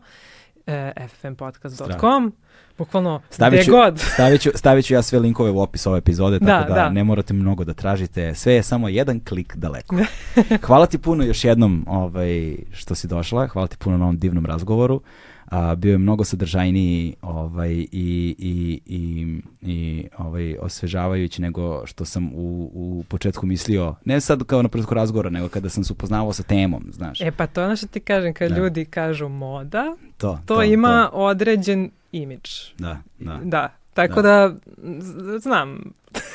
ffmpodcast.com 1.07 2.33
bukvalno 2.77 3.21
stavit 3.29 3.65
ću, 3.65 3.71
god. 3.71 3.99
stavit, 4.13 4.41
ću, 4.41 4.49
stavit 4.55 4.85
ću 4.85 4.93
ja 4.93 5.01
sve 5.01 5.19
linkove 5.19 5.51
u 5.51 5.59
opis 5.59 5.87
ove 5.87 5.97
epizode, 5.97 6.39
tako 6.39 6.69
da, 6.69 6.75
da, 6.75 6.81
da, 6.81 6.89
ne 6.89 7.03
morate 7.03 7.33
mnogo 7.33 7.63
da 7.63 7.73
tražite. 7.73 8.35
Sve 8.35 8.53
je 8.53 8.63
samo 8.63 8.89
jedan 8.89 9.19
klik 9.19 9.55
daleko. 9.55 9.95
Hvala 10.65 10.85
ti 10.85 10.97
puno 10.97 11.23
još 11.23 11.43
jednom 11.43 11.85
ovaj, 11.87 12.55
što 12.71 12.95
si 12.95 13.07
došla. 13.07 13.47
Hvala 13.47 13.67
ti 13.67 13.77
puno 13.77 13.97
na 13.97 14.03
ovom 14.03 14.17
divnom 14.17 14.45
razgovoru 14.45 15.01
a, 15.45 15.75
bio 15.75 15.91
je 15.91 15.97
mnogo 15.97 16.23
sadržajniji 16.23 17.15
ovaj, 17.21 17.71
i, 17.71 18.35
i, 18.37 18.79
i, 18.85 19.41
i 19.61 20.07
ovaj, 20.17 20.57
osvežavajući 20.61 21.41
nego 21.41 21.85
što 21.85 22.05
sam 22.05 22.31
u, 22.33 22.71
u 22.73 23.03
početku 23.07 23.45
mislio, 23.45 23.95
ne 24.05 24.21
sad 24.21 24.43
kao 24.43 24.61
na 24.61 24.69
početku 24.69 24.93
razgovora, 24.93 25.29
nego 25.29 25.49
kada 25.49 25.69
sam 25.69 25.83
se 25.83 25.93
upoznavao 25.93 26.33
sa 26.33 26.43
temom, 26.43 26.85
znaš. 26.91 27.21
E 27.21 27.31
pa 27.31 27.47
to 27.47 27.63
ono 27.63 27.75
što 27.75 27.87
ti 27.87 27.99
kažem, 27.99 28.33
kad 28.33 28.51
da. 28.51 28.57
ljudi 28.57 28.85
kažu 28.85 29.29
moda, 29.29 29.95
to, 30.17 30.39
to, 30.45 30.55
to 30.55 30.63
ima 30.63 31.09
to. 31.11 31.17
određen 31.17 31.89
imidž. 32.11 32.49
Da, 32.77 32.97
da. 33.19 33.39
Da, 33.43 33.69
tako 33.93 34.21
da, 34.21 34.53
da 34.77 35.39
znam, 35.39 35.79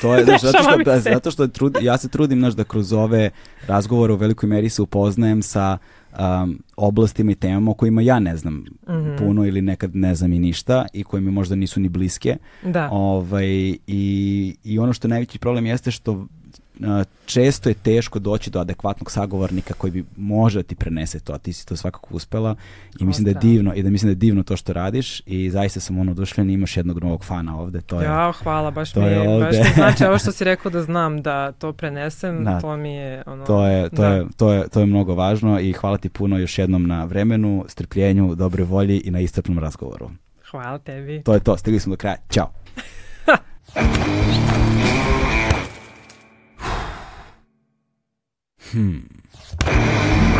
To 0.01 0.15
je, 0.15 0.25
znaš, 0.25 0.41
zato 0.41 0.57
što, 0.63 0.99
zato 0.99 1.31
što 1.31 1.47
trud, 1.47 1.77
ja 1.81 1.97
se 1.97 2.09
trudim, 2.09 2.39
znaš, 2.39 2.53
da 2.53 2.63
kroz 2.63 2.93
ove 2.93 3.29
razgovore 3.67 4.13
u 4.13 4.15
velikoj 4.15 4.49
meri 4.49 4.69
se 4.69 4.81
upoznajem 4.81 5.41
sa 5.41 5.77
um, 6.19 6.59
oblastima 6.77 7.31
i 7.31 7.35
temama 7.35 7.71
o 7.71 7.73
kojima 7.73 8.01
ja 8.01 8.19
ne 8.19 8.37
znam 8.37 8.53
mm 8.53 8.65
-hmm. 8.87 9.17
puno 9.17 9.45
ili 9.45 9.61
nekad 9.61 9.95
ne 9.95 10.15
znam 10.15 10.33
i 10.33 10.39
ništa 10.39 10.85
i 10.93 11.03
koje 11.03 11.21
mi 11.21 11.31
možda 11.31 11.55
nisu 11.55 11.79
ni 11.79 11.89
bliske. 11.89 12.37
Da. 12.63 12.89
Ovaj, 12.91 13.75
i, 13.87 14.55
I 14.63 14.79
ono 14.79 14.93
što 14.93 15.07
je 15.07 15.09
najveći 15.09 15.39
problem 15.39 15.65
jeste 15.65 15.91
što 15.91 16.27
često 17.25 17.69
je 17.69 17.73
teško 17.73 18.19
doći 18.19 18.49
do 18.49 18.59
adekvatnog 18.59 19.11
sagovornika 19.11 19.73
koji 19.73 19.91
bi 19.91 20.05
može 20.17 20.59
da 20.59 20.63
ti 20.63 20.75
prenese 20.75 21.19
to, 21.19 21.33
a 21.33 21.37
ti 21.37 21.53
si 21.53 21.67
to 21.67 21.75
svakako 21.75 22.07
uspela 22.11 22.55
i 22.99 23.05
mislim 23.05 23.25
da 23.25 23.29
je 23.29 23.35
divno 23.41 23.73
i 23.73 23.83
da 23.83 23.89
mislim 23.89 24.07
da 24.07 24.11
je 24.11 24.15
divno 24.15 24.43
to 24.43 24.57
što 24.57 24.73
radiš 24.73 25.21
i 25.25 25.49
zaista 25.49 25.79
sam 25.79 25.99
ono 25.99 26.11
oduševljen 26.11 26.49
i 26.49 26.53
imaš 26.53 26.77
jednog 26.77 27.03
novog 27.03 27.25
fana 27.25 27.59
ovde. 27.59 27.81
To 27.81 28.01
je, 28.01 28.05
ja, 28.05 28.31
hvala, 28.31 28.71
baš 28.71 28.95
mi 28.95 29.03
je, 29.03 29.39
baš 29.39 29.55
mi 29.57 29.73
znači 29.73 30.05
ovo 30.05 30.17
što 30.17 30.31
si 30.37 30.43
rekao 30.43 30.71
da 30.71 30.81
znam 30.81 31.21
da 31.21 31.51
to 31.51 31.73
prenesem, 31.73 32.43
da, 32.43 32.61
to 32.61 32.77
mi 32.77 32.93
je 32.93 33.23
ono... 33.25 33.45
To 33.45 33.67
je, 33.67 33.89
to, 33.89 33.95
da. 33.95 34.07
je, 34.07 34.25
to, 34.37 34.53
je, 34.53 34.67
to 34.67 34.79
je 34.79 34.85
mnogo 34.85 35.15
važno 35.15 35.59
i 35.59 35.73
hvala 35.73 35.97
ti 35.97 36.09
puno 36.09 36.37
još 36.37 36.57
jednom 36.57 36.87
na 36.87 37.05
vremenu, 37.05 37.65
strpljenju, 37.67 38.35
dobre 38.35 38.63
volji 38.63 39.01
i 39.05 39.11
na 39.11 39.19
istrpnom 39.19 39.59
razgovoru. 39.59 40.09
Hvala 40.51 40.79
tebi. 40.79 41.21
To 41.23 41.33
je 41.33 41.39
to, 41.39 41.57
stigli 41.57 41.79
smo 41.79 41.89
do 41.89 41.97
kraja. 41.97 42.17
Ćao. 42.29 42.51
Hmm. 48.71 50.30